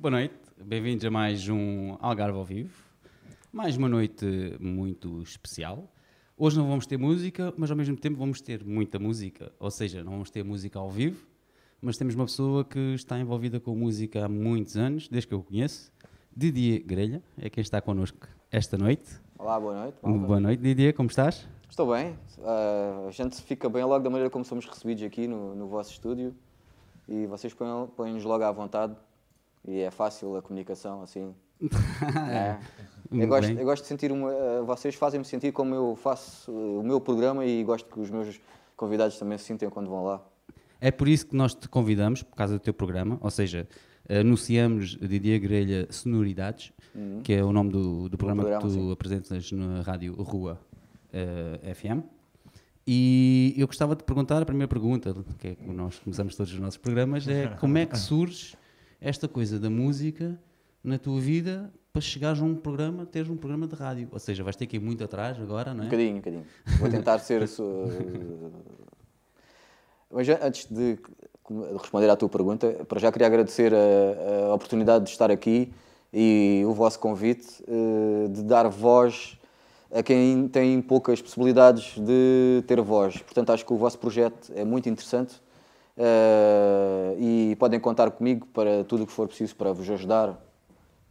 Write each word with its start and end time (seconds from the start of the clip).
Boa 0.00 0.12
noite, 0.12 0.34
bem-vindos 0.56 1.04
a 1.04 1.10
mais 1.10 1.46
um 1.46 1.94
Algarve 2.00 2.38
ao 2.38 2.42
Vivo. 2.42 2.74
Mais 3.52 3.76
uma 3.76 3.86
noite 3.86 4.24
muito 4.58 5.20
especial. 5.20 5.92
Hoje 6.38 6.56
não 6.56 6.66
vamos 6.66 6.86
ter 6.86 6.96
música, 6.96 7.52
mas 7.54 7.70
ao 7.70 7.76
mesmo 7.76 7.98
tempo 7.98 8.16
vamos 8.16 8.40
ter 8.40 8.64
muita 8.64 8.98
música. 8.98 9.52
Ou 9.60 9.70
seja, 9.70 10.02
não 10.02 10.12
vamos 10.12 10.30
ter 10.30 10.42
música 10.42 10.78
ao 10.78 10.88
vivo, 10.88 11.26
mas 11.82 11.98
temos 11.98 12.14
uma 12.14 12.24
pessoa 12.24 12.64
que 12.64 12.94
está 12.94 13.18
envolvida 13.18 13.60
com 13.60 13.74
música 13.74 14.24
há 14.24 14.28
muitos 14.28 14.74
anos, 14.78 15.06
desde 15.06 15.28
que 15.28 15.34
eu 15.34 15.40
o 15.40 15.42
conheço. 15.42 15.92
Didier 16.34 16.82
Grelha 16.82 17.22
é 17.36 17.50
quem 17.50 17.60
está 17.60 17.82
connosco 17.82 18.26
esta 18.50 18.78
noite. 18.78 19.20
Olá, 19.38 19.60
boa 19.60 19.82
noite. 19.82 19.98
malta. 20.02 20.26
Boa 20.26 20.40
noite, 20.40 20.62
Didier, 20.62 20.94
como 20.94 21.10
estás? 21.10 21.46
Estou 21.68 21.92
bem. 21.92 22.16
Uh, 22.38 23.06
a 23.06 23.10
gente 23.10 23.42
fica 23.42 23.68
bem 23.68 23.84
logo 23.84 24.02
da 24.02 24.08
maneira 24.08 24.30
como 24.30 24.46
somos 24.46 24.64
recebidos 24.64 25.04
aqui 25.04 25.26
no, 25.26 25.54
no 25.54 25.66
vosso 25.66 25.92
estúdio 25.92 26.34
e 27.06 27.26
vocês 27.26 27.52
põem-nos 27.52 28.24
logo 28.24 28.44
à 28.44 28.50
vontade 28.50 28.96
e 29.66 29.80
é 29.80 29.90
fácil 29.90 30.36
a 30.36 30.42
comunicação 30.42 31.02
assim. 31.02 31.34
é. 32.30 32.58
eu, 33.12 33.28
gosto, 33.28 33.50
eu 33.50 33.64
gosto 33.64 33.82
de 33.82 33.88
sentir 33.88 34.10
uma, 34.10 34.30
uh, 34.30 34.64
vocês 34.64 34.94
fazem-me 34.94 35.24
sentir 35.24 35.52
como 35.52 35.74
eu 35.74 35.96
faço 35.96 36.50
uh, 36.50 36.80
o 36.80 36.82
meu 36.82 37.00
programa 37.00 37.44
e 37.44 37.62
gosto 37.62 37.92
que 37.92 38.00
os 38.00 38.10
meus 38.10 38.40
convidados 38.76 39.18
também 39.18 39.36
se 39.36 39.44
sintem 39.44 39.68
quando 39.68 39.90
vão 39.90 40.04
lá. 40.04 40.22
É 40.80 40.90
por 40.90 41.06
isso 41.06 41.26
que 41.26 41.36
nós 41.36 41.54
te 41.54 41.68
convidamos, 41.68 42.22
por 42.22 42.34
causa 42.34 42.54
do 42.54 42.60
teu 42.60 42.72
programa, 42.72 43.18
ou 43.20 43.30
seja, 43.30 43.68
anunciamos 44.08 44.96
Didier 44.96 45.38
Grelha 45.38 45.86
Sonoridades, 45.90 46.72
uhum. 46.94 47.20
que 47.22 47.34
é 47.34 47.44
o 47.44 47.52
nome 47.52 47.70
do, 47.70 48.08
do 48.08 48.16
programa, 48.16 48.42
programa, 48.42 48.62
que 48.62 48.74
tu 48.74 48.80
sim. 48.80 48.92
apresentas 48.92 49.52
na 49.52 49.82
rádio 49.82 50.14
Rua 50.14 50.58
uh, 51.12 51.74
FM. 51.74 52.02
E 52.86 53.54
eu 53.56 53.66
gostava 53.66 53.94
de 53.94 54.02
perguntar, 54.02 54.42
a 54.42 54.46
primeira 54.46 54.66
pergunta, 54.66 55.14
que 55.38 55.48
é 55.48 55.54
que 55.54 55.70
nós 55.70 55.98
começamos 55.98 56.34
todos 56.34 56.52
os 56.52 56.58
nossos 56.58 56.78
programas, 56.78 57.28
é 57.28 57.48
como 57.60 57.78
é 57.78 57.86
que 57.86 57.96
surge 57.98 58.56
esta 59.00 59.26
coisa 59.26 59.58
da 59.58 59.70
música 59.70 60.38
na 60.82 60.98
tua 60.98 61.20
vida 61.20 61.72
para 61.92 62.00
chegares 62.00 62.40
a 62.40 62.44
um 62.44 62.54
programa, 62.54 63.06
teres 63.06 63.28
um 63.28 63.36
programa 63.36 63.66
de 63.66 63.74
rádio? 63.74 64.08
Ou 64.12 64.18
seja, 64.18 64.44
vais 64.44 64.56
ter 64.56 64.66
que 64.66 64.76
ir 64.76 64.80
muito 64.80 65.02
atrás 65.02 65.40
agora, 65.40 65.74
não 65.74 65.82
é? 65.82 65.86
Um 65.86 65.90
bocadinho, 65.90 66.12
um 66.12 66.18
bocadinho. 66.18 66.46
Vou 66.78 66.88
tentar 66.88 67.18
ser... 67.18 67.48
Mas 70.12 70.28
antes 70.28 70.66
de 70.66 70.98
responder 71.80 72.08
à 72.10 72.16
tua 72.16 72.28
pergunta, 72.28 72.84
para 72.88 72.98
já 73.00 73.10
queria 73.10 73.26
agradecer 73.26 73.72
a, 73.72 74.50
a 74.50 74.54
oportunidade 74.54 75.04
de 75.04 75.10
estar 75.10 75.30
aqui 75.30 75.72
e 76.12 76.62
o 76.66 76.72
vosso 76.72 76.98
convite 76.98 77.62
eh, 77.66 78.28
de 78.28 78.42
dar 78.42 78.68
voz 78.68 79.38
a 79.92 80.02
quem 80.02 80.48
tem 80.48 80.80
poucas 80.80 81.20
possibilidades 81.20 81.96
de 81.98 82.62
ter 82.66 82.80
voz. 82.80 83.18
Portanto, 83.18 83.50
acho 83.50 83.64
que 83.64 83.72
o 83.72 83.76
vosso 83.76 83.98
projeto 83.98 84.52
é 84.54 84.64
muito 84.64 84.88
interessante 84.88 85.40
uh, 86.00 87.16
e 87.20 87.54
podem 87.56 87.78
contar 87.78 88.10
comigo 88.10 88.46
para 88.48 88.82
tudo 88.84 89.04
o 89.04 89.06
que 89.06 89.12
for 89.12 89.28
preciso 89.28 89.54
para 89.54 89.72
vos 89.72 89.88
ajudar, 89.88 90.36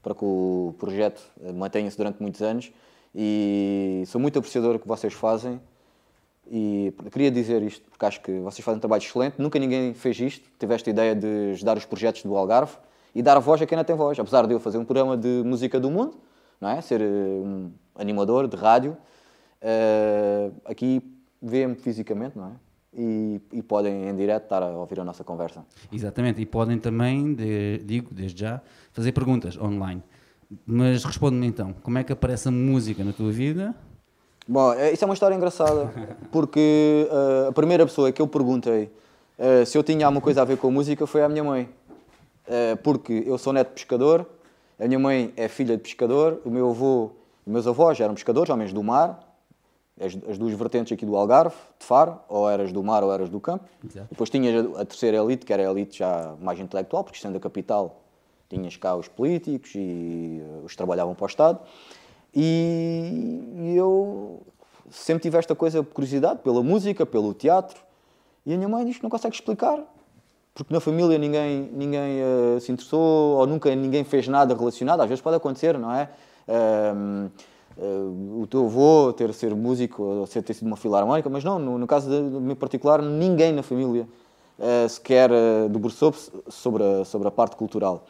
para 0.02 0.16
que 0.16 0.26
o 0.26 0.74
projeto 0.78 1.22
mantenha-se 1.56 1.96
durante 1.96 2.22
muitos 2.22 2.42
anos. 2.42 2.72
E 3.14 4.04
sou 4.08 4.20
muito 4.20 4.38
apreciador 4.38 4.74
do 4.74 4.80
que 4.80 4.88
vocês 4.88 5.14
fazem 5.14 5.60
e 6.52 6.92
queria 7.12 7.30
dizer 7.30 7.62
isto 7.62 7.90
porque 7.92 8.06
acho 8.06 8.22
que 8.22 8.40
vocês 8.40 8.64
fazem 8.66 8.78
um 8.78 8.80
trabalho 8.80 9.04
excelente. 9.04 9.36
Nunca 9.38 9.60
ninguém 9.60 9.94
fez 9.94 10.20
isto. 10.20 10.50
Tiveste 10.58 10.90
a 10.90 10.94
ideia 10.94 11.16
de 11.16 11.52
ajudar 11.54 11.78
os 11.78 11.86
projetos 11.86 12.24
do 12.24 12.36
Algarve 12.36 12.74
e 13.14 13.22
dar 13.22 13.38
voz 13.40 13.62
a 13.62 13.68
quem 13.68 13.76
não 13.76 13.84
tem 13.84 13.96
voz. 13.96 14.20
Apesar 14.20 14.48
de 14.48 14.54
eu 14.54 14.60
fazer 14.60 14.80
um 14.80 14.86
programa 14.86 15.16
de 15.16 15.44
música 15.46 15.80
do 15.80 15.92
mundo, 15.92 16.18
não 16.60 16.70
é? 16.70 16.82
Ser 16.82 17.02
eh, 17.02 17.06
um 17.06 17.72
animador 17.96 18.48
de 18.48 18.58
rádio, 18.58 18.98
uh, 19.62 20.54
aqui 20.66 21.02
vê-me 21.42 21.76
fisicamente, 21.76 22.38
não 22.38 22.48
é? 22.48 22.52
E, 22.92 23.40
e, 23.54 23.62
podem 23.62 24.10
em 24.10 24.16
direto 24.16 24.44
estar 24.46 24.64
a 24.64 24.70
ouvir 24.70 25.00
a 25.00 25.04
nossa 25.04 25.24
conversa. 25.24 25.64
Exatamente, 25.92 26.42
e 26.42 26.46
podem 26.46 26.80
também, 26.80 27.36
de, 27.36 27.78
digo 27.86 28.12
desde 28.12 28.42
já, 28.42 28.62
fazer 28.92 29.12
perguntas 29.12 29.56
online. 29.58 30.02
Mas 30.66 31.04
responde-me 31.04 31.46
então, 31.46 31.76
como 31.84 32.00
é 32.00 32.04
que 32.04 32.12
aparece 32.12 32.48
a 32.48 32.52
música 32.52 33.04
na 33.04 33.14
tua 33.14 33.32
vida? 33.32 33.76
Bom, 34.48 34.74
é, 34.74 34.92
isso 34.92 35.04
é 35.04 35.08
uma 35.08 35.14
história 35.14 35.36
engraçada, 35.36 35.94
porque 36.32 37.08
uh, 37.12 37.50
a 37.50 37.52
primeira 37.52 37.86
pessoa 37.86 38.12
que 38.12 38.20
eu 38.20 38.28
perguntei 38.28 38.92
uh, 39.38 39.64
se 39.64 39.78
eu 39.78 39.84
tinha 39.84 40.08
alguma 40.08 40.22
coisa 40.22 40.42
a 40.42 40.46
ver 40.46 40.58
com 40.58 40.70
a 40.70 40.72
música 40.72 41.06
foi 41.06 41.22
a 41.22 41.30
minha 41.30 41.44
mãe. 41.44 41.70
Uh, 42.48 42.76
porque 42.82 43.24
eu 43.28 43.38
sou 43.38 43.54
neto 43.54 43.68
de 43.68 43.74
pescador, 43.76 44.26
a 44.80 44.88
minha 44.88 44.98
mãe 44.98 45.32
é 45.38 45.48
filha 45.48 45.78
de 45.78 45.84
pescador, 45.84 46.42
o 46.44 46.50
meu 46.50 46.72
avô 46.72 47.12
e 47.46 47.50
meus 47.52 47.68
avós 47.68 48.00
eram 48.00 48.16
pescadores, 48.16 48.50
homens 48.50 48.74
do 48.74 48.82
mar, 48.82 49.29
as, 50.00 50.18
as, 50.30 50.38
duas 50.38 50.54
vertentes 50.54 50.92
aqui 50.94 51.06
do 51.06 51.16
Algarve, 51.16 51.56
de 51.78 51.86
Faro, 51.86 52.20
ou 52.28 52.50
eras 52.50 52.72
do 52.72 52.84
mar 52.84 53.04
ou 53.04 53.12
eras 53.12 53.30
do 53.30 53.40
campo. 53.40 53.66
Exato. 53.84 54.08
Depois 54.10 54.30
tinhas 54.30 54.66
a, 54.66 54.82
a 54.82 54.86
terceira 54.86 55.18
elite, 55.18 55.46
que 55.46 55.54
era 55.54 55.68
a 55.68 55.72
elite 55.72 56.00
já 56.00 56.36
mais 56.42 56.60
intelectual, 56.60 57.04
porque 57.04 57.20
sendo 57.20 57.38
a 57.38 57.40
capital 57.40 58.02
tinhas 58.50 58.76
cá 58.78 58.96
os 58.96 59.08
políticos 59.08 59.72
e 59.76 60.42
uh, 60.42 60.66
os 60.66 60.72
que 60.72 60.78
trabalhavam 60.78 61.14
para 61.14 61.24
o 61.24 61.28
Estado. 61.28 61.60
E, 62.34 63.44
e 63.58 63.76
eu 63.76 64.42
sempre 64.90 65.24
tive 65.24 65.38
esta 65.38 65.54
coisa, 65.54 65.84
curiosidade 65.84 66.40
pela 66.40 66.64
música, 66.64 67.06
pelo 67.06 67.34
teatro. 67.34 67.80
E 68.46 68.54
a 68.54 68.58
minha 68.58 68.70
mãe 68.70 68.86
diz 68.86 68.98
que 68.98 69.04
não 69.04 69.10
consegue 69.10 69.36
explicar 69.36 69.84
porque 70.54 70.74
na 70.74 70.82
família 70.82 71.18
ninguém, 71.18 71.70
ninguém 71.72 72.20
uh, 72.22 72.60
se 72.60 72.70
interessou 72.70 73.38
ou 73.38 73.48
nunca 73.48 73.74
ninguém 73.74 74.04
fez 74.04 74.28
nada 74.28 74.54
relacionado. 74.54 75.00
Às 75.00 75.08
vezes 75.08 75.22
pode 75.22 75.38
acontecer, 75.38 75.78
não 75.78 75.90
é? 75.94 76.10
Uh, 76.48 77.32
uh, 77.82 78.42
o 78.42 78.48
teu 78.48 78.66
avô 78.66 79.14
ter 79.14 79.34
ser 79.34 79.56
músico 79.56 80.04
ou 80.04 80.28
ser, 80.28 80.42
ter 80.44 80.54
sido 80.54 80.68
uma 80.68 80.78
filarmónica, 80.78 81.30
mas 81.30 81.44
não, 81.44 81.58
no, 81.58 81.78
no 81.78 81.88
caso 81.88 82.10
de, 82.10 82.22
mim 82.40 82.56
particular, 82.56 83.02
ninguém 83.02 83.52
na 83.52 83.64
família 83.64 84.08
sequer 84.90 85.30
debruçou-se 85.70 86.30
sobre 86.50 86.84
a, 86.84 87.06
sobre 87.06 87.30
a 87.30 87.32
parte 87.32 87.56
cultural. 87.56 88.06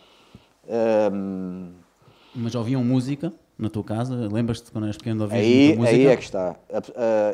mas 2.34 2.56
ouviam 2.56 2.84
música? 2.84 3.32
na 3.56 3.70
tua 3.70 3.84
casa? 3.84 4.16
Lembras-te 4.32 4.72
quando 4.72 4.86
eras 4.86 4.98
pequeno 4.98 5.24
ouvias 5.24 5.42
aí, 5.42 5.78
música? 5.78 5.96
Aí 5.96 6.08
é 6.08 6.16
que 6.16 6.24
está. 6.24 6.56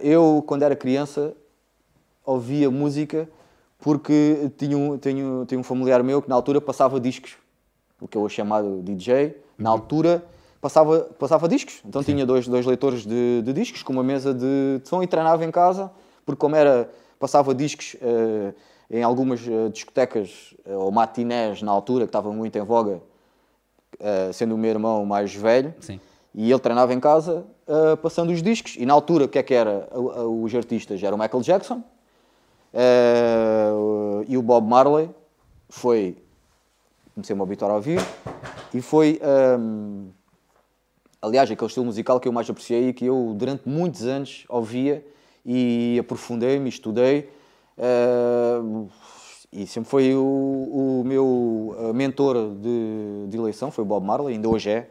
Eu, 0.02 0.44
quando 0.46 0.64
era 0.64 0.76
criança, 0.76 1.34
ouvia 2.26 2.70
música 2.70 3.30
porque 3.80 4.52
tinha 4.58 4.76
um, 4.76 4.98
tinha 4.98 5.60
um 5.60 5.64
familiar 5.64 6.02
meu 6.02 6.22
que 6.22 6.28
na 6.28 6.34
altura 6.34 6.60
passava 6.60 7.00
discos, 7.00 7.38
o 8.02 8.08
que 8.08 8.18
eu 8.18 8.28
chamado 8.28 8.82
DJ, 8.82 9.38
na 9.58 9.70
uhum. 9.70 9.76
altura 9.76 10.26
passava, 10.66 11.02
passava 11.20 11.48
discos. 11.48 11.80
Então 11.86 12.02
Sim. 12.02 12.14
tinha 12.14 12.26
dois, 12.26 12.48
dois 12.48 12.66
leitores 12.66 13.06
de, 13.06 13.44
de, 13.44 13.54
discos 13.54 13.84
com 13.84 13.94
uma 13.94 14.04
mesa 14.04 14.34
de, 14.34 14.80
de, 14.80 14.90
som 14.90 15.04
e 15.04 15.06
treinava 15.06 15.46
em 15.46 15.52
casa, 15.52 15.92
porque 16.26 16.40
como 16.40 16.56
era, 16.56 16.90
passava 17.20 17.54
discos 17.54 17.96
uh, 17.96 18.52
em 18.90 19.04
algumas 19.04 19.46
uh, 19.46 19.70
discotecas 19.72 20.56
uh, 20.66 20.80
ou 20.80 20.92
matinés 20.92 21.62
na 21.62 21.72
altura, 21.72 22.06
que 22.06 22.10
estavam 22.10 22.34
muito 22.34 22.58
em 22.58 22.64
voga, 22.64 23.00
sendo 24.34 24.56
o 24.56 24.58
meu 24.58 24.72
irmão 24.72 25.06
mais 25.06 25.34
velho, 25.34 25.74
Sim. 25.80 26.02
e 26.34 26.52
ele 26.52 26.60
treinava 26.60 26.94
em 26.94 27.00
casa 27.00 27.46
passando 28.02 28.34
os 28.34 28.42
discos. 28.42 28.76
E 28.78 28.86
na 28.86 28.94
altura, 28.94 29.24
o 29.24 29.28
que 29.30 29.40
é 29.40 29.44
que 29.44 29.54
era 29.54 29.88
os 29.94 30.54
artistas? 30.54 31.02
Era 31.02 31.16
o 31.16 31.18
Michael 31.18 31.42
Jackson, 31.42 31.82
Uh, 32.76 34.26
e 34.28 34.38
o 34.38 34.42
Bob 34.42 34.68
Marley 34.68 35.10
foi. 35.70 36.18
Comecei-me 37.14 37.42
a 37.42 37.46
habituar 37.46 37.72
a 37.72 37.76
ouvir 37.76 38.02
e 38.74 38.82
foi. 38.82 39.22
Um, 39.58 40.10
aliás, 41.26 41.50
aquele 41.50 41.68
estilo 41.68 41.86
musical 41.86 42.20
que 42.20 42.28
eu 42.28 42.32
mais 42.32 42.50
apreciei 42.50 42.90
e 42.90 42.94
que 42.94 43.06
eu 43.06 43.34
durante 43.36 43.68
muitos 43.68 44.04
anos 44.04 44.46
ouvia 44.48 45.06
e 45.46 45.98
aprofundei-me, 46.00 46.70
estudei. 46.70 47.30
Uh, 47.78 48.88
e 49.52 49.66
sempre 49.66 49.90
foi 49.90 50.14
o, 50.14 50.22
o 50.22 51.04
meu 51.06 51.76
ah, 51.80 51.94
mentor 51.94 52.36
de, 52.56 53.28
de, 53.30 53.38
eleição, 53.38 53.72
foi 53.72 53.84
o 53.84 53.88
Bob 53.88 54.06
Marley, 54.06 54.36
ainda 54.36 54.50
hoje 54.50 54.70
é. 54.70 54.90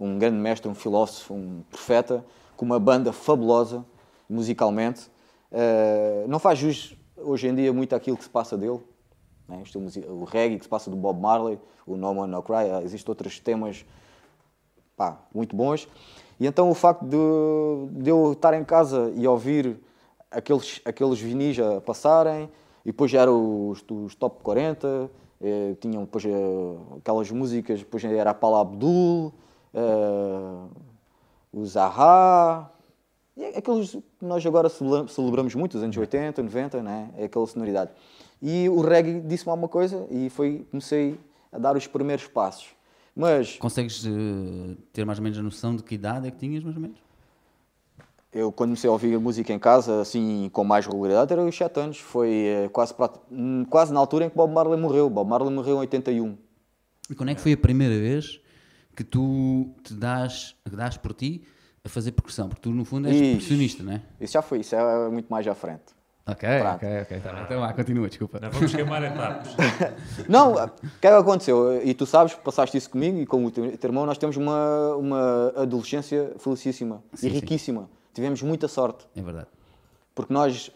Um 0.00 0.18
grande 0.18 0.36
mestre, 0.36 0.68
um 0.68 0.74
filósofo, 0.74 1.34
um 1.34 1.62
profeta, 1.70 2.24
com 2.56 2.64
uma 2.64 2.78
banda 2.78 3.12
fabulosa 3.12 3.84
musicalmente. 4.28 5.10
Uh, 5.52 6.26
não 6.28 6.38
faz 6.38 6.58
jus 6.58 6.96
hoje 7.16 7.48
em 7.48 7.54
dia 7.54 7.72
muito 7.72 7.94
aquilo 7.94 8.16
que 8.16 8.24
se 8.24 8.30
passa 8.30 8.56
dele. 8.56 8.80
Né? 9.46 9.62
O 10.08 10.24
reggae 10.24 10.56
que 10.56 10.64
se 10.64 10.68
passa 10.68 10.88
do 10.88 10.96
Bob 10.96 11.20
Marley, 11.20 11.58
o 11.86 11.96
No 11.96 12.14
Man 12.14 12.28
No 12.28 12.42
Cry, 12.42 12.84
existem 12.84 13.10
outros 13.10 13.38
temas 13.40 13.84
pá, 14.98 15.16
muito 15.32 15.54
bons. 15.54 15.88
E 16.40 16.46
então 16.46 16.68
o 16.68 16.74
facto 16.74 17.04
de, 17.04 18.02
de, 18.02 18.10
eu 18.10 18.32
estar 18.32 18.52
em 18.54 18.64
casa 18.64 19.12
e 19.14 19.26
ouvir 19.26 19.78
aqueles, 20.30 20.80
aqueles 20.84 21.20
vinis 21.20 21.58
a 21.58 21.80
passarem, 21.80 22.50
e 22.84 22.90
depois 22.90 23.10
já 23.10 23.22
eram 23.22 23.68
os, 23.68 23.84
os 23.88 24.14
top 24.16 24.42
40, 24.42 25.10
eh, 25.40 25.76
tinham 25.80 26.02
depois 26.02 26.24
eh, 26.24 26.30
aquelas 26.98 27.30
músicas, 27.30 27.78
depois 27.80 28.04
era 28.04 28.30
a 28.30 28.34
Paula 28.34 28.60
Abdul, 28.60 29.32
eh, 29.72 30.68
o 31.52 31.64
Zaha, 31.64 32.70
é 33.36 33.58
aqueles 33.58 33.92
que 33.92 34.02
nós 34.24 34.44
agora 34.44 34.68
celebramos 34.68 35.54
muito, 35.54 35.76
os 35.76 35.82
anos 35.82 35.96
80, 35.96 36.42
90, 36.42 36.82
né? 36.82 37.10
é 37.16 37.24
aquela 37.24 37.46
sonoridade. 37.46 37.92
E 38.42 38.68
o 38.68 38.80
reggae 38.80 39.20
disse-me 39.20 39.50
alguma 39.50 39.68
coisa 39.68 40.06
e 40.10 40.28
foi, 40.28 40.66
comecei 40.70 41.18
a 41.52 41.58
dar 41.58 41.76
os 41.76 41.86
primeiros 41.86 42.26
passos. 42.26 42.77
Mas... 43.18 43.56
Consegues 43.56 44.04
uh, 44.04 44.76
ter 44.92 45.04
mais 45.04 45.18
ou 45.18 45.24
menos 45.24 45.36
a 45.36 45.42
noção 45.42 45.74
de 45.74 45.82
que 45.82 45.96
idade 45.96 46.28
é 46.28 46.30
que 46.30 46.38
tinhas, 46.38 46.62
mais 46.62 46.76
ou 46.76 46.82
menos? 46.82 46.96
Eu, 48.32 48.52
quando 48.52 48.68
comecei 48.68 48.88
a 48.88 48.92
ouvir 48.92 49.18
música 49.18 49.52
em 49.52 49.58
casa, 49.58 50.00
assim, 50.00 50.48
com 50.52 50.62
mais 50.62 50.86
regularidade, 50.86 51.32
era 51.32 51.42
os 51.42 51.56
7 51.56 51.80
anos. 51.80 51.98
Foi 51.98 52.66
uh, 52.66 52.70
quase, 52.70 52.94
hum, 53.28 53.64
quase 53.68 53.92
na 53.92 53.98
altura 53.98 54.26
em 54.26 54.30
que 54.30 54.36
Bob 54.36 54.52
Marley 54.52 54.80
morreu. 54.80 55.10
Bob 55.10 55.28
Marley 55.28 55.52
morreu 55.52 55.78
em 55.78 55.80
81. 55.80 56.38
E 57.10 57.14
quando 57.16 57.30
é 57.30 57.34
que 57.34 57.40
foi 57.40 57.54
a 57.54 57.56
primeira 57.56 57.98
vez 57.98 58.40
que 58.94 59.02
tu 59.02 59.74
te 59.82 59.94
dás, 59.94 60.54
dás 60.70 60.96
por 60.96 61.12
ti 61.12 61.42
a 61.82 61.88
fazer 61.88 62.12
percussão? 62.12 62.48
Porque 62.48 62.62
tu, 62.62 62.70
no 62.70 62.84
fundo, 62.84 63.08
és 63.08 63.20
percussionista, 63.20 63.82
não 63.82 63.94
é? 63.94 64.02
Isso 64.20 64.34
já 64.34 64.42
foi, 64.42 64.60
isso 64.60 64.76
é 64.76 65.08
muito 65.08 65.28
mais 65.28 65.44
à 65.48 65.56
frente. 65.56 65.97
Ok, 66.30 66.48
ok, 66.74 67.02
ok. 67.02 67.20
Tá 67.20 67.42
então 67.42 67.60
lá, 67.60 67.72
continua, 67.72 68.06
desculpa. 68.06 68.38
Não 68.38 68.50
vamos 68.50 68.74
queimar 68.74 69.02
etapas. 69.02 69.48
não, 70.28 70.52
o 70.52 70.68
que 71.00 71.06
é 71.06 71.10
que 71.10 71.16
aconteceu? 71.16 71.80
E 71.82 71.94
tu 71.94 72.04
sabes, 72.04 72.34
passaste 72.34 72.76
isso 72.76 72.90
comigo 72.90 73.18
e 73.18 73.24
com 73.24 73.46
o 73.46 73.50
teu, 73.50 73.78
teu 73.78 73.88
irmão, 73.88 74.04
nós 74.04 74.18
temos 74.18 74.36
uma, 74.36 74.94
uma 74.96 75.52
adolescência 75.56 76.32
felicíssima 76.38 77.02
sim, 77.14 77.28
e 77.28 77.30
riquíssima. 77.30 77.82
Sim. 77.82 77.88
Tivemos 78.12 78.42
muita 78.42 78.68
sorte. 78.68 79.06
É 79.16 79.22
verdade. 79.22 79.46
Porque 80.14 80.32
nós, 80.32 80.70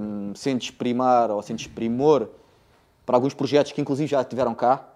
um, 0.00 0.34
sem 0.34 0.56
desprimar 0.56 1.30
ou 1.30 1.42
sem 1.42 1.54
desprimor 1.54 2.28
para 3.04 3.16
alguns 3.16 3.34
projetos 3.34 3.72
que 3.72 3.80
inclusive 3.80 4.08
já 4.08 4.24
tiveram 4.24 4.54
cá, 4.54 4.88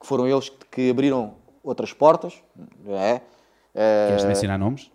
que 0.00 0.06
foram 0.06 0.26
eles 0.26 0.50
que 0.70 0.90
abriram 0.90 1.34
outras 1.62 1.92
portas. 1.92 2.42
É, 2.88 3.20
é... 3.72 4.06
Queres 4.08 4.24
mencionar 4.24 4.58
nomes? 4.58 4.90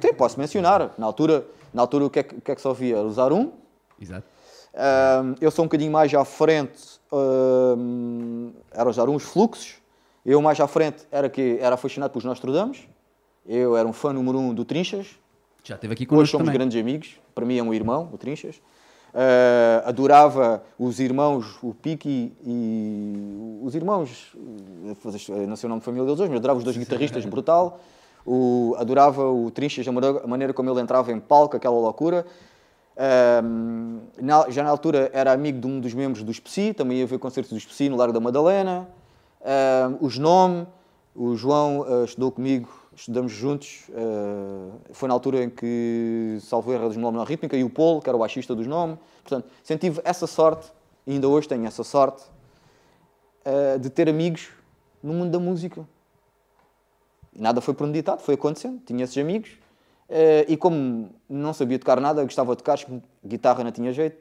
Sim, 0.00 0.12
posso 0.14 0.38
mencionar. 0.38 0.92
Na 0.98 1.06
altura, 1.06 1.46
na 1.72 1.82
altura 1.82 2.06
o, 2.06 2.10
que 2.10 2.18
é 2.18 2.22
que, 2.22 2.34
o 2.36 2.40
que 2.40 2.50
é 2.50 2.54
que 2.54 2.60
só 2.60 2.72
via? 2.72 3.00
Usar 3.00 3.32
um. 3.32 3.52
Exato. 4.00 4.26
Um, 4.74 5.34
eu 5.40 5.50
sou 5.50 5.64
um 5.64 5.68
bocadinho 5.68 5.92
mais 5.92 6.12
à 6.14 6.24
frente, 6.24 7.00
um, 7.12 8.52
era 8.70 8.88
usar 8.88 9.08
uns 9.08 9.22
fluxos. 9.22 9.76
Eu 10.24 10.40
mais 10.40 10.58
à 10.60 10.66
frente 10.66 11.06
era 11.10 11.28
que 11.28 11.58
era 11.60 11.76
fascinado 11.76 12.12
pelos 12.12 12.24
Nostradamus. 12.24 12.88
Eu 13.46 13.76
era 13.76 13.86
um 13.86 13.92
fã 13.92 14.12
número 14.12 14.38
um 14.38 14.54
do 14.54 14.64
Trinchas. 14.64 15.08
Já 15.64 15.74
esteve 15.74 15.92
aqui 15.94 16.06
connosco 16.06 16.22
Hoje 16.22 16.30
somos 16.30 16.46
também. 16.46 16.58
grandes 16.58 16.80
amigos. 16.80 17.20
Para 17.34 17.44
mim 17.44 17.58
é 17.58 17.62
um 17.62 17.74
irmão, 17.74 18.08
o 18.12 18.18
Trinchas. 18.18 18.56
Uh, 18.56 19.86
adorava 19.86 20.62
os 20.78 20.98
irmãos, 20.98 21.58
o 21.62 21.74
Piki 21.74 22.32
e 22.46 23.60
os 23.62 23.74
irmãos, 23.74 24.32
não 25.46 25.54
sei 25.54 25.66
o 25.66 25.68
nome 25.68 25.80
de 25.80 25.84
família 25.84 26.06
deles 26.06 26.18
hoje, 26.18 26.30
mas 26.30 26.38
adorava 26.38 26.58
os 26.58 26.64
dois 26.64 26.76
guitarristas, 26.76 27.24
brutal. 27.26 27.78
O, 28.24 28.74
adorava 28.78 29.28
o 29.28 29.50
Trinchas, 29.50 29.86
a 29.88 30.26
maneira 30.26 30.52
como 30.52 30.70
ele 30.70 30.80
entrava 30.80 31.12
em 31.12 31.18
palco, 31.18 31.56
aquela 31.56 31.74
loucura. 31.74 32.24
Uh, 32.94 34.00
na, 34.20 34.50
já 34.50 34.62
na 34.62 34.70
altura 34.70 35.10
era 35.12 35.32
amigo 35.32 35.58
de 35.58 35.66
um 35.66 35.80
dos 35.80 35.94
membros 35.94 36.22
do 36.22 36.30
SPSI, 36.30 36.74
também 36.74 36.98
ia 36.98 37.06
ver 37.06 37.18
concertos 37.18 37.52
do 37.52 37.58
SPSI 37.58 37.88
no 37.88 37.96
Largo 37.96 38.12
da 38.12 38.20
Madalena. 38.20 38.88
Uh, 39.40 40.04
os 40.04 40.18
Nome, 40.18 40.66
o 41.14 41.34
João 41.34 42.04
estudou 42.04 42.30
comigo 42.30 42.82
estudamos 42.94 43.32
juntos. 43.32 43.88
Uh, 43.88 44.72
foi 44.92 45.08
na 45.08 45.14
altura 45.14 45.44
em 45.44 45.50
que 45.50 46.38
salvo 46.40 46.72
erro 46.72 46.88
dos 46.88 46.96
Nome 46.96 47.18
na 47.18 47.24
Rítmica 47.24 47.56
e 47.56 47.64
o 47.64 47.70
Polo, 47.70 48.00
que 48.00 48.08
era 48.08 48.16
o 48.16 48.20
baixista 48.20 48.54
dos 48.54 48.66
Nome. 48.66 48.98
Portanto, 49.22 49.48
tive 49.78 50.00
essa 50.04 50.26
sorte, 50.26 50.70
e 51.06 51.12
ainda 51.12 51.28
hoje 51.28 51.48
tenho 51.48 51.66
essa 51.66 51.84
sorte, 51.84 52.22
uh, 53.46 53.78
de 53.78 53.90
ter 53.90 54.08
amigos 54.08 54.48
no 55.02 55.12
mundo 55.14 55.30
da 55.30 55.38
música. 55.38 55.86
Nada 57.34 57.60
foi 57.60 57.74
premeditado, 57.74 58.22
foi 58.22 58.34
acontecendo. 58.34 58.80
Tinha 58.84 59.04
esses 59.04 59.16
amigos. 59.18 59.50
Uh, 60.08 60.44
e 60.46 60.56
como 60.56 61.10
não 61.28 61.54
sabia 61.54 61.78
tocar 61.78 62.00
nada, 62.00 62.22
gostava 62.22 62.52
de 62.52 62.58
tocar, 62.58 62.78
guitarra 63.24 63.64
não 63.64 63.72
tinha 63.72 63.92
jeito. 63.92 64.18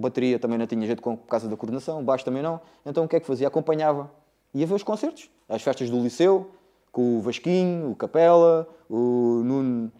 bateria 0.00 0.38
também 0.38 0.56
não 0.56 0.66
tinha 0.66 0.86
jeito 0.86 1.02
por 1.02 1.16
causa 1.18 1.48
da 1.48 1.56
coordenação, 1.56 2.02
baixo 2.02 2.24
também 2.24 2.42
não. 2.42 2.60
Então 2.84 3.04
o 3.04 3.08
que 3.08 3.16
é 3.16 3.20
que 3.20 3.26
fazia? 3.26 3.48
Acompanhava. 3.48 4.10
Ia 4.54 4.66
ver 4.66 4.74
os 4.74 4.82
concertos, 4.82 5.30
as 5.48 5.62
festas 5.62 5.88
do 5.88 5.98
liceu, 6.02 6.50
com 6.90 7.18
o 7.18 7.20
Vasquinho, 7.22 7.90
o 7.90 7.96
Capela, 7.96 8.68
o 8.88 9.42
Nuno, 9.44 9.92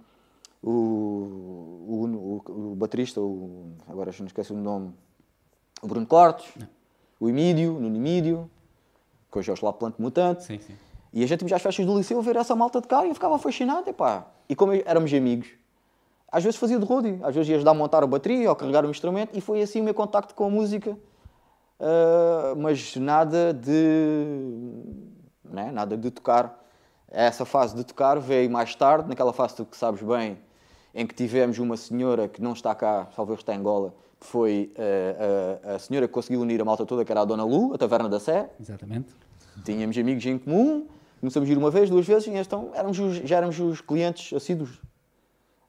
o, 0.62 0.70
o, 0.70 2.43
o, 2.46 2.72
o 2.72 2.75
baterista, 2.76 3.20
o, 3.20 3.72
agora 3.88 4.10
não 4.19 4.26
esqueci 4.26 4.52
o 4.52 4.56
nome, 4.56 4.93
o 5.81 5.87
Bruno 5.87 6.06
Cortes, 6.06 6.52
o 7.19 7.28
Emídio, 7.28 7.76
o 7.76 7.81
Nuno 7.81 7.96
Emídio, 7.96 8.50
que 9.31 9.38
hoje 9.38 9.50
é 9.50 9.55
o 9.55 9.56
Slap 9.56 9.78
Plante 9.78 10.00
Mutante. 10.00 10.44
Sim, 10.44 10.58
sim. 10.58 10.75
E 11.12 11.23
a 11.23 11.26
gente 11.26 11.47
ia 11.47 11.56
às 11.56 11.62
festas 11.62 11.85
do 11.85 11.97
liceu 11.97 12.20
ver 12.23 12.37
essa 12.37 12.55
malta 12.55 12.81
de 12.81 12.88
cá 12.88 13.05
e 13.05 13.09
eu 13.09 13.14
ficava 13.14 13.38
fascinado. 13.38 13.88
Epá. 13.88 14.26
E 14.49 14.56
como 14.56 14.73
éramos 14.73 15.12
amigos, 15.12 15.49
às 16.31 16.43
vezes 16.43 16.59
fazia 16.59 16.79
de 16.79 16.85
roadie, 16.85 17.19
às 17.23 17.35
vezes 17.35 17.50
ia 17.50 17.56
ajudar 17.56 17.73
a 17.73 17.75
montar 17.75 18.03
a 18.03 18.06
bateria 18.06 18.49
ou 18.49 18.56
carregar 18.56 18.85
o 18.85 18.91
instrumento 18.91 19.37
e 19.37 19.41
foi 19.41 19.61
assim 19.61 19.81
o 19.81 19.85
meu 19.85 19.94
contacto 19.94 20.35
com 20.35 20.44
a 20.44 20.50
música. 20.50 20.97
Uh, 21.79 22.56
mas 22.56 22.97
nada 22.97 23.53
de. 23.53 24.25
Né? 25.44 25.70
Nada 25.70 25.97
de 25.97 26.11
tocar 26.11 26.62
essa 27.12 27.44
fase 27.44 27.76
de 27.76 27.85
tocar 27.85 28.19
veio 28.19 28.50
mais 28.50 28.75
tarde, 28.75 29.08
naquela 29.08 29.32
fase 29.32 29.62
que 29.67 29.76
sabes 29.76 30.03
bem, 30.03 30.38
em 30.94 31.06
que 31.06 31.15
tivemos 31.15 31.58
uma 31.58 31.76
senhora 31.76 32.26
que 32.26 32.41
não 32.41 32.55
está 32.55 32.75
cá, 32.75 33.08
salvo 33.15 33.35
está 33.35 33.55
em 33.55 33.58
Angola, 33.58 33.94
que 34.19 34.26
foi 34.26 34.73
uh, 34.79 35.70
uh, 35.70 35.75
a 35.75 35.79
senhora 35.79 36.08
que 36.08 36.15
conseguiu 36.15 36.41
unir 36.41 36.61
a 36.61 36.65
malta 36.65 36.87
toda, 36.87 37.05
que 37.05 37.12
era 37.12 37.20
a 37.20 37.25
Dona 37.25 37.44
Lu, 37.44 37.75
a 37.75 37.79
Taverna 37.79 38.08
da 38.08 38.19
Sé. 38.19 38.49
Exatamente. 38.58 39.15
Tínhamos 39.65 39.97
amigos 39.99 40.25
em 40.25 40.38
comum, 40.38 40.87
começamos 41.22 41.48
a 41.48 41.52
ir 41.52 41.56
uma 41.56 41.70
vez, 41.70 41.88
duas 41.88 42.04
vezes, 42.04 42.26
e 42.26 42.30
então 42.32 42.72
éramos 42.74 42.98
os, 42.98 43.14
já 43.19 43.36
éramos 43.36 43.58
os 43.60 43.80
clientes 43.80 44.32
assíduos. 44.32 44.80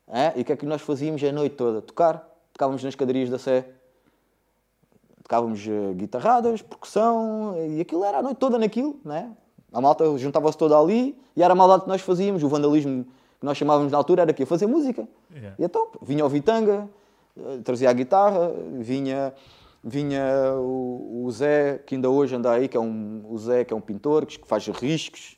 É? 0.07 0.33
E 0.35 0.41
o 0.41 0.45
que 0.45 0.51
é 0.51 0.55
que 0.55 0.65
nós 0.65 0.81
fazíamos 0.81 1.23
a 1.23 1.31
noite 1.31 1.55
toda? 1.55 1.79
Tocar. 1.79 2.27
Tocávamos 2.51 2.83
nas 2.83 2.95
cadarias 2.95 3.29
da 3.29 3.37
Sé. 3.37 3.67
Tocávamos 5.21 5.63
uh, 5.67 5.93
guitarradas, 5.93 6.63
percussão, 6.63 7.55
e 7.69 7.79
aquilo 7.79 8.03
era 8.03 8.17
a 8.17 8.23
noite 8.23 8.37
toda 8.37 8.57
naquilo, 8.57 8.99
não 9.05 9.15
é? 9.15 9.29
A 9.71 9.79
malta 9.79 10.17
juntava-se 10.17 10.57
toda 10.57 10.77
ali 10.77 11.15
e 11.35 11.43
era 11.43 11.53
a 11.53 11.55
maldade 11.55 11.83
que 11.83 11.87
nós 11.87 12.01
fazíamos. 12.01 12.41
O 12.41 12.49
vandalismo 12.49 13.05
que 13.39 13.45
nós 13.45 13.55
chamávamos 13.55 13.91
na 13.91 13.97
altura 13.97 14.23
era 14.23 14.33
que 14.33 14.45
fazer 14.45 14.65
música. 14.65 15.07
Yeah. 15.31 15.55
E 15.59 15.63
então 15.63 15.87
vinha 16.01 16.25
o 16.25 16.29
Vitanga, 16.29 16.89
eh, 17.37 17.59
trazia 17.63 17.89
a 17.89 17.93
guitarra, 17.93 18.51
vinha, 18.79 19.33
vinha 19.83 20.53
o, 20.57 21.25
o, 21.25 21.31
Zé, 21.31 21.79
que 21.85 21.95
ainda 21.95 22.09
hoje 22.09 22.35
anda 22.35 22.51
aí, 22.51 22.67
que 22.67 22.77
é 22.77 22.79
um, 22.79 23.23
o 23.27 23.37
Zé, 23.37 23.63
que 23.63 23.73
é 23.73 23.75
um 23.75 23.81
pintor, 23.81 24.25
que 24.25 24.39
faz 24.45 24.67
riscos 24.67 25.37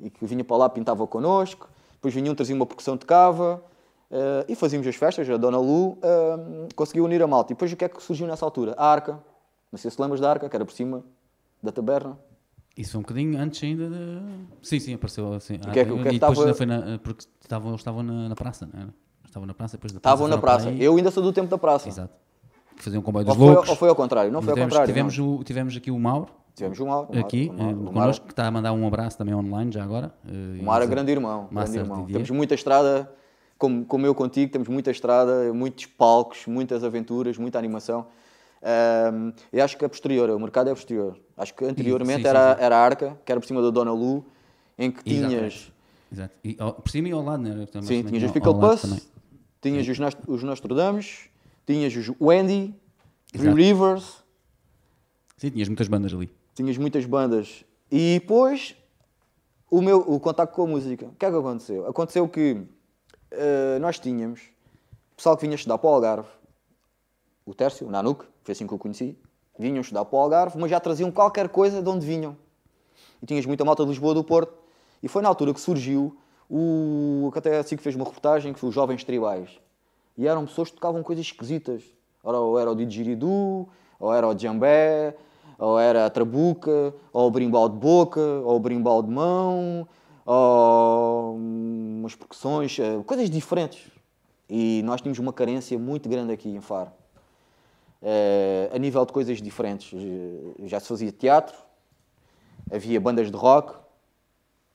e 0.00 0.10
que 0.10 0.24
vinha 0.24 0.44
para 0.44 0.56
lá, 0.56 0.68
pintava 0.68 1.06
connosco. 1.06 1.68
Depois 1.94 2.14
vinha 2.14 2.30
um, 2.30 2.34
trazia 2.34 2.54
uma 2.54 2.66
percussão 2.66 2.96
de 2.96 3.04
cava. 3.04 3.62
Uh, 4.10 4.44
e 4.48 4.54
fazíamos 4.54 4.86
as 4.86 4.96
festas, 4.96 5.28
a 5.28 5.36
Dona 5.36 5.58
Lu 5.58 5.90
uh, 5.90 5.98
conseguiu 6.74 7.04
unir 7.04 7.22
a 7.22 7.26
malta. 7.26 7.52
E 7.52 7.54
depois 7.54 7.70
o 7.72 7.76
que 7.76 7.84
é 7.84 7.88
que 7.88 8.02
surgiu 8.02 8.26
nessa 8.26 8.44
altura? 8.44 8.74
A 8.78 8.86
Arca. 8.86 9.18
Não 9.70 9.78
sei 9.78 9.90
se 9.90 10.00
lembras 10.00 10.18
da 10.18 10.30
Arca, 10.30 10.48
que 10.48 10.56
era 10.56 10.64
por 10.64 10.72
cima 10.72 11.04
da 11.62 11.70
taberna. 11.70 12.18
Isso 12.74 12.92
foi 12.92 13.00
um 13.00 13.02
bocadinho 13.02 13.38
antes 13.38 13.62
ainda 13.62 13.88
de... 13.90 14.20
Sim, 14.62 14.80
sim, 14.80 14.94
apareceu 14.94 15.34
assim. 15.34 15.56
O 15.56 15.72
que 15.72 15.80
é, 15.80 15.84
que, 15.84 15.90
o 15.90 16.02
que 16.02 16.08
é 16.08 16.12
e 16.14 16.18
depois 16.18 16.38
estava... 16.38 16.54
foi 16.54 16.64
na, 16.64 16.98
porque 17.00 17.24
estavam, 17.42 17.70
eles 17.70 17.80
estavam 17.80 18.02
na, 18.02 18.28
na 18.28 18.34
praça, 18.36 18.68
não 18.72 18.80
era? 18.80 18.94
Estavam 19.26 19.46
na 19.46 19.52
praça, 19.52 19.76
depois 19.76 19.92
da 19.92 20.00
praça. 20.00 20.14
Estavam 20.14 20.28
na 20.28 20.38
praça. 20.38 20.70
Eu 20.70 20.96
ainda 20.96 21.10
sou 21.10 21.22
do 21.22 21.32
tempo 21.32 21.48
da 21.48 21.58
praça. 21.58 21.88
Exato. 21.88 22.14
Que 22.76 22.82
faziam 22.82 23.00
um 23.00 23.02
comboio 23.02 23.26
dos 23.26 23.34
ou 23.34 23.38
foi, 23.38 23.52
loucos. 23.52 23.68
Ou 23.68 23.76
foi 23.76 23.88
ao 23.88 23.96
contrário? 23.96 24.32
Não 24.32 24.40
foi 24.40 24.54
tivemos, 24.54 24.72
ao 24.72 24.80
contrário. 24.80 24.94
Tivemos, 24.94 25.18
o, 25.18 25.44
tivemos 25.44 25.76
aqui 25.76 25.90
o 25.90 25.98
Mauro. 25.98 26.28
Tivemos 26.58 26.78
o 26.80 26.86
Mauro. 26.86 27.08
O 27.14 27.18
aqui, 27.20 27.48
o 27.48 27.54
Mauro, 27.54 27.80
o 27.80 27.84
connosco, 27.92 28.26
que 28.26 28.32
está 28.32 28.46
a 28.46 28.50
mandar 28.50 28.72
um 28.72 28.86
abraço 28.86 29.16
também 29.16 29.32
online 29.32 29.70
já 29.70 29.84
agora. 29.84 30.12
O 30.60 30.64
Mauro 30.64 30.84
é 30.84 30.86
grande 30.88 31.12
irmão. 31.12 31.48
Grande 31.50 31.78
irmão. 31.78 32.06
Temos 32.06 32.30
muita 32.30 32.54
estrada, 32.54 33.10
como, 33.56 33.84
como 33.84 34.04
eu 34.04 34.14
contigo, 34.14 34.50
temos 34.50 34.68
muita 34.68 34.90
estrada, 34.90 35.52
muitos 35.54 35.86
palcos, 35.86 36.46
muitas 36.46 36.82
aventuras, 36.82 37.38
muita 37.38 37.58
animação. 37.58 38.06
Um, 38.60 39.32
eu 39.52 39.64
acho 39.64 39.76
que 39.76 39.84
é 39.84 39.88
posterior, 39.88 40.28
o 40.30 40.40
mercado 40.40 40.68
é 40.68 40.74
posterior. 40.74 41.16
Acho 41.36 41.54
que 41.54 41.64
anteriormente 41.64 42.16
sim, 42.16 42.22
sim, 42.22 42.28
era, 42.28 42.56
sim. 42.56 42.62
era 42.62 42.76
a 42.76 42.80
Arca, 42.80 43.16
que 43.24 43.30
era 43.30 43.40
por 43.40 43.46
cima 43.46 43.62
da 43.62 43.70
Dona 43.70 43.92
Lu, 43.92 44.26
em 44.76 44.90
que 44.90 45.04
tinhas. 45.04 45.70
Exato. 46.10 46.34
E, 46.42 46.54
por 46.54 46.90
cima 46.90 47.08
e 47.08 47.12
ao 47.12 47.22
lado, 47.22 47.42
né? 47.42 47.66
Também, 47.66 47.86
sim, 47.86 48.02
tinhas 48.02 48.24
os 48.24 48.32
Pickle 48.32 48.58
Puss, 48.58 49.08
tinhas 49.62 49.86
os, 49.86 49.98
Nost 50.00 50.18
os 50.26 50.42
Nostradamus, 50.42 51.28
tinhas 51.64 51.94
os 51.94 52.10
Wendy, 52.20 52.74
Three 53.32 53.54
Rivers. 53.54 54.24
Sim, 55.36 55.50
tinhas 55.50 55.68
muitas 55.68 55.86
bandas 55.86 56.12
ali. 56.12 56.28
Tinhas 56.58 56.76
muitas 56.76 57.06
bandas. 57.06 57.64
E 57.88 58.18
depois 58.18 58.74
o 59.70 59.80
meu 59.80 60.00
o 60.00 60.18
contacto 60.18 60.56
com 60.56 60.64
a 60.64 60.66
música. 60.66 61.06
O 61.06 61.14
que 61.14 61.24
é 61.24 61.30
que 61.30 61.36
aconteceu? 61.36 61.86
Aconteceu 61.86 62.28
que 62.28 62.52
uh, 62.52 63.78
nós 63.80 64.00
tínhamos 64.00 64.40
pessoal 65.16 65.36
que 65.36 65.42
vinha 65.42 65.54
estudar 65.54 65.78
para 65.78 65.88
o 65.88 65.92
Algarve, 65.94 66.28
o 67.46 67.54
Tércio, 67.54 67.86
o 67.86 67.90
Nanuk, 67.92 68.24
foi 68.42 68.50
assim 68.50 68.66
que 68.66 68.74
eu 68.74 68.78
conheci, 68.78 69.16
vinham 69.56 69.80
estudar 69.80 70.04
para 70.04 70.16
o 70.16 70.20
Algarve, 70.20 70.58
mas 70.58 70.68
já 70.68 70.80
traziam 70.80 71.12
qualquer 71.12 71.48
coisa 71.48 71.80
de 71.80 71.88
onde 71.88 72.04
vinham. 72.04 72.36
E 73.22 73.26
tinhas 73.26 73.46
muita 73.46 73.64
malta 73.64 73.84
de 73.84 73.90
Lisboa 73.90 74.12
do 74.12 74.24
Porto. 74.24 74.52
E 75.00 75.06
foi 75.06 75.22
na 75.22 75.28
altura 75.28 75.54
que 75.54 75.60
surgiu 75.60 76.18
o. 76.50 77.30
que 77.32 77.38
até 77.38 77.58
assim 77.58 77.76
que 77.76 77.84
fez 77.84 77.94
uma 77.94 78.04
reportagem, 78.04 78.52
que 78.52 78.58
foi 78.58 78.68
os 78.68 78.74
Jovens 78.74 79.04
Tribais. 79.04 79.60
E 80.16 80.26
eram 80.26 80.44
pessoas 80.44 80.70
que 80.70 80.74
tocavam 80.74 81.04
coisas 81.04 81.24
esquisitas. 81.24 81.84
Ou 82.20 82.58
era 82.58 82.68
o 82.68 82.74
didgeridoo, 82.74 83.68
ou 84.00 84.12
era 84.12 84.26
o 84.26 84.34
djambé, 84.34 85.16
ou 85.58 85.78
era 85.78 86.06
a 86.06 86.10
trabuca, 86.10 86.94
ou 87.12 87.26
o 87.26 87.30
brimbal 87.30 87.68
de 87.68 87.76
boca, 87.76 88.20
ou 88.20 88.56
o 88.56 88.60
brimbal 88.60 89.02
de 89.02 89.10
mão, 89.10 89.88
ou 90.24 91.34
umas 91.34 92.14
percussões, 92.14 92.78
eh, 92.78 93.02
coisas 93.04 93.28
diferentes. 93.28 93.90
E 94.48 94.82
nós 94.84 95.00
tínhamos 95.00 95.18
uma 95.18 95.32
carência 95.32 95.76
muito 95.78 96.08
grande 96.08 96.32
aqui 96.32 96.48
em 96.48 96.60
Faro. 96.60 96.92
Uh, 98.00 98.72
a 98.72 98.78
nível 98.78 99.04
de 99.04 99.12
coisas 99.12 99.42
diferentes. 99.42 99.92
Já 100.64 100.78
se 100.78 100.86
fazia 100.86 101.10
teatro, 101.10 101.56
havia 102.70 103.00
bandas 103.00 103.28
de 103.28 103.36
rock. 103.36 103.74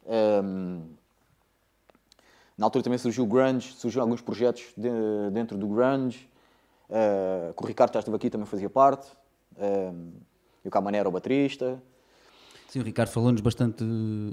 Um, 0.05 0.11
ehm, 0.11 0.81
na 2.57 2.65
altura 2.65 2.83
também 2.83 2.99
surgiu 2.99 3.23
o 3.23 3.27
grunge, 3.27 3.73
surgiram 3.75 4.03
alguns 4.03 4.19
projetos 4.19 4.73
de, 4.75 4.89
dentro 5.31 5.57
do 5.57 5.67
grunge. 5.67 6.29
Uh, 6.89 7.53
que 7.53 7.63
o 7.63 7.65
Ricardo 7.65 7.93
já 7.93 8.15
aqui 8.15 8.29
também 8.29 8.45
fazia 8.45 8.69
parte. 8.69 9.09
Ehm, 9.57 10.11
e 10.63 10.67
o 10.67 10.71
Camané 10.71 10.99
era 10.99 11.09
o 11.09 11.11
baterista. 11.11 11.81
Sim, 12.67 12.79
o 12.79 12.83
Ricardo 12.83 13.09
falou-nos 13.09 13.41
bastante, 13.41 13.83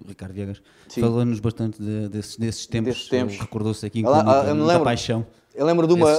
Ricardo 0.09 0.33
Viegas, 0.33 0.63
falou-nos 0.89 1.41
bastante 1.41 1.83
de, 1.83 2.09
desses, 2.09 2.37
desses 2.37 2.67
tempos. 2.67 2.95
Desses 2.95 3.09
tempos. 3.09 3.39
Recordou-se 3.39 3.85
aqui 3.85 4.03
com 4.03 4.15
muita, 4.15 4.45
eu 4.45 4.55
me 4.55 4.63
lembro, 4.63 4.85
paixão. 4.85 5.27
Eu 5.55 5.67
lembro 5.67 5.87
de 5.87 5.93
uma. 5.93 6.11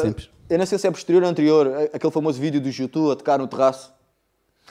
Eu 0.50 0.60
não 0.60 0.66
sei 0.66 0.78
se 0.78 0.86
é 0.86 0.92
posterior 0.92 1.24
ou 1.24 1.30
anterior, 1.30 1.90
aquele 1.94 2.12
famoso 2.12 2.40
vídeo 2.40 2.62
do 2.62 2.70
YouTube 2.70 3.12
a 3.12 3.16
tocar 3.16 3.40
no 3.40 3.48
terraço. 3.48 3.92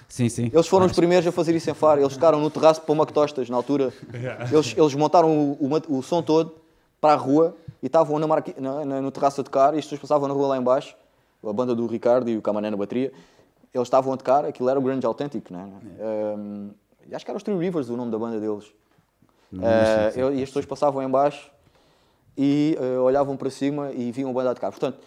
Sim, 0.08 0.28
sim. 0.28 0.50
Eles 0.52 0.66
foram 0.66 0.86
os 0.86 0.92
primeiros 0.92 1.26
a 1.26 1.32
fazer 1.32 1.54
isso 1.54 1.70
em 1.70 1.74
Faro. 1.74 2.00
Eles 2.00 2.14
tocaram 2.14 2.40
no 2.40 2.50
terraço 2.50 2.82
para 2.82 2.92
uma 2.92 3.06
tostas 3.06 3.48
na 3.50 3.56
altura. 3.56 3.92
Eles, 4.52 4.74
eles 4.76 4.94
montaram 4.94 5.30
o, 5.30 5.52
o, 5.60 5.98
o, 5.98 6.02
som 6.02 6.22
todo 6.22 6.54
para 7.00 7.14
a 7.14 7.16
rua 7.16 7.56
e 7.82 7.86
estavam 7.86 8.18
na 8.18 8.26
marqui, 8.26 8.54
na, 8.60 8.84
na, 8.84 9.00
no 9.00 9.10
terraço 9.10 9.40
a 9.40 9.44
tocar 9.44 9.74
e 9.74 9.78
as 9.78 9.84
pessoas 9.84 10.02
passavam 10.02 10.28
na 10.28 10.34
rua 10.34 10.48
lá 10.48 10.56
embaixo, 10.58 10.94
a 11.44 11.52
banda 11.52 11.74
do 11.74 11.86
Ricardo 11.86 12.30
e 12.30 12.36
o 12.36 12.42
Camané 12.42 12.70
na 12.70 12.76
bateria. 12.76 13.12
Eles 13.72 13.86
estavam 13.86 14.12
a 14.12 14.16
tocar, 14.16 14.44
aquilo 14.44 14.68
era 14.68 14.78
o 14.78 14.82
grande 14.82 15.06
autêntico, 15.06 15.52
não 15.52 15.60
é? 15.60 16.36
Um, 16.36 16.70
acho 17.12 17.24
que 17.24 17.30
era 17.30 17.36
os 17.36 17.42
Three 17.42 17.56
Rivers 17.56 17.88
o 17.88 17.96
nome 17.96 18.10
da 18.10 18.18
banda 18.18 18.40
deles. 18.40 18.72
Não, 19.52 19.64
uh, 19.64 20.10
eu, 20.16 20.34
e 20.34 20.42
as 20.42 20.48
pessoas 20.48 20.66
passavam 20.66 21.02
em 21.02 21.08
baixo 21.08 21.50
e 22.36 22.76
uh, 22.80 23.02
olhavam 23.02 23.36
para 23.36 23.50
cima 23.50 23.92
e 23.92 24.10
viam 24.10 24.30
a 24.30 24.32
banda 24.32 24.50
a 24.50 24.54
tocar. 24.54 24.70
Portanto, 24.70 24.98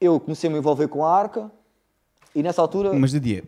eu 0.00 0.18
comecei 0.20 0.48
a 0.48 0.52
me 0.52 0.58
envolver 0.58 0.88
com 0.88 1.04
a 1.04 1.14
arca 1.14 1.50
e 2.34 2.42
nessa 2.42 2.60
altura... 2.62 2.92
Mas 2.92 3.10
de 3.10 3.20
dia, 3.20 3.44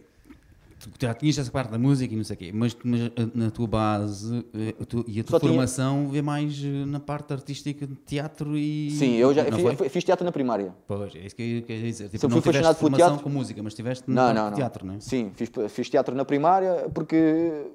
tu 0.97 1.07
já 1.07 1.15
tinhas 1.15 1.39
essa 1.39 1.51
parte 1.51 1.71
da 1.71 1.79
música 1.79 2.13
e 2.13 2.17
não 2.17 2.25
sei 2.25 2.35
o 2.35 2.39
quê, 2.39 2.51
mas, 2.53 2.77
mas 2.85 3.01
eh, 3.01 3.11
na 3.35 3.51
tua 3.51 3.67
base 3.67 4.45
a 4.81 4.85
tu, 4.85 5.05
e 5.07 5.21
a 5.21 5.25
tua 5.25 5.39
Só 5.39 5.47
formação 5.47 6.01
tinha... 6.01 6.13
vê 6.13 6.23
mais 6.23 6.63
na 6.87 7.01
parte 7.01 7.33
artística 7.33 7.87
de 7.87 7.95
teatro 7.95 8.57
e. 8.57 8.91
Sim, 8.93 9.15
eu 9.17 9.35
já 9.35 9.45
fiz, 9.45 9.93
fiz, 9.93 10.05
teatro 10.05 10.25
na 10.25 10.33
primária. 10.33 10.75
Pois, 10.87 11.15
é 11.15 11.21
isso 11.21 11.35
que 11.35 11.59
eu 11.59 11.63
queria 11.63 11.83
dizer. 11.83 12.09
Tipo, 12.09 12.29
não 12.29 12.43
fui 12.43 12.53
tiveste 12.53 12.75
formação 12.75 13.09
teatro... 13.09 13.25
com 13.25 13.31
música, 13.31 13.63
mas 13.63 13.75
tiveste 13.75 14.11
não, 14.11 14.33
não, 14.33 14.51
não. 14.51 14.57
teatro, 14.57 14.87
não 14.87 14.95
é? 14.95 15.01
Sim, 15.01 15.33
fiz, 15.35 15.51
fiz 15.69 15.91
teatro 15.91 16.15
na 16.15 16.25
primária 16.25 16.89
porque 16.95 17.67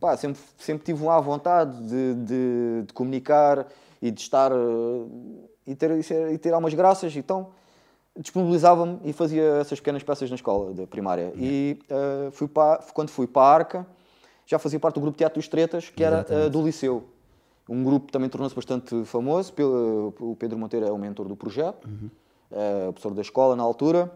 pá, 0.00 0.16
sempre, 0.16 0.40
sempre 0.58 0.84
tive 0.84 1.02
uma 1.02 1.20
vontade 1.20 1.76
de, 1.82 2.14
de, 2.14 2.82
de, 2.86 2.92
comunicar 2.92 3.66
e 4.00 4.10
de 4.10 4.20
estar 4.20 4.52
eh, 4.52 5.06
e 5.66 5.74
ter, 5.74 5.90
e 6.32 6.38
ter 6.38 6.52
algumas 6.52 6.74
graças. 6.74 7.16
Então 7.16 7.48
disponibilizava-me 8.18 9.00
e 9.04 9.12
fazia 9.12 9.42
essas 9.60 9.80
pequenas 9.80 10.02
peças 10.02 10.30
na 10.30 10.36
escola 10.36 10.72
da 10.72 10.86
primária. 10.86 11.32
E 11.36 11.78
uh, 11.90 12.30
fui 12.30 12.46
para, 12.46 12.82
quando 12.94 13.08
fui 13.08 13.26
para 13.26 13.42
a 13.42 13.54
Arca, 13.54 13.86
já 14.46 14.58
fazia 14.58 14.78
parte 14.78 14.94
do 14.96 15.00
grupo 15.00 15.16
Teatro 15.16 15.38
dos 15.38 15.48
Tretas, 15.48 15.88
que 15.88 16.04
era 16.04 16.24
uh, 16.28 16.50
do 16.50 16.62
Liceu. 16.62 17.04
Um 17.68 17.82
grupo 17.82 18.06
que 18.06 18.12
também 18.12 18.28
tornou-se 18.28 18.54
bastante 18.54 19.04
famoso. 19.04 19.52
O 20.20 20.36
Pedro 20.38 20.58
Monteiro 20.58 20.86
é 20.86 20.92
o 20.92 20.98
mentor 20.98 21.26
do 21.26 21.34
projeto, 21.34 21.88
uhum. 21.88 22.10
uh, 22.50 22.92
professor 22.92 23.14
da 23.14 23.22
escola 23.22 23.56
na 23.56 23.62
altura. 23.62 24.12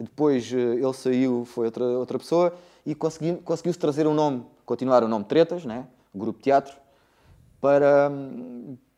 Depois 0.00 0.52
ele 0.52 0.92
saiu, 0.92 1.44
foi 1.44 1.66
outra, 1.66 1.84
outra 1.84 2.18
pessoa 2.18 2.54
e 2.86 2.94
conseguiu-se 2.94 3.42
conseguiu 3.42 3.74
trazer 3.74 4.06
um 4.06 4.14
nome, 4.14 4.44
continuar 4.64 5.02
o 5.02 5.08
nome 5.08 5.24
Tretas, 5.24 5.64
né? 5.64 5.86
o 6.14 6.18
grupo 6.18 6.40
Teatro, 6.40 6.76
para, 7.60 8.10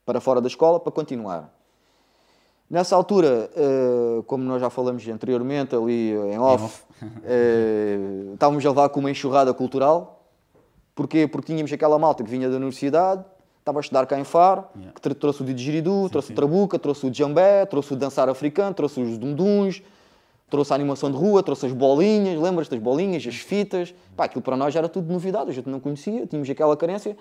para 0.04 0.20
fora 0.20 0.40
da 0.40 0.48
escola, 0.48 0.78
para 0.78 0.92
continuar. 0.92 1.54
Nessa 2.70 2.94
altura, 2.94 3.50
uh, 3.56 4.22
como 4.22 4.44
nós 4.44 4.60
já 4.60 4.70
falamos 4.70 5.06
anteriormente, 5.08 5.74
ali 5.74 6.12
em 6.12 6.38
off, 6.38 6.82
uh, 7.02 8.32
estávamos 8.34 8.64
a 8.64 8.68
levar 8.68 8.88
com 8.90 9.00
uma 9.00 9.10
enxurrada 9.10 9.52
cultural. 9.52 10.24
Porquê? 10.94 11.26
Porque 11.26 11.52
tínhamos 11.52 11.72
aquela 11.72 11.98
malta 11.98 12.22
que 12.22 12.30
vinha 12.30 12.48
da 12.48 12.54
universidade, 12.54 13.24
estava 13.58 13.80
a 13.80 13.82
estudar 13.82 14.06
cá 14.06 14.20
em 14.20 14.22
Faro, 14.22 14.66
yeah. 14.76 14.92
que 14.92 15.14
trouxe 15.16 15.42
o 15.42 15.44
didgeridoo, 15.44 16.08
trouxe 16.08 16.28
sim. 16.28 16.32
o 16.32 16.36
trabuca, 16.36 16.78
trouxe 16.78 17.06
o 17.08 17.12
jambé, 17.12 17.66
trouxe 17.66 17.92
o 17.92 17.96
dançar 17.96 18.28
africano, 18.28 18.72
trouxe 18.72 19.00
os 19.00 19.18
dunduns, 19.18 19.82
trouxe 20.48 20.72
a 20.72 20.76
animação 20.76 21.10
de 21.10 21.16
rua, 21.16 21.42
trouxe 21.42 21.66
as 21.66 21.72
bolinhas, 21.72 22.40
lembras-te 22.40 22.70
das 22.70 22.80
bolinhas, 22.80 23.26
as 23.26 23.34
fitas. 23.34 23.92
Pá, 24.16 24.26
aquilo 24.26 24.42
para 24.42 24.56
nós 24.56 24.76
era 24.76 24.88
tudo 24.88 25.12
novidade, 25.12 25.50
a 25.50 25.52
gente 25.52 25.68
não 25.68 25.80
conhecia, 25.80 26.24
tínhamos 26.24 26.48
aquela 26.48 26.76
carência. 26.76 27.16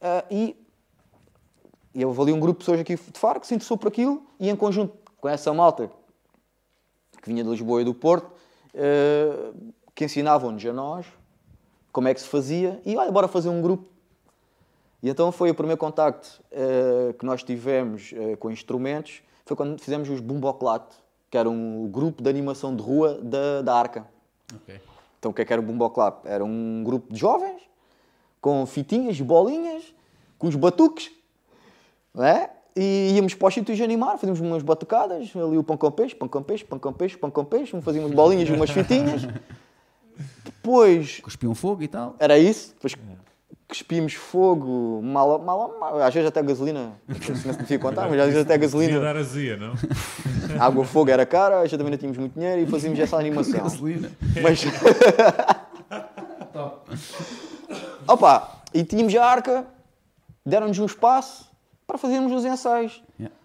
Uh, 0.00 0.24
e 0.28 0.56
e 1.94 2.04
houve 2.04 2.20
ali 2.22 2.32
um 2.32 2.40
grupo 2.40 2.58
de 2.58 2.64
pessoas 2.64 2.80
aqui 2.80 2.96
de 2.96 3.18
Faro 3.18 3.40
que 3.40 3.46
se 3.46 3.54
interessou 3.54 3.76
por 3.76 3.88
aquilo 3.88 4.22
e 4.40 4.48
em 4.48 4.56
conjunto 4.56 4.96
com 5.20 5.28
essa 5.28 5.52
malta 5.52 5.90
que 7.22 7.28
vinha 7.28 7.44
de 7.44 7.50
Lisboa 7.50 7.80
e 7.80 7.84
do 7.84 7.94
Porto, 7.94 8.26
uh, 8.74 9.72
que 9.94 10.04
ensinavam-nos 10.04 10.64
a 10.66 10.72
nós 10.72 11.06
como 11.92 12.08
é 12.08 12.14
que 12.14 12.20
se 12.20 12.26
fazia 12.26 12.80
e 12.84 12.96
olha, 12.96 13.10
bora 13.12 13.28
fazer 13.28 13.48
um 13.48 13.62
grupo. 13.62 13.88
E 15.02 15.08
então 15.08 15.30
foi 15.30 15.50
o 15.50 15.54
primeiro 15.54 15.78
contacto 15.78 16.42
uh, 16.50 17.12
que 17.14 17.24
nós 17.24 17.42
tivemos 17.42 18.12
uh, 18.12 18.36
com 18.38 18.50
instrumentos, 18.50 19.22
foi 19.44 19.56
quando 19.56 19.78
fizemos 19.78 20.08
os 20.08 20.20
Bumboclate, 20.20 20.96
que 21.30 21.38
era 21.38 21.48
um 21.48 21.88
grupo 21.88 22.22
de 22.22 22.28
animação 22.28 22.74
de 22.74 22.82
rua 22.82 23.18
da, 23.22 23.62
da 23.62 23.74
Arca. 23.74 24.06
Okay. 24.62 24.80
Então 25.18 25.30
o 25.30 25.34
que 25.34 25.42
é 25.42 25.44
que 25.44 25.52
era 25.52 25.62
o 25.62 25.64
Bumboclate? 25.64 26.26
Era 26.26 26.44
um 26.44 26.82
grupo 26.82 27.12
de 27.12 27.20
jovens 27.20 27.62
com 28.40 28.66
fitinhas, 28.66 29.20
bolinhas, 29.20 29.94
com 30.36 30.48
os 30.48 30.56
batuques 30.56 31.12
não 32.14 32.24
é? 32.24 32.50
E 32.74 33.12
íamos 33.14 33.34
para 33.34 33.48
os 33.48 33.54
sítios 33.54 33.80
animar, 33.80 34.12
fazíamos 34.12 34.40
umas 34.40 34.62
batucadas, 34.62 35.30
ali 35.36 35.58
o 35.58 35.62
pão 35.62 35.76
com 35.76 35.90
peixe, 35.90 36.14
pão 36.14 36.28
com 36.28 36.42
peixe, 36.42 36.64
pão 36.64 36.78
com 36.78 36.92
peixe, 36.92 37.16
pão 37.16 37.30
com 37.30 37.44
peixe, 37.44 37.80
fazíamos 37.82 38.12
bolinhas, 38.12 38.48
umas 38.48 38.70
fitinhas. 38.70 39.22
Depois. 40.44 41.20
Cuspiam 41.24 41.54
fogo 41.54 41.82
e 41.82 41.88
tal. 41.88 42.16
Era 42.18 42.38
isso. 42.38 42.72
Depois 42.74 42.94
cuspimos 43.68 44.12
fogo, 44.12 45.00
mal, 45.02 45.38
mal, 45.38 45.78
mal, 45.80 46.02
às 46.02 46.12
vezes 46.12 46.28
até 46.28 46.42
gasolina, 46.42 46.92
não 47.08 47.16
sei 47.22 47.34
se 47.34 47.48
me 47.48 47.54
devia 47.54 47.78
contar, 47.78 48.06
mas 48.06 48.20
às 48.20 48.26
vezes 48.26 48.42
até 48.42 48.58
gasolina. 48.58 49.00
dar 49.00 49.16
azia, 49.16 49.56
não? 49.56 49.72
Água, 50.60 50.84
fogo 50.84 51.10
era 51.10 51.24
cara, 51.24 51.66
já 51.66 51.78
também 51.78 51.90
não 51.90 51.96
tínhamos 51.96 52.18
muito 52.18 52.34
dinheiro 52.34 52.60
e 52.60 52.66
fazíamos 52.66 52.98
essa 52.98 53.16
animação. 53.16 53.62
gasolina. 53.62 54.12
Mas. 54.42 54.62
Opa, 58.06 58.62
e 58.74 58.84
tínhamos 58.84 59.14
a 59.14 59.24
arca, 59.24 59.66
deram-nos 60.44 60.78
um 60.78 60.84
espaço 60.84 61.50
para 61.92 61.98
fazermos 61.98 62.32
os 62.32 62.44
ensaios. 62.46 63.02
Yeah. 63.20 63.36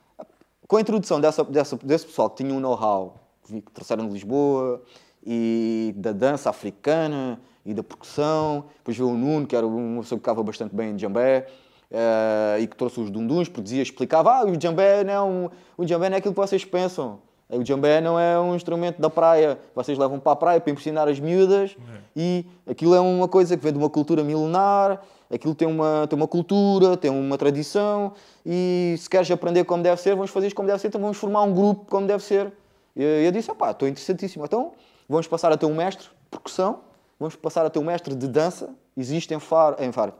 Com 0.68 0.78
a 0.78 0.82
introdução 0.82 1.20
dessa, 1.20 1.44
dessa, 1.44 1.76
desse 1.76 2.06
pessoal 2.06 2.30
que 2.30 2.38
tinha 2.38 2.56
um 2.56 2.62
know-how, 2.62 3.16
que 3.46 3.62
trouxeram 3.74 4.08
de 4.08 4.14
Lisboa, 4.14 4.82
e 5.26 5.94
da 5.98 6.14
dança 6.14 6.50
africana, 6.50 7.42
e 7.66 7.74
da 7.74 7.84
percussão, 7.84 8.64
depois 8.78 8.96
veio 8.96 9.10
o 9.10 9.18
Nuno, 9.18 9.46
que 9.46 9.54
era 9.54 9.68
uma 9.68 10.02
pessoa 10.02 10.18
que 10.18 10.24
tocava 10.24 10.42
bastante 10.42 10.74
bem 10.74 10.92
em 10.92 10.96
djambé, 10.96 11.48
uh, 11.92 12.62
e 12.62 12.68
que 12.68 12.78
trouxe 12.78 13.02
os 13.02 13.10
dunduns, 13.10 13.50
porque 13.50 13.64
dizia, 13.64 13.84
explicava, 13.84 14.32
ah, 14.32 14.46
o 14.46 14.56
djambé 14.56 15.04
não 15.04 15.14
é, 15.14 15.22
um, 15.22 15.50
o 15.76 15.84
djambé 15.84 16.10
não 16.10 16.16
é 16.16 16.20
aquilo 16.20 16.34
que 16.34 16.40
vocês 16.40 16.64
pensam. 16.64 17.20
O 17.50 17.64
djambé 17.64 18.02
não 18.02 18.20
é 18.20 18.40
um 18.40 18.56
instrumento 18.56 19.02
da 19.02 19.10
praia. 19.10 19.58
Vocês 19.74 19.98
levam 19.98 20.20
para 20.20 20.34
a 20.34 20.36
praia 20.36 20.60
para 20.60 20.72
impressionar 20.72 21.08
as 21.08 21.20
miúdas 21.20 21.78
é. 21.80 22.00
e 22.16 22.46
aquilo 22.70 22.94
é 22.94 23.00
uma 23.00 23.28
coisa 23.28 23.56
que 23.56 23.64
vem 23.64 23.72
de 23.72 23.78
uma 23.78 23.90
cultura 23.90 24.24
milenar 24.24 25.02
aquilo 25.34 25.54
tem 25.54 25.68
uma, 25.68 26.08
tem 26.08 26.18
uma 26.18 26.28
cultura, 26.28 26.96
tem 26.96 27.12
uma 27.12 27.38
tradição 27.38 28.14
e 28.46 28.96
se 28.98 29.10
queres 29.10 29.30
aprender 29.30 29.64
como 29.66 29.84
deve 29.84 30.02
ser, 30.02 30.16
vamos 30.16 30.32
fazer 30.32 30.48
isto 30.48 30.56
como 30.56 30.68
deve 30.68 30.80
ser, 30.80 30.88
então 30.88 31.02
vamos 31.02 31.18
formar 31.18 31.44
um 31.44 31.54
grupo 31.54 31.86
como 31.86 32.08
deve 32.08 32.24
ser. 32.24 32.52
E 32.96 33.04
eu 33.04 33.32
disse, 33.32 33.54
pá, 33.54 33.72
estou 33.72 33.88
interessantíssimo. 33.88 34.46
Então 34.46 34.72
vamos 35.08 35.28
passar 35.28 35.52
a 35.52 35.58
ter 35.58 35.66
um 35.66 35.76
mestre 35.76 36.06
de 36.06 36.12
percussão, 36.32 36.80
vamos 37.20 37.36
passar 37.36 37.66
a 37.66 37.70
ter 37.70 37.80
um 37.80 37.84
mestre 37.84 38.16
de 38.16 38.28
dança. 38.28 38.74
Existe 38.96 39.34
em 39.34 39.40
Faro, 39.40 39.76
em, 39.80 39.92
Faro, 39.92 40.14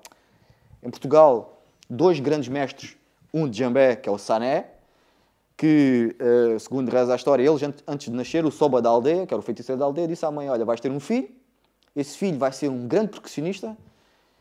em 0.84 0.90
Portugal, 0.90 1.62
dois 1.90 2.20
grandes 2.20 2.48
mestres, 2.48 2.96
um 3.34 3.50
de 3.50 3.58
Jambé, 3.58 3.96
que 3.96 4.08
é 4.08 4.12
o 4.12 4.18
Sané, 4.18 4.68
que, 5.58 6.16
uh, 6.22 6.60
segundo 6.60 6.90
reza 6.90 7.12
a 7.12 7.16
história, 7.16 7.44
eles, 7.44 7.62
antes 7.88 8.10
de 8.10 8.16
nascer, 8.16 8.46
o 8.46 8.52
Soba 8.52 8.80
da 8.80 8.90
aldeia, 8.90 9.26
que 9.26 9.34
era 9.34 9.40
o 9.40 9.44
feiticeiro 9.44 9.80
da 9.80 9.86
aldeia, 9.86 10.08
disse 10.08 10.24
à 10.24 10.30
mãe, 10.30 10.48
olha, 10.48 10.64
vais 10.64 10.80
ter 10.80 10.92
um 10.92 11.00
filho, 11.00 11.30
esse 11.96 12.16
filho 12.16 12.38
vai 12.38 12.52
ser 12.52 12.70
um 12.70 12.88
grande 12.88 13.10
percussionista, 13.10 13.76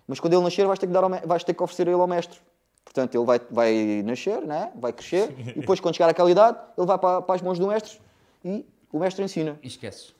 mas 0.06 0.20
quando 0.20 0.34
ele 0.34 0.42
nascer, 0.42 0.66
vais 0.66 0.78
ter 0.78 0.86
que, 0.86 0.92
dar 0.92 1.08
vais 1.08 1.42
ter 1.42 1.54
que 1.54 1.62
oferecer 1.62 1.88
ele 1.88 1.98
ao 1.98 2.06
mestre. 2.06 2.38
Portanto, 2.84 3.14
ele 3.14 3.24
vai, 3.24 3.40
vai 3.50 4.02
nascer, 4.04 4.42
né? 4.42 4.70
vai 4.76 4.92
crescer, 4.92 5.34
e 5.56 5.60
depois, 5.60 5.80
quando 5.80 5.96
chegar 5.96 6.10
àquela 6.10 6.30
idade, 6.30 6.58
ele 6.76 6.86
vai 6.86 6.98
para, 6.98 7.22
para 7.22 7.34
as 7.34 7.40
mãos 7.40 7.58
do 7.58 7.66
mestre 7.66 7.98
e 8.44 8.66
o 8.92 8.98
mestre 8.98 9.24
ensina. 9.24 9.58
E 9.62 9.66
esqueces. 9.66 10.14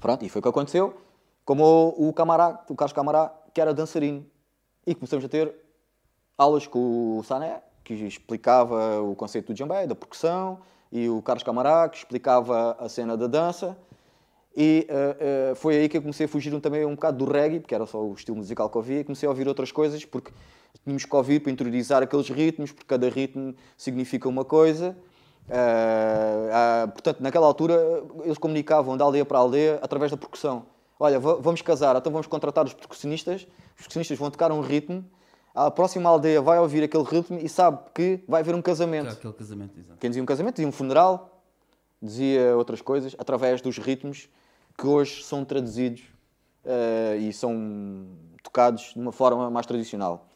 Pronto, 0.00 0.24
e 0.24 0.28
foi 0.28 0.38
o 0.38 0.42
que 0.42 0.48
aconteceu. 0.48 0.96
Como 1.44 1.64
o, 1.64 2.08
o 2.08 2.12
Camará, 2.12 2.64
o 2.68 2.74
Carlos 2.74 2.92
Camará, 2.92 3.34
que 3.52 3.60
era 3.60 3.74
dançarino. 3.74 4.24
E 4.86 4.94
começamos 4.94 5.24
a 5.24 5.28
ter 5.28 5.54
aulas 6.36 6.66
com 6.66 7.18
o 7.18 7.24
Sané, 7.24 7.62
que 7.94 8.06
explicava 8.06 9.00
o 9.00 9.14
conceito 9.14 9.46
do 9.46 9.54
djambé, 9.54 9.86
da 9.86 9.94
percussão, 9.94 10.58
e 10.92 11.08
o 11.08 11.22
Carlos 11.22 11.42
Camará, 11.42 11.88
que 11.88 11.96
explicava 11.96 12.76
a 12.78 12.88
cena 12.88 13.16
da 13.16 13.26
dança. 13.26 13.76
E 14.54 14.86
uh, 14.90 15.52
uh, 15.52 15.56
foi 15.56 15.76
aí 15.76 15.88
que 15.88 15.96
eu 15.96 16.02
comecei 16.02 16.26
a 16.26 16.28
fugir 16.28 16.58
também 16.60 16.84
um 16.84 16.94
bocado 16.94 17.24
do 17.24 17.30
reggae, 17.30 17.60
porque 17.60 17.74
era 17.74 17.86
só 17.86 18.02
o 18.02 18.12
estilo 18.12 18.36
musical 18.36 18.68
que 18.68 18.76
ouvia, 18.76 19.00
e 19.00 19.04
comecei 19.04 19.26
a 19.26 19.30
ouvir 19.30 19.48
outras 19.48 19.72
coisas, 19.72 20.04
porque 20.04 20.32
tínhamos 20.84 21.04
que 21.04 21.16
ouvir 21.16 21.40
para 21.40 21.50
interiorizar 21.50 22.02
aqueles 22.02 22.28
ritmos, 22.28 22.72
porque 22.72 22.86
cada 22.86 23.08
ritmo 23.08 23.54
significa 23.76 24.28
uma 24.28 24.44
coisa. 24.44 24.94
Uh, 25.46 26.90
portanto, 26.92 27.20
naquela 27.20 27.46
altura, 27.46 28.04
eles 28.24 28.36
comunicavam 28.36 28.98
de 28.98 29.02
aldeia 29.02 29.24
para 29.24 29.38
aldeia 29.38 29.78
através 29.80 30.10
da 30.10 30.16
percussão. 30.16 30.66
Olha, 31.00 31.18
vamos 31.18 31.62
casar, 31.62 31.96
então 31.96 32.12
vamos 32.12 32.26
contratar 32.26 32.66
os 32.66 32.74
percussionistas, 32.74 33.46
os 33.70 33.76
percussionistas 33.76 34.18
vão 34.18 34.30
tocar 34.30 34.50
um 34.52 34.60
ritmo, 34.60 35.04
a 35.66 35.70
próxima 35.72 36.08
aldeia 36.08 36.40
vai 36.40 36.60
ouvir 36.60 36.84
aquele 36.84 37.02
ritmo 37.02 37.36
e 37.36 37.48
sabe 37.48 37.80
que 37.92 38.22
vai 38.28 38.42
haver 38.42 38.54
um 38.54 38.62
casamento. 38.62 39.10
Aquele 39.10 39.32
casamento, 39.32 39.76
exato. 39.76 39.98
Quem 39.98 40.08
dizia 40.08 40.22
um 40.22 40.26
casamento 40.26 40.54
dizia 40.54 40.68
um 40.68 40.72
funeral, 40.72 41.42
dizia 42.00 42.56
outras 42.56 42.80
coisas, 42.80 43.16
através 43.18 43.60
dos 43.60 43.76
ritmos 43.76 44.28
que 44.78 44.86
hoje 44.86 45.24
são 45.24 45.44
traduzidos 45.44 46.02
uh, 46.64 47.18
e 47.18 47.32
são 47.32 48.06
tocados 48.40 48.92
de 48.94 49.00
uma 49.00 49.10
forma 49.10 49.50
mais 49.50 49.66
tradicional. 49.66 50.28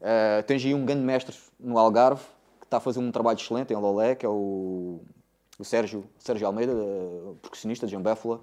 Uh, 0.00 0.42
tens 0.42 0.64
aí 0.64 0.74
um 0.74 0.84
grande 0.84 1.02
mestre 1.02 1.36
no 1.60 1.78
Algarve, 1.78 2.24
que 2.58 2.66
está 2.66 2.78
a 2.78 2.80
fazer 2.80 2.98
um 2.98 3.12
trabalho 3.12 3.38
excelente 3.38 3.72
em 3.72 3.76
Lolé, 3.76 4.16
que 4.16 4.26
é 4.26 4.28
o, 4.28 5.00
o 5.56 5.64
Sérgio, 5.64 6.04
Sérgio 6.18 6.48
Almeida, 6.48 6.72
uh, 6.72 7.38
percussionista 7.40 7.86
de 7.86 7.92
Jambéfula, 7.92 8.40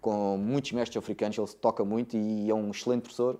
com 0.00 0.36
muitos 0.36 0.70
mestres 0.70 0.96
africanos, 0.96 1.36
ele 1.36 1.48
toca 1.60 1.84
muito 1.84 2.16
e 2.16 2.48
é 2.48 2.54
um 2.54 2.70
excelente 2.70 3.02
professor. 3.02 3.36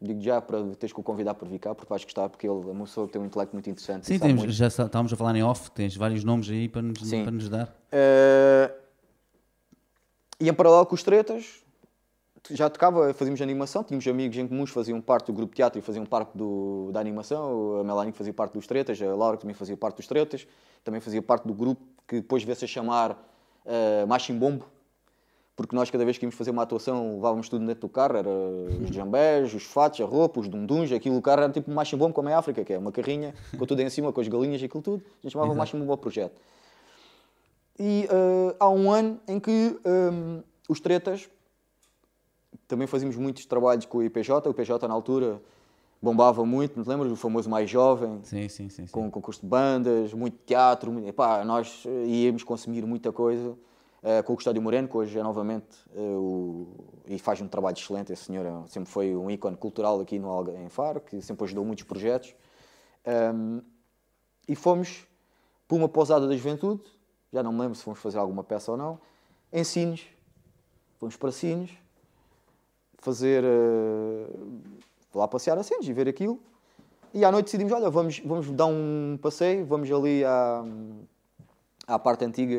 Digo 0.00 0.20
já 0.20 0.40
para 0.40 0.62
teres 0.76 0.92
que 0.92 1.00
o 1.00 1.02
convidar 1.02 1.34
para 1.34 1.48
vir 1.48 1.58
cá, 1.58 1.74
porque 1.74 1.88
vais 1.90 2.04
gostar, 2.04 2.28
porque 2.28 2.46
ele 2.46 2.60
é 2.68 2.70
uma 2.70 2.84
pessoa 2.84 3.06
que 3.06 3.12
tem 3.14 3.20
um 3.20 3.26
intelecto 3.26 3.54
muito 3.54 3.68
interessante. 3.68 4.06
Sim, 4.06 4.18
temos, 4.18 4.54
já 4.54 4.68
estávamos 4.68 5.12
a 5.12 5.16
falar 5.16 5.34
em 5.34 5.42
off, 5.42 5.70
tens 5.72 5.96
vários 5.96 6.22
nomes 6.22 6.48
aí 6.48 6.68
para 6.68 6.82
nos, 6.82 7.10
para 7.10 7.30
nos 7.30 7.48
dar. 7.48 7.66
Uh, 7.66 8.72
e 10.38 10.48
em 10.48 10.54
paralelo 10.54 10.86
com 10.86 10.94
os 10.94 11.02
tretas, 11.02 11.64
já 12.50 12.70
tocava, 12.70 13.12
fazíamos 13.12 13.42
animação, 13.42 13.82
tínhamos 13.82 14.06
amigos 14.06 14.36
em 14.38 14.46
comuns 14.46 14.70
que 14.70 14.74
faziam 14.74 15.00
parte 15.00 15.26
do 15.26 15.32
grupo 15.32 15.52
de 15.52 15.56
teatro 15.56 15.78
e 15.78 15.82
faziam 15.82 16.06
parte 16.06 16.30
do, 16.36 16.90
da 16.92 17.00
animação, 17.00 17.80
a 17.80 17.84
Melanie 17.84 18.12
fazia 18.12 18.32
parte 18.32 18.52
dos 18.52 18.66
tretas, 18.66 19.00
a 19.02 19.14
Laura 19.14 19.36
também 19.36 19.54
fazia 19.54 19.76
parte 19.76 19.96
dos 19.96 20.06
tretas, 20.06 20.46
também 20.84 21.00
fazia 21.00 21.20
parte 21.20 21.46
do 21.46 21.52
grupo 21.52 21.82
que 22.06 22.16
depois 22.16 22.42
veio-se 22.42 22.64
a 22.64 22.68
chamar 22.68 23.12
uh, 23.12 24.06
Machimbombo, 24.06 24.64
porque 25.58 25.74
nós 25.74 25.90
cada 25.90 26.04
vez 26.04 26.16
que 26.16 26.24
íamos 26.24 26.36
fazer 26.36 26.52
uma 26.52 26.62
atuação 26.62 27.16
levávamos 27.16 27.48
tudo 27.48 27.66
dentro 27.66 27.80
do 27.80 27.88
carro, 27.88 28.16
era 28.16 28.30
os 28.30 28.94
jambés, 28.94 29.52
os 29.52 29.64
fatos, 29.64 30.00
a 30.00 30.04
roupa, 30.04 30.38
os 30.38 30.46
dunduns, 30.46 30.92
aquilo, 30.92 31.16
o 31.16 31.20
carro 31.20 31.42
era 31.42 31.52
tipo 31.52 31.68
um 31.68 31.74
machimbombo 31.74 32.14
como 32.14 32.28
em 32.28 32.32
África, 32.32 32.64
que 32.64 32.72
é 32.72 32.78
uma 32.78 32.92
carrinha 32.92 33.34
com 33.58 33.66
tudo 33.66 33.82
em 33.82 33.90
cima, 33.90 34.12
com 34.12 34.20
as 34.20 34.28
galinhas 34.28 34.62
e 34.62 34.66
aquilo 34.66 34.80
tudo, 34.80 35.02
a 35.04 35.22
gente 35.22 35.32
chamava 35.32 35.52
machimbombo 35.56 35.90
ao 35.90 35.98
projeto. 35.98 36.40
E 37.76 38.08
uh, 38.08 38.54
há 38.60 38.68
um 38.68 38.88
ano 38.88 39.18
em 39.26 39.40
que 39.40 39.76
um, 39.84 40.44
os 40.68 40.78
tretas 40.78 41.28
também 42.68 42.86
fazíamos 42.86 43.16
muitos 43.16 43.44
trabalhos 43.44 43.84
com 43.84 43.98
o 43.98 44.02
IPJ. 44.04 44.46
O 44.46 44.50
IPJ, 44.50 44.86
na 44.86 44.94
altura, 44.94 45.42
bombava 46.00 46.46
muito, 46.46 46.76
não 46.76 46.84
te 46.84 46.88
lembras? 46.88 47.10
O 47.10 47.16
famoso 47.16 47.50
Mais 47.50 47.68
Jovem, 47.68 48.20
sim, 48.22 48.48
sim, 48.48 48.68
sim, 48.68 48.86
com 48.86 49.10
concurso 49.10 49.40
de 49.40 49.48
bandas, 49.48 50.14
muito 50.14 50.36
teatro. 50.46 50.92
Muito, 50.92 51.08
epá, 51.08 51.44
nós 51.44 51.82
eh, 51.84 52.06
íamos 52.06 52.44
consumir 52.44 52.86
muita 52.86 53.10
coisa 53.10 53.56
uh, 54.02 54.22
com 54.24 54.32
o 54.32 54.36
Gustavo 54.36 54.60
Moreno, 54.60 54.88
que 54.88 54.96
hoje 54.96 55.18
é 55.18 55.22
novamente 55.22 55.76
uh, 55.94 56.18
o, 56.18 56.68
e 57.06 57.18
faz 57.18 57.40
um 57.40 57.48
trabalho 57.48 57.76
excelente. 57.76 58.12
Esse 58.12 58.24
senhor 58.24 58.44
é, 58.44 58.68
sempre 58.68 58.90
foi 58.90 59.16
um 59.16 59.30
ícone 59.30 59.56
cultural 59.56 60.00
aqui 60.00 60.18
no 60.18 60.50
em 60.50 60.68
Faro, 60.68 61.00
que 61.00 61.20
sempre 61.22 61.44
ajudou 61.44 61.64
muitos 61.64 61.84
projetos. 61.84 62.34
Um, 63.34 63.62
e 64.46 64.54
fomos 64.54 65.06
para 65.66 65.76
uma 65.76 65.88
pousada 65.88 66.26
da 66.26 66.36
juventude, 66.36 66.82
já 67.32 67.42
não 67.42 67.52
me 67.52 67.60
lembro 67.60 67.74
se 67.74 67.82
fomos 67.82 68.00
fazer 68.00 68.18
alguma 68.18 68.42
peça 68.42 68.70
ou 68.72 68.76
não, 68.76 68.98
em 69.52 69.64
Sines. 69.64 70.06
Fomos 70.98 71.16
para 71.16 71.30
Sines 71.30 71.70
fazer. 72.98 73.44
Uh, 73.44 74.88
lá 75.14 75.26
passear 75.26 75.58
assim, 75.58 75.74
e 75.82 75.92
ver 75.92 76.08
aquilo. 76.08 76.40
E 77.12 77.24
à 77.24 77.32
noite 77.32 77.46
decidimos: 77.46 77.72
olha, 77.72 77.90
vamos, 77.90 78.20
vamos 78.20 78.50
dar 78.50 78.66
um 78.66 79.18
passeio, 79.20 79.64
vamos 79.64 79.90
ali 79.90 80.24
à, 80.24 80.64
à 81.86 81.98
parte 81.98 82.24
antiga 82.24 82.58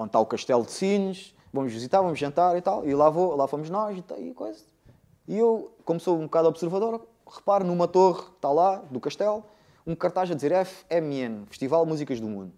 onde 0.00 0.08
está 0.08 0.18
o 0.18 0.26
castelo 0.26 0.64
de 0.64 0.72
Sines, 0.72 1.34
vamos 1.52 1.72
visitar, 1.72 2.00
vamos 2.00 2.18
jantar 2.18 2.56
e 2.56 2.62
tal. 2.62 2.86
E 2.86 2.94
lá, 2.94 3.10
vou, 3.10 3.36
lá 3.36 3.46
fomos 3.46 3.68
nós 3.68 3.98
e, 3.98 4.22
e 4.22 4.34
coisa. 4.34 4.64
E 5.28 5.38
eu, 5.38 5.70
como 5.84 6.00
sou 6.00 6.18
um 6.18 6.22
bocado 6.22 6.48
observador, 6.48 7.06
reparo 7.26 7.64
numa 7.64 7.86
torre 7.86 8.24
está 8.34 8.50
lá, 8.50 8.76
do 8.90 8.98
castelo, 8.98 9.44
um 9.86 9.94
cartaz 9.94 10.30
a 10.30 10.34
dizer 10.34 10.52
FMN, 10.64 11.44
Festival 11.46 11.84
Músicas 11.84 12.18
do 12.18 12.26
Mundo. 12.26 12.52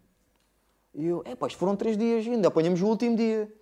E 0.94 1.06
eu, 1.06 1.22
é 1.24 1.34
pá, 1.34 1.48
foram 1.50 1.74
três 1.74 1.96
dias, 1.96 2.26
ainda 2.26 2.48
apanhamos 2.48 2.80
o 2.80 2.86
último 2.86 3.16
dia. 3.16 3.52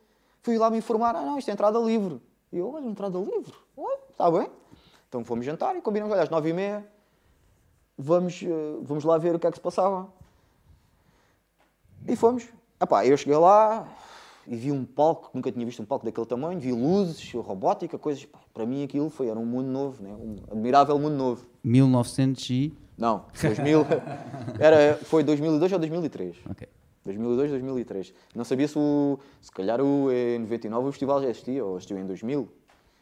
Fui 0.43 0.59
lá 0.59 0.71
me 0.71 0.79
informar, 0.79 1.17
ah 1.17 1.23
não, 1.23 1.39
isto 1.39 1.49
é 1.49 1.53
entrada 1.53 1.79
livre. 1.79 2.21
E 2.53 2.59
eu, 2.59 2.73
olha, 2.73 2.87
entrada 2.87 3.19
livre. 3.19 3.55
Está 4.11 4.31
bem. 4.31 4.49
Então 5.09 5.25
fomos 5.25 5.47
jantar 5.47 5.75
e 5.75 5.81
combinamos, 5.81 6.13
olha, 6.13 6.23
às 6.23 6.29
nove 6.29 6.51
e 6.51 6.53
meia, 6.53 6.87
vamos, 7.97 8.43
uh, 8.43 8.83
vamos 8.83 9.05
lá 9.05 9.17
ver 9.17 9.35
o 9.35 9.39
que 9.39 9.47
é 9.47 9.51
que 9.51 9.57
se 9.57 9.63
passava. 9.63 10.09
E 12.07 12.15
fomos. 12.15 12.47
Epá, 12.83 13.05
eu 13.05 13.15
cheguei 13.17 13.37
lá 13.37 13.87
e 14.47 14.57
vi 14.57 14.73
um 14.73 14.87
palco, 14.87 15.31
nunca 15.35 15.53
tinha 15.53 15.67
visto 15.67 15.83
um 15.83 15.85
palco 15.85 16.05
daquele 16.05 16.27
tamanho, 16.27 16.59
vi 16.59 16.73
luzes, 16.73 17.31
robótica, 17.35 17.99
coisas. 17.99 18.27
para 18.55 18.65
mim 18.65 18.83
aquilo 18.83 19.11
foi, 19.11 19.29
era 19.29 19.39
um 19.39 19.45
mundo 19.45 19.69
novo, 19.69 20.03
né? 20.03 20.11
um 20.11 20.37
admirável 20.51 20.99
mundo 20.99 21.15
novo. 21.15 21.47
1900 21.63 22.51
e... 22.51 22.73
Não, 22.97 23.27
2000, 23.41 23.87
era, 24.59 24.97
foi 25.05 25.23
2002 25.23 25.73
ou 25.73 25.79
2003. 25.79 26.37
Ok. 26.51 26.69
2002, 27.05 27.51
2003. 27.51 28.15
Não 28.35 28.45
sabia 28.45 28.67
se, 28.67 28.79
o, 28.79 29.19
se 29.41 29.53
calhar 29.53 29.81
o, 29.81 30.11
em 30.11 30.39
99 30.39 30.89
o 30.89 30.93
festival 30.93 31.23
já 31.23 31.29
existia, 31.29 31.65
ou 31.65 31.77
existiu 31.77 31.99
em 31.99 32.07
2000, 32.07 32.49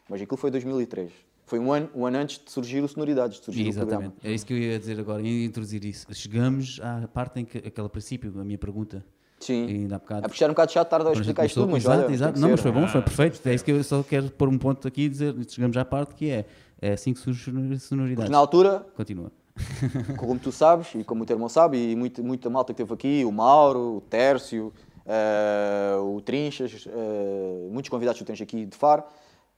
mas 0.09 0.21
aquilo 0.21 0.37
foi 0.37 0.51
2003. 0.51 1.11
Foi 1.45 1.57
um 1.57 1.71
ano, 1.71 1.89
um 1.95 2.05
ano 2.05 2.17
antes 2.17 2.39
de 2.43 2.51
surgir 2.51 2.83
o 2.83 2.87
Sonoridades, 2.87 3.39
de 3.39 3.45
surgir 3.45 3.67
Exatamente. 3.67 4.15
É 4.23 4.31
isso 4.31 4.45
que 4.45 4.53
eu 4.53 4.57
ia 4.57 4.77
dizer 4.77 4.99
agora, 4.99 5.21
ia 5.21 5.45
introduzir 5.45 5.83
isso. 5.85 6.05
Chegamos 6.13 6.79
à 6.81 7.07
parte 7.07 7.39
em 7.39 7.45
que, 7.45 7.57
aquele 7.57 7.89
princípio, 7.89 8.33
a 8.39 8.43
minha 8.43 8.57
pergunta. 8.57 9.03
Sim. 9.39 9.67
Ainda 9.67 9.95
há 9.95 9.99
bocado. 9.99 10.25
É 10.25 10.27
porque 10.27 10.43
era 10.43 10.51
um 10.51 10.53
bocado 10.53 10.71
chato 10.71 10.87
estar 10.87 11.07
a 11.07 11.11
explicar 11.13 11.45
isto 11.45 11.61
tudo, 11.61 11.71
mas 11.71 11.83
Exato, 11.83 12.03
olha, 12.03 12.13
exato. 12.13 12.39
Não, 12.39 12.49
mas 12.49 12.61
foi 12.61 12.71
bom, 12.71 12.87
foi 12.87 13.01
perfeito. 13.01 13.47
É 13.47 13.53
isso 13.53 13.63
que 13.63 13.71
eu 13.71 13.83
só 13.83 14.03
quero 14.03 14.29
pôr 14.31 14.49
um 14.49 14.57
ponto 14.57 14.87
aqui 14.87 15.03
e 15.03 15.09
dizer, 15.09 15.35
chegamos 15.47 15.77
à 15.77 15.85
parte 15.85 16.13
que 16.15 16.29
é, 16.29 16.45
é 16.81 16.93
assim 16.93 17.13
que 17.13 17.19
surge 17.19 17.41
sonoridades. 17.79 18.15
Porque 18.15 18.31
na 18.31 18.37
altura... 18.37 18.85
Continua 18.95 19.31
como 20.17 20.39
tu 20.39 20.51
sabes, 20.51 20.95
e 20.95 21.03
como 21.03 21.23
o 21.23 21.25
teu 21.25 21.35
irmão 21.35 21.49
sabe, 21.49 21.91
e 21.91 21.95
muito, 21.95 22.23
muita 22.23 22.49
malta 22.49 22.73
que 22.73 22.81
esteve 22.81 22.93
aqui, 22.93 23.25
o 23.25 23.31
Mauro, 23.31 23.97
o 23.97 24.01
Tércio, 24.01 24.73
uh, 25.05 26.15
o 26.15 26.21
Trinchas, 26.21 26.85
uh, 26.85 27.69
muitos 27.71 27.89
convidados 27.89 28.19
que 28.19 28.25
tu 28.25 28.27
tens 28.27 28.41
aqui 28.41 28.65
de 28.65 28.77
Faro, 28.77 29.03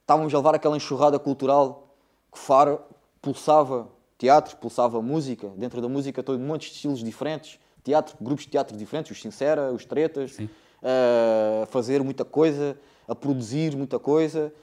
estávamos 0.02 0.34
a 0.34 0.38
levar 0.38 0.56
aquela 0.56 0.76
enxurrada 0.76 1.20
cultural 1.20 1.96
que 2.32 2.40
Faro 2.40 2.82
pulsava 3.22 3.88
teatro, 4.18 4.56
pulsava 4.58 5.02
música, 5.02 5.50
dentro 5.58 5.82
da 5.82 5.90
música 5.90 6.24
todo 6.24 6.40
um 6.40 6.46
monte 6.46 6.70
de 6.70 6.76
estilos 6.76 7.04
diferentes, 7.04 7.60
teatro, 7.84 8.16
grupos 8.22 8.46
de 8.46 8.52
teatro 8.52 8.78
diferentes, 8.78 9.12
os 9.12 9.22
Sincera, 9.22 9.72
os 9.72 9.86
Tretas, 9.86 10.38
a 10.84 11.66
fazer 11.68 12.04
muita 12.04 12.26
coisa, 12.26 12.78
a 13.08 13.16
produzir 13.16 13.76
muita 13.76 14.00
coisa, 14.00 14.54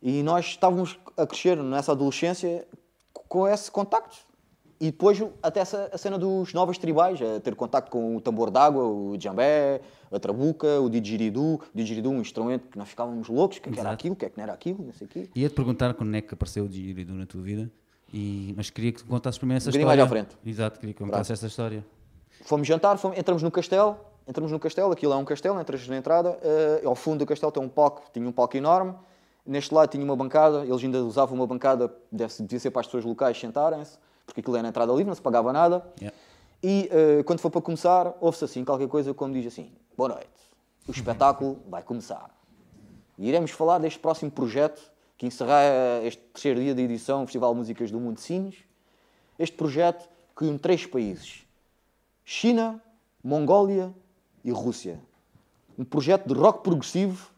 e 0.00 0.22
nós 0.22 0.46
estávamos 0.46 0.98
a 1.16 1.26
crescer 1.26 1.56
nessa 1.56 1.92
adolescência 1.92 2.66
com 3.28 3.46
esse 3.46 3.70
contacto 3.70 4.16
e 4.82 4.86
depois 4.86 5.22
até 5.40 5.60
essa, 5.60 5.88
a 5.92 5.96
cena 5.96 6.18
dos 6.18 6.52
novos 6.52 6.76
tribais, 6.76 7.22
a 7.22 7.38
ter 7.38 7.54
contacto 7.54 7.88
com 7.88 8.16
o 8.16 8.20
tambor 8.20 8.50
d'água, 8.50 8.82
o 8.82 9.16
djambé, 9.16 9.80
a 10.10 10.18
trabuca, 10.18 10.80
o 10.80 10.90
didgeridoo. 10.90 11.54
O 11.54 11.60
didgeridoo 11.72 12.10
um 12.10 12.20
instrumento 12.20 12.66
que 12.66 12.76
nós 12.76 12.88
ficávamos 12.88 13.28
loucos, 13.28 13.58
o 13.58 13.60
que, 13.60 13.68
é 13.68 13.72
que 13.72 13.78
era 13.78 13.92
aquilo, 13.92 14.14
o 14.14 14.16
que 14.16 14.24
é 14.24 14.28
que 14.28 14.36
não 14.36 14.42
era 14.42 14.52
aquilo, 14.52 14.84
não 14.84 14.92
sei 14.92 15.06
o 15.06 15.08
quê. 15.08 15.30
Ia-te 15.36 15.54
perguntar 15.54 15.94
quando 15.94 16.12
é 16.16 16.20
que 16.20 16.34
apareceu 16.34 16.64
o 16.64 16.68
didgeridoo 16.68 17.14
na 17.14 17.26
tua 17.26 17.40
vida, 17.40 17.70
e, 18.12 18.52
mas 18.56 18.70
queria 18.70 18.90
que 18.90 19.04
contasses 19.04 19.38
primeiro 19.38 19.58
essa 19.58 19.68
um 19.68 19.70
história. 19.70 19.86
mais 19.86 20.00
à 20.00 20.08
frente. 20.08 20.36
Exato, 20.44 20.80
queria 20.80 20.94
que 20.94 21.04
contasses 21.04 21.30
essa 21.30 21.46
história. 21.46 21.86
Fomos 22.42 22.66
jantar, 22.66 22.96
fomos, 22.98 23.18
entramos 23.18 23.42
no 23.42 23.50
castelo, 23.50 23.96
entramos 24.26 24.50
no 24.50 24.58
castelo, 24.58 24.92
aquilo 24.92 25.12
é 25.12 25.16
um 25.16 25.24
castelo, 25.24 25.60
entras 25.60 25.86
na 25.86 25.96
entrada, 25.96 26.30
uh, 26.30 26.88
ao 26.88 26.94
fundo 26.94 27.20
do 27.20 27.26
castelo 27.26 27.52
tem 27.52 27.62
um 27.62 27.68
palco, 27.68 28.02
tinha 28.12 28.26
um 28.28 28.32
palco 28.32 28.56
enorme, 28.56 28.94
neste 29.46 29.74
lado 29.74 29.90
tinha 29.90 30.04
uma 30.04 30.16
bancada, 30.16 30.64
eles 30.64 30.82
ainda 30.82 31.02
usavam 31.04 31.36
uma 31.36 31.46
bancada, 31.46 31.92
deve, 32.10 32.34
devia 32.40 32.58
ser 32.58 32.70
para 32.70 32.80
as 32.80 32.86
pessoas 32.86 33.04
locais 33.04 33.38
sentarem-se, 33.38 33.98
porque 34.24 34.40
aquilo 34.40 34.56
era 34.56 34.68
entrada 34.68 34.92
livre, 34.92 35.06
não 35.06 35.14
se 35.14 35.22
pagava 35.22 35.52
nada. 35.52 35.84
Yeah. 36.00 36.16
E 36.62 36.90
uh, 36.92 37.24
quando 37.24 37.40
for 37.40 37.50
para 37.50 37.60
começar, 37.60 38.14
ouve-se 38.20 38.44
assim 38.44 38.64
qualquer 38.64 38.88
coisa 38.88 39.12
como 39.12 39.34
diz 39.34 39.46
assim: 39.46 39.72
Boa 39.96 40.10
noite, 40.10 40.28
o 40.86 40.92
espetáculo 40.92 41.58
vai 41.68 41.82
começar. 41.82 42.30
E 43.18 43.28
iremos 43.28 43.50
falar 43.50 43.78
deste 43.78 43.98
próximo 43.98 44.30
projeto 44.30 44.80
que 45.18 45.26
encerra 45.26 46.00
este 46.04 46.20
terceiro 46.32 46.60
dia 46.60 46.74
de 46.74 46.82
edição 46.82 47.20
do 47.20 47.26
Festival 47.26 47.52
de 47.52 47.58
Músicas 47.58 47.90
do 47.90 48.00
Mundo 48.00 48.14
de 48.14 48.22
Sines. 48.22 48.56
Este 49.38 49.56
projeto 49.56 50.08
que 50.36 50.44
une 50.44 50.58
três 50.58 50.86
países: 50.86 51.44
China, 52.24 52.82
Mongólia 53.22 53.94
e 54.44 54.50
Rússia. 54.50 55.00
Um 55.78 55.84
projeto 55.84 56.26
de 56.26 56.34
rock 56.34 56.62
progressivo, 56.62 57.30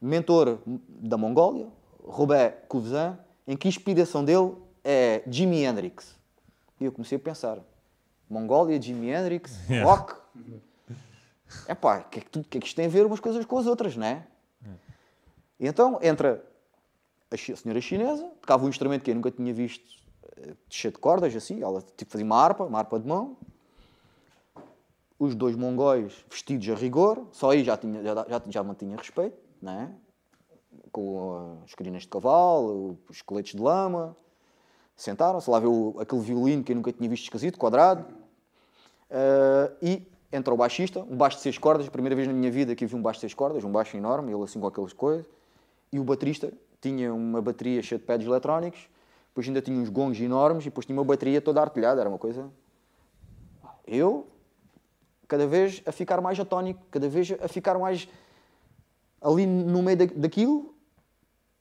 mentor 0.00 0.58
da 0.66 1.16
Mongólia, 1.16 1.68
Robert 2.04 2.66
Couvezin, 2.68 3.16
em 3.46 3.56
que 3.56 3.68
a 3.68 3.70
inspiração 3.70 4.24
dele 4.24 4.54
é 4.84 5.22
Jimi 5.26 5.64
Hendrix. 5.64 6.16
E 6.80 6.84
eu 6.84 6.92
comecei 6.92 7.16
a 7.16 7.20
pensar, 7.20 7.58
Mongólia, 8.28 8.80
Jimi 8.80 9.10
Hendrix, 9.10 9.58
rock. 9.84 10.14
É 11.66 11.74
pá, 11.74 12.00
o 12.00 12.04
que, 12.10 12.18
é 12.18 12.22
que, 12.22 12.42
que, 12.44 12.58
é 12.58 12.60
que 12.60 12.66
isto 12.66 12.76
tem 12.76 12.86
a 12.86 12.88
ver 12.88 13.06
umas 13.06 13.20
coisas 13.20 13.44
com 13.44 13.58
as 13.58 13.66
outras, 13.66 13.96
não 13.96 14.06
é? 14.06 14.26
E 15.58 15.66
então 15.66 15.98
entra 16.02 16.44
a 17.30 17.36
senhora 17.36 17.80
chinesa, 17.80 18.24
tocava 18.40 18.64
um 18.64 18.68
instrumento 18.68 19.02
que 19.02 19.10
eu 19.10 19.14
nunca 19.14 19.30
tinha 19.30 19.52
visto 19.52 19.84
eh, 20.36 20.54
cheio 20.68 20.92
de 20.92 20.98
cordas, 20.98 21.34
assim, 21.34 21.62
ela 21.62 21.82
tipo, 21.96 22.10
fazia 22.10 22.24
uma 22.24 22.36
harpa, 22.36 22.64
uma 22.64 22.78
harpa 22.78 22.98
de 22.98 23.06
mão. 23.06 23.36
Os 25.18 25.34
dois 25.34 25.56
mongóis 25.56 26.24
vestidos 26.30 26.68
a 26.68 26.74
rigor, 26.74 27.26
só 27.32 27.50
aí 27.50 27.64
já, 27.64 27.76
tinha, 27.76 28.02
já, 28.02 28.14
já, 28.14 28.42
já 28.46 28.62
mantinha 28.62 28.96
respeito, 28.96 29.36
não 29.60 29.72
é? 29.72 29.90
Com 30.92 31.58
as 31.64 31.74
crinas 31.74 32.02
de 32.02 32.08
cavalo, 32.08 32.98
os 33.08 33.20
coletes 33.22 33.54
de 33.54 33.60
lama, 33.60 34.16
Sentaram-se, 34.98 35.48
lá 35.48 35.60
viu 35.60 35.94
aquele 36.00 36.20
violino 36.20 36.64
que 36.64 36.72
eu 36.72 36.76
nunca 36.76 36.92
tinha 36.92 37.08
visto 37.08 37.22
esquisito, 37.22 37.56
quadrado. 37.56 38.04
Uh, 39.08 39.72
e 39.80 40.02
entra 40.32 40.52
o 40.52 40.56
baixista, 40.56 41.06
um 41.08 41.16
baixo 41.16 41.36
de 41.36 41.44
seis 41.44 41.56
cordas, 41.56 41.88
primeira 41.88 42.16
vez 42.16 42.26
na 42.26 42.34
minha 42.34 42.50
vida 42.50 42.74
que 42.74 42.84
vi 42.84 42.96
um 42.96 43.00
baixo 43.00 43.18
de 43.18 43.20
seis 43.20 43.32
cordas, 43.32 43.62
um 43.62 43.70
baixo 43.70 43.96
enorme, 43.96 44.32
ele 44.32 44.42
assim 44.42 44.58
com 44.58 44.66
aquelas 44.66 44.92
coisas. 44.92 45.24
E 45.92 46.00
o 46.00 46.04
baterista, 46.04 46.52
tinha 46.80 47.14
uma 47.14 47.40
bateria 47.40 47.80
cheia 47.80 47.96
de 47.96 48.04
pads 48.04 48.26
eletrónicos, 48.26 48.88
depois 49.28 49.46
ainda 49.46 49.62
tinha 49.62 49.78
uns 49.80 49.88
gongos 49.88 50.20
enormes 50.20 50.64
e 50.64 50.68
depois 50.68 50.84
tinha 50.84 50.98
uma 50.98 51.04
bateria 51.04 51.40
toda 51.40 51.60
artilhada, 51.60 52.00
era 52.00 52.10
uma 52.10 52.18
coisa... 52.18 52.50
Eu, 53.86 54.26
cada 55.28 55.46
vez 55.46 55.82
a 55.84 55.92
ficar 55.92 56.20
mais 56.20 56.40
atónico, 56.40 56.80
cada 56.90 57.08
vez 57.08 57.30
a 57.38 57.46
ficar 57.46 57.78
mais 57.78 58.08
ali 59.20 59.46
no 59.46 59.82
meio 59.82 59.96
daquilo, 60.16 60.74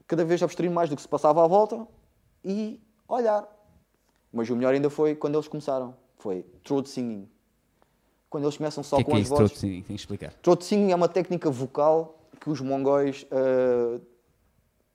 cada 0.07 0.23
vez 0.23 0.41
abstrair 0.41 0.71
mais 0.71 0.89
do 0.89 0.95
que 0.95 1.01
se 1.01 1.07
passava 1.07 1.43
à 1.43 1.47
volta 1.47 1.85
e 2.43 2.79
olhar. 3.07 3.45
Mas 4.31 4.49
o 4.49 4.55
melhor 4.55 4.73
ainda 4.73 4.89
foi 4.89 5.15
quando 5.15 5.35
eles 5.35 5.47
começaram, 5.47 5.93
foi 6.17 6.45
throat 6.63 6.87
singing. 6.89 7.29
Quando 8.29 8.45
eles 8.45 8.57
começam 8.57 8.83
só 8.83 8.97
que 8.97 9.03
com 9.03 9.11
é 9.11 9.13
que 9.13 9.17
é 9.17 9.21
as 9.21 9.27
isso, 9.27 9.35
vozes. 9.35 9.51
Throat 9.51 9.59
singing? 9.59 9.81
Tem 9.81 9.95
que 9.95 10.01
explicar. 10.01 10.33
Throat 10.41 10.63
singing 10.63 10.91
é 10.91 10.95
uma 10.95 11.09
técnica 11.09 11.49
vocal 11.49 12.19
que 12.39 12.49
os 12.49 12.61
mongóis 12.61 13.25
uh, 13.31 14.01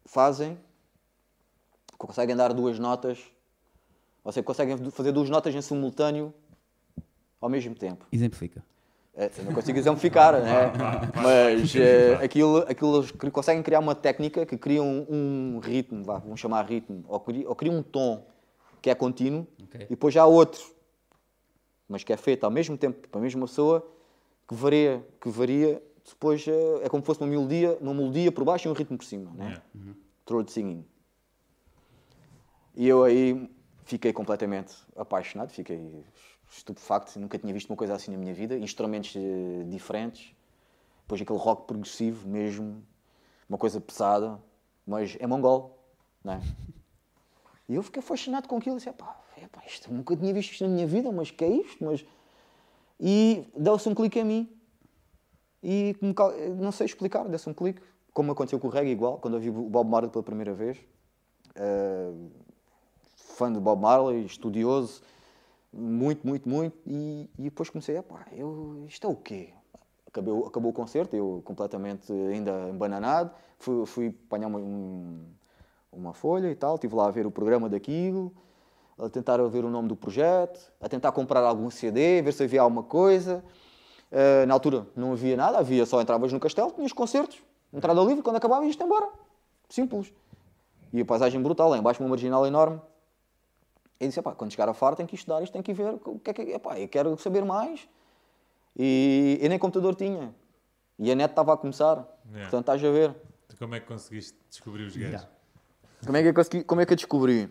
fazem, 0.06 0.58
conseguem 1.98 2.36
dar 2.36 2.52
duas 2.52 2.78
notas, 2.78 3.20
ou 4.24 4.32
seja, 4.32 4.44
conseguem 4.44 4.90
fazer 4.90 5.12
duas 5.12 5.28
notas 5.28 5.54
em 5.54 5.60
simultâneo 5.60 6.32
ao 7.42 7.50
mesmo 7.50 7.74
tempo. 7.74 8.06
Exemplifica. 8.12 8.64
É, 9.14 9.30
não 9.44 9.52
consigo 9.52 9.78
exemplificar, 9.78 10.32
né? 10.40 10.72
mas 11.22 11.74
uh, 11.74 12.24
aquilo, 12.24 12.58
aquilo 12.66 13.00
eles 13.00 13.12
conseguem 13.30 13.62
criar 13.62 13.80
uma 13.80 13.94
técnica 13.94 14.46
que 14.46 14.56
cria 14.56 14.82
um, 14.82 15.06
um 15.10 15.58
ritmo, 15.58 16.02
vá, 16.02 16.18
vamos 16.18 16.40
chamar 16.40 16.62
ritmo, 16.64 17.04
ou 17.06 17.20
cria, 17.20 17.46
ou 17.46 17.54
cria, 17.54 17.70
um 17.70 17.82
tom 17.82 18.26
que 18.80 18.88
é 18.88 18.94
contínuo, 18.94 19.46
okay. 19.64 19.82
e 19.82 19.88
depois 19.90 20.14
já 20.14 20.22
há 20.22 20.26
outro, 20.26 20.62
mas 21.86 22.02
que 22.02 22.12
é 22.12 22.16
feito 22.16 22.44
ao 22.44 22.50
mesmo 22.50 22.78
tempo 22.78 23.06
para 23.08 23.20
a 23.20 23.22
mesma 23.22 23.46
pessoa, 23.46 23.86
que 24.48 24.54
varia, 24.54 25.04
que 25.20 25.28
varia 25.28 25.82
depois 26.08 26.46
uh, 26.46 26.80
é 26.82 26.88
como 26.88 27.02
se 27.02 27.06
fosse 27.06 27.20
uma 27.20 27.28
melodia, 27.28 27.76
uma 27.82 27.92
melodia 27.92 28.32
por 28.32 28.44
baixo 28.44 28.66
e 28.66 28.70
um 28.70 28.74
ritmo 28.74 28.96
por 28.96 29.04
cima, 29.04 29.30
né? 29.34 29.44
Yeah. 29.44 29.62
Uhum. 29.74 29.94
Throat 30.24 30.50
singing. 30.50 30.86
E 32.74 32.88
eu 32.88 33.04
aí 33.04 33.48
fiquei 33.84 34.12
completamente 34.12 34.74
apaixonado, 34.96 35.50
fiquei 35.50 36.02
estupefacto, 36.56 37.18
nunca 37.18 37.38
tinha 37.38 37.52
visto 37.52 37.70
uma 37.70 37.76
coisa 37.76 37.94
assim 37.94 38.10
na 38.10 38.18
minha 38.18 38.34
vida, 38.34 38.56
instrumentos 38.56 39.14
uh, 39.14 39.64
diferentes, 39.68 40.34
depois 41.02 41.20
aquele 41.20 41.38
rock 41.38 41.66
progressivo 41.66 42.28
mesmo, 42.28 42.82
uma 43.48 43.58
coisa 43.58 43.80
pesada, 43.80 44.38
mas 44.86 45.16
é 45.18 45.26
mongol, 45.26 45.78
não 46.22 46.34
é? 46.34 46.40
E 47.68 47.76
eu 47.76 47.82
fiquei 47.82 48.02
fascinado 48.02 48.48
com 48.48 48.56
aquilo, 48.56 48.76
disse, 48.76 48.92
pá, 48.92 49.18
epá, 49.40 49.62
isto, 49.64 49.90
nunca 49.90 50.14
tinha 50.16 50.34
visto 50.34 50.50
isto 50.50 50.64
na 50.64 50.68
minha 50.68 50.86
vida, 50.86 51.10
mas 51.10 51.30
que 51.30 51.42
é 51.42 51.48
isto? 51.48 51.82
Mas... 51.82 52.04
E 53.00 53.46
deu-se 53.56 53.88
um 53.88 53.94
clique 53.94 54.20
a 54.20 54.24
mim, 54.24 54.50
e 55.62 55.96
não 56.58 56.72
sei 56.72 56.86
explicar, 56.86 57.24
deu-se 57.28 57.48
um 57.48 57.54
clique, 57.54 57.80
como 58.12 58.32
aconteceu 58.32 58.58
com 58.58 58.66
o 58.66 58.70
reggae 58.70 58.90
igual, 58.90 59.18
quando 59.18 59.34
eu 59.34 59.40
vi 59.40 59.48
o 59.48 59.70
Bob 59.70 59.88
Marley 59.88 60.10
pela 60.10 60.22
primeira 60.22 60.52
vez, 60.52 60.76
uh, 61.56 62.30
fã 63.16 63.50
de 63.50 63.58
Bob 63.58 63.80
Marley, 63.80 64.26
estudioso, 64.26 65.00
muito, 65.72 66.26
muito, 66.26 66.48
muito, 66.48 66.76
e, 66.86 67.30
e 67.38 67.42
depois 67.44 67.70
comecei, 67.70 68.00
pá, 68.02 68.26
eu, 68.32 68.84
isto 68.86 69.06
é 69.06 69.10
o 69.10 69.16
quê? 69.16 69.50
Acabou, 70.06 70.46
acabou 70.46 70.70
o 70.70 70.74
concerto, 70.74 71.16
eu 71.16 71.40
completamente 71.44 72.12
ainda 72.12 72.68
embananado, 72.68 73.30
fui, 73.58 73.86
fui 73.86 74.14
apanhar 74.26 74.48
uma, 74.48 74.58
um, 74.58 75.24
uma 75.90 76.12
folha 76.12 76.50
e 76.50 76.54
tal, 76.54 76.74
estive 76.74 76.94
lá 76.94 77.08
a 77.08 77.10
ver 77.10 77.26
o 77.26 77.30
programa 77.30 77.68
daquilo, 77.68 78.32
a 78.98 79.08
tentar 79.08 79.42
ver 79.48 79.64
o 79.64 79.70
nome 79.70 79.88
do 79.88 79.96
projeto, 79.96 80.70
a 80.80 80.88
tentar 80.88 81.12
comprar 81.12 81.40
algum 81.40 81.70
CD, 81.70 82.20
ver 82.20 82.32
se 82.32 82.42
havia 82.44 82.60
alguma 82.60 82.82
coisa. 82.82 83.42
Uh, 84.10 84.46
na 84.46 84.52
altura 84.52 84.86
não 84.94 85.12
havia 85.12 85.36
nada, 85.36 85.58
havia 85.58 85.86
só 85.86 86.00
entravas 86.02 86.30
no 86.30 86.38
castelo, 86.38 86.70
tinhas 86.72 86.92
concertos, 86.92 87.42
entrada 87.72 87.98
livre, 88.02 88.22
quando 88.22 88.36
acabava 88.36 88.66
ias-te 88.66 88.82
embora. 88.82 89.08
Simples. 89.70 90.12
E 90.92 91.00
a 91.00 91.04
paisagem 91.04 91.40
brutal, 91.40 91.70
lá 91.70 91.78
embaixo 91.78 92.02
uma 92.02 92.10
marginal 92.10 92.46
enorme. 92.46 92.78
E 94.02 94.08
disse, 94.08 94.20
quando 94.20 94.50
chegar 94.50 94.68
a 94.68 94.74
faro 94.74 94.96
tem 94.96 95.06
que 95.06 95.14
estudar 95.14 95.40
isto, 95.42 95.52
tem 95.52 95.62
que 95.62 95.72
ver 95.72 95.94
o 96.04 96.18
que 96.18 96.30
é 96.30 96.34
que 96.34 96.42
é. 96.42 96.82
Eu 96.82 96.88
quero 96.88 97.16
saber 97.18 97.44
mais. 97.44 97.88
E 98.76 99.38
eu 99.40 99.48
nem 99.48 99.60
computador 99.60 99.94
tinha. 99.94 100.34
E 100.98 101.12
a 101.12 101.14
net 101.14 101.30
estava 101.30 101.54
a 101.54 101.56
começar. 101.56 102.04
Yeah. 102.26 102.50
Portanto, 102.50 102.60
estás 102.62 102.84
a 102.84 102.90
ver. 102.90 103.14
Como 103.56 103.76
é 103.76 103.80
que 103.80 103.86
conseguiste 103.86 104.36
descobrir 104.50 104.82
os 104.82 104.96
gajos? 104.96 105.12
Yeah. 105.12 105.30
Como, 106.04 106.16
é 106.16 106.22
que 106.22 106.28
eu 106.28 106.34
consegui, 106.34 106.64
como 106.64 106.80
é 106.80 106.86
que 106.86 106.92
eu 106.92 106.96
descobri? 106.96 107.48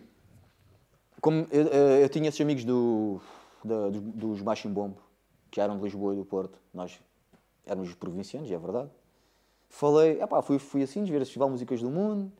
Como 1.22 1.46
eu, 1.50 1.66
eu, 1.68 1.88
eu 2.02 2.08
tinha 2.10 2.28
esses 2.28 2.40
amigos 2.40 2.64
do, 2.64 3.18
da, 3.64 3.88
dos, 3.88 4.02
dos 4.02 4.42
Machimbombo, 4.42 4.98
que 5.50 5.58
eram 5.58 5.78
de 5.78 5.84
Lisboa 5.84 6.12
e 6.12 6.16
do 6.16 6.24
Porto. 6.26 6.58
Nós 6.74 7.00
éramos 7.64 7.94
provincianos, 7.94 8.50
é 8.50 8.58
verdade. 8.58 8.90
Falei, 9.70 10.20
epá, 10.20 10.42
fui, 10.42 10.58
fui 10.58 10.82
assim, 10.82 11.02
ver 11.04 11.20
Festival 11.20 11.48
Músicas 11.48 11.80
do 11.80 11.90
Mundo. 11.90 12.30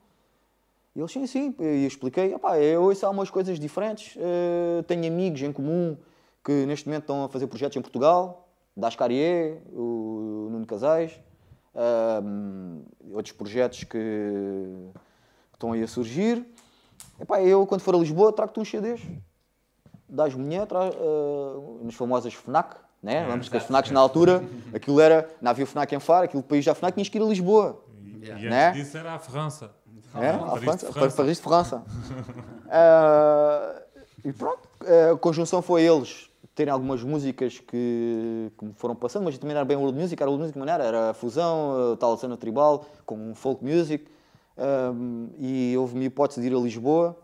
E 0.95 1.01
eles, 1.01 1.11
sim, 1.11 1.27
sim. 1.27 1.55
E 1.59 1.87
expliquei, 1.87 2.35
epá, 2.35 2.59
eu 2.59 2.83
ouço 2.83 3.05
algumas 3.07 3.31
coisas 3.31 3.59
diferentes. 3.59 4.17
Uh, 4.17 4.83
tenho 4.85 5.07
amigos 5.07 5.41
em 5.43 5.53
comum 5.53 5.97
que 6.45 6.67
neste 6.67 6.87
momento 6.87 7.05
estão 7.05 7.25
a 7.25 7.29
fazer 7.29 7.47
projetos 7.47 7.77
em 7.77 7.83
Portugal. 7.83 8.49
Das 8.77 8.97
Carrier, 8.97 9.63
o 9.73 10.49
Nuno 10.51 10.67
Casais. 10.67 11.19
Uh, 11.75 12.85
outros 13.13 13.33
projetos 13.33 13.85
que 13.85 13.99
estão 15.53 15.73
aí 15.73 15.83
a 15.83 15.89
surgir. 15.89 16.47
Epá, 17.19 17.41
eu, 17.43 17.67
quando 17.67 17.81
for 17.81 17.95
a 17.95 17.99
Lisboa, 17.99 18.33
trago-te 18.33 18.61
uns 18.61 18.69
CDs. 18.69 19.01
Das 20.09 20.35
mulheres, 20.35 20.69
uh, 20.71 21.81
nas 21.83 21.95
famosas 21.95 22.35
FNAC, 22.35 22.77
né? 23.03 23.25
Vamos 23.27 23.49
que 23.49 23.57
as 23.57 23.65
FNACs 23.65 23.91
na 23.91 24.01
altura, 24.01 24.45
aquilo 24.75 25.01
era, 25.01 25.29
não 25.41 25.51
havia 25.51 25.67
FNAC 25.67 25.95
em 25.95 26.01
Faro, 26.01 26.25
aquilo 26.25 26.43
país 26.43 26.65
já 26.65 26.75
FNAC 26.75 26.95
tinhas 26.95 27.09
que 27.09 27.17
ir 27.17 27.23
a 27.23 27.25
Lisboa. 27.25 27.83
E, 28.03 28.27
yeah. 28.27 28.51
né? 28.51 28.69
antes 28.69 28.85
disso 28.85 28.99
era 28.99 29.15
a 29.15 29.19
França. 29.19 29.71
É, 30.15 30.31
a 30.31 30.57
França, 30.57 30.93
França. 30.93 31.17
Paris 31.17 31.37
de 31.37 31.43
França. 31.43 31.85
uh, 32.67 33.83
e 34.29 34.33
pronto, 34.33 34.69
a 35.13 35.17
conjunção 35.17 35.63
foi 35.63 35.83
eles 35.83 36.31
terem 36.55 36.73
algumas 36.73 37.03
músicas 37.03 37.59
que, 37.59 38.53
que 38.59 38.65
me 38.65 38.75
foram 38.75 38.95
passando, 38.95 39.25
mas 39.25 39.39
também 39.39 39.57
era 39.57 39.65
bem 39.65 39.77
world 39.77 39.99
music, 39.99 40.23
era 40.23 40.31
world 40.31 40.43
music 40.43 40.53
de 40.55 40.59
maneira, 40.59 40.85
era 40.85 41.11
a 41.11 41.15
fusão, 41.15 41.93
a 41.93 41.97
tal 41.97 42.17
cena 42.17 42.37
tribal, 42.37 42.85
com 43.07 43.35
folk 43.35 43.65
music. 43.65 44.07
Um, 44.59 45.31
e 45.39 45.75
houve 45.79 45.95
uma 45.95 46.05
hipótese 46.05 46.41
de 46.41 46.47
ir 46.49 46.55
a 46.55 46.61
Lisboa. 46.61 47.17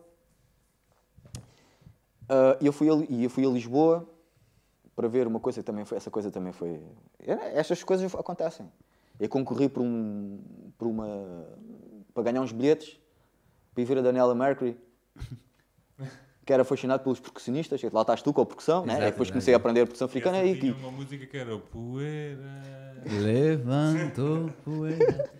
Uh, 2.24 2.56
e 2.60 2.66
eu 2.66 2.72
fui 2.72 2.88
a, 2.88 3.06
e 3.08 3.24
eu 3.24 3.30
fui 3.30 3.46
a 3.46 3.48
Lisboa 3.50 4.08
para 4.96 5.08
ver 5.08 5.26
uma 5.26 5.40
coisa 5.40 5.60
que 5.60 5.66
também 5.66 5.84
foi, 5.84 5.96
essa 5.98 6.10
coisa 6.10 6.30
também 6.30 6.52
foi. 6.52 6.80
Estas 7.54 7.82
coisas 7.82 8.12
acontecem. 8.14 8.66
Eu 9.20 9.28
concorri 9.28 9.68
por, 9.68 9.82
um, 9.82 10.38
por 10.76 10.88
uma. 10.88 11.06
Para 12.18 12.32
ganhar 12.32 12.42
uns 12.42 12.50
bilhetes 12.50 12.98
para 13.72 13.82
ir 13.82 13.84
ver 13.84 13.98
a 13.98 14.02
Daniela 14.02 14.34
Mercury, 14.34 14.76
que 16.44 16.52
era 16.52 16.64
fascinado 16.64 17.04
pelos 17.04 17.20
percussionistas. 17.20 17.80
Lá 17.92 18.00
estás 18.00 18.22
tu 18.22 18.32
com 18.32 18.40
a 18.40 18.46
percussão, 18.46 18.84
né? 18.84 18.96
E 19.00 19.10
depois 19.12 19.30
comecei 19.30 19.54
a 19.54 19.56
aprender 19.56 19.82
a 19.82 19.84
percussão 19.84 20.06
africana. 20.06 20.42
E 20.44 20.58
tinha 20.58 20.74
uma 20.74 20.90
música 20.90 21.24
que 21.26 21.36
era 21.36 21.56
Poeira. 21.56 23.04
Levantou 23.22 24.50
poeira. 24.64 25.30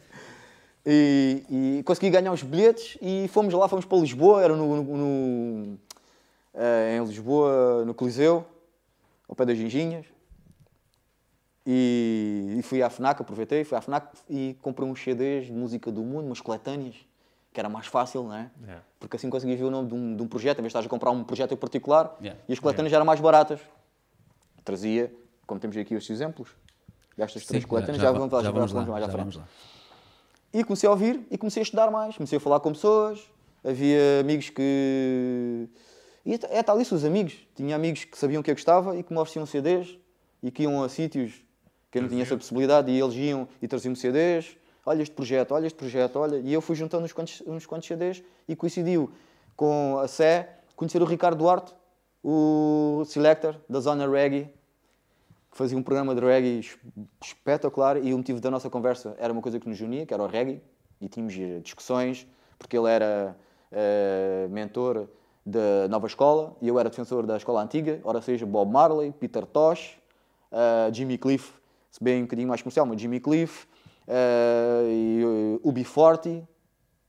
E, 0.87 1.45
e, 1.51 1.83
consegui 1.83 2.11
ganhar 2.11 2.33
os 2.33 2.45
bilhetes 2.45 2.97
e 3.03 3.27
fomos 3.29 3.53
lá, 3.53 3.69
fomos 3.69 3.85
para 3.85 3.99
Lisboa, 3.99 4.43
era 4.43 4.57
no, 4.57 4.83
no, 4.83 4.97
no 4.97 5.75
uh, 6.55 6.97
em 6.97 7.05
Lisboa, 7.05 7.85
no 7.85 7.93
Coliseu, 7.93 8.47
ao 9.29 9.35
pé 9.35 9.45
das 9.45 9.59
Ginginhas. 9.59 10.07
E, 11.71 12.57
e, 12.59 12.63
fui 12.63 12.83
à 12.83 12.89
FNAC, 12.89 13.21
aproveitei, 13.21 13.63
fui 13.63 13.77
à 13.77 13.83
FNAC 13.83 14.09
e 14.27 14.57
comprei 14.63 14.89
uns 14.89 15.03
CDs 15.03 15.49
de 15.49 15.53
música 15.53 15.93
do 15.93 16.01
mundo, 16.01 16.25
umas 16.25 16.41
coletâneas, 16.41 16.95
que 17.53 17.61
era 17.61 17.69
mais 17.69 17.87
fácil, 17.87 18.23
não 18.23 18.35
é? 18.35 18.51
Yeah. 18.63 18.83
Porque 18.99 19.17
assim 19.17 19.29
consegui 19.29 19.55
ver 19.55 19.65
o 19.65 19.71
nome 19.71 19.87
de 19.87 19.95
um, 19.95 20.17
de 20.17 20.23
um 20.23 20.27
projeto, 20.27 20.61
em 20.61 20.63
vez 20.63 20.73
de 20.73 20.79
estás 20.79 20.87
a 20.87 20.89
comprar 20.89 21.11
um 21.11 21.23
projeto 21.23 21.53
em 21.53 21.59
particular, 21.59 22.17
yeah. 22.23 22.41
e 22.49 22.55
as 22.55 22.59
coletâneas 22.59 22.91
yeah. 22.91 22.97
eram 22.97 23.05
mais 23.05 23.21
baratas. 23.21 23.61
Trazia, 24.65 25.13
como 25.47 25.61
temos 25.61 25.77
aqui 25.77 25.93
estes 25.93 26.09
exemplos, 26.09 26.49
destas 27.15 27.45
três 27.45 27.67
coletâneas, 27.67 28.01
já, 28.01 28.13
já, 28.13 28.13
vamos, 28.13 28.31
já, 28.31 28.43
já 28.45 28.51
vamos, 28.51 28.73
lá, 28.73 28.87
mais 28.87 29.05
à 29.05 29.09
frente. 29.11 29.39
E 30.55 30.65
comecei 30.65 30.89
a 30.89 30.93
ouvir 30.93 31.27
e 31.31 31.37
comecei 31.37 31.61
a 31.61 31.65
estudar 31.65 31.91
mais, 31.91 32.17
comecei 32.17 32.39
a 32.39 32.41
falar 32.41 32.61
com 32.61 32.73
pessoas, 32.73 33.21
havia 33.63 34.21
amigos 34.21 34.49
que. 34.49 35.69
E 36.25 36.33
é 36.33 36.63
tal 36.63 36.81
isso, 36.81 36.95
os 36.95 37.05
amigos. 37.05 37.35
Tinha 37.55 37.77
amigos 37.77 38.05
que 38.05 38.17
sabiam 38.17 38.43
que 38.43 38.51
eu 38.51 38.55
gostava 38.55 38.97
e 38.97 39.03
que 39.03 39.13
me 39.13 39.19
ofereciam 39.19 39.45
CDs 39.45 39.99
e 40.43 40.51
que 40.51 40.63
iam 40.63 40.83
a 40.83 40.89
sítios 40.89 41.47
que 41.91 41.99
eu 41.99 42.03
não 42.03 42.09
tinha 42.09 42.23
essa 42.23 42.37
possibilidade 42.37 42.91
e 42.91 42.99
eles 42.99 43.15
iam 43.15 43.49
e 43.61 43.69
traziam 43.69 43.95
CDs. 43.95 44.57
Olha 44.85 45.03
este 45.03 45.15
projeto, 45.15 45.53
olha 45.53 45.67
este 45.67 45.77
projeto, 45.77 46.17
olha. 46.17 46.37
E 46.39 46.53
eu 46.53 46.61
fui 46.61 46.77
juntando 46.77 47.05
uns 47.05 47.13
quantos, 47.13 47.43
uns 47.47 47.67
quantos 47.67 47.87
CDs 47.89 48.23
e 48.49 48.57
coincidiu 48.57 49.11
com 49.57 49.99
a 49.99 50.09
Sé 50.09 50.59
conhecer 50.77 51.03
o 51.03 51.05
Ricardo 51.05 51.39
Duarte, 51.39 51.75
o 52.23 53.03
selector 53.05 53.57
da 53.69 53.81
Zona 53.81 54.09
Reggae, 54.09 54.49
fazia 55.51 55.77
um 55.77 55.83
programa 55.83 56.15
de 56.15 56.21
reggae 56.21 56.61
espetacular 57.21 57.97
e 57.97 58.15
o 58.15 58.17
motivo 58.17 58.41
da 58.41 58.49
nossa 58.49 58.71
conversa 58.71 59.17
era 59.19 59.33
uma 59.33 59.43
coisa 59.43 59.59
que 59.59 59.69
nos 59.69 59.81
unia, 59.81 60.07
que 60.07 60.15
era 60.15 60.23
o 60.23 60.27
reggae, 60.29 60.63
e 61.01 61.09
tínhamos 61.09 61.35
discussões, 61.65 62.29
porque 62.57 62.79
ele 62.79 62.89
era 62.89 63.37
uh, 63.73 64.49
mentor 64.51 65.09
da 65.45 65.89
nova 65.89 66.07
escola 66.07 66.57
e 66.63 66.69
eu 66.69 66.79
era 66.79 66.89
defensor 66.89 67.27
da 67.27 67.37
escola 67.37 67.61
antiga, 67.61 68.01
ora 68.05 68.23
seja 68.23 68.47
Bob 68.47 68.71
Marley, 68.71 69.11
Peter 69.11 69.45
Tosh, 69.45 69.99
uh, 70.53 70.95
Jimmy 70.95 71.19
Cliff, 71.19 71.53
se 71.91 72.03
bem 72.03 72.21
um 72.21 72.23
bocadinho 72.23 72.49
mais 72.49 72.63
comercial, 72.63 72.87
mas 72.87 73.01
Jimmy 73.01 73.21
Cliff, 73.21 73.67
uh, 74.07 74.89
e, 74.89 75.25
uh, 75.25 75.69
Ubi 75.69 75.85
Forte, 75.85 76.43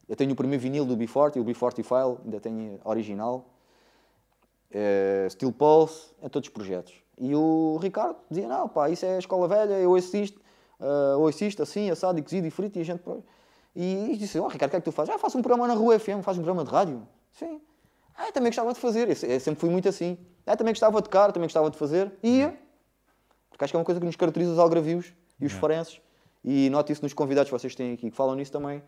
Eu 0.08 0.16
tenho 0.16 0.32
o 0.32 0.36
primeiro 0.36 0.62
vinil 0.62 0.86
do 0.86 0.98
B40, 0.98 1.40
o 1.40 1.46
B40 1.46 1.84
File, 1.84 2.18
ainda 2.26 2.40
tenho 2.40 2.80
original. 2.84 3.54
Uh, 4.72 5.30
Steel 5.30 5.52
Pulse, 5.52 6.12
em 6.22 6.30
todos 6.30 6.48
os 6.48 6.54
projetos. 6.54 6.94
E 7.20 7.36
o 7.36 7.78
Ricardo 7.82 8.18
dizia: 8.30 8.48
Não, 8.48 8.68
pá, 8.68 8.90
isso 8.90 9.06
é 9.06 9.16
a 9.16 9.20
escola 9.20 9.48
velha, 9.48 9.74
eu 9.74 9.92
ouço 9.92 10.18
isto, 10.18 10.42
uh, 10.80 11.62
assim, 11.62 11.90
assado 11.90 12.18
e 12.18 12.22
cozido 12.22 12.48
e 12.48 12.50
frito. 12.50 12.80
E 12.80 12.82
a 12.82 12.86
gente. 12.86 13.02
E, 13.76 14.14
e 14.14 14.18
disse: 14.18 14.40
Oh, 14.40 14.48
Ricardo, 14.48 14.70
o 14.70 14.72
que 14.72 14.78
é 14.78 14.80
que 14.80 14.86
tu 14.86 14.92
fazes? 14.92 15.14
Ah, 15.14 15.18
faço 15.18 15.38
um 15.38 15.42
programa 15.42 15.68
na 15.68 15.74
Rua 15.74 16.00
FM, 16.00 16.24
faço 16.24 16.40
um 16.40 16.44
programa 16.44 16.64
de 16.64 16.72
rádio. 16.72 17.08
Sim. 17.34 17.62
Ah, 18.16 18.32
também 18.32 18.50
gostava 18.50 18.74
de 18.74 18.80
fazer. 18.80 19.10
Eu, 19.10 19.40
sempre 19.40 19.60
fui 19.60 19.70
muito 19.70 19.88
assim. 19.88 20.18
Ah, 20.46 20.56
também 20.56 20.74
gostava 20.74 20.98
de 20.98 21.04
tocar, 21.04 21.32
também 21.32 21.48
gostava 21.48 21.70
de 21.70 21.78
fazer. 21.78 22.12
E 22.24 22.40
ia. 22.40 22.69
Porque 23.60 23.66
acho 23.66 23.74
que 23.74 23.76
é 23.76 23.80
uma 23.80 23.86
coisa 23.86 24.00
que 24.00 24.06
nos 24.06 24.16
caracteriza 24.16 24.54
os 24.54 24.58
algravios 24.58 25.14
e 25.38 25.46
os 25.46 25.52
farenses. 25.52 26.00
E 26.46 26.70
note 26.70 26.94
isso 26.94 27.02
nos 27.02 27.12
convidados 27.12 27.52
que 27.52 27.60
vocês 27.60 27.76
têm 27.76 27.92
aqui, 27.92 28.10
que 28.10 28.16
falam 28.16 28.36
nisso 28.36 28.54
também 28.54 28.82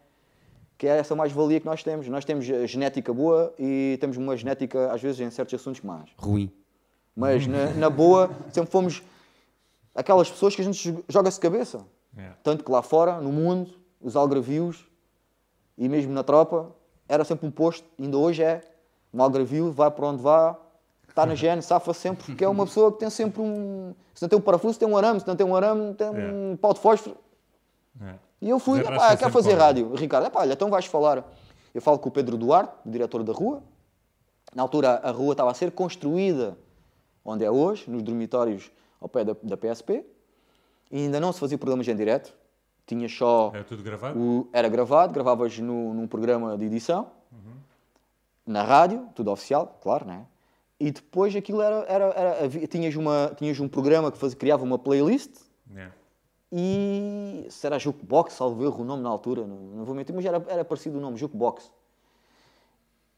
que 0.82 0.88
é 0.88 0.98
essa 0.98 1.16
mais-valia 1.16 1.60
que 1.60 1.66
nós 1.68 1.84
temos. 1.84 2.08
Nós 2.08 2.26
temos 2.26 2.44
genética 2.44 3.14
boa 3.14 3.54
e 3.60 4.00
temos 4.02 4.18
uma 4.18 4.36
genética, 4.36 4.92
às 4.92 5.00
vezes, 5.00 5.22
em 5.22 5.30
certos 5.30 5.54
assuntos 5.54 5.80
mais. 5.82 6.10
Ruim. 6.18 6.52
Mas 7.16 7.46
na, 7.46 7.68
na 7.76 7.88
boa, 7.88 8.32
sempre 8.50 8.72
fomos 8.72 9.04
aquelas 9.94 10.32
pessoas 10.32 10.56
que 10.56 10.62
a 10.64 10.66
gente 10.66 11.04
joga-se 11.08 11.40
cabeça. 11.40 11.86
Yeah. 12.18 12.36
Tanto 12.42 12.64
que 12.64 12.72
lá 12.72 12.82
fora, 12.82 13.22
no 13.22 13.32
mundo, 13.32 13.76
os 14.02 14.16
algravios 14.16 14.88
e 15.78 15.88
mesmo 15.88 16.12
na 16.14 16.24
tropa, 16.24 16.76
era 17.08 17.24
sempre 17.24 17.46
um 17.46 17.52
posto, 17.52 17.88
ainda 18.00 18.18
hoje 18.18 18.42
é. 18.42 18.62
Um 19.14 19.22
algravio 19.22 19.72
vai 19.72 19.92
para 19.92 20.08
onde 20.08 20.24
vá, 20.24 20.58
está 21.12 21.26
na 21.26 21.36
gene, 21.36 21.62
safa 21.62 21.94
sempre, 21.94 22.26
porque 22.26 22.44
é 22.44 22.48
uma 22.48 22.66
pessoa 22.66 22.92
que 22.92 23.00
tem 23.00 23.10
sempre 23.10 23.42
um. 23.42 23.94
Se 24.14 24.22
não 24.22 24.30
tem 24.30 24.40
um 24.40 24.42
parafuso, 24.42 24.80
tem 24.80 24.88
um 24.88 24.98
arame, 24.98 25.20
se 25.20 25.28
não 25.28 25.36
tem 25.36 25.46
um 25.46 25.56
arame, 25.56 25.94
tem 25.94 26.08
yeah. 26.08 26.34
um 26.34 26.58
pau 26.58 26.74
de 26.74 26.80
fósforo. 26.80 27.18
Yeah. 28.00 28.20
E 28.42 28.50
eu 28.50 28.60
fui, 28.60 28.82
pá, 28.84 29.16
quer 29.16 29.32
fazer 29.32 29.54
rádio. 29.54 29.94
Ricardo, 29.94 30.28
epá, 30.28 30.42
olha, 30.42 30.54
então 30.54 30.70
vais 30.70 30.86
falar. 30.86 31.24
Eu 31.74 31.82
falo 31.82 32.00
com 32.00 32.10
o 32.10 32.12
Pedro 32.12 32.38
Duarte, 32.38 32.74
o 32.86 32.90
diretor 32.90 33.24
da 33.24 33.34
rua. 33.34 33.62
Na 34.56 34.64
altura 34.64 35.00
a 35.04 35.12
rua 35.12 35.34
estava 35.34 35.52
a 35.52 35.54
ser 35.54 35.72
construída 35.72 36.58
onde 37.24 37.46
é 37.46 37.52
hoje, 37.52 37.90
nos 37.90 38.02
dormitórios 38.02 38.72
ao 39.00 39.08
pé 39.08 39.24
da, 39.24 39.36
da 39.44 39.56
PSP. 39.56 40.06
E 40.92 40.98
ainda 40.98 41.20
não 41.20 41.32
se 41.32 41.40
fazia 41.40 41.58
programas 41.58 41.88
em 41.88 41.96
direto. 41.96 42.34
Tinha 42.86 43.08
só. 43.08 43.52
Era 43.54 43.64
tudo 43.64 43.84
gravado? 43.84 44.20
O, 44.20 44.50
era 44.52 44.68
gravado, 44.68 45.14
gravavas 45.14 45.58
no, 45.60 45.94
num 45.94 46.08
programa 46.08 46.58
de 46.58 46.66
edição, 46.66 47.12
uhum. 47.32 47.54
na 48.46 48.64
rádio, 48.64 49.08
tudo 49.16 49.32
oficial, 49.32 49.78
claro, 49.82 50.06
né? 50.06 50.26
E 50.82 50.92
depois 50.92 51.36
aquilo 51.36 51.62
era. 51.62 51.86
era, 51.88 52.06
era 52.06 52.46
havia, 52.46 52.68
tinhas, 52.68 52.96
uma, 52.96 53.34
tinhas 53.38 53.60
um 53.60 53.68
programa 53.68 54.12
que 54.12 54.18
fazia, 54.18 54.38
criava 54.38 54.64
uma 54.64 54.80
playlist. 54.80 55.32
Yeah 55.70 55.94
e 56.52 57.48
se 57.50 57.66
era 57.66 57.80
Jukebox, 57.80 58.34
salvo 58.34 58.64
erro 58.64 58.82
o 58.82 58.84
nome 58.84 59.02
na 59.02 59.10
altura, 59.10 59.48
não, 59.48 59.56
não 59.56 59.86
vou 59.86 59.96
mentir, 59.96 60.14
mas 60.14 60.26
era, 60.26 60.44
era 60.50 60.66
parecido 60.66 60.98
o 60.98 61.02
nome, 61.02 61.18
Jukebox. 61.18 61.72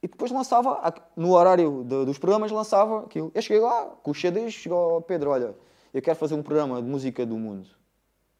E 0.03 0.07
depois 0.07 0.31
lançava, 0.31 0.93
no 1.15 1.31
horário 1.31 1.83
de, 1.83 2.05
dos 2.05 2.19
programas, 2.19 2.51
lançava 2.51 2.99
aquilo. 3.05 3.31
Eu 3.33 3.41
cheguei 3.41 3.61
lá, 3.61 3.85
com 4.03 4.11
os 4.11 4.19
CDs, 4.19 4.53
chegou 4.53 4.77
ao 4.77 5.01
Pedro, 5.01 5.31
olha, 5.31 5.55
eu 5.93 6.01
quero 6.01 6.17
fazer 6.17 6.35
um 6.35 6.43
programa 6.43 6.79
de 6.81 6.87
música 6.87 7.25
do 7.25 7.37
mundo. 7.37 7.67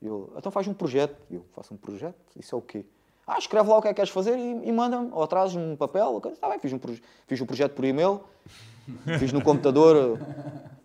Eu, 0.02 0.32
então 0.38 0.52
faz 0.52 0.68
um 0.68 0.74
projeto. 0.74 1.16
Eu, 1.32 1.44
faço 1.54 1.74
um 1.74 1.78
projeto? 1.78 2.18
Isso 2.38 2.54
é 2.54 2.58
o 2.58 2.62
quê? 2.62 2.86
Ah, 3.26 3.40
escreve 3.40 3.70
lá 3.70 3.78
o 3.78 3.82
que 3.82 3.88
é 3.88 3.92
que 3.92 3.96
queres 3.96 4.12
fazer 4.12 4.38
e, 4.38 4.68
e 4.68 4.72
manda-me, 4.72 5.10
ou 5.12 5.26
trazes 5.26 5.56
um 5.56 5.76
papel. 5.76 6.22
Está 6.26 6.50
bem, 6.50 6.60
fiz 6.60 6.74
um, 6.74 6.80
fiz 7.26 7.42
um 7.42 7.46
projeto 7.46 7.74
por 7.74 7.86
e-mail, 7.86 8.22
fiz 9.19 9.32
no 9.32 9.41
computador, 9.41 10.19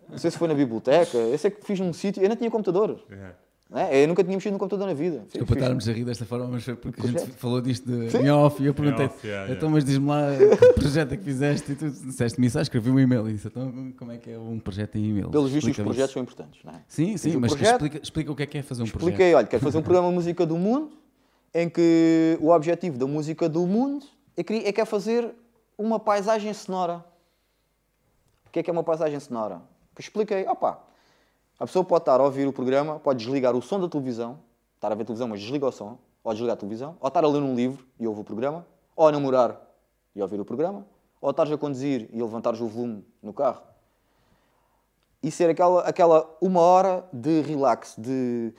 não 0.09 0.17
sei 0.17 0.31
se 0.31 0.37
foi 0.37 0.47
na 0.47 0.53
biblioteca, 0.53 1.17
eu 1.17 1.37
sei 1.37 1.51
que 1.51 1.65
fiz 1.65 1.79
num 1.79 1.93
sítio, 1.93 2.21
eu 2.21 2.29
não 2.29 2.35
tinha 2.35 2.49
computador. 2.49 2.99
Yeah. 3.09 3.35
É? 3.71 4.03
Eu 4.03 4.07
nunca 4.07 4.23
tinha 4.23 4.35
mexido 4.35 4.53
no 4.53 4.57
computador 4.57 4.87
na 4.87 4.95
vida. 4.95 5.19
Desculpa 5.31 5.53
estarmos 5.53 5.87
a 5.87 5.91
rir 5.93 6.03
desta 6.03 6.25
forma, 6.25 6.47
mas 6.47 6.63
foi 6.63 6.75
porque 6.75 7.05
a 7.05 7.11
gente 7.11 7.27
falou 7.33 7.61
disto 7.61 7.85
de 7.85 8.17
em 8.17 8.31
off 8.31 8.63
e 8.63 8.65
eu 8.65 8.73
perguntei 8.73 9.05
off, 9.05 9.27
yeah, 9.27 9.53
então, 9.53 9.69
mas 9.69 9.85
diz-me 9.85 10.07
lá 10.07 10.25
que 10.35 10.73
projeto 10.73 11.13
é 11.13 11.17
que 11.17 11.23
fizeste 11.23 11.73
e 11.73 11.75
tu 11.75 11.87
disseste-me 11.87 12.47
isso, 12.47 12.57
ah, 12.57 12.63
escrevi 12.63 12.89
um 12.89 12.99
e-mail 12.99 13.29
e 13.29 13.33
disse, 13.33 13.47
então 13.47 13.93
como 13.95 14.11
é 14.11 14.17
que 14.17 14.31
é 14.31 14.39
um 14.39 14.59
projeto 14.59 14.95
em 14.95 15.09
e-mail? 15.09 15.29
Pelos 15.29 15.51
vistos, 15.51 15.77
os 15.77 15.83
projetos 15.83 16.13
são 16.13 16.23
importantes, 16.23 16.63
não 16.63 16.73
é? 16.73 16.81
Sim, 16.87 17.15
sim, 17.15 17.37
mas 17.37 17.53
projeto, 17.53 17.73
explica, 17.73 17.99
explica, 18.01 18.31
o 18.31 18.35
que 18.35 18.41
é 18.41 18.45
que 18.47 18.57
é 18.57 18.63
fazer 18.63 18.81
um 18.81 18.85
expliquei, 18.85 19.05
projeto. 19.05 19.19
Expliquei, 19.19 19.35
olha, 19.35 19.47
quero 19.47 19.63
fazer 19.63 19.77
um 19.77 19.83
programa 19.83 20.09
de 20.09 20.15
música 20.15 20.45
do 20.47 20.57
mundo 20.57 20.89
em 21.53 21.69
que 21.69 22.39
o 22.41 22.49
objetivo 22.49 22.97
da 22.97 23.05
música 23.05 23.47
do 23.47 23.67
mundo 23.67 24.03
é 24.35 24.43
que 24.43 24.53
é, 24.53 24.81
é 24.81 24.85
fazer 24.85 25.29
uma 25.77 25.99
paisagem 25.99 26.51
sonora. 26.55 27.05
O 28.49 28.51
que 28.51 28.59
é 28.59 28.63
que 28.63 28.69
é 28.69 28.73
uma 28.73 28.83
paisagem 28.83 29.19
sonora? 29.19 29.61
Que 29.93 30.01
expliquei, 30.01 30.47
opa, 30.47 30.81
a 31.59 31.67
pessoa 31.67 31.85
pode 31.85 32.01
estar 32.01 32.19
a 32.19 32.23
ouvir 32.23 32.47
o 32.47 32.53
programa, 32.53 32.97
pode 32.97 33.19
desligar 33.19 33.55
o 33.55 33.61
som 33.61 33.79
da 33.79 33.87
televisão, 33.87 34.39
estar 34.73 34.91
a 34.91 34.95
ver 34.95 35.05
televisão, 35.05 35.27
mas 35.27 35.39
desliga 35.39 35.67
o 35.67 35.71
som, 35.71 35.99
ou 36.23 36.33
desligar 36.33 36.55
a 36.55 36.57
televisão, 36.57 36.97
ou 36.99 37.07
estar 37.07 37.23
a 37.23 37.27
ler 37.27 37.43
um 37.43 37.53
livro 37.53 37.85
e 37.99 38.07
ouvir 38.07 38.21
o 38.21 38.23
programa, 38.23 38.65
ou 38.95 39.07
a 39.07 39.11
namorar 39.11 39.61
e 40.15 40.21
ouvir 40.21 40.39
o 40.39 40.45
programa, 40.45 40.83
ou 41.21 41.29
estar 41.29 41.51
a 41.51 41.57
conduzir 41.59 42.09
e 42.11 42.19
levantares 42.19 42.59
o 42.59 42.67
volume 42.67 43.05
no 43.21 43.33
carro. 43.33 43.61
E 45.21 45.29
ser 45.29 45.51
aquela, 45.51 45.81
aquela 45.81 46.37
uma 46.41 46.61
hora 46.61 47.07
de 47.13 47.41
relax, 47.41 47.93
de, 47.99 48.51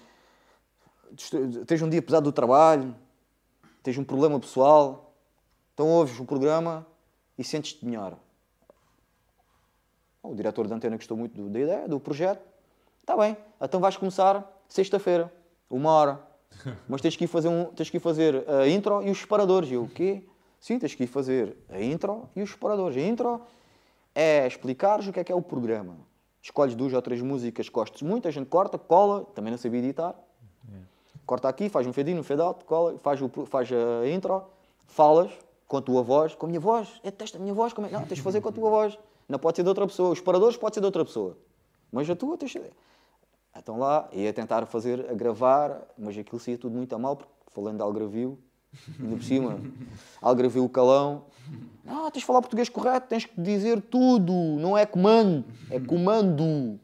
de 1.10 1.64
tens 1.64 1.82
um 1.82 1.88
dia 1.88 2.00
pesado 2.00 2.30
do 2.30 2.32
trabalho, 2.32 2.94
tens 3.82 3.98
um 3.98 4.04
problema 4.04 4.38
pessoal, 4.38 5.14
então 5.74 5.88
ouves 5.88 6.20
o 6.20 6.24
programa 6.24 6.86
e 7.36 7.42
sentes-te 7.42 7.84
melhor. 7.84 8.16
O 10.22 10.34
diretor 10.34 10.66
da 10.68 10.76
antena 10.76 10.96
gostou 10.96 11.16
muito 11.16 11.48
da 11.48 11.60
ideia, 11.60 11.88
do 11.88 11.98
projeto, 11.98 12.42
Está 13.10 13.16
bem, 13.16 13.36
então 13.60 13.80
vais 13.80 13.96
começar 13.96 14.62
sexta-feira, 14.68 15.32
uma 15.68 15.90
hora. 15.90 16.20
Mas 16.88 17.00
tens 17.00 17.16
que 17.16 17.24
ir 17.24 17.26
fazer, 17.26 17.48
um, 17.48 17.64
tens 17.64 17.90
que 17.90 17.98
fazer 17.98 18.48
a 18.48 18.68
intro 18.68 19.02
e 19.02 19.10
os 19.10 19.18
separadores. 19.18 19.68
E 19.68 19.76
o 19.76 19.88
quê? 19.88 20.22
Sim, 20.60 20.78
tens 20.78 20.94
que 20.94 21.02
ir 21.02 21.06
fazer 21.08 21.56
a 21.68 21.82
intro 21.82 22.28
e 22.36 22.40
os 22.40 22.50
separadores. 22.50 22.96
A 22.96 23.00
intro 23.00 23.40
é 24.14 24.46
explicares 24.46 25.08
o 25.08 25.12
que 25.12 25.18
é 25.18 25.24
que 25.24 25.32
é 25.32 25.34
o 25.34 25.42
programa. 25.42 25.96
Escolhes 26.40 26.76
duas 26.76 26.92
ou 26.92 27.02
três 27.02 27.20
músicas, 27.20 27.68
gostes 27.68 28.02
muito, 28.02 28.28
a 28.28 28.30
gente 28.30 28.46
corta, 28.46 28.78
cola, 28.78 29.24
também 29.34 29.50
não 29.50 29.58
sabia 29.58 29.80
editar. 29.80 30.14
Corta 31.26 31.48
aqui, 31.48 31.68
faz 31.68 31.86
um 31.86 31.92
fade 31.92 32.12
in, 32.12 32.18
um 32.18 32.22
fade 32.22 32.40
out, 32.40 32.64
cola, 32.64 32.96
faz, 33.02 33.20
o, 33.20 33.28
faz 33.46 33.68
a 33.72 34.08
intro, 34.08 34.44
falas 34.86 35.32
com 35.66 35.78
a 35.78 35.82
tua 35.82 36.02
voz, 36.02 36.34
com 36.36 36.46
a 36.46 36.48
minha 36.48 36.60
voz, 36.60 37.00
é 37.02 37.10
testa 37.10 37.38
a 37.38 37.40
minha 37.40 37.54
voz, 37.54 37.72
como 37.72 37.88
é? 37.88 37.90
Não, 37.90 38.04
tens 38.04 38.18
de 38.18 38.22
fazer 38.22 38.40
com 38.40 38.48
a 38.48 38.52
tua 38.52 38.70
voz. 38.70 38.98
Não 39.30 39.38
pode 39.38 39.56
ser 39.56 39.62
de 39.62 39.68
outra 39.68 39.86
pessoa. 39.86 40.10
Os 40.10 40.18
separadores 40.18 40.56
pode 40.56 40.74
ser 40.74 40.80
de 40.80 40.86
outra 40.86 41.04
pessoa. 41.04 41.38
Mas 41.92 42.10
a 42.10 42.16
tua 42.16 42.36
tens. 42.36 42.52
Então 43.56 43.78
lá, 43.78 44.08
ia 44.12 44.32
tentar 44.32 44.66
fazer, 44.66 45.08
a 45.08 45.14
gravar, 45.14 45.80
mas 45.96 46.18
aquilo 46.18 46.40
saía 46.40 46.58
tudo 46.58 46.76
muito 46.76 46.92
a 46.94 46.98
mal, 46.98 47.16
porque 47.16 47.32
falando 47.52 47.76
de 47.76 47.82
algravio, 47.82 48.38
ainda 48.98 49.16
por 49.16 49.22
cima, 49.22 49.60
algravio 50.20 50.68
calão. 50.68 51.26
Não, 51.84 52.10
tens 52.10 52.20
de 52.20 52.26
falar 52.26 52.40
português 52.40 52.68
correto, 52.68 53.08
tens 53.08 53.24
que 53.24 53.40
dizer 53.40 53.80
tudo, 53.82 54.32
não 54.32 54.76
é 54.76 54.84
comando, 54.84 55.44
é 55.70 55.78
comando. 55.78 56.78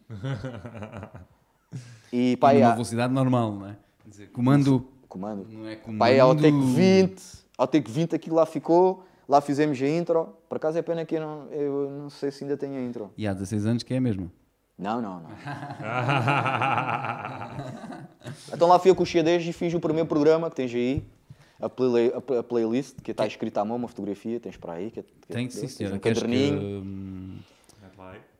E 2.12 2.36
pá, 2.36 2.52
Uma 2.52 2.72
velocidade 2.72 3.12
normal, 3.12 3.52
não 3.52 3.68
é? 3.68 3.76
Dizer, 4.06 4.30
comando. 4.30 4.86
Comando. 5.08 5.46
Não 5.50 5.66
é 5.66 5.76
comando. 5.76 5.98
Pá, 5.98 6.20
ao 6.20 6.34
take 6.34 6.60
20, 6.60 7.22
ao 7.58 7.66
take 7.66 7.90
20 7.90 8.14
aquilo 8.14 8.36
lá 8.36 8.46
ficou, 8.46 9.04
lá 9.28 9.40
fizemos 9.40 9.80
a 9.80 9.88
intro. 9.88 10.36
Por 10.48 10.56
acaso 10.56 10.78
é 10.78 10.82
pena 10.82 11.04
que 11.04 11.16
eu 11.16 11.20
não, 11.20 11.46
eu 11.50 11.90
não 11.90 12.10
sei 12.10 12.30
se 12.30 12.44
ainda 12.44 12.56
tenho 12.56 12.76
a 12.76 12.82
intro. 12.82 13.10
E 13.16 13.26
há 13.26 13.32
16 13.32 13.66
anos 13.66 13.82
que 13.82 13.94
é 13.94 13.96
a 13.96 14.00
mesma. 14.00 14.30
Não, 14.78 15.00
não, 15.00 15.20
não. 15.20 15.30
então 18.52 18.68
lá 18.68 18.78
fui 18.78 18.90
eu 18.90 18.94
com 18.94 19.04
os 19.04 19.10
CDs 19.10 19.46
e 19.46 19.52
fiz 19.52 19.72
o 19.72 19.80
primeiro 19.80 20.06
programa 20.06 20.50
que 20.50 20.56
tens 20.56 20.74
aí, 20.74 21.02
a, 21.58 21.66
play, 21.68 22.12
a, 22.12 22.18
a 22.40 22.42
playlist, 22.42 23.00
que 23.00 23.10
está 23.10 23.26
escrita 23.26 23.62
à 23.62 23.64
mão, 23.64 23.78
uma 23.78 23.88
fotografia, 23.88 24.38
tens 24.38 24.58
para 24.58 24.74
aí. 24.74 24.90
Que, 24.90 25.02
que, 25.02 25.28
Tem, 25.28 25.48
sim, 25.48 25.66
senhora. 25.66 25.96
Um 25.96 25.98
caderninho. 25.98 26.58
Que, 26.58 26.66
hum... 26.66 27.38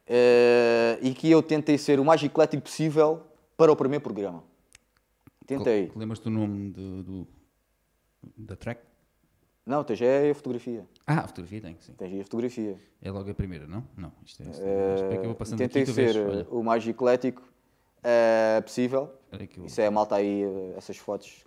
uh, 0.09 0.99
e 1.01 1.15
que 1.15 1.31
eu 1.31 1.43
tentei 1.43 1.79
ser 1.79 1.99
o 1.99 2.05
mais 2.05 2.23
eclético 2.23 2.65
possível 2.65 3.23
para 3.57 3.73
o 3.73 3.77
primeiro 3.77 4.05
programa. 4.05 4.45
Tentei. 5.47 5.91
Lembras-te 5.97 6.25
do 6.25 6.31
nome 6.31 6.71
do, 6.71 7.03
do, 7.03 7.27
da 8.37 8.57
track? 8.57 8.83
Não, 9.67 9.83
tens 9.83 10.01
é 10.01 10.31
a 10.31 10.35
fotografia. 10.35 10.87
Ah, 11.05 11.21
a 11.21 11.27
fotografia 11.27 11.61
tem, 11.61 11.77
sim. 11.81 11.93
Tens 11.95 12.21
a 12.21 12.23
fotografia. 12.23 12.79
É 13.03 13.11
logo 13.11 13.29
a 13.29 13.35
primeira, 13.35 13.67
não? 13.67 13.83
Não, 13.97 14.13
isto 14.25 14.41
é... 14.45 14.47
Isto 14.47 14.63
é, 14.63 15.15
é 15.15 15.17
que 15.17 15.17
eu 15.17 15.25
vou 15.25 15.35
passando 15.35 15.59
tentei 15.59 15.83
aqui, 15.83 15.93
ser 15.93 16.13
vês, 16.13 16.47
o 16.49 16.63
mais 16.63 16.87
eclético 16.87 17.43
é, 18.01 18.61
possível. 18.61 19.13
Eu... 19.33 19.67
Isso 19.67 19.81
é 19.81 19.87
a 19.89 19.91
malta 19.91 20.15
aí, 20.15 20.45
eh, 20.45 20.75
essas 20.77 20.97
fotos. 20.97 21.45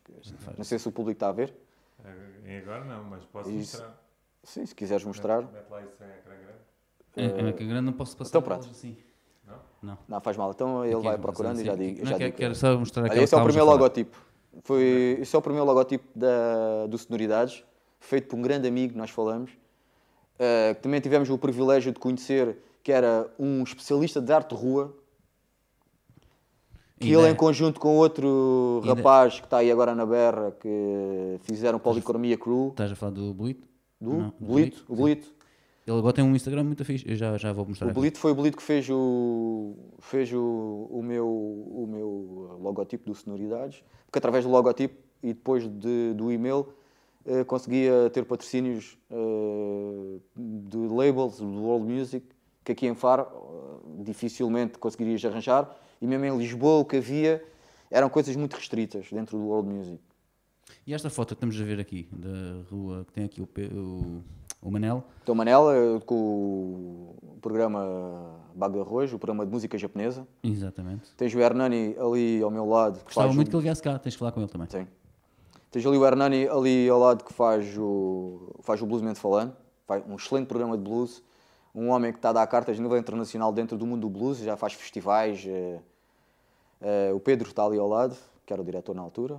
Não 0.57 0.65
sei 0.65 0.77
se 0.77 0.89
o 0.89 0.91
público 0.91 1.15
está 1.15 1.29
a 1.29 1.31
ver. 1.31 1.53
Em 2.45 2.57
agora 2.57 2.83
não, 2.83 3.05
mas 3.05 3.23
posso 3.25 3.49
isso. 3.49 3.77
mostrar. 3.77 4.03
Sim, 4.43 4.65
se 4.65 4.75
quiseres 4.75 5.05
mostrar. 5.05 5.41
Mete 5.41 5.69
lá 5.69 5.81
isso 5.81 6.03
em 6.03 6.07
ecrã 6.07 6.35
grande. 6.35 7.41
Em 7.41 7.47
ecrã 7.49 7.67
grande 7.67 7.85
não 7.85 7.93
posso 7.93 8.17
passar 8.17 8.31
então, 8.31 8.41
pronto. 8.41 8.67
assim. 8.69 8.97
Não? 9.47 9.59
Não. 9.81 9.97
Não, 10.09 10.19
faz 10.19 10.35
mal. 10.35 10.51
Então 10.51 10.85
ele 10.85 10.99
vai 10.99 11.17
procurando 11.17 11.61
e 11.61 11.63
já 11.63 11.75
digo. 11.75 12.05
Já 12.05 12.17
digo. 12.17 12.35
Quero 12.35 12.55
só 12.55 12.77
mostrar 12.77 13.05
aqui. 13.05 13.19
Esse 13.19 13.33
é 13.33 13.37
o 13.37 13.43
primeiro 13.43 13.65
logotipo. 13.65 14.17
Foi, 14.63 15.17
esse 15.21 15.33
é 15.33 15.39
o 15.39 15.41
primeiro 15.41 15.65
logotipo 15.65 16.05
da, 16.13 16.87
do 16.87 16.97
Sonoridades 16.97 17.63
feito 17.99 18.27
por 18.27 18.37
um 18.37 18.41
grande 18.41 18.67
amigo, 18.67 18.97
nós 18.97 19.09
falamos, 19.09 19.51
uh, 19.51 20.75
que 20.75 20.81
também 20.81 20.99
tivemos 20.99 21.29
o 21.29 21.37
privilégio 21.37 21.91
de 21.91 21.99
conhecer, 21.99 22.57
que 22.81 22.91
era 22.91 23.29
um 23.37 23.63
especialista 23.63 24.21
de 24.21 24.31
arte 24.31 24.55
de 24.55 24.61
rua. 24.61 24.95
Que 26.99 27.13
ele, 27.13 27.29
em 27.29 27.35
conjunto 27.35 27.79
com 27.79 27.95
outro 27.95 28.81
rapaz 28.83 29.39
que 29.39 29.45
está 29.45 29.59
aí 29.59 29.71
agora 29.71 29.95
na 29.95 30.05
berra, 30.05 30.51
que 30.59 31.39
fizeram 31.43 31.79
Policromia 31.79 32.37
Crew. 32.37 32.69
Estás 32.69 32.91
a 32.91 32.95
falar 32.95 33.13
do 33.13 33.33
Blito? 33.33 33.65
Do 34.01 34.13
Não, 34.13 34.33
Blito, 34.37 34.83
o 34.87 34.95
Blito. 34.97 35.33
Ele 35.87 35.97
agora 35.97 36.13
tem 36.13 36.23
um 36.23 36.35
Instagram 36.35 36.63
muito 36.65 36.85
fixe, 36.85 37.09
eu 37.09 37.15
já, 37.15 37.37
já 37.37 37.51
vou 37.53 37.65
mostrar. 37.65 37.89
O 37.89 37.93
Blito 37.93 38.19
foi 38.19 38.31
o 38.31 38.35
Blito 38.35 38.57
que 38.57 38.63
fez 38.63 38.87
o, 38.89 39.75
fez 39.99 40.31
o, 40.31 40.87
o, 40.91 41.01
meu, 41.01 41.27
o 41.27 41.87
meu 41.89 42.59
logotipo 42.61 43.09
do 43.09 43.15
Sonoridades, 43.15 43.81
porque 44.05 44.19
através 44.19 44.43
do 44.43 44.51
logotipo 44.51 44.95
e 45.23 45.27
depois 45.29 45.67
de, 45.67 46.13
do 46.13 46.31
e-mail 46.31 46.67
conseguia 47.47 48.09
ter 48.11 48.25
patrocínios 48.25 48.97
eh, 49.11 50.19
de 50.35 50.77
labels 50.77 51.37
do 51.37 51.61
World 51.63 51.85
Music, 51.91 52.25
que 52.63 52.71
aqui 52.71 52.87
em 52.87 52.95
Faro 52.95 53.23
eh, 53.23 54.03
dificilmente 54.03 54.77
conseguirias 54.77 55.23
arranjar, 55.25 55.69
e 56.01 56.07
mesmo 56.07 56.25
em 56.25 56.37
Lisboa 56.37 56.79
o 56.79 56.85
que 56.85 56.97
havia 56.97 57.43
eram 57.91 58.09
coisas 58.09 58.35
muito 58.35 58.55
restritas 58.55 59.11
dentro 59.11 59.37
do 59.37 59.45
World 59.45 59.69
Music. 59.69 59.99
E 60.85 60.93
esta 60.93 61.09
foto 61.09 61.29
que 61.29 61.33
estamos 61.33 61.59
a 61.59 61.63
ver 61.63 61.79
aqui, 61.79 62.07
da 62.11 62.63
rua 62.69 63.03
que 63.05 63.13
tem 63.13 63.25
aqui 63.25 63.41
o, 63.41 63.49
o 63.73 64.23
o 64.61 64.69
Manel? 64.69 65.03
Então, 65.23 65.33
o 65.33 65.37
Manel, 65.37 66.01
com 66.05 66.15
o 66.15 67.37
programa 67.41 68.41
Bago 68.53 68.81
Arroz, 68.81 69.13
o 69.13 69.17
programa 69.17 69.45
de 69.45 69.51
música 69.51 69.77
japonesa. 69.77 70.27
Exatamente. 70.43 71.11
Tens 71.15 71.33
o 71.33 71.39
Hernani 71.39 71.95
ali 71.97 72.41
ao 72.41 72.51
meu 72.51 72.65
lado. 72.65 72.99
Gostava 73.03 73.31
muito 73.31 73.49
que 73.49 73.55
ele 73.55 73.63
viesse 73.63 73.81
cá, 73.81 73.97
tens 73.97 74.15
que 74.15 74.19
falar 74.19 74.31
com 74.31 74.41
ele 74.41 74.49
também. 74.49 74.67
Sim. 74.69 74.85
Tens 75.71 75.85
ali 75.85 75.97
o 75.97 76.05
Hernani 76.05 76.47
ali 76.47 76.89
ao 76.89 76.99
lado 76.99 77.23
que 77.23 77.31
faz 77.31 77.77
o, 77.77 78.55
faz 78.61 78.81
o 78.81 78.87
Bluesmente 78.87 79.19
Falando, 79.19 79.55
faz 79.85 80.03
um 80.07 80.15
excelente 80.15 80.47
programa 80.47 80.75
de 80.75 80.83
blues. 80.83 81.23
Um 81.75 81.89
homem 81.89 82.11
que 82.11 82.17
está 82.17 82.29
a 82.29 82.33
dar 82.33 82.47
cartas 82.47 82.79
a 82.79 82.81
nível 82.81 82.97
internacional 82.97 83.53
dentro 83.53 83.77
do 83.77 83.85
mundo 83.85 84.01
do 84.01 84.09
blues, 84.09 84.39
já 84.39 84.57
faz 84.57 84.73
festivais. 84.73 85.45
Uh, 85.45 85.79
uh, 86.81 87.15
o 87.15 87.19
Pedro 87.19 87.47
está 87.47 87.63
ali 87.63 87.77
ao 87.77 87.87
lado, 87.87 88.17
que 88.43 88.51
era 88.51 88.59
o 88.59 88.65
diretor 88.65 88.95
na 88.95 89.03
altura. 89.03 89.35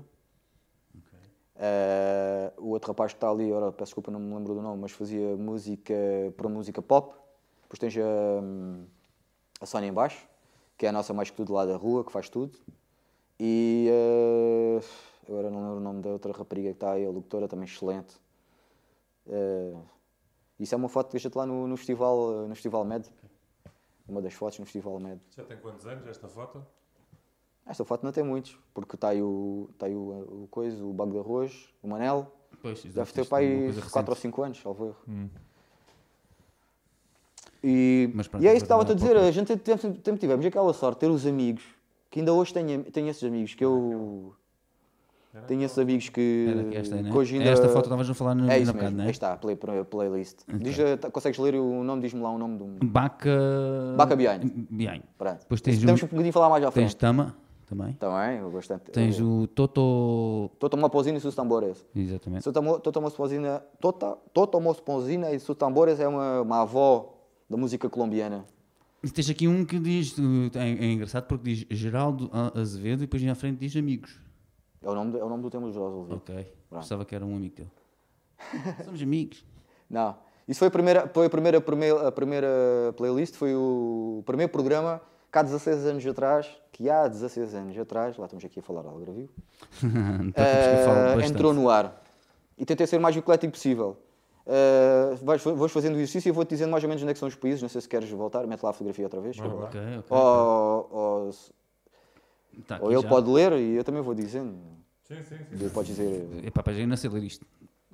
Uh, 1.56 2.52
o 2.58 2.68
outro 2.68 2.92
rapaz 2.92 3.12
que 3.12 3.16
está 3.16 3.28
ali, 3.28 3.52
ora, 3.52 3.72
peço 3.72 3.90
desculpa, 3.90 4.12
não 4.12 4.20
me 4.20 4.32
lembro 4.32 4.54
do 4.54 4.62
nome, 4.62 4.80
mas 4.80 4.92
fazia 4.92 5.36
música 5.36 5.92
para 6.36 6.48
música 6.48 6.80
pop. 6.80 7.12
Depois 7.62 7.78
tens 7.80 7.96
a, 7.98 9.60
a 9.60 9.66
Sónia 9.66 9.88
em 9.88 9.92
baixo, 9.92 10.24
que 10.78 10.86
é 10.86 10.90
a 10.90 10.92
nossa 10.92 11.12
mais 11.12 11.28
que 11.28 11.36
tudo 11.36 11.52
lá 11.52 11.66
da 11.66 11.76
rua, 11.76 12.04
que 12.04 12.12
faz 12.12 12.28
tudo. 12.28 12.56
E 13.38 13.90
uh, 15.28 15.32
agora 15.32 15.50
não 15.50 15.62
lembro 15.62 15.76
o 15.76 15.80
nome 15.80 16.02
da 16.02 16.10
outra 16.10 16.32
rapariga 16.32 16.68
que 16.70 16.76
está 16.76 16.92
aí, 16.92 17.04
a 17.04 17.10
locutora, 17.10 17.48
também 17.48 17.66
excelente. 17.66 18.16
Uh, 19.26 19.82
isso 20.58 20.74
é 20.74 20.78
uma 20.78 20.88
foto 20.88 21.06
que 21.06 21.12
deixa-te 21.12 21.36
lá 21.36 21.46
no, 21.46 21.66
no, 21.66 21.76
festival, 21.76 22.46
no 22.46 22.54
Festival 22.54 22.84
Med. 22.84 23.08
Uma 24.08 24.20
das 24.20 24.34
fotos 24.34 24.58
no 24.58 24.66
Festival 24.66 24.98
Med. 25.00 25.20
Já 25.36 25.44
tem 25.44 25.56
quantos 25.56 25.86
anos 25.86 26.06
esta 26.06 26.28
foto? 26.28 26.64
Esta 27.66 27.84
foto 27.84 28.04
não 28.04 28.12
tem 28.12 28.24
muitos, 28.24 28.58
porque 28.74 28.96
está 28.96 29.10
aí 29.10 29.22
o, 29.22 29.68
está 29.72 29.86
aí 29.86 29.94
o, 29.94 30.42
o 30.44 30.48
coisa, 30.50 30.84
o 30.84 30.92
bago 30.92 31.12
de 31.12 31.18
arroz, 31.18 31.72
o 31.82 31.88
Manel. 31.88 32.30
Pois, 32.60 32.82
Deve 32.82 33.12
ter 33.12 33.26
para 33.26 33.38
aí 33.38 33.72
4 33.90 34.10
ou 34.10 34.16
5 34.16 34.42
anos, 34.42 34.60
salvo 34.60 34.86
erro. 34.86 34.96
Hum. 35.08 35.28
E, 37.62 38.10
e 38.40 38.48
é 38.48 38.52
isso 38.52 38.60
que 38.60 38.64
estava-te 38.64 38.92
a 38.92 38.94
dizer, 38.94 39.16
a 39.16 39.30
gente 39.30 39.48
sempre 39.48 40.18
tivemos 40.18 40.44
aquela 40.44 40.72
sorte, 40.72 41.00
ter 41.00 41.10
os 41.10 41.26
amigos, 41.26 41.62
que 42.10 42.18
ainda 42.18 42.32
hoje 42.32 42.52
tenho, 42.52 42.84
tenho 42.84 43.08
esses 43.08 43.22
amigos, 43.22 43.54
que 43.54 43.64
eu... 43.64 44.34
Tenho 45.46 45.62
esses 45.62 45.78
amigos 45.78 46.08
que, 46.08 46.72
esta, 46.72 46.96
né? 46.96 47.08
que 47.08 47.16
hoje 47.16 47.36
ainda... 47.36 47.50
Esta 47.50 47.68
foto 47.68 47.84
estavas 47.84 48.10
a 48.10 48.14
falar 48.14 48.34
no, 48.34 48.50
é 48.50 48.58
isso 48.58 48.74
mesmo, 48.74 48.96
não 48.96 49.04
é? 49.04 49.06
Aí 49.06 49.12
está, 49.12 49.36
play, 49.36 49.56
playlist. 49.56 50.40
Okay. 50.42 50.58
Diz, 50.58 50.78
eh, 50.78 50.96
consegues 50.96 51.38
ler 51.38 51.54
o 51.54 51.84
nome? 51.84 52.02
Diz-me 52.02 52.20
lá 52.20 52.32
o 52.32 52.38
nome 52.38 52.56
de 52.56 52.62
um... 52.64 52.78
Baca... 52.82 53.30
Baca 53.96 54.16
Behind. 54.16 54.50
Behind. 54.68 55.02
Pronto. 55.16 55.38
Depois 55.40 55.60
tens 55.60 55.78
Temos 55.78 56.02
um... 56.02 56.06
um 56.06 56.08
bocadinho 56.08 56.32
falar 56.32 56.50
mais 56.50 56.64
à 56.64 56.70
frente. 56.72 56.86
Tens 56.86 56.94
Tama 56.94 57.36
também. 57.64 57.92
Também, 57.92 58.38
eu 58.38 58.50
bastante. 58.50 58.90
Tens 58.90 59.20
o 59.20 59.46
Toto... 59.46 60.50
Toto 60.58 60.76
Mosponzina 60.76 61.18
e 61.18 61.20
sus 61.20 61.36
tambores. 61.36 61.86
Exatamente. 61.94 62.50
Toto 62.50 63.00
Mosponzina, 63.00 63.62
Tota, 63.80 64.18
Toto 64.34 64.60
Mosponzina 64.60 65.30
e 65.30 65.38
sus 65.38 65.56
tambores 65.56 66.00
é 66.00 66.08
uma, 66.08 66.40
uma 66.40 66.62
avó 66.62 67.14
da 67.48 67.56
música 67.56 67.88
colombiana. 67.88 68.44
E 69.04 69.08
tens 69.08 69.30
aqui 69.30 69.46
um 69.46 69.64
que 69.64 69.78
diz, 69.78 70.16
é, 70.56 70.86
é 70.86 70.92
engraçado 70.92 71.28
porque 71.28 71.54
diz 71.54 71.66
Geraldo 71.70 72.28
Azevedo 72.54 73.04
e 73.04 73.06
depois 73.06 73.22
na 73.22 73.36
frente 73.36 73.58
diz 73.58 73.76
Amigos. 73.76 74.18
É 74.82 74.88
o 74.88 74.94
nome, 74.94 75.18
é 75.18 75.24
o 75.24 75.28
nome 75.28 75.42
do 75.42 75.50
tema 75.50 75.70
do 75.70 75.84
Azevedo. 75.84 76.16
Ok, 76.16 76.52
pensava 76.70 77.04
que 77.04 77.14
era 77.14 77.24
um 77.24 77.36
amigo 77.36 77.56
dele. 77.56 77.70
Somos 78.84 79.02
amigos. 79.02 79.44
Não, 79.88 80.16
isso 80.48 80.58
foi 80.58 80.68
a 80.68 80.70
primeira, 80.70 81.08
foi 81.08 81.26
a 81.26 81.30
primeira, 81.30 81.58
a 81.58 82.12
primeira, 82.12 82.48
playlist, 82.96 83.36
foi 83.36 83.54
o 83.54 84.22
primeiro 84.24 84.50
programa 84.50 85.00
que 85.30 85.38
há 85.38 85.42
16 85.42 85.86
anos 85.86 86.06
atrás, 86.06 86.50
que 86.72 86.90
há 86.90 87.06
16 87.06 87.54
anos 87.54 87.78
atrás, 87.78 88.16
lá 88.16 88.24
estamos 88.24 88.44
aqui 88.44 88.58
a 88.58 88.62
falar 88.62 88.84
algo 88.84 89.00
uh, 89.00 89.28
entrou 91.24 91.52
no 91.52 91.70
ar. 91.70 92.02
E 92.58 92.64
tentei 92.64 92.86
ser 92.86 92.96
o 92.96 93.00
mais 93.00 93.16
eclético 93.16 93.52
possível. 93.52 93.96
Uh, 94.44 95.14
vais, 95.24 95.42
vais 95.44 95.70
fazendo 95.70 95.94
exercício 95.94 96.28
e 96.28 96.32
vou-te 96.32 96.48
dizendo 96.48 96.70
mais 96.70 96.82
ou 96.82 96.88
menos 96.88 97.02
onde 97.02 97.10
é 97.10 97.14
que 97.14 97.20
são 97.20 97.28
os 97.28 97.36
países. 97.36 97.62
Não 97.62 97.68
sei 97.68 97.80
se 97.80 97.88
queres 97.88 98.10
voltar, 98.10 98.44
mete 98.46 98.62
lá 98.62 98.70
a 98.70 98.72
fotografia 98.72 99.04
outra 99.04 99.20
vez. 99.20 99.38
Okay, 99.38 99.98
okay, 99.98 100.02
ou, 100.10 100.88
ou, 100.90 101.30
tá 102.66 102.78
ou 102.80 102.90
ele 102.92 103.02
já. 103.02 103.08
pode 103.08 103.30
ler 103.30 103.52
e 103.52 103.76
eu 103.76 103.84
também 103.84 104.02
vou 104.02 104.14
dizendo. 104.14 104.56
Sim, 105.04 105.16
sim, 105.24 105.36
sim. 105.58 105.68
Pode 105.70 105.88
dizer. 105.88 106.28
Epá, 106.44 106.62
eu 106.72 106.86
não 106.86 106.96
sei 106.96 107.10
ler 107.10 107.24
isto. 107.24 107.44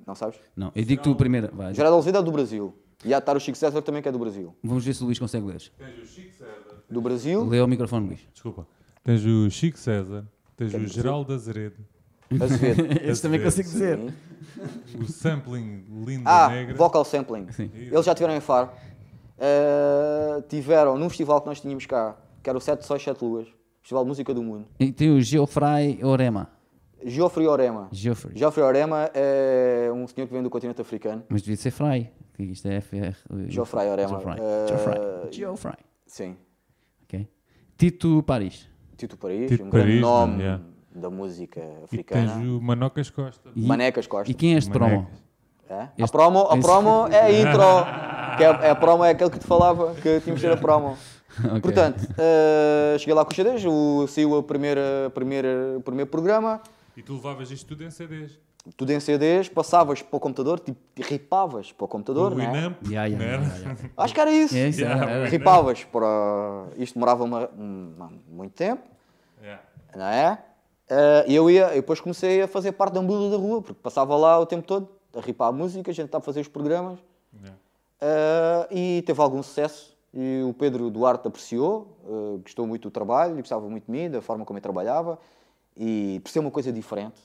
Não 0.05 0.15
sabes? 0.15 0.39
Não, 0.55 0.71
eu 0.75 0.83
digo 0.83 1.01
tu 1.01 1.15
primeiro. 1.15 1.49
Vai. 1.53 1.73
Geraldo 1.73 1.97
Oliveira 1.97 2.19
é 2.19 2.23
do 2.23 2.31
Brasil. 2.31 2.73
E 3.03 3.13
há 3.13 3.17
de 3.17 3.23
estar 3.23 3.35
o 3.35 3.39
Chico 3.39 3.57
César 3.57 3.81
também 3.81 4.01
que 4.01 4.09
é 4.09 4.11
do 4.11 4.19
Brasil. 4.19 4.55
Vamos 4.63 4.83
ver 4.83 4.93
se 4.93 5.03
o 5.03 5.05
Luís 5.05 5.19
consegue 5.19 5.45
ler. 5.45 5.61
Tens 5.77 5.97
o 6.01 6.05
Chico 6.05 6.33
César 6.33 6.83
do 6.89 7.01
Brasil. 7.01 7.45
Lê 7.45 7.61
o 7.61 7.67
microfone, 7.67 8.07
Luís. 8.07 8.27
Desculpa. 8.33 8.67
Tens 9.03 9.23
o 9.25 9.49
Chico 9.49 9.77
César, 9.77 10.25
tens 10.55 10.73
o 10.73 10.87
Geraldo 10.87 11.33
Azeredo. 11.33 11.77
Azevedo. 12.41 12.99
Esse 13.03 13.21
também 13.21 13.41
consigo 13.41 13.69
dizer. 13.69 13.99
O 14.99 15.05
sampling 15.05 15.85
lindo 16.05 16.23
ah, 16.27 16.49
negra. 16.49 16.75
vocal 16.75 17.05
sampling. 17.05 17.49
Sim. 17.51 17.71
Eles 17.73 18.05
já 18.05 18.13
tiveram 18.13 18.35
em 18.35 18.41
Faro. 18.41 18.69
Uh, 19.37 20.41
tiveram 20.49 20.97
num 20.97 21.09
festival 21.09 21.39
que 21.41 21.47
nós 21.47 21.61
tínhamos 21.61 21.85
cá, 21.85 22.17
que 22.41 22.49
era 22.49 22.57
o 22.57 22.61
7 22.61 22.83
Sóis 22.85 23.03
7 23.03 23.23
Luas, 23.23 23.47
Festival 23.87 24.03
de 24.03 24.09
Música 24.09 24.33
do 24.33 24.43
Mundo. 24.43 24.67
E 24.77 24.91
tem 24.91 25.09
o 25.11 25.21
Geoffrey 25.21 26.03
Orema. 26.03 26.49
Geoffrey 27.05 27.47
Orema. 27.47 27.87
Geoffrey. 27.89 28.37
Geoffrey 28.37 28.65
Orema 28.65 29.09
é 29.13 29.89
um 29.93 30.05
senhor 30.05 30.27
que 30.27 30.33
vem 30.33 30.43
do 30.43 30.49
continente 30.49 30.81
africano. 30.81 31.23
Mas 31.29 31.41
devia 31.41 31.55
ser 31.55 31.71
Fry, 31.71 32.11
que 32.33 32.43
isto 32.43 32.67
é 32.67 32.81
FR. 32.81 33.15
Geoffrey 33.47 33.87
Orema. 33.87 34.09
Geoffrey. 34.09 34.39
Uh, 34.41 35.31
Geoffrey. 35.31 35.77
Sim. 36.05 36.35
Tito 37.77 38.21
Paris. 38.23 38.67
Tito 38.97 39.15
Paris, 39.15 39.51
Tito 39.51 39.63
um 39.63 39.69
Paris, 39.69 39.85
grande 39.85 40.01
nome 40.01 40.41
yeah. 40.41 40.63
da 40.93 41.09
música 41.09 41.61
africana. 41.83 42.25
E 42.25 42.27
tens 42.27 42.45
o 42.45 42.59
Manocas 42.59 43.09
Costa. 43.09 43.49
E, 43.55 43.65
Manecas 43.65 44.07
Costa. 44.07 44.29
E 44.29 44.33
quem 44.33 44.55
é 44.55 44.57
este 44.57 44.71
promo? 44.71 45.07
É? 45.69 45.83
Este, 45.83 46.03
a 46.03 46.07
promo, 46.07 46.39
a 46.39 46.57
promo 46.57 47.07
é 47.07 47.21
a 47.21 47.31
intro. 47.39 48.35
que 48.35 48.43
é, 48.43 48.67
é, 48.67 48.69
a 48.69 48.75
promo 48.75 49.05
é 49.05 49.11
aquele 49.11 49.29
que 49.29 49.39
te 49.39 49.45
falava, 49.45 49.93
que 49.95 50.19
tínhamos 50.19 50.41
de 50.41 50.47
ser 50.47 50.51
a 50.51 50.57
promo. 50.57 50.97
okay. 51.39 51.61
Portanto, 51.61 52.03
uh, 52.03 52.99
cheguei 52.99 53.13
lá 53.13 53.23
com 53.23 53.31
os 53.31 53.35
CDs, 53.35 53.65
o, 53.65 54.07
saiu 54.07 54.37
a 54.37 54.43
primeira, 54.43 55.11
primeira, 55.13 55.77
o 55.77 55.81
primeiro 55.81 56.09
programa. 56.09 56.61
E 56.95 57.01
tu 57.01 57.13
levavas 57.13 57.51
isto 57.51 57.67
tudo 57.67 57.83
em 57.83 57.91
CDs? 57.91 58.39
tudo 58.75 58.91
em 58.91 58.99
CDs, 58.99 59.47
passavas 59.47 60.01
para 60.01 60.17
o 60.17 60.19
computador, 60.19 60.59
tipo, 60.59 60.77
ripavas 61.01 61.71
para 61.71 61.85
o 61.85 61.87
computador, 61.87 62.33
o 62.33 62.35
não 62.35 62.43
é? 62.43 62.75
Yeah, 62.87 63.05
yeah, 63.05 63.07
yeah, 63.07 63.77
Acho 63.95 64.13
que 64.13 64.19
era 64.19 64.31
isso. 64.31 64.57
É 64.57 64.67
isso 64.67 64.81
yeah, 64.81 65.25
ripavas 65.27 65.83
para... 65.85 66.65
Isto 66.77 66.95
demorava 66.95 67.23
uma, 67.23 67.49
muito 68.27 68.53
tempo, 68.53 68.83
não 69.95 70.05
é? 70.05 70.39
Uh, 70.89 71.29
eu 71.29 71.49
ia, 71.49 71.67
eu 71.69 71.81
depois 71.81 71.99
comecei 71.99 72.41
a 72.41 72.47
fazer 72.47 72.71
parte 72.71 72.93
da 72.93 73.01
ambula 73.01 73.29
da 73.29 73.37
rua, 73.37 73.61
porque 73.61 73.79
passava 73.81 74.15
lá 74.15 74.39
o 74.39 74.45
tempo 74.45 74.65
todo 74.65 74.89
a 75.15 75.19
ripar 75.19 75.49
a 75.49 75.51
música, 75.51 75.91
a 75.91 75.93
gente 75.93 76.05
estava 76.05 76.23
a 76.23 76.25
fazer 76.25 76.41
os 76.41 76.47
programas. 76.47 76.99
Uh, 77.99 78.67
e 78.71 79.03
teve 79.05 79.19
algum 79.21 79.41
sucesso. 79.41 79.96
E 80.13 80.41
o 80.43 80.53
Pedro 80.53 80.89
Duarte 80.89 81.27
apreciou, 81.27 81.97
uh, 82.03 82.39
gostou 82.39 82.65
muito 82.65 82.89
do 82.89 82.91
trabalho, 82.91 83.35
gostava 83.35 83.67
muito 83.69 83.85
de 83.85 83.91
mim, 83.91 84.09
da 84.09 84.21
forma 84.21 84.45
como 84.45 84.57
eu 84.57 84.61
trabalhava. 84.61 85.19
E 85.75 86.19
por 86.23 86.29
ser 86.31 86.39
uma 86.39 86.49
coisa 86.49 86.71
diferente, 86.71 87.19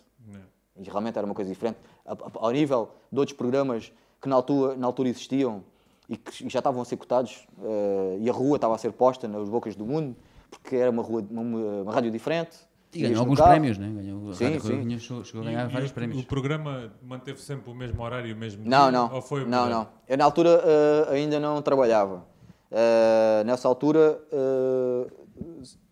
e 0.76 0.88
realmente 0.88 1.16
era 1.16 1.26
uma 1.26 1.34
coisa 1.34 1.50
diferente. 1.50 1.78
Ao 2.04 2.50
nível 2.50 2.90
de 3.10 3.18
outros 3.18 3.36
programas 3.36 3.92
que 4.20 4.28
na 4.28 4.36
altura, 4.36 4.76
na 4.76 4.86
altura 4.86 5.08
existiam 5.08 5.62
e 6.08 6.16
que 6.16 6.48
já 6.48 6.58
estavam 6.58 6.82
a 6.82 6.84
ser 6.84 6.96
cotados, 6.96 7.46
uh, 7.58 8.18
e 8.20 8.28
a 8.28 8.32
rua 8.32 8.56
estava 8.56 8.74
a 8.74 8.78
ser 8.78 8.92
posta 8.92 9.28
nas 9.28 9.48
bocas 9.48 9.74
do 9.74 9.86
mundo, 9.86 10.16
porque 10.50 10.76
era 10.76 10.90
uma, 10.90 11.02
rua, 11.02 11.24
uma, 11.30 11.82
uma 11.82 11.92
rádio 11.92 12.10
diferente. 12.10 12.58
E 12.94 13.00
ganhou 13.00 13.20
alguns 13.20 13.38
carro. 13.38 13.50
prémios, 13.50 13.78
né? 13.78 13.90
Ganhou, 13.90 14.34
sim, 14.34 14.60
sim. 14.60 14.98
Chegou, 14.98 15.24
chegou 15.24 15.40
a 15.40 15.44
ganhar 15.46 15.70
e, 15.70 15.72
vários 15.72 15.90
e 15.90 15.94
prémios. 15.94 16.20
O 16.20 16.26
programa 16.26 16.92
manteve 17.02 17.40
sempre 17.40 17.70
o 17.70 17.74
mesmo 17.74 18.02
horário, 18.02 18.34
o 18.34 18.38
mesmo 18.38 18.62
Não, 18.66 18.82
dia, 18.82 18.90
não. 18.90 19.14
Ou 19.14 19.22
foi 19.22 19.46
não, 19.46 19.68
não. 19.68 19.88
Eu 20.06 20.18
na 20.18 20.24
altura 20.24 20.60
uh, 20.60 21.12
ainda 21.12 21.40
não 21.40 21.62
trabalhava. 21.62 22.26
Uh, 22.72 23.44
nessa 23.44 23.68
altura 23.68 24.18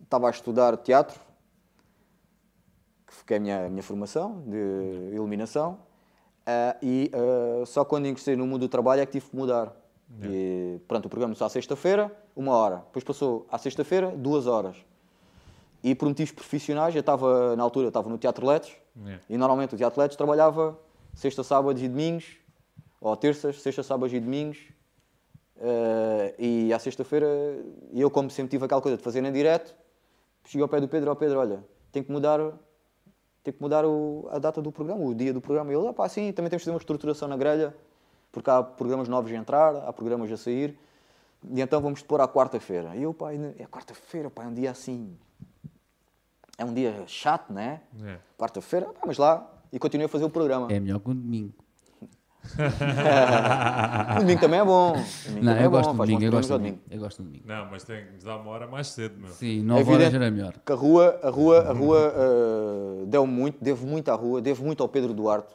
estava 0.01 0.27
a 0.27 0.31
estudar 0.31 0.75
teatro 0.77 1.19
que 3.31 3.35
é 3.35 3.37
a 3.37 3.39
minha, 3.39 3.65
a 3.65 3.69
minha 3.69 3.83
formação 3.83 4.43
de 4.45 5.15
iluminação, 5.15 5.79
uh, 6.41 6.77
e 6.81 7.09
uh, 7.13 7.65
só 7.65 7.85
quando 7.85 8.07
ingressei 8.07 8.35
no 8.35 8.45
mundo 8.45 8.61
do 8.61 8.67
trabalho 8.67 9.01
é 9.01 9.05
que 9.05 9.13
tive 9.13 9.29
que 9.29 9.35
mudar. 9.35 9.73
Yeah. 10.19 10.37
E, 10.37 10.79
pronto, 10.85 11.05
o 11.05 11.09
programa 11.09 11.29
começou 11.29 11.47
à 11.47 11.49
sexta-feira, 11.49 12.11
uma 12.35 12.53
hora. 12.53 12.77
Depois 12.87 13.05
passou 13.05 13.47
à 13.49 13.57
sexta-feira, 13.57 14.11
duas 14.11 14.47
horas. 14.47 14.75
E 15.81 15.95
por 15.95 16.09
motivos 16.09 16.33
profissionais, 16.33 16.93
eu 16.93 16.99
estava, 16.99 17.55
na 17.55 17.63
altura, 17.63 17.87
estava 17.87 18.09
no 18.09 18.17
Teatro 18.17 18.45
Letes, 18.45 18.75
Yeah. 18.93 19.23
e 19.29 19.37
normalmente 19.37 19.73
o 19.73 19.77
Teatro 19.77 20.01
Letes 20.01 20.17
trabalhava 20.17 20.77
sexta, 21.13 21.45
sábados 21.45 21.81
e 21.81 21.87
domingos, 21.87 22.25
ou 22.99 23.15
terças, 23.15 23.61
sexta, 23.61 23.81
sábados 23.81 24.13
e 24.13 24.19
domingos. 24.19 24.57
Eh, 25.63 26.35
e 26.39 26.73
à 26.73 26.79
sexta-feira, 26.79 27.27
eu 27.93 28.09
como 28.09 28.29
sempre 28.31 28.49
tive 28.49 28.65
aquela 28.65 28.81
coisa 28.81 28.97
de 28.97 29.03
fazer 29.03 29.23
em 29.23 29.31
direto, 29.31 29.75
cheguei 30.45 30.63
ao 30.63 30.67
pé 30.67 30.81
do 30.81 30.87
Pedro, 30.87 31.11
ao 31.11 31.15
Pedro, 31.15 31.37
olha, 31.39 31.63
tem 31.91 32.01
que 32.01 32.11
mudar, 32.11 32.39
tem 33.43 33.53
que 33.53 33.61
mudar 33.61 33.85
o- 33.85 34.27
a 34.31 34.39
data 34.39 34.59
do 34.59 34.71
programa, 34.71 35.03
o 35.05 35.13
dia 35.13 35.31
do 35.31 35.39
programa. 35.39 35.71
E 35.71 35.75
ele, 35.75 35.87
ah 35.87 35.93
pá, 35.93 36.09
sim, 36.09 36.31
também 36.31 36.49
temos 36.49 36.61
de 36.61 36.65
fazer 36.65 36.71
uma 36.73 36.79
estruturação 36.79 37.27
na 37.27 37.37
grelha, 37.37 37.75
porque 38.31 38.49
há 38.49 38.63
programas 38.63 39.07
novos 39.07 39.31
a 39.31 39.35
entrar, 39.35 39.75
há 39.75 39.93
programas 39.93 40.31
a 40.31 40.37
sair, 40.37 40.75
e 41.47 41.61
então 41.61 41.79
vamos 41.79 42.01
pôr 42.01 42.21
à 42.21 42.27
quarta-feira. 42.27 42.95
E 42.95 43.03
eu, 43.03 43.13
pá, 43.13 43.31
é 43.33 43.65
quarta-feira, 43.69 44.31
pá, 44.31 44.45
é 44.45 44.47
um 44.47 44.53
dia 44.55 44.71
assim, 44.71 45.15
é 46.57 46.65
um 46.65 46.73
dia 46.73 47.03
chato, 47.05 47.53
né? 47.53 47.81
Yeah. 47.99 48.19
Quarta-feira, 48.35 48.87
pá, 48.87 49.01
mas 49.05 49.19
lá, 49.19 49.47
e 49.71 49.77
continuei 49.77 50.05
a 50.05 50.09
fazer 50.09 50.25
o 50.25 50.29
programa. 50.29 50.71
É 50.71 50.79
melhor 50.79 50.99
que 50.99 51.09
o 51.09 51.13
domingo. 51.13 51.53
O 54.17 54.19
domingo 54.19 54.41
também 54.41 54.59
é 54.59 54.65
bom. 54.65 54.93
Domingo 54.93 55.45
Não, 55.45 55.53
também 55.53 55.53
eu 55.53 55.59
é 55.59 55.63
bom, 55.63 55.69
gosto 55.69 55.91
do 55.91 55.97
faz 55.97 56.09
domingo, 56.09 56.25
eu 56.25 56.31
gosto 56.31 56.51
ao 56.51 56.57
do 56.59 56.61
domingo. 56.63 56.79
Eu 56.89 56.99
gosto 56.99 57.21
do 57.21 57.25
domingo. 57.27 57.43
Não, 57.47 57.65
mas 57.71 57.83
tem 57.83 58.05
que 58.05 58.11
nos 58.13 58.23
dar 58.23 58.37
uma 58.37 58.51
hora 58.51 58.67
mais 58.67 58.87
cedo, 58.87 59.15
meu. 59.19 59.29
Sim, 59.31 59.61
9 59.63 59.81
evidente. 59.81 60.01
horas 60.03 60.13
era 60.15 60.31
melhor. 60.31 60.53
Que 60.65 60.71
a 60.71 60.75
rua, 60.75 61.19
a 61.23 61.29
rua, 61.29 61.61
a 61.61 61.73
rua 61.73 62.13
eh, 62.15 63.05
deu 63.07 63.25
muito, 63.27 63.63
devo 63.63 63.85
muito 63.87 64.09
à 64.11 64.15
rua, 64.15 64.41
devo 64.41 64.63
muito 64.65 64.81
ao 64.83 64.89
Pedro 64.89 65.13
Duarte, 65.13 65.53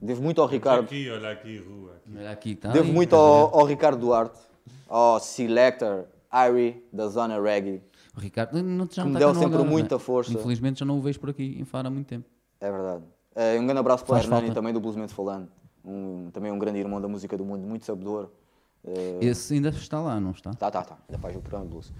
devo 0.00 0.22
muito 0.22 0.40
ao 0.40 0.46
Ricardo, 0.46 0.84
Aqui, 0.84 1.10
olha 1.10 1.30
aqui, 1.30 1.58
rua. 1.58 1.92
aqui. 1.96 2.18
Olha 2.18 2.30
aqui, 2.30 2.54
tá 2.54 2.68
devo 2.70 2.84
ali, 2.86 2.92
muito 2.94 3.14
a 3.16 3.18
ao, 3.18 3.58
ao 3.60 3.66
Ricardo 3.66 3.98
Duarte, 4.00 4.38
ao 4.88 5.18
Selector, 5.20 6.04
Irie, 6.32 6.84
da 6.92 7.08
Zona 7.08 7.40
Reggae. 7.40 7.82
O 8.16 8.20
Ricardo 8.20 8.62
não, 8.62 8.86
já 8.86 8.88
Que 8.88 8.98
não 9.00 9.06
me 9.06 9.12
está 9.14 9.18
deu 9.18 9.28
sempre 9.34 9.44
Algarve, 9.56 9.70
muita 9.70 9.94
né? 9.96 10.00
força. 10.00 10.32
Infelizmente 10.32 10.80
já 10.80 10.84
não 10.86 10.98
o 10.98 11.00
vejo 11.00 11.18
por 11.20 11.30
aqui 11.30 11.56
em 11.58 11.64
Faro 11.64 11.88
há 11.88 11.90
muito 11.90 12.06
tempo. 12.08 12.28
É 12.60 12.70
verdade. 12.70 13.04
Eh, 13.40 13.58
um 13.58 13.64
grande 13.64 13.80
abraço 13.80 14.04
para 14.04 14.12
o 14.12 14.14
Faz 14.16 14.24
Hernani, 14.24 14.42
falta. 14.48 14.54
também 14.60 14.72
do 14.74 14.80
Bluesmente 14.80 15.14
Falando. 15.14 15.48
Um, 15.84 16.28
também 16.30 16.52
um 16.52 16.58
grande 16.58 16.78
irmão 16.78 17.00
da 17.00 17.08
música 17.08 17.36
do 17.38 17.44
mundo, 17.44 17.66
muito 17.66 17.86
sabedor. 17.86 18.30
Eh, 18.84 19.18
Esse 19.22 19.54
ainda 19.54 19.70
está 19.70 19.98
lá, 20.00 20.20
não 20.20 20.32
está? 20.32 20.52
Tá, 20.52 20.70
tá, 20.70 20.82
tá. 20.82 20.98
Ainda 21.08 21.18
faz 21.18 21.34
o 21.36 21.40
programa 21.40 21.64
de 21.64 21.70
blues. 21.70 21.92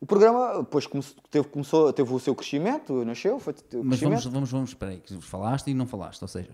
O 0.00 0.06
programa 0.06 0.58
depois 0.60 0.86
come- 0.86 1.04
teve, 1.30 1.46
começou, 1.48 1.92
teve 1.92 2.12
o 2.12 2.18
seu 2.18 2.34
crescimento, 2.34 3.04
nasceu, 3.04 3.38
foi 3.38 3.52
teve 3.52 3.82
o 3.82 3.84
Mas 3.84 4.00
vamos, 4.00 4.14
crescimento. 4.14 4.32
vamos, 4.34 4.50
vamos, 4.50 4.70
espera 4.70 4.92
aí, 4.92 4.98
que 5.00 5.14
falaste 5.20 5.68
e 5.70 5.74
não 5.74 5.86
falaste, 5.86 6.22
ou 6.22 6.28
seja, 6.28 6.50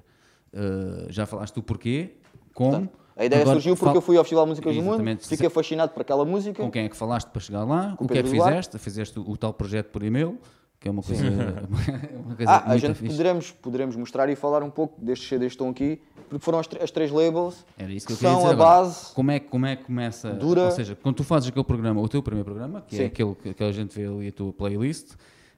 eh, 0.53 1.07
já 1.09 1.25
falaste 1.25 1.55
do 1.55 1.63
porquê, 1.63 2.17
como... 2.53 2.91
A 3.17 3.25
ideia 3.25 3.43
agora 3.43 3.57
surgiu 3.57 3.75
porque 3.75 3.87
fal- 3.87 3.95
eu 3.97 4.03
fui 4.03 4.17
ao 4.17 4.23
Festival 4.25 4.45
de 4.45 4.51
Músicas 4.51 4.75
do 4.77 4.81
Mundo, 4.83 4.95
Exatamente. 4.95 5.27
fiquei 5.29 5.49
fascinado 5.49 5.93
por 5.93 6.03
aquela 6.03 6.25
música. 6.25 6.63
Com 6.63 6.71
quem 6.71 6.85
é 6.85 6.89
que 6.89 6.97
falaste 6.97 7.29
para 7.29 7.41
chegar 7.41 7.65
lá, 7.65 7.97
Com 7.97 8.05
o 8.05 8.09
que 8.09 8.19
é 8.19 8.23
que 8.23 8.29
fizeste, 8.29 8.79
fizeste 8.79 9.19
o, 9.19 9.29
o 9.31 9.37
tal 9.37 9.53
projeto 9.55 9.91
por 9.91 10.03
e-mail, 10.05 10.39
que 10.81 10.89
é 10.89 10.91
uma 10.91 11.03
coisa, 11.03 11.23
uma 12.25 12.37
coisa 12.37 12.53
Ah, 12.53 12.71
a 12.73 12.77
gente 12.77 12.95
fixe. 12.97 13.11
poderemos, 13.13 13.51
poderemos 13.51 13.97
mostrar 13.97 14.29
e 14.29 14.37
falar 14.37 14.63
um 14.63 14.71
pouco 14.71 15.01
destes 15.05 15.29
CDs 15.29 15.49
que 15.49 15.55
estão 15.55 15.69
aqui, 15.69 16.01
porque 16.29 16.39
foram 16.45 16.59
as, 16.59 16.69
as 16.81 16.91
três 16.91 17.11
labels 17.11 17.65
Era 17.77 17.93
isso 17.93 18.07
que 18.07 18.13
eu 18.13 18.17
que 18.17 18.23
queria 18.23 18.35
são 18.35 18.43
dizer 18.43 18.51
a 18.61 18.65
agora. 18.65 18.83
base. 18.85 19.13
Como 19.15 19.31
é, 19.31 19.41
que- 19.41 19.49
como 19.49 19.67
é 19.67 19.77
que 19.77 19.85
começa? 19.85 20.31
Dura. 20.35 20.65
Ou 20.65 20.71
seja, 20.71 20.95
quando 20.95 21.17
tu 21.17 21.25
fazes 21.25 21.49
aquele 21.49 21.65
programa, 21.65 22.01
o 22.01 22.09
teu 22.09 22.23
primeiro 22.23 22.45
programa, 22.45 22.83
que 22.83 22.97
Sim. 22.97 23.03
é 23.03 23.07
aquele 23.07 23.35
que, 23.35 23.55
que 23.55 23.65
a 23.65 23.73
gente 23.73 23.95
vê 23.95 24.07
ali 24.07 24.29
a 24.29 24.33
tua 24.33 24.53
playlist, 24.53 25.15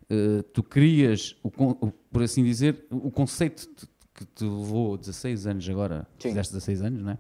eh, 0.09 0.43
tu 0.55 0.63
crias, 0.63 1.37
o, 1.43 1.49
o- 1.49 1.93
por 2.11 2.23
assim 2.23 2.43
dizer, 2.43 2.87
o 2.91 3.11
conceito 3.11 3.69
que 4.15 4.25
te 4.25 4.45
levou 4.45 4.97
16 4.97 5.47
anos 5.47 5.69
agora, 5.69 6.07
Sim. 6.19 6.29
fizeste 6.31 6.53
16 6.55 6.83
anos, 6.83 7.03
não 7.03 7.13
é? 7.13 7.19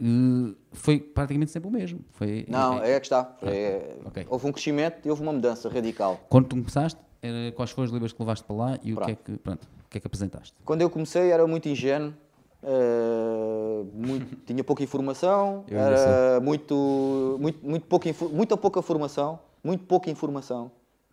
Eh, 0.00 0.54
foi 0.72 0.98
praticamente 0.98 1.50
sempre 1.50 1.68
o 1.68 1.72
mesmo. 1.72 2.00
Foi, 2.12 2.46
Não, 2.48 2.82
é- 2.82 2.92
é 2.92 3.00
que 3.00 3.06
está. 3.06 3.36
É- 3.42 3.96
Ok. 4.04 4.26
Houve 4.28 4.46
um 4.46 4.52
crescimento 4.52 5.06
e 5.06 5.10
houve 5.10 5.22
uma 5.22 5.32
mudança 5.32 5.68
radical. 5.68 6.18
Quando 6.28 6.46
tu 6.48 6.56
começaste, 6.56 6.98
era, 7.22 7.52
quais 7.52 7.70
foram 7.70 7.86
os 7.86 7.92
livros 7.92 8.12
que 8.12 8.20
levaste 8.20 8.44
para 8.44 8.56
lá 8.56 8.78
e 8.82 8.92
o 8.92 8.96
Pronto. 8.96 9.06
que 9.06 9.12
é 9.12 9.14
que, 9.36 9.38
pronto, 9.42 9.64
o 9.64 9.88
que 9.90 9.98
é 9.98 10.00
que 10.00 10.06
apresentaste? 10.06 10.54
Quando 10.64 10.80
eu 10.80 10.88
comecei 10.88 11.30
era 11.30 11.46
muito 11.46 11.68
ingênuo, 11.68 12.14
eh, 12.62 13.84
muito- 13.92 14.36
tinha 14.46 14.64
pouca 14.64 14.82
informação, 14.82 15.64
Eu 15.68 15.78
era 15.78 16.40
muito, 16.40 17.36
muito, 17.38 17.66
muito 17.66 17.86
pouca, 17.86 18.08
muita 18.32 18.56
pouca 18.56 18.80
formação, 18.80 19.38
muito 19.62 19.84
pouca 19.84 20.10
informação, 20.10 20.70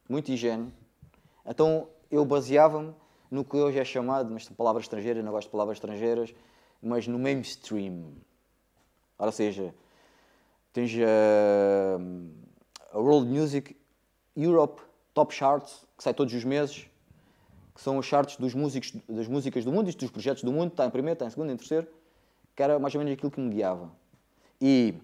muito 0.10 0.32
ingênuo. 0.32 0.72
Então 1.46 1.88
eu 2.10 2.24
baseava-me 2.24 2.94
no 3.30 3.44
que 3.44 3.58
hoje 3.58 3.78
é 3.80 3.84
chamado, 3.84 4.30
mas 4.32 4.48
palavras 4.50 4.86
estrangeiras, 4.86 5.24
não 5.26 5.32
gosto 5.34 5.48
de 5.48 5.52
palavras 5.52 5.76
estrangeiras, 5.78 6.34
mas 6.82 7.06
no 7.08 7.20
mainstream. 7.20 8.14
Ou 9.18 9.32
seja, 9.32 9.74
tens 10.72 10.92
eh, 10.96 11.98
a 12.92 13.00
World 13.00 13.28
Music 13.28 13.76
Europe 14.36 14.82
Top 15.14 15.34
Charts, 15.34 15.86
que 15.98 16.04
sai 16.04 16.14
todos 16.14 16.34
os 16.34 16.44
meses, 16.44 16.88
que 17.74 17.82
são 17.82 17.98
os 17.98 18.06
charts 18.06 18.38
dos 18.38 18.54
músicos, 18.54 18.94
das 19.08 19.28
músicas 19.28 19.66
do 19.66 19.72
mundo, 19.72 19.90
isto 19.90 20.00
dos 20.00 20.12
projetos 20.12 20.44
do 20.44 20.52
mundo, 20.52 20.72
está 20.72 20.86
em 20.86 20.90
primeiro, 20.90 21.14
está 21.14 21.26
em 21.26 21.30
segundo, 21.30 21.52
em 21.52 21.58
terceiro, 21.58 21.88
que 22.56 22.62
era 22.62 22.78
mais 22.80 22.94
ou 22.94 23.00
menos 23.00 23.14
aquilo 23.14 23.32
que 23.32 23.40
me 23.40 23.50
guiava. 23.50 23.92
E 24.62 24.96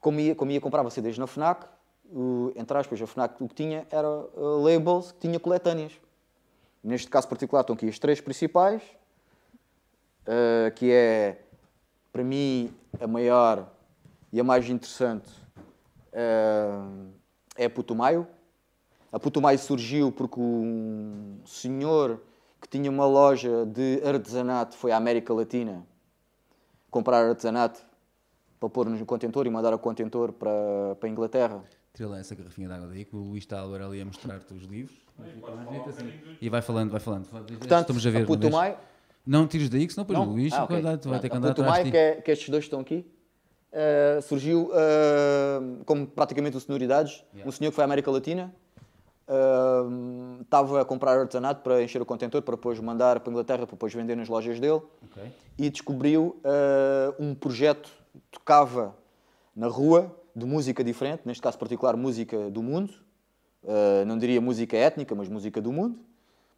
como 0.00 0.20
ia, 0.20 0.34
como 0.34 0.50
ia 0.50 0.60
comprava 0.60 0.90
CDs 0.90 1.18
na 1.18 1.26
FNAC, 1.26 1.66
o, 2.12 2.52
entre 2.56 2.76
aspas, 2.76 3.00
a 3.00 3.06
FNAC 3.06 3.42
o 3.42 3.48
que 3.48 3.54
tinha 3.54 3.86
era 3.90 4.08
uh, 4.08 4.62
labels 4.62 5.12
que 5.12 5.20
tinha 5.20 5.38
coletâneas. 5.38 5.92
Neste 6.82 7.08
caso 7.08 7.28
particular 7.28 7.60
estão 7.60 7.74
aqui 7.74 7.88
as 7.88 7.98
três 7.98 8.20
principais, 8.20 8.82
uh, 10.26 10.70
que 10.74 10.90
é, 10.90 11.42
para 12.12 12.24
mim, 12.24 12.74
a 12.98 13.06
maior 13.06 13.70
e 14.32 14.40
a 14.40 14.44
mais 14.44 14.68
interessante 14.68 15.30
uh, 16.12 17.08
é 17.56 17.66
a 17.66 17.70
Putumayo. 17.70 18.26
A 19.12 19.18
Putumayo 19.18 19.58
surgiu 19.58 20.12
porque 20.12 20.40
um 20.40 21.40
senhor 21.44 22.20
que 22.60 22.68
tinha 22.68 22.90
uma 22.90 23.06
loja 23.06 23.66
de 23.66 24.00
artesanato 24.04 24.76
foi 24.76 24.92
à 24.92 24.96
América 24.96 25.32
Latina 25.34 25.84
comprar 26.90 27.24
artesanato 27.24 27.80
para 28.58 28.68
pôr 28.68 28.88
no 28.88 29.06
contentor 29.06 29.46
e 29.46 29.50
mandar 29.50 29.72
o 29.72 29.78
contentor 29.78 30.32
para, 30.32 30.50
para 30.98 31.08
a 31.08 31.10
Inglaterra. 31.10 31.62
Tira 31.94 32.08
lá 32.08 32.18
essa 32.18 32.34
garrafinha 32.34 32.68
de 32.68 32.74
água 32.74 32.88
daí, 32.88 33.04
que 33.04 33.16
o 33.16 33.20
Luís 33.20 33.42
está 33.42 33.60
agora 33.60 33.86
ali 33.86 34.00
a 34.00 34.04
mostrar-te 34.04 34.52
os 34.52 34.64
livros. 34.64 34.96
E 36.40 36.48
vai 36.48 36.62
falando, 36.62 36.90
vai 36.90 37.00
falando. 37.00 37.26
Portanto, 37.28 37.90
Estamos 37.90 38.06
a 38.06 38.10
ver. 38.10 38.22
a? 38.22 38.26
Putumaio, 38.26 38.76
Não 39.26 39.46
tires 39.46 39.68
daí, 39.68 39.86
que 39.86 39.92
senão 39.92 40.04
depois 40.06 40.26
o 40.26 40.30
Luís 40.30 40.52
Ah, 40.52 40.64
ok. 40.64 40.80
vai, 40.82 40.96
ter 41.20 41.28
que 41.28 41.34
A 41.34 41.38
andar 41.38 41.50
atrás 41.50 41.76
de 41.78 41.84
ti. 41.84 41.90
que, 41.90 41.96
é, 41.96 42.14
que 42.16 42.30
estes 42.30 42.48
dois 42.48 42.64
estão 42.64 42.80
aqui, 42.80 43.06
eh, 43.72 44.18
surgiu 44.22 44.70
eh, 44.74 45.60
como 45.84 46.06
praticamente 46.06 46.56
o 46.56 46.60
Sonoridades, 46.60 47.22
Yeah. 47.34 47.48
um 47.48 47.52
senhor 47.52 47.70
que 47.70 47.76
foi 47.76 47.82
à 47.82 47.86
América 47.86 48.10
Latina, 48.10 48.52
eh, 49.28 50.42
estava 50.42 50.80
a 50.80 50.84
comprar 50.84 51.18
artesanato 51.18 51.62
para 51.62 51.82
encher 51.82 52.00
o 52.02 52.06
contentor, 52.06 52.42
para 52.42 52.56
depois 52.56 52.80
mandar 52.80 53.20
para 53.20 53.30
a 53.30 53.32
Inglaterra, 53.32 53.66
para 53.66 53.76
depois 53.76 53.92
vender 53.94 54.16
nas 54.16 54.28
lojas 54.28 54.58
dele, 54.58 54.82
Ok. 55.04 55.22
e 55.58 55.70
descobriu 55.70 56.40
um 57.18 57.34
projeto 57.34 57.90
que 58.14 58.38
tocava 58.38 58.96
na 59.54 59.68
rua 59.68 60.16
de 60.34 60.46
música 60.46 60.82
diferente, 60.82 61.22
neste 61.24 61.42
caso 61.42 61.58
particular 61.58 61.96
música 61.96 62.50
do 62.50 62.62
mundo, 62.62 62.92
não 64.06 64.16
diria 64.18 64.40
música 64.40 64.76
étnica, 64.76 65.14
mas 65.14 65.28
música 65.28 65.60
do 65.60 65.70
mundo, 65.70 65.98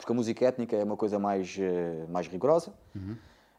porque 0.02 0.12
a 0.12 0.14
música 0.16 0.44
étnica 0.44 0.76
é 0.76 0.82
uma 0.82 0.96
coisa 0.96 1.18
mais, 1.18 1.56
eh, 1.58 2.04
mais 2.08 2.26
rigorosa. 2.26 2.72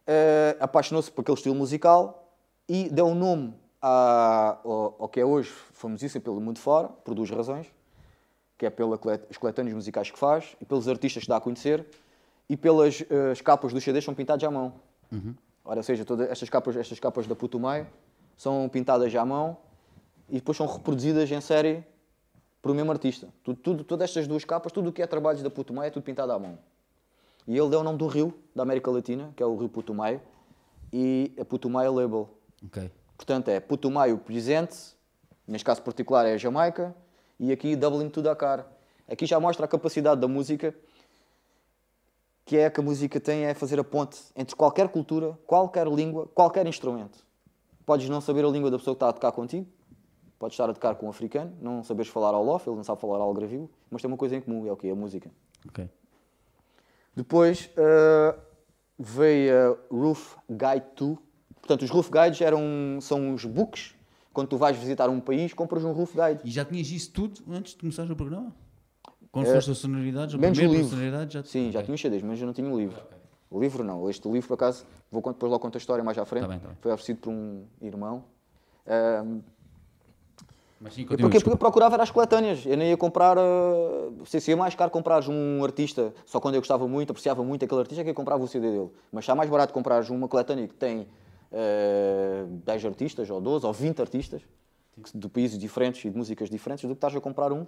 Eh, 0.05 0.57
Apaixonou-se 0.59 1.09
por 1.09 1.21
aquele 1.21 1.37
estilo 1.37 1.55
musical 1.55 2.29
e 2.67 2.89
deu 2.89 3.07
um 3.07 3.15
nome 3.15 3.53
à- 3.81 4.57
ao, 4.63 4.95
ao 4.99 5.07
que 5.09 5.19
é 5.21 5.25
hoje 5.25 5.49
famosíssimo 5.71 6.21
pelo 6.21 6.41
mundo 6.41 6.59
fora, 6.59 6.89
por 6.89 7.15
duas 7.15 7.29
razões, 7.29 7.67
que 8.57 8.65
é 8.65 8.69
pelas 8.69 8.99
coletâneas 9.39 9.73
musicais 9.73 10.11
que 10.11 10.19
faz, 10.19 10.55
e 10.61 10.65
pelos 10.65 10.87
artistas 10.89 11.23
que 11.23 11.29
dá 11.29 11.37
a 11.37 11.41
conhecer, 11.41 11.85
e 12.49 12.57
pelas 12.57 13.01
as 13.31 13.39
capas 13.39 13.71
dos 13.73 13.81
CDs 13.83 14.03
são 14.03 14.13
pintadas 14.13 14.43
à 14.43 14.51
mão. 14.51 14.73
Ora, 15.63 15.79
ou 15.79 15.83
seja, 15.83 16.03
todas 16.03 16.29
estas 16.29 16.49
capas, 16.49 16.75
estas 16.75 16.99
capas 16.99 17.25
da 17.25 17.35
Putumayo 17.35 17.87
são 18.35 18.67
pintadas 18.67 19.15
à 19.15 19.23
mão 19.25 19.55
e 20.29 20.35
depois 20.35 20.57
são 20.57 20.67
reproduzidas 20.67 21.31
em 21.31 21.39
série 21.39 21.85
por 22.63 22.71
o 22.71 22.73
mesmo 22.73 22.91
artista. 22.93 23.27
Tudo, 23.43 23.59
tudo, 23.59 23.83
todas 23.83 24.09
estas 24.09 24.25
duas 24.25 24.45
capas, 24.45 24.71
tudo 24.71 24.89
o 24.89 24.93
que 24.93 25.01
é 25.01 25.05
trabalhos 25.05 25.43
da 25.43 25.49
Putumayo 25.49 25.89
é 25.89 25.91
tudo 25.91 26.01
pintado 26.01 26.31
à 26.31 26.39
mão. 26.39 26.57
E 27.45 27.57
ele 27.57 27.69
deu 27.69 27.81
o 27.81 27.83
nome 27.83 27.97
do 27.97 28.07
rio 28.07 28.33
da 28.55 28.63
América 28.63 28.89
Latina, 28.89 29.33
que 29.35 29.43
é 29.43 29.45
o 29.45 29.53
rio 29.57 29.67
Putumayo, 29.67 30.21
e 30.91 31.33
a 31.37 31.43
Putumayo 31.43 31.93
Label. 31.93 32.29
Ok. 32.65 32.89
Portanto, 33.17 33.49
é 33.49 33.59
Putumayo 33.59 34.17
presente, 34.17 34.77
neste 35.45 35.65
caso 35.65 35.81
particular 35.81 36.25
é 36.25 36.35
a 36.35 36.37
Jamaica, 36.37 36.95
e 37.37 37.51
aqui 37.51 37.75
Dublin 37.75 38.09
to 38.09 38.21
Dakar. 38.21 38.65
Aqui 39.09 39.25
já 39.25 39.41
mostra 39.41 39.65
a 39.65 39.67
capacidade 39.67 40.21
da 40.21 40.27
música, 40.29 40.73
que 42.45 42.55
é 42.55 42.69
que 42.69 42.79
a 42.79 42.83
música 42.83 43.19
tem, 43.19 43.43
é 43.43 43.53
fazer 43.53 43.77
a 43.77 43.83
ponte 43.83 44.21
entre 44.37 44.55
qualquer 44.55 44.87
cultura, 44.87 45.37
qualquer 45.45 45.85
língua, 45.85 46.27
qualquer 46.33 46.65
instrumento. 46.65 47.25
Podes 47.85 48.07
não 48.07 48.21
saber 48.21 48.45
a 48.45 48.47
língua 48.47 48.71
da 48.71 48.77
pessoa 48.77 48.95
que 48.95 48.97
está 49.03 49.09
a 49.09 49.13
tocar 49.13 49.33
contigo, 49.33 49.67
podes 50.43 50.55
estar 50.55 50.69
a 50.69 50.73
tocar 50.73 50.95
com 50.95 51.05
um 51.05 51.09
africano, 51.09 51.53
não 51.61 51.81
saberes 51.85 52.11
falar 52.11 52.33
ao 52.33 52.43
lof, 52.43 52.67
ele 52.67 52.75
não 52.75 52.83
sabe 52.83 52.99
falar 52.99 53.19
ao 53.19 53.33
gravio, 53.33 53.69
mas 53.89 54.01
tem 54.01 54.11
uma 54.11 54.17
coisa 54.17 54.35
em 54.35 54.41
comum, 54.41 54.67
é 54.67 54.71
o 54.73 54.75
quê? 54.75 54.89
A 54.89 54.95
música. 54.95 55.31
Ok. 55.65 55.89
Depois 57.15 57.69
eh, 57.77 58.35
veio 58.99 59.55
a 59.55 59.77
Roof 59.89 60.35
Guide 60.49 60.85
2. 60.97 61.17
Portanto, 61.61 61.83
os 61.83 61.89
Roof 61.89 62.09
Guides 62.11 62.41
eram, 62.41 62.61
são 62.99 63.33
os 63.33 63.45
books 63.45 63.95
quando 64.33 64.49
tu 64.49 64.57
vais 64.57 64.75
visitar 64.75 65.09
um 65.09 65.21
país, 65.21 65.53
compras 65.53 65.85
um 65.85 65.93
roof 65.93 66.13
guide. 66.13 66.41
E 66.43 66.51
já 66.51 66.65
tinhas 66.65 66.89
isso 66.89 67.13
tudo 67.13 67.41
antes 67.49 67.71
de 67.71 67.79
começares 67.79 68.11
o 68.11 68.15
programa? 68.15 68.53
Quando 69.31 69.47
é, 69.47 69.53
foste 69.53 69.71
a 69.71 69.75
sonoridades, 69.75 70.35
menos 70.35 70.57
o 70.57 70.61
livro. 70.61 70.97
já... 71.29 71.41
Sim, 71.45 71.71
já 71.71 71.81
tinha 71.81 71.95
os 71.95 72.01
CDs, 72.01 72.21
mas 72.21 72.37
eu 72.41 72.47
não 72.47 72.53
tinha 72.53 72.69
o 72.69 72.77
livro. 72.77 72.99
Okay. 72.99 73.17
O 73.49 73.61
livro 73.61 73.81
não. 73.81 74.09
Este 74.09 74.27
livro, 74.27 74.49
por 74.49 74.55
acaso, 74.55 74.85
vou 75.09 75.21
depois 75.21 75.49
logo 75.49 75.61
contar 75.61 75.77
a 75.77 75.79
história 75.79 76.03
mais 76.03 76.17
à 76.17 76.25
frente. 76.25 76.41
Tá 76.41 76.49
bem, 76.49 76.59
tá 76.59 76.67
bem. 76.67 76.77
Foi 76.81 76.91
oferecido 76.91 77.19
por 77.19 77.29
um 77.29 77.63
irmão. 77.81 78.25
Mas 78.85 79.43
sim, 80.91 81.05
continua, 81.05 81.29
porque, 81.29 81.43
porque 81.43 81.57
procurava 81.57 82.01
as 82.01 82.11
coletâneas. 82.11 82.65
Eu 82.65 82.77
nem 82.77 82.89
ia 82.89 82.97
comprar. 82.97 83.37
Uh, 83.37 84.25
se 84.25 84.51
ia 84.51 84.57
mais 84.57 84.75
caro 84.75 84.91
comprar 84.91 85.27
um 85.29 85.63
artista, 85.63 86.13
só 86.25 86.39
quando 86.39 86.55
eu 86.55 86.61
gostava 86.61 86.87
muito, 86.87 87.11
apreciava 87.11 87.43
muito 87.43 87.63
aquele 87.63 87.81
artista, 87.81 88.03
que 88.03 88.09
eu 88.09 88.13
comprava 88.13 88.43
o 88.43 88.47
CD 88.47 88.71
dele. 88.71 88.89
Mas 89.11 89.23
está 89.23 89.35
mais 89.35 89.49
barato 89.49 89.73
comprar 89.73 90.03
uma 90.09 90.27
coletânea 90.27 90.67
que 90.67 90.73
tem 90.73 91.01
uh, 91.01 91.07
eh, 91.51 92.45
10 92.65 92.85
artistas, 92.85 93.29
ou 93.29 93.39
12, 93.39 93.65
ou 93.65 93.73
20 93.73 94.01
artistas, 94.01 94.41
de 95.13 95.29
países 95.29 95.57
diferentes 95.57 96.03
e 96.05 96.09
de 96.09 96.17
músicas 96.17 96.49
diferentes, 96.49 96.83
do 96.83 96.89
que 96.89 96.97
estás 96.97 97.15
a 97.15 97.21
comprar 97.21 97.51
um. 97.51 97.65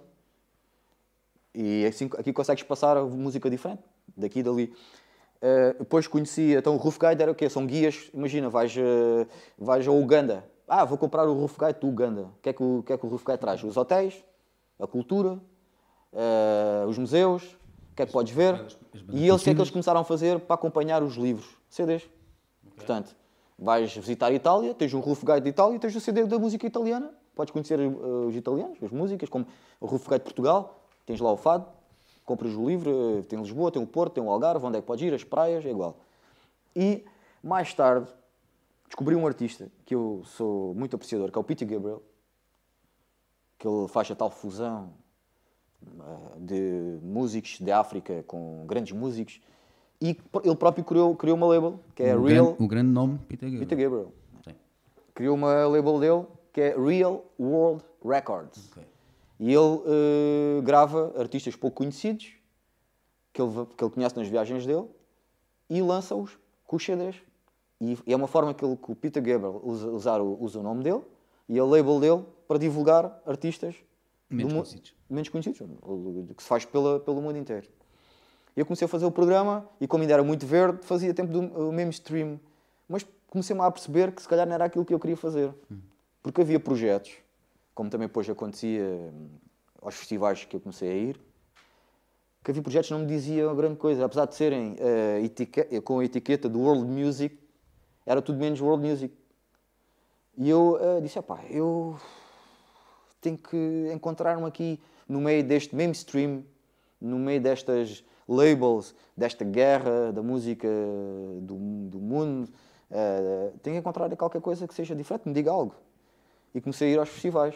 E 1.54 1.86
assim, 1.86 2.10
aqui 2.18 2.32
consegues 2.32 2.62
passar 2.64 3.02
música 3.04 3.48
diferente, 3.48 3.82
daqui 4.16 4.40
e 4.40 4.42
dali. 4.42 4.72
Uh, 5.36 5.78
depois 5.78 6.06
conheci, 6.06 6.54
então 6.54 6.74
o 6.74 6.76
Roof 6.76 6.98
Guide 6.98 7.22
era 7.22 7.30
o 7.30 7.34
quê? 7.34 7.48
São 7.48 7.66
guias, 7.66 8.10
imagina, 8.12 8.48
vais, 8.48 8.74
uh, 8.76 9.26
vais 9.58 9.86
a 9.86 9.92
Uganda, 9.92 10.44
ah, 10.68 10.84
vou 10.84 10.98
comprar 10.98 11.28
o 11.28 11.32
Roof 11.32 11.56
Guide 11.58 11.80
do 11.80 11.88
Uganda. 11.88 12.22
O 12.22 12.42
que 12.42 12.48
é 12.48 12.52
que 12.52 12.62
o, 12.62 12.82
que 12.82 12.92
é 12.92 12.98
que 12.98 13.06
o 13.06 13.08
Roof 13.08 13.24
Guide 13.24 13.38
traz? 13.38 13.62
Os 13.62 13.76
hotéis, 13.76 14.24
a 14.80 14.86
cultura, 14.86 15.40
uh, 16.12 16.86
os 16.88 16.98
museus, 16.98 17.44
o 17.92 17.96
que 17.96 18.02
é 18.02 18.06
que 18.06 18.12
podes 18.12 18.32
ver. 18.34 18.54
E 19.12 19.28
eles, 19.28 19.40
o 19.40 19.44
que 19.44 19.50
é 19.50 19.54
que 19.54 19.60
eles 19.60 19.70
começaram 19.70 20.00
a 20.00 20.04
fazer 20.04 20.40
para 20.40 20.54
acompanhar 20.54 21.02
os 21.02 21.14
livros? 21.14 21.56
CDs. 21.68 22.02
Okay. 22.02 22.10
Portanto, 22.76 23.14
vais 23.58 23.94
visitar 23.94 24.26
a 24.26 24.32
Itália, 24.32 24.74
tens 24.74 24.92
um 24.92 25.00
Roof 25.00 25.24
Guide 25.24 25.42
de 25.42 25.48
Itália 25.50 25.76
e 25.76 25.78
tens 25.78 25.94
o 25.94 26.00
CD 26.00 26.24
da 26.24 26.38
música 26.38 26.66
italiana. 26.66 27.10
Podes 27.34 27.52
conhecer 27.52 27.78
uh, 27.78 28.26
os 28.26 28.34
italianos, 28.34 28.82
as 28.82 28.90
músicas, 28.90 29.28
como 29.28 29.46
o 29.80 29.86
Roof 29.86 30.04
Guide 30.04 30.18
de 30.18 30.24
Portugal, 30.24 30.80
tens 31.04 31.20
lá 31.20 31.30
o 31.30 31.36
Fado, 31.36 31.66
compras 32.24 32.54
o 32.54 32.66
livro, 32.66 32.90
uh, 32.90 33.22
tem 33.22 33.38
Lisboa, 33.38 33.70
tem 33.70 33.80
o 33.80 33.86
Porto, 33.86 34.14
tem 34.14 34.24
o 34.24 34.30
Algarve, 34.30 34.64
onde 34.66 34.78
é 34.78 34.80
que 34.80 34.86
podes 34.86 35.06
ir, 35.06 35.14
as 35.14 35.22
praias, 35.22 35.64
é 35.64 35.70
igual. 35.70 35.96
E 36.74 37.04
mais 37.42 37.72
tarde, 37.72 38.08
descobri 38.96 39.14
um 39.14 39.26
artista 39.26 39.70
que 39.84 39.94
eu 39.94 40.22
sou 40.24 40.74
muito 40.74 40.96
apreciador, 40.96 41.30
que 41.30 41.36
é 41.36 41.40
o 41.40 41.44
Peter 41.44 41.68
Gabriel, 41.68 42.02
que 43.58 43.68
ele 43.68 43.86
faz 43.88 44.10
a 44.10 44.14
tal 44.14 44.30
fusão 44.30 44.94
uh, 45.82 46.40
de 46.40 46.98
músicos 47.02 47.58
de 47.60 47.70
África 47.70 48.24
com 48.26 48.64
grandes 48.66 48.92
músicos 48.92 49.38
e 50.00 50.16
ele 50.42 50.56
próprio 50.56 50.82
criou, 50.82 51.14
criou 51.14 51.36
uma 51.36 51.46
label 51.46 51.78
que 51.94 52.02
é 52.02 52.16
o 52.16 52.24
Real. 52.24 52.46
Grande, 52.46 52.64
o 52.64 52.68
grande 52.68 52.90
nome, 52.90 53.18
Peter 53.28 53.50
Gabriel. 53.50 53.68
Peter 53.68 53.78
Gabriel. 53.78 54.12
Sim. 54.42 54.54
Criou 55.14 55.34
uma 55.34 55.66
label 55.66 56.00
dele 56.00 56.26
que 56.50 56.60
é 56.62 56.74
Real 56.74 57.22
World 57.38 57.84
Records. 58.02 58.70
Okay. 58.70 58.84
E 59.38 59.52
ele 59.52 59.58
uh, 59.58 60.62
grava 60.62 61.12
artistas 61.20 61.54
pouco 61.54 61.76
conhecidos 61.76 62.32
que 63.30 63.42
ele, 63.42 63.66
que 63.76 63.84
ele 63.84 63.90
conhece 63.90 64.16
nas 64.16 64.26
viagens 64.26 64.64
dele 64.64 64.86
e 65.68 65.82
lança-os 65.82 66.38
com 66.66 66.76
os 66.76 66.84
CDs. 66.84 67.16
E 67.80 67.98
é 68.06 68.16
uma 68.16 68.26
forma 68.26 68.54
que, 68.54 68.64
ele, 68.64 68.76
que 68.76 68.90
o 68.90 68.94
Peter 68.94 69.22
Gabriel 69.22 69.60
usa, 69.62 69.88
usar 69.88 70.20
o, 70.20 70.42
usa 70.42 70.58
o 70.58 70.62
nome 70.62 70.82
dele 70.82 71.02
e 71.48 71.58
a 71.58 71.64
label 71.64 72.00
dele 72.00 72.24
para 72.48 72.58
divulgar 72.58 73.20
artistas 73.26 73.74
menos 74.30 74.52
conhecidos. 74.52 74.94
Menos 75.08 75.28
conhecidos, 75.28 75.58
que 76.36 76.42
se 76.42 76.48
faz 76.48 76.64
pela, 76.64 76.98
pelo 77.00 77.20
mundo 77.20 77.38
inteiro. 77.38 77.68
Eu 78.56 78.64
comecei 78.64 78.86
a 78.86 78.88
fazer 78.88 79.04
o 79.04 79.10
programa 79.10 79.68
e, 79.80 79.86
como 79.86 80.02
ainda 80.02 80.14
era 80.14 80.24
muito 80.24 80.46
verde, 80.46 80.84
fazia 80.84 81.12
tempo 81.12 81.30
do 81.30 81.72
mainstream. 81.72 82.40
Mas 82.88 83.06
comecei-me 83.28 83.60
a 83.60 83.70
perceber 83.70 84.12
que 84.12 84.22
se 84.22 84.28
calhar 84.28 84.46
não 84.46 84.54
era 84.54 84.64
aquilo 84.64 84.84
que 84.84 84.94
eu 84.94 84.98
queria 84.98 85.16
fazer. 85.16 85.54
Hum. 85.70 85.78
Porque 86.22 86.40
havia 86.40 86.58
projetos, 86.58 87.12
como 87.74 87.90
também 87.90 88.08
depois 88.08 88.28
acontecia 88.28 88.82
hum, 88.82 89.28
aos 89.82 89.94
festivais 89.94 90.44
que 90.44 90.56
eu 90.56 90.60
comecei 90.60 90.90
a 90.90 90.94
ir, 90.94 91.20
que 92.42 92.50
havia 92.50 92.62
projetos 92.62 92.88
que 92.88 92.94
não 92.94 93.00
me 93.00 93.06
diziam 93.06 93.54
grande 93.54 93.76
coisa. 93.76 94.04
Apesar 94.04 94.24
de 94.24 94.34
serem 94.34 94.74
uh, 94.74 95.82
com 95.82 95.98
a 95.98 96.04
etiqueta 96.04 96.48
do 96.48 96.60
World 96.60 96.86
Music, 96.86 97.38
era 98.06 98.22
tudo 98.22 98.38
menos 98.38 98.60
world 98.60 98.88
music. 98.88 99.12
E 100.38 100.48
eu 100.48 100.78
uh, 100.80 101.02
disse, 101.02 101.20
pá, 101.20 101.40
eu 101.50 101.98
tenho 103.20 103.36
que 103.36 103.90
encontrar-me 103.92 104.44
aqui 104.44 104.80
no 105.08 105.20
meio 105.20 105.42
deste 105.42 105.74
mainstream, 105.74 106.44
no 107.00 107.18
meio 107.18 107.40
destas 107.40 108.04
labels, 108.28 108.94
desta 109.16 109.44
guerra 109.44 110.12
da 110.12 110.22
música 110.22 110.68
do, 111.40 111.56
do 111.88 111.98
mundo. 111.98 112.48
Uh, 112.90 113.58
tenho 113.62 113.74
que 113.74 113.80
encontrar 113.80 114.14
qualquer 114.16 114.40
coisa 114.40 114.68
que 114.68 114.74
seja 114.74 114.94
diferente, 114.94 115.26
me 115.26 115.34
diga 115.34 115.50
algo. 115.50 115.74
E 116.54 116.60
comecei 116.60 116.88
a 116.88 116.92
ir 116.92 116.98
aos 116.98 117.08
festivais. 117.08 117.54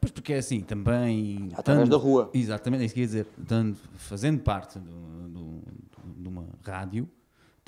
Pois 0.00 0.12
porque 0.12 0.32
é 0.32 0.38
assim, 0.38 0.60
também. 0.60 1.50
Através 1.56 1.88
tanto, 1.88 1.98
da 1.98 2.02
rua. 2.02 2.30
Exatamente, 2.32 2.82
é 2.82 2.86
isso 2.86 2.94
que 2.94 3.00
ia 3.00 3.06
dizer. 3.06 3.26
Tanto, 3.46 3.78
fazendo 3.96 4.40
parte 4.40 4.78
do, 4.78 5.60
de 6.16 6.28
uma 6.28 6.46
rádio, 6.64 7.08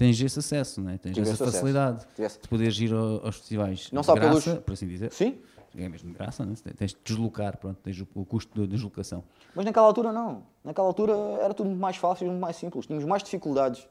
tens 0.01 0.19
esse 0.19 0.39
acesso, 0.39 0.81
né? 0.81 0.97
tens 0.97 1.19
essa 1.19 1.45
facilidade 1.45 2.07
acesso. 2.15 2.41
de 2.41 2.49
poderes 2.49 2.81
ir 2.81 2.91
aos 2.91 3.37
festivais 3.37 3.93
não 3.93 4.01
de 4.01 4.15
graça, 4.15 4.51
pelos... 4.51 4.65
por 4.65 4.73
assim 4.73 4.89
dizer. 4.89 5.13
Sim. 5.13 5.39
É 5.77 5.87
mesmo 5.91 6.09
de 6.09 6.17
graça, 6.17 6.45
né? 6.47 6.55
tens 6.75 6.93
de 6.93 6.99
deslocar, 7.05 7.59
pronto, 7.59 7.79
tens 7.83 8.01
o 8.01 8.25
custo 8.25 8.63
de 8.63 8.67
deslocação. 8.67 9.23
Mas 9.55 9.67
naquela 9.67 9.87
altura 9.87 10.11
não. 10.11 10.43
Naquela 10.65 10.87
altura 10.87 11.13
era 11.43 11.53
tudo 11.53 11.67
muito 11.67 11.81
mais 11.81 11.99
fácil, 11.99 12.27
muito 12.29 12.41
mais 12.41 12.57
simples. 12.57 12.87
Tínhamos 12.87 13.07
mais 13.07 13.23
dificuldades, 13.23 13.87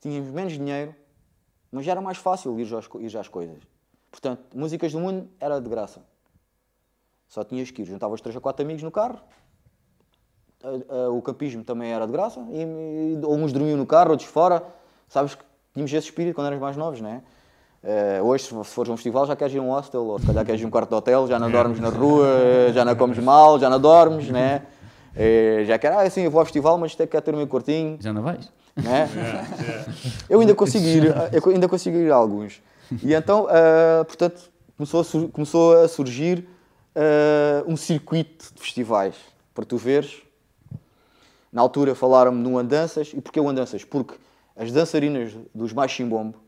tínhamos 0.00 0.30
menos 0.30 0.52
dinheiro, 0.52 0.94
mas 1.72 1.84
já 1.84 1.90
era 1.90 2.00
mais 2.00 2.18
fácil 2.18 2.58
ir 2.60 2.64
já, 2.64 2.78
ir 3.00 3.18
às 3.18 3.26
coisas. 3.26 3.58
Portanto, 4.12 4.56
músicas 4.56 4.92
do 4.92 5.00
mundo 5.00 5.28
era 5.40 5.60
de 5.60 5.68
graça. 5.68 6.04
Só 7.26 7.42
tinhas 7.42 7.68
que 7.72 7.82
ir. 7.82 7.84
Juntavas 7.84 8.20
três 8.20 8.36
ou 8.36 8.40
quatro 8.40 8.64
amigos 8.64 8.84
no 8.84 8.92
carro, 8.92 9.18
o 11.12 11.20
campismo 11.20 11.64
também 11.64 11.92
era 11.92 12.06
de 12.06 12.12
graça, 12.12 12.40
e, 12.50 12.62
e, 12.62 13.26
uns 13.26 13.52
dormiam 13.52 13.76
no 13.76 13.86
carro, 13.86 14.12
outros 14.12 14.28
fora 14.28 14.64
sabes 15.12 15.34
que 15.34 15.44
tínhamos 15.74 15.92
esse 15.92 16.06
espírito 16.06 16.34
quando 16.34 16.46
éramos 16.46 16.62
mais 16.62 16.76
novos, 16.76 17.00
não 17.00 17.10
é? 17.10 17.20
Uh, 17.84 18.24
hoje, 18.24 18.44
se 18.44 18.64
fores 18.64 18.88
a 18.88 18.92
um 18.92 18.96
festival, 18.96 19.26
já 19.26 19.36
queres 19.36 19.52
ir 19.52 19.58
a 19.58 19.62
um 19.62 19.70
hostel, 19.70 20.04
ou 20.04 20.18
se 20.18 20.24
calhar 20.26 20.44
queres 20.44 20.60
ir 20.60 20.64
a 20.64 20.66
um 20.68 20.70
quarto 20.70 20.88
de 20.88 20.94
hotel, 20.94 21.26
já 21.28 21.38
não 21.38 21.50
dormes 21.50 21.80
na 21.80 21.88
rua, 21.90 22.26
já 22.72 22.84
não 22.84 22.96
comes 22.96 23.18
mal, 23.18 23.58
já 23.58 23.68
não 23.68 23.78
dormes, 23.78 24.30
né? 24.30 24.62
Uh, 25.14 25.64
já 25.66 25.78
quero, 25.78 25.98
ah, 25.98 26.02
assim, 26.02 26.22
eu 26.22 26.30
vou 26.30 26.38
ao 26.38 26.46
festival, 26.46 26.78
mas 26.78 26.94
até 26.94 27.06
quero 27.06 27.22
ter 27.22 27.34
o 27.34 27.36
meu 27.36 27.46
quartinho. 27.46 27.98
Já 28.00 28.12
não 28.12 28.22
vais? 28.22 28.50
Né? 28.74 29.06
Eu 30.30 30.40
ainda 30.40 30.54
consigo 30.54 30.86
ir, 30.86 31.04
eu 31.30 31.52
ainda 31.52 31.68
consigo 31.68 31.98
ir 31.98 32.10
a 32.10 32.14
alguns. 32.14 32.62
E 33.02 33.12
então, 33.12 33.44
uh, 33.44 34.02
portanto, 34.06 34.50
começou 34.78 35.02
a, 35.02 35.28
começou 35.28 35.82
a 35.82 35.88
surgir 35.88 36.48
uh, 36.96 37.70
um 37.70 37.76
circuito 37.76 38.46
de 38.54 38.62
festivais, 38.62 39.14
para 39.52 39.66
tu 39.66 39.76
veres. 39.76 40.22
Na 41.52 41.60
altura 41.60 41.94
falaram-me 41.94 42.42
no 42.42 42.56
Andanças, 42.56 43.12
e 43.12 43.20
porquê 43.20 43.38
o 43.38 43.46
Andanças? 43.46 43.84
Porque 43.84 44.14
as 44.62 44.70
dançarinas 44.70 45.32
dos 45.52 45.72
mais 45.72 45.90
chimbombo, 45.90 46.38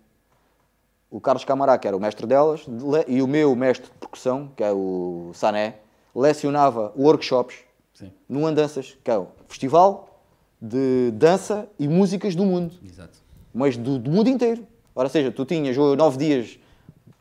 o 1.11 1.21
Carlos 1.21 1.45
Camará, 1.45 1.77
que 1.77 1.89
era 1.89 1.97
o 1.97 2.01
mestre 2.01 2.27
delas, 2.27 2.65
e 3.09 3.21
o 3.21 3.27
meu 3.27 3.55
mestre 3.57 3.91
de 3.91 3.99
percussão, 3.99 4.51
que 4.57 4.63
é 4.63 4.73
o 4.73 5.33
Sané, 5.35 5.77
lecionava 6.15 6.93
workshops 6.97 7.57
Sim. 7.93 8.13
no 8.29 8.47
Andanças, 8.47 8.97
que 9.03 9.11
é 9.11 9.19
o 9.19 9.27
festival 9.49 10.21
de 10.63 11.11
dança 11.13 11.69
e 11.79 11.89
músicas 11.89 12.37
do 12.37 12.45
mundo. 12.45 12.75
Exato. 12.85 13.19
Mas 13.53 13.77
do, 13.77 13.99
do 13.99 14.11
mundo 14.11 14.29
inteiro. 14.29 14.65
Ora, 14.95 15.09
seja, 15.09 15.33
tu 15.33 15.45
tinhas 15.45 15.77
nove 15.77 16.17
dias 16.17 16.47
de 16.47 16.61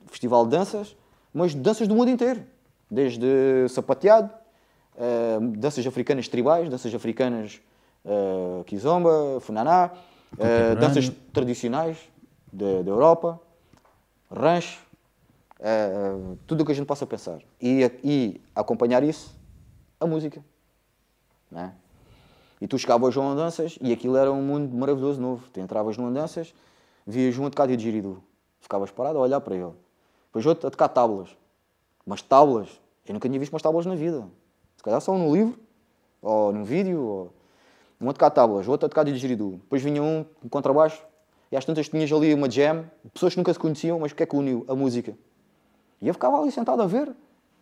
festival 0.08 0.46
de 0.46 0.52
danças, 0.52 0.96
mas 1.34 1.56
danças 1.56 1.88
do 1.88 1.96
mundo 1.96 2.10
inteiro. 2.10 2.44
Desde 2.89 3.68
sapateado, 3.70 4.30
uh, 4.96 5.39
danças 5.58 5.86
africanas 5.88 6.28
tribais, 6.28 6.70
danças 6.70 6.94
africanas 6.94 7.60
uh, 8.06 8.64
kizomba, 8.66 9.39
funaná, 9.41 9.91
uh, 10.34 10.75
danças 10.79 11.09
tradicionais 11.31 11.97
da 12.51 12.65
Europa, 12.65 13.39
rancho, 14.31 14.81
uh, 15.59 16.38
tudo 16.45 16.61
o 16.61 16.65
que 16.65 16.71
a 16.71 16.75
gente 16.75 16.86
possa 16.86 17.05
pensar. 17.05 17.39
E, 17.61 17.91
e 18.03 18.41
acompanhar 18.55 19.03
isso, 19.03 19.36
a 19.99 20.05
música. 20.05 20.43
Né? 21.49 21.73
E 22.59 22.67
tu 22.67 22.77
chegavas 22.77 23.15
um 23.17 23.27
Andanças 23.27 23.77
e 23.81 23.91
aquilo 23.91 24.15
era 24.15 24.31
um 24.31 24.41
mundo 24.41 24.75
maravilhoso 24.75 25.19
novo. 25.19 25.47
Tu 25.51 25.59
entravas 25.59 25.97
no 25.97 26.05
Andanças, 26.05 26.53
vias 27.05 27.38
um 27.38 27.45
a 27.45 27.49
tocar 27.49 27.67
de 27.67 27.75
diridu. 27.75 28.23
Ficavas 28.59 28.89
parado 28.89 29.17
a 29.17 29.21
olhar 29.21 29.41
para 29.41 29.55
ele. 29.55 29.73
Depois 30.27 30.45
outro 30.45 30.67
a 30.67 30.71
tocar 30.71 30.88
tábuas. 30.88 31.36
Mas 32.05 32.21
tábuas, 32.21 32.69
eu 33.05 33.13
nunca 33.13 33.27
tinha 33.27 33.39
visto 33.39 33.51
umas 33.53 33.61
tábuas 33.61 33.86
na 33.86 33.95
vida. 33.95 34.27
Se 34.77 34.84
calhar 34.84 35.01
só 35.01 35.17
no 35.17 35.34
livro, 35.34 35.59
ou 36.21 36.53
num 36.53 36.63
vídeo, 36.63 37.01
ou 37.01 37.34
um 38.04 38.10
a 38.10 38.14
tocar 38.14 38.30
tábuas, 38.30 38.68
outro 38.68 38.86
a 38.86 38.89
tocar 38.89 39.04
didgeridoo. 39.04 39.54
Depois 39.64 39.82
vinha 39.82 40.01
um 40.01 40.26
com 40.41 40.49
contrabaixo 40.49 41.01
e 41.51 41.56
às 41.56 41.64
tantas 41.64 41.88
tinhas 41.88 42.12
ali 42.12 42.34
uma 42.34 42.49
jam, 42.49 42.86
pessoas 43.14 43.34
que 43.34 43.39
nunca 43.39 43.54
se 43.54 43.60
conheciam, 43.60 43.99
mas 43.99 44.12
que 44.12 44.24
é 44.24 44.26
que 44.26 44.36
uniu? 44.36 44.66
A 44.68 44.76
música. 44.76 45.16
E 46.01 46.08
eu 46.08 46.14
ficava 46.14 46.41
ali 46.41 46.51
sentado 46.51 46.82
a 46.82 46.88
ver. 46.88 47.12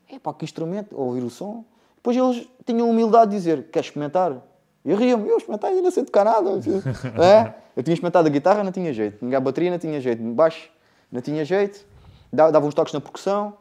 Epá, 0.09 0.33
que 0.33 0.43
instrumento, 0.43 0.95
a 0.95 0.99
ouvir 0.99 1.23
o 1.23 1.29
som. 1.29 1.63
Depois 1.95 2.17
eles 2.17 2.47
tinham 2.65 2.87
a 2.87 2.89
humildade 2.89 3.31
de 3.31 3.37
dizer, 3.37 3.63
quer 3.71 3.81
experimentar? 3.81 4.41
E 4.83 4.91
eu 4.91 4.97
ria-me, 4.97 5.27
eu 5.27 5.37
experimentei, 5.37 5.81
não 5.81 5.91
sei 5.91 6.03
tocar 6.03 6.25
nada. 6.25 6.49
é? 7.21 7.53
Eu 7.75 7.83
tinha 7.83 7.93
experimentado 7.93 8.27
a 8.27 8.31
guitarra, 8.31 8.63
não 8.63 8.71
tinha 8.71 8.91
jeito. 8.91 9.23
A 9.35 9.39
bateria 9.39 9.71
não 9.71 9.77
tinha 9.77 9.99
jeito. 10.01 10.21
Baixo, 10.23 10.69
não 11.11 11.21
tinha 11.21 11.45
jeito. 11.45 11.85
Dava 12.31 12.65
uns 12.65 12.73
toques 12.73 12.93
na 12.93 13.01
percussão. 13.01 13.57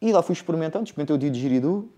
E 0.00 0.12
lá 0.12 0.22
fui 0.22 0.34
experimentando, 0.34 0.84
experimentei 0.84 1.16
o 1.16 1.18
didgeridoo. 1.18 1.88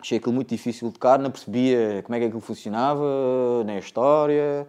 Achei 0.00 0.18
aquilo 0.18 0.32
muito 0.32 0.48
difícil 0.48 0.88
de 0.88 0.94
tocar, 0.94 1.18
não 1.18 1.30
percebia 1.30 2.02
como 2.04 2.16
é 2.16 2.18
que 2.20 2.24
aquilo 2.26 2.40
funcionava, 2.40 3.04
nem 3.64 3.76
a 3.76 3.80
história. 3.80 4.66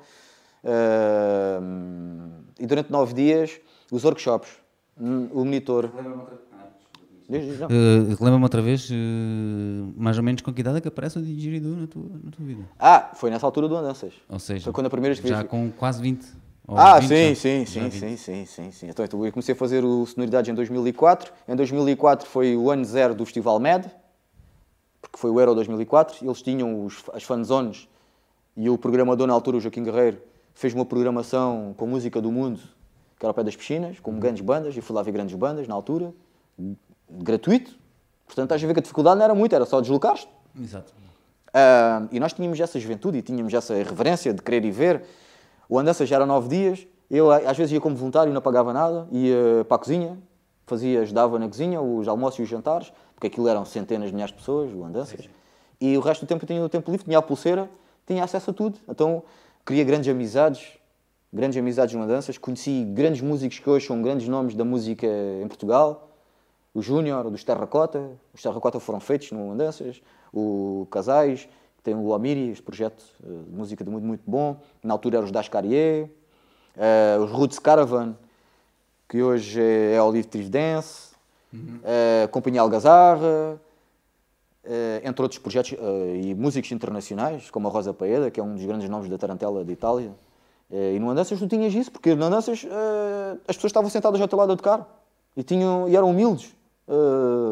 Uh, 0.64 2.32
e 2.60 2.66
durante 2.66 2.92
nove 2.92 3.14
dias, 3.14 3.60
os 3.92 4.04
workshops, 4.04 4.50
hum, 5.00 5.30
o 5.32 5.46
monitor. 5.46 5.90
Uh, 7.30 8.10
Lembra-me 8.20 8.44
outra 8.44 8.62
vez, 8.62 8.90
uh, 8.90 8.94
mais 9.96 10.18
ou 10.18 10.24
menos 10.24 10.42
com 10.42 10.54
que 10.54 10.60
idade 10.60 10.80
é 10.80 10.82
que 10.82 10.90
aparece 10.90 11.18
o 11.18 11.22
didgeridoo 11.22 11.78
na 11.78 11.88
tua, 11.88 12.04
na 12.24 12.32
tua 12.32 12.46
vida? 12.46 12.64
Ah, 12.78 13.12
foi 13.14 13.30
nessa 13.30 13.46
altura 13.46 13.70
do 13.70 13.76
Andanças. 13.78 14.14
Ou 14.28 14.38
seja, 14.38 14.66
foi 14.66 14.74
quando 14.74 14.88
a 14.88 14.90
primeira 14.90 15.16
vez 15.16 15.28
já 15.28 15.44
com 15.44 15.72
quase 15.72 16.02
20. 16.02 16.26
Ah, 16.68 17.00
20 17.00 17.10
sim, 17.10 17.36
sim, 17.36 17.66
sim, 17.66 17.92
sim, 17.92 18.18
sim, 18.18 18.46
sim, 18.46 18.72
sim. 18.72 18.88
Então, 18.90 19.06
eu 19.06 19.32
comecei 19.32 19.54
a 19.54 19.58
fazer 19.58 19.84
o 19.84 20.06
Sonoridades 20.06 20.50
em 20.50 20.54
2004. 20.54 21.34
Em 21.48 21.56
2004 21.56 22.28
foi 22.28 22.56
o 22.56 22.70
ano 22.70 22.86
zero 22.86 23.16
do 23.16 23.26
Festival 23.26 23.60
MED, 23.60 23.90
porque 25.12 25.20
foi 25.20 25.30
o 25.30 25.40
Euro 25.40 25.54
2004. 25.54 26.26
Eles 26.26 26.42
tinham 26.42 26.86
os, 26.86 27.04
as 27.14 27.24
fanzones 27.24 27.88
e 28.56 28.70
o 28.70 28.78
programador 28.78 29.28
na 29.28 29.34
altura, 29.34 29.58
o 29.58 29.60
Joaquim 29.60 29.84
Guerreiro, 29.84 30.22
fez 30.54 30.74
uma 30.74 30.86
programação 30.86 31.74
com 31.78 31.86
música 31.86 32.22
do 32.22 32.32
mundo, 32.32 32.60
que 33.20 33.26
era 33.26 33.30
ao 33.30 33.34
pé 33.34 33.44
das 33.44 33.56
piscinas, 33.56 34.00
com 34.00 34.18
grandes 34.20 34.42
bandas. 34.42 34.76
Eu 34.76 34.82
fui 34.82 34.96
lá 34.96 35.04
ver 35.04 35.12
grandes 35.12 35.36
bandas 35.36 35.68
na 35.68 35.76
altura 35.76 36.14
gratuito. 37.10 37.76
Portanto, 38.26 38.46
estás 38.46 38.64
a 38.64 38.68
ver 38.68 38.74
que 38.74 38.80
a 38.80 38.84
dificuldade 38.84 39.18
não 39.18 39.26
era 39.26 39.36
muito, 39.36 39.54
era 39.54 39.66
só 39.66 39.82
deslocar-te. 39.82 40.28
Exato. 40.60 40.94
Uh, 41.50 42.08
e 42.12 42.20
nós 42.20 42.32
tínhamos 42.32 42.58
essa 42.60 42.80
juventude 42.80 43.18
e 43.18 43.22
tínhamos 43.22 43.54
essa 43.54 43.74
reverência 43.74 44.34
de 44.34 44.42
querer 44.42 44.64
ir 44.64 44.72
ver. 44.72 45.04
O 45.68 45.78
Andança 45.78 46.06
já 46.06 46.16
era 46.16 46.26
nove 46.26 46.48
dias. 46.48 46.88
Eu, 47.10 47.30
às 47.30 47.58
vezes, 47.58 47.74
ia 47.74 47.82
como 47.82 47.94
voluntário, 47.94 48.32
não 48.32 48.42
pagava 48.42 48.72
nada, 48.72 49.06
ia 49.12 49.66
para 49.68 49.76
a 49.76 49.80
cozinha, 49.80 50.18
fazia, 50.66 51.02
ajudava 51.02 51.38
na 51.38 51.48
cozinha, 51.48 51.82
os 51.82 52.08
almoços 52.08 52.40
e 52.40 52.44
os 52.44 52.48
jantares, 52.50 52.94
porque 53.22 53.28
aquilo 53.28 53.48
eram 53.48 53.64
centenas 53.64 54.08
de 54.08 54.16
milhares 54.16 54.34
de 54.34 54.40
pessoas, 54.40 54.74
o 54.74 54.84
Andanças. 54.84 55.30
E 55.80 55.96
o 55.96 56.02
resto 56.02 56.26
do 56.26 56.28
tempo 56.28 56.44
eu 56.44 56.48
tinha 56.48 56.64
o 56.64 56.68
tempo 56.68 56.90
livre, 56.90 57.06
tinha 57.06 57.20
a 57.20 57.22
pulseira, 57.22 57.70
tinha 58.08 58.24
acesso 58.24 58.50
a 58.50 58.54
tudo. 58.54 58.80
Então, 58.90 59.22
queria 59.64 59.84
grandes 59.84 60.10
amizades, 60.10 60.80
grandes 61.32 61.56
amizades 61.56 61.94
no 61.94 62.02
Andanças. 62.02 62.40
Conheci 62.40 62.84
grandes 62.84 63.22
músicos 63.22 63.60
que 63.60 63.70
hoje 63.70 63.86
são 63.86 64.02
grandes 64.02 64.28
nomes 64.28 64.56
da 64.56 64.66
música 64.66 65.06
em 65.06 65.48
Portugal 65.48 66.08
o 66.74 66.82
Júnior, 66.82 67.30
dos 67.30 67.44
Terracota. 67.44 68.10
Os 68.34 68.42
Terracota 68.42 68.80
foram 68.80 69.00
feitos 69.00 69.32
no 69.32 69.52
Andanças. 69.52 70.02
O 70.34 70.88
Casais, 70.90 71.48
tem 71.84 71.94
o 71.94 72.16
Amiri, 72.16 72.50
este 72.50 72.64
projeto 72.64 73.04
eh, 73.24 73.28
de 73.48 73.56
música 73.56 73.84
de 73.84 73.92
muito, 73.92 74.08
muito 74.08 74.24
bom. 74.26 74.60
Na 74.82 74.96
altura 74.96 75.18
eram 75.18 75.26
os 75.26 75.32
Das 75.32 75.48
Carrier. 75.48 76.10
Uh, 76.76 77.24
os 77.24 77.30
Roots 77.30 77.60
Caravan, 77.60 78.16
que 79.08 79.22
hoje 79.22 79.62
é, 79.62 79.94
é 79.94 80.02
Olive 80.02 80.28
Trees 80.28 80.50
Dance. 80.50 81.11
Uhum. 81.54 81.80
Uh, 81.80 82.28
Companhia 82.30 82.62
Algazarra. 82.62 83.60
Uh, 84.64 85.02
entre 85.04 85.24
outros 85.24 85.40
projetos 85.40 85.74
e 86.24 86.36
músicos 86.36 86.72
internacionais, 86.72 87.50
como 87.50 87.68
a 87.68 87.72
Rosa 87.72 87.92
Paeda, 87.96 88.30
que 88.30 88.40
é 88.40 88.44
um 88.44 88.54
dos 88.54 88.64
grandes 88.64 88.88
nomes 88.88 89.10
da 89.10 89.18
Tarantela 89.18 89.66
de 89.66 89.72
Itália. 89.72 90.12
e 90.70 91.00
no 91.00 91.10
Andanças 91.10 91.40
tu 91.40 91.48
tinhas 91.48 91.74
isso, 91.74 91.92
porque 91.92 92.14
no 92.14 92.26
Andanças 92.26 92.64
as 93.48 93.56
pessoas 93.56 93.72
estavam 93.72 93.90
sentadas 93.90 94.22
ao 94.22 94.28
teu 94.28 94.38
lado 94.38 94.54
a 94.54 94.56
tocar 94.56 95.04
e, 95.36 95.42
tinham, 95.42 95.90
e 95.90 95.96
eram 95.96 96.12
humildes 96.12 96.54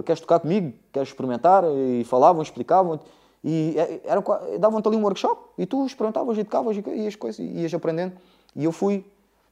queres 0.05 0.19
tocar 0.19 0.39
comigo? 0.39 0.73
Queres 0.91 1.09
experimentar? 1.09 1.63
E 1.65 2.03
falavam, 2.03 2.41
explicavam. 2.41 2.99
E 3.43 3.75
era, 4.03 4.21
davam-te 4.59 4.87
ali 4.87 4.97
um 4.97 5.03
workshop 5.03 5.41
e 5.57 5.65
tu 5.65 5.85
experimentavas 5.85 6.37
e 6.37 6.43
tocavas 6.43 6.75
e, 6.75 6.83
e 6.89 7.07
as 7.07 7.15
coisas, 7.15 7.39
e 7.39 7.61
ias 7.61 7.73
aprendendo. 7.73 8.13
E 8.55 8.65
eu 8.65 8.71
fui 8.71 9.05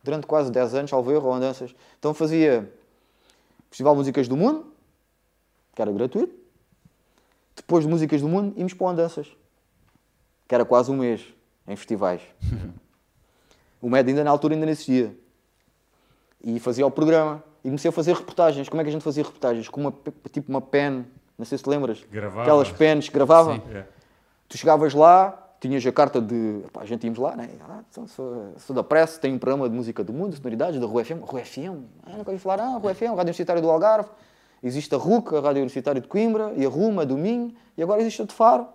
durante 0.04 0.28
quase 0.28 0.52
10 0.52 0.76
anos, 0.76 0.94
ao 0.94 1.04
ver, 1.04 1.24
ou 1.24 1.34
andanças. 1.34 1.74
Então 2.00 2.14
fazia 2.14 2.72
Festival 3.70 3.94
de 3.94 3.98
Músicas 4.00 4.28
do 4.28 4.38
Mundo, 4.38 4.74
que 5.76 5.82
era 5.82 5.92
gratuito. 5.92 6.34
Depois 7.56 7.84
de 7.84 7.90
Músicas 7.90 8.22
do 8.22 8.28
Mundo, 8.28 8.54
íamos 8.58 8.74
para 8.74 8.86
o 8.86 8.90
Andanças, 8.90 9.28
que 10.48 10.56
era 10.56 10.64
quase 10.64 10.92
um 10.92 10.98
mês 10.98 11.26
em 11.68 11.76
festivais. 11.76 12.22
o 13.82 13.90
MED 13.90 14.10
ainda 14.10 14.24
na 14.24 14.32
altura 14.32 14.54
ainda 14.54 14.66
não 14.66 14.72
existia. 14.72 15.16
E 16.44 16.60
fazia 16.60 16.86
o 16.86 16.92
programa. 16.92 17.44
E 17.64 17.68
comecei 17.68 17.90
a 17.90 17.92
fazer 17.92 18.14
reportagens. 18.16 18.70
Como 18.70 18.80
é 18.80 18.84
que 18.84 18.90
a 18.90 18.94
gente 18.94 19.04
fazia 19.04 19.24
reportagens? 19.24 19.68
Com 19.68 19.82
uma, 19.82 19.94
tipo 20.32 20.50
uma 20.50 20.62
pen, 20.62 21.06
não 21.38 21.46
sei 21.46 21.58
se 21.58 21.64
te 21.64 21.70
lembras. 21.70 22.06
Gravava. 22.10 22.42
Aquelas 22.44 22.72
pens 22.72 23.10
que 23.10 23.14
gravava. 23.14 23.56
Sim. 23.56 23.62
É. 23.74 23.86
Tu 24.48 24.58
chegavas 24.58 24.94
lá, 24.94 25.47
tinhas 25.60 25.86
a 25.86 25.92
carta 25.92 26.22
de. 26.22 26.62
Pá, 26.72 26.82
a 26.82 26.86
gente 26.86 27.04
íamos 27.04 27.20
lá, 27.20 27.36
né? 27.36 27.50
Ah, 27.68 27.82
sou, 28.08 28.54
sou, 28.58 28.76
da 28.76 28.84
pressa, 28.84 29.20
tenho 29.20 29.36
um 29.36 29.40
programa 29.40 29.70
de 29.70 29.76
música 29.76 30.04
do 30.04 30.14
mundo, 30.14 30.36
sonoridades, 30.36 30.80
da 30.80 30.86
Rua 30.86 31.04
FM. 31.04 31.22
Rua 31.22 31.44
FM? 31.44 31.84
Ah, 32.06 32.18
nunca 32.18 32.32
ouvi 32.32 32.42
falar. 32.42 32.60
Ah, 32.60 32.78
Rua 32.78 32.94
FM, 32.94 33.02
Rádio 33.02 33.22
Universitária 33.22 33.62
do 33.62 33.70
Algarve. 33.70 34.10
Existe 34.64 34.94
a 34.94 34.98
RUC, 34.98 35.36
a 35.36 35.40
Rádio 35.40 35.62
Universitária 35.62 36.02
de 36.02 36.08
Coimbra, 36.08 36.54
e 36.56 36.66
a 36.66 36.70
RUMA, 36.70 37.06
do 37.06 37.18
Minho, 37.18 37.54
e 37.78 37.84
agora 37.84 38.02
existe 38.02 38.22
a 38.22 38.26
de 38.26 38.34
Faro. 38.34 38.68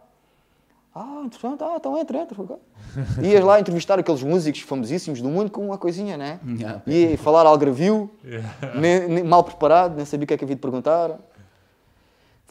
Ah, 0.95 1.23
interessante, 1.25 1.63
ah, 1.65 1.75
então 1.77 1.99
entra, 1.99 2.19
entra. 2.19 2.37
Ias 3.23 3.43
lá 3.43 3.59
entrevistar 3.59 3.99
aqueles 3.99 4.23
músicos 4.23 4.61
famosíssimos 4.61 5.23
do 5.23 5.29
mundo 5.29 5.51
com 5.51 5.65
uma 5.65 5.79
coisinha, 5.79 6.19
né? 6.19 6.39
Yeah. 6.47 6.83
E 6.87 7.17
falar 7.17 7.47
algravio, 7.47 8.11
yeah. 8.23 8.79
nem, 8.79 9.09
nem, 9.09 9.25
mal 9.25 9.43
preparado, 9.43 9.97
nem 9.97 10.05
sabia 10.05 10.25
o 10.25 10.29
que 10.29 10.35
é 10.35 10.37
que 10.37 10.45
havia 10.45 10.55
de 10.55 10.61
perguntar. 10.61 11.19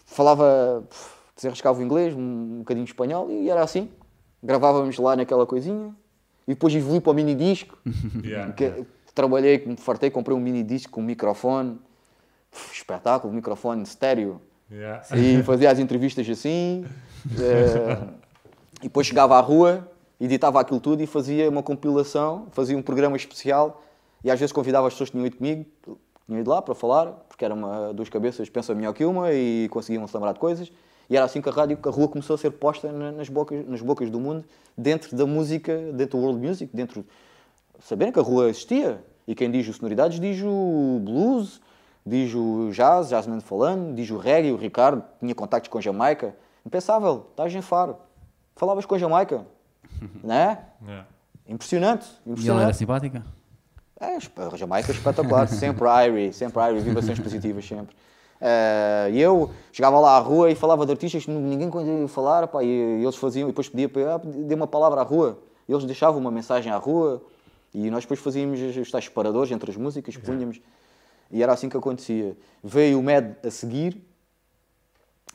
Falava, 0.07 0.83
desenrascava 1.35 1.79
o 1.79 1.83
inglês, 1.83 2.15
um, 2.15 2.19
um 2.19 2.57
bocadinho 2.59 2.85
de 2.85 2.91
espanhol, 2.91 3.29
e 3.29 3.49
era 3.49 3.61
assim. 3.61 3.91
Gravávamos 4.43 4.97
lá 4.97 5.15
naquela 5.15 5.45
coisinha. 5.45 5.95
E 6.47 6.53
depois 6.53 6.73
evolui 6.73 6.99
para 6.99 7.11
o 7.11 7.13
mini 7.13 7.35
disco. 7.35 7.77
Yeah. 8.23 8.53
Que, 8.53 8.85
trabalhei, 9.13 9.63
me 9.65 9.77
fartei, 9.77 10.09
comprei 10.09 10.35
um 10.35 10.39
mini 10.39 10.63
disco 10.63 10.91
com 10.93 11.01
um 11.01 11.03
microfone. 11.05 11.79
Espetáculo, 12.71 13.33
microfone 13.33 13.83
estéreo. 13.83 14.41
E 15.15 15.43
fazia 15.43 15.69
as 15.71 15.79
entrevistas 15.79 16.27
assim. 16.29 16.85
Uh, 17.25 18.21
E 18.81 18.85
depois 18.85 19.05
chegava 19.05 19.37
à 19.37 19.39
rua, 19.39 19.87
editava 20.19 20.59
aquilo 20.59 20.79
tudo 20.79 21.03
e 21.03 21.07
fazia 21.07 21.47
uma 21.47 21.61
compilação, 21.61 22.47
fazia 22.51 22.75
um 22.75 22.81
programa 22.81 23.15
especial 23.15 23.83
e 24.23 24.31
às 24.31 24.39
vezes 24.39 24.51
convidava 24.51 24.87
as 24.87 24.93
pessoas 24.93 25.09
que 25.09 25.17
tinham 25.17 25.27
ido 25.27 25.37
comigo, 25.37 25.65
tinham 26.25 26.41
ido 26.41 26.49
lá 26.49 26.61
para 26.61 26.73
falar, 26.73 27.07
porque 27.29 27.45
era 27.45 27.53
uma, 27.53 27.93
duas 27.93 28.09
cabeças, 28.09 28.49
pensa 28.49 28.73
melhor 28.73 28.93
que 28.93 29.05
uma 29.05 29.31
e 29.31 29.69
conseguiam 29.69 30.07
se 30.07 30.15
lembrar 30.15 30.33
de 30.33 30.39
coisas. 30.39 30.71
E 31.11 31.17
era 31.17 31.25
assim 31.25 31.41
que 31.41 31.49
a 31.49 31.51
rádio, 31.51 31.75
que 31.75 31.89
a 31.89 31.91
rua 31.91 32.07
começou 32.07 32.35
a 32.35 32.37
ser 32.37 32.51
posta 32.51 32.89
nas 32.89 33.27
bocas, 33.27 33.67
nas 33.67 33.81
bocas 33.81 34.09
do 34.09 34.17
mundo, 34.17 34.45
dentro 34.77 35.13
da 35.13 35.25
música, 35.25 35.77
dentro 35.93 36.17
do 36.17 36.23
world 36.23 36.47
music, 36.47 36.73
dentro... 36.73 37.05
Saberem 37.81 38.13
que 38.13 38.19
a 38.19 38.21
rua 38.21 38.49
existia. 38.49 39.03
E 39.27 39.35
quem 39.35 39.51
diz 39.51 39.67
o 39.67 39.73
sonoridades 39.73 40.21
diz 40.21 40.41
o 40.41 41.01
blues, 41.03 41.59
diz 42.05 42.33
o 42.33 42.69
jazz, 42.71 43.09
jazzman 43.09 43.41
falando, 43.41 43.93
diz 43.93 44.09
o 44.09 44.17
reggae, 44.17 44.53
o 44.53 44.55
Ricardo 44.55 45.03
tinha 45.19 45.35
contactos 45.35 45.69
com 45.69 45.79
a 45.79 45.81
Jamaica. 45.81 46.33
Impensável, 46.65 47.27
estás 47.31 47.53
em 47.53 47.61
Faro 47.61 47.97
falavas 48.55 48.85
com 48.85 48.95
a 48.95 48.97
Jamaica, 48.97 49.45
né? 50.23 50.59
Yeah. 50.81 51.07
Impressionante, 51.47 52.07
impressionante. 52.25 52.45
E 52.45 52.49
ela 52.49 52.61
era 52.61 52.73
simpática? 52.73 53.25
É, 53.99 54.15
a 54.15 54.57
Jamaica 54.57 54.91
é 54.91 54.95
espetacular, 54.95 55.47
sempre 55.47 55.87
Irie, 56.07 56.31
sempre 56.31 56.61
Irie, 56.63 56.81
vibrações 56.81 57.19
positivas, 57.19 57.67
sempre. 57.67 57.95
Uh, 58.41 59.11
e 59.13 59.21
eu 59.21 59.51
chegava 59.71 59.99
lá 59.99 60.17
à 60.17 60.19
rua 60.19 60.49
e 60.49 60.55
falava 60.55 60.83
de 60.83 60.91
artistas 60.91 61.25
que 61.25 61.29
ninguém 61.29 61.69
conseguia 61.69 62.07
falar, 62.07 62.47
pá, 62.47 62.63
e, 62.63 62.67
e, 62.67 63.03
eles 63.03 63.15
faziam, 63.15 63.47
e 63.47 63.51
depois 63.51 63.69
pedia 63.69 63.87
para 63.87 64.15
ah, 64.15 64.17
dê 64.17 64.55
uma 64.55 64.65
palavra 64.65 64.99
à 64.99 65.03
rua. 65.03 65.37
Eles 65.69 65.85
deixavam 65.85 66.19
uma 66.19 66.31
mensagem 66.31 66.71
à 66.71 66.77
rua 66.77 67.21
e 67.71 67.91
nós 67.91 68.03
depois 68.03 68.19
fazíamos 68.19 68.59
os 68.59 68.89
tais 68.89 69.05
separadores 69.05 69.51
entre 69.51 69.69
as 69.69 69.77
músicas, 69.77 70.17
punhamos. 70.17 70.59
E 71.29 71.43
era 71.43 71.53
assim 71.53 71.69
que 71.69 71.77
acontecia. 71.77 72.35
Veio 72.63 72.99
o 72.99 73.03
MED 73.03 73.35
a 73.45 73.51
seguir, 73.51 74.01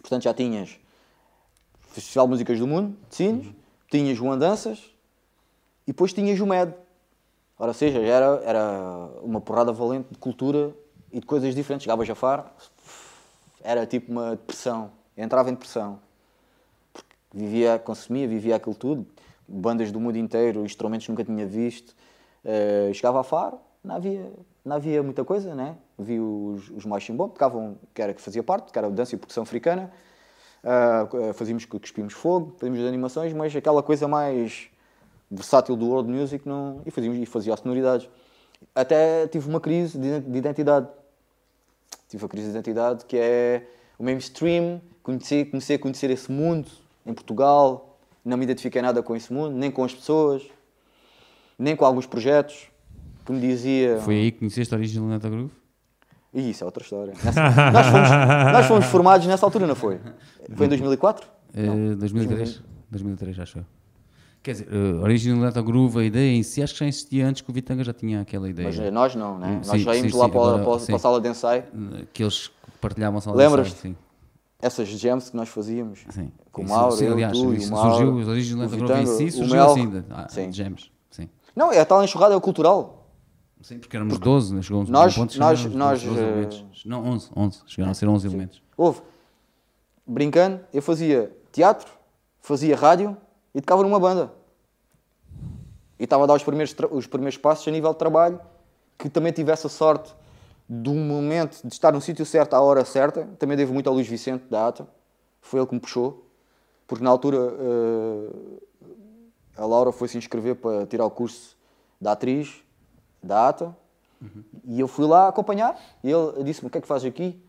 portanto 0.00 0.24
já 0.24 0.34
tinhas 0.34 0.76
Festival 1.92 2.26
de 2.26 2.30
Músicas 2.32 2.58
do 2.58 2.66
Mundo, 2.66 2.96
de 3.08 3.14
Sines, 3.14 3.46
uhum. 3.46 3.54
tinhas 3.88 4.20
o 4.20 4.28
Andanças 4.28 4.90
e 5.86 5.92
depois 5.92 6.12
tinhas 6.12 6.40
o 6.40 6.46
MED. 6.46 6.74
Ora, 7.56 7.72
seja, 7.72 8.00
era, 8.00 8.42
era 8.44 9.08
uma 9.22 9.40
porrada 9.40 9.72
valente 9.72 10.08
de 10.10 10.18
cultura 10.18 10.74
e 11.10 11.20
de 11.20 11.24
coisas 11.24 11.54
diferentes. 11.54 11.84
Chegava 11.84 12.02
a 12.02 12.04
Jafar, 12.04 12.52
era 13.66 13.84
tipo 13.84 14.12
uma 14.12 14.30
depressão. 14.30 14.92
Eu 15.16 15.24
entrava 15.24 15.50
em 15.50 15.54
depressão. 15.54 15.98
Porque 16.92 17.16
vivia, 17.34 17.78
consumia, 17.80 18.28
vivia 18.28 18.54
aquilo 18.54 18.76
tudo. 18.76 19.04
Bandas 19.48 19.90
do 19.90 19.98
mundo 19.98 20.16
inteiro, 20.16 20.64
instrumentos 20.64 21.04
que 21.04 21.10
nunca 21.10 21.24
tinha 21.24 21.44
visto. 21.44 21.94
Uh, 22.44 22.94
chegava 22.94 23.20
a 23.20 23.24
Faro, 23.24 23.58
não 23.82 23.96
havia, 23.96 24.32
não 24.64 24.76
havia 24.76 25.02
muita 25.02 25.24
coisa, 25.24 25.52
né? 25.54 25.76
Vi 25.98 26.20
os, 26.20 26.70
os 26.70 26.84
mais 26.84 27.02
chimbom, 27.02 27.28
tocavam, 27.28 27.76
que 27.92 28.00
era 28.00 28.14
que 28.14 28.22
fazia 28.22 28.42
parte, 28.42 28.70
que 28.72 28.78
era 28.78 28.88
dança 28.88 29.16
e 29.16 29.18
percussão 29.18 29.42
africana. 29.42 29.90
Uh, 30.62 31.32
fazíamos 31.34 31.64
cuspimos 31.64 32.12
fogo, 32.12 32.54
fazíamos 32.58 32.80
as 32.80 32.86
animações, 32.86 33.32
mas 33.32 33.54
aquela 33.54 33.82
coisa 33.82 34.06
mais 34.06 34.68
versátil 35.28 35.74
do 35.76 35.88
world 35.88 36.08
music 36.08 36.48
não, 36.48 36.82
e 36.86 36.90
fazíamos 36.92 37.18
e 37.18 37.26
fazia 37.26 37.56
sonoridades. 37.56 38.08
Até 38.72 39.26
tive 39.26 39.48
uma 39.48 39.60
crise 39.60 39.98
de 39.98 40.38
identidade. 40.38 40.88
Tive 42.08 42.24
a 42.24 42.28
crise 42.28 42.46
de 42.46 42.50
identidade 42.52 43.04
que 43.04 43.16
é 43.16 43.66
o 43.98 44.04
mainstream, 44.04 44.80
comecei, 45.02 45.44
comecei 45.44 45.76
a 45.76 45.78
conhecer 45.78 46.10
esse 46.10 46.30
mundo 46.30 46.68
em 47.04 47.12
Portugal, 47.14 47.98
não 48.24 48.36
me 48.36 48.44
identifiquei 48.44 48.82
nada 48.82 49.02
com 49.02 49.14
esse 49.14 49.32
mundo, 49.32 49.56
nem 49.56 49.70
com 49.70 49.84
as 49.84 49.94
pessoas, 49.94 50.42
nem 51.58 51.74
com 51.74 51.84
alguns 51.84 52.06
projetos 52.06 52.68
que 53.24 53.32
me 53.32 53.40
dizia. 53.40 53.98
Foi 54.00 54.14
aí 54.14 54.30
que 54.30 54.38
conheceste 54.38 54.74
a 54.74 54.76
origem 54.76 55.00
do 55.00 55.08
Neta 55.08 55.28
Groove? 55.28 55.52
E 56.34 56.50
isso 56.50 56.62
é 56.62 56.66
outra 56.66 56.82
história. 56.82 57.14
Nessa, 57.24 57.40
nós, 57.72 57.86
fomos, 57.86 58.10
nós, 58.52 58.66
fomos, 58.66 58.84
formados 58.86 59.26
nessa 59.26 59.46
altura, 59.46 59.66
não 59.66 59.74
foi? 59.74 59.98
Foi 60.54 60.66
em 60.66 60.68
2004? 60.68 61.26
Uh, 61.54 61.96
2003. 61.96 62.62
2003, 62.90 63.40
acho 63.40 63.58
eu. 63.58 63.75
Quer 64.46 64.52
dizer, 64.52 64.68
uh, 64.72 65.02
originalidade 65.02 65.56
da 65.56 65.60
groove, 65.60 65.98
a 65.98 66.04
ideia 66.04 66.32
em 66.32 66.40
si, 66.44 66.62
acho 66.62 66.72
que 66.74 66.78
já 66.78 66.86
existia 66.86 67.26
antes 67.26 67.42
que 67.42 67.50
o 67.50 67.52
Vitanga 67.52 67.82
já 67.82 67.92
tinha 67.92 68.20
aquela 68.20 68.48
ideia. 68.48 68.68
Mas 68.68 68.78
eh, 68.78 68.92
nós 68.92 69.12
não, 69.16 69.36
né? 69.36 69.58
Sim, 69.60 69.70
nós 69.70 69.82
já 69.82 69.96
íamos 69.96 70.12
sim, 70.12 70.18
lá 70.18 70.24
sim, 70.26 70.30
para, 70.30 70.40
agora, 70.40 70.64
para, 70.64 70.86
para, 70.86 70.94
a 70.94 70.98
sala 71.00 71.20
de 71.20 71.28
ensaio. 71.28 71.64
Que 72.12 72.22
eles 72.22 72.52
partilhavam 72.80 73.18
a 73.18 73.20
sala 73.20 73.36
Lembras 73.36 73.66
de 73.66 73.72
ensaio. 73.72 73.96
Essas 74.62 74.86
jams 74.86 75.30
que 75.30 75.36
nós 75.36 75.48
fazíamos. 75.48 76.04
Sim. 76.10 76.30
Com 76.52 76.62
o 76.62 76.68
Mauro, 76.68 76.94
sim, 76.94 77.08
aliás, 77.08 77.36
tu, 77.36 77.54
isso, 77.54 77.74
o 77.74 77.76
Mauro, 77.76 77.90
surgiu, 77.96 78.12
o 78.12 78.30
originalidade 78.30 78.80
da 78.80 78.86
groove 78.86 79.02
em 79.02 79.06
si 79.06 79.30
surgiu 79.32 79.56
Mel, 79.56 79.70
assim, 79.72 80.04
ah, 80.10 80.28
sim. 80.28 80.52
jams. 80.52 80.92
Sim. 81.10 81.28
Não, 81.56 81.72
é 81.72 81.80
a 81.80 81.84
tal 81.84 82.04
enxurrada 82.04 82.32
é 82.32 82.36
o 82.36 82.40
cultural. 82.40 83.10
Sim, 83.62 83.80
porque 83.80 83.96
éramos 83.96 84.16
12, 84.16 84.54
né? 84.54 84.62
chegamos 84.62 84.88
nós, 84.88 85.18
um 85.18 85.22
ponto, 85.22 85.38
nós, 85.40 85.64
nós, 85.74 86.02
12 86.04 86.20
elementos. 86.20 86.64
Não, 86.86 87.04
11, 87.04 87.30
11, 87.34 87.62
chegaram 87.66 87.90
a 87.90 87.94
ser 87.94 88.06
11 88.06 88.28
elementos. 88.28 88.62
Houve. 88.76 89.00
Brincando, 90.06 90.60
eu 90.72 90.80
fazia 90.80 91.36
teatro, 91.50 91.90
fazia 92.40 92.76
rádio 92.76 93.16
e 93.56 93.60
tocava 93.62 93.82
numa 93.82 93.98
banda. 93.98 94.30
E 95.98 96.04
estava 96.04 96.24
a 96.24 96.26
dar 96.26 96.34
os 96.34 96.42
primeiros, 96.44 96.76
os 96.90 97.06
primeiros 97.06 97.38
passos 97.38 97.66
a 97.66 97.70
nível 97.70 97.90
de 97.90 97.98
trabalho, 97.98 98.38
que 98.98 99.08
também 99.08 99.32
tivesse 99.32 99.66
a 99.66 99.70
sorte 99.70 100.14
de 100.68 100.90
um 100.90 101.02
momento 101.06 101.62
de 101.62 101.72
estar 101.72 101.90
no 101.90 102.00
sítio 102.02 102.26
certo 102.26 102.52
à 102.52 102.60
hora 102.60 102.84
certa. 102.84 103.26
Também 103.38 103.56
devo 103.56 103.72
muito 103.72 103.88
ao 103.88 103.94
Luís 103.94 104.06
Vicente 104.06 104.44
da 104.50 104.68
ATA, 104.68 104.86
foi 105.40 105.58
ele 105.58 105.66
que 105.66 105.74
me 105.74 105.80
puxou, 105.80 106.26
porque 106.86 107.02
na 107.02 107.08
altura 107.08 107.38
uh, 107.38 108.62
a 109.56 109.64
Laura 109.64 109.90
foi 109.90 110.08
se 110.08 110.18
inscrever 110.18 110.56
para 110.56 110.84
tirar 110.84 111.06
o 111.06 111.10
curso 111.10 111.56
da 111.98 112.12
atriz 112.12 112.62
da 113.22 113.48
ATA 113.48 113.74
uhum. 114.20 114.44
e 114.66 114.78
eu 114.80 114.86
fui 114.86 115.06
lá 115.06 115.28
acompanhar 115.28 115.80
e 116.04 116.10
ele 116.10 116.44
disse-me: 116.44 116.68
O 116.68 116.70
que 116.70 116.76
é 116.76 116.80
que 116.82 116.86
fazes 116.86 117.08
aqui? 117.08 117.42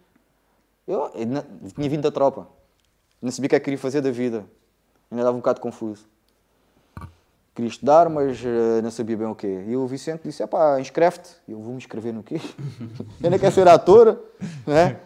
Eu, 0.87 1.11
eu 1.13 1.71
tinha 1.75 1.89
vindo 1.89 2.01
da 2.01 2.11
tropa, 2.11 2.47
não 3.21 3.29
sabia 3.29 3.47
o 3.47 3.49
que 3.49 3.55
é 3.57 3.59
que 3.59 3.65
queria 3.65 3.77
fazer 3.77 3.99
da 3.99 4.09
vida, 4.09 4.45
ainda 5.11 5.21
estava 5.21 5.35
um 5.35 5.39
bocado 5.39 5.61
confuso. 5.61 6.05
Queria 7.55 7.69
estudar, 7.69 8.07
mas 8.07 8.39
uh, 8.41 8.81
não 8.83 8.91
sabia 8.91 9.17
bem 9.17 9.27
o 9.27 9.33
quê. 9.33 9.63
E 9.67 9.75
o 9.75 9.87
Vicente 9.87 10.21
disse: 10.25 10.43
é 10.43 10.47
pá, 10.47 10.79
inscreve-te. 10.79 11.31
Eu 11.47 11.59
vou 11.59 11.71
me 11.71 11.77
inscrever 11.77 12.13
no 12.13 12.21
quê? 12.21 12.39
eu 13.21 13.31
não 13.31 13.39
quero 13.39 13.51
ser 13.51 13.67
ator, 13.67 14.19
né? 14.65 14.99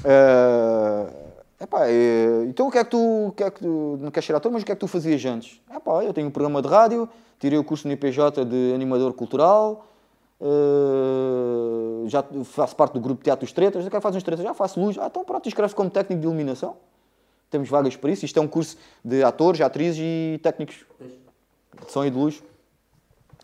Uh, 0.00 1.12
epá, 1.60 1.82
uh, 1.82 2.44
então 2.48 2.68
o 2.68 2.70
que 2.70 2.78
é 2.78 2.84
que 2.84 2.90
tu, 2.90 3.34
que 3.36 3.44
é 3.44 3.50
que 3.50 3.60
tu 3.60 3.98
não 4.00 4.10
queres 4.10 4.26
ser 4.26 4.34
ator, 4.34 4.50
mas 4.50 4.62
o 4.62 4.64
que 4.64 4.72
é 4.72 4.74
que 4.74 4.80
tu 4.80 4.88
fazias 4.88 5.22
antes? 5.26 5.60
Epá, 5.70 6.02
eu 6.02 6.14
tenho 6.14 6.26
um 6.26 6.30
programa 6.30 6.62
de 6.62 6.68
rádio, 6.68 7.08
tirei 7.38 7.58
o 7.58 7.64
curso 7.64 7.86
no 7.86 7.92
IPJ 7.92 8.44
de 8.46 8.72
animador 8.74 9.12
cultural, 9.12 9.86
uh, 10.40 12.08
já 12.08 12.24
faço 12.44 12.74
parte 12.74 12.94
do 12.94 13.00
grupo 13.00 13.20
de 13.20 13.24
Teatro 13.24 13.44
dos 13.44 13.52
Tretas, 13.52 13.84
eu 13.84 13.90
quero 13.90 14.02
fazer 14.02 14.16
uns 14.16 14.22
tretas, 14.22 14.42
já 14.42 14.54
faço 14.54 14.80
luz, 14.80 14.96
ah, 14.98 15.06
então 15.06 15.22
pronto, 15.22 15.46
inscreve 15.46 15.74
como 15.74 15.90
técnico 15.90 16.20
de 16.20 16.26
iluminação. 16.26 16.76
Temos 17.52 17.68
vagas 17.68 17.94
para 17.94 18.10
isso. 18.10 18.24
Isto 18.24 18.38
é 18.38 18.42
um 18.42 18.48
curso 18.48 18.78
de 19.04 19.22
atores, 19.22 19.60
atrizes 19.60 20.00
e 20.00 20.40
técnicos 20.42 20.86
de 20.98 21.92
som 21.92 22.02
e 22.02 22.10
de 22.10 22.16
luz. 22.16 22.42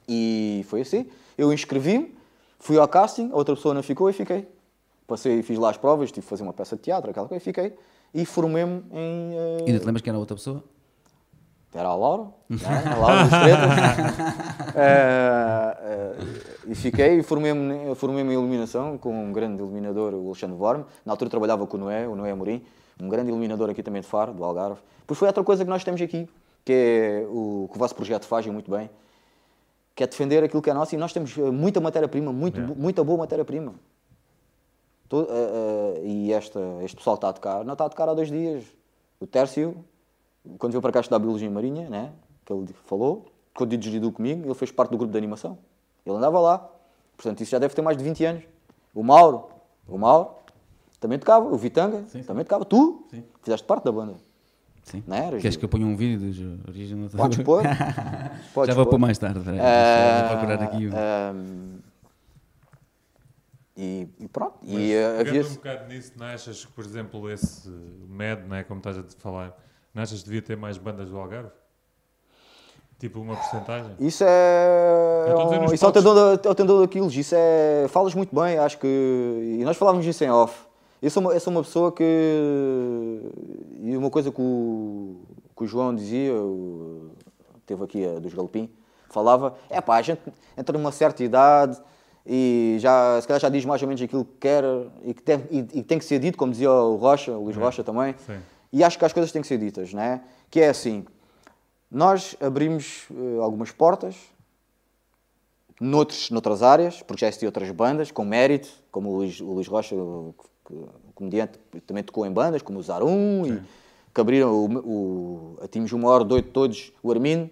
E 0.09 0.65
foi 0.67 0.81
assim. 0.81 1.07
Eu 1.37 1.53
inscrevi-me, 1.53 2.17
fui 2.59 2.79
ao 2.79 2.89
casting, 2.89 3.31
a 3.31 3.37
outra 3.37 3.55
pessoa 3.55 3.75
não 3.75 3.83
ficou 3.83 4.09
e 4.09 4.15
fiquei. 4.15 4.49
Passei, 5.07 5.43
fiz 5.43 5.59
lá 5.59 5.69
as 5.69 5.77
provas, 5.77 6.11
tive 6.11 6.25
que 6.25 6.31
fazer 6.31 6.43
uma 6.43 6.55
peça 6.55 6.75
de 6.75 6.81
teatro, 6.83 7.11
aquela 7.11 7.29
coisa, 7.29 7.43
e 7.43 7.45
fiquei. 7.45 7.75
E 8.15 8.25
formei-me 8.25 8.83
em. 8.91 9.35
Uh... 9.35 9.67
Ainda 9.67 9.79
te 9.79 9.85
lembras 9.85 10.01
quem 10.01 10.11
era 10.11 10.17
a 10.17 10.21
outra 10.21 10.37
pessoa? 10.37 10.65
Era 11.75 11.89
a 11.91 11.95
Laura, 11.95 12.29
né? 12.49 12.59
a 12.91 12.97
Laura 12.97 13.25
dos 13.25 13.39
Tretas. 13.39 13.71
uh, 14.73 15.05
uh, 16.67 16.73
e 16.73 16.75
fiquei 16.75 17.19
e 17.19 17.23
formei-me 17.23 17.95
formei 17.95 18.25
em 18.25 18.33
iluminação 18.33 18.97
com 18.97 19.13
um 19.23 19.33
grande 19.33 19.63
iluminador, 19.63 20.15
o 20.15 20.29
Alexandre 20.29 20.57
Vorme. 20.57 20.87
Na 21.05 21.13
altura 21.13 21.29
trabalhava 21.29 21.67
com 21.67 21.77
o 21.77 21.81
Noé, 21.81 22.09
o 22.09 22.17
Noé 22.17 22.31
Amorim, 22.31 22.65
um 23.01 23.09
grande 23.09 23.31
iluminador 23.31 23.71
aqui 23.71 23.83
também 23.83 24.03
de 24.03 24.09
Faro, 24.09 24.33
do 24.33 24.45
Algarve. 24.45 24.81
Pois 25.07 25.19
foi 25.19 25.29
outra 25.29 25.43
coisa 25.45 25.65
que 25.65 25.71
nós 25.71 25.85
temos 25.85 26.01
aqui, 26.01 26.29
que 26.65 26.73
é 26.73 27.27
o 27.29 27.69
que 27.71 27.77
o 27.77 27.79
vosso 27.79 27.95
projeto 27.95 28.27
faz 28.27 28.45
e 28.47 28.51
muito 28.51 28.71
bem, 28.71 28.91
que 29.95 30.05
é 30.05 30.07
defender 30.07 30.45
aquilo 30.45 30.63
que 30.63 30.71
é 30.71 30.75
nosso 30.75 30.95
e 30.95 30.99
nós 30.99 31.13
temos 31.13 31.37
muita 31.37 31.81
matéria-prima, 31.81 32.33
muito, 32.33 32.59
yeah. 32.59 32.75
muita 32.77 33.03
boa 33.03 33.19
matéria-prima. 33.19 33.75
Uh, 35.11 35.17
uh, 35.17 36.05
e 36.05 36.33
esta, 36.33 36.61
este 36.83 36.97
pessoal 36.97 37.17
está 37.17 37.31
a 37.31 37.33
tocar, 37.33 37.65
não 37.65 37.73
está 37.73 37.87
a 37.87 37.89
tocar 37.89 38.09
há 38.09 38.15
dois 38.15 38.29
dias. 38.29 38.65
O 39.19 39.27
Tércio, 39.27 39.75
quando 40.59 40.73
veio 40.73 40.83
para 40.83 40.93
cá 40.93 41.01
estudar 41.01 41.19
Biologia 41.19 41.51
Marinha, 41.51 41.89
né, 41.89 42.13
que 42.45 42.53
ele 42.53 42.67
falou, 42.85 43.27
quando 43.55 43.77
dirigiu 43.77 44.13
comigo, 44.13 44.47
ele 44.47 44.55
fez 44.55 44.71
parte 44.71 44.91
do 44.91 44.99
grupo 44.99 45.11
de 45.11 45.19
animação. 45.19 45.59
Ele 46.05 46.17
andava 46.17 46.39
lá. 46.39 46.71
Portanto, 47.17 47.41
isso 47.41 47.51
já 47.51 47.59
deve 47.59 47.75
ter 47.75 47.83
mais 47.83 47.97
de 47.97 48.05
20 48.05 48.25
anos. 48.25 48.45
O 48.95 49.03
Mauro, 49.03 49.49
o 49.89 49.99
Mauro 49.99 50.31
também 51.01 51.19
tocava. 51.19 51.47
O 51.47 51.57
Vitanga 51.57 52.05
sim, 52.09 52.21
sim. 52.21 52.23
também 52.23 52.45
tocava. 52.45 52.65
Tu 52.65 53.07
sim. 53.11 53.25
fizeste 53.43 53.67
parte 53.67 53.85
da 53.85 53.93
banda. 53.93 54.15
Sim. 54.83 55.05
Não 55.07 55.17
é? 55.17 55.39
Queres 55.39 55.57
que 55.57 55.65
eu 55.65 55.69
ponha 55.69 55.87
um 55.87 55.95
vídeo 55.95 56.19
dos 56.19 56.69
originais? 56.69 57.13
Podes 57.13 57.39
pôr. 57.43 57.63
Podes 58.55 58.69
Já 58.69 58.75
vou 58.75 58.87
pôr 58.87 58.99
mais 58.99 59.19
tarde. 59.19 59.39
Uh, 59.39 59.43
vou 59.43 60.29
procurar 60.29 60.63
aqui. 60.63 60.87
Uh, 60.87 61.79
e, 63.77 64.09
e, 64.19 64.29
pronto. 64.29 64.59
Mas, 64.63 64.73
e 64.73 64.95
uh, 64.95 65.21
havia... 65.21 65.47
um 65.47 65.55
bocado 65.55 65.89
nisso, 65.89 66.13
não 66.17 66.27
achas 66.27 66.65
que, 66.65 66.73
por 66.73 66.85
exemplo, 66.85 67.31
esse 67.31 67.69
MED, 68.09 68.49
não 68.49 68.57
é, 68.57 68.65
como 68.65 68.79
estás 68.79 68.99
a 68.99 69.05
falar, 69.19 69.57
não 69.95 70.03
achas 70.03 70.19
que 70.21 70.25
devia 70.25 70.43
ter 70.43 70.57
mais 70.57 70.79
bandas 70.79 71.11
do 71.11 71.19
Algarve? 71.19 71.51
Tipo 72.99 73.21
uma 73.21 73.37
porcentagem? 73.37 73.95
Isso 74.01 74.25
é. 74.27 75.27
Isso 75.73 75.85
é 75.85 75.89
o 75.89 75.93
tendão, 75.93 76.33
é 76.33 76.49
o 76.49 76.55
tendão 76.55 76.81
daquilo. 76.81 77.09
Isso 77.09 77.33
é. 77.37 77.87
Falas 77.89 78.13
muito 78.15 78.35
bem, 78.35 78.59
acho 78.59 78.77
que. 78.79 79.59
E 79.61 79.65
nós 79.65 79.77
falávamos 79.77 80.05
isso 80.05 80.25
em 80.25 80.31
off. 80.31 80.68
Eu 81.01 81.11
sou 81.11 81.23
uma, 81.23 81.33
eu 81.33 81.41
sou 81.41 81.53
uma 81.53 81.63
pessoa 81.63 81.93
que. 81.93 83.23
E 83.81 83.97
uma 83.97 84.11
coisa 84.11 84.33
que 84.33 84.41
o, 84.41 85.17
que 85.57 85.65
o 85.65 85.67
João 85.67 85.95
dizia, 85.95 86.35
o, 86.35 87.11
teve 87.65 87.85
aqui 87.85 88.05
a 88.05 88.19
dos 88.19 88.35
Galopim, 88.35 88.69
falava: 89.09 89.57
é 89.71 89.81
pá, 89.81 89.97
a 89.97 90.03
gente 90.03 90.21
entra 90.57 90.77
numa 90.77 90.91
certa 90.91 91.23
idade 91.23 91.81
e 92.27 92.77
já, 92.81 93.21
se 93.21 93.29
calhar 93.29 93.41
já 93.41 93.49
diz 93.49 93.65
mais 93.65 93.81
ou 93.81 93.89
menos 93.89 94.03
aquilo 94.03 94.25
que 94.25 94.39
quer 94.41 94.65
e 95.05 95.15
que 95.15 95.23
tem, 95.23 95.41
e, 95.51 95.59
e 95.79 95.83
tem 95.83 95.99
que 95.99 96.05
ser 96.05 96.19
dito, 96.19 96.37
como 96.37 96.51
dizia 96.51 96.71
o 96.71 96.97
Rocha, 96.97 97.33
o 97.33 97.45
Luís 97.45 97.57
é. 97.57 97.61
Rocha 97.61 97.85
também. 97.85 98.15
Sim. 98.27 98.39
E 98.73 98.83
acho 98.83 98.99
que 98.99 99.05
as 99.05 99.13
coisas 99.13 99.33
têm 99.33 99.41
que 99.41 99.49
ser 99.49 99.59
ditas, 99.59 99.95
né? 99.95 100.23
Que 100.51 100.61
é 100.61 100.69
assim: 100.69 101.07
nós 101.91 102.37
abrimos 102.41 103.07
uh, 103.11 103.41
algumas 103.41 103.71
portas 103.71 104.17
noutros, 105.81 106.31
noutras 106.31 106.63
áreas, 106.63 107.03
porque 107.03 107.21
já 107.21 107.29
existiam 107.29 107.49
outras 107.49 107.71
bandas 107.71 108.11
com 108.11 108.25
mérito, 108.25 108.69
como 108.91 109.11
o 109.11 109.17
Luís, 109.19 109.41
o 109.41 109.53
Luís 109.53 109.69
Rocha, 109.69 109.95
o 110.75 111.13
comediante 111.15 111.59
também 111.87 112.03
tocou 112.03 112.27
em 112.27 112.33
bandas, 112.33 112.63
como 112.63 112.79
o 112.79 112.83
Zarum, 112.83 113.45
Sim. 113.45 113.55
e 113.55 113.63
que 114.15 114.21
abriram 114.21 114.53
o, 114.53 115.59
o, 115.59 115.69
tínhamos 115.69 115.93
uma 115.93 116.09
hora 116.09 116.25
doido 116.25 116.49
todos, 116.51 116.93
o 117.03 117.11
Armin, 117.11 117.51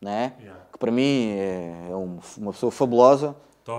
né? 0.00 0.34
Yeah. 0.40 0.60
que 0.72 0.78
para 0.78 0.90
mim 0.90 1.30
é, 1.30 1.88
é 1.90 1.94
uma 1.94 2.52
pessoa 2.52 2.72
fabulosa, 2.72 3.36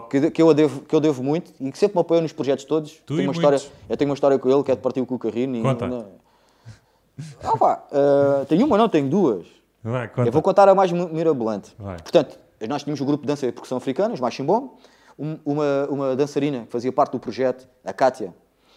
que, 0.10 0.32
que, 0.32 0.42
eu 0.42 0.54
devo, 0.54 0.82
que 0.82 0.96
eu 0.96 1.02
devo 1.02 1.22
muito 1.22 1.52
e 1.60 1.70
que 1.72 1.78
sempre 1.78 1.98
me 1.98 2.02
apoia 2.02 2.22
nos 2.22 2.32
projetos 2.32 2.64
todos. 2.64 3.02
Tu 3.06 3.16
tenho 3.16 3.28
uma 3.28 3.34
história, 3.34 3.62
eu 3.90 3.98
tenho 3.98 4.10
uma 4.10 4.14
história 4.14 4.40
com 4.40 4.50
ele 4.50 4.64
que 4.64 4.72
é 4.72 4.76
de 4.76 4.82
partir 4.82 5.02
o 5.02 5.20
carrinho. 5.20 5.62
Conta. 5.62 5.86
E, 5.86 7.24
ah, 7.44 7.58
pá, 7.58 7.84
uh, 7.92 8.46
tenho 8.46 8.66
uma, 8.66 8.78
não, 8.78 8.88
tenho 8.88 9.10
duas. 9.10 9.46
Vai, 9.84 10.10
eu 10.26 10.32
vou 10.32 10.42
contar 10.42 10.70
a 10.70 10.74
mais 10.74 10.92
mirabolante. 10.92 11.76
Vai. 11.78 11.98
Portanto, 11.98 12.40
nós 12.68 12.84
tínhamos 12.84 13.02
o 13.02 13.04
um 13.04 13.08
grupo 13.08 13.24
de 13.24 13.28
dança 13.28 13.46
e 13.46 13.52
percussão 13.52 13.78
africana, 13.78 14.14
os 14.14 14.20
Machimbom, 14.22 14.78
uma, 15.18 15.88
uma 15.90 16.16
dançarina 16.16 16.62
que 16.66 16.72
fazia 16.72 16.92
parte 16.92 17.12
do 17.12 17.20
projeto, 17.20 17.68
a 17.84 17.92
Kátia, 17.92 18.34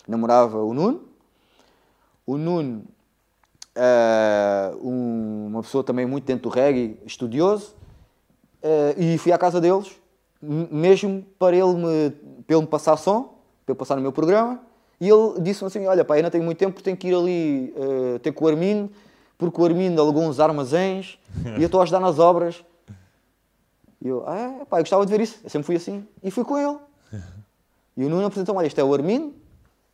namorava 0.06 0.62
o 0.62 0.72
Nuno. 0.72 1.02
O 2.26 2.36
Nuno, 2.36 2.84
uh, 3.76 4.76
um, 4.86 5.46
uma 5.48 5.62
pessoa 5.62 5.84
também 5.84 6.06
muito 6.06 6.24
dentro 6.24 6.48
do 6.48 6.48
reggae, 6.48 6.98
estudioso, 7.06 7.74
uh, 8.62 9.00
e 9.00 9.16
fui 9.18 9.32
à 9.32 9.38
casa 9.38 9.60
deles, 9.60 9.92
mesmo 10.42 11.24
para 11.38 11.56
ele 11.56 11.74
me, 11.74 12.10
para 12.46 12.56
ele 12.56 12.62
me 12.62 12.66
passar 12.66 12.96
som, 12.96 13.34
para 13.64 13.72
eu 13.72 13.76
passar 13.76 13.96
no 13.96 14.02
meu 14.02 14.12
programa, 14.12 14.60
e 15.00 15.08
ele 15.08 15.40
disse-me 15.40 15.68
assim, 15.68 15.86
olha 15.86 16.04
pá, 16.04 16.18
eu 16.18 16.22
não 16.22 16.30
tenho 16.30 16.44
muito 16.44 16.58
tempo, 16.58 16.82
tenho 16.82 16.96
que 16.96 17.08
ir 17.08 17.14
ali 17.14 17.74
uh, 17.76 18.18
ter 18.18 18.32
com 18.32 18.44
o 18.44 18.48
Armindo, 18.48 18.90
porque 19.38 19.60
o 19.60 19.64
Armindo 19.64 20.00
alugou 20.00 20.22
uns 20.22 20.40
armazéns 20.40 21.18
e 21.58 21.62
eu 21.62 21.66
estou 21.66 21.80
a 21.80 21.82
ajudar 21.82 22.00
nas 22.00 22.18
obras. 22.18 22.64
E 24.00 24.08
eu, 24.08 24.24
ah, 24.26 24.64
pá, 24.68 24.78
eu 24.78 24.82
gostava 24.82 25.04
de 25.04 25.12
ver 25.12 25.20
isso. 25.20 25.40
Eu 25.44 25.50
sempre 25.50 25.66
fui 25.66 25.76
assim. 25.76 26.06
E 26.22 26.30
fui 26.30 26.44
com 26.44 26.56
ele. 26.58 26.78
E 27.96 28.04
o 28.04 28.08
Nuno 28.08 28.26
apresentou-me, 28.26 28.58
olha, 28.58 28.66
este 28.66 28.80
é 28.80 28.84
o 28.84 28.92
Armindo, 28.92 29.34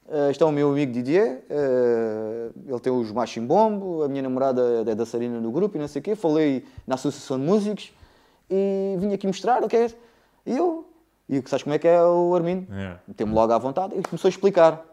Uh, 0.07 0.30
este 0.30 0.42
é 0.42 0.46
o 0.46 0.53
meu 0.53 0.70
amigo 0.70 0.92
Didier, 0.92 1.42
uh, 1.48 2.53
ele 2.66 2.80
tem 2.80 2.92
os 2.92 3.11
Machimbombo, 3.12 4.03
a 4.03 4.09
minha 4.09 4.22
namorada 4.22 4.84
é 4.86 4.94
dançarina 4.94 5.40
do 5.40 5.50
grupo 5.50 5.76
e 5.76 5.80
não 5.80 5.88
sei 5.88 6.00
o 6.00 6.03
quê. 6.03 6.14
Falei 6.14 6.64
na 6.86 6.96
Associação 6.96 7.38
de 7.38 7.46
Músicos 7.46 7.92
e 8.50 8.96
vim 8.98 9.14
aqui 9.14 9.26
mostrar 9.26 9.62
o 9.62 9.68
que 9.68 9.76
é. 9.76 9.86
E 10.44 10.57
eu, 10.57 10.86
e 11.28 11.36
sabes 11.46 11.62
como 11.62 11.74
é 11.74 11.78
que 11.78 11.88
é 11.88 12.03
o 12.03 12.34
Armindo? 12.34 12.70
Yeah. 12.72 13.00
Meteu-me 13.07 13.32
logo 13.32 13.53
à 13.53 13.59
vontade 13.59 13.94
e 13.96 14.03
começou 14.03 14.28
a 14.28 14.30
explicar. 14.30 14.84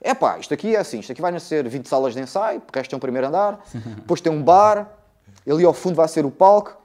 É 0.00 0.12
pá, 0.12 0.38
isto 0.38 0.52
aqui 0.52 0.74
é 0.74 0.80
assim, 0.80 0.98
isto 0.98 1.12
aqui 1.12 1.22
vai 1.22 1.30
nascer 1.30 1.66
20 1.68 1.88
salas 1.88 2.12
de 2.12 2.20
ensaio, 2.20 2.60
porque 2.60 2.78
este 2.80 2.92
é 2.92 2.96
um 2.96 3.00
primeiro 3.00 3.28
andar, 3.28 3.64
depois 3.96 4.20
tem 4.20 4.32
um 4.32 4.42
bar, 4.42 4.92
ali 5.48 5.64
ao 5.64 5.72
fundo 5.72 5.94
vai 5.94 6.08
ser 6.08 6.26
o 6.26 6.30
palco, 6.30 6.76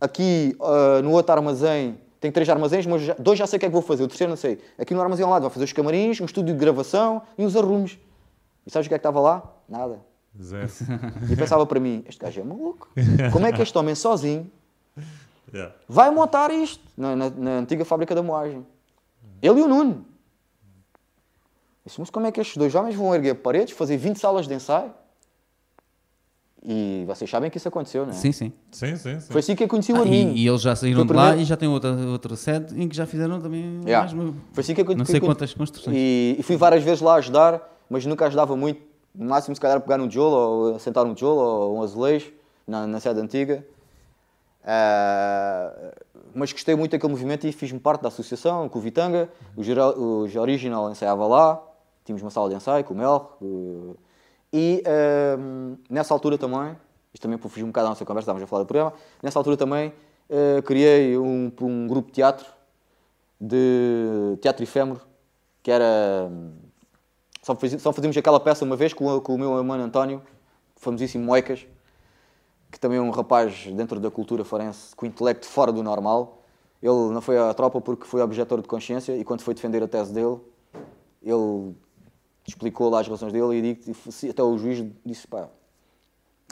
aqui 0.00 0.56
uh, 0.60 1.00
no 1.02 1.12
outro 1.12 1.32
armazém 1.32 1.98
tenho 2.24 2.32
três 2.32 2.48
armazéns, 2.48 2.86
mas 2.86 3.02
já, 3.02 3.14
dois 3.18 3.38
já 3.38 3.46
sei 3.46 3.58
o 3.58 3.60
que 3.60 3.66
é 3.66 3.68
que 3.68 3.72
vou 3.72 3.82
fazer, 3.82 4.02
o 4.02 4.08
terceiro 4.08 4.30
não 4.30 4.36
sei. 4.36 4.58
Aqui 4.78 4.94
no 4.94 5.00
armazém 5.02 5.24
ao 5.24 5.30
lado 5.30 5.42
vou 5.42 5.50
fazer 5.50 5.64
os 5.66 5.72
camarins, 5.74 6.20
um 6.20 6.24
estúdio 6.24 6.54
de 6.54 6.58
gravação 6.58 7.20
e 7.36 7.44
uns 7.44 7.54
arrumos. 7.54 7.98
E 8.66 8.70
sabes 8.70 8.86
o 8.86 8.88
que 8.88 8.94
é 8.94 8.98
que 8.98 9.00
estava 9.00 9.20
lá? 9.20 9.42
Nada. 9.68 10.00
Zero. 10.42 10.70
E 11.30 11.36
pensava 11.36 11.66
para 11.66 11.78
mim, 11.78 12.02
este 12.08 12.18
gajo 12.20 12.40
é 12.40 12.44
maluco. 12.44 12.88
Como 13.32 13.46
é 13.46 13.52
que 13.52 13.60
este 13.62 13.76
homem 13.78 13.94
sozinho 13.94 14.50
Yeah. 15.52 15.72
vai 15.88 16.10
montar 16.10 16.50
isto 16.50 16.82
na, 16.96 17.14
na- 17.14 17.30
na 17.30 17.50
antiga 17.58 17.84
fábrica 17.84 18.12
da 18.14 18.22
moagem? 18.24 18.66
Ele 19.40 19.60
e 19.60 19.62
o 19.62 19.68
Nuno. 19.68 20.04
Disse, 21.86 22.00
mas 22.00 22.10
como 22.10 22.26
é 22.26 22.32
que 22.32 22.40
estes 22.40 22.56
dois 22.56 22.74
homens 22.74 22.96
vão 22.96 23.14
erguer 23.14 23.34
paredes, 23.34 23.76
fazer 23.76 23.96
20 23.96 24.16
salas 24.18 24.48
de 24.48 24.54
ensaio? 24.54 24.92
E 26.66 27.04
vocês 27.06 27.28
sabem 27.30 27.50
que 27.50 27.58
isso 27.58 27.68
aconteceu, 27.68 28.04
não 28.06 28.10
é? 28.12 28.16
Sim, 28.16 28.32
sim. 28.32 28.50
Sim, 28.72 28.96
sim, 28.96 29.20
sim. 29.20 29.32
Foi 29.32 29.40
assim 29.40 29.54
que 29.54 29.62
eu 29.64 29.68
conheci 29.68 29.92
o 29.92 29.96
Ah, 29.96 30.00
Arminho. 30.00 30.32
e, 30.34 30.44
e 30.44 30.48
eles 30.48 30.62
já 30.62 30.74
saíram 30.74 31.04
de 31.04 31.12
lá 31.12 31.22
primeiro- 31.24 31.42
e 31.42 31.44
já 31.44 31.56
têm 31.58 31.68
outra, 31.68 31.90
outra 32.06 32.36
sede 32.36 32.80
em 32.82 32.88
que 32.88 32.96
já 32.96 33.04
fizeram 33.04 33.38
também 33.38 33.80
Yeah. 33.84 33.98
mais 33.98 34.12
uma- 34.14 34.34
Foi 34.52 34.62
assim 34.62 34.74
que 34.74 34.80
eu 34.80 34.84
não 34.96 35.04
que 35.04 35.10
sei 35.10 35.20
eu- 35.20 35.24
quantas 35.24 35.52
construções. 35.52 35.94
E, 35.94 36.36
e 36.38 36.42
fui 36.42 36.56
várias 36.56 36.82
vezes 36.82 37.02
lá 37.02 37.16
ajudar, 37.16 37.60
mas 37.90 38.06
nunca 38.06 38.26
ajudava 38.26 38.56
muito. 38.56 38.80
No 39.14 39.28
máximo, 39.28 39.54
se 39.54 39.60
calhar, 39.60 39.78
pegar 39.80 40.00
um 40.00 40.08
tijolo, 40.08 40.34
ou 40.72 40.78
sentar 40.78 41.04
um 41.04 41.12
tijolo, 41.14 41.38
ou 41.40 41.76
um 41.76 41.82
azulejo, 41.82 42.32
na, 42.66 42.86
na 42.86 42.98
sede 42.98 43.20
antiga. 43.20 43.62
Ah, 44.66 45.70
mas 46.34 46.50
gostei 46.52 46.74
muito 46.74 46.92
daquele 46.92 47.12
movimento 47.12 47.46
e 47.46 47.52
fiz-me 47.52 47.78
parte 47.78 48.00
da 48.00 48.08
associação, 48.08 48.68
com 48.70 48.78
o 48.78 48.82
Vitanga. 48.82 49.28
O, 49.54 49.62
Gera- 49.62 49.90
o 49.96 50.22
Original 50.40 50.90
ensaiava 50.90 51.26
lá, 51.26 51.62
tínhamos 52.04 52.22
uma 52.22 52.30
sala 52.30 52.48
de 52.48 52.54
ensaio 52.56 52.82
com 52.84 52.94
o 52.94 52.96
Mel. 52.96 53.36
E 54.54 54.82
ah, 54.86 55.36
nessa 55.90 56.14
altura 56.14 56.38
também, 56.38 56.76
isto 57.12 57.22
também 57.22 57.36
fiz 57.38 57.62
um 57.62 57.66
bocado 57.66 57.86
da 57.86 57.90
nossa 57.90 58.04
conversa, 58.04 58.24
estávamos 58.24 58.44
a 58.44 58.46
falar 58.46 58.62
do 58.62 58.66
programa, 58.66 58.92
nessa 59.22 59.38
altura 59.38 59.56
também 59.56 59.92
eh, 60.28 60.62
criei 60.62 61.18
um, 61.18 61.52
um 61.60 61.86
grupo 61.86 62.08
de 62.08 62.14
teatro 62.14 62.46
de 63.40 64.38
teatro 64.40 64.62
efêmero, 64.62 65.00
que 65.62 65.70
era. 65.70 66.30
Só, 67.42 67.54
só 67.78 67.92
fazíamos 67.92 68.16
aquela 68.16 68.40
peça 68.40 68.64
uma 68.64 68.76
vez 68.76 68.92
com, 68.94 69.20
com 69.20 69.34
o 69.34 69.38
meu 69.38 69.56
irmão 69.58 69.78
António, 69.78 70.22
famosíssimo 70.76 71.24
Moicas, 71.24 71.66
que 72.70 72.80
também 72.80 72.98
é 72.98 73.00
um 73.02 73.10
rapaz 73.10 73.66
dentro 73.66 74.00
da 74.00 74.10
cultura 74.10 74.44
forense 74.44 74.96
com 74.96 75.04
intelecto 75.04 75.46
fora 75.46 75.70
do 75.70 75.82
normal. 75.82 76.42
Ele 76.82 77.12
não 77.12 77.20
foi 77.20 77.38
à 77.38 77.52
tropa 77.52 77.80
porque 77.80 78.06
foi 78.06 78.22
objetor 78.22 78.62
de 78.62 78.68
consciência 78.68 79.16
e 79.16 79.24
quando 79.24 79.42
foi 79.42 79.54
defender 79.54 79.82
a 79.82 79.88
tese 79.88 80.12
dele, 80.12 80.38
ele 81.22 81.74
explicou 82.46 82.88
lá 82.90 83.00
as 83.00 83.08
razões 83.08 83.32
dele 83.32 83.56
e 83.56 83.62
digo- 83.74 83.98
até 84.30 84.42
o 84.42 84.56
juiz 84.58 84.84
disse: 85.04 85.26
pá, 85.26 85.48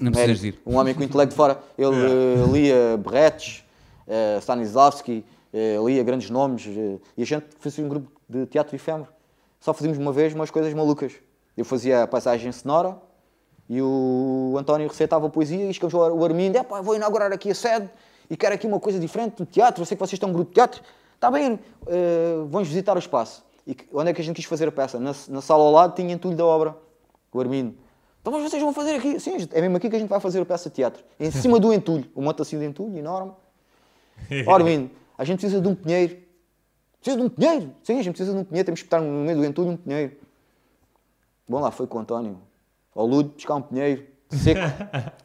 Não 0.01 0.11
precisas 0.13 0.41
de 0.41 0.49
ir. 0.49 0.61
Um 0.67 0.77
homem 0.77 0.95
com 0.95 1.03
intelecto 1.03 1.35
fora. 1.35 1.59
Ele 1.77 1.95
eh, 2.07 2.53
lia 2.53 2.97
Brecht, 2.97 3.65
eh, 4.07 4.39
Stanislavski, 4.41 5.25
eh, 5.53 5.77
lia 5.85 6.03
grandes 6.03 6.31
nomes. 6.31 6.67
eh, 6.67 6.99
e 7.17 7.23
a 7.23 7.27
gente 7.27 7.47
fazia 7.59 7.85
um 7.85 7.89
grupo 7.89 8.11
de 8.29 8.47
teatro 8.47 8.75
efêmero. 8.75 9.09
Só 9.61 9.73
fazíamos 9.73 9.99
uma 9.99 10.13
vez 10.13 10.33
umas 10.35 10.51
coisas 10.51 10.73
malucas. 10.75 11.13
Eu 11.57 11.65
fazia 11.65 12.03
a 12.03 12.07
passagem 12.07 12.51
sonora 12.51 12.97
e 13.69 13.81
o 13.81 14.57
António 14.59 14.89
receitava 14.89 15.29
poesia 15.29 15.69
e 15.71 15.75
chegamos 15.75 15.95
o 15.95 16.25
Armindo. 16.25 16.57
É 16.59 16.63
pá, 16.63 16.81
vou 16.81 16.97
inaugurar 16.97 17.31
aqui 17.33 17.51
a 17.51 17.55
sede 17.55 17.89
e 18.31 18.37
quero 18.37 18.55
aqui 18.55 18.67
uma 18.67 18.81
coisa 18.81 18.99
diferente 18.99 19.39
no 19.39 19.47
teatro. 19.47 19.83
Eu 19.83 19.87
sei 19.87 19.97
que 19.97 20.01
vocês 20.01 20.19
têm 20.19 20.29
um 20.29 20.33
grupo 20.33 20.49
de 20.51 20.55
teatro. 20.55 20.83
Está 21.15 21.31
bem, 21.31 21.61
eh, 21.87 22.37
vamos 22.49 22.67
visitar 22.69 22.97
o 22.97 22.99
espaço. 22.99 23.45
E 23.67 23.75
que- 23.75 23.87
onde 23.93 24.11
é 24.11 24.13
que 24.15 24.21
a 24.21 24.25
gente 24.25 24.37
quis 24.37 24.45
fazer 24.45 24.69
a 24.69 24.73
peça? 24.73 24.99
Na, 24.99 25.13
na 25.29 25.41
sala 25.41 25.63
ao 25.63 25.71
lado 25.71 25.95
tinha 25.95 26.13
entulho 26.13 26.37
da 26.37 26.45
obra. 26.45 26.77
O 27.33 27.41
Armindo. 27.41 27.75
Então, 28.21 28.33
mas 28.33 28.43
vocês 28.51 28.63
vão 28.63 28.73
fazer 28.73 28.95
aqui? 28.97 29.19
Sim, 29.19 29.37
é 29.53 29.61
mesmo 29.61 29.77
aqui 29.77 29.89
que 29.91 29.97
a 29.97 29.99
gente 29.99 30.09
vai 30.09 30.21
fazer 30.21 30.41
a 30.41 30.45
peça 30.45 30.69
de 30.69 30.77
teatro. 30.77 31.03
Em 31.19 31.31
cima 31.33 31.59
do 31.59 31.73
entulho. 31.73 32.11
Um 32.15 32.23
monte 32.23 32.43
assim 32.43 32.59
de 32.59 32.65
entulho, 32.65 32.97
enorme. 32.97 33.33
Ó, 34.47 34.55
Armindo, 34.55 34.91
a 35.17 35.25
gente 35.25 35.41
precisa 35.41 35.61
de 35.61 35.67
um 35.69 35.75
pinheiro. 35.75 36.17
Precisa 37.01 37.17
de 37.21 37.27
um 37.27 37.29
pinheiro? 37.29 37.73
Sim, 37.83 37.99
a 37.99 38.03
gente 38.03 38.15
precisa 38.15 38.33
de 38.33 38.39
um 38.39 38.45
pinheiro. 38.45 38.65
Temos 38.67 38.81
que 38.81 38.87
estar 38.87 39.01
no 39.01 39.11
meio 39.25 39.39
do 39.39 39.45
entulho 39.45 39.71
um 39.71 39.77
pinheiro. 39.77 40.13
Bom, 41.49 41.61
lá 41.61 41.71
foi 41.71 41.87
com 41.87 41.99
o 41.99 42.01
António. 42.01 42.39
Ao 42.95 43.05
Ludo, 43.07 43.31
buscar 43.31 43.55
um 43.57 43.63
pinheiro. 43.63 44.07
Seco. 44.31 44.61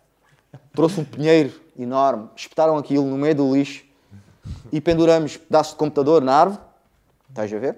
Trouxe 0.73 0.99
um 0.99 1.05
pinheiro 1.05 1.53
enorme. 1.77 2.29
Espetaram 2.35 2.77
aquilo 2.77 3.05
no 3.05 3.17
meio 3.17 3.35
do 3.35 3.53
lixo. 3.55 3.83
E 4.71 4.79
penduramos 4.81 5.37
pedaços 5.37 5.73
de 5.73 5.77
computador 5.79 6.21
na 6.21 6.33
árvore. 6.35 6.61
Estás 7.29 7.53
a 7.53 7.59
ver? 7.59 7.77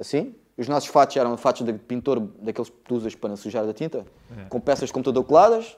Assim. 0.00 0.34
Os 0.56 0.66
nossos 0.66 0.88
fatos 0.88 1.16
eram 1.16 1.36
fatos 1.36 1.64
de 1.64 1.72
pintor, 1.74 2.20
daqueles 2.40 2.70
que 2.70 2.76
tu 2.84 2.94
usas 2.94 3.14
para 3.14 3.28
não 3.30 3.36
sujar 3.36 3.64
da 3.66 3.72
tinta. 3.72 4.04
Com 4.48 4.58
peças 4.58 4.88
de 4.88 4.92
computador 4.92 5.22
coladas. 5.24 5.76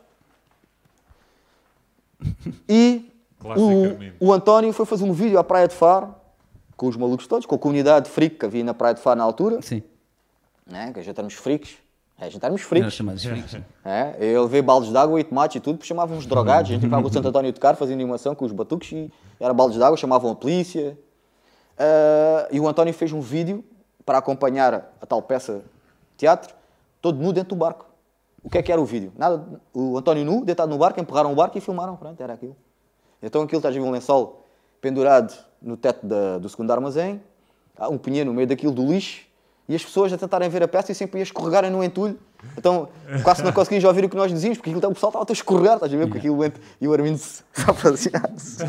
E 2.69 3.11
o, 4.21 4.29
o 4.29 4.33
António 4.33 4.73
foi 4.73 4.87
fazer 4.87 5.03
um 5.05 5.13
vídeo 5.13 5.37
à 5.37 5.43
Praia 5.43 5.67
de 5.67 5.75
Faro, 5.75 6.15
com 6.77 6.87
os 6.87 6.97
malucos 6.97 7.27
todos, 7.27 7.45
com 7.45 7.57
a 7.57 7.59
comunidade 7.59 8.09
freak 8.09 8.37
que 8.37 8.47
havia 8.47 8.63
na 8.63 8.73
Praia 8.73 8.95
de 8.95 9.01
Faro 9.01 9.19
na 9.19 9.25
altura, 9.25 9.61
Sim. 9.61 9.83
né? 10.65 10.93
que 10.93 11.01
a 11.01 11.03
gente 11.03 11.17
éramos 11.17 11.35
freaks. 11.35 11.77
É, 12.19 12.27
a 12.27 12.29
gente 12.31 12.41
éramos 12.45 12.61
Era 12.61 12.69
freaks. 12.69 12.93
chamado 12.95 13.21
freaks. 13.21 13.57
É, 13.85 14.17
eu 14.21 14.45
levei 14.45 14.63
baldes 14.63 14.91
de 14.91 14.97
água 14.97 15.19
e 15.21 15.25
tomates 15.25 15.57
e 15.57 15.61
tudo, 15.61 15.79
porque 15.79 15.89
chamávamos 15.89 16.25
drogados. 16.25 16.71
A 16.71 16.75
gente 16.75 16.85
ia 16.85 16.89
para 16.89 17.05
o 17.05 17.13
Santo 17.13 17.27
António 17.29 17.51
de 17.51 17.55
tocar, 17.57 17.75
fazia 17.75 17.95
animação 17.97 18.37
com 18.37 18.45
os 18.45 18.53
batuques 18.53 18.93
e 18.93 19.11
era 19.41 19.53
baldes 19.53 19.77
de 19.77 19.83
água, 19.83 19.97
chamavam 19.97 20.31
a 20.31 20.37
polícia. 20.37 20.97
Ah, 21.77 22.49
e 22.53 22.61
o 22.61 22.69
António 22.69 22.95
fez 22.95 23.13
um 23.13 23.21
vídeo 23.21 23.65
para 24.05 24.19
acompanhar 24.19 24.93
a 25.01 25.07
tal 25.07 25.23
peça 25.23 25.55
de 25.59 26.17
teatro, 26.19 26.55
todo 27.01 27.19
nu 27.19 27.33
dentro 27.33 27.51
do 27.51 27.57
barco. 27.57 27.87
O 28.43 28.51
que 28.51 28.59
é 28.59 28.63
que 28.63 28.73
era 28.73 28.81
o 28.81 28.85
vídeo? 28.85 29.13
Nada, 29.17 29.45
o 29.73 29.97
António 29.97 30.25
nu, 30.25 30.45
deitado 30.45 30.71
no 30.71 30.79
barco, 30.79 31.01
empurraram 31.01 31.33
o 31.33 31.35
barco 31.35 31.57
e 31.57 31.61
filmaram, 31.61 31.97
pronto, 31.97 32.21
era 32.21 32.33
aquilo. 32.33 32.57
Então 33.23 33.43
aquilo 33.43 33.59
estás 33.61 33.75
a 33.77 33.79
ver 33.79 33.85
um 33.85 33.91
lençol 33.91 34.45
pendurado 34.81 35.33
no 35.61 35.77
teto 35.77 36.05
da- 36.05 36.39
do 36.39 36.49
segundo 36.49 36.71
armazém, 36.73 37.23
há 37.79 37.89
um 37.89 37.97
pinheiro 37.99 38.31
no 38.31 38.35
meio 38.35 38.49
daquilo 38.49 38.73
do 38.73 38.85
lixo, 38.85 39.27
e 39.69 39.77
as 39.77 39.85
pessoas 39.85 40.13
a 40.13 40.19
tentarem 40.19 40.49
ver 40.51 40.61
a 40.65 40.67
peça 40.69 40.91
e 40.91 40.95
sempre 40.95 41.21
a 41.21 41.23
escorregarem 41.23 41.71
no 41.71 41.85
entulho. 41.85 42.19
Então 42.59 42.89
quase 43.23 43.45
não 43.45 43.53
conseguias 43.53 43.85
ouvir 43.85 44.05
o 44.05 44.09
que 44.09 44.17
nós 44.17 44.31
dizíamos, 44.33 44.59
porque 44.59 44.71
aquilo, 44.71 44.91
o 44.91 44.93
pessoal 44.95 45.11
estava 45.11 45.25
a 45.29 45.33
escorregar, 45.33 45.75
estás 45.75 45.95
a 45.95 45.97
ver? 45.97 46.07
Porque 46.07 46.19
aquilo 46.19 46.37
e 46.81 46.89
o 46.89 46.93
Armindo 46.93 47.17
só 47.55 47.73
fazia 47.73 48.11
assim. 48.35 48.65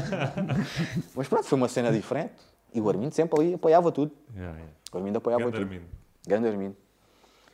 Mas 1.16 1.28
pronto, 1.28 1.46
foi 1.46 1.58
uma 1.58 1.68
cena 1.68 1.92
diferente. 1.92 2.34
E 2.74 2.82
o 2.82 2.89
Armindo 2.89 3.13
sempre 3.13 3.39
ali 3.39 3.53
apoiava 3.53 3.91
tudo. 3.91 4.11
Yeah, 4.36 4.53
yeah. 4.57 4.74
O 4.91 4.97
Armindo 4.97 5.17
apoiava 5.17 5.43
Grande 5.43 5.57
tudo. 5.59 5.65
Armindo. 5.74 5.86
Grande 6.28 6.47
Armindo. 6.47 6.76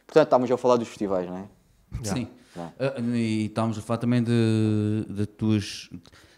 Portanto, 0.08 0.26
estávamos 0.26 0.52
a 0.52 0.58
falar 0.58 0.78
dos 0.78 0.88
festivais, 0.88 1.28
não 1.30 1.38
é? 1.38 1.46
Sim. 2.04 2.28
Yeah. 2.56 2.74
Ah, 2.80 3.00
e 3.02 3.46
estávamos 3.46 3.78
a 3.78 3.82
falar 3.82 3.98
também 3.98 4.24
de, 4.24 5.06
de 5.10 5.26
tuas. 5.26 5.90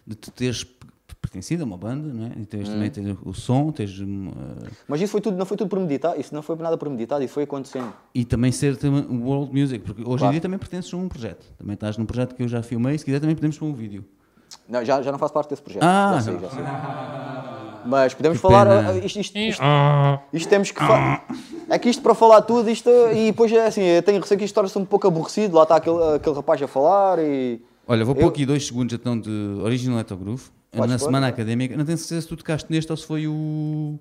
de 0.05 0.15
tu 0.15 0.31
teres 0.31 0.65
pertencido 1.21 1.63
a 1.63 1.65
uma 1.65 1.77
banda, 1.77 2.11
não 2.11 2.25
é? 2.25 2.31
E 2.41 2.45
tens 2.45 2.67
Hum. 2.67 2.73
também 2.73 2.89
tens 2.89 3.17
o 3.23 3.33
som, 3.33 3.71
tens. 3.71 3.91
ah, 4.01 4.67
Mas 4.87 4.99
isso 5.01 5.11
foi 5.11 5.21
tudo, 5.21 5.37
não 5.37 5.45
foi 5.45 5.55
tudo 5.55 5.69
premeditado, 5.69 6.19
isso 6.19 6.33
não 6.33 6.41
foi 6.41 6.55
nada 6.57 6.77
premeditado, 6.77 7.23
isso 7.23 7.33
foi 7.33 7.43
acontecendo. 7.43 7.93
e 8.13 8.25
também 8.25 8.51
ser 8.51 8.75
também 8.75 9.05
o 9.05 9.23
World 9.25 9.53
Music, 9.57 9.85
porque 9.85 10.01
hoje 10.01 10.11
em 10.15 10.17
Claro. 10.17 10.31
dia 10.33 10.41
também 10.41 10.57
pertences 10.59 10.91
a 10.93 10.97
um 10.97 11.07
projeto. 11.07 11.45
Também 11.57 11.75
estás 11.75 11.95
num 11.97 12.05
projeto 12.05 12.35
que 12.35 12.41
eu 12.43 12.47
já 12.47 12.61
filmei, 12.63 12.97
se 12.97 13.05
quiser 13.05 13.19
também 13.19 13.35
podemos 13.35 13.57
pôr 13.57 13.67
um 13.67 13.73
vídeo. 13.73 14.03
Não, 14.71 14.85
já, 14.85 15.01
já 15.01 15.11
não 15.11 15.19
faço 15.19 15.33
parte 15.33 15.49
desse 15.49 15.61
projeto. 15.61 15.83
Ah, 15.83 16.13
já 16.15 16.21
sei, 16.21 16.39
já 16.39 16.49
sei. 16.49 16.63
Mas 17.85 18.13
podemos 18.13 18.37
Que 18.37 18.41
falar. 18.41 18.65
pena. 18.65 18.89
ah, 18.91 18.97
Isto, 19.05 19.19
isto, 19.19 19.37
isto, 19.37 19.61
isto 20.33 20.49
temos 20.49 20.71
que. 20.71 20.79
fa- 20.79 21.23
É 21.69 21.79
que 21.79 21.89
isto 21.89 22.01
para 22.01 22.13
falar 22.15 22.41
tudo, 22.43 22.69
isto. 22.69 22.89
E 23.13 23.27
depois 23.31 23.51
é 23.51 23.65
assim, 23.67 23.81
eu 23.81 24.03
tenho 24.03 24.19
receio 24.21 24.37
que 24.37 24.45
isto 24.45 24.53
torna-se 24.55 24.77
um 24.77 24.85
pouco 24.85 25.07
aborrecido. 25.07 25.55
Lá 25.57 25.63
está 25.63 25.75
aquele, 25.77 26.15
aquele 26.15 26.35
rapaz 26.35 26.61
a 26.61 26.67
falar 26.67 27.19
e. 27.19 27.61
Olha, 27.87 28.05
vou 28.05 28.13
pôr 28.15 28.21
Eu- 28.23 28.27
aqui 28.29 28.45
dois 28.45 28.65
segundos 28.65 28.93
então 28.93 29.19
de 29.19 29.29
Original 29.63 29.97
Electro 29.97 30.15
Groove. 30.17 30.43
Podes 30.71 30.89
Na 30.91 30.97
pôr. 30.99 31.05
semana 31.05 31.27
académica, 31.27 31.75
não 31.75 31.83
tenho 31.83 31.97
certeza 31.97 32.21
se 32.21 32.27
tu 32.27 32.37
tocaste 32.37 32.71
neste 32.71 32.89
ou 32.91 32.95
se 32.97 33.05
foi 33.05 33.27
o. 33.27 33.99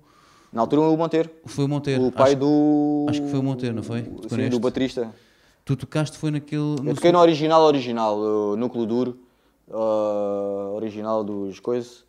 Na 0.53 0.61
altura 0.61 0.81
o 0.81 0.95
Monteiro. 0.97 1.29
Foi 1.45 1.65
o 1.65 1.67
Monteiro. 1.67 2.05
O 2.07 2.11
pai 2.11 2.29
acho, 2.31 2.35
do. 2.39 3.05
acho 3.09 3.21
que 3.21 3.29
foi 3.29 3.39
o 3.39 3.43
Monteiro, 3.43 3.75
não 3.75 3.83
foi? 3.83 4.03
Tocou 4.03 4.29
Sim, 4.29 4.35
neste. 4.37 4.51
do 4.51 4.59
baterista. 4.59 5.09
Tu 5.65 5.75
tocaste 5.75 6.17
foi 6.17 6.29
naquele. 6.31 6.75
Eu 6.85 6.95
toquei 6.95 7.11
no 7.11 7.19
original, 7.19 7.61
original, 7.63 8.17
o 8.17 8.55
núcleo 8.55 8.85
duro, 8.85 9.17
ah, 9.73 10.71
original 10.73 11.23
dos 11.23 11.59
coisas, 11.59 12.05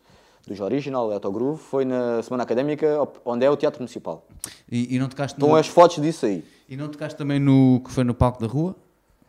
dos 0.47 0.59
original, 0.59 1.11
Eto 1.13 1.31
Groove, 1.31 1.61
foi 1.61 1.85
na 1.85 2.21
Semana 2.21 2.43
Académica, 2.43 2.97
onde 3.25 3.45
é 3.45 3.49
o 3.49 3.55
Teatro 3.55 3.79
Municipal. 3.81 4.25
E, 4.71 4.95
e 4.95 4.99
não 4.99 5.07
tocaste 5.07 5.35
Estão 5.35 5.49
no, 5.49 5.55
as 5.55 5.67
fotos 5.67 6.01
disso 6.01 6.25
aí. 6.25 6.43
E 6.67 6.75
não 6.75 6.89
tocaste 6.89 7.17
também 7.17 7.39
no 7.39 7.81
que 7.83 7.91
foi 7.91 8.03
no 8.03 8.13
palco 8.13 8.41
da 8.41 8.47
rua? 8.47 8.75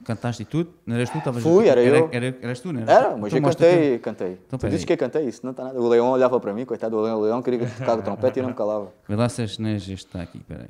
Cantaste 0.05 0.43
e 0.43 0.45
tudo? 0.45 0.75
Não 0.85 0.97
eras 0.97 1.09
tu? 1.09 1.19
Estavas 1.19 1.43
Fui, 1.43 1.67
era 1.67 1.83
eu. 1.83 2.11
Era, 2.13 2.37
eras 2.43 2.61
tu, 2.61 2.73
não 2.73 2.83
era? 2.83 2.93
Era, 2.93 3.17
mas 3.17 3.33
Então 3.33 3.49
eu 3.49 3.55
cantei, 3.55 3.99
cantei. 3.99 4.39
Então, 4.47 4.59
tu 4.59 4.67
dizes 4.67 4.83
aí. 4.83 4.87
que 4.87 4.93
eu 4.93 4.99
cantei, 4.99 5.27
isso 5.27 5.41
não 5.43 5.53
está 5.53 5.65
nada. 5.65 5.81
O 5.81 5.89
Leão 5.89 6.11
olhava 6.11 6.39
para 6.39 6.53
mim, 6.53 6.65
coitado 6.67 6.97
do 6.97 7.03
Leão, 7.03 7.19
o 7.19 7.23
Leão 7.23 7.41
queria 7.41 7.67
tocar 7.71 7.99
o 7.99 8.03
trompete 8.03 8.39
e 8.39 8.43
não 8.43 8.51
me 8.51 8.55
calava. 8.55 8.93
Vê 9.09 9.17
lá 9.17 9.29
se 9.29 9.43
este 9.43 9.93
está 9.95 10.21
aqui, 10.21 10.41
peraí. 10.41 10.69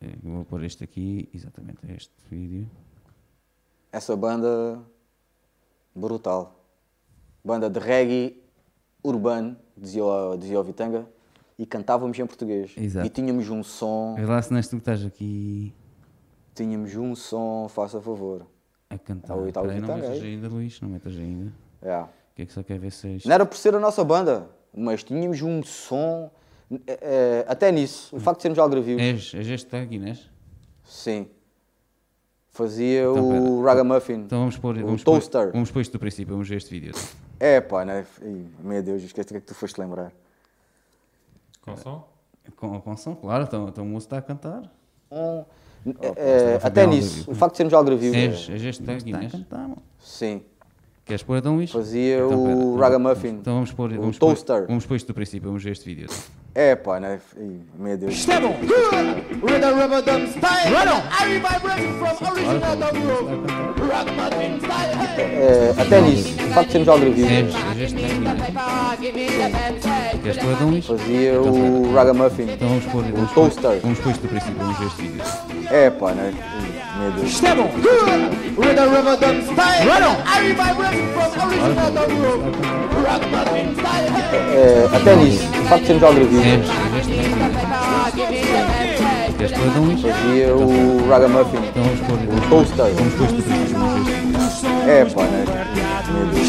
É, 0.00 0.06
Eu 0.24 0.32
vou 0.32 0.44
pôr 0.44 0.64
este 0.64 0.82
aqui, 0.82 1.28
exatamente 1.32 1.78
este 1.96 2.12
vídeo. 2.30 2.68
Essa 3.92 4.16
banda, 4.16 4.80
brutal. 5.96 6.62
Banda 7.44 7.70
de 7.70 7.78
reggae 7.78 8.42
urbano, 9.02 9.56
dizia 9.76 10.04
o, 10.04 10.36
dizia 10.36 10.60
o 10.60 10.62
Vitanga, 10.62 11.06
e 11.58 11.64
cantávamos 11.64 12.18
em 12.18 12.26
português. 12.26 12.72
Exato. 12.76 13.06
E 13.06 13.10
tínhamos 13.10 13.48
um 13.48 13.62
som, 13.62 14.16
lá 14.18 14.42
se 14.42 14.48
tu 14.48 14.76
que 14.76 14.76
estás 14.76 15.04
aqui 15.04 15.72
tínhamos 16.56 16.96
um 16.96 17.14
som, 17.14 17.68
faça 17.68 18.00
favor. 18.00 18.46
a 18.88 18.98
cantar. 18.98 19.36
O 19.36 19.46
Italo 19.46 19.66
Peraí, 19.68 19.80
não 19.80 19.94
metas 19.94 20.22
é? 20.22 20.26
ainda, 20.26 20.48
Luís, 20.48 20.80
não 20.80 20.88
metas 20.88 21.14
ainda. 21.14 21.52
É. 21.82 22.00
O 22.00 22.08
que 22.34 22.42
é 22.42 22.46
que 22.46 22.52
só 22.52 22.62
quer 22.62 22.78
ver 22.78 22.90
se 22.90 23.08
és... 23.08 23.24
Não 23.24 23.34
era 23.34 23.44
por 23.44 23.56
ser 23.56 23.74
a 23.74 23.80
nossa 23.80 24.02
banda. 24.02 24.48
mas 24.74 25.02
tínhamos 25.02 25.40
um 25.40 25.62
som, 25.62 26.30
eh, 26.70 26.98
eh, 27.00 27.44
até 27.48 27.72
nisso, 27.72 28.14
o 28.14 28.20
facto 28.20 28.38
de 28.38 28.42
sermos 28.42 28.58
algravios. 28.58 29.00
És, 29.00 29.34
és 29.34 29.48
este 29.48 29.66
tag, 29.68 29.94
Inês? 29.94 30.30
Sim. 30.84 31.28
Fazia 32.56 33.02
Então, 33.02 33.28
o 33.28 33.60
pera. 33.60 33.64
Ragamuffin. 33.64 34.14
Então 34.14 34.38
vamos 34.40 34.56
pôr, 34.56 34.78
o 34.78 34.86
vamos 34.86 35.04
pôr, 35.04 35.12
Toaster. 35.20 35.52
vamos 35.52 35.70
pôr 35.70 35.80
isto 35.82 35.92
do 35.92 35.98
princípio, 35.98 36.32
vamos 36.32 36.48
ver 36.48 36.56
este 36.56 36.70
vídeo. 36.70 36.94
É 37.38 37.60
pá, 37.60 37.84
né? 37.84 38.06
Ih, 38.22 38.46
Meu 38.60 38.82
Deus, 38.82 39.02
esquece 39.02 39.28
o 39.28 39.32
que 39.32 39.36
é 39.36 39.40
que 39.40 39.46
tu 39.46 39.54
foste 39.54 39.78
lembrar. 39.78 40.10
Com 41.60 41.76
som? 41.76 42.08
Com, 42.56 42.80
com 42.80 42.96
som, 42.96 43.14
claro, 43.14 43.44
então, 43.44 43.68
então 43.68 43.84
o 43.84 43.86
moço 43.86 44.06
está 44.06 44.16
a 44.16 44.22
cantar. 44.22 44.62
Um, 45.10 45.44
eh, 45.86 46.54
está 46.54 46.66
a 46.66 46.68
até 46.68 46.86
nisso, 46.86 47.30
o 47.30 47.34
facto 47.34 47.52
de 47.52 47.56
sermos 47.58 47.74
algravios. 47.74 48.14
És, 48.16 48.48
és 48.48 48.62
este 48.62 48.82
tag, 48.84 49.06
Inês? 49.06 49.32
Sim. 49.98 50.42
Queres 51.06 51.22
pôr 51.22 51.38
então 51.38 51.62
isto? 51.62 51.78
Fazia 51.78 52.16
Então, 52.16 52.28
pera, 52.30 52.40
o 52.42 52.50
então- 52.50 52.76
Ragamuffin. 52.78 53.28
Então 53.28 53.54
vamos 53.54 53.70
pôr, 53.70 53.92
o 53.92 53.96
vamos 54.00 54.18
pôr, 54.18 54.26
Toaster. 54.34 54.66
vamos 54.66 54.84
pôr 54.86 54.96
isto 54.96 55.06
do 55.06 55.14
princípio, 55.14 55.48
vamos 55.48 55.62
ver 55.62 55.70
este 55.70 55.84
vídeo. 55.84 56.08
É 56.52 56.74
pá, 56.74 56.98
né? 56.98 57.20
Meu 57.78 57.96
Deus. 57.96 58.12
Isto 58.14 58.32
é 58.32 58.40
bom. 58.40 58.56
Rhythm 58.58 59.78
Rhythm 59.78 60.26
Style. 60.26 60.74
Everybody 61.22 61.60
breaking 61.62 61.92
from 61.98 62.26
original 62.32 62.76
the 62.76 62.90
groove. 62.98 63.46
Ragamuffin 63.88 64.58
Style. 64.58 65.80
Até 65.80 66.00
nisso, 66.00 66.34
o 66.34 66.48
facto 66.54 66.66
de 66.66 66.72
sermos 66.72 67.14
the 67.14 67.22
band 67.22 67.52
Queres 70.22 70.38
pôr 70.38 70.52
então 70.54 70.76
isto? 70.76 70.98
Fazia 70.98 71.40
o 71.40 71.94
Ragamuffin. 71.94 72.42
Então 72.50 72.68
vamos 72.68 72.84
pôr, 72.86 73.04
pôr, 73.04 73.28
Toaster. 73.34 73.78
vamos 73.80 73.98
pôr 74.00 74.10
isto 74.10 74.22
do 74.22 74.28
princípio, 74.28 74.56
vamos 74.58 74.78
ver 74.80 74.86
este 74.86 75.02
vídeo. 75.02 75.22
É 75.70 75.88
pá, 75.90 76.10
né? 76.12 76.34
Meu 76.98 77.10
Deus. 77.12 77.28
Isto 77.28 77.46
é 77.46 77.54
bom. 77.54 77.70
Rhythm 78.56 79.42
Style. 79.42 79.86
Everybody 80.36 80.74
breaking 80.74 81.08
from 81.12 81.30
original. 81.46 81.90
Ragamuffin 83.04 83.68
Style. 83.74 84.08
Eh, 84.32 84.88
até 84.94 85.16
nisso, 85.16 85.44
o 85.48 85.64
facto 85.68 85.80
de 85.82 85.86
sermos 85.86 86.02
isto? 86.08 86.70
Fazia 90.02 90.54
o 90.54 91.08
Ragamuffin. 91.08 91.58
Então 91.68 91.82
vamos 91.82 92.00
pôr, 92.00 92.18
vamos 92.94 93.14
o 93.32 93.42
vídeo. 93.42 93.76
É 94.88 95.04
pá, 95.04 95.22
né? 95.22 95.44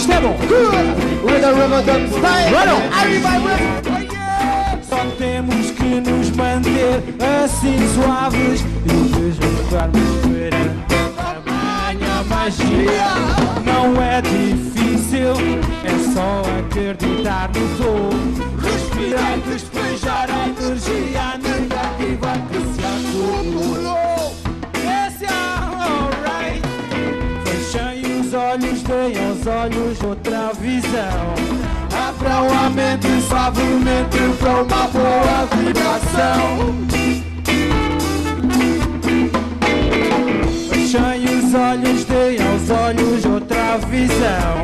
É 0.09 0.19
bom. 0.21 0.35
Rhythm 1.27 1.53
Rhythm 1.59 2.07
Style. 2.07 2.51
Everybody 3.01 3.39
breaking. 3.43 4.06
Só 4.89 5.05
temos 5.17 5.71
que 5.71 5.99
nos 5.99 6.29
manter 6.31 7.03
assim 7.19 7.77
suaves 7.93 8.61
e 8.85 8.97
deslocarmos 9.19 10.21
perante 10.23 10.95
a 10.95 11.33
tamanha 11.43 12.23
magia. 12.23 13.11
Não 13.65 14.01
é 14.01 14.21
difícil, 14.21 15.33
é 15.83 16.13
só 16.13 16.41
acreditar 16.59 17.49
no 17.49 17.67
dom. 17.77 18.09
Respirar, 18.61 19.37
despejar 19.39 20.29
a 20.31 20.47
energia 20.47 21.37
negativa 21.37 22.31
que 22.49 22.59
se 22.73 22.81
acumulou. 22.85 24.35
Esse 24.73 25.25
é 25.25 25.29
alright. 25.83 26.63
Fechem 27.43 28.21
os 28.21 28.33
olhos, 28.33 28.81
deem 28.83 29.27
aos 29.27 29.45
olhos 29.47 30.01
outra 30.01 30.53
visão. 30.53 31.36
Abram 32.37 32.53
a 32.53 32.69
mente 32.69 33.21
suavemente 33.27 34.19
para 34.39 34.61
uma 34.61 34.87
boa 34.89 35.47
vibração. 35.55 36.75
Fechem 40.69 41.25
os 41.25 41.53
olhos, 41.55 42.05
deem 42.05 42.37
aos 42.47 42.69
olhos 42.69 43.25
outra 43.25 43.79
visão. 43.89 44.61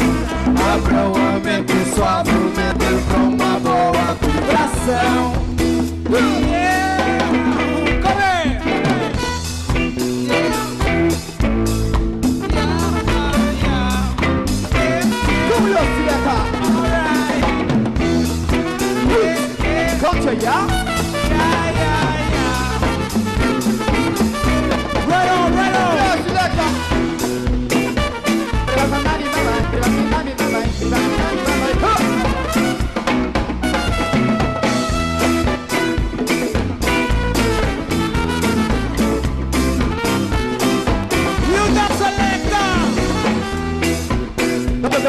Abram 0.71 1.13
a 1.15 1.39
mente 1.39 1.73
suavemente 1.95 2.85
para 3.07 3.17
uma 3.17 3.59
boa 3.59 4.17
vibração. 4.21 5.33
Yeah! 6.11 6.92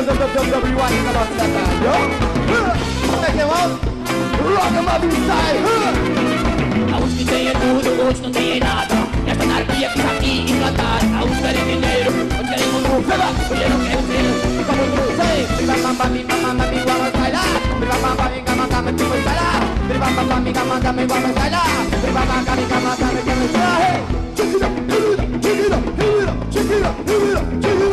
Everyone, 0.07 0.21
come 0.21 1.17
on, 1.17 1.27
Sileta. 1.33 1.65
Yo. 1.81 1.95
Check 3.25 3.35
them 3.41 3.49
out. 3.49 3.73
Ragamuffin 4.45 5.13
style. 5.25 5.59
A 6.93 6.97
uns 7.01 7.13
que 7.15 7.25
têm 7.25 7.53
tudo, 7.55 7.91
outros 8.05 8.21
não 8.21 8.31
têm 8.31 8.61
nada. 8.61 8.95
Nesta 9.25 9.45
anarquia 9.45 9.89
está 9.89 10.11
aqui 10.11 10.33
implantar. 10.43 11.01
A 11.01 11.25
uns 11.25 11.39
querem 11.39 11.65
dinheiro, 11.65 12.13
outros 12.13 12.49
querem 12.51 12.69
um 12.69 12.81
lucro. 12.85 13.15
Eu 13.15 13.71
não 13.71 13.81
quero 13.81 14.03
ser 14.05 14.27
como 14.67 14.85
tu 14.93 15.03
sei. 15.17 15.39
Bim 15.57 15.67
bam 15.83 15.95
bam 15.95 16.09
bim 16.11 16.25
bam 16.27 16.39
bam 16.43 16.55
bam 16.55 16.69
bim 16.69 16.85
vamos 16.85 17.13
bailar. 17.13 17.55
Bim 17.81 17.87
bam 17.89 18.01
bam 18.03 18.15
bam 18.15 18.29
bim 18.29 18.45
bam 18.45 18.57
bam 18.57 18.69
bam 18.69 18.83
bim 18.85 18.97
vamos 18.97 19.25
bailar. 19.25 19.61
Bim 19.89 19.99
bam 19.99 20.13
bam 20.15 20.27
bam 20.29 20.41
bim 20.45 20.53
bam 20.53 20.67
bam 20.69 20.81
bam 20.83 20.97
bim 20.97 21.07
vamos 21.07 21.33
bailar. 21.33 21.69
Bim 22.05 22.13
bam 22.13 22.27
bam 22.29 22.45
bam 22.45 22.57
bim 22.57 22.69
bam 22.69 22.81
bam 22.85 22.97
bam 23.01 23.09
bim 23.09 23.25
vamos 23.25 23.51
bailar. 23.53 23.81
Hey. 23.81 24.25
Come 27.65 27.84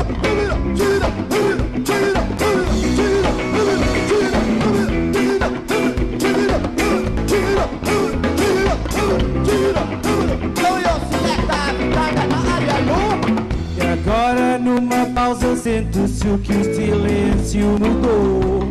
pausa 15.14 15.56
sente-se 15.56 16.28
o 16.28 16.38
que 16.40 16.54
o 16.54 16.64
silêncio 16.76 17.66
mudou, 17.80 18.64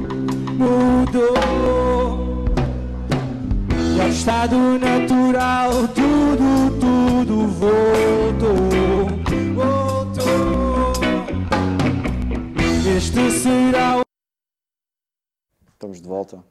mudou. 0.57 1.34
E 3.97 4.01
ao 4.01 4.09
estado 4.09 4.57
natural 4.78 5.88
tudo, 5.88 6.78
tudo 6.80 7.47
voltou, 7.49 8.57
voltou. 9.55 10.93
Este 12.97 13.30
será 13.30 13.99
o 13.99 14.03
Estamos 15.72 16.01
de 16.01 16.09
volta. 16.09 16.45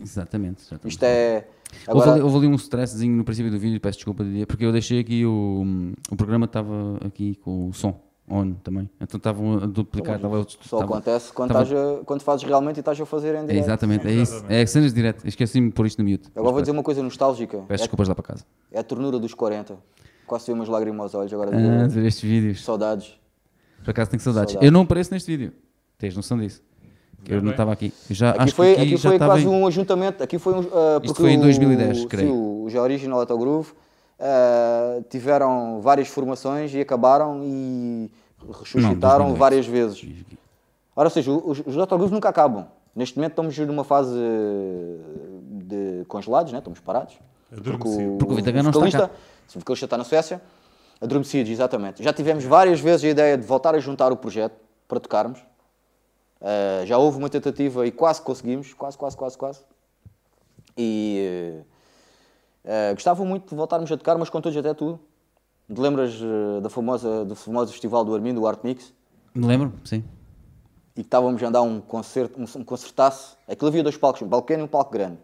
Exatamente. 0.00 0.60
exatamente. 0.60 0.88
Isto 0.88 1.02
é. 1.04 1.48
Houve, 1.88 2.02
Agora, 2.02 2.12
ali, 2.12 2.22
houve 2.22 2.36
ali 2.36 2.46
um 2.46 2.54
stresszinho 2.54 3.16
no 3.16 3.24
princípio 3.24 3.50
do 3.50 3.58
vídeo, 3.58 3.80
peço 3.80 3.98
desculpa, 3.98 4.22
Didier, 4.22 4.46
porque 4.46 4.64
eu 4.64 4.70
deixei 4.70 5.00
aqui 5.00 5.26
o. 5.26 5.92
O 6.10 6.16
programa 6.16 6.44
estava 6.44 6.98
aqui 7.04 7.34
com 7.36 7.68
o 7.68 7.72
som 7.72 8.00
on 8.28 8.52
também. 8.54 8.88
Então 9.00 9.18
estavam 9.18 9.54
a 9.58 9.66
duplicar. 9.66 10.16
Estava, 10.16 10.42
só 10.42 10.48
estava- 10.62 10.84
acontece 10.84 11.32
quando, 11.32 11.52
tava- 11.52 12.02
quando 12.06 12.22
fazes 12.22 12.44
realmente 12.44 12.76
e 12.78 12.80
estás 12.80 13.00
a 13.00 13.04
fazer 13.06 13.34
em 13.34 13.38
É, 13.38 13.42
direto. 13.42 13.64
exatamente, 13.64 14.06
é 14.08 14.12
isso. 14.12 14.44
É 14.48 14.64
cenas 14.66 14.94
direto. 14.94 15.26
Esqueci-me 15.26 15.68
de 15.68 15.74
pôr 15.74 15.86
isto 15.86 16.02
no 16.02 16.08
mute. 16.08 16.28
Agora 16.34 16.52
vou 16.52 16.60
dizer 16.62 16.72
uma 16.72 16.82
coisa 16.82 17.02
nostálgica. 17.02 17.58
Peço 17.68 17.82
É, 17.82 17.84
desculpas 17.84 18.08
lá 18.08 18.14
para 18.14 18.24
casa. 18.24 18.44
é 18.72 18.78
a 18.78 18.82
ternura 18.82 19.18
dos 19.18 19.34
40. 19.34 19.76
Quase 20.26 20.46
tive 20.46 20.58
umas 20.58 20.68
lágrimas 20.68 21.00
aos 21.02 21.14
olhos 21.14 21.32
agora. 21.34 21.50
de 21.50 21.56
Ah, 21.68 21.86
ver. 21.86 22.06
estes 22.06 22.22
vídeos. 22.28 22.64
Saudades. 22.64 23.14
Por 23.84 23.90
acaso 23.90 24.10
tenho 24.10 24.20
saudades. 24.22 24.52
Saudades. 24.52 24.66
Eu 24.66 24.72
não 24.72 24.80
apareço 24.82 25.12
neste 25.12 25.30
vídeo. 25.36 25.52
Tens 25.98 26.16
noção 26.16 26.38
disso? 26.38 26.62
Que 27.22 27.34
eu 27.34 27.42
não 27.42 27.50
estava 27.52 27.72
aqui. 27.72 27.92
Eu 28.08 28.14
já, 28.16 28.30
Aqui 28.30 28.40
acho 28.40 28.54
foi, 28.54 28.66
que 28.68 28.72
aqui 28.72 28.82
aqui 28.94 28.96
já 28.96 29.08
foi 29.10 29.18
quase 29.18 29.44
em- 29.44 29.48
um 29.48 29.66
ajuntamento. 29.66 30.22
Aqui 30.22 30.38
foi 30.38 30.54
um, 30.54 30.60
ah, 30.60 31.00
porque 31.00 31.20
foi 31.22 31.32
em 31.32 31.38
o- 31.38 31.42
2010, 31.42 31.98
sim, 31.98 32.08
creio. 32.08 32.34
o- 32.34 32.64
os 32.64 32.74
Original 32.74 33.20
Auto 33.20 33.36
Groove 33.38 33.72
ah, 34.18 35.00
tiveram 35.08 35.80
várias 35.80 36.08
formações 36.08 36.72
e 36.74 36.80
acabaram 36.80 37.40
e 37.42 38.10
ressuscitaram 38.48 39.26
2008. 39.26 39.38
várias 39.38 39.66
vezes. 39.66 40.06
Ora, 40.94 41.08
ou 41.08 41.10
seja, 41.10 41.30
os, 41.32 41.60
os 41.66 42.10
nunca 42.10 42.28
acabam. 42.28 42.66
Neste 42.94 43.16
momento 43.16 43.32
estamos 43.32 43.58
numa 43.58 43.82
fase 43.82 44.16
de 45.42 46.04
congelados, 46.06 46.52
né? 46.52 46.58
estamos 46.58 46.78
parados. 46.78 47.14
Adormecido. 47.52 48.16
Porque 48.18 48.32
o 48.32 48.36
Vitagan 48.36 48.62
não 48.62 48.70
está 48.70 48.78
vocalista, 48.78 49.08
cá. 49.08 49.14
sim, 49.48 49.58
o 49.58 49.60
vocalista 49.60 49.86
está 49.86 49.98
na 49.98 50.04
Suécia, 50.04 50.40
adormecidos, 51.00 51.50
exatamente. 51.50 52.02
Já 52.02 52.12
tivemos 52.12 52.44
várias 52.44 52.80
vezes 52.80 53.04
a 53.04 53.08
ideia 53.08 53.36
de 53.36 53.44
voltar 53.44 53.74
a 53.74 53.80
juntar 53.80 54.12
o 54.12 54.16
projeto 54.16 54.54
para 54.86 55.00
tocarmos. 55.00 55.40
Uh, 56.40 56.86
já 56.86 56.98
houve 56.98 57.18
uma 57.18 57.28
tentativa 57.28 57.86
e 57.86 57.90
quase 57.90 58.22
conseguimos, 58.22 58.74
quase, 58.74 58.96
quase, 58.96 59.16
quase, 59.16 59.38
quase. 59.38 59.60
E 60.76 61.58
uh, 61.60 61.73
uh, 62.64 62.94
gostava 62.94 63.24
muito 63.24 63.48
de 63.48 63.54
voltarmos 63.54 63.90
a 63.90 63.96
tocar, 63.96 64.16
mas 64.18 64.28
com 64.30 64.40
todos 64.40 64.56
até 64.56 64.72
tudo. 64.74 64.98
Te 65.72 65.80
lembras 65.80 66.14
uh, 66.20 66.60
da 66.60 66.68
famosa, 66.68 67.24
do 67.24 67.34
famoso 67.34 67.72
festival 67.72 68.04
do 68.04 68.14
Armindo, 68.14 68.40
o 68.42 68.46
Art 68.46 68.60
Mix? 68.62 68.92
Me 69.34 69.46
lembro, 69.46 69.72
sim. 69.84 70.04
e 70.94 71.00
que 71.00 71.06
estávamos 71.06 71.42
a 71.42 71.46
andar 71.48 71.62
um 71.62 71.80
concerto, 71.80 72.38
um, 72.40 72.44
um 72.60 72.64
concertaço. 72.64 73.36
Aquilo 73.48 73.68
havia 73.68 73.82
dois 73.82 73.96
palcos, 73.96 74.22
um 74.22 74.28
palco 74.28 74.46
pequeno 74.46 74.62
e 74.62 74.66
um 74.66 74.68
palco 74.68 74.92
grande. 74.92 75.18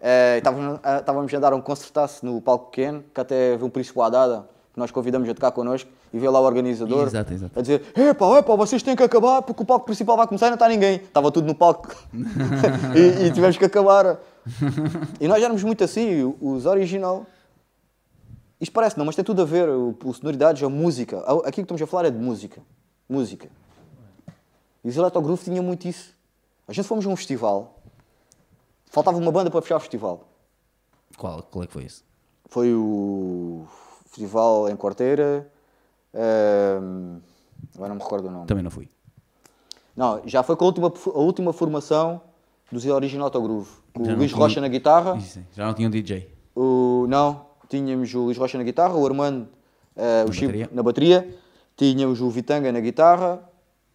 Eh, 0.00 0.36
e 0.36 0.38
estávamos, 0.38 0.80
a- 0.82 0.98
estávamos 0.98 1.34
a 1.34 1.36
andar 1.36 1.52
um 1.54 1.60
concertaço 1.60 2.24
no 2.24 2.40
palco 2.40 2.66
pequeno, 2.70 3.02
que 3.12 3.20
até 3.20 3.56
veio 3.56 3.66
um 3.66 3.70
príncipe 3.70 3.98
Haddada, 4.00 4.46
que 4.72 4.78
nós 4.78 4.90
convidamos 4.90 5.28
a 5.28 5.34
tocar 5.34 5.50
connosco, 5.52 5.90
e 6.12 6.18
veio 6.18 6.30
lá 6.30 6.38
o 6.40 6.44
organizador 6.44 7.06
Exato, 7.06 7.32
exato. 7.32 7.58
a 7.58 7.62
dizer: 7.62 7.82
Epá, 7.96 8.38
epá, 8.38 8.54
vocês 8.54 8.82
têm 8.82 8.94
que 8.94 9.02
acabar 9.02 9.42
porque 9.42 9.62
o 9.62 9.66
palco 9.66 9.84
principal 9.86 10.16
vai 10.16 10.26
começar 10.26 10.46
e 10.46 10.50
não 10.50 10.54
está 10.56 10.68
ninguém. 10.68 10.96
Estava 10.96 11.30
tudo 11.32 11.46
no 11.46 11.54
palco 11.54 11.94
e, 12.94 13.26
e 13.26 13.32
tivemos 13.32 13.56
que 13.58 13.64
acabar. 13.64 14.18
E 15.20 15.28
nós 15.28 15.42
éramos 15.42 15.62
muito 15.62 15.82
assim, 15.82 16.34
os 16.40 16.66
original. 16.66 17.26
Isto 18.60 18.72
parece 18.72 18.96
não, 18.96 19.04
mas 19.04 19.14
tem 19.16 19.24
tudo 19.24 19.42
a 19.42 19.44
ver. 19.44 19.68
O, 19.68 19.96
o 20.04 20.14
sonoridades, 20.14 20.62
a 20.62 20.68
música. 20.68 21.18
Aqui 21.40 21.56
que 21.56 21.60
estamos 21.62 21.82
a 21.82 21.86
falar 21.86 22.06
é 22.06 22.10
de 22.10 22.18
música. 22.18 22.62
Música. 23.08 23.48
E 24.84 24.88
os 24.88 24.96
Electrogroove 24.96 25.42
tinham 25.44 25.64
muito 25.64 25.86
isso. 25.86 26.14
A 26.66 26.72
gente 26.72 26.86
fomos 26.86 27.06
a 27.06 27.08
um 27.08 27.16
festival, 27.16 27.80
faltava 28.86 29.16
uma 29.18 29.30
banda 29.30 29.50
para 29.50 29.62
fechar 29.62 29.76
o 29.76 29.80
festival. 29.80 30.26
Qual, 31.16 31.42
qual 31.44 31.64
é 31.64 31.66
que 31.66 31.72
foi 31.72 31.84
esse? 31.84 32.02
Foi 32.46 32.74
o 32.74 33.66
festival 34.06 34.68
em 34.68 34.76
Quarteira. 34.76 35.50
ehm, 36.12 37.18
agora 37.74 37.88
não 37.88 37.96
me 37.96 38.02
recordo 38.02 38.28
o 38.28 38.30
nome. 38.30 38.46
Também 38.46 38.64
não 38.64 38.70
fui. 38.70 38.88
Não, 39.96 40.20
já 40.26 40.42
foi 40.42 40.56
com 40.56 40.64
a 40.64 40.66
última, 40.66 40.88
a 40.88 41.18
última 41.18 41.52
formação 41.52 42.20
do 42.70 42.92
Original 42.92 43.26
Autogroove. 43.26 43.70
O 43.98 44.02
Luís 44.14 44.30
tinha- 44.30 44.40
Rocha 44.42 44.60
na 44.60 44.68
guitarra. 44.68 45.16
Isso, 45.16 45.40
já 45.54 45.66
não 45.66 45.74
tinha 45.74 45.88
um 45.88 45.90
DJ. 45.90 46.28
O, 46.54 47.06
não, 47.08 47.46
tínhamos 47.68 48.12
o 48.14 48.20
Luís 48.24 48.36
Rocha 48.38 48.56
na 48.58 48.64
guitarra, 48.64 48.94
o 48.94 49.06
Armando 49.06 49.48
eh, 49.96 50.24
o 50.28 50.32
Chico 50.32 50.46
bateria. 50.46 50.68
na 50.72 50.82
bateria. 50.82 51.34
Tínhamos 51.76 52.20
o 52.20 52.30
Vitanga 52.30 52.72
na 52.72 52.80
guitarra, 52.80 53.40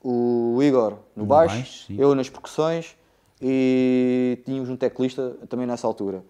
o 0.04 0.60
Igor 0.62 0.91
no, 1.16 1.24
No 1.24 1.26
baixo, 1.26 1.56
baixo, 1.56 1.93
eu 1.97 2.14
nas 2.16 2.30
percussões 2.30 2.95
e 3.41 4.39
tínhamos 4.45 4.70
um 4.70 4.76
teclista 4.76 5.36
também 5.49 5.66
nessa 5.66 5.88
altura. 5.88 6.24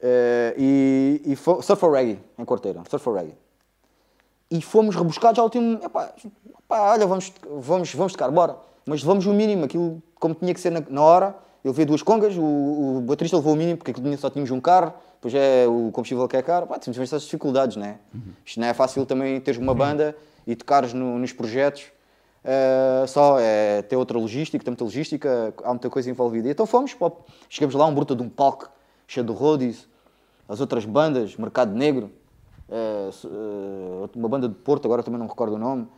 Eh, 0.00 0.54
e 0.58 1.22
e 1.32 1.36
fo- 1.36 1.62
Surfer 1.62 1.90
Reggae, 1.90 2.18
em 2.38 2.44
Corteira, 2.44 2.82
Surfer 2.88 3.12
Reggae. 3.14 3.34
E 4.50 4.60
fomos 4.62 4.94
rebuscados 4.94 5.38
ao 5.38 5.46
último. 5.46 5.80
Epá, 5.82 6.12
epá, 6.64 6.92
olha, 6.92 7.06
vamos, 7.06 7.32
vamos, 7.60 7.92
vamos 7.94 8.12
tocar, 8.12 8.30
bora. 8.30 8.56
Mas 8.86 9.02
levamos 9.02 9.26
o 9.26 9.32
mínimo, 9.32 9.64
aquilo 9.64 10.00
como 10.20 10.34
tinha 10.34 10.54
que 10.54 10.60
ser 10.60 10.70
na, 10.70 10.80
na 10.88 11.02
hora. 11.02 11.34
Eu 11.66 11.72
levei 11.72 11.84
duas 11.84 12.00
congas, 12.00 12.36
o, 12.36 12.44
o 12.98 13.00
baterista 13.00 13.36
levou 13.36 13.54
o 13.54 13.56
mínimo, 13.56 13.76
porque 13.76 13.92
só 14.18 14.30
tínhamos 14.30 14.52
um 14.52 14.60
carro, 14.60 14.94
depois 15.14 15.34
é 15.34 15.66
o 15.66 15.90
combustível 15.90 16.28
que 16.28 16.36
é 16.36 16.42
caro. 16.42 16.64
Pá, 16.68 16.78
temos 16.78 16.96
essas 16.96 17.24
dificuldades, 17.24 17.76
né? 17.76 17.98
Isto 18.44 18.60
não 18.60 18.68
é 18.68 18.72
fácil 18.72 19.04
também 19.04 19.40
teres 19.40 19.58
uma 19.60 19.74
banda 19.74 20.16
e 20.46 20.54
tocares 20.54 20.92
no- 20.92 21.18
nos 21.18 21.32
projetos. 21.32 21.86
eh, 22.48 23.04
só 23.08 23.40
é 23.40 23.82
ter 23.82 23.96
outra 23.96 24.16
logística, 24.16 24.62
tem 24.64 24.70
muita 24.70 24.84
logística, 24.84 25.52
há 25.64 25.70
muita 25.70 25.90
coisa 25.90 26.08
envolvida. 26.08 26.46
E 26.46 26.52
então 26.52 26.64
fomos, 26.64 26.94
pá, 26.94 27.10
chegamos 27.48 27.74
lá, 27.74 27.84
um 27.86 27.92
bruto 27.92 28.14
de 28.14 28.22
um 28.22 28.28
palco 28.28 28.70
cheio 29.08 29.26
de 29.26 29.32
roadies, 29.32 29.88
as 30.48 30.60
outras 30.60 30.84
bandas, 30.84 31.34
Mercado 31.36 31.74
Negro, 31.74 32.12
eh, 32.68 33.10
uma 34.14 34.28
banda 34.28 34.48
de 34.48 34.54
Porto, 34.54 34.84
agora 34.84 35.02
também 35.02 35.18
não 35.18 35.26
recordo 35.26 35.56
o 35.56 35.58
nome, 35.58 35.88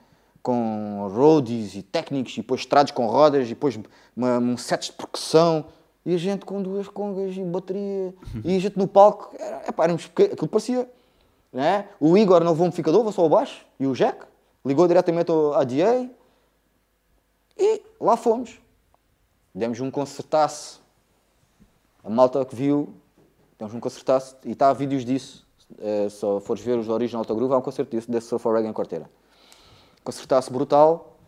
com 0.48 1.06
roadies 1.12 1.74
e 1.74 1.82
técnicos, 1.82 2.32
e 2.32 2.36
depois 2.36 2.62
estrados 2.62 2.90
com 2.90 3.06
rodas, 3.06 3.44
e 3.44 3.48
depois 3.50 3.78
uma, 4.16 4.38
um 4.38 4.56
set 4.56 4.86
de 4.86 4.92
percussão, 4.92 5.66
e 6.06 6.14
a 6.14 6.16
gente 6.16 6.46
com 6.46 6.62
duas 6.62 6.88
congas 6.88 7.36
e 7.36 7.44
bateria, 7.44 8.14
e 8.42 8.56
a 8.56 8.58
gente 8.58 8.78
no 8.78 8.88
palco, 8.88 9.36
era, 9.38 9.68
epá, 9.68 9.84
éramos, 9.84 10.06
aquilo 10.06 10.48
parecia. 10.48 10.90
Né? 11.52 11.86
O 12.00 12.16
Igor 12.16 12.42
não 12.42 12.52
levou 12.52 12.64
um 12.64 12.68
amplificador, 12.68 13.00
levou 13.00 13.12
só 13.12 13.26
o 13.26 13.28
baixo, 13.28 13.66
e 13.78 13.86
o 13.86 13.92
Jack, 13.92 14.24
ligou 14.64 14.88
diretamente 14.88 15.30
ao 15.30 15.52
ADA, 15.52 16.08
e 17.58 17.82
lá 18.00 18.16
fomos. 18.16 18.58
Demos 19.54 19.78
um 19.80 19.90
concertaço. 19.90 20.80
A 22.02 22.08
malta 22.08 22.42
que 22.46 22.56
viu, 22.56 22.88
demos 23.58 23.74
um 23.74 23.80
concertaço 23.80 24.34
e 24.46 24.52
está 24.52 24.70
a 24.70 24.72
vídeos 24.72 25.04
disso. 25.04 25.46
Eh, 25.78 26.08
só 26.08 26.40
fores 26.40 26.62
ver 26.62 26.78
os 26.78 26.86
da 26.86 26.94
Original 26.94 27.20
Autogroove, 27.20 27.52
há 27.52 27.58
um 27.58 27.60
concerto 27.60 27.94
disso, 27.94 28.10
desse 28.10 28.28
Surfer 28.28 28.50
Reggae 28.50 28.68
em 28.68 28.72
Quarteira. 30.08 30.12
Concertaço 30.12 30.52
brutal. 30.52 31.18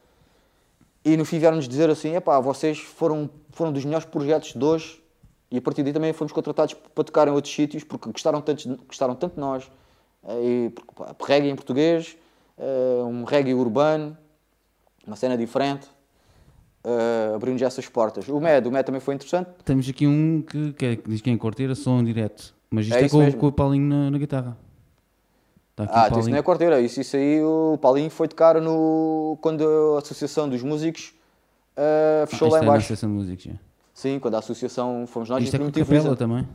E 1.05 1.17
no 1.17 1.25
fim 1.25 1.39
vieram-nos 1.39 1.67
dizer 1.69 1.89
assim, 1.89 2.15
epá, 2.15 2.39
vocês 2.41 2.79
foram, 2.79 3.29
foram 3.53 3.73
dos 3.73 3.85
melhores 3.85 4.07
projetos 4.07 4.53
de 4.55 4.65
hoje. 4.65 5.03
E 5.51 5.59
a 5.59 5.63
partir 5.63 5.83
daí 5.83 5.93
também 5.93 6.13
fomos 6.13 6.33
contratados 6.33 6.75
para 6.75 7.05
tocar 7.05 7.27
em 7.27 7.31
outros 7.31 7.53
sítios, 7.53 7.83
porque 7.85 8.11
gostaram 8.11 8.41
tanto, 8.41 8.69
de- 8.69 8.77
gostaram 8.87 9.15
tanto 9.15 9.35
de 9.35 9.41
nós. 9.41 9.71
Eh, 10.29 10.67
E, 10.67 10.71
pá, 10.95 11.15
reggae 11.27 11.49
em 11.49 11.55
português, 11.57 12.17
eh, 12.59 13.03
um 13.05 13.25
reggae 13.25 13.55
urbano, 13.55 14.17
uma 15.07 15.17
cena 15.17 15.37
diferente. 15.37 15.89
Uh, 16.83 17.35
abrindo-nos 17.35 17.61
essas 17.61 17.87
portas. 17.89 18.27
O 18.27 18.41
MED, 18.41 18.67
o 18.67 18.73
MED 18.73 18.87
também 18.87 19.03
foi 19.03 19.15
interessante. 19.15 19.51
Temos 19.67 19.87
aqui 19.87 20.07
um 20.07 20.41
que, 20.41 20.73
que, 20.73 20.87
é- 20.87 20.97
que 20.97 21.11
diz 21.11 21.21
que 21.21 21.29
é 21.29 21.33
em 21.35 21.37
corteira, 21.37 21.75
som 21.75 22.03
direto. 22.03 22.55
Mas 22.71 22.87
isto 22.87 22.97
É 22.97 23.05
é, 23.05 23.09
com, 23.11 23.19
mesmo. 23.19 23.39
com 23.39 23.47
o 23.49 23.53
Paulinho 23.53 23.87
na, 23.87 24.11
na 24.11 24.17
guitarra. 24.17 24.57
Ah, 25.91 26.07
então 26.09 26.21
isso 26.21 26.31
não 26.31 26.37
é 26.39 26.43
quarteira. 26.43 26.81
Isso, 26.81 27.01
isso 27.01 27.17
aí 27.17 27.43
o 27.43 27.79
Paulinho 27.81 28.11
foi 28.11 28.29
tocar 28.29 28.61
no, 28.61 29.39
quando 29.41 29.65
a 29.97 29.99
Associação 29.99 30.49
dos 30.49 30.63
Músicos 30.63 31.13
uh, 31.77 32.27
fechou 32.27 32.49
Ah, 32.49 32.51
lá 32.53 32.57
isto 32.59 32.65
em 32.65 32.67
é 32.67 32.71
baixo. 32.71 32.85
Associação 32.87 33.09
de 33.11 33.15
Músicos. 33.17 33.47
Sim, 33.95 34.19
quando 34.19 34.35
a 34.35 34.39
associação 34.39 35.05
fomos 35.07 35.29
nós 35.29 35.43
Isto 35.43 35.57
é 35.57 35.59
com 35.59 35.71
capela 35.71 36.17
também. 36.17 36.47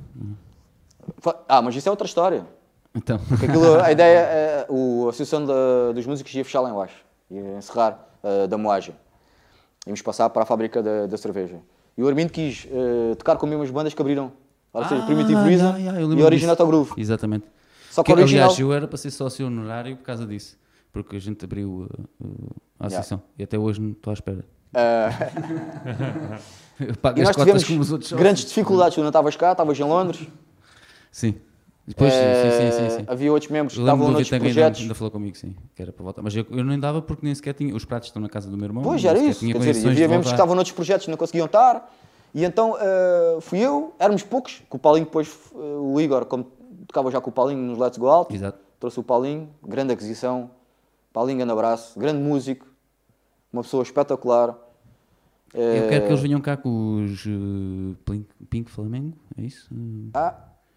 Ah, 1.47 1.61
mas 1.61 1.75
isso 1.75 1.87
é 1.87 1.91
outra 1.91 2.07
história. 2.07 2.45
Então, 2.93 3.19
Porque 3.27 3.45
aquilo, 3.45 3.75
a 3.81 3.91
ideia 3.91 4.17
é 4.19 4.65
o, 4.69 5.05
a 5.05 5.09
Associação 5.09 5.45
da- 5.45 5.91
dos 5.93 6.05
Músicos 6.05 6.33
ia 6.33 6.43
fechar 6.43 6.61
lá 6.61 6.69
em 6.69 6.73
baixo. 6.73 6.95
Ia 7.29 7.57
encerrar 7.57 7.99
uh, 8.23 8.47
da 8.47 8.57
moagem. 8.57 8.95
Íamos 9.85 10.01
passar 10.01 10.29
para 10.29 10.43
a 10.43 10.45
fábrica 10.45 10.81
da, 10.81 11.05
da 11.05 11.17
cerveja. 11.17 11.59
E 11.97 12.03
o 12.03 12.07
Armindo 12.07 12.31
quis 12.31 12.65
uh, 12.65 13.15
tocar 13.15 13.35
com 13.37 13.45
mesmas 13.45 13.69
bandas 13.69 13.93
que 13.93 14.01
abriram. 14.01 14.31
Ou 14.73 14.83
seja, 14.83 15.01
Ah, 15.03 15.05
Primitive 15.05 15.33
já, 15.33 15.43
Reason 15.43 15.79
já, 15.79 16.01
eu 16.01 16.13
e 16.13 16.23
Original. 16.23 16.55
Groove. 16.55 16.93
Exatamente. 16.97 17.45
Só 17.95 18.03
que 18.03 18.13
que, 18.13 18.19
original- 18.19 18.45
Aliás, 18.49 18.59
eu 18.59 18.73
era 18.73 18.87
para 18.87 18.97
ser 18.97 19.09
sócio 19.11 19.47
honorário 19.47 19.95
por 19.95 20.03
causa 20.03 20.25
disso. 20.27 20.57
Porque 20.91 21.15
a 21.15 21.19
gente 21.19 21.45
abriu 21.45 21.87
uh, 22.21 22.25
uh, 22.25 22.55
a 22.79 22.87
associação. 22.87 23.21
E 23.39 23.43
até 23.43 23.57
hoje 23.57 23.79
não 23.81 23.91
estou 23.91 24.11
à 24.11 24.13
espera. 24.13 24.45
Uh, 26.77 27.15
E 27.15 27.21
nós 27.23 27.33
tivemos 27.35 27.63
grandes 27.63 28.41
sócios. 28.41 28.45
dificuldades. 28.49 28.95
Tu 28.95 28.99
não 29.01 29.07
estavas 29.07 29.35
cá, 29.37 29.53
estavas 29.53 29.79
em 29.79 29.83
Londres. 29.83 30.27
Sim. 31.09 31.35
Depois, 31.87 32.11
sim, 32.11 32.19
sim, 32.19 32.51
sim, 32.51 32.71
sim, 32.89 32.97
sim. 32.97 33.03
Havia 33.07 33.31
outros 33.31 33.49
membros 33.49 33.75
que 33.75 33.79
estavam 33.79 34.07
noutros 34.07 34.27
Vitanga 34.27 34.43
ainda, 34.43 34.53
projetos. 34.55 34.81
ainda 34.81 34.95
falou 34.95 35.11
comigo, 35.11 35.37
sim, 35.37 35.55
que 35.73 35.81
era 35.81 35.93
para 35.93 36.03
voltar. 36.03 36.21
Mas 36.21 36.35
eu, 36.35 36.45
eu 36.49 36.63
nem 36.65 36.77
dava 36.77 37.01
porque 37.01 37.23
nem 37.25 37.33
sequer 37.33 37.53
tinha. 37.53 37.73
Os 37.73 37.85
pratos 37.85 38.09
estão 38.09 38.21
na 38.21 38.27
casa 38.27 38.49
do 38.49 38.57
meu 38.57 38.65
irmão. 38.65 38.83
Pois, 38.83 39.05
era 39.05 39.17
isso. 39.17 39.45
Quer 39.45 39.57
dizer, 39.59 39.87
havia 39.87 40.07
membros 40.09 40.27
que 40.27 40.33
estavam 40.33 40.55
noutros 40.55 40.75
projetos 40.75 41.07
e 41.07 41.09
não 41.09 41.17
conseguiam 41.17 41.45
estar. 41.45 41.89
E 42.33 42.43
então 42.43 42.75
eh, 42.77 43.37
fui 43.39 43.59
eu, 43.59 43.93
éramos 43.97 44.23
poucos, 44.23 44.61
que 44.69 44.75
o 44.75 44.77
Paulinho 44.77 45.05
depois, 45.05 45.29
eh, 45.53 45.57
o 45.57 46.01
Igor, 46.01 46.25
como 46.25 46.45
tocava 46.95 47.11
já 47.11 47.19
com 47.19 47.29
o 47.29 47.33
Paulinho 47.33 47.59
nos 47.61 47.77
Let's 47.77 47.97
Go 47.97 48.07
Out, 48.07 48.33
Exato. 48.33 48.57
trouxe 48.79 48.97
o 49.01 49.03
Paulinho, 49.03 49.49
grande 49.61 49.91
aquisição. 49.91 50.49
Paulinho, 51.11 51.39
grande 51.39 51.51
abraço, 51.51 51.99
grande 51.99 52.21
músico, 52.21 52.65
uma 53.51 53.61
pessoa 53.63 53.83
espetacular. 53.83 54.55
Eu 55.53 55.61
Eh, 55.61 55.87
quero 55.89 56.05
que 56.05 56.11
eles 56.11 56.21
venham 56.21 56.39
cá 56.41 56.55
com 56.57 57.03
os 57.03 57.25
uh, 57.25 57.95
Pink, 58.05 58.27
Pink 58.49 58.71
Flamengo, 58.71 59.13
é 59.37 59.41
isso? 59.41 59.73
Uh, 59.73 60.09
Ah, 60.13 60.35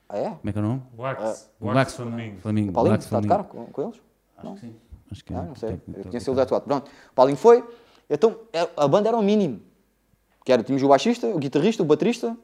ah, 0.08 0.18
é? 0.18 0.30
como 0.30 0.40
é 0.44 0.52
que 0.52 0.58
é 0.58 0.62
o 0.62 0.64
nome? 0.64 0.82
Wax. 0.96 1.50
O 1.60 1.66
Wax 1.66 1.94
Flamingo. 1.94 2.40
Flamengo. 2.40 2.70
O 2.70 2.72
Paulinho 2.72 2.92
Wax 2.94 3.04
está 3.04 3.18
a 3.18 3.22
Flamengo. 3.22 3.44
tocar 3.48 3.64
com, 3.66 3.72
com 3.72 3.82
eles? 3.82 4.00
Acho 4.38 4.54
que 4.54 4.60
sim. 4.60 4.74
Acho 5.10 5.24
que 5.24 5.34
Ah, 5.34 5.42
não 5.42 5.54
sei. 5.54 5.76
tem- 5.76 5.94
Eu 5.96 6.04
conheci 6.04 6.30
o 6.30 6.34
Let's 6.34 6.48
Go 6.50 6.54
Out. 6.56 6.66
Pronto. 6.66 6.88
O 6.88 7.14
Paulinho 7.14 7.38
foi. 7.38 7.64
Então, 8.10 8.36
é- 8.52 8.68
a 8.76 8.88
banda 8.88 9.08
era 9.08 9.16
o 9.16 9.22
mínimo. 9.22 9.60
Que 10.44 10.52
era, 10.52 10.62
tínhamos 10.64 10.82
o 10.82 10.88
baixista, 10.88 11.26
o 11.28 11.38
guitarrista, 11.38 11.82
o 11.82 11.86
baterista. 11.86 12.36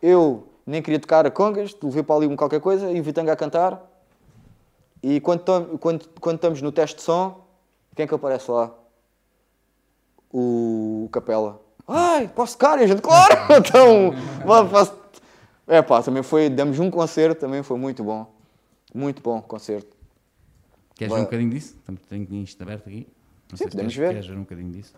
Eu 0.00 0.47
nem 0.68 0.82
queria 0.82 1.00
tocar 1.00 1.26
a 1.26 1.30
congas, 1.30 1.74
levei 1.82 2.02
para 2.02 2.16
ali 2.16 2.26
um 2.26 2.36
qualquer 2.36 2.60
coisa 2.60 2.92
e 2.92 3.00
o 3.00 3.02
Vitanga 3.02 3.32
a 3.32 3.36
cantar. 3.36 3.82
E 5.02 5.18
quando, 5.18 5.78
quando, 5.78 6.08
quando 6.20 6.36
estamos 6.36 6.60
no 6.60 6.70
teste 6.70 6.96
de 6.96 7.02
som, 7.02 7.42
quem 7.96 8.04
é 8.04 8.06
que 8.06 8.14
aparece 8.14 8.50
lá? 8.50 8.74
O 10.30 11.08
Capela. 11.10 11.58
Ai, 11.86 12.28
posso 12.28 12.58
tocar? 12.58 12.78
E 12.80 12.84
a 12.84 12.86
gente, 12.86 13.00
claro! 13.00 13.34
Então, 13.56 14.12
vá, 14.44 14.66
faço... 14.68 14.94
É 15.66 15.80
pá, 15.80 16.02
também 16.02 16.22
foi, 16.22 16.50
demos 16.50 16.78
um 16.78 16.90
concerto, 16.90 17.40
também 17.40 17.62
foi 17.62 17.78
muito 17.78 18.04
bom. 18.04 18.30
Muito 18.94 19.22
bom 19.22 19.40
concerto. 19.40 19.96
Queres 20.94 21.10
Vai. 21.10 21.20
ver 21.20 21.22
um 21.22 21.24
bocadinho 21.24 21.50
disso? 21.50 21.76
Também 21.86 22.26
tenho 22.26 22.42
isto 22.42 22.62
aberto 22.62 22.88
aqui. 22.88 23.08
Não 23.50 23.56
Sim, 23.56 23.68
podemos 23.68 23.96
ver. 23.96 24.10
queres 24.10 24.26
ver 24.26 24.36
um 24.36 24.40
bocadinho 24.40 24.70
disso. 24.70 24.94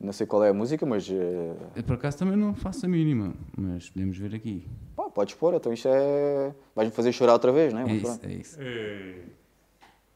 Não 0.00 0.12
sei 0.12 0.26
qual 0.26 0.42
é 0.42 0.48
a 0.48 0.54
música, 0.54 0.84
mas 0.84 1.08
Eu, 1.08 1.56
por 1.86 1.94
acaso 1.94 2.18
também 2.18 2.36
não 2.36 2.54
faço 2.54 2.86
a 2.86 2.88
mínima, 2.88 3.32
mas 3.56 3.88
podemos 3.88 4.18
ver 4.18 4.34
aqui. 4.34 4.66
Podes 5.14 5.34
pôr, 5.34 5.54
então 5.54 5.72
isto 5.72 5.88
é. 5.90 6.52
Vais-me 6.74 6.94
fazer 6.94 7.12
chorar 7.12 7.34
outra 7.34 7.52
vez, 7.52 7.72
não 7.72 7.80
é? 7.80 7.82
É 7.82 7.86
Mas 7.86 8.02
isso, 8.02 8.20
é 8.24 8.32
isso. 8.32 8.58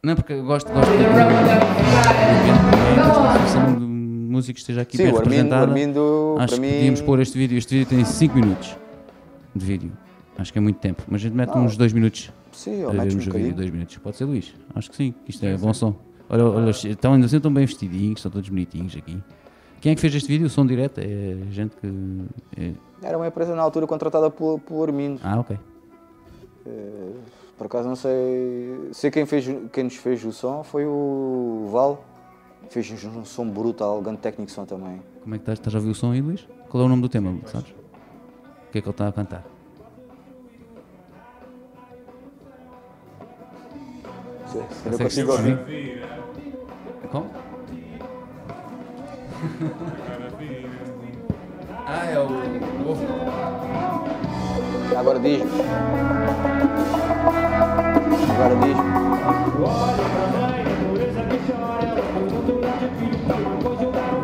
Não, 0.02 0.14
porque 0.14 0.34
eu 0.34 0.44
gosto, 0.44 0.70
gosto 0.72 0.90
de 0.90 1.04
associação 3.00 3.74
de 3.78 3.84
músicos 3.84 4.62
esteja 4.62 4.82
aqui 4.82 4.96
Sim, 4.96 5.04
bem 5.04 5.12
o 5.12 5.16
representada. 5.16 5.70
Armindo 5.72 6.36
Acho 6.38 6.54
para 6.54 6.56
que 6.56 6.60
mim. 6.68 6.72
podíamos 6.74 7.00
pôr 7.00 7.20
este 7.20 7.38
vídeo. 7.38 7.58
Este 7.58 7.74
vídeo 7.78 7.88
tem 7.88 8.04
5 8.04 8.34
minutos 8.34 8.76
de 9.54 9.64
vídeo. 9.66 9.92
Acho 10.38 10.52
que 10.52 10.58
é 10.58 10.62
muito 10.62 10.78
tempo. 10.78 11.02
Mas 11.08 11.22
a 11.22 11.24
gente 11.24 11.34
mete 11.34 11.54
Não. 11.54 11.64
uns 11.64 11.76
2 11.76 11.92
minutos 11.92 12.30
Sim, 12.52 12.84
ou 12.84 12.90
para 12.90 12.98
metes 13.04 13.14
um 13.14 13.18
vermos 13.18 13.26
o 13.26 13.26
vídeo. 13.30 13.32
bocadinho. 13.32 13.54
2 13.56 13.70
minutos. 13.70 13.96
Pode 13.98 14.16
ser 14.16 14.24
Luís. 14.26 14.54
Acho 14.74 14.90
que 14.90 14.96
sim. 14.96 15.14
que 15.24 15.30
Isto 15.30 15.46
é 15.46 15.56
bom 15.56 15.72
som. 15.72 15.96
Olha, 16.28 16.44
olha, 16.44 16.70
estão 16.70 17.14
ainda 17.14 17.26
assim, 17.26 17.36
estão 17.36 17.52
bem 17.52 17.64
vestidinhos, 17.64 18.18
estão 18.18 18.30
todos 18.30 18.48
bonitinhos 18.48 18.96
aqui. 18.96 19.18
Quem 19.86 19.92
é 19.92 19.94
que 19.94 20.00
fez 20.00 20.12
este 20.16 20.26
vídeo? 20.26 20.48
O 20.48 20.50
som 20.50 20.66
direto? 20.66 20.98
É 20.98 21.36
gente 21.52 21.76
que. 21.76 21.86
é- 22.60 22.72
Era 23.00 23.16
uma 23.16 23.28
empresa 23.28 23.54
na 23.54 23.62
altura 23.62 23.86
contratada 23.86 24.28
pelo, 24.28 24.58
pelo 24.58 24.82
Armindo. 24.82 25.20
Ah, 25.22 25.38
ok. 25.38 25.56
Eh, 26.66 27.12
Por 27.56 27.66
acaso 27.68 27.88
não 27.88 27.94
sei. 27.94 28.88
Sei 28.92 29.12
quem, 29.12 29.24
fez, 29.26 29.46
quem 29.72 29.84
nos 29.84 29.94
fez 29.94 30.24
o 30.24 30.32
som 30.32 30.64
foi 30.64 30.84
o 30.84 31.68
Val. 31.70 32.04
Fez 32.68 32.92
um 33.04 33.24
som 33.24 33.48
brutal, 33.48 34.02
grande 34.02 34.18
técnico 34.18 34.46
de 34.46 34.52
som 34.56 34.64
também. 34.64 35.00
Como 35.22 35.36
é 35.36 35.38
que 35.38 35.42
estás? 35.42 35.56
Estás 35.60 35.72
a 35.76 35.78
ouvir 35.78 35.90
o 35.90 35.94
som 35.94 36.10
aí, 36.10 36.20
Luís? 36.20 36.44
Qual 36.68 36.82
é 36.82 36.86
o 36.86 36.88
nome 36.88 37.02
do 37.02 37.08
tema, 37.08 37.38
sabes? 37.46 37.70
O 37.70 38.72
que 38.72 38.78
é 38.78 38.80
que 38.82 38.88
ele 38.88 38.90
está 38.90 39.06
a 39.06 39.12
cantar? 39.12 39.44
Se 44.50 44.58
eu 44.58 44.62
Consegues 44.64 44.98
consigo 44.98 45.30
ouvir? 45.30 45.58
Como? 47.12 47.45
Ah, 51.86 52.06
é 52.06 52.18
o. 52.18 52.26
Agora 54.98 55.18
diz-me. 55.20 55.50
Agora 58.34 58.56
diz-me. 58.56 58.96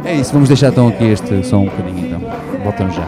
É 0.05 0.15
isso, 0.15 0.33
vamos 0.33 0.49
deixar 0.49 0.69
então 0.69 0.89
aqui 0.89 1.05
este 1.05 1.45
som 1.45 1.63
um 1.63 1.65
bocadinho 1.67 2.07
então. 2.07 2.21
Voltamos 2.65 2.95
já. 2.95 3.07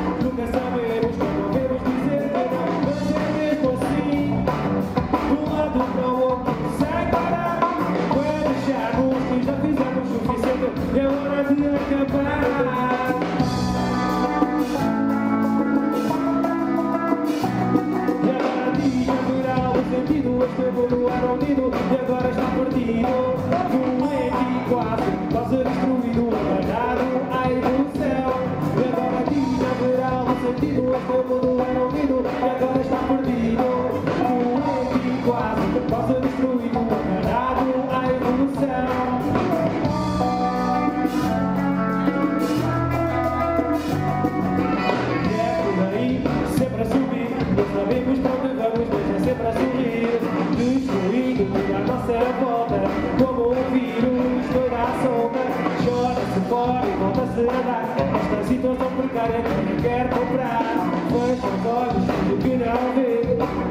Esta 58.95 59.03
situação 59.03 59.03
precária 59.03 59.43
quem 59.43 59.77
quer 59.83 60.09
comprar, 60.11 60.63
fecha 61.11 61.47
os 61.47 61.67
olhos, 61.67 62.05
finge 62.17 62.37
que 62.43 62.55
não 62.57 62.81
vê, 62.95 63.11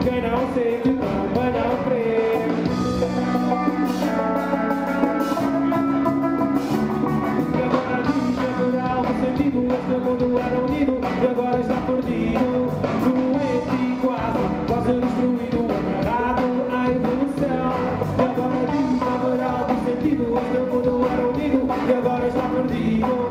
quem 0.04 0.20
não 0.22 0.40
sente 0.54 0.92
também 1.00 1.50
não 1.54 1.72
crê. 1.84 2.04
E 7.50 7.62
agora 7.64 8.04
diz 8.04 8.36
que 8.36 8.46
haverá 8.46 8.90
um 9.00 9.04
sentido, 9.24 9.60
este 9.74 9.94
mundo 10.04 10.26
era 10.40 10.58
unido 10.60 10.94
e 11.02 11.28
agora 11.28 11.60
está 11.60 11.76
perdido, 11.86 12.70
doente 13.04 13.76
e 13.76 13.98
quase, 14.02 14.44
quase 14.68 14.94
destruído, 15.00 15.62
agarrado 16.04 16.46
à 16.70 16.90
evolução. 16.90 17.74
E 18.18 18.22
agora 18.22 18.62
diz 18.72 18.90
que 19.00 19.08
haverá 19.08 19.52
um 19.72 19.78
sentido, 19.86 20.24
este 20.38 20.60
mundo 20.70 20.92
era 21.12 21.24
unido 21.28 21.60
e 21.88 21.94
agora 21.94 22.28
está 22.28 22.44
perdido, 22.50 23.23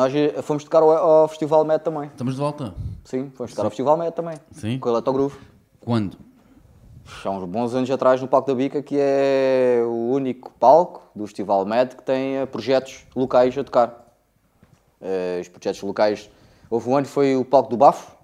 nós 0.00 0.14
eh, 0.14 0.40
fomos 0.40 0.64
tocar 0.64 0.82
ao, 0.82 0.90
ao 0.90 1.28
Festival 1.28 1.62
Med 1.62 1.82
também. 1.84 2.04
Estamos 2.08 2.34
de 2.34 2.40
volta. 2.40 2.74
Sim, 3.04 3.30
fomos 3.34 3.52
tocar 3.52 3.64
ao 3.64 3.70
Festival 3.70 3.98
Med 3.98 4.12
também. 4.12 4.38
Sim. 4.52 4.78
Com 4.78 4.88
o 4.88 4.92
Electrogroove. 4.92 5.36
Quando? 5.78 6.16
Há 7.22 7.28
uns 7.30 7.44
bons 7.44 7.74
anos 7.74 7.90
atrás 7.90 8.18
no 8.22 8.26
Palco 8.26 8.46
da 8.48 8.54
Bica, 8.54 8.82
que 8.82 8.96
é 8.98 9.82
o 9.84 10.10
único 10.12 10.52
palco 10.58 11.02
do 11.14 11.26
Festival 11.26 11.66
Med 11.66 11.96
que 11.96 12.02
tem 12.02 12.36
eh, 12.38 12.46
projetos 12.46 13.04
locais 13.14 13.56
a 13.58 13.62
tocar. 13.62 14.06
Eh, 15.02 15.40
os 15.42 15.48
projetos 15.48 15.82
locais. 15.82 16.30
Houve 16.70 16.88
um 16.88 16.96
ano 16.96 17.06
que 17.06 17.12
foi 17.12 17.36
o 17.36 17.44
Palco 17.44 17.68
do 17.68 17.76
Bafo, 17.76 18.18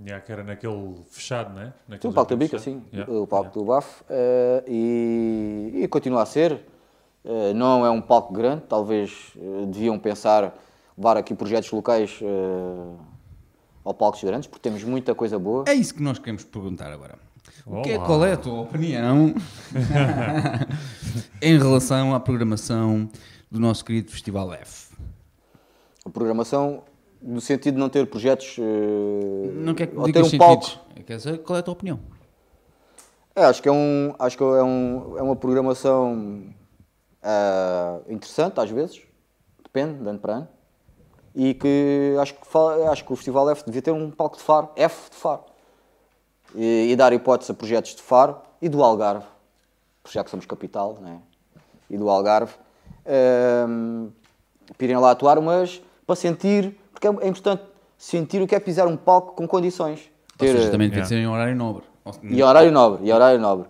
Yeah, 0.00 0.24
que 0.24 0.30
era 0.30 0.44
naquele 0.44 0.94
fechado, 1.10 1.52
né? 1.52 1.64
Sim, 1.66 1.72
Naquele 1.88 2.12
o 2.12 2.14
Palco 2.14 2.30
da 2.30 2.36
Bica, 2.36 2.56
fechado. 2.56 2.76
sim. 2.76 2.82
Yeah, 2.94 3.12
O 3.12 3.26
Palco 3.26 3.46
yeah. 3.48 3.60
do 3.60 3.64
Bafo. 3.64 4.04
eh, 4.08 4.62
e, 4.68 5.72
e 5.82 5.88
continua 5.88 6.22
a 6.22 6.26
ser. 6.26 6.64
Eh, 7.24 7.52
não 7.52 7.84
é 7.84 7.90
um 7.90 8.00
palco 8.00 8.32
grande, 8.32 8.62
talvez 8.68 9.32
deviam 9.66 9.98
pensar 9.98 10.54
levar 10.98 11.16
aqui 11.16 11.32
projetos 11.32 11.70
locais 11.70 12.18
eh, 12.20 12.96
ao 13.84 13.94
palcos 13.94 14.22
grandes, 14.24 14.48
porque 14.48 14.68
temos 14.68 14.82
muita 14.82 15.14
coisa 15.14 15.38
boa. 15.38 15.64
É 15.68 15.72
isso 15.72 15.94
que 15.94 16.02
nós 16.02 16.18
queremos 16.18 16.42
perguntar 16.42 16.92
agora. 16.92 17.16
O 17.64 17.82
que 17.82 17.92
é, 17.92 17.98
qual 17.98 18.24
é 18.24 18.32
a 18.32 18.36
tua 18.36 18.62
opinião 18.62 19.32
em 21.40 21.56
relação 21.56 22.14
à 22.14 22.20
programação 22.20 23.08
do 23.50 23.60
nosso 23.60 23.84
querido 23.84 24.10
Festival 24.10 24.52
F? 24.52 24.94
A 26.04 26.10
programação, 26.10 26.82
no 27.22 27.40
sentido 27.40 27.74
de 27.74 27.80
não 27.80 27.88
ter 27.88 28.06
projetos. 28.06 28.56
eh, 28.58 29.50
Não 29.54 29.74
quer 29.74 29.86
que 29.86 29.96
ou 29.96 30.10
ter 30.10 30.22
um 30.22 30.38
palco. 30.38 30.80
Quer 31.06 31.20
saber 31.20 31.38
qual 31.38 31.56
é 31.56 31.60
a 31.60 31.62
tua 31.62 31.72
opinião? 31.72 32.00
É, 33.36 33.44
acho 33.44 33.62
que 33.62 33.68
é, 33.68 33.72
um, 33.72 34.14
acho 34.18 34.36
que 34.36 34.42
é, 34.42 34.62
um, 34.64 35.16
é 35.16 35.22
uma 35.22 35.36
programação 35.36 36.42
ah, 37.22 38.00
interessante, 38.08 38.58
às 38.58 38.68
vezes, 38.68 39.00
depende, 39.62 40.02
de 40.02 40.08
ano 40.08 40.18
para 40.18 40.32
ano, 40.38 40.48
e 41.40 41.54
que 41.54 42.16
acho 42.20 42.34
que, 42.34 42.40
acho 42.90 43.04
que 43.04 43.12
o 43.12 43.16
Festival 43.16 43.48
F 43.50 43.62
devia 43.64 43.80
ter 43.80 43.92
um 43.92 44.10
palco 44.10 44.36
de 44.36 44.42
Faro, 44.42 44.70
F 44.74 45.08
de 45.10 45.16
Faro, 45.16 45.42
e, 46.52 46.88
e 46.90 46.96
dar 46.96 47.12
hipótese 47.12 47.52
a 47.52 47.54
projetos 47.54 47.94
de 47.94 48.02
Faro 48.02 48.38
e 48.60 48.68
do 48.68 48.82
Algarve, 48.82 49.24
porque 50.02 50.18
já 50.18 50.24
que 50.24 50.30
somos 50.30 50.44
capital, 50.46 50.98
né? 51.00 51.20
e 51.88 51.96
do 51.96 52.10
Algarve, 52.10 52.52
ahm, 53.06 54.08
para 54.76 54.84
irem 54.84 54.96
lá 54.98 55.12
atuar, 55.12 55.40
mas 55.40 55.80
para 56.04 56.16
sentir, 56.16 56.76
porque 56.92 57.06
é, 57.06 57.10
é 57.10 57.28
importante 57.28 57.62
sentir 57.96 58.42
o 58.42 58.46
que 58.46 58.54
é 58.56 58.60
pisar 58.60 58.88
um 58.88 58.96
palco 58.96 59.34
com 59.34 59.46
condições. 59.46 60.10
Ou 60.40 60.46
seja, 60.46 60.64
Ter- 60.64 60.70
também 60.72 60.88
tem 60.88 60.98
Yeah. 60.98 61.02
que 61.02 61.08
ser 61.08 61.18
em 61.20 61.26
horário 61.28 61.54
nobre. 61.54 61.84
E 62.22 62.42
horário 62.42 62.72
nobre, 62.72 63.06
e 63.06 63.12
horário 63.12 63.38
nobre. 63.40 63.68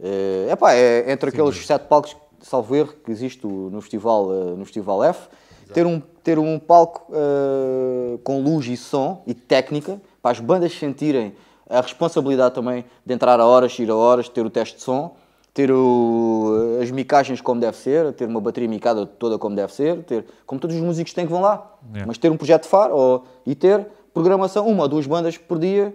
É, 0.00 0.48
epá, 0.50 0.72
é 0.74 1.12
entre 1.12 1.28
aqueles 1.30 1.64
sete 1.64 1.86
palcos, 1.86 2.16
salvo 2.40 2.74
erro, 2.74 2.92
que 3.04 3.10
existe 3.10 3.46
no 3.46 3.80
festival, 3.80 4.32
eh, 4.32 4.54
no 4.56 4.64
festival 4.64 5.04
F, 5.04 5.28
ter 5.72 5.86
um, 5.86 6.02
ter 6.24 6.38
um 6.38 6.58
palco 6.58 7.02
eh, 7.12 8.18
com 8.24 8.40
luz 8.42 8.66
e 8.66 8.76
som 8.76 9.22
e 9.26 9.34
técnica, 9.34 10.00
para 10.22 10.30
as 10.32 10.40
bandas 10.40 10.72
sentirem 10.72 11.34
a 11.68 11.80
responsabilidade 11.80 12.54
também 12.54 12.84
de 13.04 13.14
entrar 13.14 13.38
a 13.38 13.46
horas, 13.46 13.78
ir 13.78 13.90
a 13.90 13.94
horas, 13.94 14.28
ter 14.28 14.44
o 14.44 14.50
teste 14.50 14.76
de 14.76 14.82
som, 14.82 15.14
ter 15.52 15.70
o- 15.70 16.78
as 16.82 16.90
micagens 16.90 17.40
como 17.40 17.60
deve 17.60 17.76
ser, 17.76 18.12
ter 18.14 18.26
uma 18.26 18.40
bateria 18.40 18.68
micada 18.68 19.06
toda 19.06 19.38
como 19.38 19.54
deve 19.54 19.72
ser, 19.72 20.02
ter, 20.04 20.24
como 20.46 20.60
todos 20.60 20.74
os 20.74 20.82
músicos 20.82 21.12
têm 21.12 21.26
que 21.26 21.32
vão 21.32 21.42
lá, 21.42 21.70
Yeah. 21.92 22.06
mas 22.06 22.16
ter 22.18 22.30
um 22.30 22.36
projeto 22.36 22.62
de 22.62 22.68
faro 22.68 22.96
ou, 22.96 23.24
e 23.46 23.54
ter 23.54 23.86
programação, 24.12 24.66
uma 24.66 24.84
ou 24.84 24.88
duas 24.88 25.06
bandas 25.06 25.36
por 25.36 25.58
dia, 25.58 25.94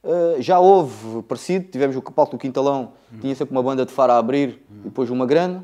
Uh, 0.00 0.40
já 0.40 0.60
houve 0.60 1.22
parecido, 1.24 1.66
tivemos 1.72 1.96
o 1.96 2.00
palco 2.00 2.36
do 2.36 2.38
Quintalão, 2.38 2.92
tinha 3.20 3.34
sempre 3.34 3.52
uma 3.52 3.62
banda 3.62 3.84
de 3.84 3.90
faro 3.92 4.12
a 4.12 4.18
abrir 4.18 4.62
e 4.70 4.84
depois 4.84 5.10
uma 5.10 5.26
grande. 5.26 5.60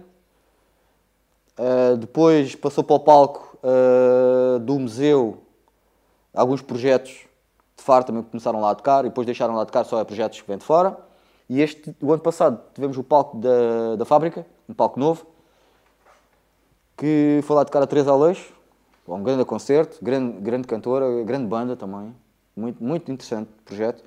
Uh, 1.57 1.97
depois 1.97 2.55
passou 2.57 2.83
para 2.83 2.97
o 2.97 3.01
palco 3.01 3.57
uh, 3.63 4.59
do 4.59 4.79
museu 4.79 5.39
alguns 6.35 6.61
projetos 6.61 7.27
de 7.77 7.83
faro 7.83 8.05
também 8.05 8.23
começaram 8.25 8.61
lá 8.61 8.71
a 8.71 8.75
tocar 8.75 9.05
e 9.05 9.09
depois 9.09 9.25
deixaram 9.25 9.55
lá 9.55 9.63
a 9.63 9.67
tocar 9.67 9.85
só 9.85 10.01
a 10.01 10.05
projetos 10.05 10.41
que 10.41 10.49
vêm 10.49 10.59
de 10.59 10.65
fora. 10.65 10.99
E 11.49 11.61
este, 11.61 11.95
o 12.01 12.13
ano 12.13 12.23
passado 12.23 12.61
tivemos 12.75 12.97
o 12.97 13.05
palco 13.05 13.37
da, 13.37 13.97
da 13.97 14.05
fábrica, 14.05 14.45
um 14.69 14.75
palco 14.75 14.99
novo, 14.99 15.27
que 16.97 17.41
foi 17.45 17.55
lá 17.57 17.65
tocar 17.65 17.83
a 17.83 17.87
Teresa 17.87 18.11
Aleixo, 18.11 18.53
um 19.07 19.23
grande 19.23 19.45
concerto, 19.45 19.99
grande, 20.03 20.41
grande 20.41 20.67
cantora, 20.67 21.23
grande 21.23 21.47
banda 21.47 21.77
também, 21.77 22.15
muito, 22.57 22.83
muito 22.83 23.13
interessante 23.13 23.49
projeto. 23.65 24.03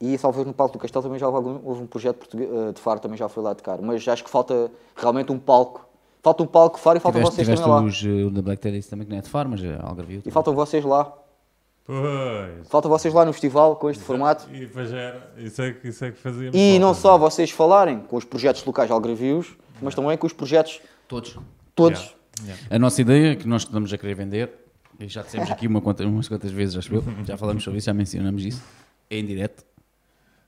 E 0.00 0.18
talvez 0.18 0.46
no 0.46 0.52
Palco 0.52 0.74
do 0.74 0.78
Castelo 0.78 1.02
também 1.02 1.18
já 1.18 1.26
houve, 1.26 1.36
algum- 1.38 1.66
houve 1.66 1.82
um 1.82 1.86
projeto 1.86 2.28
eh, 2.36 2.72
de 2.72 2.80
Faro, 2.80 3.00
também 3.00 3.16
já 3.16 3.28
foi 3.28 3.42
lá 3.42 3.54
tocar. 3.54 3.80
Mas 3.80 4.06
acho 4.06 4.22
que 4.22 4.28
falta 4.28 4.70
realmente 4.94 5.32
um 5.32 5.38
palco. 5.38 5.86
Falta 6.24 6.42
um 6.42 6.46
palco 6.46 6.76
de 6.78 6.82
Faro 6.82 6.96
e 6.96 7.00
faltam 7.00 7.20
Tiveste, 7.20 7.36
vocês 7.36 7.46
tiveste 7.46 7.64
também 7.64 7.80
lá. 7.82 7.86
os, 7.86 8.02
uh, 8.02 8.26
o 8.28 8.30
da 8.30 8.40
Black 8.42 8.60
Teddy 8.62 8.82
também 8.88 9.04
que 9.06 9.10
não 9.12 9.18
é 9.18 9.22
de 9.22 9.28
Faro, 9.28 9.50
mas 9.50 9.62
é 9.62 9.78
Algarvio. 9.80 10.22
E 10.24 10.30
faltam 10.30 10.54
vocês 10.54 10.82
lá. 10.82 11.12
Pois. 11.84 12.66
Faltam 12.68 12.90
vocês 12.90 13.12
lá 13.12 13.26
no 13.26 13.32
festival 13.32 13.76
com 13.76 13.90
este 13.90 14.02
formato. 14.02 14.48
E 14.50 14.60
depois 14.60 14.88
já 14.88 14.96
era. 14.98 15.32
Isso 15.36 15.60
é 15.60 15.72
que, 15.72 15.88
isso 15.88 16.02
é 16.02 16.10
que 16.10 16.16
fazíamos. 16.18 16.56
E 16.56 16.78
não 16.78 16.94
só 16.94 17.18
vocês 17.18 17.50
falarem 17.50 18.00
com 18.00 18.16
os 18.16 18.24
projetos 18.24 18.64
locais 18.64 18.90
algarvios, 18.90 19.54
mas 19.82 19.94
também 19.94 20.16
com 20.16 20.26
os 20.26 20.32
projetos 20.32 20.80
Todos. 21.06 21.38
todos. 21.74 22.00
Yeah, 22.00 22.16
yeah. 22.62 22.62
A 22.74 22.78
nossa 22.78 23.02
ideia, 23.02 23.36
que 23.36 23.46
nós 23.46 23.62
estamos 23.62 23.92
a 23.92 23.98
querer 23.98 24.14
vender, 24.14 24.50
e 24.98 25.06
já 25.06 25.20
dissemos 25.20 25.50
aqui 25.50 25.66
uma 25.66 25.82
quanta- 25.82 26.06
umas 26.06 26.26
quantas 26.26 26.50
vezes, 26.50 26.76
acho 26.78 26.94
eu, 26.94 27.04
já 27.26 27.36
falamos 27.36 27.62
sobre 27.62 27.78
isso, 27.78 27.84
já 27.86 27.92
mencionamos 27.92 28.44
isso, 28.46 28.62
é 29.10 29.18
em 29.18 29.26
direto, 29.26 29.62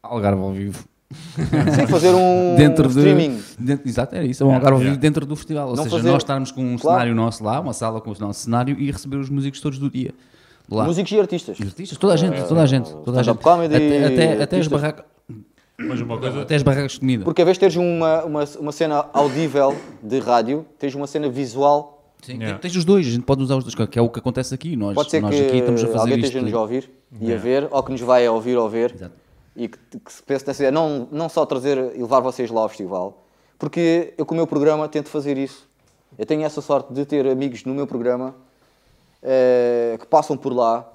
Algarve 0.02 0.40
ao 0.40 0.52
vivo. 0.52 0.84
Sim, 1.76 1.86
fazer 1.86 2.10
um 2.14 2.56
Dentro 2.56 2.88
de, 2.88 2.98
streaming. 2.98 3.40
dentro- 3.58 3.88
exato, 3.88 4.14
era 4.16 4.24
isso, 4.24 4.42
é 4.42 4.46
um 4.46 4.50
Algarve 4.52 4.72
ao 4.72 4.78
vivo 4.78 4.88
yeah. 4.90 5.00
dentro 5.00 5.24
do 5.24 5.36
festival. 5.36 5.68
Ou 5.70 5.76
Não 5.76 5.84
seja, 5.84 5.96
fazer- 5.98 6.10
nós 6.10 6.22
estarmos 6.22 6.50
com 6.50 6.60
um 6.62 6.76
Claro. 6.76 6.96
cenário 6.98 7.14
nosso 7.14 7.44
lá, 7.44 7.60
uma 7.60 7.72
sala 7.72 8.00
com 8.00 8.10
o 8.10 8.14
nosso 8.18 8.40
cenário 8.40 8.76
e 8.78 8.90
receber 8.90 9.16
os 9.16 9.30
músicos 9.30 9.60
todos 9.60 9.78
do 9.78 9.88
dia. 9.88 10.12
Lá. 10.68 10.84
Músicos 10.84 11.12
e 11.12 11.20
artistas. 11.20 11.60
Os 11.60 11.66
artistas, 11.68 11.96
toda 11.96 12.14
a 12.14 12.16
gente, 12.16 12.42
toda 12.48 12.60
a 12.62 12.66
gente, 12.66 12.92
toda 13.04 13.20
a 13.20 13.22
gente. 13.22 13.38
comedy, 13.38 13.74
até, 13.76 14.04
até, 14.06 14.42
até, 14.42 14.58
as 14.58 14.66
barracas, 14.66 15.04
Mas 15.78 16.00
uma 16.00 16.18
coisa. 16.18 16.42
até 16.42 16.56
as 16.56 16.62
barracas 16.64 16.92
de 16.92 17.00
comida. 17.00 17.24
Porque 17.24 17.40
a 17.40 17.44
vez 17.44 17.56
de 17.56 17.60
teres 17.60 17.76
uma, 17.76 18.24
uma, 18.24 18.44
uma 18.58 18.72
cena 18.72 19.04
audível 19.12 19.76
de 20.02 20.18
rádio, 20.18 20.66
tens 20.78 20.94
uma 20.96 21.06
cena 21.06 21.28
visual. 21.28 21.92
Sim, 22.22 22.38
Yeah. 22.38 22.58
Tens 22.58 22.74
os 22.74 22.84
dois, 22.84 23.06
a 23.06 23.10
gente 23.10 23.22
pode 23.22 23.42
usar 23.42 23.56
os 23.56 23.62
dois, 23.62 23.74
que 23.76 23.96
é 23.98 24.02
o 24.02 24.08
que 24.08 24.18
acontece 24.18 24.52
aqui. 24.52 24.74
Nós, 24.74 24.94
Pode 24.94 25.10
ser 25.10 25.20
nós 25.22 25.32
que 25.36 25.46
aqui 25.46 25.58
estamos 25.58 25.84
a 25.84 25.86
fazer 25.86 25.98
alguém 25.98 26.16
isto. 26.16 26.24
esteja-nos 26.26 26.52
a 26.54 26.60
ouvir 26.60 26.90
e 27.12 27.26
a 27.26 27.28
Yeah. 27.28 27.42
ver, 27.44 27.68
ou 27.70 27.82
que 27.84 27.92
nos 27.92 28.00
vai 28.00 28.26
a 28.26 28.32
ouvir 28.32 28.56
ou 28.56 28.68
ver. 28.68 28.92
Exato. 28.92 29.12
E 29.56 29.68
que, 29.68 29.78
que 29.98 30.12
se 30.12 30.22
pense 30.22 30.46
nessa 30.46 30.60
ideia, 30.62 30.70
não, 30.70 31.08
não 31.10 31.28
só 31.28 31.46
trazer 31.46 31.78
e 31.96 32.02
levar 32.02 32.20
vocês 32.20 32.50
lá 32.50 32.60
ao 32.60 32.68
festival, 32.68 33.22
porque 33.58 34.12
eu 34.18 34.26
com 34.26 34.34
o 34.34 34.36
meu 34.36 34.46
programa 34.46 34.86
tento 34.88 35.08
fazer 35.08 35.38
isso. 35.38 35.66
Eu 36.18 36.26
tenho 36.26 36.42
essa 36.44 36.60
sorte 36.60 36.92
de 36.92 37.04
ter 37.06 37.26
amigos 37.26 37.64
no 37.64 37.74
meu 37.74 37.86
programa 37.86 38.34
eh, 39.22 39.96
que 39.98 40.06
passam 40.06 40.36
por 40.36 40.52
lá, 40.52 40.90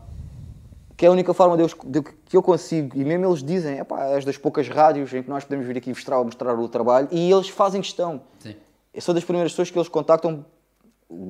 que 0.95 1.05
é 1.05 1.09
a 1.09 1.11
única 1.11 1.33
forma 1.33 1.57
de 1.57 1.63
eu, 1.63 1.69
de- 1.85 2.01
que 2.03 2.37
eu 2.37 2.43
consigo, 2.43 2.95
e 2.97 3.03
mesmo 3.03 3.25
eles 3.25 3.43
dizem, 3.43 3.79
"Epá, 3.79 4.05
és 4.09 4.23
das 4.23 4.37
poucas 4.37 4.67
rádios 4.69 5.11
em 5.13 5.23
que 5.23 5.29
nós 5.29 5.43
podemos 5.43 5.65
vir 5.65 5.77
aqui 5.77 5.89
mostrar, 5.89 6.23
mostrar 6.23 6.53
o 6.57 6.69
trabalho, 6.69 7.07
e 7.11 7.31
eles 7.31 7.49
fazem 7.49 7.81
questão. 7.81 8.21
Sim. 8.39 8.55
Eu 8.93 9.01
sou 9.01 9.13
das 9.13 9.23
primeiras 9.23 9.51
pessoas 9.51 9.71
que 9.71 9.77
eles 9.77 9.89
contactam, 9.89 10.45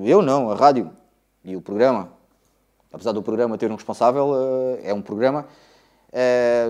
eu 0.03 0.21
não, 0.21 0.51
a 0.51 0.55
rádio 0.55 0.91
e 1.43 1.55
o 1.55 1.61
programa. 1.61 2.09
Apesar 2.91 3.13
do 3.13 3.23
programa 3.23 3.57
ter 3.57 3.71
um 3.71 3.75
responsável, 3.75 4.33
eh, 4.83 4.89
é 4.89 4.93
um 4.93 5.01
programa. 5.01 5.45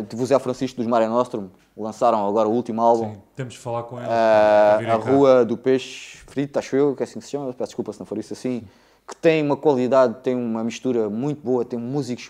Tive 0.07 0.21
o 0.21 0.25
Zé 0.25 0.37
Francisco 0.37 0.77
dos 0.77 0.85
Mare 0.85 1.07
Nostrum, 1.07 1.49
lançaram 1.75 2.27
agora 2.27 2.47
o 2.47 2.51
último 2.51 2.81
álbum. 2.81 3.13
Sim, 3.15 3.21
temos 3.35 3.53
de 3.53 3.59
falar 3.59 3.83
com. 3.83 3.97
Ah, 3.97 4.03
para 4.03 4.77
virem 4.77 4.93
a. 4.93 4.97
Rua 4.97 5.45
do 5.45 5.57
Peixe 5.57 6.17
Frito, 6.27 6.59
acho 6.59 6.75
eu, 6.75 6.95
que 6.95 7.01
é 7.01 7.05
assim 7.05 7.19
que 7.19 7.25
se 7.25 7.31
chama, 7.31 7.51
peço 7.53 7.69
desculpa 7.69 7.91
se 7.91 7.99
não 7.99 8.05
for 8.05 8.17
isso 8.17 8.33
assim, 8.33 8.63
que 9.07 9.15
tem 9.15 9.43
uma 9.43 9.57
qualidade, 9.57 10.15
tem 10.21 10.35
uma 10.35 10.63
mistura 10.63 11.09
muito 11.09 11.41
boa, 11.43 11.65
tem 11.65 11.79
músicos, 11.79 12.29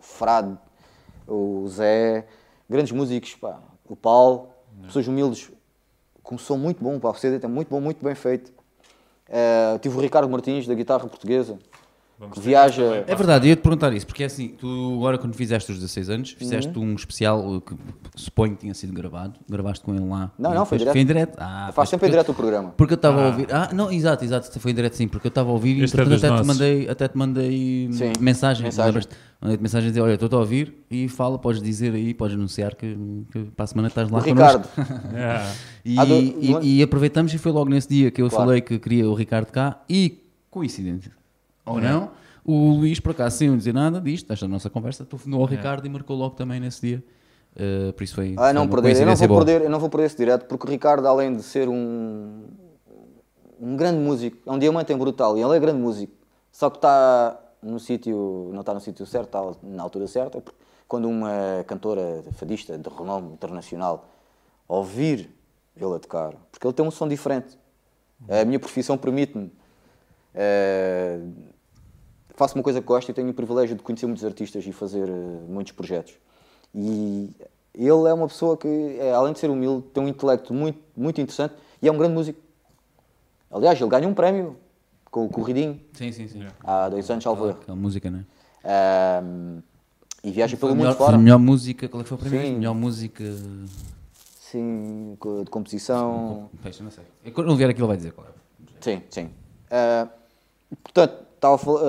Frade, 0.00 0.58
o 1.26 1.66
Zé, 1.68 2.26
grandes 2.68 2.92
músicos, 2.92 3.34
pá, 3.36 3.60
o 3.88 3.94
Paulo, 3.94 4.48
pessoas 4.82 5.06
humildes, 5.06 5.50
com 6.22 6.34
um 6.34 6.38
som 6.38 6.56
muito 6.56 6.82
bom, 6.82 6.98
pá, 6.98 7.10
o 7.10 7.14
CD 7.14 7.36
está 7.36 7.48
muito 7.48 7.68
bom, 7.68 7.80
muito 7.80 8.04
bem 8.04 8.14
feito. 8.14 8.52
Ah, 9.30 9.78
tive 9.80 9.96
o 9.96 10.00
Ricardo 10.00 10.28
Martins, 10.28 10.66
da 10.66 10.74
guitarra 10.74 11.06
portuguesa, 11.08 11.58
Vamos 12.18 12.38
viaja... 12.38 13.04
É 13.08 13.14
verdade, 13.14 13.46
eu 13.46 13.50
ia 13.50 13.56
te 13.56 13.62
perguntar 13.62 13.92
isso, 13.92 14.06
porque 14.06 14.22
é 14.22 14.26
assim, 14.26 14.48
tu 14.48 14.94
agora 14.98 15.18
quando 15.18 15.34
fizeste 15.34 15.72
os 15.72 15.78
16 15.78 16.10
anos, 16.10 16.30
fizeste 16.30 16.76
Uhum. 16.78 16.92
um 16.92 16.94
especial 16.94 17.44
uh, 17.44 17.60
que 17.60 17.74
suponho 18.14 18.54
que 18.54 18.60
tinha 18.60 18.72
sido 18.74 18.92
gravado, 18.92 19.34
gravaste 19.50 19.84
com 19.84 19.92
ele 19.94 20.04
lá. 20.08 20.30
Não, 20.38 20.52
E 20.52 20.54
não, 20.54 20.64
foi 20.64 20.78
depois- 20.78 20.78
direto. 20.78 20.92
Foi 20.92 21.00
em 21.00 21.06
direto? 21.06 21.36
Ah, 21.38 21.70
Faz 21.74 21.88
sempre 21.88 22.06
em 22.06 22.10
direto 22.10 22.30
o 22.30 22.34
programa. 22.34 22.72
Porque 22.76 22.92
eu 22.92 22.96
estava 22.96 23.20
a 23.20 23.24
Ah. 23.24 23.26
ouvir. 23.26 23.46
Ah, 23.50 23.68
não, 23.72 23.90
exato, 23.90 24.24
exato, 24.24 24.60
foi 24.60 24.70
em 24.70 24.74
direto 24.74 24.94
sim, 24.94 25.08
porque 25.08 25.26
eu 25.26 25.28
estava 25.30 25.50
a 25.50 25.52
ouvir 25.52 25.76
e 25.76 25.82
Este 25.82 25.98
é 25.98 26.02
entretanto 26.02 26.20
dos 26.20 26.24
até 26.30 26.40
te 26.42 26.46
mandei, 26.46 26.88
até 26.88 27.08
te 27.08 27.18
mandei 27.18 27.88
Sim, 27.92 28.12
mensagem. 28.20 28.62
mensagem. 28.64 29.02
Mandei-te 29.40 29.62
mensagem 29.62 29.88
a 29.88 29.90
dizer: 29.90 30.00
Olha, 30.00 30.14
estou 30.14 30.28
a 30.38 30.40
ouvir 30.40 30.72
e 30.90 31.08
fala, 31.08 31.36
podes 31.38 31.60
dizer 31.60 31.92
aí, 31.92 32.14
podes 32.14 32.36
anunciar 32.36 32.76
que, 32.76 32.96
que 33.32 33.40
para 33.56 33.64
a 33.64 33.66
semana 33.66 33.88
estás 33.88 34.08
lá 34.08 34.20
O 34.20 34.24
connosco. 34.24 34.62
Ricardo, 34.76 35.12
Yeah. 35.12 35.52
E, 35.84 35.98
Ah, 35.98 36.04
do- 36.04 36.14
e- 36.14 36.52
do- 36.52 36.62
e 36.62 36.82
aproveitamos 36.82 37.34
e 37.34 37.38
foi 37.38 37.50
logo 37.52 37.68
nesse 37.68 37.88
dia 37.88 38.10
que 38.12 38.22
eu 38.22 38.28
Claro. 38.30 38.44
falei 38.44 38.60
que 38.60 38.78
queria 38.78 39.10
o 39.10 39.14
Ricardo 39.14 39.50
cá 39.50 39.82
e, 39.90 40.22
coincidente 40.48 41.10
ou 41.64 41.80
não, 41.80 42.10
o 42.44 42.72
Luís, 42.74 43.00
por 43.00 43.12
acaso, 43.12 43.38
sem 43.38 43.56
dizer 43.56 43.72
nada 43.72 44.00
disto, 44.00 44.30
esta 44.32 44.46
nossa 44.46 44.68
conversa, 44.68 45.04
telefonou 45.04 45.40
ao 45.40 45.46
Ricardo 45.46 45.86
e 45.86 45.88
marcou 45.88 46.16
logo 46.16 46.34
também 46.34 46.60
nesse 46.60 46.80
dia. 46.80 47.04
Uh, 47.56 47.92
por 47.92 48.02
isso 48.02 48.14
foi. 48.14 48.34
Ah, 48.36 48.44
foi 48.44 48.52
não 48.52 48.62
uma 48.64 48.70
perder. 48.70 49.00
Eu 49.00 49.06
não, 49.06 49.16
vou 49.16 49.28
boa. 49.28 49.44
perder, 49.44 49.64
eu 49.64 49.70
não 49.70 49.78
vou 49.78 49.88
perder 49.88 50.06
esse 50.06 50.16
direto, 50.16 50.46
porque 50.46 50.66
o 50.66 50.70
Ricardo, 50.70 51.06
além 51.06 51.34
de 51.36 51.42
ser 51.42 51.68
um, 51.68 52.44
um 53.60 53.76
grande 53.76 53.98
músico, 53.98 54.36
é 54.46 54.52
um 54.52 54.58
diamante 54.58 54.92
em 54.92 54.96
brutal, 54.96 55.38
e 55.38 55.42
ele 55.42 55.56
é 55.56 55.60
grande 55.60 55.78
músico, 55.78 56.12
só 56.52 56.68
que 56.68 56.76
está 56.78 57.40
no 57.62 57.80
sítio, 57.80 58.50
não 58.52 58.60
está 58.60 58.74
no 58.74 58.80
sítio 58.80 59.06
certo, 59.06 59.26
está 59.26 59.60
na 59.62 59.82
altura 59.82 60.06
certa. 60.06 60.40
porque 60.40 60.58
Quando 60.86 61.08
uma 61.08 61.64
cantora 61.66 62.22
fadista 62.32 62.76
de 62.76 62.90
renome 62.90 63.32
internacional 63.32 64.06
ouvir 64.68 65.30
ele 65.76 65.94
a 65.94 65.98
tocar, 65.98 66.34
porque 66.50 66.66
ele 66.66 66.74
tem 66.74 66.84
um 66.84 66.90
som 66.90 67.08
diferente. 67.08 67.58
A 68.28 68.44
minha 68.44 68.58
profissão 68.58 68.98
permite-me. 68.98 69.50
eh, 70.34 71.20
faço 72.34 72.54
uma 72.56 72.62
coisa 72.62 72.80
que 72.80 72.86
gosto 72.86 73.10
e 73.10 73.14
tenho 73.14 73.30
o 73.30 73.34
privilégio 73.34 73.76
de 73.76 73.82
conhecer 73.82 74.06
muitos 74.06 74.24
artistas 74.24 74.66
e 74.66 74.72
fazer 74.72 75.08
eh, 75.08 75.12
muitos 75.48 75.72
projetos. 75.72 76.14
E 76.74 77.30
ele 77.74 78.08
é 78.08 78.12
uma 78.12 78.28
pessoa 78.28 78.56
que, 78.56 78.68
é, 78.98 79.12
além 79.12 79.32
de 79.32 79.38
ser 79.38 79.50
humilde, 79.50 79.86
tem 79.92 80.02
um 80.02 80.08
intelecto 80.08 80.52
muito, 80.52 80.78
muito 80.96 81.20
interessante 81.20 81.54
e 81.80 81.88
é 81.88 81.92
um 81.92 81.98
grande 81.98 82.14
músico. 82.14 82.40
Aliás, 83.50 83.80
ele 83.80 83.90
ganha 83.90 84.08
um 84.08 84.14
prémio 84.14 84.56
com 85.10 85.26
o 85.26 85.28
Corridinho 85.28 85.80
Sim, 85.92 86.10
sim, 86.10 86.26
sim. 86.26 86.44
há 86.64 86.88
dois 86.88 87.08
anos, 87.08 87.22
salvo 87.22 87.46
erro. 87.48 87.58
Aquela 87.62 87.76
música, 87.76 88.10
não 88.10 88.18
é? 88.18 88.24
Ahm, 88.64 89.60
e 90.24 90.30
viaja 90.32 90.56
pelo 90.56 90.72
a 90.72 90.74
mundo 90.74 90.94
fora. 90.94 91.18
melhor 91.18 91.38
música, 91.38 91.88
qual 91.88 92.00
é 92.00 92.02
que 92.02 92.08
foi 92.08 92.16
a 92.16 92.20
primeira? 92.20 92.46
Sim. 92.48 92.54
Melhor 92.54 92.74
música. 92.74 93.24
Sim, 94.40 95.16
de 95.44 95.50
composição. 95.50 96.48
Peixe, 96.62 96.82
não 96.82 96.90
sei. 96.90 97.04
É 97.24 97.30
Quando 97.30 97.48
ele 97.50 97.56
vier 97.56 97.70
aqui, 97.70 97.80
ele 97.80 97.86
vai 97.88 97.96
dizer 97.96 98.12
qual 98.12 98.26
é. 98.26 98.30
Sim, 98.80 99.02
sim. 99.10 99.30
Ah, 99.70 100.08
portanto, 100.82 101.24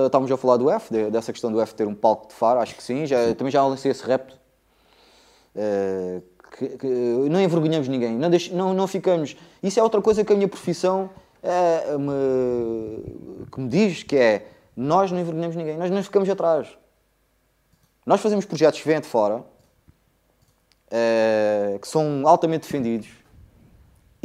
estávamos 0.06 0.30
a 0.30 0.36
falar 0.36 0.56
do 0.56 0.70
F, 0.70 0.92
de- 0.92 1.10
dessa 1.10 1.32
questão 1.32 1.50
do 1.52 1.60
F 1.60 1.74
ter 1.74 1.86
um 1.86 1.94
palco 1.94 2.28
de 2.28 2.34
faro, 2.34 2.60
acho 2.60 2.74
que 2.74 2.82
sim. 2.82 3.06
Já, 3.06 3.34
também 3.34 3.50
já 3.50 3.64
lancei 3.66 3.90
esse 3.90 4.04
repto. 4.04 4.38
Ah, 5.56 6.20
que, 6.58 6.68
que 6.78 6.86
não 6.86 7.40
envergonhamos 7.40 7.86
ninguém, 7.88 8.16
não, 8.16 8.30
deix- 8.30 8.50
não, 8.50 8.72
não 8.72 8.86
ficamos. 8.86 9.36
Isso 9.62 9.78
é 9.78 9.82
outra 9.82 10.00
coisa 10.00 10.24
que 10.24 10.32
a 10.32 10.36
minha 10.36 10.48
profissão 10.48 11.10
ah, 11.42 11.98
me, 11.98 13.46
que 13.50 13.60
me 13.60 13.68
diz, 13.68 14.02
que 14.02 14.16
é 14.16 14.46
nós 14.76 15.10
não 15.10 15.18
envergonhamos 15.20 15.56
ninguém, 15.56 15.76
nós 15.76 15.90
não 15.90 16.02
ficamos 16.02 16.28
atrás. 16.28 16.68
Nós 18.04 18.20
fazemos 18.20 18.44
projetos 18.44 18.80
que 18.80 18.86
vêm 18.88 19.00
de 19.00 19.06
fora, 19.06 19.42
eh, 20.90 21.78
que 21.80 21.88
são 21.88 22.22
altamente 22.26 22.62
defendidos 22.66 23.08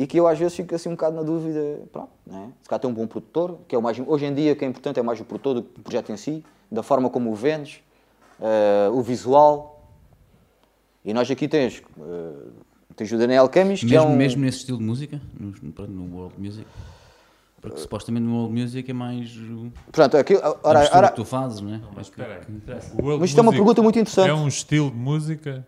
e 0.02 0.08
que 0.08 0.20
eu 0.20 0.28
às 0.28 0.40
vezes 0.40 0.56
fico 0.56 0.74
assim 0.74 0.90
um 0.90 0.94
bocado 0.94 1.16
na 1.16 1.22
dúvida, 1.22 1.80
pronto, 1.92 2.10
né? 2.26 2.52
se 2.64 2.68
calhar 2.68 2.80
tem 2.82 2.90
um 2.90 2.94
bom 2.94 3.06
produtor, 3.06 3.60
que 3.68 3.76
é 3.76 3.78
o 3.78 3.82
mais, 3.84 4.00
hoje 4.00 4.26
em 4.26 4.34
dia 4.34 4.54
o 4.54 4.56
que 4.56 4.66
é 4.66 4.68
importante 4.68 5.00
é 5.00 5.04
mais 5.04 5.20
o 5.20 5.24
produtor 5.24 5.54
do 5.54 5.62
que 5.62 5.80
o 5.80 5.84
projeto 5.84 6.12
em 6.12 6.18
si, 6.18 6.44
da 6.72 6.82
forma 6.82 7.08
como 7.08 7.32
o 7.32 7.36
vendes, 7.36 7.82
eh, 8.42 8.90
o 8.92 9.00
visual. 9.04 9.86
E 11.06 11.14
nós 11.14 11.30
aqui 11.30 11.48
tens, 11.48 11.84
eh, 12.00 12.48
tens 12.96 13.12
o 13.12 13.18
Daniel 13.20 13.48
Camis, 13.48 13.82
que 13.82 13.86
Mesmo, 13.86 14.08
é 14.08 14.12
um... 14.12 14.16
mesmo 14.16 14.42
nesse 14.42 14.58
estilo 14.60 14.80
de 14.80 14.84
música, 14.84 15.22
no, 15.40 15.52
pronto, 15.72 15.92
no 15.92 16.18
World 16.18 16.34
Music. 16.40 16.66
Porque 17.62 17.78
supostamente 17.78 18.26
no 18.26 18.36
World 18.38 18.60
Music 18.60 18.90
é 18.90 18.94
mais 18.96 19.38
o- 19.38 19.72
Portanto, 19.92 20.18
aqui, 20.18 20.34
ora, 20.64 20.90
ora, 20.94 21.10
que 21.10 21.16
tu 21.16 21.26
fazes, 21.26 21.62
não 21.62 21.76
é? 21.76 21.80
Mais 21.94 22.10
que- 22.10 22.20
Espera 22.20 22.42
aí. 22.48 23.20
Mas 23.20 23.30
isto 23.30 23.38
é 23.38 23.42
uma 23.44 23.52
pergunta 23.52 23.84
muito 23.84 24.00
interessante. 24.00 24.30
É 24.32 24.34
um 24.34 24.48
estilo 24.48 24.90
de 24.90 24.98
música 24.98 25.68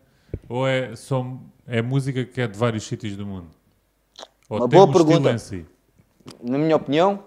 ou 0.49 0.67
é, 0.67 0.95
só, 0.95 1.23
é 1.67 1.83
música 1.83 2.25
que 2.25 2.41
é 2.41 2.47
de 2.47 2.57
vários 2.57 2.83
sítios 2.87 3.15
do 3.15 3.27
mundo? 3.27 3.45
Ou 4.49 4.57
Uma 4.59 4.67
boa 4.67 4.85
um 4.85 4.91
pergunta. 4.91 5.31
em 5.31 5.37
si? 5.37 5.65
na 6.41 6.57
minha 6.57 6.75
opinião, 6.75 7.19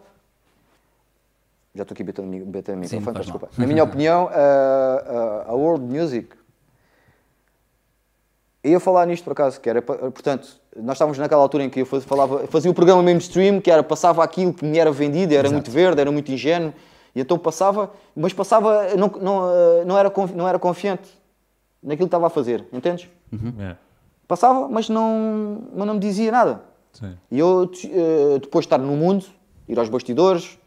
já 1.74 1.82
estou 1.82 1.94
aqui 1.94 2.02
o 2.02 2.06
betendo 2.06 2.80
o 2.82 2.88
Sim, 2.88 2.96
microfone, 2.96 3.04
faz 3.04 3.26
desculpa. 3.26 3.46
mal. 3.46 3.54
Na 3.58 3.66
minha 3.66 3.84
opinião, 3.84 4.28
a, 4.32 5.44
a, 5.46 5.50
a 5.50 5.54
World 5.54 5.84
Music. 5.84 6.28
Eu 8.64 8.72
ia 8.72 8.80
falar 8.80 9.06
nisto 9.06 9.22
por 9.22 9.32
acaso, 9.32 9.60
que 9.60 9.70
era, 9.70 9.80
portanto, 9.80 10.60
nós 10.74 10.96
estávamos 10.96 11.18
naquela 11.18 11.40
altura 11.42 11.62
em 11.64 11.70
que 11.70 11.80
eu 11.82 11.86
falava, 11.86 12.46
fazia 12.48 12.68
o 12.70 12.74
programa 12.74 13.00
mainstream, 13.02 13.60
que 13.60 13.70
era, 13.70 13.82
passava 13.82 14.24
aquilo 14.24 14.52
que 14.52 14.64
me 14.64 14.76
era 14.78 14.90
vendido, 14.90 15.32
era 15.34 15.48
muito 15.48 15.70
verde, 15.70 16.00
era 16.00 16.10
muito 16.10 16.32
ingênuo, 16.32 16.74
e 17.14 17.20
então 17.20 17.38
passava, 17.38 17.92
mas 18.16 18.32
passava, 18.32 18.94
não, 18.96 19.06
não, 19.20 19.50
eh, 19.54 19.84
não, 19.84 19.96
era, 19.96 20.12
não 20.34 20.48
era 20.48 20.58
confiante 20.58 21.08
naquilo 21.80 22.08
que 22.08 22.08
estava 22.08 22.26
a 22.26 22.30
fazer, 22.30 22.66
entendes? 22.72 23.08
É, 23.60 23.76
Passava, 24.26 24.68
mas 24.68 24.88
não, 24.88 25.62
mas 25.72 25.86
não 25.86 25.94
me 25.94 26.00
dizia 26.00 26.32
nada. 26.32 26.62
Sim. 26.98 27.16
E 27.30 27.38
eu, 27.38 27.70
eh, 27.84 28.38
depois 28.40 28.64
de 28.64 28.66
estar 28.66 28.78
no 28.78 28.96
mundo, 28.96 29.24
ir 29.68 29.78
aos 29.78 29.88
bastidores, 29.88 30.58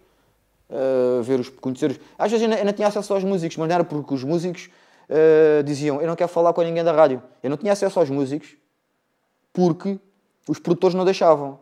eh, 0.69 1.21
ver 1.23 1.39
os, 1.39 1.49
conhecer 1.49 1.91
os... 1.91 1.99
Às 2.17 2.31
vezes 2.31 2.47
eu 2.47 2.55
não, 2.55 2.65
não 2.65 2.73
tinha 2.73 2.87
acesso 2.87 3.13
aos 3.13 3.23
músicos, 3.23 3.57
mas 3.57 3.67
não 3.67 3.75
era 3.75 3.83
porque 3.83 4.13
os 4.13 4.23
músicos 4.23 4.69
eh, 5.09 5.63
diziam 5.63 5.99
eu 5.99 6.07
não 6.07 6.15
quero 6.15 6.29
falar 6.29 6.53
com 6.53 6.61
ninguém 6.61 6.83
da 6.83 6.91
rádio. 6.91 7.21
Eu 7.41 7.49
não 7.49 7.57
tinha 7.57 7.73
acesso 7.73 7.99
aos 7.99 8.09
músicos 8.09 8.55
porque 9.51 9.99
os 10.47 10.59
produtores 10.59 10.95
não 10.95 11.03
deixavam. 11.03 11.59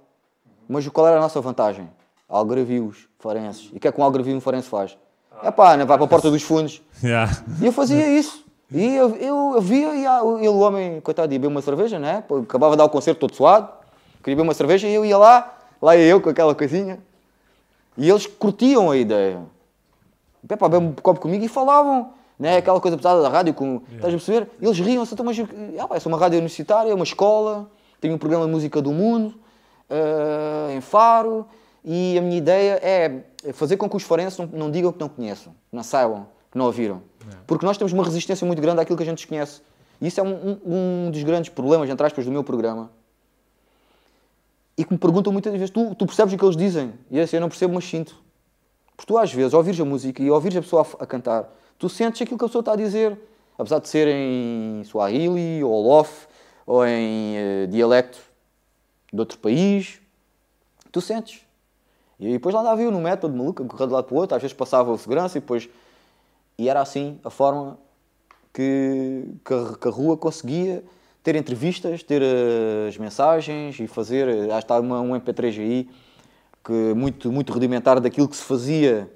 Mas 0.68 0.85
qual 0.89 1.07
era 1.07 1.18
a 1.18 1.22
nossa 1.22 1.39
vantagem? 1.39 1.89
Algarvios, 2.27 3.07
farenses. 3.19 3.69
E 3.72 3.77
o 3.77 3.80
que 3.80 3.88
é 3.88 3.91
que 3.91 4.02
um 4.02 4.03
algarvio 4.03 4.34
e 4.34 4.35
um 4.35 4.41
farense 4.41 4.68
faz? 4.68 4.98
É 5.41 5.49
pá, 5.49 5.77
vai 5.77 5.85
para 5.85 6.03
a 6.03 6.07
porta 6.07 6.30
dos 6.30 6.44
fundos. 6.44 6.81
Yeah. 7.02 7.31
E 7.61 7.65
eu 7.65 7.72
fazia 7.72 8.06
isso. 8.19 8.44
E 8.69 8.95
eu, 8.95 9.15
eu, 9.15 9.53
eu 9.56 9.61
via, 9.61 9.95
e 9.95 10.06
ah, 10.06 10.19
ele, 10.39 10.49
o 10.49 10.60
homem, 10.60 10.99
coitado, 10.99 11.31
ia 11.31 11.39
beber 11.39 11.48
uma 11.48 11.61
cerveja, 11.61 11.98
né? 11.98 12.22
Acabava 12.44 12.73
de 12.73 12.80
dar 12.80 12.85
o 12.85 12.89
concerto 12.89 13.22
todo 13.22 13.34
suado, 13.34 13.69
queria 14.27 14.35
beber 14.35 14.41
uma 14.47 14.53
cerveja 14.53 14.87
e 14.89 14.93
eu 14.93 15.05
ia 15.05 15.17
lá, 15.17 15.57
lá 15.81 15.95
ia 15.95 16.03
eu 16.05 16.19
com 16.19 16.29
aquela 16.29 16.53
coisinha. 16.53 16.99
E 17.97 18.09
eles 18.09 18.27
curtiam 18.27 18.91
a 18.91 18.97
ideia. 18.97 19.39
Pá, 20.59 20.67
bebe 20.67 20.85
um 20.85 20.91
copo 20.93 21.19
comigo 21.21 21.43
e 21.43 21.47
falavam, 21.47 22.09
né? 22.37 22.57
Aquela 22.57 22.79
coisa 22.81 22.97
pesada 22.97 23.21
da 23.21 23.29
rádio, 23.29 23.53
com, 23.53 23.81
estás 23.95 24.13
a 24.13 24.17
perceber? 24.17 24.49
Eles 24.61 24.77
riam-se, 24.79 25.13
então, 25.13 25.25
mas 25.25 25.37
ah, 25.89 25.99
sou 25.99 26.11
uma 26.11 26.17
rádio 26.17 26.37
universitária, 26.37 26.93
uma 26.93 27.03
escola, 27.03 27.69
tenho 28.01 28.13
um 28.15 28.17
programa 28.17 28.45
de 28.45 28.51
música 28.51 28.81
do 28.81 28.91
mundo, 28.91 29.33
eh, 29.89 30.75
em 30.77 30.81
Faro, 30.81 31.45
e 31.83 32.17
a 32.17 32.21
minha 32.21 32.37
ideia 32.37 32.79
é 32.83 33.51
fazer 33.53 33.77
com 33.77 33.89
que 33.89 33.95
os 33.95 34.03
forenses 34.03 34.37
não, 34.37 34.45
não 34.47 34.71
digam 34.71 34.91
que 34.91 34.99
não 34.99 35.09
conheçam, 35.09 35.53
não 35.71 35.83
saibam, 35.83 36.27
que 36.51 36.57
não 36.57 36.65
ouviram. 36.65 37.01
Porque 37.47 37.65
nós 37.65 37.77
temos 37.77 37.91
uma 37.93 38.03
resistência 38.03 38.45
muito 38.45 38.61
grande 38.61 38.79
àquilo 38.81 38.95
que 38.97 39.03
a 39.03 39.05
gente 39.05 39.17
desconhece. 39.19 39.61
E 39.99 40.07
isso 40.07 40.19
é 40.19 40.23
um, 40.23 40.59
um- 40.65 41.05
um 41.07 41.11
dos 41.11 41.23
grandes 41.23 41.49
problemas, 41.49 41.89
entre 41.89 42.05
aspas, 42.05 42.23
do 42.25 42.31
meu 42.31 42.43
programa. 42.43 42.89
E 44.77 44.85
que 44.85 44.93
me 44.93 44.99
perguntam 44.99 45.33
muitas 45.33 45.51
vezes, 45.53 45.71
tu, 45.71 45.95
tu 45.95 46.05
percebes 46.05 46.33
o 46.33 46.37
que 46.37 46.45
eles 46.45 46.55
dizem? 46.55 46.93
E 47.09 47.19
assim, 47.19 47.37
eu 47.37 47.41
não 47.41 47.49
percebo, 47.49 47.73
mas 47.73 47.85
sinto. 47.85 48.15
Porque 48.95 49.07
tu 49.07 49.17
às 49.17 49.33
vezes, 49.33 49.53
ouvires 49.53 49.79
a 49.79 49.85
música 49.85 50.21
e 50.21 50.29
ouvires 50.29 50.57
a 50.57 50.61
pessoa 50.61 50.85
a, 50.99 51.03
a 51.03 51.07
cantar, 51.07 51.51
tu 51.79 51.89
sentes 51.89 52.21
aquilo 52.21 52.37
que 52.37 52.45
a 52.45 52.47
pessoa 52.47 52.61
está 52.61 52.73
a 52.73 52.75
dizer. 52.75 53.17
Apesar 53.57 53.79
de 53.79 53.89
ser 53.89 54.07
em 54.07 54.83
Swahili, 54.83 55.63
ou 55.63 55.71
Olof, 55.71 56.27
ou 56.65 56.85
em 56.85 57.35
eh, 57.35 57.67
dialecto 57.67 58.19
de 59.11 59.19
outro 59.19 59.39
país, 59.39 59.99
tu 60.91 61.01
sentes. 61.01 61.41
E 62.19 62.33
depois 62.33 62.53
lá 62.53 62.61
andava 62.61 62.81
eu 62.81 62.91
no 62.91 63.01
método 63.01 63.35
maluco, 63.35 63.63
a 63.63 63.65
correr 63.65 63.87
de 63.87 63.93
lado 63.93 64.03
para 64.03 64.15
o 64.15 64.17
outro, 64.17 64.35
às 64.35 64.41
vezes 64.41 64.55
passava 64.55 64.91
o 64.91 64.97
segurança 64.97 65.37
e 65.37 65.41
depois... 65.41 65.67
E 66.59 66.69
era 66.69 66.81
assim 66.81 67.19
a 67.23 67.29
forma 67.29 67.79
que, 68.53 69.25
que, 69.45 69.77
que 69.79 69.87
a 69.87 69.91
rua 69.91 70.17
conseguia 70.17 70.83
ter 71.27 71.35
entrevistas, 71.35 72.03
ter 72.03 72.21
eh, 72.21 72.87
as 72.87 72.97
mensagens 72.97 73.77
e 73.81 73.85
fazer... 73.85 74.29
eh, 74.29 74.47
que 74.47 74.53
está 74.53 74.79
uma, 74.79 75.01
um 75.01 75.09
MP3 75.09 75.59
aí, 75.59 75.89
que 76.63 76.71
muito, 76.71 77.29
muito 77.29 77.51
rudimentar 77.51 77.99
daquilo 77.99 78.29
que 78.29 78.37
se 78.37 78.43
fazia 78.43 79.11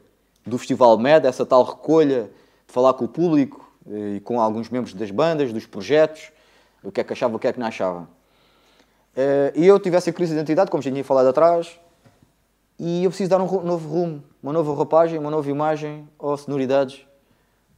do 0.45 0.57
Festival 0.57 0.97
MED, 0.97 1.25
essa 1.25 1.45
tal 1.45 1.63
recolha 1.63 2.23
de 2.67 2.73
falar 2.73 2.95
com 2.95 3.05
o 3.05 3.07
público 3.07 3.65
eh, 3.89 4.15
e 4.17 4.19
com 4.19 4.41
alguns 4.41 4.69
membros 4.69 4.93
das 4.93 5.09
bandas, 5.09 5.53
dos 5.53 5.65
projetos, 5.65 6.33
o 6.83 6.91
que 6.91 6.99
é 6.99 7.03
que 7.05 7.13
achava, 7.13 7.37
o 7.37 7.39
que 7.39 7.47
é 7.47 7.53
que 7.53 7.59
não 7.61 7.67
achava. 7.67 8.09
E 9.55 9.65
eu 9.65 9.79
tive 9.79 9.95
essa 9.95 10.11
crise 10.11 10.33
de 10.33 10.39
identidade, 10.39 10.69
como 10.69 10.83
já 10.83 10.91
tinha 10.91 11.05
falado 11.05 11.27
atrás, 11.27 11.79
e 12.77 13.05
eu 13.05 13.09
preciso 13.09 13.29
dar 13.29 13.41
um 13.41 13.63
novo 13.63 13.87
rumo, 13.87 14.21
uma 14.43 14.51
nova 14.51 14.73
roupagem, 14.73 15.17
uma 15.17 15.31
nova 15.31 15.49
imagem 15.49 16.09
ou 16.19 16.35
sonoridades, 16.35 17.05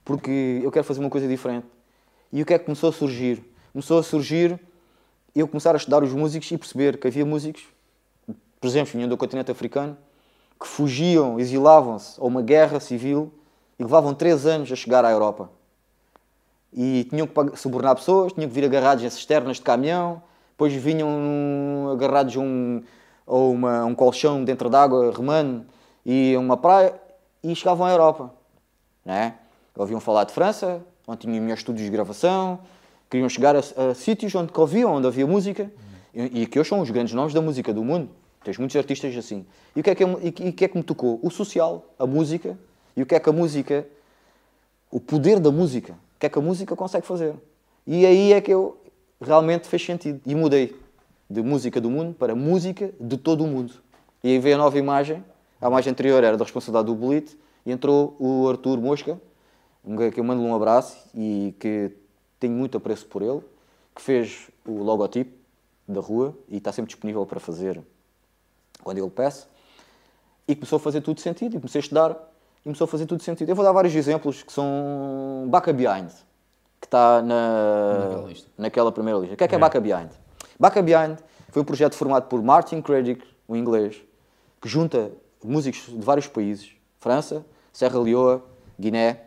porque 0.03 0.60
eu 0.64 0.72
quero 0.72 0.85
fazer 0.85 1.01
uma 1.01 1.10
coisa 1.11 1.27
diferente. 1.27 1.68
E 2.31 2.41
o 2.41 2.45
que 2.47 2.55
é 2.55 2.57
que 2.57 2.65
começou 2.65 2.89
a 2.89 2.93
surgir? 2.93 3.52
Começou 3.74 3.98
a 3.98 4.04
surgir 4.04 4.60
eu 5.36 5.48
começar 5.48 5.74
a 5.74 5.78
estudar 5.78 6.04
os 6.04 6.14
músicos 6.14 6.50
e 6.52 6.58
perceber 6.60 7.00
que 7.00 7.08
havia 7.08 7.26
músicos, 7.26 7.64
por 8.62 8.68
exemplo, 8.68 8.94
vinham 8.94 9.10
do 9.10 9.18
continente 9.18 9.50
africano, 9.50 9.98
que 10.60 10.68
fugiam, 10.68 11.40
exilavam-se 11.40 12.22
a 12.22 12.24
uma 12.24 12.44
guerra 12.44 12.80
civil 12.80 13.34
e 13.80 13.84
levavam 13.84 14.14
três 14.14 14.45
anos 14.45 14.72
a 14.72 14.76
chegar 14.76 15.04
à 15.04 15.10
Europa. 15.10 15.50
E 16.72 17.06
tinham 17.06 17.26
que 17.26 17.58
subornar 17.58 17.95
pessoas, 17.95 18.32
tinham 18.32 18.48
que 18.48 18.54
vir 18.54 18.64
agarrados 18.64 19.04
em 19.04 19.10
cisternas 19.10 19.58
de 19.58 19.64
caminhão, 19.64 20.22
depois 20.52 20.72
vinham 20.74 21.90
agarrados 21.91 22.38
a 22.38 22.40
um, 22.40 22.84
a 23.26 23.36
uma- 23.36 23.86
um 23.86 23.95
colchão 23.95 24.44
dentro 24.44 24.70
d'água, 24.70 25.12
remando, 25.12 25.66
e 26.06 26.36
a 26.36 26.40
uma 26.40 26.58
praia, 26.58 26.94
e 27.44 27.56
chegavam 27.56 27.88
à 27.88 27.91
Europa. 27.91 28.32
Né? 29.04 29.34
Ouviam 29.76 30.00
falar 30.00 30.26
de 30.26 30.32
França, 30.32 30.86
onde 31.08 31.22
tinham 31.22 31.41
melhores 31.41 31.62
estúdios 31.62 31.86
de 31.86 31.91
gravação, 31.91 32.60
queriam 33.14 33.30
chegar 33.30 33.56
a, 33.56 33.60
a 33.60 33.94
sítios 33.94 34.34
onde 34.34 34.52
ouviam, 34.56 34.95
onde 34.95 35.06
havia 35.06 35.27
música, 35.27 35.72
e, 36.15 36.41
e 36.41 36.45
que 36.48 36.60
hoje 36.60 36.69
são 36.69 36.81
os 36.81 36.90
grandes 36.90 37.14
nomes 37.14 37.31
da 37.31 37.41
música 37.41 37.72
do 37.72 37.84
mundo. 37.84 38.10
Tens 38.44 38.57
muitos 38.57 38.76
artistas 38.76 39.15
assim. 39.15 39.45
E 39.76 39.81
o 39.81 39.84
que 39.84 39.91
é 39.91 39.95
que, 39.95 40.03
eu- 40.03 40.19
e, 40.19 40.27
e 40.30 40.52
que, 40.52 40.65
é 40.65 40.68
que 40.68 40.76
me 40.76 40.84
tocou? 40.84 41.19
O 41.22 41.30
social, 41.30 41.85
a 41.99 42.07
música, 42.07 42.57
e 42.98 43.03
o 43.03 43.06
que 43.06 43.14
é 43.14 43.19
que 43.19 43.30
a 43.30 43.31
música 43.31 43.85
o 44.91 44.99
poder 44.99 45.40
da 45.40 45.52
música. 45.52 45.94
O 45.94 46.19
que 46.19 46.26
é 46.26 46.30
que 46.30 46.40
a 46.40 46.41
música 46.41 46.76
consegue 46.76 47.06
fazer? 47.06 47.35
E 47.85 48.03
aí 48.03 48.34
é 48.34 48.41
que 48.41 48.52
eu 48.52 48.77
realmente 49.22 49.68
fez 49.68 49.85
sentido. 49.85 50.19
E 50.26 50.34
mudei 50.34 50.76
de 51.30 51.41
música 51.41 51.80
do 51.80 51.90
mundo 51.91 52.15
para 52.15 52.34
música 52.35 52.91
de 52.99 53.18
todo 53.18 53.44
o 53.44 53.48
mundo. 53.48 53.73
E 54.23 54.30
aí 54.30 54.40
veio 54.40 54.56
a 54.56 54.57
nova 54.57 54.77
imagem. 54.77 55.23
A 55.61 55.68
imagem 55.68 55.91
anterior 55.91 56.23
era 56.23 56.35
da 56.35 56.44
responsabilidade 56.44 56.88
do 56.88 56.95
Bolite 56.95 57.38
e 57.65 57.72
entrou 57.72 58.15
o 58.19 58.49
Arthur 58.49 58.80
Mosca, 58.81 59.19
que 60.14 60.19
eu 60.19 60.23
mando 60.23 60.41
um 60.41 60.56
abraço 60.56 60.98
e 61.15 61.53
que 61.60 61.91
tenho 62.44 62.53
muito 62.53 62.78
apreço 62.78 63.06
por 63.06 63.22
ele, 63.22 63.41
que 63.95 64.02
fez 64.02 64.49
o 64.68 64.84
logotipo 64.84 65.32
da 65.88 66.02
rua 66.02 66.36
e 66.49 66.57
está 66.57 66.74
sempre 66.74 66.90
disponível 66.90 67.26
para 67.26 67.40
fazer 67.40 67.82
quando 68.84 68.98
ele 68.98 69.10
peça. 69.10 69.48
E 70.45 70.53
começou 70.53 70.76
a 70.76 70.80
fazer 70.80 70.99
tudo 70.99 71.22
sentido, 71.22 71.56
e 71.56 71.60
comecei 71.60 71.80
a 71.80 71.84
estudar 71.84 72.11
e 72.60 72.64
começou 72.64 72.84
a 72.84 72.88
fazer 72.88 73.06
tudo 73.06 73.24
sentido. 73.24 73.48
Eu 73.48 73.56
vou 73.56 73.64
dar 73.64 73.72
vários 73.72 73.95
exemplos 73.95 74.44
que 74.44 74.52
são 74.52 75.45
Baca 75.48 75.72
Behind, 75.72 76.10
que 76.82 76.88
está 76.88 77.22
na, 77.22 77.99
Naquela 77.99 78.34
naquela 78.57 78.91
primeira 78.91 79.20
lista. 79.20 79.36
O 79.36 79.38
que 79.38 79.44
é 79.45 79.48
que 79.48 79.56
é 79.56 79.57
É. 79.57 79.60
Baca 79.60 79.80
Behind? 79.80 80.11
Baca 80.60 80.82
Behind 80.82 81.18
foi 81.49 81.61
um 81.61 81.65
projeto 81.65 81.95
formado 81.95 82.28
por 82.28 82.44
Martin 82.44 82.82
Craddock, 82.82 83.24
um 83.48 83.56
inglês, 83.56 84.02
que 84.61 84.68
junta 84.68 85.14
músicos 85.41 85.86
de 85.88 86.03
vários 86.03 86.28
países, 86.28 86.72
França, 86.99 87.45
Serra 87.72 87.99
Leoa, 87.99 88.44
Guiné, 88.78 89.22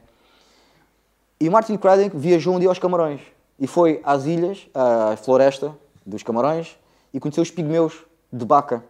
e 1.39 1.51
Martin 1.51 1.77
Craddock 1.77 2.17
viajou 2.17 2.55
um 2.55 2.59
dia 2.59 2.69
aos 2.69 2.79
Camarões 2.79 3.21
e 3.59 3.67
foi 3.67 4.01
às 4.05 4.27
ilhas, 4.27 4.69
à 4.75 5.17
floresta 5.17 5.77
dos 6.05 6.23
Camarões, 6.23 6.79
e 7.13 7.21
conheceu 7.21 7.43
os 7.43 7.51
pigmeus 7.51 8.05
de 8.33 8.45
Baca, 8.45 8.85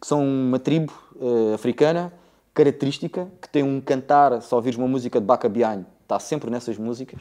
que 0.00 0.06
são 0.06 0.24
uma 0.24 0.58
tribo 0.58 0.92
eh, 1.20 1.54
africana 1.54 2.12
característica, 2.54 3.28
que 3.40 3.48
tem 3.48 3.62
um 3.62 3.80
cantar, 3.80 4.40
se 4.42 4.54
ouvires 4.54 4.78
uma 4.78 4.88
música 4.88 5.20
de 5.20 5.26
Baca 5.26 5.48
Behind, 5.48 5.84
está 6.02 6.18
sempre 6.18 6.50
nessas 6.50 6.76
músicas, 6.76 7.20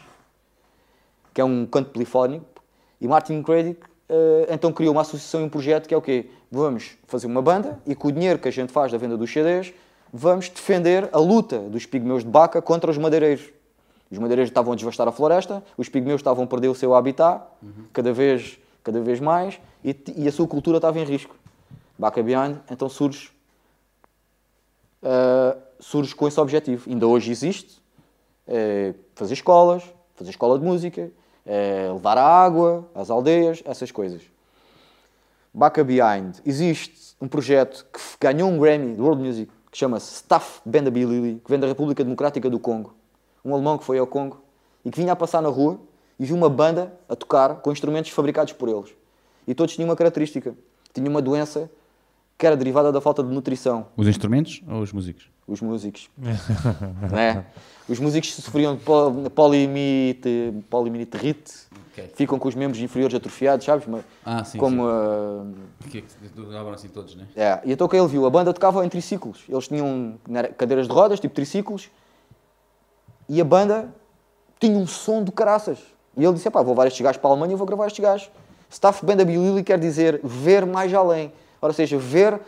que 1.34 1.40
é 1.40 1.44
um 1.44 1.65
canto 1.65 1.91
polifónico, 1.91 2.45
e 2.99 3.07
Martin 3.07 3.41
Craddock 3.44 3.82
eh, 4.10 4.48
então 4.49 4.73
criou 4.73 4.94
uma 4.94 5.02
associação 5.02 5.41
e 5.41 5.44
um 5.45 5.49
projeto 5.49 5.88
que 5.88 5.94
é 5.94 5.98
o 5.98 6.02
quê? 6.02 6.30
Vamos 6.52 6.98
fazer 7.07 7.28
uma 7.28 7.41
banda 7.41 7.80
e 7.86 7.95
com 7.95 8.10
o 8.10 8.11
dinheiro 8.11 8.40
que 8.40 8.48
a 8.48 8.52
gente 8.52 8.72
faz 8.72 8.91
da 8.91 8.98
venda 8.98 9.15
dos 9.18 9.32
CDs, 9.32 9.73
vamos 10.11 10.49
defender 10.49 11.10
a 11.14 11.19
luta 11.19 11.60
dos 11.60 11.86
pigmeus 11.86 12.23
de 12.23 12.30
Baca 12.30 12.61
contra 12.61 12.91
os 12.91 12.98
madeireiros. 12.98 13.61
Os 14.12 14.20
madeireiros 14.20 14.50
estavam 14.50 14.74
a 14.74 14.76
devastar 14.76 15.08
a 15.08 15.12
floresta, 15.12 15.64
os 15.78 15.88
pigmeus 15.88 16.20
estavam 16.20 16.44
a 16.44 16.48
perder 16.48 16.68
o 16.68 16.76
seu 16.76 16.94
habitat, 16.94 17.44
cada 17.94 18.12
vez, 18.12 18.60
cada 18.84 19.00
vez 19.00 19.20
mais, 19.20 19.60
e, 19.84 19.96
e 20.18 20.28
a 20.28 20.32
sua 20.32 20.48
cultura 20.48 20.78
estava 20.78 21.00
em 21.00 21.06
risco. 21.06 21.36
Baca 21.98 22.22
Behind, 22.22 22.58
então 22.70 22.90
surge, 22.90 23.32
ah, 25.04 25.58
surge 25.80 26.14
com 26.16 26.28
esse 26.28 26.40
objetivo. 26.40 26.90
Ainda 26.90 27.08
hoje 27.08 27.32
existe, 27.32 27.82
é, 28.48 28.94
fazer 29.16 29.34
escolas, 29.34 29.84
fazer 30.16 30.32
escola 30.32 30.58
de 30.60 30.66
música, 30.66 31.12
é, 31.46 31.90
levar 31.92 32.18
a 32.18 32.26
água 32.26 32.88
às 32.94 33.10
aldeias, 33.10 33.62
essas 33.66 33.92
coisas. 33.92 34.22
Baca 35.54 35.84
Behind, 35.84 36.38
existe 36.46 37.16
um 37.20 37.28
projeto 37.28 37.86
que 37.92 38.00
ganhou 38.20 38.50
um 38.50 38.58
Grammy 38.58 38.96
do 38.96 39.04
World 39.04 39.24
Music, 39.24 39.52
que 39.70 39.78
chama-se 39.78 40.16
Staff 40.16 40.62
Bandability, 40.66 41.42
que 41.44 41.50
vem 41.50 41.60
da 41.60 41.68
República 41.68 42.04
Democrática 42.04 42.50
do 42.50 42.60
Congo. 42.60 42.94
Um 43.43 43.53
alemão 43.53 43.77
que 43.77 43.84
foi 43.84 43.97
ao 43.97 44.07
Congo 44.07 44.41
e 44.85 44.91
que 44.91 44.99
vinha 44.99 45.13
a 45.13 45.15
passar 45.15 45.41
na 45.41 45.49
rua 45.49 45.80
e 46.19 46.26
viu 46.26 46.35
uma 46.35 46.49
banda 46.49 46.93
a 47.09 47.15
tocar 47.15 47.55
com 47.55 47.72
instrumentos 47.72 48.11
fabricados 48.11 48.53
por 48.53 48.69
eles. 48.69 48.93
E 49.47 49.53
todos 49.55 49.73
tinham 49.76 49.89
uma 49.89 49.95
característica. 49.95 50.53
Tinham 50.93 51.09
uma 51.09 51.22
doença 51.22 51.69
que 52.38 52.45
era 52.45 52.55
derivada 52.57 52.91
da 52.91 52.99
falta 52.99 53.23
de 53.23 53.30
nutrição 53.34 53.88
Os 53.95 54.07
instrumentos 54.07 54.61
ou 54.68 54.81
os 54.81 54.91
músicos? 54.91 55.30
os 55.47 55.59
músicos. 55.61 56.09
né? 57.11 57.45
Os 57.89 57.99
músicos 57.99 58.34
sofriam 58.35 58.76
de 58.76 58.84
pol- 58.84 59.11
polimite, 59.31 60.53
poliminitrite, 60.69 61.53
Ok. 61.91 62.11
ficam 62.15 62.39
com 62.39 62.47
os 62.47 62.55
membros 62.55 62.81
inferiores 62.81 63.13
atrofiados, 63.15 63.65
sabes? 63.65 63.85
Mas 63.85 64.03
Ah, 64.26 64.43
sim, 64.45 64.57
Como, 64.57 64.84
ah, 64.88 65.43
Que 65.89 66.03
duravam 66.35 66.72
assim 66.73 66.88
todos, 66.88 67.15
né? 67.15 67.27
é. 67.35 67.59
E 67.65 67.72
então 67.73 67.85
o 67.85 67.89
que 67.89 67.97
ele 67.97 68.07
viu? 68.07 68.26
A 68.26 68.30
banda 68.30 68.53
tocava 68.53 68.85
em 68.85 68.89
triciclos. 68.89 69.43
Eles 69.49 69.68
tinham 69.68 70.15
era, 70.34 70.47
cadeiras 70.49 70.88
de 70.88 70.93
rodas, 70.93 71.19
tipo 71.19 71.34
triciclos, 71.35 71.89
e 73.32 73.40
a 73.40 73.45
banda 73.45 73.90
tinha 74.60 74.78
um 74.78 74.86
som 74.86 75.24
do 75.24 75.32
caraças. 75.32 75.80
E 76.18 76.24
ele 76.26 76.34
disse: 76.34 76.49
pá, 76.49 76.62
vou 76.62 76.74
levar 76.74 76.88
estes 76.88 77.02
gajos 77.02 77.22
para 77.22 77.30
a 77.30 77.32
Alemanha 77.32 77.53
e 77.53 77.56
vou 77.56 77.66
gravar 77.66 77.88
estes 77.88 78.03
gajos. 78.03 78.30
Staff 78.70 79.06
Bandability 79.06 79.64
quer 79.64 79.80
dizer 79.80 80.20
ver 80.22 80.66
mais 80.66 80.94
além. 80.94 81.32
Ora, 81.62 81.72
seja, 81.72 81.98
ver 81.98 82.41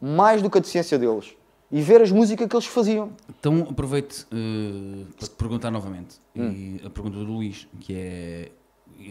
mais 0.00 0.40
do 0.40 0.48
que 0.48 0.56
a 0.58 0.60
deficiência 0.60 0.96
deles. 0.96 1.34
E 1.72 1.82
ver 1.82 2.00
as 2.00 2.12
músicas 2.12 2.46
que 2.46 2.54
eles 2.54 2.66
faziam. 2.66 3.10
Então 3.28 3.66
aproveito 3.68 4.28
eh, 4.32 5.04
para 5.18 5.28
te 5.28 5.34
perguntar 5.34 5.72
novamente. 5.72 6.20
Hum. 6.36 6.50
E 6.52 6.86
a 6.86 6.90
pergunta 6.90 7.16
do 7.18 7.24
Luís, 7.24 7.66
que 7.80 7.94
é. 7.94 8.52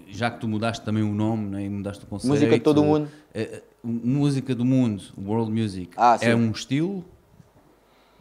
Já 0.10 0.32
que 0.32 0.40
tu 0.40 0.48
mudaste 0.48 0.84
também 0.84 1.04
o 1.04 1.14
nome 1.14 1.50
né, 1.50 1.64
e 1.64 1.70
mudaste 1.70 2.06
o 2.06 2.08
conceito. 2.08 2.32
Música 2.32 2.52
de 2.52 2.60
todo 2.62 2.82
o 2.82 2.86
mundo. 2.86 3.10
eh, 3.34 3.62
música 3.84 4.56
do 4.56 4.64
mundo, 4.66 5.04
world 5.18 5.52
music, 5.52 5.92
Ah, 5.98 6.18
é 6.22 6.34
um 6.36 6.52
estilo? 6.52 7.04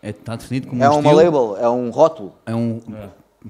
É, 0.07 0.11
está 0.11 0.37
definido 0.37 0.69
como 0.69 0.83
É 0.85 0.89
um 0.89 1.01
uma 1.01 1.12
estilo? 1.12 1.16
label, 1.16 1.57
é 1.61 1.69
um 1.69 1.91
rótulo. 1.91 2.33
É 2.47 2.55
um. 2.55 2.81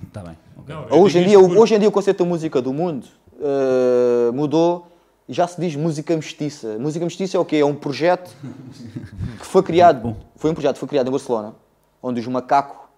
Está 0.07 0.23
bem. 0.23 0.37
ok. 0.59 0.75
Não, 0.75 1.03
Hoje 1.03 1.19
em, 1.19 1.27
dia, 1.27 1.39
por- 1.39 1.59
hoje 1.59 1.75
em 1.75 1.79
dia 1.79 1.89
o 1.89 1.93
conceito 1.93 2.25
da 2.25 2.29
música 2.29 2.63
do 2.63 2.73
mundo 2.73 3.07
eh, 3.39 4.31
mudou 4.33 4.87
e 5.29 5.35
já 5.35 5.47
se 5.47 5.61
diz 5.61 5.77
música 5.77 6.17
mestiça. 6.17 6.79
Música 6.79 7.05
mestiça 7.05 7.37
é 7.37 7.41
o 7.41 7.45
quê? 7.45 7.57
É 7.57 7.65
um 7.67 7.75
projeto 7.75 8.31
que 9.39 9.45
foi 9.47 9.63
criado, 9.63 10.17
foi 10.37 10.51
um 10.51 10.55
projeto 10.55 10.75
que 10.77 10.81
foi 10.81 10.89
criado 10.89 11.09
em 11.09 11.11
Barcelona, 11.11 11.55
onde 12.03 12.21
os 12.21 12.27
macaco, 12.27 12.89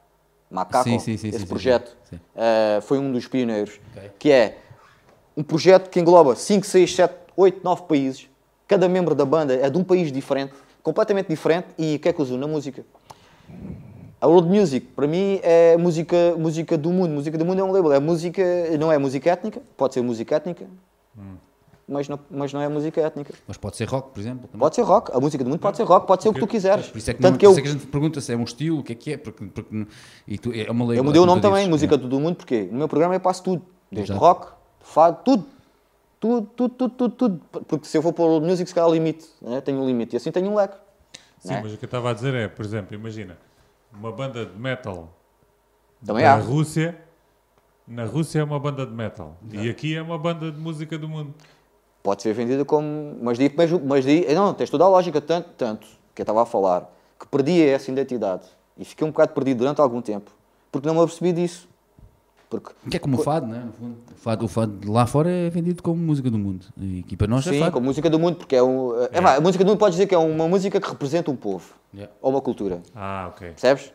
macaco, 0.48 0.84
Sim, 0.84 1.00
sim, 1.00 1.16
sim, 1.16 1.28
esse 1.28 1.44
projeto 1.46 1.96
sim. 2.08 2.20
eh, 2.36 2.78
foi 2.82 2.98
um 3.00 3.10
dos 3.10 3.26
pioneiros, 3.26 3.80
Ok. 3.96 4.10
que 4.20 4.30
é 4.30 4.58
um 5.36 5.42
projeto 5.42 5.90
que 5.90 5.98
engloba 5.98 6.36
5, 6.36 6.64
6, 6.64 6.94
7, 6.94 7.14
8, 7.36 7.60
9 7.64 7.82
países. 7.88 8.28
Cada 8.68 8.88
membro 8.88 9.16
da 9.16 9.24
banda 9.24 9.52
é 9.54 9.68
de 9.68 9.76
um 9.78 9.82
país 9.82 10.12
diferente, 10.12 10.52
completamente 10.80 11.26
diferente, 11.28 11.66
e 11.76 11.96
o 11.96 11.98
que 11.98 12.08
é 12.08 12.12
que 12.12 12.22
usam 12.22 12.36
na 12.38 12.46
música? 12.46 12.84
A 14.20 14.26
world 14.26 14.48
music, 14.48 14.86
para 14.88 15.06
mim, 15.06 15.38
é 15.42 15.76
música, 15.76 16.34
música 16.36 16.76
do 16.76 16.90
mundo. 16.90 17.10
Música 17.10 17.38
do 17.38 17.44
mundo 17.44 17.60
é 17.60 17.64
um 17.64 17.70
label. 17.70 17.92
É 17.92 18.00
música, 18.00 18.42
não 18.78 18.90
é 18.90 18.98
música 18.98 19.30
étnica, 19.30 19.62
pode 19.76 19.94
ser 19.94 20.02
música 20.02 20.34
étnica, 20.34 20.66
mas, 21.88 22.06
não, 22.06 22.20
mas 22.30 22.52
não 22.52 22.60
é 22.60 22.68
música 22.68 23.00
étnica. 23.00 23.32
Mas 23.46 23.56
pode 23.56 23.76
ser 23.76 23.88
rock, 23.88 24.10
por 24.12 24.20
exemplo. 24.20 24.46
também. 24.46 24.60
Pode 24.60 24.74
ser 24.74 24.82
rock, 24.82 25.10
a 25.16 25.18
música 25.18 25.42
do 25.42 25.48
mundo 25.48 25.58
pode 25.58 25.78
ser 25.78 25.84
rock, 25.84 26.06
pode 26.06 26.22
ser 26.22 26.28
o 26.28 26.34
que 26.34 26.40
tu 26.40 26.46
quiseres. 26.46 26.88
Por 26.88 26.98
isso 26.98 27.10
é 27.10 27.14
que, 27.14 27.22
Tanto 27.22 27.32
não, 27.32 27.38
que 27.38 27.46
eu, 27.46 27.52
é 27.52 27.62
que 27.62 27.68
a 27.68 27.70
gente 27.70 27.86
pergunta 27.86 28.20
se 28.20 28.30
é 28.30 28.36
um 28.36 28.44
estilo, 28.44 28.80
o 28.80 28.82
que 28.82 28.92
é 28.92 28.94
que 28.94 29.12
é, 29.14 29.16
porque, 29.16 29.46
porque 29.46 29.86
e 30.26 30.36
tu, 30.36 30.52
é 30.52 30.70
uma 30.70 30.84
lei. 30.84 30.98
eu 30.98 31.04
mudei 31.04 31.20
o 31.20 31.24
nome 31.24 31.40
também, 31.40 31.66
música 31.66 31.96
do 31.96 32.20
mundo, 32.20 32.36
porque 32.36 32.64
no 32.70 32.76
meu 32.76 32.88
programa 32.88 33.14
eu 33.14 33.20
passo 33.20 33.42
tudo. 33.42 33.62
Desde 33.90 34.12
Exato. 34.12 34.22
rock, 34.22 34.52
fado, 34.80 35.18
tudo. 35.24 35.46
Tudo, 36.20 36.48
tudo, 36.54 36.74
tudo, 36.74 36.94
tudo, 36.94 37.14
tudo. 37.14 37.40
Porque 37.66 37.86
se 37.86 37.96
eu 37.96 38.02
for 38.02 38.12
para 38.12 38.24
o 38.24 38.40
music, 38.40 38.68
se 38.68 38.74
calhar 38.74 38.90
limite. 38.90 39.24
Né? 39.40 39.60
Tenho 39.60 39.78
um 39.78 39.86
limite. 39.86 40.14
E 40.14 40.16
assim 40.16 40.32
tenho 40.32 40.50
um 40.50 40.56
leque. 40.56 40.76
Sim, 41.40 41.48
né? 41.48 41.60
mas 41.62 41.72
o 41.72 41.76
que 41.76 41.84
eu 41.84 41.86
estava 41.86 42.10
a 42.10 42.12
dizer 42.12 42.34
é, 42.34 42.48
por 42.48 42.64
exemplo, 42.64 42.94
imagina, 42.94 43.38
uma 43.92 44.12
banda 44.12 44.44
de 44.44 44.58
metal 44.58 45.08
Também 46.04 46.24
da 46.24 46.34
há. 46.34 46.36
Rússia, 46.36 46.98
na 47.86 48.04
Rússia 48.04 48.40
é 48.40 48.44
uma 48.44 48.58
banda 48.58 48.84
de 48.84 48.92
metal 48.92 49.36
e 49.52 49.70
aqui 49.70 49.96
é 49.96 50.02
uma 50.02 50.18
banda 50.18 50.50
de 50.50 50.58
música 50.58 50.98
do 50.98 51.08
mundo. 51.08 51.34
Pode 52.02 52.22
ser 52.22 52.32
vendida 52.32 52.64
como. 52.64 53.16
Mas 53.22 53.38
daí, 53.38 53.52
mas, 53.56 53.70
mas 53.70 54.04
daí 54.04 54.34
não, 54.34 54.54
tens 54.54 54.70
toda 54.70 54.84
a 54.84 54.88
lógica, 54.88 55.20
tanto, 55.20 55.50
tanto 55.56 55.86
que 56.14 56.22
eu 56.22 56.24
estava 56.24 56.42
a 56.42 56.46
falar, 56.46 56.90
que 57.18 57.26
perdi 57.26 57.62
essa 57.62 57.90
identidade 57.90 58.44
e 58.76 58.84
fiquei 58.84 59.06
um 59.06 59.10
bocado 59.10 59.32
perdido 59.32 59.58
durante 59.58 59.80
algum 59.80 60.00
tempo, 60.00 60.30
porque 60.70 60.86
não 60.86 60.94
me 60.94 61.00
apercebi 61.00 61.32
disso. 61.32 61.68
Porque, 62.50 62.70
Que 62.90 62.96
é 62.96 63.00
como 63.00 63.18
o 63.18 63.22
fado, 63.22 63.46
né? 63.46 63.68
O 64.10 64.16
fado, 64.16 64.44
o 64.46 64.48
fado 64.48 64.90
lá 64.90 65.06
fora 65.06 65.30
é 65.30 65.50
vendido 65.50 65.82
como 65.82 65.96
música 66.00 66.30
do 66.30 66.38
mundo. 66.38 66.64
E 66.78 67.00
aqui 67.00 67.14
para 67.16 67.26
nós 67.26 67.46
é 67.46 67.50
sim, 67.52 67.58
fado. 67.60 67.72
com 67.72 67.78
a 67.78 67.82
música 67.82 68.08
do 68.08 68.18
mundo, 68.18 68.36
porque 68.36 68.56
é 68.56 68.62
um. 68.62 68.92
É, 69.12 69.20
vá, 69.20 69.36
a 69.36 69.40
música 69.40 69.62
do 69.62 69.68
mundo 69.68 69.78
pode 69.78 69.92
dizer 69.92 70.06
que 70.06 70.14
é 70.14 70.18
uma 70.18 70.48
música 70.48 70.80
que 70.80 70.88
representa 70.88 71.30
um 71.30 71.36
povo 71.36 71.74
Yeah. 71.94 72.12
ou 72.22 72.30
uma 72.30 72.40
cultura. 72.40 72.80
Ah, 72.94 73.28
ok. 73.30 73.48
Percebes? 73.48 73.92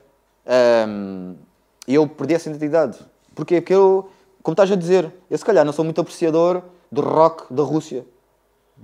E 1.87 1.93
eu 1.95 2.07
perdi 2.07 2.33
essa 2.35 2.49
identidade. 2.49 2.99
Porquê? 3.35 3.59
Porque 3.61 3.73
eu, 3.73 4.09
como 4.41 4.53
estás 4.53 4.71
a 4.71 4.75
dizer, 4.75 5.11
eu 5.29 5.37
se 5.37 5.43
calhar 5.45 5.65
não 5.65 5.73
sou 5.73 5.83
muito 5.83 5.99
apreciador 6.01 6.61
do 6.91 7.01
rock 7.01 7.51
da 7.53 7.63
Rússia. 7.63 8.05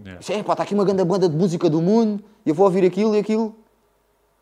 Yeah. 0.02 0.20
Disse, 0.20 0.34
"Epá, 0.34 0.54
está 0.54 0.64
aqui 0.64 0.74
uma 0.74 0.86
grande 0.86 1.04
banda 1.04 1.28
de 1.30 1.36
música 1.36 1.70
do 1.70 1.82
mundo 1.82 2.24
e 2.46 2.50
eu 2.50 2.56
vou 2.56 2.66
ouvir 2.66 2.86
aquilo 2.86 3.16
e 3.16 3.20
aquilo. 3.20 3.56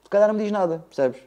Se 0.03 0.09
calhar 0.09 0.27
não 0.27 0.35
me 0.35 0.43
diz 0.43 0.51
nada, 0.51 0.85
percebes? 0.89 1.19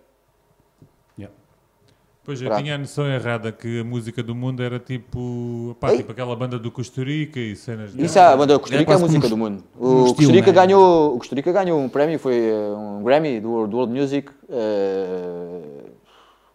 Pois 2.30 2.40
eu 2.42 2.56
tinha 2.56 2.76
a 2.76 2.78
noção 2.78 3.06
errada 3.08 3.50
que 3.50 3.80
a 3.80 3.84
música 3.84 4.22
do 4.22 4.36
mundo 4.36 4.62
era 4.62 4.78
tipo, 4.78 5.76
pá, 5.80 5.90
Ei. 5.90 5.96
tipo 5.96 6.12
aquela 6.12 6.36
banda 6.36 6.60
do 6.60 6.70
Costa 6.70 7.02
Rica 7.02 7.40
e 7.40 7.56
cenas 7.56 7.92
de... 7.92 8.04
Isso 8.04 8.16
é 8.18 8.22
a 8.22 8.36
banda 8.36 8.56
Costa 8.56 8.76
É 8.76 8.78
Rica 8.78 8.92
é 8.92 8.94
a 8.94 8.98
quase 8.98 9.16
música 9.16 9.28
como 9.28 9.36
do 9.36 9.46
um- 9.46 9.50
mundo. 9.50 9.64
um 9.80 9.84
O 9.84 10.06
estilo, 10.06 10.14
Costa 10.16 10.32
Rica 10.32 10.46
né? 10.46 10.52
ganhou, 10.52 11.14
o 11.14 11.18
Costa 11.18 11.34
Rica 11.34 11.52
ganhou 11.52 11.80
um 11.80 11.88
prémio, 11.88 12.18
foi 12.20 12.36
eh, 12.36 12.70
um 12.76 13.02
Grammy 13.02 13.40
do 13.40 13.50
World, 13.50 13.70
do 13.72 13.76
World 13.78 13.92
Music 14.00 14.30
eh, 14.48 15.60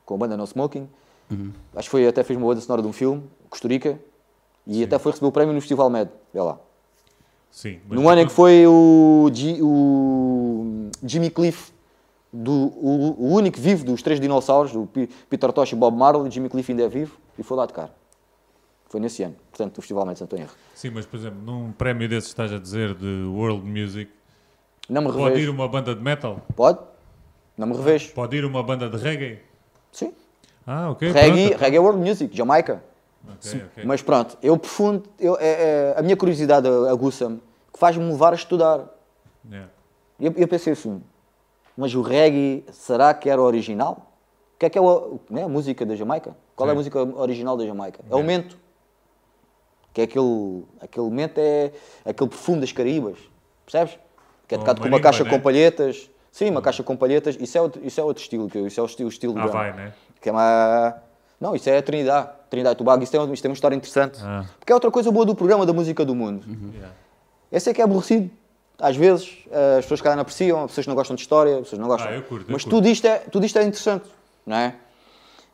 com 0.05 0.15
a 0.15 0.17
banda 0.17 0.37
No 0.37 0.45
Smoking. 0.45 0.87
Uhum. 1.29 1.51
Acho 1.75 1.87
que 1.87 1.91
foi, 1.91 2.07
até 2.07 2.23
fez 2.23 2.37
uma 2.37 2.47
banda 2.47 2.61
sonora 2.61 2.81
de 2.81 2.87
um 2.87 2.93
filme, 2.93 3.23
Costa 3.49 3.67
Rica, 3.67 3.99
e 4.65 4.81
até 4.83 4.97
foi 4.97 5.11
receber 5.11 5.27
o 5.27 5.31
prémio 5.31 5.53
no 5.53 5.59
Festival 5.59 5.89
Med. 5.89 6.09
Vê 6.33 6.41
lá. 6.41 6.57
Sim. 7.51 7.79
mas 7.89 7.99
No 7.99 8.07
ano 8.09 8.21
em 8.21 8.27
que 8.27 8.31
foi 8.33 8.65
o, 8.67 9.29
Gi- 9.33 9.59
o 9.61 10.89
Jimmy 11.03 11.29
Cliff, 11.29 11.71
do, 12.35 12.51
o, 12.51 13.15
o 13.17 13.33
único 13.33 13.59
vivo 13.59 13.85
dos 13.85 14.01
três 14.01 14.19
dinossauros, 14.19 14.71
do 14.73 14.87
Peter 15.29 15.51
Tosh 15.53 15.71
e 15.71 15.75
Bob 15.75 15.97
Marley, 15.97 16.29
Jimmy 16.29 16.49
Cliff 16.49 16.71
ainda 16.71 16.83
é 16.83 16.89
vivo, 16.89 17.17
e 17.37 17.43
foi 17.43 17.55
lá 17.57 17.65
tocar. 17.65 17.89
Foi 18.89 18.99
nesse 18.99 19.23
ano, 19.23 19.35
portanto, 19.51 19.75
do 19.75 19.81
Festival 19.81 20.11
estou 20.11 20.37
em 20.37 20.41
erro. 20.41 20.53
Sim, 20.73 20.89
mas 20.91 21.05
por 21.05 21.17
exemplo, 21.17 21.39
num 21.41 21.71
prémio 21.71 22.07
desses 22.07 22.29
estás 22.29 22.51
a 22.53 22.59
dizer 22.59 22.93
de 22.93 23.23
World 23.23 23.65
Music, 23.65 24.11
Não 24.89 25.01
me 25.01 25.11
pode 25.11 25.39
ir 25.39 25.49
uma 25.49 25.67
banda 25.67 25.95
de 25.95 26.01
metal? 26.01 26.41
Pode? 26.55 26.79
Não 27.57 27.67
me 27.67 27.75
revejo. 27.75 28.11
Pode 28.13 28.35
ir 28.35 28.45
uma 28.45 28.61
banda 28.61 28.89
de 28.89 28.97
reggae? 28.97 29.39
Sim. 29.91 30.13
Ah, 30.67 30.89
ok. 30.91 31.11
reggae, 31.11 31.47
pronto. 31.49 31.61
reggae 31.61 31.77
é 31.77 31.79
world 31.79 31.99
music, 31.99 32.35
Jamaica. 32.35 32.83
Ok, 33.27 33.61
ok. 33.71 33.83
Mas 33.85 34.01
pronto, 34.01 34.37
eu 34.41 34.57
profundo, 34.57 35.03
eu, 35.19 35.37
é- 35.39 35.93
é- 35.93 35.95
a 35.97 36.01
minha 36.01 36.15
curiosidade 36.15 36.67
aguça-me, 36.89 37.37
que 37.73 37.79
faz-me 37.79 38.03
levar 38.05 38.33
a 38.33 38.35
estudar. 38.35 38.85
Yeah. 39.49 39.69
Eu, 40.19 40.33
eu 40.37 40.47
pensei 40.47 40.73
assim, 40.73 41.01
mas 41.77 41.93
o 41.95 42.01
reggae, 42.01 42.63
será 42.71 43.13
que 43.13 43.29
era 43.29 43.41
original? 43.41 44.11
O 44.55 44.59
que 44.59 44.65
é 44.65 44.69
que 44.69 44.77
é 44.77 44.81
o- 44.81 45.19
né, 45.29 45.43
a 45.43 45.47
música 45.49 45.85
da 45.85 45.95
Jamaica? 45.95 46.35
Qual 46.55 46.67
é 46.69 46.71
a 46.71 46.73
Sim. 46.73 46.77
música 46.77 46.99
original 47.19 47.57
da 47.57 47.65
Jamaica? 47.65 47.99
É 48.09 48.15
o 48.15 48.23
mento. 48.23 48.57
Que 49.93 50.01
é 50.01 50.03
aquele, 50.05 50.63
aquele 50.81 51.09
mento 51.09 51.39
é 51.39 51.71
aquele 52.05 52.29
perfume 52.29 52.59
das 52.61 52.71
Caraíbas, 52.71 53.17
percebes? 53.65 53.97
Que 54.47 54.55
é 54.55 54.57
Ou 54.57 54.63
tocado 54.63 54.81
com 54.81 54.87
uma 54.87 54.99
caixa 54.99 55.23
né? 55.23 55.29
com 55.29 55.39
palhetas. 55.39 56.09
Sim, 56.31 56.49
uma 56.49 56.61
caixa 56.61 56.83
com 56.83 56.95
palhetas. 56.97 57.37
Isso 57.39 57.57
é 57.57 57.61
outro, 57.61 57.85
isso 57.85 57.99
é 57.99 58.03
outro 58.03 58.21
estilo, 58.21 58.49
que 58.49 58.59
isso 58.59 58.79
é 58.79 58.83
o 58.83 58.85
estilo, 58.85 59.07
o 59.09 59.11
estilo 59.11 59.39
Ah, 59.39 59.47
vai, 59.47 59.73
né? 59.73 59.93
Que 60.21 60.29
é 60.29 60.31
uma... 60.31 61.01
Não, 61.39 61.55
isso 61.55 61.69
é 61.69 61.77
a 61.77 61.81
Trinidade. 61.81 62.29
Trinidade 62.49 62.75
e 62.75 62.77
Tobago. 62.77 63.03
Isso 63.03 63.11
tem, 63.11 63.33
isto 63.33 63.41
tem 63.41 63.49
uma 63.49 63.53
história 63.55 63.75
interessante. 63.75 64.19
Ah. 64.23 64.45
Porque 64.59 64.71
é 64.71 64.75
outra 64.75 64.91
coisa 64.91 65.11
boa 65.11 65.25
do 65.25 65.33
programa 65.35 65.65
da 65.65 65.73
música 65.73 66.03
do 66.05 66.13
mundo. 66.15 66.45
Yeah. 66.73 66.93
Esse 67.51 67.69
é 67.69 67.73
que 67.73 67.81
é 67.81 67.83
aborrecido. 67.83 68.29
Às 68.79 68.95
vezes, 68.95 69.37
eh, 69.51 69.77
as 69.79 69.85
pessoas 69.85 70.01
que 70.01 70.09
não 70.09 70.19
apreciam, 70.19 70.63
as 70.63 70.71
pessoas 70.71 70.87
não 70.87 70.95
gostam 70.95 71.15
de 71.15 71.21
história, 71.21 71.55
as 71.55 71.61
pessoas 71.61 71.79
não 71.79 71.87
gostam. 71.87 72.11
Ah, 72.11 72.15
eu 72.15 72.23
curto, 72.23 72.49
eu 72.49 72.53
Mas 72.53 72.63
curto. 72.63 72.75
tudo 72.75 72.87
isto, 72.87 73.05
é, 73.05 73.19
tudo 73.19 73.45
isto 73.45 73.57
é 73.57 73.63
interessante, 73.63 74.09
não 74.45 74.57
é? 74.57 74.75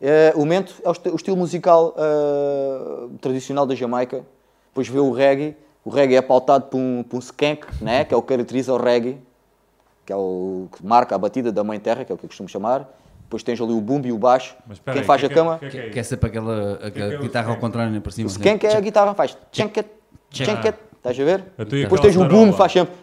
Eh, 0.02 0.34
o 0.36 0.46
mento 0.46 0.74
é 0.84 0.90
o, 0.90 1.14
o 1.14 1.16
estilo 1.16 1.38
musical 1.38 1.94
eh, 1.96 3.08
tradicional 3.22 3.68
da 3.68 3.76
Jamaica. 3.76 4.26
Depois 4.70 4.88
vê 4.88 5.00
o 5.00 5.12
reggae. 5.12 5.56
O 5.86 5.90
reggae 5.90 6.16
é 6.16 6.22
pautado 6.22 6.66
por 6.66 6.78
um, 6.78 7.04
por 7.04 7.18
um 7.18 7.20
skank, 7.20 7.68
né? 7.82 8.04
que 8.04 8.14
é 8.14 8.18
o 8.18 8.22
que 8.22 8.30
caracteriza 8.30 8.74
o 8.74 8.78
reggae, 8.78 9.18
que 10.06 10.14
é 10.14 10.16
o 10.16 10.68
que 10.76 10.86
marca 10.86 11.16
a 11.16 11.18
batida 11.18 11.52
da 11.52 11.64
mãe 11.64 11.80
terra, 11.80 12.04
que 12.04 12.12
é 12.12 12.16
o 12.16 12.18
que 12.18 12.26
eu 12.26 12.30
costumo 12.30 12.50
chamar. 12.50 12.88
Depois 13.24 13.44
tens 13.44 13.62
ali 13.62 13.72
o 13.72 13.82
bumbo 13.82 14.08
e 14.08 14.12
o 14.12 14.18
baixo. 14.18 14.56
Quem 14.86 15.00
aí, 15.00 15.04
faz 15.04 15.22
que 15.22 15.26
a 15.28 15.30
que 15.30 15.36
cama... 15.36 15.58
que 15.58 15.70
que 15.70 15.78
é 15.78 15.90
Que 15.90 16.00
é 16.00 16.04
sempre 16.04 16.28
aquela, 16.28 16.74
aquela 16.84 17.10
que 17.10 17.16
é 17.16 17.18
guitarra 17.18 17.52
ao 17.52 17.58
contrário, 17.58 17.92
nem 17.92 18.02
para 18.02 18.12
cima. 18.12 18.28
O 18.28 18.32
skank 18.32 18.66
é 18.66 18.76
a 18.76 18.80
guitarra, 18.80 19.14
faz 19.14 19.38
tchanket, 19.52 19.88
tchanket, 20.30 20.76
estás 21.02 21.20
a 21.20 21.24
ver? 21.24 21.44
Então, 21.58 21.78
e 21.78 21.82
Depois 21.84 22.00
tens 22.02 22.16
o 22.16 22.26
boom, 22.26 22.54
faz 22.54 22.72
sempre. 22.74 22.94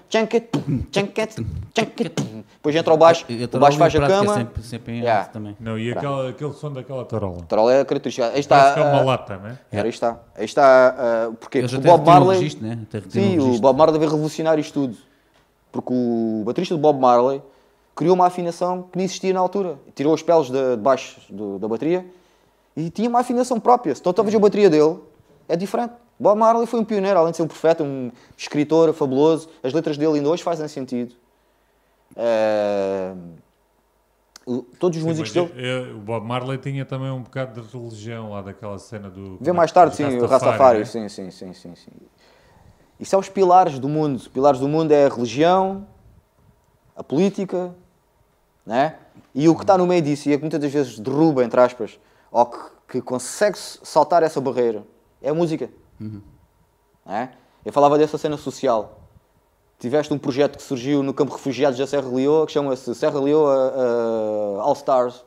Depois 1.75 2.75
entra 2.75 2.95
o 2.95 2.97
baixo, 2.97 3.25
o 3.53 3.59
baixo 3.59 3.79
faz 3.79 3.95
a 3.95 4.07
cama. 4.07 4.35
Sempre, 4.35 4.63
sempre 4.63 4.93
em 4.95 4.99
Yeah. 5.01 5.25
também. 5.29 5.57
Não, 5.61 5.79
e 5.79 5.93
aquela, 5.93 6.31
aquele 6.31 6.53
som 6.53 6.73
daquela 6.73 7.05
tarola? 7.05 7.43
Tarola 7.49 7.73
é 7.75 7.85
característica. 7.85 8.27
Aí 8.29 8.45
Parece 8.47 8.75
que 8.75 8.81
é 8.81 8.83
está. 8.83 8.93
uma 8.93 9.01
ah, 9.01 9.05
lata, 9.05 9.37
né? 9.37 9.59
Era, 9.71 9.85
aí 9.85 9.91
está. 9.91 10.19
Aí 10.37 10.45
está. 10.45 10.95
ah, 10.99 11.31
porque 11.39 11.61
o 11.61 11.81
Bob 11.81 12.05
Marley. 12.07 12.39
registro, 12.39 12.67
né? 12.67 12.79
Sim, 13.09 13.39
o. 13.39 13.59
Bob 13.59 13.77
Marley 13.79 13.99
veio 13.99 14.11
revolucionar 14.11 14.59
isto 14.59 14.73
tudo. 14.75 14.97
Porque 15.71 15.93
o 15.93 16.43
baterista 16.45 16.75
do 16.75 16.81
Bob 16.81 16.99
Marley 17.01 17.43
criou 17.95 18.15
uma 18.15 18.27
afinação 18.27 18.83
que 18.91 18.97
não 18.99 19.05
existia 19.05 19.33
na 19.33 19.41
altura. 19.41 19.77
Tirou 19.95 20.15
os 20.15 20.23
pelos 20.23 20.51
de, 20.51 20.77
de 20.77 20.83
baixo 20.83 21.21
do- 21.29 21.59
da 21.59 21.69
bateria 21.69 22.05
e 22.77 22.91
tinha 22.91 23.09
uma 23.09 23.21
afinação 23.21 23.59
própria. 23.61 23.95
Se 23.95 24.03
tu 24.03 24.13
talvez 24.13 24.35
a 24.35 24.39
bateria 24.39 24.71
dele 24.71 24.99
é 25.49 25.57
diferente. 25.57 25.93
Bob 26.19 26.37
Marley 26.39 26.67
foi 26.67 26.81
um 26.81 26.85
pioneiro, 26.85 27.19
além 27.19 27.31
de 27.31 27.37
ser 27.37 27.43
um 27.45 27.47
profeta, 27.47 27.85
um 27.85 28.11
escritor 28.37 28.93
fabuloso. 28.93 29.49
As 29.63 29.73
letras 29.73 29.97
dele 29.97 30.15
ainda 30.19 30.29
hoje 30.29 30.43
fazem 30.43 30.67
sentido. 30.67 31.15
O- 34.47 34.63
todos 34.63 34.97
os 34.97 35.05
músicos 35.05 35.31
dele. 35.33 35.53
eu- 35.57 35.97
o 35.97 36.01
Bob 36.01 36.27
Marley 36.27 36.57
tinha 36.59 36.85
também 36.85 37.11
um 37.11 37.23
bocado 37.23 37.61
de 37.61 37.69
religião 37.77 38.31
lá 38.31 38.41
daquela 38.41 38.79
cena 38.79 39.11
do. 39.11 39.37
Vê 39.41 39.53
mais 39.53 39.71
tarde, 39.71 39.95
sim, 39.95 40.05
o 40.19 40.27
Rastafari, 40.27 40.79
né? 40.81 40.85
sim, 40.87 41.09
sim, 41.09 41.31
sim, 41.31 41.53
sim, 41.53 41.75
sim. 41.75 41.91
Isso 42.99 43.15
é 43.15 43.19
os 43.19 43.29
pilares 43.29 43.79
do 43.79 43.89
mundo. 43.89 44.17
Os 44.17 44.27
pilares 44.27 44.59
do 44.59 44.67
mundo 44.67 44.91
é 44.91 45.05
a 45.05 45.09
religião, 45.09 45.87
a 46.97 47.05
política, 47.05 47.75
né? 48.65 48.97
E 49.35 49.49
o 49.49 49.55
que 49.55 49.63
está 49.63 49.77
no 49.77 49.87
meio 49.87 50.01
disso, 50.03 50.29
e 50.29 50.33
é 50.33 50.37
que 50.37 50.43
muitas 50.43 50.59
das 50.61 50.73
vezes 50.73 50.99
derruba, 50.99 51.45
entre 51.45 51.61
aspas, 51.61 52.01
ou 52.33 52.47
que, 52.47 52.59
que 52.89 53.03
consegue 53.03 53.57
saltar 53.59 54.23
essa 54.23 54.41
barreira, 54.41 54.83
é 55.23 55.29
a 55.29 55.35
música. 55.35 55.69
Né? 57.05 57.31
Eu 57.65 57.73
falava 57.73 57.99
dessa 57.99 58.19
cena 58.19 58.37
social. 58.37 59.01
Tiveste 59.79 60.13
um 60.13 60.19
projeto 60.19 60.57
que 60.57 60.63
surgiu 60.63 61.03
no 61.03 61.15
campo 61.15 61.31
de 61.31 61.37
refugiados 61.37 61.79
da 61.79 61.87
Serra 61.87 62.09
Leoa, 62.09 62.47
que 62.47 62.53
chama-se 62.53 62.95
Serra 62.95 63.21
Leoa 63.21 63.73
uh, 63.77 64.61
All 64.61 64.73
Stars, 64.73 65.25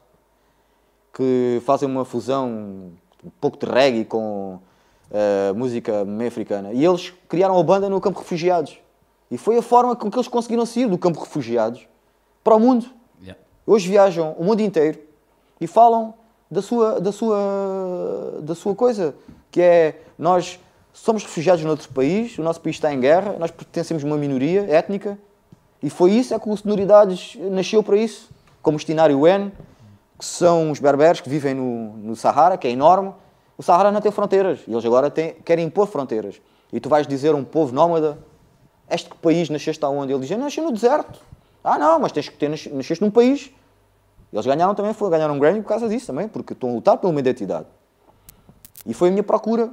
que 1.14 1.62
fazem 1.66 1.88
uma 1.88 2.04
fusão 2.04 2.50
um 3.24 3.30
pouco 3.40 3.58
de 3.58 3.72
reggae 3.72 4.04
com 4.04 4.60
uh, 5.10 5.56
música 5.56 6.04
meio 6.04 6.28
africana. 6.28 6.74
E 6.74 6.84
eles 6.84 7.14
criaram 7.30 7.58
a 7.58 7.64
banda 7.64 7.90
no 7.90 8.02
campo 8.02 8.18
de 8.20 8.24
refugiados. 8.24 8.78
E 9.30 9.38
foi 9.38 9.58
a 9.58 9.62
forma 9.62 9.96
com 9.96 10.12
que 10.12 10.18
eles 10.18 10.28
conseguiram 10.28 10.66
sair 10.66 10.88
do 10.88 10.98
campo 10.98 11.20
de 11.20 11.24
refugiados 11.24 11.88
para 12.44 12.56
o 12.56 12.60
mundo. 12.60 12.88
Yeah. 13.22 13.42
Hoje 13.66 13.88
viajam 13.88 14.34
o 14.34 14.44
mundo 14.44 14.62
inteiro 14.62 15.00
e 15.60 15.68
falam 15.68 16.14
da 16.52 16.62
sua, 16.62 17.00
da 17.00 17.12
sua, 17.14 18.40
da 18.42 18.54
sua 18.54 18.76
coisa, 18.76 19.16
que 19.50 19.62
é 19.62 20.02
nós 20.20 20.60
somos 20.94 21.24
refugiados 21.24 21.64
noutro 21.64 21.88
país, 21.90 22.38
o 22.38 22.44
nosso 22.44 22.60
país 22.60 22.76
está 22.76 22.94
em 22.94 23.00
guerra, 23.00 23.38
nós 23.40 23.50
pertencemos 23.50 24.04
a 24.04 24.08
uma 24.08 24.18
minoria 24.18 24.66
étnica 24.70 25.18
e 25.82 25.90
foi 25.90 26.12
isso, 26.12 26.34
é 26.34 26.40
que 26.40 26.50
o 26.50 26.56
Sonoridades 26.58 27.38
nasceu 27.50 27.82
para 27.82 27.96
isso, 27.96 28.30
como 28.62 28.76
os 28.76 28.84
Tinário 28.84 29.26
N, 29.26 29.52
que 30.20 30.26
são 30.26 30.70
os 30.70 30.80
berberes 30.80 31.22
que 31.22 31.30
vivem 31.30 31.54
no, 31.56 31.94
no 31.98 32.16
Sahara, 32.16 32.58
que 32.58 32.68
é 32.68 32.72
enorme. 32.72 33.14
O 33.58 33.64
Sahara 33.64 33.92
não 33.92 34.02
tem 34.02 34.12
fronteiras 34.12 34.60
e 34.68 34.72
eles 34.72 34.86
agora 34.86 35.10
têm, 35.10 35.34
querem 35.46 35.66
impor 35.66 35.88
fronteiras. 35.88 36.40
E 36.72 36.80
tu 36.80 36.90
vais 36.90 37.08
dizer 37.08 37.30
a 37.34 37.36
um 37.36 37.44
povo 37.44 37.74
nómada, 37.74 38.20
este 38.90 39.10
país 39.22 39.50
nasceste 39.50 39.84
aonde? 39.84 40.14
Ele 40.14 40.20
diz, 40.26 40.38
nasci 40.38 40.62
no 40.62 40.72
deserto. 40.72 41.20
Ah 41.64 41.80
não, 41.80 42.00
mas 42.00 42.12
tens 42.12 42.30
que 42.30 42.38
ter, 42.38 42.50
nas- 42.50 42.68
nasceste 42.68 43.04
num 43.04 43.10
país. 43.10 43.52
Eles 44.32 44.46
ganharam 44.46 44.74
também, 44.74 44.94
foi, 44.94 45.10
ganharam 45.10 45.36
um 45.36 45.40
Grammy 45.40 45.62
por 45.62 45.68
causa 45.68 45.90
disso 45.90 46.08
também, 46.08 46.28
porque 46.28 46.54
estão 46.54 46.70
a 46.70 46.74
lutar 46.74 46.98
pela 46.98 47.12
uma 47.12 47.20
identidade. 47.20 47.68
E 48.86 48.94
foi 48.94 49.10
a 49.10 49.12
minha 49.12 49.24
procura. 49.24 49.70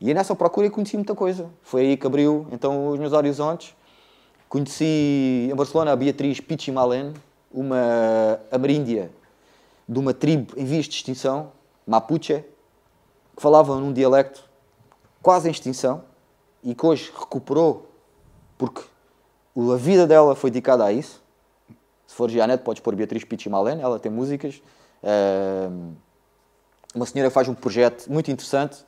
E 0.00 0.10
é 0.10 0.14
nessa 0.14 0.34
procura 0.34 0.68
que 0.68 0.74
conheci 0.74 0.96
muita 0.96 1.14
coisa. 1.14 1.48
Foi 1.62 1.82
aí 1.82 1.96
que 1.96 2.06
abriu 2.06 2.46
então 2.50 2.88
os 2.88 2.98
meus 2.98 3.12
horizontes. 3.12 3.74
Conheci 4.48 5.48
em 5.50 5.54
Barcelona 5.54 5.92
a 5.92 5.96
Beatriz 5.96 6.40
Pichimalen, 6.40 7.14
uma 7.52 8.40
ameríndia 8.50 9.10
de 9.88 9.98
uma 9.98 10.12
tribo 10.12 10.52
em 10.56 10.64
vias 10.64 10.86
de 10.86 10.94
extinção, 10.94 11.52
Mapuche, 11.86 12.44
que 13.36 13.42
falava 13.42 13.76
num 13.76 13.92
dialecto 13.92 14.44
quase 15.22 15.48
em 15.48 15.52
extinção 15.52 16.02
e 16.62 16.74
que 16.74 16.84
hoje 16.84 17.12
recuperou 17.16 17.88
porque 18.58 18.82
a 19.56 19.76
vida 19.76 20.06
dela 20.06 20.34
foi 20.34 20.50
dedicada 20.50 20.84
a 20.84 20.92
isso. 20.92 21.21
Se 22.12 22.16
fores 22.16 22.38
à 22.38 22.46
net, 22.46 22.62
podes 22.62 22.82
pôr 22.82 22.94
Beatriz 22.94 23.24
Pichimalen, 23.24 23.80
ela 23.80 23.98
tem 23.98 24.12
músicas. 24.12 24.60
Uma 26.94 27.06
senhora 27.06 27.30
faz 27.30 27.48
um 27.48 27.54
projeto 27.54 28.06
muito 28.12 28.30
interessante, 28.30 28.84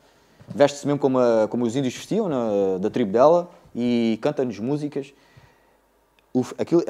veste-se 0.46 0.86
mesmo 0.86 0.98
como, 1.01 1.18
a- 1.18 1.48
como 1.48 1.64
os 1.64 1.74
índios 1.74 1.94
vestiam, 1.94 2.28
na- 2.28 2.76
da 2.78 2.90
tribo 2.90 3.10
dela, 3.10 3.51
e 3.74 4.18
canta-nos 4.20 4.59
músicas. 4.59 5.14
O 6.34 6.42
aquilo, 6.59 6.82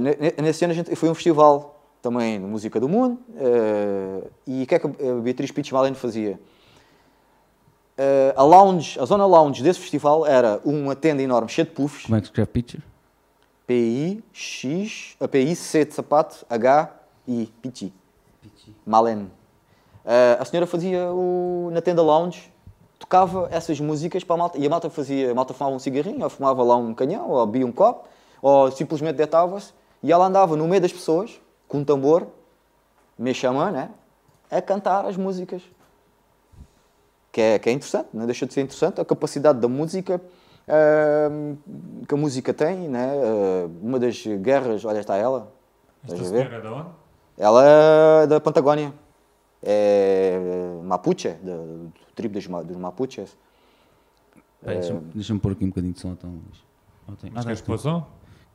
ne- 0.00 0.34
nesse 0.40 0.64
ano 0.64 0.70
a 0.72 0.76
gente, 0.76 0.94
foi 0.94 1.08
um 1.08 1.14
festival 1.14 1.82
também 2.00 2.38
de 2.38 2.46
música 2.46 2.78
do 2.78 2.88
mundo, 2.88 3.18
eh, 3.36 4.22
e 4.46 4.62
o 4.62 4.66
que 4.68 4.74
é 4.76 4.78
que 4.78 4.86
a 4.86 4.90
Beatriz 5.20 5.50
Pichimalen 5.50 5.94
fazia? 5.94 6.38
Eh, 7.98 8.32
a 8.36 8.44
lounge, 8.44 8.96
a 9.00 9.04
zona 9.04 9.26
lounge 9.26 9.60
desse 9.60 9.80
festival 9.80 10.24
era 10.24 10.60
uma 10.64 10.94
tenda 10.94 11.20
enorme, 11.20 11.48
cheia 11.48 11.64
de 11.64 11.72
puffs, 11.72 12.04
Como 12.04 12.14
é 12.16 12.20
que 12.20 12.26
se 12.26 12.30
escreve 12.30 12.48
picture? 12.52 12.82
P-I-X, 13.70 15.16
P-I-C 15.30 15.84
de 15.84 15.94
sapato, 15.94 16.44
H-I, 16.50 17.52
Pichi. 17.62 17.92
Malen. 18.84 19.30
Eh, 20.04 20.36
a 20.40 20.44
senhora 20.44 20.66
fazia 20.66 21.12
o, 21.12 21.70
na 21.72 21.80
tenda 21.80 22.02
lounge, 22.02 22.52
tocava 22.98 23.46
essas 23.52 23.78
músicas 23.78 24.24
para 24.24 24.34
a 24.34 24.38
malta, 24.38 24.58
e 24.58 24.66
a 24.66 24.68
malta 24.68 24.90
fazia, 24.90 25.30
a 25.30 25.34
malta 25.36 25.54
fumava 25.54 25.76
um 25.76 25.78
cigarrinho, 25.78 26.20
ou 26.24 26.28
fumava 26.28 26.64
lá 26.64 26.74
um 26.74 26.92
canhão, 26.92 27.30
ou 27.30 27.46
bebia 27.46 27.64
um 27.64 27.70
copo, 27.70 28.08
ou 28.42 28.72
simplesmente 28.72 29.14
deitava-se, 29.14 29.72
e 30.02 30.10
ela 30.10 30.26
andava 30.26 30.56
no 30.56 30.66
meio 30.66 30.82
das 30.82 30.92
pessoas, 30.92 31.40
com 31.68 31.78
um 31.78 31.84
tambor, 31.84 32.26
meio 33.16 33.36
xamã, 33.36 33.70
né? 33.70 33.90
A 34.50 34.60
cantar 34.60 35.04
as 35.04 35.16
músicas. 35.16 35.62
Que 37.30 37.40
é, 37.40 37.58
que 37.60 37.68
é 37.68 37.72
interessante, 37.72 38.08
não 38.12 38.26
deixa 38.26 38.46
de 38.46 38.52
ser 38.52 38.62
interessante, 38.62 39.00
a 39.00 39.04
capacidade 39.04 39.60
da 39.60 39.68
música 39.68 40.20
que 42.06 42.14
a 42.14 42.16
música 42.16 42.52
tem, 42.54 42.88
né? 42.88 43.12
Ah, 43.22 43.68
uma 43.82 43.98
das 43.98 44.24
guerras, 44.26 44.84
olha, 44.84 45.00
está 45.00 45.16
ela, 45.16 45.52
Esta 46.04 46.24
senhora 46.24 46.56
é 46.56 46.60
de 46.60 46.66
onde? 46.68 46.88
Ela 47.38 47.64
é 48.22 48.26
da 48.26 48.40
Patagónia. 48.40 48.92
É 49.62 50.38
Mapuche, 50.84 51.28
da- 51.42 51.52
do 51.56 51.92
tribo 52.14 52.34
dos, 52.34 52.46
dos 52.66 52.76
Mapuches. 52.76 53.36
Deixa-me 54.62 55.00
deixa 55.14 55.34
pôr 55.38 55.52
aqui 55.52 55.64
um 55.64 55.68
bocadinho 55.68 55.92
de 55.92 56.00
som 56.00 56.12
então. 56.12 56.34
Mas 57.32 57.44
Ah, 57.44 57.46
queres 57.48 57.60
pôr 57.62 57.78
som? 57.78 58.06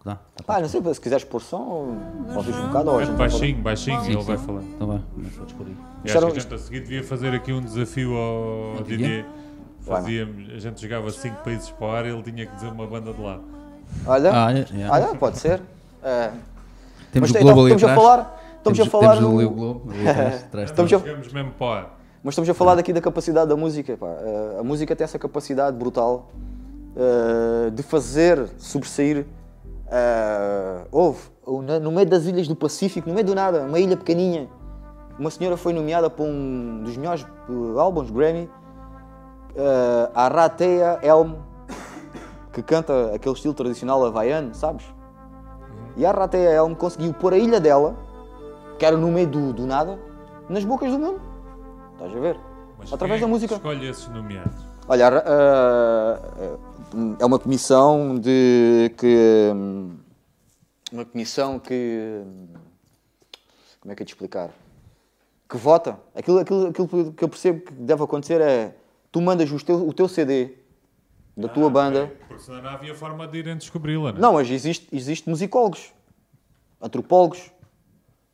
dá, 0.04 0.14
dá. 0.14 0.20
Ah, 0.48 0.62
não 0.62 0.68
sei, 0.70 0.82
se 0.94 1.02
quiseres 1.02 1.24
pôr 1.24 1.42
som, 1.42 1.98
ouvires 2.36 2.60
um 2.60 2.68
bocado 2.68 2.92
ou 2.92 3.00
a 3.00 3.04
É 3.04 3.06
baixinho, 3.08 3.62
baixinho, 3.62 4.00
Sim, 4.02 4.12
ele 4.12 4.22
sim. 4.22 4.28
vai 4.28 4.38
falar. 4.38 4.62
Então 4.62 4.88
vai, 4.88 5.02
mas 5.18 5.36
podes 5.36 5.54
pôr 5.54 5.68
aí. 5.68 5.76
E 6.06 6.12
acho 6.12 6.20
que 6.20 6.26
a 6.26 6.40
gente 6.40 6.54
a 6.54 6.58
seguir 6.58 6.80
devia 6.82 7.04
fazer 7.04 7.34
aqui 7.34 7.52
um 7.52 7.62
desafio 7.62 8.16
ao? 8.16 8.84
Didier. 8.84 9.26
Fazia, 9.86 10.28
a 10.56 10.60
gente 10.60 10.82
jogava 10.82 11.12
5 11.12 11.44
países 11.44 11.70
para 11.70 11.86
o 11.88 11.92
ar 11.92 12.06
e 12.06 12.10
ele 12.10 12.24
tinha 12.24 12.46
que 12.46 12.56
dizer 12.56 12.68
uma 12.68 12.88
banda 12.88 13.14
de 13.14 13.22
lá. 13.22 13.40
Olha, 14.08 14.32
Ah, 14.34 14.52
é, 14.54 14.60
é. 14.82 14.90
olha, 14.90 15.08
pode 15.16 15.38
ser. 15.38 15.62
É, 16.04 16.32
Temos 17.12 17.30
mas 17.30 17.30
o 17.30 17.34
tem- 17.34 17.44
Globo 17.44 17.62
ali 17.66 17.74
estamos 17.76 17.92
a 17.92 17.96
falar, 18.02 18.42
estamos 18.58 18.80
a 18.80 18.86
falar. 18.86 19.16
temos 19.18 19.44
o 19.44 19.50
Globo, 19.50 19.92
ali 19.92 20.08
atrás, 20.10 20.44
atrás. 20.46 20.70
Estamos 20.72 20.94
a- 20.94 21.00
Chegamos 21.00 21.32
mesmo 21.34 21.52
para 21.52 21.66
o 21.68 21.70
ar. 21.72 21.98
Mas 22.24 22.34
estamos 22.34 22.50
a 22.50 22.54
falar 22.56 22.76
daqui 22.76 22.92
da 22.92 23.00
capacidade 23.02 23.48
da 23.48 23.56
música. 23.56 23.96
pá. 23.96 24.08
Eh, 24.08 24.58
A 24.60 24.64
música 24.64 24.96
tem 24.96 25.06
essa 25.06 25.20
capacidade 25.20 25.78
brutal 25.78 26.32
eh, 26.96 27.70
de 27.70 27.84
fazer 27.84 28.48
sobressair. 28.58 29.26
eh, 29.92 30.86
houve, 30.92 31.20
no 31.82 31.92
meio 31.92 32.08
das 32.08 32.26
ilhas 32.26 32.48
do 32.48 32.56
Pacífico, 32.56 33.08
no 33.08 33.14
meio 33.14 33.26
do 33.28 33.36
nada, 33.36 33.62
uma 33.62 33.80
ilha 33.80 33.96
pequeninha, 33.96 34.48
uma 35.20 35.30
senhora 35.30 35.56
foi 35.58 35.72
nomeada 35.74 36.10
para 36.10 36.26
um 36.26 36.82
dos 36.84 36.98
melhores 36.98 37.24
álbuns 37.78 38.10
Grammy, 38.10 38.50
eh, 39.56 40.10
a 40.14 40.28
Ratea 40.28 41.00
Elm, 41.02 41.36
que 42.52 42.62
canta 42.62 43.14
aquele 43.14 43.36
estilo 43.36 43.54
tradicional 43.54 44.06
havaiano, 44.06 44.54
sabes? 44.54 44.86
E 45.98 46.06
a 46.06 46.12
Ratea 46.12 46.52
Elm 46.52 46.74
conseguiu 46.74 47.14
pôr 47.14 47.34
a 47.34 47.38
ilha 47.38 47.60
dela, 47.60 47.96
que 48.78 48.86
era 48.86 48.98
no 48.98 49.12
meio 49.12 49.28
do, 49.28 49.54
do 49.54 49.66
nada, 49.66 49.98
nas 50.50 50.64
bocas 50.66 50.92
do 50.92 51.00
mundo. 51.00 51.22
Estás 51.94 52.16
a 52.16 52.20
ver? 52.20 52.40
Mas 52.78 52.92
Através 52.92 53.22
da 53.22 53.26
é 53.26 53.28
que 53.28 53.34
música. 53.34 53.56
Escolhe 53.56 53.88
esses 53.88 54.08
nomeados. 54.10 54.56
Olha, 54.88 55.24
ah, 55.26 56.20
é 57.20 57.26
uma 57.26 57.40
comissão 57.40 58.20
de 58.20 58.94
que. 58.98 59.52
Uma 60.92 61.06
comissão 61.06 61.58
que. 61.60 62.22
Como 63.80 63.92
é 63.92 63.96
que 63.96 64.04
é 64.04 64.06
de 64.06 64.12
explicar? 64.12 64.50
Que 65.50 65.58
vota. 65.58 65.98
Aquilo, 66.14 66.40
aquilo, 66.40 66.68
aquilo 66.68 67.14
que 67.14 67.24
eu 67.24 67.30
percebo 67.30 67.62
que 67.62 67.74
deve 67.74 68.04
acontecer 68.04 68.42
é. 68.42 68.76
Tu 69.16 69.22
mandas 69.22 69.50
os 69.50 69.64
teu, 69.64 69.88
o 69.88 69.94
teu 69.94 70.10
CD 70.10 70.56
da 71.38 71.48
tua 71.48 71.68
Ah, 71.68 71.70
banda. 71.70 72.04
ok. 72.04 72.18
Porque 72.28 72.44
senão 72.44 72.62
não 72.62 72.70
havia 72.70 72.94
forma 72.94 73.26
de 73.26 73.38
irem 73.38 73.56
descobri-la, 73.56 74.12
não 74.12 74.18
é? 74.18 74.22
Não, 74.22 74.34
mas 74.34 74.50
existe, 74.52 74.90
existe 74.92 75.30
musicólogos, 75.30 75.94
antropólogos, 76.82 77.50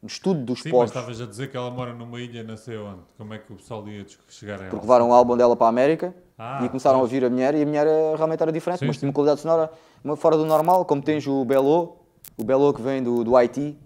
no 0.01 0.07
estudo 0.07 0.43
dos 0.43 0.63
Sim, 0.63 0.71
povos. 0.71 0.89
estavas 0.89 1.21
a 1.21 1.27
dizer 1.27 1.51
que 1.51 1.55
ela 1.55 1.69
mora 1.69 1.93
numa 1.93 2.19
ilha, 2.19 2.41
não 2.43 2.57
sei 2.57 2.77
onde. 2.79 3.01
Como 3.15 3.31
é 3.31 3.37
que 3.37 3.53
o 3.53 3.57
pessoal 3.57 3.87
ia 3.87 4.03
chegar 4.27 4.55
a 4.55 4.61
ela? 4.63 4.69
Porque 4.71 4.81
levaram 4.83 5.09
o 5.11 5.13
álbum 5.13 5.37
dela 5.37 5.55
para 5.55 5.67
a 5.67 5.69
América 5.69 6.15
Ah, 6.35 6.61
e 6.65 6.67
começaram 6.69 6.95
a 6.97 7.01
pois. 7.01 7.11
ouvir 7.11 7.25
a 7.25 7.29
mulher 7.29 7.53
e 7.53 7.61
a 7.61 7.65
mulher 7.67 7.85
eh, 7.85 8.15
realmente 8.15 8.41
era 8.41 8.51
diferente, 8.51 8.79
Sim, 8.79 8.87
mas 8.87 8.95
sim. 8.95 9.01
tinha 9.01 9.09
uma 9.09 9.13
qualidade 9.13 9.39
sonora 9.41 9.71
fora 10.17 10.35
do 10.35 10.47
normal, 10.47 10.83
como 10.85 11.03
tens 11.03 11.27
o 11.27 11.45
Belo, 11.45 11.95
o 12.35 12.43
Belo 12.43 12.73
que 12.73 12.81
vem 12.81 13.03
do, 13.03 13.23
do 13.23 13.37
Haiti, 13.37 13.77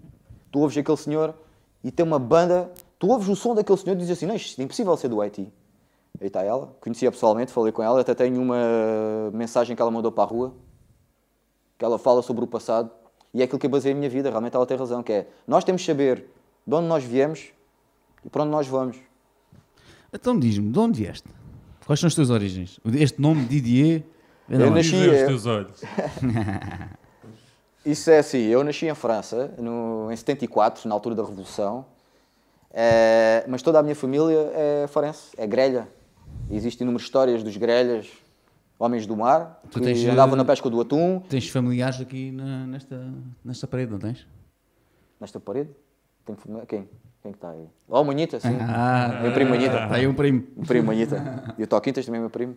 tu 0.50 0.60
ouves 0.60 0.78
aquele 0.78 0.96
senhor 0.96 1.34
e 1.84 1.90
tem 1.90 2.06
uma 2.06 2.18
banda, 2.18 2.72
tu 2.98 3.08
ouves 3.08 3.28
o 3.28 3.36
som 3.36 3.54
daquele 3.54 3.76
senhor 3.76 3.94
e 3.96 3.98
dizes 3.98 4.16
assim, 4.16 4.24
não, 4.24 4.34
isto 4.34 4.58
é 4.58 4.64
impossível 4.64 4.96
ser 4.96 5.08
do 5.08 5.20
Haiti. 5.20 5.52
Aí 6.20 6.28
está 6.28 6.42
ela, 6.42 6.74
conhecia 6.80 7.10
pessoalmente, 7.10 7.52
falei 7.52 7.72
com 7.72 7.82
ela, 7.82 8.00
até 8.00 8.14
tenho 8.14 8.40
uma 8.40 8.56
mensagem 9.32 9.76
que 9.76 9.82
ela 9.82 9.90
mandou 9.90 10.10
para 10.10 10.24
a 10.24 10.26
rua, 10.26 10.54
que 11.78 11.84
ela 11.84 11.98
fala 11.98 12.22
sobre 12.22 12.44
o 12.44 12.46
passado, 12.46 12.90
e 13.34 13.42
é 13.42 13.44
aquilo 13.44 13.58
que 13.58 13.66
eu 13.66 13.70
baseei 13.70 13.92
a 13.92 13.96
minha 13.96 14.08
vida, 14.08 14.30
realmente 14.30 14.56
ela 14.56 14.66
tem 14.66 14.76
razão, 14.76 15.02
que 15.02 15.12
é, 15.12 15.28
nós 15.46 15.62
temos 15.62 15.82
de 15.82 15.86
saber 15.86 16.24
de 16.66 16.74
onde 16.74 16.88
nós 16.88 17.04
viemos 17.04 17.48
e 18.24 18.30
para 18.30 18.42
onde 18.42 18.50
nós 18.50 18.66
vamos. 18.66 18.96
Então 20.12 20.38
diz-me, 20.38 20.70
de 20.70 20.78
onde 20.78 21.02
vieste? 21.02 21.28
Quais 21.84 22.00
são 22.00 22.06
as 22.08 22.14
tuas 22.14 22.30
origens? 22.30 22.80
Este 22.94 23.20
nome 23.20 23.44
Didier. 23.44 24.02
Eu 24.48 24.60
onde? 24.68 24.76
nasci- 24.76 25.10
é- 25.10 25.26
teus 25.26 25.44
olhos. 25.46 25.80
Isso 27.84 28.10
é 28.10 28.18
assim, 28.18 28.38
eu 28.38 28.64
nasci 28.64 28.86
em 28.86 28.94
França, 28.94 29.54
no, 29.58 30.10
em 30.10 30.16
74, 30.16 30.88
na 30.88 30.94
altura 30.94 31.14
da 31.14 31.22
Revolução, 31.22 31.84
Eh, 32.78 33.42
mas 33.48 33.62
toda 33.62 33.78
a 33.78 33.82
minha 33.82 33.94
família 33.94 34.50
é 34.52 34.86
forense, 34.88 35.30
é 35.38 35.46
grelha. 35.46 35.88
Existem 36.50 36.84
inúmeras 36.84 37.04
histórias 37.06 37.42
dos 37.42 37.56
grelhas, 37.56 38.08
homens 38.78 39.06
do 39.06 39.16
mar, 39.16 39.60
Tu 39.70 39.78
que 39.78 39.84
tens, 39.84 40.04
eh, 40.04 40.10
andavam 40.10 40.36
na 40.36 40.44
pesca 40.44 40.68
do 40.70 40.80
atum, 40.80 41.20
Tens 41.28 41.48
familiares 41.48 42.00
aqui 42.00 42.30
na- 42.30 42.66
nesta, 42.66 43.12
nesta 43.44 43.66
parede, 43.66 43.90
não 43.92 43.98
tens? 43.98 44.26
nesta 45.20 45.40
parede. 45.40 45.70
Tem 46.24 46.36
Quem? 46.66 46.88
Quem 47.22 47.32
que 47.32 47.38
está 47.38 47.50
aí? 47.50 47.66
Oh, 47.88 48.04
Manhita, 48.04 48.38
sim. 48.38 48.48
Ah, 48.60 49.18
meu 49.22 49.32
primo 49.32 49.50
Manhita. 49.50 49.74
Está 49.84 49.94
aí 49.96 50.06
um 50.06 50.14
primo. 50.14 50.44
Meu 50.56 50.66
primo 50.66 50.86
Manhita. 50.86 51.54
E 51.58 51.62
o 51.62 51.66
Toquintas 51.66 52.04
também 52.04 52.18
é 52.18 52.20
meu 52.20 52.30
primo. 52.30 52.56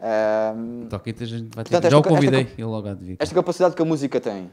Ehm, 0.00 0.86
Toquitas, 0.88 1.22
a 1.32 1.36
gente 1.38 1.54
vai 1.54 1.64
ter 1.64 1.70
Portanto. 1.70 1.90
Já 1.90 1.96
o 1.96 2.00
esta- 2.00 2.08
esta 2.08 2.08
convidei, 2.08 2.44
co- 2.44 2.52
ele 2.56 2.64
logo 2.64 2.94
vir. 2.96 3.16
esta 3.18 3.34
capacidade 3.34 3.74
que 3.76 3.82
a 3.82 3.84
música 3.84 4.20
tem, 4.20 4.50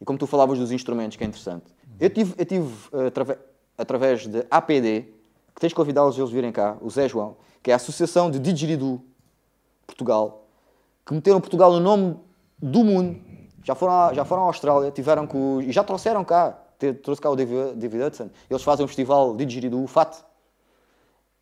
e 0.00 0.04
como 0.04 0.18
tu 0.18 0.26
falavas 0.26 0.58
dos 0.58 0.72
instrumentos, 0.72 1.16
que 1.16 1.22
é 1.24 1.26
interessante, 1.26 1.66
eu 2.00 2.10
tive, 2.10 2.34
eu 2.36 2.44
tive 2.44 2.72
eh, 2.92 3.06
atrave- 3.06 3.38
através 3.78 4.26
de 4.26 4.44
APD, 4.50 5.02
que 5.54 5.60
tens 5.60 5.70
de 5.70 5.74
convidá-los 5.74 6.18
eles 6.18 6.30
virem 6.30 6.50
cá, 6.52 6.76
o 6.80 6.90
Zé 6.90 7.08
João, 7.08 7.36
que 7.62 7.70
é 7.70 7.74
a 7.74 7.76
Associação 7.76 8.30
de 8.30 8.38
Didgeridoo 8.38 9.02
Portugal, 9.86 10.46
que 11.04 11.12
meteram 11.14 11.40
Portugal 11.40 11.72
no 11.72 11.80
nome 11.80 12.16
do 12.58 12.84
mundo. 12.84 13.20
Já 13.64 13.74
foram, 13.74 13.92
à, 13.92 14.14
já 14.14 14.24
foram 14.24 14.42
à 14.44 14.46
Austrália, 14.46 14.90
tiveram 14.90 15.28
o- 15.32 15.60
e 15.60 15.70
já 15.72 15.84
trouxeram 15.84 16.24
cá, 16.24 16.58
trouxe 17.02 17.20
cá 17.20 17.28
o 17.30 17.36
David, 17.36 17.74
David 17.76 18.02
Hudson. 18.04 18.30
Eles 18.48 18.62
fazem 18.62 18.84
um 18.84 18.88
festival 18.88 19.36
Didgeridoo 19.36 19.86
FAT, 19.86 20.16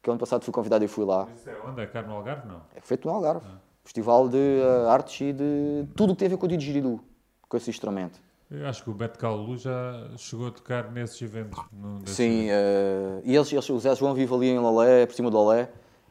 que 0.02 0.10
ano 0.10 0.18
passado 0.18 0.42
fui 0.44 0.52
convidado 0.52 0.84
e 0.84 0.88
fui 0.88 1.04
lá. 1.04 1.28
Isso 1.34 1.48
é 1.48 1.56
onde? 1.66 1.80
É 1.80 1.86
cá 1.86 2.02
no 2.02 2.14
Algarve? 2.14 2.48
Não. 2.48 2.60
É 2.74 2.80
feito 2.80 3.06
no 3.06 3.14
Algarve. 3.14 3.46
Festival 3.84 4.28
de 4.28 4.36
eh, 4.36 4.88
artes 4.90 5.20
e 5.20 5.32
de 5.32 5.86
tudo 5.96 6.12
o 6.12 6.14
que 6.14 6.18
tem 6.20 6.26
a 6.26 6.30
ver 6.30 6.36
com 6.36 6.44
o 6.44 6.48
didgeridoo, 6.48 7.00
com 7.48 7.56
esse 7.56 7.70
instrumento. 7.70 8.20
Eu 8.50 8.66
acho 8.66 8.82
que 8.82 8.90
o 8.90 8.94
Beto 8.94 9.18
Caulu 9.18 9.56
já 9.56 10.10
chegou 10.16 10.48
a 10.48 10.50
tocar 10.50 10.90
nesses 10.90 11.20
eventos. 11.22 11.58
Sim, 12.06 12.48
eh, 12.50 13.20
e 13.24 13.34
eles, 13.36 13.50
eles- 13.52 13.68
o 13.70 13.78
Zé 13.78 13.94
João 13.94 14.12
vive 14.14 14.34
ali 14.34 14.48
em 14.50 14.58
Lolé, 14.58 15.06
por 15.06 15.14
cima 15.14 15.30
do 15.30 15.36
Lolé. 15.38 15.70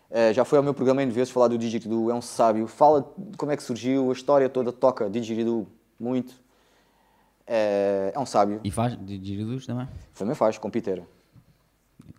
Eh, 0.09 0.33
já 0.33 0.45
foi 0.45 0.57
ao 0.57 0.63
meu 0.63 0.73
programa 0.73 1.03
N 1.03 1.11
vezes 1.11 1.31
falar 1.31 1.49
do 1.49 1.57
didgeridoo, 1.57 2.09
é 2.09 2.13
um 2.13 2.21
sábio. 2.21 2.67
Fala 2.67 3.03
como 3.37 3.51
é 3.51 3.57
que 3.57 3.63
surgiu, 3.63 4.09
a 4.09 4.13
história 4.13 4.47
toda, 4.49 4.71
toca 4.71 5.09
didgeridoo 5.09 5.67
muito. 5.99 6.33
Eh, 7.45 8.11
é 8.13 8.19
um 8.19 8.25
sábio. 8.25 8.61
E 8.63 8.71
faz 8.71 8.97
didgeridos 9.05 9.65
também? 9.65 9.87
Também 10.17 10.35
faz, 10.35 10.57
com 10.57 10.69
piteira. 10.69 11.03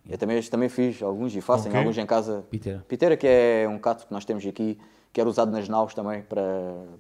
Eu 0.09 0.17
também, 0.17 0.43
também 0.43 0.69
fiz 0.69 1.03
alguns 1.03 1.35
e 1.35 1.41
faço, 1.41 1.69
quê? 1.69 1.77
alguns 1.77 1.97
em 1.99 2.07
casa. 2.07 2.45
Piteira. 2.51 2.85
Piteira, 2.89 3.17
que 3.17 3.27
é 3.27 3.67
um 3.69 3.79
cato 3.79 4.07
que 4.07 4.13
nós 4.13 4.25
temos 4.25 4.45
aqui, 4.47 4.79
que 5.13 5.21
era 5.21 5.29
usado 5.29 5.51
nas 5.51 5.69
naus 5.69 5.93
também, 5.93 6.23
para, 6.23 6.43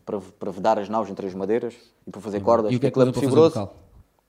para, 0.05 0.21
para 0.21 0.51
vedar 0.51 0.79
as 0.79 0.89
naus 0.89 1.09
entre 1.09 1.27
as 1.27 1.35
madeiras 1.35 1.75
e 2.07 2.11
para 2.11 2.21
fazer 2.21 2.41
cordas. 2.41 2.73
E 2.73 2.77
o 2.77 2.81
que 2.81 2.87
é 2.87 2.91
que 2.91 3.01
aquilo 3.01 3.11
usas 3.11 3.13
para 3.15 3.23
fazer 3.23 3.27
o 3.27 3.51
fibroso. 3.51 3.55
bocal? 3.55 3.77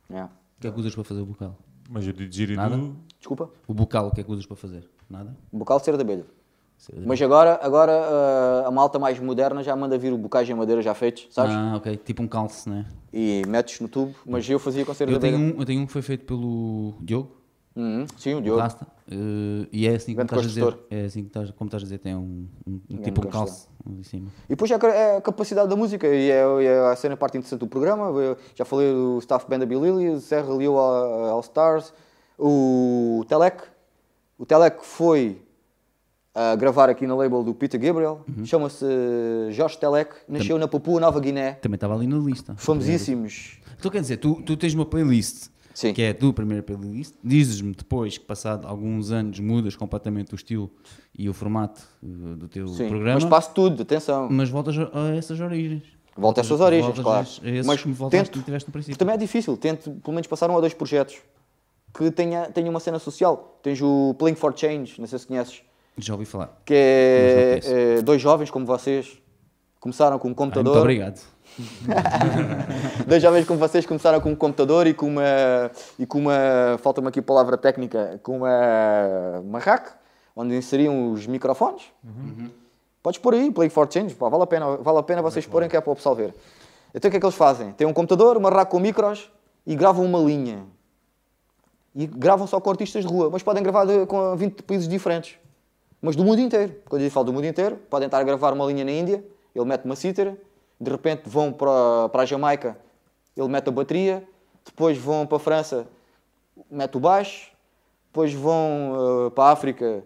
Yeah. 0.10 0.32
O 0.58 0.62
que 0.62 0.68
é 0.68 0.72
que 0.72 0.80
usas 0.80 0.96
para 0.96 1.04
fazer 1.04 1.22
o 1.22 1.26
bocal? 1.26 1.58
Mas 1.90 2.08
o 2.08 2.14
didgeridoo... 2.14 2.70
Nada? 2.70 2.92
Desculpa, 3.18 3.50
O 3.68 3.74
bocal, 3.74 4.08
o 4.08 4.12
que 4.12 4.22
é 4.22 4.24
que 4.24 4.32
usas 4.32 4.46
para 4.46 4.56
fazer? 4.56 4.90
Nada? 5.10 5.36
bocal 5.52 5.80
de 5.80 5.86
cera 5.86 5.98
de 5.98 6.04
abelha. 6.04 6.26
Mas 7.06 7.22
agora, 7.22 7.60
agora 7.62 7.92
ah, 7.92 8.64
a 8.68 8.72
malta 8.72 8.98
mais 8.98 9.20
moderna 9.20 9.62
já 9.64 9.76
manda 9.76 9.98
vir 9.98 10.14
o 10.14 10.18
bocais 10.18 10.50
em 10.50 10.54
madeira 10.54 10.82
já 10.82 10.94
feitos, 10.94 11.28
sabes? 11.32 11.54
Ah, 11.54 11.74
ok. 11.76 11.98
Tipo 11.98 12.24
um 12.24 12.28
calce, 12.28 12.70
né? 12.70 12.86
E 13.12 13.42
metes 13.48 13.80
no 13.80 13.88
tubo, 13.88 14.16
mas 14.26 14.50
eu 14.50 14.60
fazia 14.60 14.86
com 14.86 14.94
cera 14.94 15.12
Eu 15.12 15.20
tenho, 15.20 15.38
um, 15.38 15.60
eu 15.60 15.66
tenho 15.66 15.82
um 15.82 15.86
que 15.86 15.92
foi 15.92 16.02
feito 16.02 16.26
pelo 16.26 16.94
Diogo, 17.02 17.40
Uhum, 17.76 18.06
Sim, 18.18 18.34
o 18.34 18.42
Diogo. 18.42 18.60
Rasta, 18.60 18.86
eh, 19.10 19.68
e 19.72 19.88
é 19.88 19.96
assim 19.96 20.14
como 20.14 20.26
estás 20.26 20.44
a 20.44 20.48
dizer. 20.48 20.78
É 20.90 21.06
assim 21.06 21.22
que 21.22 21.28
estás, 21.28 21.52
como 21.52 21.68
estás 21.68 21.82
a 21.82 21.86
dizer, 21.86 22.00
tem 22.00 22.14
um, 22.16 22.48
um- 22.68 22.82
um 22.92 22.98
tipo 22.98 23.22
um 23.22 23.30
ali 23.86 24.00
em 24.00 24.04
cima. 24.04 24.30
E 24.46 24.50
depois 24.50 24.70
é 24.70 24.76
a- 24.76 24.88
é 24.90 25.18
a 25.18 25.22
capacidade 25.22 25.70
da 25.70 25.76
música 25.78 26.06
e 26.08 26.30
é, 26.30 26.42
é 26.66 26.80
a 26.92 26.96
cena 26.96 27.16
parte 27.16 27.38
interessante 27.38 27.60
do 27.62 27.68
programa. 27.68 28.06
Eu 28.20 28.38
já 28.56 28.66
falei 28.66 28.92
do 28.92 29.18
staff 29.20 29.46
band 29.50 29.60
da 29.60 29.66
o 29.66 30.20
Serra 30.20 30.54
Leo 30.54 30.78
All 30.78 31.40
Stars, 31.40 31.94
o 32.38 33.24
Telec. 33.30 33.64
O 34.38 34.46
Telec 34.46 34.80
foi 34.86 35.42
a 36.34 36.56
gravar 36.56 36.90
aqui 36.90 37.06
na 37.08 37.16
label 37.16 37.44
do 37.44 37.54
Peter 37.54 37.80
Gabriel. 37.80 38.22
Uhum. 38.38 38.46
Chama-se 38.46 38.86
Jorge 39.52 39.78
Telec. 39.78 40.12
Nasceu 40.28 40.58
na 40.58 40.68
Papua 40.68 41.00
Nova 41.00 41.20
Guiné. 41.20 41.54
Também 41.54 41.76
estava 41.76 41.96
ali 41.96 42.08
na 42.08 42.18
lista. 42.18 42.56
Famosíssimos. 42.58 43.60
Então 43.78 43.90
quer 43.92 44.02
dizer, 44.02 44.18
tu, 44.18 44.42
tu 44.44 44.56
tens 44.58 44.74
uma 44.74 44.86
playlist 44.86 45.50
Sim. 45.74 45.94
que 45.94 46.02
é 46.02 46.10
a 46.10 46.14
tua 46.14 46.34
primeira 46.34 46.62
playlist, 46.62 47.14
dizes-me 47.24 47.74
depois 47.74 48.18
que 48.18 48.26
passado 48.26 48.68
alguns 48.68 49.12
anos 49.12 49.40
mudas 49.40 49.76
completamente 49.76 50.34
o 50.34 50.36
estilo 50.36 50.70
e 51.18 51.30
o 51.30 51.34
formato 51.34 51.82
eh, 52.04 52.36
do 52.36 52.48
teu 52.50 52.68
Sim. 52.68 52.90
programa, 52.90 53.14
Mas 53.22 53.26
passo 53.26 53.54
tudo, 53.54 53.82
atenção. 53.84 54.28
mas 54.30 54.50
voltas 54.50 54.76
a 54.78 55.16
essas 55.16 55.40
origens. 55.40 55.84
Volta 56.18 56.42
a 56.42 56.44
essas 56.44 56.60
origens, 56.60 56.98
voltas 56.98 57.40
claro. 57.40 57.64
Mas 57.66 57.82
tento- 58.12 58.32
que 58.32 58.44
tiveste 58.44 58.68
no 58.68 58.74
princípio. 58.74 58.98
Também 58.98 59.16
é 59.16 59.18
difícil. 59.18 59.56
Tento 59.56 59.92
pelo 59.92 60.14
menos 60.14 60.28
passar 60.28 60.50
um 60.50 60.54
ou 60.56 60.60
dois 60.60 60.74
projetos 60.74 61.18
que 61.98 62.12
tenha, 62.12 62.48
tenha 62.52 62.70
uma 62.70 62.82
cena 62.82 63.00
social. 63.00 63.58
Tens 63.64 63.82
o 63.82 64.14
Playing 64.20 64.36
for 64.36 64.54
Change, 64.58 65.00
não 65.00 65.08
sei 65.08 65.18
se 65.18 65.26
conheces. 65.28 65.62
Já 66.00 66.14
ouvi 66.14 66.26
falar. 66.26 66.58
que 66.66 66.74
é, 66.74 67.60
é, 67.98 68.02
dois 68.02 68.22
jovens 68.22 68.50
como 68.50 68.66
vocês 68.66 69.18
começaram 69.80 70.18
com 70.20 70.28
um 70.28 70.32
Ai, 70.32 70.36
computador. 70.36 70.74
muito 70.74 70.82
obrigado. 70.82 71.20
dois 73.08 73.22
jovens 73.22 73.46
como 73.46 73.60
vocês 73.60 73.86
começaram 73.86 74.20
com 74.22 74.30
um 74.32 74.36
computador 74.36 74.88
e 74.88 74.94
com 74.94 75.08
uma 75.08 75.24
e 75.98 76.06
com 76.06 76.20
uma 76.20 76.78
falta-me 76.80 77.08
aqui 77.08 77.20
a 77.20 77.24
palavra 77.24 77.58
técnica 77.58 78.20
com 78.24 78.38
uma 78.38 79.40
uma 79.44 79.60
rack 79.60 79.92
onde 80.36 80.56
inseriam 80.56 81.12
os 81.12 81.26
microfones. 81.28 81.84
Podes 83.02 83.20
pôr 83.20 83.34
aí, 83.34 83.52
Play 83.52 83.70
for 83.70 83.88
Change, 83.92 84.14
pá, 84.16 84.30
vale 84.30 84.44
a 84.44 84.48
pena, 84.48 84.78
vale 84.78 84.98
a 85.00 85.04
pena 85.04 85.22
vocês 85.22 85.46
porem 85.46 85.68
que 85.70 85.76
é 85.76 85.82
para 85.82 85.92
o 85.92 85.96
pessoal 85.96 86.16
ver. 86.16 86.34
Então 86.94 87.08
o 87.08 87.12
que 87.12 87.18
é 87.18 87.20
que 87.20 87.26
eles 87.26 87.36
fazem? 87.36 87.72
Têm 87.74 87.88
um 87.88 87.94
computador, 87.94 88.38
uma 88.38 88.50
rack 88.50 88.72
com 88.72 88.80
micros 88.80 89.30
e 89.66 89.76
gravam 89.76 90.06
uma 90.06 90.20
linha. 90.20 90.64
E 91.96 92.06
gravam 92.06 92.46
só 92.46 92.60
com 92.62 92.70
artistas 92.70 93.04
de 93.04 93.12
rua, 93.12 93.30
mas 93.32 93.42
podem 93.42 93.64
gravar 93.64 93.86
de- 93.86 94.06
com 94.06 94.36
20 94.36 94.62
países 94.64 94.88
diferentes. 94.88 95.38
Mas 96.02 96.16
do 96.16 96.24
mundo 96.24 96.40
inteiro. 96.40 96.76
Quando 96.88 97.02
eu 97.02 97.12
falo 97.12 97.26
do 97.26 97.34
mundo 97.34 97.46
inteiro, 97.46 97.78
podem 97.90 98.06
estar 98.06 98.20
a 98.20 98.24
gravar 98.24 98.54
uma 98.54 98.66
linha 98.66 98.86
na 98.86 98.92
Índia, 98.92 99.24
ele 99.54 99.66
mete 99.66 99.86
uma 99.86 99.96
cítara, 99.96 100.38
de 100.80 100.92
repente 100.92 101.24
vão 101.26 101.52
para, 101.52 102.10
para 102.10 102.24
a 102.24 102.26
Jamaica, 102.26 102.78
ele 103.36 103.48
mete 103.48 103.68
a 103.68 103.72
bateria, 103.72 104.24
depois 104.66 104.98
vão 104.98 105.26
para 105.26 105.38
a 105.38 105.40
França, 105.40 105.88
mete 106.70 106.96
o 106.96 107.00
baixo, 107.00 107.52
depois 108.08 108.34
vão 108.34 109.28
uh, 109.28 109.32
para 109.32 109.46
a 109.46 109.52
África, 109.52 110.04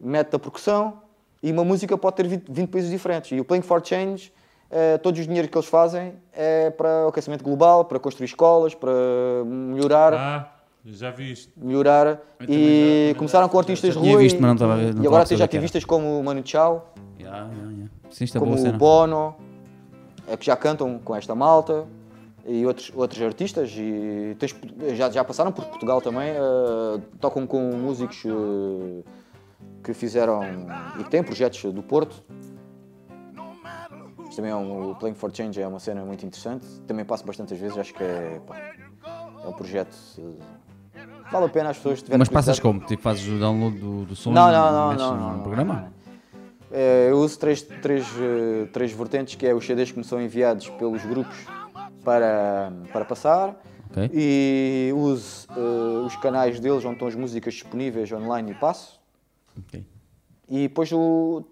mete 0.00 0.34
a 0.34 0.38
percussão 0.38 1.00
e 1.42 1.52
uma 1.52 1.64
música 1.64 1.96
pode 1.98 2.16
ter 2.16 2.26
20, 2.26 2.44
20 2.48 2.68
países 2.70 2.90
diferentes. 2.90 3.32
E 3.32 3.40
o 3.40 3.44
Playing 3.44 3.62
for 3.62 3.84
Change, 3.84 4.32
uh, 4.70 4.98
todos 5.00 5.20
os 5.20 5.26
dinheiros 5.26 5.50
que 5.50 5.58
eles 5.58 5.68
fazem 5.68 6.14
é 6.32 6.70
para 6.70 7.04
o 7.04 7.08
aquecimento 7.08 7.44
global, 7.44 7.84
para 7.84 7.98
construir 7.98 8.26
escolas, 8.26 8.74
para 8.74 8.92
melhorar. 9.44 10.14
Ah, 10.14 10.53
já 10.84 11.10
vi 11.10 11.32
isto. 11.32 11.52
melhorar 11.56 12.06
Eu 12.40 12.46
e 12.48 13.08
já- 13.12 13.18
começaram 13.18 13.46
já- 13.46 13.50
com 13.52 13.58
artistas 13.58 13.94
já 13.94 14.00
de 14.00 14.02
tinha 14.04 14.12
rua 14.14 14.22
visto, 14.22 14.36
e, 14.36 14.40
mas 14.40 14.48
não 14.48 14.54
estava- 14.54 14.76
não 14.76 15.02
e 15.02 15.06
agora 15.06 15.24
tens 15.26 15.40
ativistas 15.40 15.84
como 15.84 16.20
o 16.20 16.24
Manu 16.24 16.42
Chao, 16.44 16.92
Yeah, 17.18 17.46
yeah, 17.48 17.70
yeah. 17.70 17.90
Sim, 18.10 18.24
isto 18.24 18.36
é 18.36 18.40
como 18.40 18.54
boa 18.56 18.68
o. 18.68 18.78
Bono, 18.78 19.34
é 20.28 20.36
que 20.36 20.44
já 20.44 20.56
cantam 20.56 20.98
com 20.98 21.14
esta 21.16 21.34
malta 21.34 21.86
e 22.46 22.66
outros, 22.66 22.92
outros 22.94 23.22
artistas 23.22 23.72
e 23.76 24.36
tens- 24.38 24.54
já, 24.94 25.10
já 25.10 25.24
passaram 25.24 25.50
por 25.52 25.64
Portugal 25.64 26.00
também, 26.02 26.30
eh, 26.30 27.00
tocam 27.20 27.46
com 27.46 27.60
músicos 27.76 28.22
eh, 28.26 29.02
que 29.82 29.94
fizeram 29.94 30.40
e 31.00 31.04
que 31.04 31.10
têm 31.10 31.22
projetos 31.22 31.62
do 31.72 31.82
Porto. 31.82 32.22
Isto 34.24 34.36
também 34.36 34.50
é 34.50 34.56
um, 34.56 34.90
o 34.90 34.94
Playing 34.96 35.14
for 35.14 35.30
Change 35.34 35.60
é 35.60 35.66
uma 35.66 35.78
cena 35.78 36.04
muito 36.04 36.26
interessante. 36.26 36.66
Também 36.86 37.04
passo 37.04 37.24
bastantes 37.24 37.58
vezes, 37.58 37.78
acho 37.78 37.94
que 37.94 38.02
é, 38.02 38.40
pá, 38.46 38.56
é 39.44 39.48
um 39.48 39.52
projeto. 39.52 39.96
Vale 41.30 41.46
a 41.46 41.48
pena 41.48 41.70
as 41.70 41.76
pessoas 41.76 42.00
tiverem 42.02 42.18
Mas 42.18 42.28
passas 42.28 42.58
como? 42.60 42.80
Tipo, 42.80 43.02
fazes 43.02 43.26
o 43.28 43.38
download 43.38 43.78
do, 43.78 44.04
do 44.04 44.16
som 44.16 44.32
Não, 44.32 44.50
não, 44.52 44.72
não, 44.72 44.94
não, 44.94 45.14
no 45.14 45.20
não, 45.20 45.32
não, 45.36 45.42
programa? 45.42 45.92
É, 46.70 47.08
eu 47.10 47.18
uso 47.18 47.38
três, 47.38 47.62
três, 47.62 48.04
eh, 48.18 48.66
três 48.72 48.90
vertentes, 48.92 49.36
que 49.36 49.46
é 49.46 49.54
os 49.54 49.64
CDs 49.64 49.92
que 49.92 49.98
me 49.98 50.04
são 50.04 50.20
enviados 50.20 50.68
pelos 50.70 51.04
grupos 51.04 51.36
para, 52.04 52.72
para 52.92 53.04
passar. 53.04 53.54
Ok. 53.90 54.10
E 54.12 54.90
uso 54.96 55.46
eh, 55.56 56.04
os 56.04 56.16
canais 56.16 56.58
deles 56.58 56.84
onde 56.84 56.94
estão 56.94 57.06
as 57.06 57.14
músicas 57.14 57.54
disponíveis 57.54 58.10
online 58.10 58.50
e 58.50 58.54
passo. 58.54 59.00
Ok. 59.56 59.86
E 60.48 60.62
depois 60.68 60.90
o- 60.92 61.44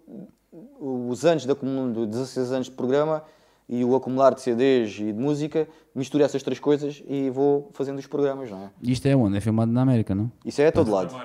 os 0.80 1.24
anos 1.24 1.48
acumulo, 1.48 1.92
de 2.04 2.06
16 2.12 2.50
anos 2.52 2.66
de 2.66 2.72
programa 2.72 3.22
e 3.72 3.82
o 3.86 3.96
acumular 3.96 4.34
de 4.34 4.42
CDs 4.42 4.98
e 4.98 5.04
de 5.04 5.12
música, 5.14 5.66
misturo 5.94 6.22
essas 6.22 6.42
três 6.42 6.60
coisas 6.60 7.02
e 7.08 7.30
vou 7.30 7.70
fazendo 7.72 7.98
os 7.98 8.06
programas, 8.06 8.50
não 8.50 8.64
é? 8.64 8.70
Isto 8.82 9.08
é 9.08 9.16
onde? 9.16 9.38
É 9.38 9.40
filmado 9.40 9.72
na 9.72 9.80
América, 9.80 10.14
não? 10.14 10.30
Isso 10.44 10.60
é 10.60 10.66
a 10.66 10.72
todo 10.72 10.90
lado. 10.90 11.16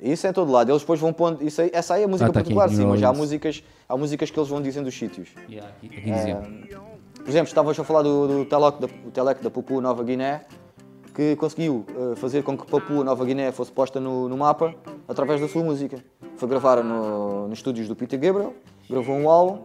Isso 0.00 0.24
é 0.24 0.30
em 0.30 0.32
todo 0.32 0.52
lado. 0.52 0.70
Eles 0.70 0.82
depois 0.82 1.00
vão 1.00 1.12
pondo. 1.12 1.42
Isso 1.42 1.60
aí, 1.60 1.70
essa 1.72 1.94
aí 1.94 2.02
é 2.02 2.04
a 2.04 2.08
música 2.08 2.30
Ah, 2.30 2.32
tá 2.32 2.38
aqui, 2.38 2.54
particular, 2.54 2.68
sim, 2.68 2.76
New 2.76 2.90
mas 2.90 3.02
há 3.02 3.12
músicas, 3.12 3.64
há 3.88 3.96
músicas 3.96 4.30
que 4.30 4.38
eles 4.38 4.48
vão 4.48 4.62
dizendo 4.62 4.86
os 4.86 4.96
sítios. 4.96 5.30
aqui, 5.36 5.58
aqui 5.58 6.10
dizia. 6.12 6.36
Por 7.16 7.28
exemplo, 7.28 7.48
estavas 7.48 7.76
a 7.76 7.82
falar 7.82 8.02
do, 8.02 8.28
do 8.28 8.44
Telec 8.44 8.80
da, 8.80 8.88
Telec 9.12 9.42
da 9.42 9.50
Papua 9.50 9.82
Nova 9.82 10.04
Guiné, 10.04 10.42
que 11.12 11.34
conseguiu 11.34 11.84
eh, 11.88 12.14
fazer 12.14 12.44
com 12.44 12.56
que 12.56 12.70
Papua 12.70 13.02
Nova 13.02 13.24
Guiné 13.24 13.50
fosse 13.50 13.72
posta 13.72 13.98
no, 13.98 14.28
no 14.28 14.36
mapa 14.36 14.76
através 15.08 15.40
da 15.40 15.48
sua 15.48 15.64
música. 15.64 15.98
Foi 16.36 16.48
gravar 16.48 16.84
no, 16.84 17.48
nos 17.48 17.58
estúdios 17.58 17.88
do 17.88 17.96
Peter 17.96 18.20
Gabriel, 18.20 18.54
gravou 18.88 19.16
um 19.16 19.28
álbum 19.28 19.62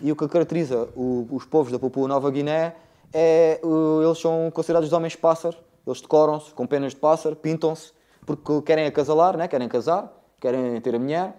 e 0.00 0.10
o 0.12 0.16
que 0.16 0.26
caracteriza 0.28 0.88
o- 0.96 1.26
os 1.30 1.44
povos 1.44 1.72
da 1.72 1.78
Papua 1.78 2.06
Nova 2.08 2.30
Guiné 2.30 2.74
é 3.12 3.60
uh, 3.64 4.02
eles 4.02 4.18
são 4.18 4.50
considerados 4.50 4.92
homens 4.92 5.16
pássaro, 5.16 5.56
eles 5.86 6.00
decoram-se 6.00 6.52
com 6.52 6.66
penas 6.66 6.92
de 6.92 6.98
pássaro, 7.00 7.34
pintam-se 7.36 7.92
porque 8.26 8.60
querem 8.62 8.86
acasalar, 8.86 9.36
né? 9.36 9.48
querem 9.48 9.68
casar, 9.68 10.12
querem 10.40 10.80
ter 10.80 10.94
a 10.94 10.98
mulher 10.98 11.34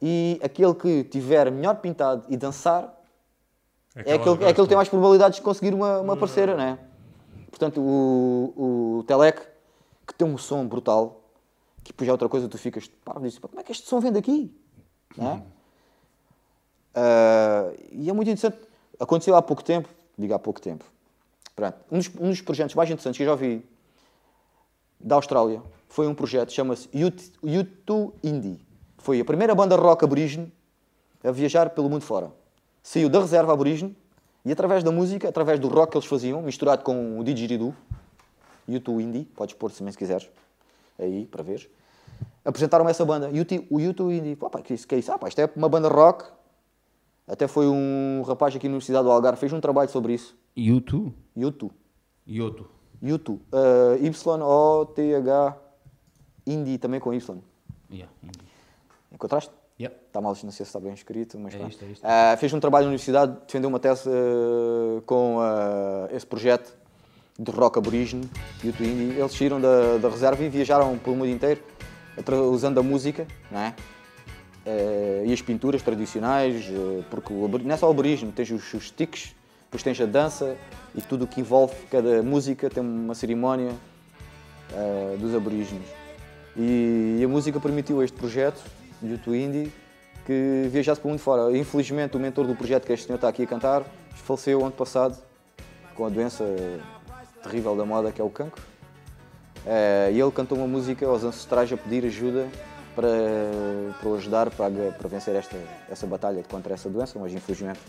e 0.00 0.40
aquele 0.42 0.74
que 0.74 1.04
tiver 1.04 1.50
melhor 1.50 1.76
pintado 1.76 2.24
e 2.28 2.36
dançar 2.36 2.98
é 3.94 4.00
Aquelas 4.14 4.20
aquele, 4.20 4.44
é 4.44 4.48
aquele 4.50 4.64
que 4.66 4.68
tem 4.68 4.76
mais 4.76 4.88
probabilidades 4.88 5.36
de 5.36 5.42
conseguir 5.42 5.74
uma, 5.74 6.00
uma 6.00 6.16
parceira, 6.16 6.56
não 6.56 6.62
é? 6.64 6.78
Portanto, 7.50 7.80
o, 7.80 8.98
o 8.98 9.02
Telec, 9.04 9.42
que 10.06 10.14
tem 10.14 10.26
um 10.26 10.38
som 10.38 10.64
brutal, 10.66 11.20
que 11.82 11.90
depois 11.92 12.08
é 12.08 12.12
outra 12.12 12.28
coisa, 12.28 12.48
tu 12.48 12.56
ficas, 12.56 12.86
pá, 13.04 13.18
dizes, 13.20 13.38
"Pá, 13.40 13.48
como 13.48 13.60
é 13.60 13.64
que 13.64 13.72
este 13.72 13.86
som 13.88 13.98
vem 14.00 14.12
daqui? 14.12 14.54
Não 15.18 15.42
Ah, 16.94 17.70
e 17.92 18.08
é 18.08 18.12
muito 18.12 18.28
interessante. 18.30 18.58
Aconteceu 18.98 19.34
há 19.34 19.42
pouco 19.42 19.64
tempo, 19.64 19.88
digo 20.18 20.34
há 20.34 20.38
pouco 20.38 20.60
tempo, 20.60 20.84
pronto, 21.56 21.78
um 21.90 21.98
dos, 21.98 22.10
um 22.20 22.28
dos 22.28 22.40
projetos 22.42 22.74
mais 22.74 22.90
interessantes 22.90 23.16
que 23.16 23.22
eu 23.22 23.28
já 23.28 23.34
vi 23.34 23.64
da 24.98 25.14
Austrália 25.14 25.62
foi 25.88 26.06
um 26.06 26.14
projeto, 26.14 26.52
chama-se 26.52 26.88
Youth- 26.94 27.32
U2 27.42 28.12
Indie. 28.22 28.60
Foi 28.98 29.18
a 29.20 29.24
primeira 29.24 29.54
banda 29.54 29.74
rock 29.76 30.04
aborígene 30.04 30.52
a 31.24 31.30
viajar 31.30 31.70
pelo 31.70 31.88
mundo 31.88 32.02
fora. 32.02 32.30
Saiu 32.82 33.08
da 33.08 33.20
reserva 33.20 33.52
aborígene 33.52 33.96
e 34.44 34.52
através 34.52 34.84
da 34.84 34.90
música, 34.92 35.28
através 35.28 35.58
do 35.58 35.68
rock 35.68 35.92
que 35.92 35.96
eles 35.98 36.06
faziam, 36.06 36.42
misturado 36.42 36.82
com 36.84 37.18
o 37.18 37.24
didgeridoo, 37.24 37.74
U2 38.68 39.00
Indie, 39.00 39.24
podes 39.34 39.54
pôr 39.54 39.72
também 39.72 39.90
se 39.92 39.98
quiseres, 39.98 40.28
aí, 40.98 41.26
para 41.26 41.42
ver, 41.42 41.70
apresentaram 42.44 42.88
essa 42.88 43.04
banda, 43.04 43.30
U2 43.30 43.66
o 43.70 43.78
U2 43.78 44.18
Indie. 44.18 44.36
Pá, 44.36 44.50
que, 44.62 44.74
isso, 44.74 44.86
que 44.86 44.94
é 44.94 44.98
isso? 44.98 45.10
Ah, 45.10 45.18
pá, 45.18 45.28
isto 45.28 45.40
é 45.40 45.50
uma 45.56 45.68
banda 45.68 45.88
rock. 45.88 46.24
Até 47.30 47.46
foi 47.46 47.68
um 47.68 48.22
rapaz 48.26 48.56
aqui 48.56 48.66
na 48.66 48.72
Universidade 48.72 49.04
do 49.04 49.10
Algarve, 49.10 49.38
fez 49.38 49.52
um 49.52 49.60
trabalho 49.60 49.88
sobre 49.88 50.14
isso. 50.14 50.36
YouTube? 50.56 51.14
U2. 51.38 51.70
Yoto. 52.28 52.68
U2. 53.00 53.38
Uh, 53.52 54.04
Y-O-T-H 54.04 55.56
Indie 56.44 56.76
também 56.78 56.98
com 56.98 57.14
Y. 57.14 57.38
Yeah. 57.90 58.12
indie. 58.22 58.40
Encontraste? 59.12 59.52
Yep. 59.80 59.96
Está 60.08 60.20
mal, 60.20 60.32
não 60.32 60.34
sei 60.34 60.50
se 60.52 60.62
está 60.64 60.80
bem 60.80 60.92
escrito, 60.92 61.38
mas 61.38 61.54
É 61.54 61.58
pronto. 61.58 61.70
isto, 61.70 61.84
é 61.84 61.88
isto. 61.88 62.04
Ah, 62.04 62.36
fez 62.36 62.52
um 62.52 62.60
trabalho 62.60 62.84
na 62.86 62.88
universidade, 62.90 63.36
defendeu 63.46 63.68
uma 63.70 63.78
tese 63.78 64.08
ah, 64.10 65.00
com 65.06 65.38
ah, 65.40 66.08
esse 66.10 66.26
projeto 66.26 66.76
de 67.38 67.50
rock 67.52 67.78
aborígene, 67.78 68.28
YouTube 68.62 68.86
Indie. 68.88 69.18
Eles 69.18 69.32
saíram 69.32 69.60
da, 69.60 69.98
da 69.98 70.08
reserva 70.08 70.42
e 70.42 70.48
viajaram 70.48 70.98
pelo 70.98 71.16
mundo 71.16 71.28
inteiro, 71.28 71.62
usando 72.50 72.78
a 72.78 72.82
música, 72.82 73.26
não 73.50 73.60
é? 73.60 73.74
Eh, 74.64 75.24
e 75.26 75.32
as 75.32 75.40
pinturas 75.40 75.82
tradicionais, 75.82 76.66
eh, 76.68 77.02
porque 77.10 77.32
o 77.32 77.48
não 77.48 77.74
é 77.74 77.76
só 77.76 77.90
o 77.90 77.94
tens 78.34 78.50
os, 78.50 78.74
os 78.74 78.88
sticks, 78.88 79.34
depois 79.64 79.82
tens 79.82 80.00
a 80.00 80.06
dança 80.06 80.56
e 80.94 81.00
tudo 81.00 81.24
o 81.24 81.26
que 81.26 81.40
envolve 81.40 81.74
cada 81.90 82.22
música, 82.22 82.68
tem 82.68 82.82
uma 82.82 83.14
cerimónia 83.14 83.72
eh, 84.72 85.16
dos 85.18 85.34
aborígenes. 85.34 85.88
E, 86.56 87.18
e 87.20 87.24
a 87.24 87.28
música 87.28 87.58
permitiu 87.58 88.00
a 88.00 88.04
este 88.04 88.16
projeto, 88.16 88.62
YouTube 89.02 89.38
Indie, 89.38 89.72
que 90.26 90.68
viajasse 90.70 91.00
para 91.00 91.08
o 91.08 91.10
mundo 91.10 91.20
fora. 91.20 91.56
Infelizmente, 91.56 92.16
o 92.16 92.20
mentor 92.20 92.46
do 92.46 92.54
projeto, 92.54 92.86
que 92.86 92.92
este 92.92 93.06
senhor 93.06 93.16
está 93.16 93.28
aqui 93.28 93.44
a 93.44 93.46
cantar, 93.46 93.84
faleceu 94.10 94.60
ano 94.60 94.72
passado 94.72 95.16
com 95.94 96.04
a 96.04 96.10
doença 96.10 96.44
terrível 97.42 97.74
da 97.74 97.86
moda 97.86 98.12
que 98.12 98.20
é 98.20 98.24
o 98.24 98.28
cancro. 98.28 98.62
E 100.12 100.20
ele 100.20 100.30
cantou 100.30 100.58
uma 100.58 100.66
música 100.66 101.06
aos 101.06 101.24
ancestrais 101.24 101.72
a 101.72 101.76
pedir 101.76 102.04
ajuda 102.04 102.46
para, 102.94 103.08
para 103.98 104.08
o 104.08 104.14
ajudar 104.14 104.50
para, 104.50 104.70
para 104.92 105.08
vencer 105.08 105.34
esta, 105.34 105.56
essa 105.88 106.06
batalha 106.06 106.42
contra 106.42 106.74
essa 106.74 106.88
doença, 106.88 107.18
mas 107.18 107.32
infelizmente 107.32 107.80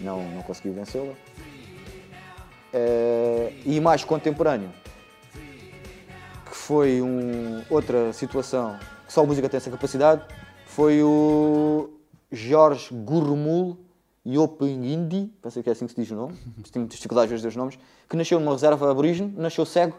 não, 0.00 0.22
não 0.30 0.42
conseguiu 0.42 0.72
vencê-la. 0.72 1.14
Eh, 2.72 3.52
e 3.66 3.80
mais 3.80 4.02
contemporâneo, 4.02 4.70
que 6.46 6.56
foi 6.56 7.02
um, 7.02 7.62
outra 7.68 8.12
situação 8.12 8.78
que 9.06 9.12
só 9.12 9.22
a 9.22 9.26
música 9.26 9.48
tem 9.48 9.58
essa 9.58 9.70
capacidade, 9.70 10.24
foi 10.66 11.02
o 11.02 11.90
Jorge 12.30 12.88
Gurmul 12.94 13.76
Yopingindi, 14.26 15.30
penso 15.42 15.62
que 15.62 15.68
é 15.68 15.72
assim 15.72 15.86
que 15.86 15.92
se 15.92 16.00
diz 16.00 16.10
o 16.10 16.14
nome, 16.14 16.38
tenho 16.72 16.86
dificuldades 16.86 17.32
a 17.32 17.36
dizer 17.36 17.48
os 17.48 17.56
nomes, 17.56 17.78
que 18.08 18.16
nasceu 18.16 18.40
numa 18.40 18.52
reserva 18.52 18.90
aborígene, 18.90 19.34
nasceu 19.36 19.66
cego, 19.66 19.96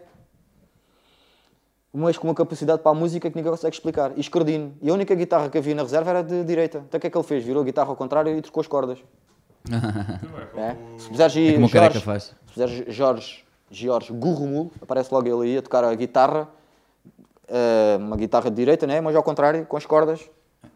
mas 1.93 2.17
com 2.17 2.27
uma 2.27 2.33
capacidade 2.33 2.81
para 2.81 2.91
a 2.91 2.95
música 2.95 3.29
que 3.29 3.35
ninguém 3.35 3.51
consegue 3.51 3.75
explicar. 3.75 4.11
E 4.17 4.19
escardino. 4.19 4.73
E 4.81 4.89
a 4.89 4.93
única 4.93 5.13
guitarra 5.13 5.47
que 5.49 5.57
havia 5.59 5.75
na 5.75 5.83
reserva 5.83 6.09
era 6.09 6.23
de 6.23 6.43
direita. 6.43 6.83
Então 6.87 6.97
o 6.97 7.01
que 7.01 7.05
é 7.07 7.09
que 7.09 7.15
ele 7.17 7.23
fez? 7.23 7.43
Virou 7.43 7.61
a 7.61 7.65
guitarra 7.65 7.89
ao 7.89 7.95
contrário 7.95 8.35
e 8.35 8.41
trocou 8.41 8.61
as 8.61 8.67
cordas. 8.67 8.99
É? 10.55 10.75
Se 10.97 11.09
puseres 11.09 11.35
É 11.35 11.53
como 11.53 11.67
Jorge, 11.67 11.99
faz. 12.01 12.23
se 12.23 12.53
puseres 12.53 12.95
Jorge, 12.95 13.43
Jorge 13.71 14.13
Gurrumul, 14.13 14.71
aparece 14.81 15.11
logo 15.13 15.27
ele 15.27 15.51
aí 15.51 15.57
a 15.57 15.61
tocar 15.61 15.83
a 15.83 15.95
guitarra, 15.95 16.47
eh, 17.47 17.97
uma 17.99 18.15
guitarra 18.15 18.49
de 18.51 18.55
direita, 18.55 18.85
né? 18.85 19.01
mas 19.01 19.15
ao 19.15 19.23
contrário, 19.23 19.65
com 19.65 19.75
as 19.77 19.85
cordas. 19.85 20.29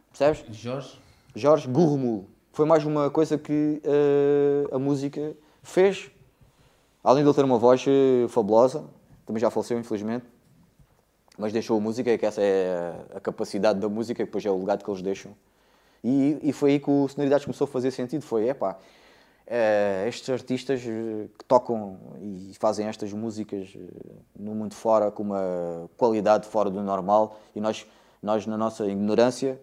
Percebes? 0.09 0.43
Jorge? 0.55 0.99
Jorge 1.35 1.67
Gurrumul. 1.67 2.25
Foi 2.53 2.65
mais 2.65 2.83
uma 2.85 3.09
coisa 3.11 3.37
que 3.37 3.81
eh, 3.83 4.67
a 4.71 4.79
música 4.79 5.33
fez. 5.61 6.09
Além 7.03 7.23
de 7.23 7.29
ele 7.29 7.35
ter 7.35 7.45
uma 7.45 7.59
voz 7.59 7.85
eh, 7.87 8.27
fabulosa, 8.29 8.83
também 9.25 9.39
já 9.39 9.51
faleceu, 9.51 9.77
infelizmente, 9.77 10.25
mas 11.37 11.53
deixou 11.53 11.77
a 11.77 11.79
música, 11.79 12.17
que 12.17 12.25
essa 12.25 12.41
é 12.41 12.95
a 13.13 13.19
capacidade 13.19 13.79
da 13.79 13.87
música, 13.87 14.21
e 14.21 14.25
depois 14.25 14.45
é 14.45 14.49
o 14.49 14.57
legado 14.57 14.83
que 14.83 14.89
eles 14.89 15.01
deixam. 15.01 15.33
E, 16.03 16.39
e 16.41 16.53
foi 16.53 16.71
aí 16.71 16.79
que 16.79 16.89
o 16.89 17.07
Sonoridades 17.07 17.45
começou 17.45 17.65
a 17.65 17.67
fazer 17.67 17.91
sentido. 17.91 18.21
Foi, 18.21 18.49
epá, 18.49 18.77
eh, 19.45 20.05
estes 20.07 20.29
artistas 20.29 20.81
eh, 20.85 21.27
que 21.37 21.45
tocam 21.45 21.97
e 22.21 22.51
fazem 22.59 22.87
estas 22.87 23.13
músicas 23.13 23.73
eh, 23.75 23.79
no 24.35 24.53
mundo 24.53 24.73
fora 24.73 25.09
com 25.09 25.23
uma 25.23 25.89
qualidade 25.95 26.47
fora 26.47 26.69
do 26.69 26.81
normal 26.81 27.39
e 27.55 27.61
nós, 27.61 27.85
nós 28.21 28.45
na 28.45 28.57
nossa 28.57 28.85
ignorância, 28.85 29.59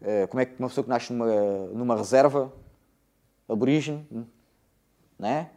eh, 0.00 0.26
como 0.28 0.40
é 0.40 0.46
que 0.46 0.54
uma 0.58 0.68
pessoa 0.68 0.84
que 0.84 0.90
nasce 0.90 1.12
numa, 1.12 1.26
numa 1.72 1.96
reserva 1.96 2.52
aborígene, 3.48 4.06
né? 5.18 5.50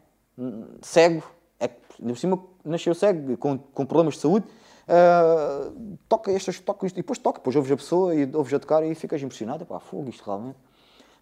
Cego, 0.82 1.24
é, 1.60 1.68
que, 1.68 2.02
por 2.02 2.18
cima 2.18 2.44
nasceu 2.65 2.95
cego, 2.95 3.38
com, 3.38 3.57
com 3.57 3.86
problemas 3.86 4.15
de 4.15 4.22
saúde, 4.22 4.48
ah, 4.88 5.72
toca 6.10 6.32
estas, 6.32 6.60
toca 6.60 6.86
isto, 6.86 6.96
e 6.98 7.02
depois 7.02 7.18
toca, 7.20 7.40
depois 7.40 7.56
ouves 7.56 7.72
a 7.72 7.78
pessoa 7.78 8.14
e 8.16 8.30
ouves 8.34 8.54
a 8.54 8.60
tocar 8.60 8.84
e 8.86 8.94
ficas 8.96 9.22
impressionado, 9.22 9.66
pá, 9.66 9.80
fogo, 9.80 10.10
isto 10.10 10.24
realmente. 10.26 10.58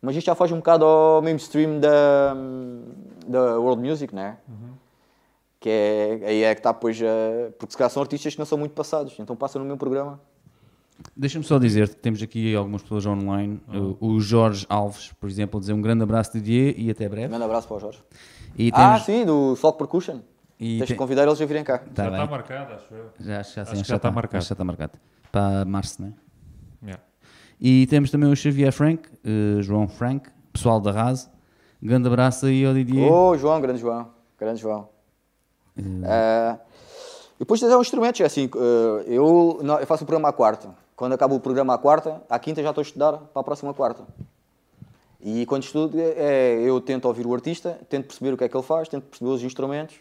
Mas 0.01 0.15
isto 0.15 0.25
já 0.25 0.33
faz 0.35 0.51
um 0.51 0.57
bocado 0.57 0.83
ao 0.83 1.21
mainstream 1.21 1.79
da, 1.79 2.33
da 3.27 3.59
world 3.59 3.87
music, 3.87 4.13
né? 4.15 4.37
Que 5.59 5.69
é, 5.69 6.19
aí 6.25 6.43
é 6.43 6.55
que 6.55 6.59
está 6.59 6.71
depois, 6.71 6.99
a- 7.01 7.51
porque 7.59 7.71
se 7.73 7.77
calhar 7.77 7.91
são 7.91 8.01
artistas 8.01 8.33
que 8.33 8.39
não 8.39 8.45
são 8.47 8.57
muito 8.57 8.71
passados, 8.73 9.13
então 9.19 9.35
passa 9.35 9.59
no 9.59 9.65
meu 9.65 9.77
programa. 9.77 10.19
Deixa-me 11.15 11.43
só 11.45 11.57
dizer 11.59 11.89
que 11.89 11.95
temos 11.95 12.21
aqui 12.21 12.55
algumas 12.55 12.81
pessoas 12.81 13.05
online. 13.05 13.59
O, 13.99 14.07
o 14.15 14.19
Jorge 14.19 14.65
Alves, 14.69 15.11
por 15.19 15.29
exemplo, 15.29 15.59
dizer 15.59 15.73
um 15.73 15.81
grande 15.81 16.01
abraço 16.03 16.31
de 16.33 16.41
dia 16.41 16.73
e 16.75 16.89
até 16.89 17.05
Um 17.05 17.09
breve. 17.09 17.27
grande 17.27 17.43
abraço 17.43 17.67
para 17.67 17.77
o 17.77 17.79
Jorge. 17.79 17.99
E 18.57 18.71
Ah, 18.73 18.89
temos- 18.93 19.03
sim, 19.05 19.25
do 19.25 19.55
Folk 19.55 19.77
Percussion. 19.77 20.19
E 20.63 20.77
Tens 20.77 20.81
de 20.81 20.87
tem- 20.89 20.95
convidar 20.95 21.23
eles 21.23 21.41
a 21.41 21.45
virem 21.45 21.63
cá. 21.63 21.79
Tá 21.79 22.03
já 22.03 22.11
está 22.11 22.25
marcado, 22.27 22.73
acho 22.75 22.93
eu. 22.93 23.05
Já, 23.19 23.41
já, 23.41 23.43
sim, 23.43 23.61
Acho 23.61 23.71
que 23.71 23.75
já 23.77 23.81
está 23.81 23.95
está 23.95 24.11
marcado. 24.11 24.43
Já 24.45 24.53
está 24.53 24.63
marcado. 24.63 24.91
Para 25.31 25.65
março, 25.65 25.99
não 26.03 26.09
é? 26.09 26.13
Yeah. 26.83 27.03
E 27.59 27.87
temos 27.87 28.11
também 28.11 28.31
o 28.31 28.35
Xavier 28.35 28.71
Frank, 28.71 29.09
eh, 29.25 29.61
João 29.63 29.87
Frank, 29.87 30.29
pessoal 30.53 30.79
da 30.79 30.91
RAS. 30.91 31.27
Grande 31.81 32.07
abraço 32.07 32.45
aí 32.45 32.63
ao 32.63 32.75
Didier. 32.75 33.11
Ô, 33.11 33.35
João, 33.35 33.59
grande 33.59 33.79
João. 33.79 34.09
Grande 34.39 34.61
João. 34.61 34.87
Ah, 36.05 36.57
e 37.37 37.39
depois 37.39 37.59
tens 37.59 37.73
os 37.73 37.81
instrumentos, 37.81 38.21
é 38.21 38.25
assim, 38.25 38.47
eh, 38.55 39.03
eu, 39.07 39.59
não, 39.63 39.79
eu 39.79 39.87
faço 39.87 40.03
o 40.03 40.05
programa 40.05 40.29
à 40.29 40.33
quarta. 40.33 40.69
Quando 40.95 41.13
acaba 41.13 41.33
o 41.33 41.39
programa 41.39 41.73
à 41.73 41.77
quarta, 41.79 42.21
à 42.29 42.37
quinta 42.37 42.61
já 42.61 42.69
estou 42.69 42.81
a 42.81 42.85
estudar 42.85 43.13
para 43.13 43.41
a 43.41 43.43
próxima 43.43 43.73
quarta. 43.73 44.03
E 45.19 45.43
quando 45.47 45.63
estudo, 45.63 45.97
é, 45.99 46.59
eu 46.61 46.79
tento 46.79 47.05
ouvir 47.05 47.25
o 47.25 47.33
artista, 47.33 47.79
tento 47.89 48.05
perceber 48.05 48.33
o 48.33 48.37
que 48.37 48.43
é 48.43 48.49
que 48.49 48.55
ele 48.55 48.63
faz, 48.63 48.87
tento 48.87 49.05
perceber 49.05 49.31
os 49.31 49.41
instrumentos. 49.43 49.95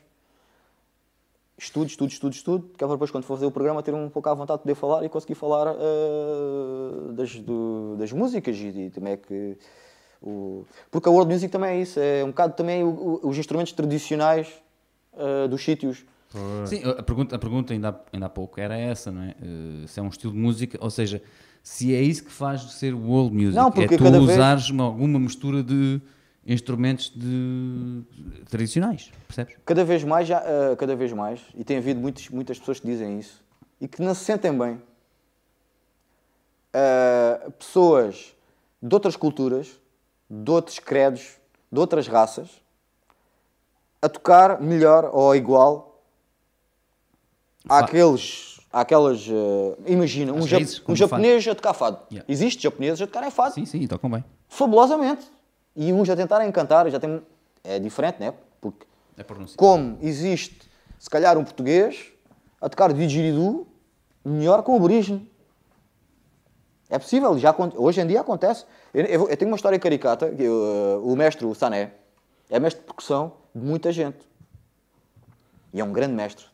Estudo, 1.63 1.87
estudo, 1.89 2.11
estudo, 2.11 2.33
estudo, 2.33 2.71
que 2.77 2.83
é 2.83 2.87
para 2.87 2.97
depois, 2.97 3.11
quando 3.11 3.25
for 3.25 3.35
fazer 3.35 3.45
o 3.45 3.51
programa, 3.51 3.83
ter 3.83 3.93
um 3.93 4.09
pouco 4.09 4.27
à 4.31 4.35
vontade 4.35 4.61
de 4.61 4.63
poder 4.63 4.75
falar 4.75 5.05
e 5.05 5.11
conseguir 5.11 5.35
falar 5.35 5.75
eh, 5.75 7.13
das, 7.13 7.35
do- 7.39 7.97
das 7.99 8.11
músicas 8.13 8.57
e, 8.57 8.69
e 8.69 8.91
também 8.91 9.13
é 9.13 9.17
que... 9.19 9.59
O, 10.23 10.65
porque 10.91 11.07
a 11.09 11.13
world 11.13 11.31
music 11.33 11.53
também 11.53 11.71
é 11.71 11.81
isso, 11.83 12.01
é 12.01 12.25
um 12.25 12.29
bocado 12.29 12.55
também 12.55 12.83
o- 12.83 13.21
o- 13.23 13.29
os 13.29 13.37
instrumentos 13.37 13.73
tradicionais 13.75 14.49
eh, 15.19 15.49
dos 15.49 15.63
sítios. 15.63 16.03
Sim, 16.65 16.83
a 16.85 17.03
pergunta, 17.03 17.37
a 17.37 17.39
pergunta 17.39 17.73
ainda, 17.75 17.89
há, 17.91 17.95
ainda 18.13 18.27
há 18.27 18.31
pouco 18.31 18.59
era 18.59 18.75
essa, 18.79 19.11
não 19.13 19.23
é? 19.23 19.35
Eh, 19.43 19.87
se 19.87 20.01
é 20.01 20.03
um 20.03 20.09
estilo 20.09 20.33
de 20.33 20.39
música, 20.39 20.79
ou 20.81 20.89
seja, 20.91 21.21
se 21.63 21.95
é 21.95 22.01
isso 22.01 22.25
que 22.25 22.31
faz 22.33 22.63
ser 22.73 22.95
world 22.95 23.35
music. 23.35 23.55
Não, 23.57 23.71
porque 23.71 23.95
é 23.95 23.99
tu 23.99 24.05
cada 24.05 24.19
vez- 24.19 24.31
usares 24.33 24.71
uma- 24.71 24.85
alguma 24.85 25.19
mistura 25.19 25.63
de 25.63 26.01
instrumentos 26.53 27.13
de, 27.15 28.03
tradicionais, 28.49 29.11
percebes? 29.27 29.57
Cada 29.65 29.85
vez 29.85 30.03
mais, 30.05 30.27
já, 30.27 30.43
eh, 30.45 30.77
cada 30.77 30.97
vez 30.97 31.13
mais, 31.13 31.41
e 31.55 31.63
tem 31.65 31.79
havido 31.79 32.01
muitos, 32.01 32.29
muitas 32.29 32.59
pessoas 32.59 32.81
que 32.81 32.87
dizem 32.87 33.19
isso, 33.19 33.43
e 33.81 33.87
que 33.87 34.03
não 34.03 34.15
se 34.15 34.25
sentem 34.25 34.57
bem. 34.57 34.83
Eh, 36.73 37.51
pessoas 37.59 38.35
de 38.83 38.95
outras 38.95 39.17
culturas, 39.17 39.69
de 40.29 40.51
outros 40.51 40.79
credos, 40.79 41.37
de 41.71 41.79
outras 41.79 42.07
raças, 42.09 42.49
a 44.03 44.09
tocar 44.09 44.61
melhor 44.61 45.11
ou 45.13 45.35
igual 45.37 46.03
àqueles, 47.69 48.59
àquelas... 48.73 49.27
eh, 49.29 49.77
imagina, 49.93 50.33
um, 50.33 50.43
ja- 50.47 50.59
um 50.89 50.97
japonês 50.97 51.47
a 51.47 51.55
tocar 51.55 51.75
fado. 51.75 51.99
Yeah. 52.11 52.25
Existe 52.33 52.63
japoneses 52.63 53.03
a 53.03 53.07
tocarem 53.07 53.31
fado 53.31 53.55
Sim, 53.55 53.67
sim, 53.67 53.87
tocam 53.87 54.11
bem. 54.11 54.25
fabulosamente. 54.49 55.27
E 55.77 55.93
uns 55.93 56.09
a 56.11 56.17
tentarem 56.17 56.51
cantar, 56.53 56.89
já 56.91 56.99
tem... 57.01 57.23
é 57.65 57.79
diferente, 57.79 58.19
né? 58.21 58.35
Porque 58.61 58.87
É 59.17 59.23
como 59.57 59.99
existe, 60.03 60.69
se 60.99 61.09
calhar, 61.11 61.37
um 61.39 61.45
português 61.45 62.13
a 62.61 62.69
tocar 62.69 62.93
didgeridoo 62.93 63.67
melhor 64.25 64.63
com 64.63 64.73
o 64.73 64.77
aborígene. 64.77 65.31
É 66.89 66.99
possível, 66.99 67.39
já, 67.39 67.55
hoje 67.77 68.01
em 68.01 68.07
dia 68.07 68.21
acontece. 68.21 68.65
Eu, 68.93 69.05
eu- 69.05 69.29
eu 69.29 69.37
tenho 69.37 69.51
uma 69.51 69.57
história 69.57 69.79
caricata, 69.79 70.29
que 70.35 70.43
eu, 70.43 70.53
uh, 71.03 71.13
o 71.13 71.15
mestre, 71.17 71.47
o 71.47 71.55
Sané, 71.55 71.93
é 72.51 72.59
mestre 72.59 72.81
de 72.81 72.87
percussão 72.87 73.35
de 73.55 73.65
muita 73.65 73.93
gente. 73.93 74.19
E 75.73 75.81
é 75.81 75.85
um 75.85 75.93
grande 75.93 76.15
mestre. 76.15 76.47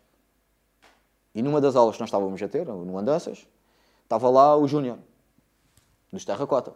E 1.35 1.43
numa 1.43 1.61
das 1.61 1.75
aulas 1.75 1.97
que 1.97 2.03
nós 2.03 2.09
estávamos 2.09 2.41
a 2.43 2.49
ter, 2.49 2.67
no 2.67 2.99
Andanças, 2.99 3.47
estava 4.03 4.29
lá 4.29 4.57
o 4.57 4.69
Júnior, 4.69 4.99
dos 6.13 6.25
Terracota 6.25 6.73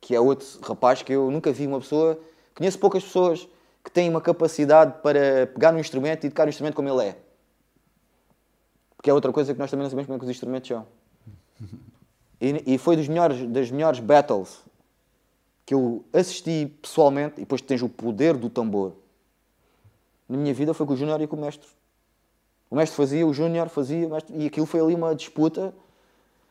que 0.00 0.14
é 0.14 0.20
outro 0.20 0.46
rapaz 0.62 1.02
que 1.02 1.12
eu 1.12 1.30
nunca 1.30 1.52
vi 1.52 1.66
uma 1.66 1.80
pessoa. 1.80 2.18
Conheço 2.54 2.78
poucas 2.78 3.04
pessoas 3.04 3.48
que 3.84 3.90
têm 3.90 4.08
uma 4.08 4.20
capacidade 4.20 5.00
para 5.02 5.46
pegar 5.46 5.72
no 5.72 5.78
instrumento 5.78 6.26
e 6.26 6.30
tocar 6.30 6.46
o 6.46 6.50
instrumento 6.50 6.74
como 6.74 6.88
ele 6.88 7.08
é. 7.08 7.16
Porque 8.96 9.10
é 9.10 9.14
outra 9.14 9.32
coisa 9.32 9.52
que 9.52 9.58
nós 9.58 9.70
também 9.70 9.84
não 9.84 9.90
sabemos 9.90 10.06
como 10.06 10.16
é 10.16 10.18
que 10.18 10.24
os 10.24 10.30
instrumentos 10.30 10.68
são. 10.68 10.86
E, 12.40 12.74
e 12.74 12.78
foi 12.78 12.96
dos 12.96 13.06
melhores, 13.08 13.46
das 13.48 13.70
melhores 13.70 14.00
battles 14.00 14.60
que 15.66 15.74
eu 15.74 16.04
assisti 16.12 16.66
pessoalmente, 16.82 17.34
e 17.36 17.40
depois 17.40 17.60
tens 17.60 17.80
o 17.80 17.88
poder 17.88 18.36
do 18.36 18.50
tambor. 18.50 18.92
Na 20.28 20.36
minha 20.36 20.52
vida 20.52 20.74
foi 20.74 20.84
com 20.84 20.94
o 20.94 20.96
Júnior 20.96 21.20
e 21.20 21.26
com 21.26 21.36
o 21.36 21.40
mestre. 21.40 21.68
O 22.68 22.76
mestre 22.76 22.96
fazia, 22.96 23.26
o 23.26 23.32
Júnior 23.32 23.68
fazia, 23.68 24.06
o 24.06 24.10
mestre, 24.10 24.36
e 24.36 24.46
aquilo 24.46 24.66
foi 24.66 24.80
ali 24.80 24.94
uma 24.94 25.14
disputa. 25.14 25.72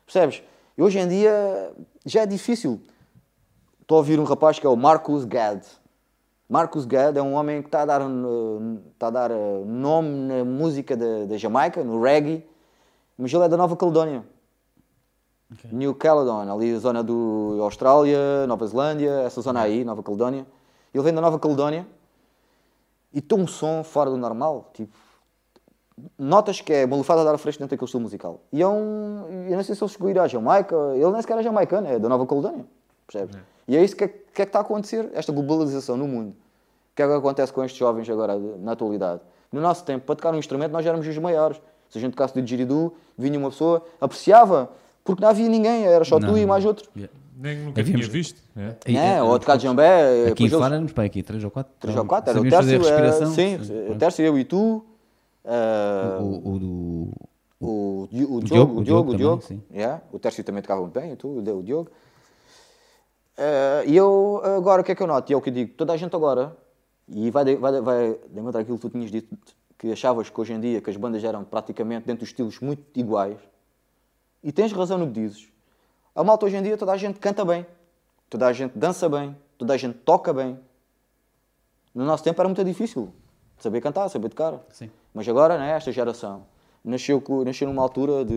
Percebes? 0.05 0.41
E 0.77 0.81
hoje 0.81 0.99
em 0.99 1.07
dia 1.07 1.71
já 2.05 2.21
é 2.21 2.25
difícil. 2.25 2.81
Estou 3.89 3.97
a 3.97 4.01
ouvir 4.01 4.19
um 4.19 4.23
rapaz 4.23 4.59
que 4.59 4.67
é 4.67 4.69
o 4.69 4.75
Marcus 4.75 5.25
Gad. 5.25 5.65
Marcus 6.47 6.85
Gad 6.85 7.17
é 7.17 7.21
um 7.23 7.33
homem 7.33 7.59
que 7.59 7.69
está 7.69 7.81
a 7.81 7.85
dar, 7.85 8.03
uh, 8.03 8.79
está 8.93 9.07
a 9.07 9.09
dar 9.09 9.31
uh, 9.31 9.65
nome 9.65 10.27
na 10.27 10.45
música 10.45 10.95
da, 10.95 11.25
da 11.25 11.37
Jamaica, 11.39 11.83
no 11.83 11.99
reggae, 11.99 12.47
mas 13.17 13.33
ele 13.33 13.43
é 13.43 13.49
da 13.49 13.57
Nova 13.57 13.75
Caledónia. 13.75 14.23
New 15.71 15.95
Caledon, 15.95 16.53
ali 16.53 16.71
a 16.71 16.77
zona 16.77 17.01
do 17.01 17.57
Austrália, 17.63 18.45
Nova 18.45 18.67
Zelândia, 18.67 19.21
essa 19.21 19.41
zona 19.41 19.61
aí, 19.61 19.83
Nova 19.83 20.03
Caledónia. 20.03 20.45
Ele 20.93 21.03
vem 21.03 21.11
da 21.11 21.21
Nova 21.21 21.39
Caledónia 21.39 21.87
e 23.11 23.19
tem 23.19 23.39
um 23.39 23.47
som 23.47 23.83
fora 23.83 24.11
do 24.11 24.17
normal. 24.17 24.69
Tipo, 24.71 24.95
notas 26.15 26.61
que 26.61 26.71
é 26.71 26.85
uma 26.85 26.95
lufada 26.95 27.21
a 27.21 27.23
dar 27.23 27.33
a 27.33 27.39
fresco 27.39 27.59
dentro 27.59 27.75
daquele 27.75 27.87
estilo 27.87 28.03
musical. 28.03 28.41
E 28.53 28.61
é 28.61 28.67
um. 28.67 29.47
Eu 29.49 29.57
não 29.57 29.63
sei 29.63 29.73
se 29.73 29.83
ele 29.83 29.91
chegou 29.91 30.09
a 30.09 30.11
ir 30.11 30.19
à 30.19 30.27
Jamaica, 30.27 30.75
ele 30.93 31.09
nem 31.09 31.21
sequer 31.23 31.39
é 31.39 31.41
jamaicano, 31.41 31.87
é 31.87 31.97
da 31.97 32.07
Nova 32.07 32.27
Caledónia. 32.27 32.67
Percebes? 33.07 33.35
E 33.69 33.77
é 33.77 33.83
isso 33.83 33.95
que 33.95 34.03
é, 34.03 34.07
que 34.07 34.15
é 34.41 34.45
que 34.45 34.49
está 34.49 34.57
a 34.59 34.61
acontecer, 34.63 35.09
esta 35.13 35.31
globalização 35.31 35.95
no 35.95 36.07
mundo. 36.07 36.29
O 36.31 36.95
que 36.95 37.03
é 37.03 37.07
que 37.07 37.13
acontece 37.13 37.53
com 37.53 37.63
estes 37.63 37.77
jovens 37.79 38.09
agora, 38.09 38.35
na 38.37 38.71
atualidade? 38.71 39.21
No 39.51 39.61
nosso 39.61 39.85
tempo, 39.85 40.05
para 40.05 40.15
tocar 40.15 40.33
um 40.33 40.37
instrumento, 40.39 40.71
nós 40.71 40.83
éramos 40.85 41.07
os 41.07 41.17
maiores. 41.19 41.61
Se 41.89 41.97
a 41.99 42.01
gente 42.01 42.11
tocasse 42.13 42.33
de 42.33 42.41
didgeridoo, 42.41 42.95
vinha 43.17 43.37
uma 43.37 43.49
pessoa, 43.51 43.85
apreciava, 44.01 44.71
porque 45.03 45.21
não 45.21 45.29
havia 45.29 45.47
ninguém, 45.47 45.85
era 45.85 46.03
só 46.03 46.19
tu 46.19 46.25
Não. 46.25 46.37
e 46.37 46.45
mais 46.47 46.65
outro. 46.65 46.89
Yeah. 46.95 47.13
Nem 47.41 47.57
nunca 47.59 47.79
Havíamos- 47.79 48.05
tinha 48.07 48.11
visto. 48.13 48.41
né? 48.55 48.75
E, 48.87 48.97
É, 48.97 49.15
eh, 49.17 49.23
ou 49.23 49.33
a 49.35 49.39
tocar 49.39 49.55
de 49.55 49.63
jambé. 49.63 50.27
Aqui 50.31 50.43
em 50.45 50.49
Faro 50.49 50.73
éramos 50.73 50.91
para 50.91 51.05
aqui, 51.05 51.23
3 51.23 51.41
ou 51.43 51.49
4. 51.51 51.71
Três 51.79 51.95
ou 51.95 52.03
quatro, 52.05 52.31
era 52.31 52.41
o 52.41 52.49
fazer 52.49 52.79
Tércio, 52.81 52.93
era, 52.93 53.25
sim, 53.27 53.57
o 53.91 53.95
Tércio, 53.95 54.25
eu 54.25 54.37
e 54.37 54.43
tu, 54.43 54.83
ah, 55.45 56.17
O, 56.21 56.55
o 56.55 56.59
do. 56.59 57.09
o, 57.61 58.07
Di- 58.11 58.25
o, 58.25 58.39
Diogo, 58.41 58.41
Diogo, 58.41 58.73
o 58.73 58.79
o 58.79 58.83
Diogo 58.83 58.83
Diogo, 58.83 58.99
o 58.99 59.03
também, 59.05 59.17
Diogo, 59.17 59.41
sim. 59.41 59.61
yeah, 59.73 60.01
o 60.11 60.19
Tércio 60.19 60.43
também 60.43 60.61
tocava 60.61 60.81
muito 60.81 60.99
bem, 60.99 61.13
e 61.13 61.15
tu, 61.15 61.27
o 61.39 61.63
Diogo. 61.63 61.89
Ah, 63.39 63.83
E 63.85 63.95
eu, 63.95 64.41
agora, 64.43 64.81
o 64.81 64.85
que 64.85 64.91
é 64.91 64.95
que 64.95 65.01
eu 65.01 65.07
noto? 65.07 65.31
E 65.31 65.33
é 65.33 65.37
o 65.37 65.41
que 65.41 65.49
eu 65.49 65.53
digo, 65.53 65.73
toda 65.73 65.93
a 65.93 65.97
gente 65.97 66.13
agora, 66.15 66.55
e 67.07 67.31
vai, 67.31 67.45
de- 67.45 67.55
vai, 67.55 67.79
vai 67.81 68.19
demonstrar 68.29 68.61
aquilo 68.61 68.77
que 68.77 68.81
tu 68.81 68.89
tinhas 68.89 69.09
dito, 69.09 69.35
que 69.77 69.91
achavas 69.91 70.29
que 70.29 70.39
hoje 70.41 70.53
em 70.53 70.59
dia 70.59 70.81
que 70.81 70.89
as 70.89 70.97
bandas 70.97 71.23
eram 71.23 71.43
praticamente 71.45 72.05
dentro 72.05 72.25
de 72.25 72.29
estilos 72.29 72.59
muito 72.59 72.83
iguais, 72.99 73.37
e 74.43 74.51
tens 74.51 74.71
razão 74.73 74.97
no 74.97 75.07
que 75.07 75.13
dizes. 75.13 75.47
A 76.13 76.23
malta 76.23 76.45
hoje 76.45 76.57
em 76.57 76.61
dia, 76.61 76.77
toda 76.77 76.91
a 76.91 76.97
gente 76.97 77.17
canta 77.19 77.45
bem, 77.45 77.65
toda 78.29 78.47
a 78.47 78.53
gente 78.53 78.77
dança 78.77 79.07
bem, 79.07 79.35
toda 79.57 79.73
a 79.73 79.77
gente 79.77 79.97
toca 79.99 80.33
bem. 80.33 80.59
No 81.95 82.03
nosso 82.05 82.23
tempo 82.23 82.41
era 82.41 82.47
muito 82.47 82.63
difícil 82.63 83.11
saber 83.57 83.81
cantar, 83.81 84.09
saber 84.09 84.29
tocar. 84.29 84.59
Sim. 84.69 84.91
Mas 85.13 85.27
agora, 85.27 85.57
né, 85.57 85.71
esta 85.71 85.91
geração 85.91 86.45
nasceu, 86.89 87.23
nasceu 87.45 87.67
numa 87.67 87.81
altura 87.81 88.25
de. 88.25 88.33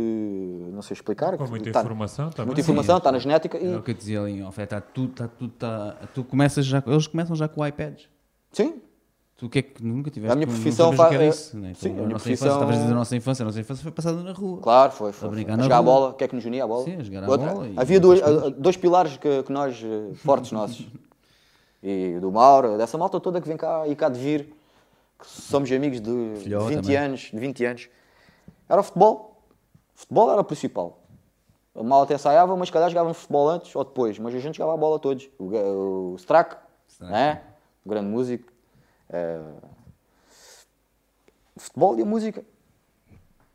não 0.73 0.83
sei 0.83 0.95
explicar. 0.95 1.37
Com 1.37 1.47
muita 1.47 1.71
tá- 1.73 1.81
informação 1.81 2.31
também. 2.31 2.47
Muita 2.47 2.61
informação, 2.61 2.99
está 2.99 3.11
na 3.11 3.19
genética 3.19 3.59
É 3.59 3.77
o 3.77 3.79
e. 3.79 3.83
que 3.83 3.91
eu 3.91 3.95
dizia 3.95 4.21
ali 4.21 4.33
em 4.41 4.47
é, 4.47 4.67
tá 4.67 4.81
tá 4.81 4.81
tudo, 4.81 5.53
tá, 5.59 5.97
tu 6.15 6.23
começas 6.25 6.65
já, 6.65 6.83
eles 6.87 7.07
começam 7.07 7.35
já 7.35 7.49
com 7.49 7.67
iPads. 7.67 8.09
Sim, 8.53 8.81
Tu 9.37 9.47
o 9.47 9.49
que 9.49 9.59
é 9.59 9.63
que 9.63 9.83
nunca 9.83 10.09
tiveste? 10.09 10.33
A 10.33 10.37
minha 10.37 10.47
profissão 10.47 10.95
sabes 10.95 11.01
o 11.01 11.03
que 11.05 11.09
fa- 11.09 11.15
era 11.17 11.25
é- 11.25 11.29
isso, 11.29 11.57
né? 11.59 11.73
sim, 11.75 11.81
Tu, 11.81 11.87
a 11.89 11.91
a 11.91 11.95
minha 11.95 12.09
nossa 12.11 12.23
profissão- 12.25 12.47
infância, 12.47 12.55
estavas 12.61 12.77
a 12.77 12.79
dizer 12.81 12.93
a 12.93 12.97
nossa 12.97 13.17
infância, 13.17 13.43
a 13.43 13.47
nossa 13.47 13.61
infância 13.61 13.83
foi 13.83 13.93
passada 13.93 14.23
na 14.23 14.33
rua. 14.33 14.61
claro, 14.61 14.93
foi. 14.93 15.13
foi, 15.13 15.27
A 15.29 15.31
foi. 15.31 15.37
brincar 15.37 15.55
A 15.55 15.57
na 15.57 15.63
jogar 15.65 15.77
a 15.77 15.79
rua. 15.81 15.85
bola, 15.93 16.09
o 16.11 16.13
que 16.15 16.23
é 16.25 16.29
que 16.29 16.35
nos 16.37 16.45
unia 16.45 16.63
a 16.63 16.67
bola? 16.69 16.85
Sim, 16.85 16.97
a 16.97 17.03
jogar 17.03 17.25
a 17.25 17.29
Outra- 17.29 17.53
bola 17.53 17.69
Havia 17.77 17.99
dois, 17.99 18.21
coisas. 18.21 18.53
dois 18.53 18.77
pilares 18.77 19.17
que, 19.17 19.43
que 19.43 19.53
nós, 19.53 19.83
eh, 19.83 20.15
fortes 20.17 20.53
nossos. 20.53 20.87
E 21.83 22.17
do 22.21 22.31
Mauro, 22.31 22.79
dessa 22.79 22.97
malta 22.97 23.19
toda 23.19 23.41
que 23.41 23.49
vem 23.49 23.57
cá 23.57 23.89
e 23.89 23.97
cá 23.97 24.09
de 24.09 24.17
vir, 24.21 24.55
que 25.19 25.27
somos 25.27 25.71
amigos 25.73 26.01
de 26.01 26.35
Filhó 26.37 26.61
20 26.67 26.81
também. 26.83 26.97
anos, 26.97 27.21
de 27.33 27.39
20 27.41 27.65
anos. 27.65 27.89
Era 28.73 28.81
o 28.81 28.85
futebol. 28.85 29.43
Futebol 29.95 30.33
era 30.33 30.41
o 30.41 30.45
principal. 30.45 30.99
A 31.75 31.83
malta 31.83 32.05
até 32.05 32.15
ensaiava, 32.15 32.57
mas 32.57 32.69
se 32.69 32.73
calhar 32.73 32.89
jogávamos 32.89 33.19
futebol 33.19 33.49
antes 33.51 33.77
ou 33.77 33.85
depois. 33.85 34.19
Mas 34.19 34.35
a 34.35 34.39
gente 34.39 34.57
jogava 34.57 34.73
a 34.75 34.77
bola 34.79 34.99
todos. 34.99 35.29
O, 35.39 36.13
o 36.13 36.17
Strack, 36.17 36.57
né? 37.01 37.43
o 37.85 37.91
grande 37.91 38.09
músico. 38.09 38.51
Eh, 39.11 39.41
futebol 41.57 41.99
e 41.99 42.03
a 42.03 42.05
música. 42.07 42.43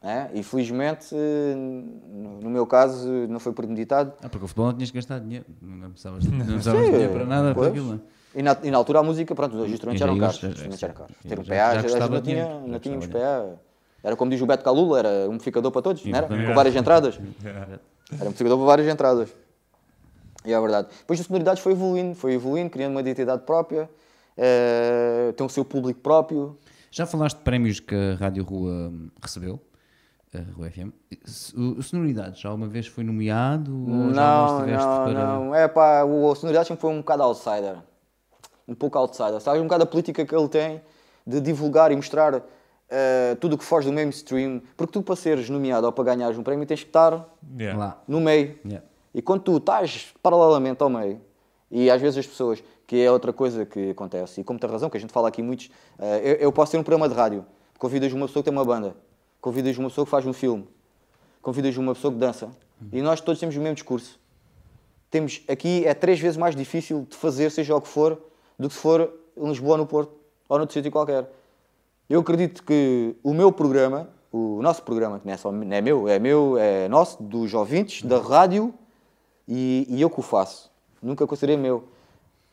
né? 0.03 0.29
E 0.35 0.43
felizmente, 0.43 1.15
eh, 1.15 1.55
no 1.55 2.49
meu 2.49 2.67
caso, 2.67 3.07
não 3.27 3.39
foi 3.39 3.53
premeditado. 3.53 4.13
Ah, 4.21 4.29
porque 4.29 4.45
o 4.45 4.47
futebol 4.47 4.67
não 4.67 4.73
tinhas 4.75 4.91
que 4.91 4.97
gastar 4.97 5.19
dinheiro. 5.19 5.45
Não 5.61 5.89
precisavas, 5.89 6.23
não 6.25 6.37
precisavas 6.45 6.85
de 6.85 6.91
dinheiro 6.91 7.13
para 7.13 7.25
nada 7.25 7.55
para 7.55 7.67
aquilo. 7.67 7.95
é? 7.95 8.39
E 8.39 8.43
na, 8.43 8.55
e 8.61 8.69
na 8.69 8.77
altura 8.77 8.99
a 8.99 9.03
música, 9.03 9.33
pronto, 9.33 9.57
os 9.57 9.71
instrumentos 9.71 9.99
já 9.99 10.05
eram 10.05 10.19
caros. 10.19 10.35
já- 10.37 10.47
Os 10.47 10.53
instrumentos 10.53 10.79
já- 10.79 10.87
eram 10.87 10.95
caros. 10.97 11.15
já- 11.23 11.29
Ter 11.29 11.39
um 11.39 11.43
já- 11.43 11.55
PA, 11.55 11.73
já 11.73 11.75
já, 11.75 11.83
custava 11.83 12.15
não, 12.15 12.21
tinha, 12.21 12.45
já 12.45 12.59
não 12.59 12.79
tínhamos 12.79 13.07
PA. 13.07 13.57
Era 14.07 14.15
como 14.15 14.31
diz 14.31 14.41
o 14.41 14.45
Beto 14.45 14.63
Calula, 14.63 14.99
era 14.99 15.09
um 15.29 15.33
amplificador 15.33 15.69
para 15.69 15.81
todos, 15.81 16.05
não 16.05 16.17
era? 16.17 16.27
Com 16.27 16.53
várias 16.53 16.73
entradas. 16.77 17.19
Era 17.43 18.23
um 18.23 18.27
amplificador 18.29 18.57
para 18.57 18.65
várias 18.65 18.87
entradas. 18.87 19.35
E 20.45 20.53
é 20.53 20.61
verdade. 20.61 20.87
Depois 20.99 21.19
a 21.19 21.23
sonoridades 21.25 21.61
foi 21.61 21.73
evoluindo, 21.73 22.15
foi 22.15 22.31
evoluindo, 22.31 22.69
criando 22.69 22.91
uma 22.91 23.01
identidade 23.01 23.41
própria, 23.41 23.89
eh, 24.37 25.33
tem 25.35 25.45
o 25.45 25.49
seu 25.49 25.65
público 25.65 25.99
próprio. 25.99 26.57
Já 26.89 27.05
falaste 27.05 27.39
de 27.39 27.43
prémios 27.43 27.81
que 27.81 27.93
a 27.93 28.15
Rádio 28.15 28.45
Rua 28.45 28.93
recebeu? 29.21 29.59
A 30.33 30.55
Rua 30.55 30.71
FM. 30.71 30.93
O, 31.53 31.79
o 31.79 31.83
Sonoridades, 31.83 32.39
já 32.39 32.47
alguma 32.47 32.69
vez 32.69 32.87
foi 32.87 33.03
nomeado? 33.03 33.71
Não, 33.71 34.59
estiveste 34.59 34.87
não, 34.87 35.03
para... 35.03 35.13
não. 35.13 35.53
É 35.53 35.67
pá, 35.67 36.05
o 36.05 36.33
Sonoridades 36.33 36.69
sempre 36.69 36.79
foi 36.79 36.91
um 36.91 36.99
bocado 36.99 37.23
outsider. 37.23 37.75
Um 38.65 38.73
pouco 38.73 38.97
outsider. 38.97 39.41
Sabes, 39.41 39.59
um 39.59 39.65
bocado 39.65 39.83
a 39.83 39.85
política 39.85 40.25
que 40.25 40.33
ele 40.33 40.47
tem 40.47 40.81
de 41.25 41.41
divulgar 41.41 41.91
e 41.91 41.95
mostrar 41.97 42.41
eh, 42.89 43.35
tudo 43.39 43.53
o 43.53 43.57
que 43.57 43.63
foge 43.63 43.87
do 43.87 43.93
mainstream. 43.93 44.61
Porque 44.75 44.93
tu, 44.93 45.01
para 45.01 45.15
seres 45.15 45.49
nomeado 45.49 45.85
ou 45.85 45.91
para 45.91 46.03
ganhares 46.03 46.37
um 46.37 46.43
prémio, 46.43 46.65
tens 46.65 46.81
que 46.81 46.89
estar 46.89 47.27
Yeah. 47.57 47.79
Lá. 47.79 48.03
no 48.07 48.19
meio. 48.19 48.57
Yeah. 48.65 48.85
E 49.13 49.21
quando 49.21 49.41
tu 49.41 49.57
estás 49.57 50.13
paralelamente 50.21 50.83
ao 50.83 50.89
meio, 50.89 51.21
e 51.71 51.89
às 51.89 52.01
vezes 52.01 52.19
as 52.19 52.27
pessoas, 52.27 52.63
que 52.85 53.01
é 53.01 53.11
outra 53.11 53.33
coisa 53.33 53.65
que 53.65 53.91
acontece, 53.91 54.41
e 54.41 54.43
com 54.43 54.53
muita 54.53 54.67
razão, 54.67 54.89
que 54.89 54.97
a 54.97 54.99
gente 54.99 55.11
fala 55.11 55.27
aqui 55.27 55.41
muitos, 55.41 55.69
eh, 55.99 56.21
eu, 56.23 56.33
eu 56.35 56.51
posso 56.51 56.71
ter 56.71 56.77
um 56.77 56.83
programa 56.83 57.09
de 57.09 57.15
rádio, 57.15 57.45
convidas 57.77 58.11
uma 58.13 58.27
pessoa 58.27 58.43
que 58.43 58.49
tem 58.49 58.57
uma 58.57 58.65
banda, 58.65 58.95
convidas 59.41 59.77
uma 59.77 59.89
pessoa 59.89 60.05
que 60.05 60.11
faz 60.11 60.25
um 60.25 60.33
filme, 60.33 60.67
convidas 61.41 61.75
uma 61.77 61.93
pessoa 61.93 62.13
que 62.13 62.19
dança, 62.19 62.49
e 62.91 63.01
nós 63.01 63.19
todos 63.21 63.39
temos 63.39 63.55
o 63.55 63.59
mesmo 63.59 63.75
discurso. 63.75 64.19
Temos, 65.09 65.41
aqui 65.47 65.85
é 65.85 65.93
três 65.93 66.19
vezes 66.19 66.37
mais 66.37 66.55
difícil 66.55 67.07
de 67.09 67.15
fazer, 67.15 67.49
seja 67.49 67.75
o 67.75 67.81
que 67.81 67.87
for, 67.87 68.21
do 68.59 68.67
que 68.67 68.75
se 68.75 68.79
for 68.79 69.11
em 69.35 69.47
Lisboa 69.47 69.71
ou 69.73 69.77
no 69.77 69.87
Porto, 69.87 70.13
ou 70.47 70.57
noutro 70.57 70.73
sítio 70.73 70.91
qualquer. 70.91 71.29
Eu 72.09 72.21
acredito 72.21 72.63
que 72.63 73.15
o 73.23 73.33
meu 73.33 73.51
programa, 73.51 74.07
o 74.31 74.61
nosso 74.61 74.81
programa, 74.83 75.19
que 75.19 75.25
não 75.25 75.33
é, 75.33 75.37
só, 75.37 75.51
não 75.51 75.73
é 75.73 75.81
meu, 75.81 76.07
é 76.07 76.19
meu, 76.19 76.57
é 76.57 76.87
nosso, 76.87 77.21
dos 77.21 77.53
ouvintes, 77.53 78.01
da 78.01 78.19
rádio, 78.19 78.73
e, 79.47 79.85
e 79.89 80.01
eu 80.01 80.09
que 80.09 80.19
o 80.19 80.23
faço. 80.23 80.71
Nunca 81.01 81.25
considerei 81.27 81.57
meu. 81.57 81.87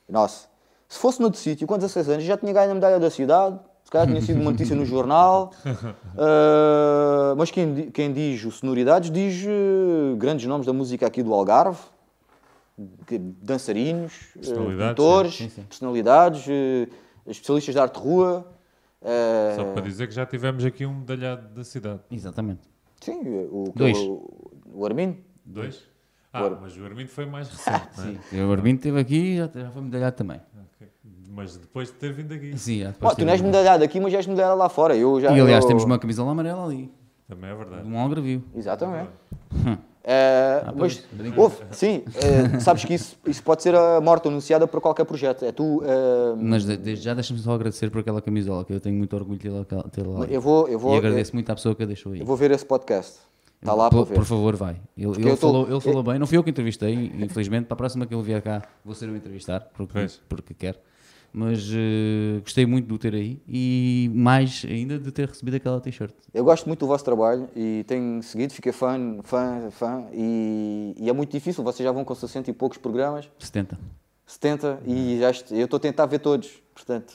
Nosso. 0.09 0.49
Se 0.89 0.99
fosse 0.99 1.21
noutro 1.21 1.41
sítio, 1.41 1.67
com 1.67 1.77
16 1.77 2.09
anos, 2.09 2.25
já 2.25 2.37
tinha 2.37 2.53
ganho 2.53 2.71
a 2.71 2.75
medalha 2.75 2.99
da 2.99 3.11
cidade, 3.11 3.59
se 3.85 3.91
calhar 3.91 4.07
tinha 4.07 4.21
sido 4.21 4.41
uma 4.41 4.51
notícia 4.51 4.75
no 4.75 4.85
jornal. 4.85 5.53
Ah, 6.17 7.35
mas 7.37 7.51
quem, 7.51 7.91
quem 7.91 8.13
diz 8.13 8.45
o 8.45 8.51
Sonoridades 8.53 9.11
diz 9.11 9.45
eh, 9.45 10.15
grandes 10.17 10.47
nomes 10.47 10.65
da 10.65 10.73
música 10.73 11.05
aqui 11.09 11.25
do 11.25 11.35
Algarve, 11.35 11.81
dançarinos, 13.43 14.13
eh, 14.37 14.39
Personalidades, 14.39 14.95
pintores, 14.95 16.47
eh, 16.49 16.89
especialistas 17.27 17.75
de 17.75 17.81
arte 17.81 17.95
de 17.95 18.07
rua. 18.07 18.47
Eh, 19.05 19.53
Só 19.57 19.65
para 19.73 19.83
dizer 19.83 20.09
que 20.09 20.15
já 20.15 20.25
tivemos 20.27 20.65
aqui 20.65 20.85
um 20.87 20.95
medalhado 21.01 21.49
da 21.55 21.63
cidade. 21.65 22.01
Exatamente. 22.11 22.63
Sim, 23.01 23.21
o, 23.51 23.73
Dois. 23.75 23.97
o, 23.99 24.51
o 24.73 24.87
Armindo. 24.87 25.19
Dois? 25.45 25.83
Ah, 26.33 26.39
Agora- 26.41 26.59
mas 26.63 26.77
o 26.77 26.85
Armindo 26.85 27.11
foi 27.11 27.27
mais 27.27 27.49
recente, 27.51 27.89
é? 28.01 28.19
Sim. 28.31 28.43
O 28.43 28.51
Arbino 28.53 28.77
esteve 28.77 28.99
aqui 28.99 29.37
já, 29.37 29.49
já 29.55 29.71
foi 29.71 29.83
medalhado 29.83 30.17
também. 30.17 30.41
Ok. 30.77 30.89
Mas 31.31 31.57
depois 31.57 31.89
de 31.89 31.95
ter 31.95 32.13
vindo 32.13 32.33
aqui. 32.35 32.57
Sim, 32.59 32.81
já 32.81 32.91
depois 32.91 33.13
Oh, 33.13 33.17
tu 33.17 33.25
não 33.25 33.33
és 33.33 33.41
medalhado 33.41 33.85
aqui, 33.85 34.01
mas 34.01 34.13
és 34.15 34.27
medalhado 34.27 34.57
lá 34.59 34.69
fora. 34.69 34.97
Eu 34.97 35.21
já, 35.21 35.31
E 35.37 35.41
aliás, 35.41 35.63
eu- 35.65 35.69
temos 35.69 35.85
uma 35.85 35.99
camisola 35.99 36.33
amarela 36.33 36.65
ali, 36.65 36.91
Também 37.29 37.51
é 37.51 37.55
verdade. 37.55 37.83
de 37.83 37.89
um 37.89 37.99
algravio. 37.99 38.43
Exatamente. 38.55 39.11
Eh, 40.07 40.63
Ah, 40.67 40.73
mas, 40.77 41.03
houve, 41.35 41.57
sim, 41.71 42.05
eh, 42.17 42.61
sabes 42.61 42.85
que 42.85 42.93
isso, 42.93 43.17
isso 43.27 43.43
pode 43.43 43.63
ser 43.63 43.75
a 43.75 44.01
morte 44.03 44.29
anunciada 44.29 44.67
para 44.69 44.79
qualquer 44.79 45.05
projeto. 45.07 45.45
É 45.47 45.51
tu. 45.53 45.83
eh, 45.83 46.35
Mas 46.37 46.67
de- 46.67 46.77
desde 46.77 47.03
já 47.05 47.15
deixa-me 47.15 47.41
só 47.41 47.53
agradecer 47.55 47.91
por 47.91 48.01
aquela 48.01 48.21
camisola, 48.21 48.65
que 48.67 48.73
eu 48.75 48.81
tenho 48.81 48.97
muito 48.97 49.17
orgulho 49.17 49.39
de 49.39 49.49
tê-la 49.91 50.19
lá. 50.21 50.27
eu 50.27 50.41
vou, 50.43 50.69
eu 50.69 50.79
vou, 50.79 50.95
e 50.95 50.99
agradeço 50.99 51.33
muito 51.35 51.49
à 51.51 51.55
pessoa 51.55 51.75
que 51.75 51.83
a 51.83 51.87
deixou 51.87 52.13
aí. 52.13 52.21
eu 52.21 52.27
vou 52.27 52.37
ver 52.37 52.51
esse 52.51 52.67
podcast. 52.67 53.19
Está 53.63 53.73
lá 53.73 53.89
por, 53.89 54.05
para 54.05 54.09
ver. 54.11 54.15
por 54.17 54.25
favor, 54.27 54.55
vai. 54.57 54.77
Ele, 54.95 55.11
ele 55.13 55.25
eu 55.31 55.37
tô- 55.39 55.49
falou, 55.49 55.67
ele 55.71 55.81
falou 55.81 56.03
bem, 56.03 56.19
não 56.19 56.27
fui 56.27 56.37
eu 56.37 56.45
que 56.45 56.51
entrevistei, 56.51 56.93
infelizmente. 57.19 57.65
Para 57.65 57.73
a 57.75 57.79
próxima 57.79 58.05
que 58.05 58.15
ele 58.15 58.23
vier 58.23 58.43
cá, 58.43 58.63
vou 58.85 58.95
ser 58.95 59.09
eu 59.09 59.15
a 59.15 59.17
entrevistar, 59.17 59.61
porque, 59.75 59.95
Pois. 59.95 60.21
porque 60.29 60.53
quero. 60.53 60.77
Mas 61.37 61.69
eh, 61.73 62.39
gostei 62.45 62.65
muito 62.65 62.87
de 62.87 62.95
o 62.95 62.99
ter 62.99 63.13
aí 63.13 63.43
e 63.49 64.09
mais 64.15 64.65
ainda 64.69 64.97
de 65.01 65.11
ter 65.11 65.27
recebido 65.29 65.57
aquela 65.57 65.81
t-shirt. 65.81 66.13
Eu 66.33 66.45
gosto 66.45 66.67
muito 66.67 66.79
do 66.79 66.87
vosso 66.87 67.05
trabalho 67.05 67.49
e 67.57 67.85
tenho 67.89 68.23
seguido, 68.23 68.53
fiquei 68.53 68.71
fã, 68.71 69.19
fã, 69.25 69.69
fã. 69.73 70.05
E, 70.13 70.95
e 70.97 71.11
é 71.11 71.13
muito 71.13 71.33
difícil, 71.33 71.65
vocês 71.65 71.85
já 71.85 71.91
vão 71.91 72.05
com 72.05 72.15
60 72.15 72.49
e 72.51 72.55
poucos 72.55 72.79
programas, 72.79 73.29
70. 73.41 73.77
70, 74.25 74.81
e 74.87 75.19
já 75.19 75.31
est- 75.31 75.51
eu 75.51 75.65
estou 75.65 75.77
a 75.77 75.81
tentar 75.81 76.07
ver 76.07 76.21
todos. 76.21 76.63
Portanto, 76.73 77.15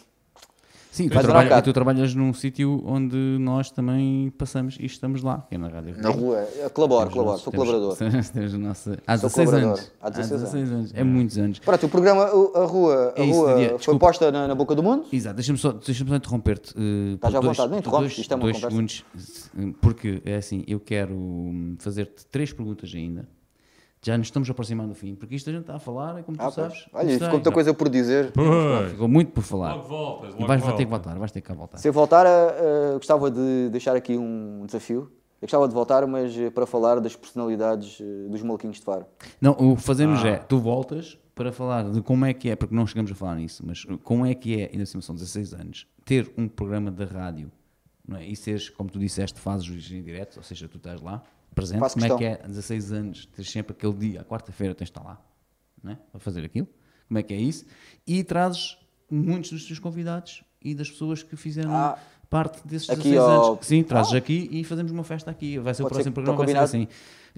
Sim, 1.03 1.09
tu, 1.09 1.19
trabalha- 1.19 1.57
e 1.57 1.61
tu 1.61 1.73
trabalhas 1.73 2.13
num 2.13 2.34
sítio 2.34 2.84
onde 2.85 3.15
nós 3.39 3.71
também 3.71 4.30
passamos 4.38 4.77
e 4.80 4.85
estamos 4.85 5.21
lá, 5.23 5.45
que 5.47 5.55
é 5.55 5.57
na 5.57 5.67
Rádio 5.69 5.95
na 6.01 6.09
Rua. 6.09 6.45
eu 6.57 6.69
colaboro, 6.69 7.01
Temos 7.09 7.13
colaboro, 7.13 7.38
sou 7.39 7.51
temos- 7.51 7.67
colaborador. 7.69 7.97
Temos, 8.34 8.53
o 8.53 8.57
nosso, 8.57 8.89
há 9.07 9.17
Sou 9.17 9.30
16 9.30 9.49
colaborador. 9.49 9.80
anos. 9.80 9.91
Há 10.01 10.09
16 10.09 10.71
anos. 10.71 10.91
É 10.93 11.03
muitos 11.03 11.38
anos. 11.38 11.59
Pronto, 11.59 11.85
o 11.85 11.89
programa, 11.89 12.23
a 12.23 12.65
rua, 12.65 13.13
a 13.15 13.21
É 13.21 13.26
isso, 13.26 13.39
rua 13.39 13.53
foi 13.55 13.77
desculpa. 13.77 13.99
posta 14.07 14.31
na, 14.31 14.47
na 14.47 14.55
boca 14.55 14.76
do 14.76 14.84
mundo. 14.84 15.05
Exato, 15.11 15.35
deixa-me 15.35 15.57
só, 15.57 15.71
deixa 15.71 16.05
só 16.05 16.15
interromper-te. 16.15 16.73
eh, 16.77 17.13
Estás 17.15 17.34
à 17.35 17.39
vontade, 17.39 17.59
não 17.71 17.81
por 17.81 17.88
interrompes, 17.88 18.17
isto 18.17 18.31
é 18.31 18.35
uma 18.35 18.41
dois 18.43 18.55
conversa. 18.57 18.76
segundos, 18.76 19.05
se- 19.17 19.49
porque 19.81 20.21
é 20.26 20.35
assim, 20.35 20.63
eu 20.67 20.80
quero 20.80 21.13
hum, 21.15 21.76
fazer-te 21.80 22.26
três 22.27 22.51
perguntas 22.51 22.91
ainda. 22.93 23.27
Já 24.01 24.17
nos 24.17 24.27
estamos 24.27 24.49
aproximando 24.49 24.89
do 24.89 24.95
fim, 24.95 25.13
porque 25.13 25.35
isto 25.35 25.49
a 25.49 25.53
gente 25.53 25.61
está 25.63 25.76
a 25.76 25.80
falar, 25.80 26.17
é 26.19 26.23
como 26.23 26.38
tu 26.38 26.41
Ah, 26.41 26.45
pois. 26.45 26.55
sabes. 26.55 26.85
Olha, 26.93 27.09
ficou 27.09 27.19
sei. 27.27 27.30
muita 27.34 27.51
coisa 27.51 27.73
por 27.73 27.89
dizer. 27.89 28.31
Pois. 28.31 28.91
Ficou 28.91 29.07
muito 29.09 29.31
por 29.34 29.43
falar. 29.43 29.73
Logo 29.76 29.88
voltas, 29.89 30.30
E 30.30 30.34
logo 30.35 30.47
vais, 30.47 30.61
vai 30.63 30.76
ter 30.76 30.85
que 30.85 30.89
voltar, 30.89 31.19
vais 31.19 31.31
ter 31.34 31.41
que 31.41 31.53
voltar. 31.53 31.77
Se 31.77 31.88
eu 31.89 31.91
voltar, 31.93 32.26
eh, 32.26 32.93
gostava 32.95 33.30
de 33.30 33.69
deixar 33.69 33.95
aqui 33.97 34.17
um 34.17 34.63
desafio. 34.65 35.11
Eu 35.41 35.45
gostava 35.45 35.67
de 35.67 35.73
voltar, 35.73 36.07
mas 36.07 36.35
eh, 36.38 36.49
para 36.49 36.65
falar 36.65 37.01
das 37.01 37.15
personalidades 37.15 37.99
dos 38.30 38.41
maluquinhos 38.41 38.77
de 38.77 38.84
Faro. 38.84 39.05
Não, 39.41 39.51
o 39.51 39.76
que 39.76 39.81
fazemos 39.84 40.23
Ah. 40.23 40.30
é, 40.30 40.35
tu 40.38 40.59
voltas 40.59 41.17
para 41.35 41.51
falar 41.51 41.84
de 41.89 42.01
como 42.01 42.23
é 42.26 42.34
que 42.34 42.49
é, 42.49 42.55
porque 42.55 42.73
não 42.76 42.88
chegamos 42.88 43.11
a 43.11 43.15
falar 43.15 43.35
nisso, 43.35 43.63
mas 43.65 43.85
como 44.03 44.26
é 44.26 44.34
que 44.34 44.61
é, 44.61 44.69
ainda 44.71 44.84
assim 44.84 44.99
são 45.01 45.13
16 45.15 45.53
anos, 45.53 45.88
ter 46.05 46.31
um 46.38 46.47
programa 46.47 46.89
de 46.91 47.03
rádio 47.05 47.51
não 48.07 48.17
é? 48.17 48.26
e 48.26 48.35
seres, 48.35 48.69
como 48.69 48.89
tu 48.89 48.97
disseste, 48.99 49.39
fazes 49.39 49.67
os 49.69 49.91
em 49.91 50.01
direto, 50.01 50.38
ou 50.38 50.43
seja, 50.43 50.67
tu 50.67 50.77
estás 50.77 51.01
lá, 51.01 51.21
presente, 51.55 51.80
Faço 51.80 51.95
como 51.95 52.05
é 52.05 52.09
questão. 52.09 52.17
que 52.17 52.26
é 52.43 52.47
16 52.47 52.91
anos, 52.91 53.26
teres 53.27 53.51
sempre 53.51 53.73
aquele 53.73 53.93
dia, 53.93 54.21
à 54.21 54.23
quarta-feira 54.23 54.73
tens 54.76 54.85
de 54.88 54.91
estar 54.91 55.03
lá, 55.03 55.21
não 55.84 55.91
é? 55.93 55.97
a 56.13 56.19
fazer 56.19 56.43
aquilo, 56.45 56.67
como 57.07 57.17
é 57.17 57.23
que 57.23 57.34
é 57.34 57.38
isso, 57.38 57.65
e 58.05 58.23
trazes 58.23 58.77
muitos 59.09 59.51
dos 59.51 59.65
teus 59.65 59.80
convidados 59.80 60.43
e 60.61 60.73
das 60.76 60.89
pessoas 60.89 61.23
que 61.23 61.35
fizeram 61.35 61.71
Ah. 61.73 61.97
parte 62.30 62.65
desses 62.67 62.89
Aqui 62.89 63.03
16 63.09 63.17
ao- 63.17 63.53
anos. 63.53 63.65
Sim, 63.65 63.84
trazes 63.84 64.13
aqui 64.13 64.47
e 64.51 64.63
fazemos 64.63 64.91
uma 64.91 65.03
festa 65.03 65.31
aqui, 65.31 65.57
vai 65.57 65.73
ser 65.73 65.81
o 65.84 65.85
Pode 65.85 66.03
ser 66.03 66.11
próximo 66.11 66.13
que- 66.13 66.21
programa, 66.23 66.38
vai 66.45 66.67
ser 66.67 66.77
assim. 66.77 66.88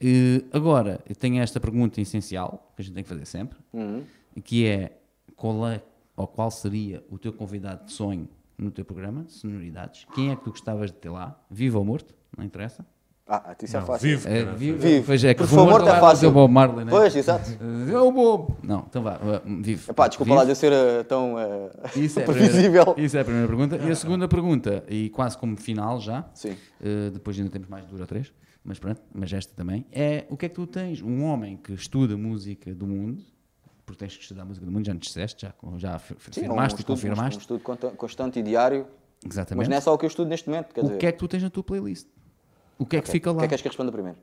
Eh, 0.02 0.44
agora, 0.52 1.00
eu 1.08 1.16
tenho 1.16 1.42
esta 1.42 1.60
pergunta 1.60 2.02
essencial, 2.02 2.72
que 2.76 2.82
a 2.82 2.86
gente 2.86 2.94
tem 2.94 3.04
que 3.04 3.10
fazer 3.10 3.26
sempre, 3.26 3.58
Uhum. 3.74 4.04
que 4.44 4.66
é 4.66 4.98
qual 5.36 5.68
é 5.68 5.82
ou 6.16 6.28
qual 6.28 6.52
seria 6.52 7.04
o 7.10 7.18
teu 7.18 7.32
convidado 7.32 7.86
de 7.86 7.94
sonho 7.94 8.28
no 8.58 8.70
teu 8.70 8.84
programa, 8.86 9.26
sonoridades? 9.30 10.06
Quem 10.14 10.30
é 10.32 10.36
que 10.36 10.44
tu 10.44 10.50
gostavas 10.52 10.92
de 10.92 10.98
ter 10.98 11.10
lá? 11.10 11.40
Vivo 11.50 11.80
ou 11.80 11.86
morto? 11.86 12.14
Não 12.38 12.44
interessa? 12.44 12.86
Ah, 13.34 13.56
isso 13.64 13.78
é 13.78 13.80
Não, 13.80 13.88
fácil. 13.88 14.10
vivo, 14.10 14.28
É, 14.28 14.44
vivo. 14.44 14.78
Vivo. 14.78 15.06
Pois 15.06 15.24
é, 15.24 15.34
que 15.34 15.42
morto 15.56 15.88
é 15.88 15.92
lá, 15.94 16.00
fácil. 16.02 16.28
o 16.28 16.32
Bob 16.34 16.52
Marley, 16.54 16.84
né? 16.84 16.92
Pois, 16.92 17.16
exato. 17.16 17.50
É 17.90 17.98
o 17.98 18.12
Bob. 18.12 18.56
Não, 18.62 18.80
então 18.90 19.02
vá, 19.02 19.20
vivo. 19.62 19.90
Epá, 19.90 20.10
desculpa 20.10 20.32
Vivo. 20.32 20.38
lá 20.40 20.44
de 20.44 20.52
eu 20.52 20.56
ser 20.56 20.74
eh, 20.74 21.04
tão 21.04 21.40
eh, 21.40 21.70
Isso 21.96 22.20
é, 22.20 22.24
a 22.24 22.26
previsível. 22.28 22.84
primeira, 22.88 23.02
isso 23.06 23.18
é 23.18 23.22
a 23.22 23.24
primeira 23.24 23.48
pergunta. 23.48 23.78
E 23.78 23.90
a 23.90 23.96
segunda 23.96 24.28
pergunta, 24.28 24.84
e 24.90 25.10
quase 25.12 25.38
como 25.38 25.56
final 25.56 26.02
já, 26.02 26.26
Sim. 26.34 26.58
eh, 26.84 27.10
depois 27.14 27.38
ainda 27.40 27.50
temos 27.50 27.70
mais 27.70 27.86
duas 27.86 28.02
ou 28.02 28.06
três, 28.08 28.34
mas 28.66 28.78
pronto, 28.80 29.02
mas 29.16 29.32
esta 29.32 29.54
também, 29.56 29.86
é 29.94 30.26
o 30.30 30.36
que 30.36 30.48
é 30.48 30.50
que 30.50 30.56
tu 30.56 30.68
tens? 30.68 31.02
Um 31.02 31.24
homem 31.24 31.56
que 31.56 31.72
estuda 31.72 32.18
música 32.18 32.76
do 32.76 32.86
mundo, 32.86 33.24
porque 33.86 34.00
tens 34.00 34.18
que 34.18 34.24
estudar 34.24 34.44
música 34.44 34.66
do 34.66 34.72
mundo, 34.74 34.86
já 34.86 34.94
nos 34.94 35.04
disseste, 35.08 35.46
já, 35.46 35.54
já 35.78 35.92
um 35.92 35.96
afirmaste 35.96 36.80
e 36.80 36.82
estudo, 36.82 36.92
um 36.92 36.96
confirmaste. 36.96 37.40
estudo 37.40 37.60
conta- 37.64 37.92
constante 37.92 38.40
e 38.40 38.44
diário. 38.44 38.86
Mas 39.24 39.36
Exatamente. 39.36 39.70
não 39.70 39.78
é 39.78 39.80
só 39.80 39.94
o 39.94 39.98
que 39.98 40.04
eu 40.04 40.08
estudo 40.10 40.28
neste 40.28 40.50
momento. 40.50 40.74
Quer 40.74 40.82
o 40.82 40.84
dizer, 40.84 40.98
que 40.98 41.06
é 41.06 41.12
que 41.14 41.18
tu 41.18 41.28
tens 41.30 41.44
na 41.44 41.50
tua 41.50 41.64
playlist? 41.64 42.08
O 42.82 42.86
que 42.86 42.98
é 42.98 43.02
que 43.02 43.10
fica 43.12 43.30
o 43.32 43.34
lá? 43.34 43.40
que 43.40 43.46
é 43.46 43.48
que 43.48 43.50
queres 43.52 43.62
que 43.62 43.68
responda 43.68 43.92
primeiro? 43.92 44.18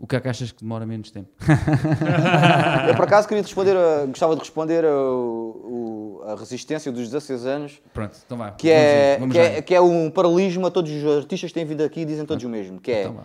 O 0.00 0.06
que 0.06 0.16
é 0.16 0.20
que 0.20 0.28
achas 0.28 0.50
que 0.50 0.60
demora 0.62 0.84
menos 0.84 1.10
tempo? 1.10 1.28
Eu, 2.88 2.94
por 2.96 3.04
acaso, 3.04 3.28
queria 3.28 3.42
responder, 3.42 3.76
a- 3.76 4.06
gostava 4.06 4.34
de 4.34 4.40
responder 4.40 4.84
a, 4.84 4.96
o- 5.00 6.22
a 6.26 6.34
resistência 6.34 6.90
dos 6.90 7.04
16 7.10 7.46
anos, 7.46 7.80
Pronto, 7.92 8.16
então 8.24 8.36
vá. 8.38 8.50
que 8.52 8.68
é, 8.70 9.18
que, 9.30 9.38
é, 9.38 9.62
que 9.62 9.74
é 9.74 9.80
um 9.80 10.10
paralelismo 10.10 10.66
a 10.66 10.70
todos 10.70 10.90
os 10.90 11.04
artistas 11.18 11.50
que 11.50 11.54
têm 11.54 11.64
vindo 11.64 11.82
aqui 11.82 12.00
e 12.00 12.04
dizem 12.04 12.24
todos 12.26 12.42
o 12.44 12.48
mesmo, 12.48 12.80
que 12.80 12.90
é, 12.90 13.02
Então 13.04 13.24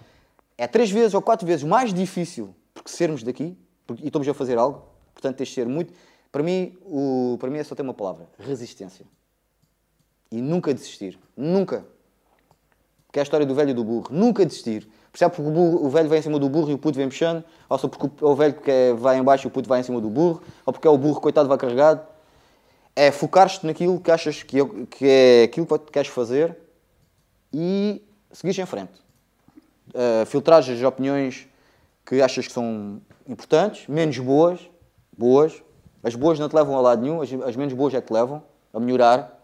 é 0.57 0.67
três 0.67 0.91
vezes 0.91 1.13
ou 1.13 1.21
quatro 1.21 1.47
vezes 1.47 1.63
mais 1.63 1.93
difícil 1.93 2.53
porque 2.73 2.89
sermos 2.91 3.23
daqui 3.23 3.57
porque, 3.87 4.03
e 4.03 4.07
estamos 4.07 4.27
a 4.27 4.33
fazer 4.33 4.57
algo, 4.57 4.83
portanto 5.13 5.37
tens 5.37 5.49
de 5.49 5.55
ser 5.55 5.65
muito... 5.67 5.93
Para 6.31 6.43
mim, 6.43 6.77
o, 6.83 7.37
para 7.39 7.49
mim 7.49 7.57
é 7.57 7.63
só 7.63 7.73
ter 7.73 7.81
uma 7.83 7.93
palavra, 7.93 8.27
resistência. 8.37 9.05
E 10.29 10.41
nunca 10.41 10.73
desistir. 10.73 11.17
Nunca. 11.35 11.85
Que 13.11 13.19
é 13.19 13.21
a 13.21 13.23
história 13.23 13.45
do 13.45 13.55
velho 13.55 13.69
e 13.71 13.73
do 13.73 13.83
burro. 13.83 14.07
Nunca 14.11 14.45
desistir. 14.45 14.87
Percebe 15.11 15.35
porque 15.35 15.49
o, 15.49 15.53
burro- 15.53 15.85
o 15.85 15.89
velho 15.89 16.09
vai 16.09 16.19
em 16.19 16.21
cima 16.21 16.37
do 16.37 16.49
burro 16.49 16.69
e 16.69 16.73
o 16.73 16.77
puto 16.77 16.97
vem 16.97 17.07
mexendo, 17.07 17.43
ou 17.69 17.77
só 17.77 17.87
porque 17.87 18.05
o, 18.23 18.29
o 18.29 18.35
velho 18.35 18.53
que 18.53 18.69
é- 18.69 18.93
vai 18.93 19.17
em 19.17 19.23
baixo 19.23 19.47
e 19.47 19.49
o 19.49 19.51
puto 19.51 19.67
vai 19.67 19.79
em 19.79 19.83
cima 19.83 19.99
do 19.99 20.09
burro, 20.09 20.41
ou 20.65 20.73
porque 20.73 20.87
é 20.87 20.91
o 20.91 20.97
burro, 20.97 21.19
coitado, 21.21 21.47
vai 21.49 21.57
carregado. 21.57 22.01
É 22.95 23.11
focar-te 23.11 23.65
naquilo 23.65 23.99
que 23.99 24.11
achas 24.11 24.43
que, 24.43 24.59
é- 24.59 24.85
que 24.89 25.05
é 25.07 25.43
aquilo 25.43 25.65
que 25.65 25.91
queres 25.91 26.09
fazer 26.09 26.57
e 27.53 28.01
seguires 28.31 28.59
em 28.59 28.65
frente. 28.65 28.93
Uh, 29.89 30.25
filtrares 30.25 30.67
as 30.67 30.83
opiniões 30.83 31.47
que 32.05 32.21
achas 32.21 32.45
que 32.45 32.53
são 32.53 33.01
importantes, 33.27 33.87
menos 33.87 34.17
boas, 34.19 34.59
boas. 35.17 35.63
As 36.03 36.13
boas 36.13 36.37
não 36.37 36.47
te 36.49 36.55
levam 36.55 36.77
a 36.77 36.81
lado 36.81 37.01
nenhum, 37.01 37.21
as, 37.21 37.31
as 37.33 37.55
menos 37.55 37.73
boas 37.73 37.93
é 37.93 38.01
que 38.01 38.07
te 38.07 38.13
levam 38.13 38.43
a 38.73 38.79
melhorar. 38.79 39.36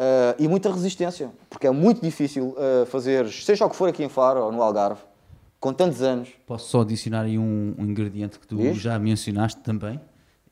Uh, 0.00 0.34
e 0.38 0.46
muita 0.46 0.70
resistência, 0.72 1.30
porque 1.50 1.66
é 1.66 1.70
muito 1.72 2.00
difícil 2.00 2.54
uh, 2.56 2.86
fazer, 2.86 3.28
seja 3.30 3.66
o 3.66 3.70
que 3.70 3.74
for 3.74 3.88
aqui 3.88 4.04
em 4.04 4.08
Faro 4.08 4.44
ou 4.44 4.52
no 4.52 4.62
Algarve, 4.62 5.00
com 5.58 5.72
tantos 5.72 6.02
anos. 6.02 6.28
Posso 6.46 6.68
só 6.68 6.82
adicionar 6.82 7.22
aí 7.22 7.36
um, 7.36 7.74
um 7.76 7.84
ingrediente 7.84 8.38
que 8.38 8.46
tu 8.46 8.56
Diz? 8.56 8.76
já 8.78 8.96
mencionaste 8.96 9.60
também 9.60 10.00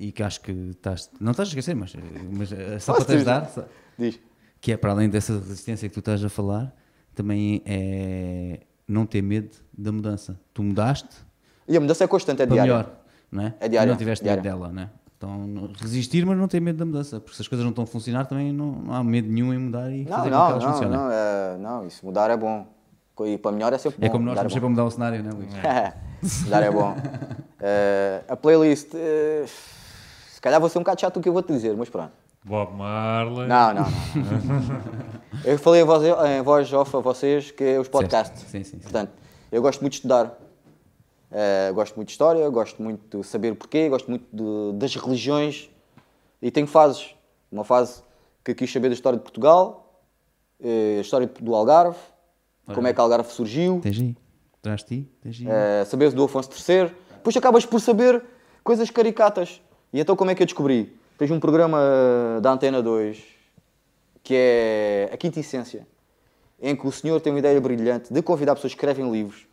e 0.01 0.11
que 0.11 0.21
acho 0.21 0.41
que 0.41 0.51
estás. 0.51 1.09
Não 1.21 1.31
estás 1.31 1.49
a 1.49 1.51
esquecer, 1.51 1.77
mas, 1.77 1.95
mas 2.33 2.51
é 2.51 2.79
só 2.81 2.95
Posso 2.95 3.07
para 3.07 3.15
te 3.15 3.17
ajudar. 3.19 3.49
só- 3.51 3.65
Diz. 3.97 4.19
Que 4.61 4.73
é 4.73 4.77
para 4.77 4.91
além 4.91 5.09
dessa 5.09 5.35
resistência 5.35 5.89
que 5.89 5.95
tu 5.95 6.01
estás 6.01 6.25
a 6.25 6.29
falar, 6.29 6.75
também 7.15 7.63
é 7.65 8.61
não 8.89 9.07
ter 9.07 9.23
medo 9.23 9.57
da 9.79 9.93
mudança. 9.93 10.41
Tu 10.53 10.61
mudaste 10.65 11.15
E 11.69 11.77
a 11.77 11.81
mudança 11.81 12.03
é 12.03 12.09
constante, 12.09 12.43
é 12.43 12.47
diária. 12.47 12.63
melhor, 12.73 13.01
não 13.31 13.45
é? 13.45 13.55
É 13.61 13.69
diária, 13.69 13.89
E 13.89 13.91
não 13.93 13.97
tiveste 13.97 14.25
diária. 14.25 14.43
medo 14.43 14.53
dela, 14.59 14.73
não 14.73 14.83
é? 14.83 14.91
Então, 15.17 15.31
não- 15.47 15.71
resistir, 15.81 16.27
mas 16.27 16.37
não 16.37 16.47
ter 16.47 16.61
medo 16.61 16.79
da 16.79 16.85
mudança, 16.85 17.19
porque 17.19 17.35
se 17.37 17.41
as 17.43 17.49
coisas 17.49 17.65
não 17.65 17.71
estão 17.71 17.85
a 17.85 17.87
funcionar, 17.87 18.27
também 18.27 18.53
não, 18.53 18.73
não 18.73 18.95
há 18.95 19.03
medo 19.03 19.29
nenhum 19.29 19.53
em 19.55 19.59
mudar 19.59 19.91
e 19.91 20.05
Não, 20.05 20.11
fazer 20.11 20.23
com 20.23 20.25
que 20.25 20.31
não, 20.31 20.51
elas 20.51 20.65
não, 20.65 20.73
funcionem. 20.73 20.99
não, 20.99 21.11
é, 21.11 21.57
não, 21.59 21.87
isso 21.87 22.05
mudar 22.05 22.31
é 22.31 22.37
bom. 22.37 22.67
E 23.25 23.39
para 23.39 23.51
melhor 23.51 23.73
é 23.73 23.79
sempre 23.79 23.99
bom. 23.99 24.07
É 24.07 24.11
como 24.11 24.25
nós 24.27 24.39
é 24.39 24.43
sempre 24.49 24.67
a 24.67 24.69
mudar 24.69 24.85
o 24.85 24.91
cenário, 24.91 25.23
não 25.25 25.31
é, 25.65 25.95
Luís? 26.23 26.45
Mudar 26.45 26.63
é 26.63 26.71
bom. 26.71 26.95
Eh, 27.61 28.23
a 28.29 28.37
playlist, 28.37 28.89
eh, 28.95 29.45
se 29.47 30.39
calhar 30.43 30.61
vou 30.61 30.69
ser 30.69 30.77
um 30.79 30.83
bocado 30.83 31.01
chato 31.01 31.17
o 31.17 31.21
que 31.23 31.29
eu 31.31 31.33
vou 31.33 31.43
te 31.43 31.51
dizer, 31.51 31.75
mas 31.75 31.89
pronto. 31.89 32.13
Bob 32.45 32.75
Marley. 32.77 33.49
Não, 33.49 33.73
não, 33.73 33.83
não. 33.85 33.91
não. 33.91 35.41
eu 35.47 35.59
falei 35.59 35.81
em 35.81 35.85
voz, 35.85 36.03
em 36.05 36.43
voz 36.43 36.71
off 36.75 36.95
a 36.95 37.01
vocês 37.01 37.51
que 37.51 37.65
é 37.65 37.81
os 37.81 37.89
podcasts. 37.89 38.43
Sim, 38.43 38.63
sim, 38.63 38.71
sim. 38.73 38.79
Portanto, 38.81 39.13
eu 39.51 39.63
gosto 39.63 39.81
muito 39.81 39.93
de 39.93 39.97
estudar. 39.99 40.37
Eh, 41.31 41.73
gosto 41.75 41.97
muito 41.97 42.09
de 42.09 42.13
história, 42.13 42.49
gosto 42.49 42.81
muito 42.83 43.19
de 43.19 43.27
saber 43.27 43.53
o 43.53 43.57
porquê, 43.57 43.89
gosto 43.89 44.09
muito 44.09 44.25
de- 44.33 44.79
das 44.79 44.95
religiões 44.95 45.69
e 46.41 46.51
tenho 46.51 46.67
fases. 46.67 47.15
Uma 47.51 47.65
fase 47.65 48.03
que 48.45 48.55
quis 48.55 48.73
saber 48.73 48.89
da 48.89 48.95
história 48.95 49.17
de 49.19 49.23
Portugal, 49.23 50.03
eh, 50.61 50.97
a 50.99 51.01
história 51.01 51.27
do 51.41 51.55
Algarve, 51.55 51.99
como 52.73 52.87
é 52.87 52.93
que 52.93 53.01
o 53.01 53.03
Algarve 53.03 53.31
surgiu, 53.33 53.81
Tens 53.83 53.99
aí? 54.01 54.17
Traz 54.63 54.83
ti? 54.83 55.09
Tens 55.21 55.41
aí? 55.41 55.47
eh, 55.49 55.85
saber 55.85 56.11
do 56.13 56.25
Afonso 56.25 56.49
III. 56.51 56.91
Depois 57.17 57.37
acabas 57.37 57.67
por 57.67 57.81
saber 57.81 58.23
coisas 58.63 58.89
caricatas. 58.91 59.61
E 59.93 60.01
então 60.01 60.15
como 60.17 60.31
é 60.31 60.35
que 60.35 60.43
eu 60.43 60.47
descobri? 60.47 60.97
Tens 61.19 61.31
um 61.31 61.41
programa 61.41 61.79
da 62.41 62.53
Antena 62.53 62.83
2 62.83 63.23
que 64.23 64.35
é 64.35 65.11
a 65.13 65.17
Quinta 65.17 65.39
Essência, 65.39 65.87
em 66.61 66.75
que 66.75 66.85
o 66.87 66.91
senhor 66.91 67.21
tem 67.21 67.33
uma 67.33 67.39
ideia 67.39 67.61
brilhante 67.61 68.13
de 68.13 68.21
convidar 68.23 68.55
pessoas 68.57 68.73
que 68.75 68.79
escrevem 68.79 69.11
livros 69.11 69.47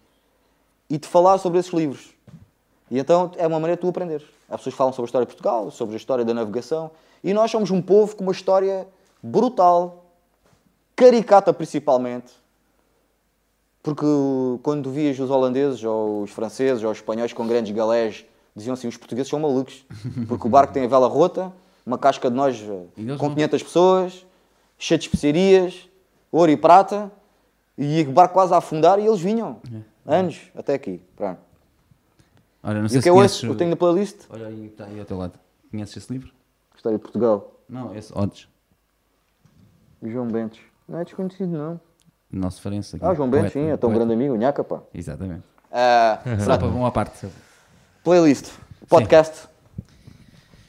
e 0.94 0.98
de 1.00 1.08
falar 1.08 1.40
sobre 1.40 1.58
esses 1.58 1.74
livros. 1.74 2.14
E 2.92 3.00
então 3.00 3.32
é 3.38 3.48
uma 3.48 3.60
maneira 3.60 3.76
de 3.76 3.82
tu 3.82 3.88
aprender. 3.88 4.24
As 4.48 4.58
pessoas 4.58 4.76
falam 4.76 4.94
sobre 4.94 5.06
a 5.06 5.10
história 5.10 5.26
de 5.26 5.34
Portugal, 5.34 5.72
sobre 5.72 5.96
a 5.96 5.98
história 5.98 6.24
da 6.24 6.36
navegação, 6.36 6.92
e 7.24 7.34
nós 7.34 7.50
somos 7.50 7.72
um 7.72 7.82
povo 7.82 8.16
com 8.16 8.22
uma 8.22 8.32
história 8.32 8.88
brutal, 9.22 10.06
caricata 10.96 11.52
principalmente, 11.52 12.32
porque 13.82 14.06
quando 14.62 14.92
vias 14.92 15.18
os 15.18 15.32
holandeses, 15.32 15.84
ou 15.84 16.22
os 16.22 16.30
franceses, 16.30 16.84
ou 16.84 16.92
os 16.92 17.00
espanhóis 17.00 17.34
com 17.34 17.48
grandes 17.48 17.74
galés, 17.76 18.24
diziam 18.56 18.76
assim, 18.76 18.88
os 18.88 18.96
portugueses 18.96 19.32
são 19.32 19.40
malucos, 19.40 19.84
porque 20.30 20.46
o 20.46 20.50
barco 20.50 20.74
tem 20.74 20.86
a 20.86 20.88
vela 20.88 21.08
rota, 21.08 21.52
uma 21.84 21.98
casca 21.98 22.30
de 22.30 22.36
nós 22.36 22.62
eh, 22.62 23.16
com 23.18 23.30
não. 23.30 23.34
500 23.34 23.64
pessoas, 23.64 24.26
cheio 24.78 25.00
de 25.00 25.06
especiarias, 25.08 25.90
ouro 26.32 26.52
e 26.52 26.56
prata, 26.56 27.12
e 27.76 28.04
o 28.04 28.12
barco 28.12 28.36
quase 28.36 28.54
a 28.54 28.58
afundar, 28.58 29.00
e 29.00 29.08
eles 29.08 29.20
vinham, 29.20 29.58
anos, 30.06 30.42
até 30.56 30.74
aqui, 30.74 31.02
pronto. 31.16 31.40
Olha, 32.62 32.80
não 32.80 32.86
E 32.86 32.90
sei 32.90 32.98
o 32.98 33.02
que 33.02 33.04
se 33.04 33.10
eu 33.10 33.14
conheces... 33.16 33.38
ouço, 33.44 33.54
eu 33.54 33.58
tenho 33.58 33.70
na 33.72 33.76
playlist, 33.76 34.26
Olha 34.30 34.48
aí, 34.48 34.68
está 34.68 34.86
aí 34.86 35.00
ao 35.00 35.06
teu 35.06 35.18
lado. 35.18 35.38
Conheces 35.70 35.98
esse 35.98 36.14
livro? 36.14 36.32
História 36.76 36.98
de 36.98 37.02
Portugal, 37.02 37.60
Não, 37.68 37.96
esse 37.96 38.12
Odds. 38.18 38.48
João 40.02 40.28
Bentes. 40.28 40.62
Não 40.88 41.00
é 41.00 41.04
desconhecido, 41.06 41.48
não. 41.50 41.80
Nosso 42.32 42.62
Farense 42.62 42.96
aqui. 42.96 43.06
Ah, 43.06 43.14
João 43.14 43.30
Bentes, 43.30 43.54
sim, 43.54 43.70
é 43.70 43.78
tão 43.78 43.92
grande 43.94 44.14
amigo, 44.14 44.36
nhaca, 44.36 44.64
pá. 44.64 44.82
Exatamente. 44.94 45.44
Ah, 45.72 46.20
Só 46.44 46.58
para 46.58 46.68
uma 46.68 46.92
parte. 46.92 47.28
playlist, 48.04 48.52
podcast, 48.90 49.48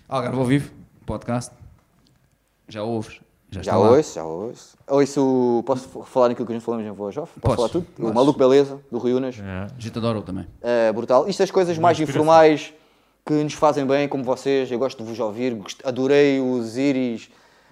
Algarve 0.08 0.38
ao 0.38 0.44
vivo, 0.44 0.70
podcast. 1.06 1.52
Já 2.68 2.82
ouves? 2.82 3.20
Já, 3.62 3.72
Já 3.72 3.78
ouço, 3.78 4.14
já 4.14 4.24
ouço. 4.24 4.76
Ouço, 4.88 5.62
posso 5.66 5.88
falar 6.04 6.28
naquilo 6.28 6.46
que 6.46 6.52
a 6.52 6.56
gente 6.56 6.64
falamos 6.64 6.86
em 6.86 6.90
voz 6.90 7.16
off? 7.16 7.32
Posso 7.40 7.56
Podes, 7.56 7.56
falar 7.56 7.68
tudo? 7.68 7.86
O 7.98 8.00
podes. 8.02 8.14
Maluco 8.14 8.38
Beleza, 8.38 8.80
do 8.90 8.98
Rui 8.98 9.12
Unas. 9.14 9.38
É. 9.38 9.66
Agitador 9.76 10.22
também. 10.22 10.46
É 10.60 10.92
brutal. 10.92 11.28
Isto 11.28 11.40
é 11.40 11.44
as 11.44 11.50
coisas 11.50 11.78
mais 11.78 11.98
informais 12.00 12.72
que 13.24 13.32
nos 13.32 13.54
fazem 13.54 13.86
bem, 13.86 14.08
como 14.08 14.24
vocês. 14.24 14.70
Eu 14.70 14.78
gosto 14.78 15.02
de 15.02 15.08
vos 15.08 15.18
ouvir. 15.18 15.56
Adorei 15.84 16.40
os 16.40 16.76
Iris, 16.76 17.30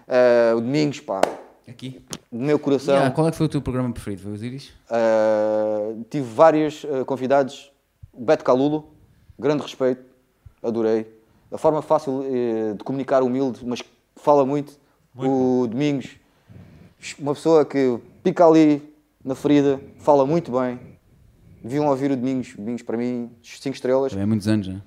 eh, 0.08 0.52
o 0.56 0.60
Domingos, 0.60 1.00
pá, 1.00 1.20
Aqui. 1.68 2.04
do 2.30 2.38
meu 2.38 2.58
coração. 2.58 2.94
Yeah, 2.94 3.14
qual 3.14 3.26
é 3.28 3.30
que 3.30 3.36
foi 3.36 3.46
o 3.46 3.48
teu 3.48 3.60
programa 3.60 3.92
preferido? 3.92 4.22
Foi 4.22 4.32
os 4.32 4.42
Iris? 4.42 4.72
Eh, 4.90 5.94
tive 6.10 6.26
vários 6.32 6.84
eh, 6.84 7.04
convidados. 7.04 7.70
O 8.12 8.24
Beto 8.24 8.44
Calulo, 8.44 8.88
grande 9.38 9.62
respeito, 9.62 10.02
adorei. 10.62 11.06
A 11.50 11.58
forma 11.58 11.82
fácil 11.82 12.24
eh, 12.24 12.74
de 12.74 12.84
comunicar, 12.84 13.22
humilde, 13.22 13.60
mas 13.64 13.82
que 13.82 13.88
fala 14.16 14.46
muito. 14.46 14.80
O 15.16 15.66
Domingos, 15.66 16.16
uma 17.18 17.34
pessoa 17.34 17.64
que 17.64 17.98
pica 18.22 18.46
ali 18.46 18.82
na 19.24 19.34
ferida, 19.34 19.80
fala 19.98 20.24
muito 20.26 20.52
bem. 20.52 20.78
Deviam 21.62 21.86
ouvir 21.86 22.10
o 22.10 22.16
Domingos, 22.16 22.54
Domingos 22.56 22.82
para 22.82 22.96
mim, 22.96 23.30
5 23.42 23.74
estrelas. 23.74 24.10
Também 24.12 24.24
há 24.24 24.26
muitos 24.26 24.48
anos, 24.48 24.68
né? 24.68 24.82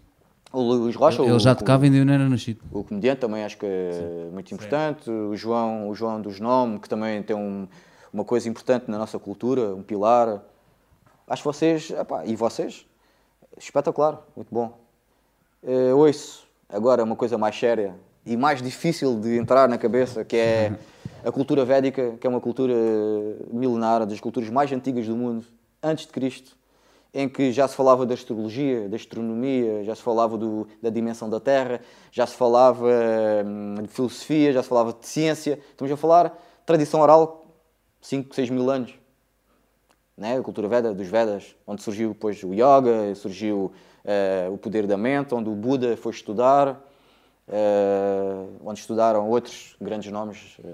O 0.52 0.62
Luís 0.62 0.96
Rocha, 0.96 1.22
Ele 1.22 1.32
o, 1.32 1.40
já 1.40 1.52
o- 1.52 1.56
tocava 1.56 1.86
e 1.86 1.90
ainda 1.90 2.06
não 2.06 2.14
era 2.14 2.30
nascido. 2.30 2.62
o 2.72 2.84
comediante 2.84 3.20
também 3.22 3.44
acho 3.44 3.58
que 3.58 3.66
é 3.66 4.30
muito 4.32 4.54
importante. 4.54 5.10
O 5.10 5.36
João, 5.36 5.90
o 5.90 5.96
João 5.96 6.22
dos 6.22 6.40
Nome, 6.40 6.80
que 6.80 6.88
também 6.88 7.22
tem 7.24 7.36
um- 7.36 7.68
uma 8.14 8.24
coisa 8.24 8.48
importante 8.48 8.90
na 8.90 8.98
nossa 8.98 9.20
cultura, 9.20 9.76
um 9.76 9.84
pilar. 9.84 10.42
Acho 11.28 11.42
que 11.42 11.48
vocês, 11.48 11.90
epá, 11.92 12.26
e 12.26 12.36
vocês, 12.36 12.86
espetacular, 13.58 14.22
muito 14.36 14.48
bom. 14.54 14.78
Eh, 15.64 15.94
ouço 15.94 16.46
agora 16.70 17.04
uma 17.04 17.16
coisa 17.16 17.38
mais 17.38 17.58
séria 17.58 17.96
e 18.26 18.36
mais 18.36 18.62
difícil 18.62 19.20
de 19.20 19.38
entrar 19.38 19.70
na 19.70 19.78
cabeça, 19.78 20.26
que 20.26 20.36
é 20.36 20.74
a 21.24 21.32
cultura 21.32 21.64
védica, 21.64 22.16
que 22.20 22.26
é 22.26 22.30
uma 22.30 22.42
cultura 22.42 22.74
milenar, 23.52 24.06
das 24.06 24.20
culturas 24.20 24.50
mais 24.50 24.72
antigas 24.72 25.08
do 25.08 25.16
mundo, 25.16 25.46
antes 25.82 26.06
de 26.06 26.12
Cristo 26.12 26.56
em 27.18 27.30
que 27.30 27.54
já 27.54 27.66
se 27.66 27.74
falava 27.74 28.06
da 28.06 28.14
astrologia, 28.14 28.90
da 28.90 28.98
astronomia, 28.98 29.86
já 29.86 29.96
se 29.96 30.02
falava 30.02 30.38
do- 30.38 30.68
da 30.82 30.90
dimensão 30.90 31.30
da 31.30 31.40
Terra, 31.40 31.80
já 32.12 32.28
se 32.28 32.36
falava 32.36 32.86
hum, 33.46 33.76
de 33.84 33.88
filosofia, 33.88 34.52
já 34.52 34.62
se 34.62 34.68
falava 34.68 34.92
de 34.92 35.08
ciência. 35.08 35.58
Estamos 35.72 35.94
a 35.94 35.96
falar 35.96 36.38
tradição 36.66 37.00
oral, 37.00 37.46
5, 38.02 38.36
6 38.36 38.50
mil 38.50 38.70
anos. 38.70 38.96
Né? 40.18 40.38
A 40.38 40.42
cultura 40.42 40.68
Veda, 40.68 40.94
dos 40.94 41.08
Vedas, 41.08 41.56
onde 41.66 41.82
surgiu 41.82 42.10
depois 42.10 42.44
o 42.44 42.54
Yoga, 42.54 43.16
surgiu 43.16 43.72
eh, 44.04 44.50
o 44.52 44.58
poder 44.58 44.86
da 44.86 44.98
mente, 44.98 45.34
onde 45.34 45.50
o 45.50 45.54
Buda 45.56 45.96
foi 45.96 46.12
estudar, 46.12 46.68
eh, 46.68 46.76
onde 48.64 48.80
estudaram 48.80 49.30
outros 49.30 49.76
grandes 49.80 50.12
nomes 50.12 50.58
eh, 50.64 50.74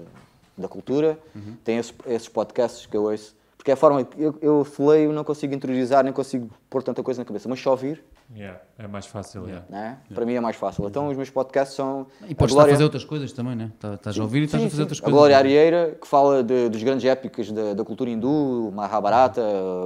da 0.56 0.68
cultura. 0.68 1.18
Tem 1.64 1.78
esse- 1.78 1.94
esses 2.06 2.28
podcasts 2.28 2.86
que 2.86 2.96
eu 2.96 3.04
ouço. 3.04 3.34
Porque 3.56 3.70
é 3.70 3.74
a 3.74 3.76
forma 3.76 4.02
que 4.04 4.20
eu, 4.20 4.34
eu 4.42 4.64
se 4.64 4.82
leio, 4.82 5.12
não 5.12 5.22
consigo 5.22 5.54
interiorizar, 5.54 6.02
nem 6.02 6.12
consigo 6.12 6.50
pôr 6.68 6.82
tanta 6.82 7.00
coisa 7.02 7.20
na 7.20 7.24
cabeça, 7.24 7.48
mas 7.48 7.60
só 7.60 7.70
ouvir, 7.72 8.02
Yeah, 8.34 8.58
é 8.78 8.86
mais 8.88 9.04
fácil. 9.04 9.44
yeah. 9.46 9.66
né? 9.68 9.98
para 10.14 10.24
mim 10.24 10.32
é 10.32 10.40
mais 10.40 10.56
fácil. 10.56 10.86
Então 10.88 11.06
os 11.08 11.16
meus 11.16 11.28
podcasts 11.28 11.76
são. 11.76 12.06
E 12.26 12.34
podes 12.34 12.54
estar 12.54 12.66
a 12.66 12.70
fazer 12.70 12.82
outras 12.84 13.04
coisas 13.04 13.30
também, 13.30 13.54
né? 13.54 13.70
Tá- 13.78 13.92
Estás 13.94 14.18
a 14.18 14.22
ouvir 14.22 14.40
e 14.40 14.44
estás 14.46 14.64
a 14.64 14.70
fazer 14.70 14.82
outras 14.82 14.98
A 15.00 15.02
coisas. 15.02 15.18
Glória 15.18 15.36
Arieira, 15.36 15.96
que 16.00 16.06
fala 16.08 16.42
de- 16.42 16.70
dos 16.70 16.82
grandes 16.82 17.04
épicas 17.04 17.52
da, 17.52 17.74
da 17.74 17.84
cultura 17.84 18.08
hindu, 18.08 18.72
Mahabharata, 18.74 19.42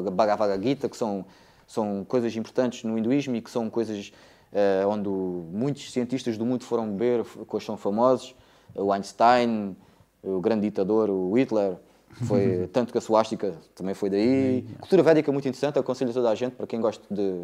a 0.07 0.11
Bhagavad 0.13 0.63
Gita, 0.63 0.89
que 0.89 0.97
são, 0.97 1.25
são 1.67 2.05
coisas 2.09 2.37
importantes 2.37 2.85
no 2.85 2.97
hinduísmo 2.97 3.35
e 3.35 3.43
que 3.43 3.51
são 3.51 3.69
coisas 3.69 4.13
eh, 4.13 4.17
onde 4.89 5.09
o- 5.09 5.47
muitos 5.53 5.91
cientistas 5.93 6.37
do 6.39 6.45
mundo 6.47 6.65
foram 6.65 6.89
beber, 6.91 7.25
que 7.25 7.57
hoje 7.57 7.67
são 7.67 7.77
famosos. 7.77 8.35
O 8.75 8.93
Einstein, 8.93 9.77
o 10.23 10.41
grande 10.41 10.63
ditador, 10.63 11.09
o 11.11 11.33
Hitler, 11.37 11.77
foi 12.23 12.67
tanto 12.73 12.93
que 12.93 12.99
a 12.99 13.01
suástica 13.01 13.55
também 13.75 13.95
foi 13.95 14.11
daí. 14.11 14.65
Cultura 14.81 15.03
védica 15.03 15.31
é 15.31 15.33
muito 15.33 15.47
interessante, 15.49 15.79
aconselho 15.79 16.11
a 16.11 16.15
toda 16.15 16.31
a 16.31 16.35
gente, 16.35 16.53
para 16.55 16.67
quem 16.67 16.81
gosta 16.81 17.03
de, 17.15 17.43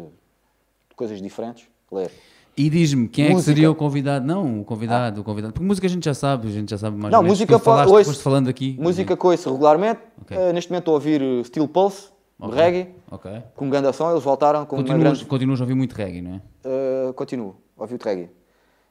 coisas 0.95 1.21
diferentes, 1.21 1.65
ler. 1.91 2.11
E 2.55 2.69
diz-me, 2.69 3.07
quem 3.07 3.25
é 3.25 3.27
que 3.29 3.33
Música. 3.33 3.51
seria 3.51 3.71
o 3.71 3.73
convidado? 3.73 4.23
Não, 4.27 4.61
o 4.61 4.63
convidado, 4.63 5.21
o 5.21 5.23
convidado. 5.23 5.53
Porque 5.53 5.65
música 5.65 5.87
a 5.87 5.89
gente 5.89 6.05
já 6.05 6.13
sabe, 6.13 6.47
a 6.47 6.51
gente 6.51 6.69
já 6.69 6.77
sabe 6.77 6.95
mais 6.95 7.11
Não, 7.11 7.17
ou 7.19 7.23
menos. 7.23 7.39
música 7.39 7.57
falaste, 7.57 7.89
ouço- 7.91 8.21
falando 8.21 8.47
aqui. 8.47 8.77
Música 8.79 9.17
que 9.17 9.25
ouço 9.25 9.51
regularmente. 9.51 9.99
Ok. 10.21 10.37
Eh, 10.37 10.53
neste 10.53 10.69
momento 10.69 10.81
estou 10.83 10.91
a 10.93 10.95
ouvir 10.97 11.19
eh, 11.19 11.43
Steel 11.45 11.67
Pulse, 11.67 12.09
de 12.39 12.45
Ok. 12.45 12.55
reggae, 12.55 12.89
Ok. 13.09 13.31
com 13.55 13.69
grande 13.71 13.87
ação. 13.87 14.11
Eles 14.11 14.23
voltaram 14.23 14.67
com 14.67 14.75
uma 14.75 14.83
Continuas, 14.83 15.03
grande... 15.17 15.25
continuas 15.25 15.61
a 15.61 15.63
ouvir 15.63 15.73
muito 15.73 15.93
reggae, 15.93 16.21
não 16.21 16.35
é? 16.35 16.35
Uh, 16.35 16.92
continuo 17.11 17.55
a 17.77 17.81
ouvir 17.81 17.95
o 17.95 18.03
reggae. 18.03 18.29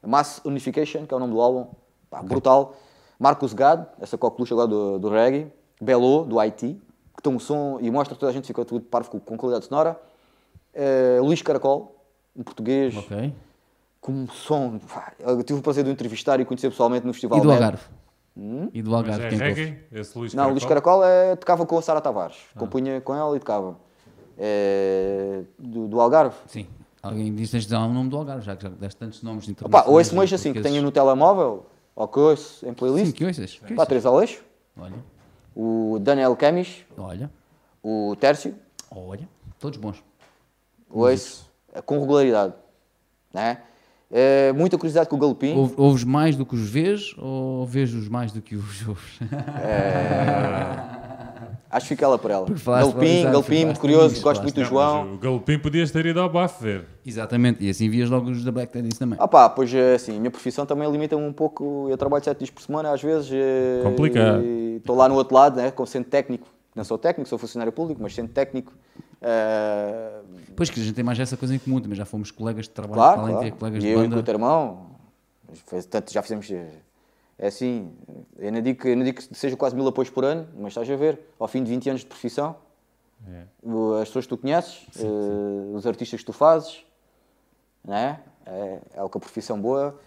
Mass 0.04 0.40
Unification, 0.44 1.06
que 1.06 1.14
é 1.14 1.16
o 1.16 1.20
nome 1.20 1.32
do 1.32 1.40
álbum, 1.40 1.68
pá, 2.10 2.22
brutal. 2.22 2.74
Marcus 3.18 3.52
Gad, 3.52 3.86
essa 4.00 4.18
coqueluche 4.18 4.52
agora 4.52 4.68
do, 4.68 4.98
do 4.98 5.08
reggae. 5.08 5.46
Belo, 5.80 6.24
do 6.24 6.38
Haiti, 6.38 6.80
que 7.16 7.22
tem 7.22 7.32
um 7.32 7.38
som 7.38 7.78
e 7.80 7.90
mostra 7.90 8.14
que 8.14 8.20
toda 8.20 8.30
a 8.30 8.32
gente 8.32 8.46
fica 8.46 8.64
tudo 8.64 8.84
parvo 8.84 9.10
com, 9.20 9.36
qualidade 9.36 9.66
sonora. 9.66 10.00
Uh, 10.74 11.24
Luís 11.24 11.42
Caracol, 11.42 11.96
um 12.36 12.42
português, 12.42 12.96
Ok. 12.96 13.34
com 14.00 14.12
um 14.12 14.28
som. 14.28 14.78
pá, 14.78 15.12
eu 15.18 15.42
tive 15.42 15.58
o 15.58 15.62
prazer 15.62 15.84
de 15.84 15.90
o 15.90 15.92
entrevistar 15.92 16.38
e 16.40 16.44
conhecer 16.44 16.70
pessoalmente 16.70 17.06
no 17.06 17.12
Festival 17.12 17.38
E 17.38 17.42
do. 17.42 17.50
Algarve? 17.50 17.82
E 18.72 18.80
do 18.80 18.90
Mas 18.90 19.00
Algarve, 19.00 19.24
é 19.24 19.28
quem 19.28 19.40
é 19.40 19.48
ouve? 19.48 19.64
reggae? 19.64 19.84
Esse 19.92 20.18
Luís 20.18 20.34
Não, 20.34 20.46
o 20.46 20.50
Luís 20.50 20.64
Caracol? 20.64 21.00
Caracol 21.00 21.32
é, 21.32 21.36
tocava 21.36 21.66
com 21.66 21.78
a 21.78 21.82
Sara 21.82 22.00
Tavares. 22.00 22.36
Compunha 22.56 23.00
com 23.00 23.14
ela 23.14 23.36
e 23.36 23.40
tocava. 23.40 23.76
É, 24.38 25.42
do, 25.58 25.88
do 25.88 26.00
Algarve. 26.00 26.36
Sim. 26.46 26.66
Alguém 27.02 27.34
disse 27.34 27.52
tens 27.52 27.64
de 27.64 27.70
dar 27.70 27.80
um 27.86 27.92
nome 27.92 28.08
do 28.10 28.16
Algarve, 28.16 28.44
já 28.44 28.54
que 28.54 28.62
já 28.62 28.68
deste 28.68 28.96
tantos 28.98 29.22
nomes 29.22 29.44
Opa, 29.44 29.50
internacionais. 29.52 29.88
ou 29.90 30.00
esse 30.00 30.12
e 30.12 30.16
mais 30.16 30.32
assim, 30.32 30.52
que 30.52 30.60
tenho 30.60 30.80
no 30.82 30.92
telemóvel, 30.92 31.66
ou 31.96 32.06
que 32.08 32.18
ouço 32.20 32.66
em 32.68 32.72
playlist. 32.72 33.06
Sim, 33.06 33.12
que 33.12 33.24
ouças? 33.24 33.58
Que 33.66 33.74
Pá? 33.74 33.84
Três 33.84 34.06
Aleixo, 34.06 34.42
Olha, 34.78 34.94
o 35.54 35.98
Daniel 36.00 36.34
Camis, 36.36 36.84
olha, 36.96 37.28
o 37.82 38.14
Tércio, 38.18 38.54
olha. 38.90 39.28
Todos 39.58 39.78
bons. 39.78 40.02
ouço 40.88 41.50
é, 41.72 41.80
com 41.82 41.98
regularidade. 42.00 42.54
Né? 43.34 43.58
É, 44.10 44.52
muita 44.52 44.76
curiosidade 44.76 45.08
com 45.08 45.16
o 45.16 45.18
Galopim. 45.18 45.54
Ouve- 45.56 45.74
Ouves 45.76 46.04
mais 46.04 46.36
do 46.36 46.44
que 46.46 46.54
os 46.54 46.68
vês 46.68 47.14
ou 47.18 47.66
vês-os 47.66 48.08
mais 48.08 48.30
do 48.30 48.40
que 48.42 48.54
os 48.54 48.82
ouves? 48.86 49.18
Acho 51.72 51.86
que 51.86 51.94
fica 51.94 52.04
ela 52.04 52.18
por 52.18 52.30
ela. 52.30 52.46
Galopim, 52.66 53.22
Galopim, 53.22 53.64
muito 53.64 53.80
curioso, 53.80 54.08
gosto 54.16 54.22
falaste. 54.22 54.42
muito 54.42 54.54
do 54.56 54.60
mas 54.60 54.68
João. 54.68 55.14
O 55.14 55.18
Galopim 55.18 55.58
podias 55.58 55.90
ter 55.90 56.04
ido 56.04 56.20
ao 56.20 56.28
bafo 56.28 56.62
ver. 56.62 56.84
Exatamente, 57.04 57.64
e 57.64 57.70
assim 57.70 57.88
vias 57.88 58.10
logo 58.10 58.30
os 58.30 58.44
da 58.44 58.52
Black 58.52 58.70
Tennis 58.70 58.98
também. 58.98 59.18
Ah 59.18 59.26
pá, 59.26 59.48
pois 59.48 59.72
é, 59.72 59.94
assim, 59.94 60.16
a 60.16 60.20
minha 60.20 60.30
profissão 60.30 60.66
também 60.66 60.90
limita-me 60.92 61.22
um 61.22 61.32
pouco. 61.32 61.86
Eu 61.88 61.96
trabalho 61.96 62.22
sete 62.22 62.38
dias 62.40 62.50
por 62.50 62.60
semana, 62.62 62.92
às 62.92 63.02
vezes. 63.02 63.30
eh, 63.32 63.80
Complicado. 63.82 64.42
e 64.44 64.76
Estou 64.76 64.94
lá 64.94 65.08
no 65.08 65.14
outro 65.14 65.34
lado, 65.34 65.56
né, 65.56 65.70
como 65.70 65.86
sendo 65.86 66.04
técnico. 66.04 66.46
Não 66.76 66.84
sou 66.84 66.98
técnico, 66.98 67.26
sou 67.28 67.38
funcionário 67.38 67.72
público, 67.72 68.02
mas 68.02 68.14
sendo 68.14 68.28
técnico. 68.28 68.72
eh, 69.22 70.20
Pois 70.54 70.68
que 70.68 70.78
a 70.78 70.82
gente 70.82 70.94
tem 70.94 71.02
mais 71.04 71.18
essa 71.18 71.38
coisa 71.38 71.54
em 71.54 71.58
comum, 71.58 71.80
também 71.80 71.96
já 71.96 72.04
fomos 72.04 72.30
colegas 72.30 72.64
de 72.66 72.70
trabalho, 72.70 72.94
claro, 73.00 73.20
além 73.20 73.32
de 73.32 73.38
claro. 73.38 73.50
ter 73.52 73.58
colegas 73.58 73.82
E 73.82 73.86
de 73.86 73.92
eu 73.92 74.02
e 74.02 74.06
o 74.06 74.08
banda. 74.10 74.22
teu 74.22 74.34
irmão, 74.34 74.86
já 76.10 76.22
fizemos. 76.22 76.52
Eh, 77.42 77.44
É 77.44 77.48
assim, 77.48 77.90
eu 78.38 78.52
não, 78.52 78.60
digo, 78.62 78.80
que- 78.80 78.88
eu 78.88 78.96
não 78.96 79.04
digo 79.04 79.18
que 79.20 79.34
seja 79.36 79.56
quase 79.56 79.74
mil 79.74 79.86
apoios 79.88 80.08
por 80.10 80.24
ano, 80.24 80.46
mas 80.56 80.68
estás 80.68 80.88
a 80.88 80.94
ver, 80.96 81.18
ao 81.38 81.48
fim 81.48 81.62
de 81.64 81.70
20 81.70 81.88
anos 81.90 82.02
de 82.02 82.06
profissão, 82.06 82.54
É. 83.28 83.42
as 84.00 84.08
pessoas 84.08 84.24
que 84.26 84.28
tu 84.30 84.38
conheces, 84.38 84.86
eh, 84.98 85.74
os 85.76 85.86
artistas 85.86 86.20
que 86.20 86.26
tu 86.26 86.32
fazes, 86.32 86.84
né? 87.84 88.20
é, 88.46 88.78
é 88.94 89.02
o 89.02 89.08
que 89.08 89.16
a 89.18 89.20
profissão 89.20 89.60
boa. 89.60 89.98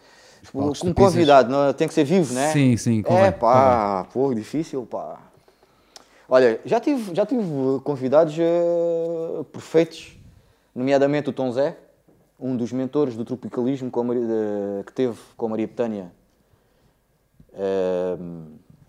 que 0.41 0.51
Como 0.51 0.93
convidado, 0.93 1.49
não, 1.49 1.73
tem 1.73 1.87
que 1.87 1.93
ser 1.93 2.03
vivo, 2.03 2.33
né? 2.33 2.51
Sim, 2.51 2.77
sim, 2.77 3.01
convém, 3.01 3.25
É 3.25 3.31
pá, 3.31 4.05
pô, 4.13 4.33
difícil, 4.33 4.85
pá. 4.85 5.19
Olha, 6.29 6.59
já 6.65 6.79
tive, 6.79 7.15
já 7.15 7.25
tive 7.25 7.43
convidados 7.83 8.35
eh, 8.37 9.43
perfeitos, 9.51 10.17
nomeadamente 10.73 11.29
o 11.29 11.33
Tom 11.33 11.51
Zé, 11.51 11.77
um 12.39 12.55
dos 12.57 12.71
mentores 12.71 13.15
do 13.15 13.23
tropicalismo 13.25 13.89
a 14.01 14.03
de- 14.21 14.83
que 14.85 14.93
teve 14.93 15.17
com 15.37 15.45
a 15.45 15.49
Maria 15.49 15.67
Betânia 15.67 16.11
eh, 17.55 18.17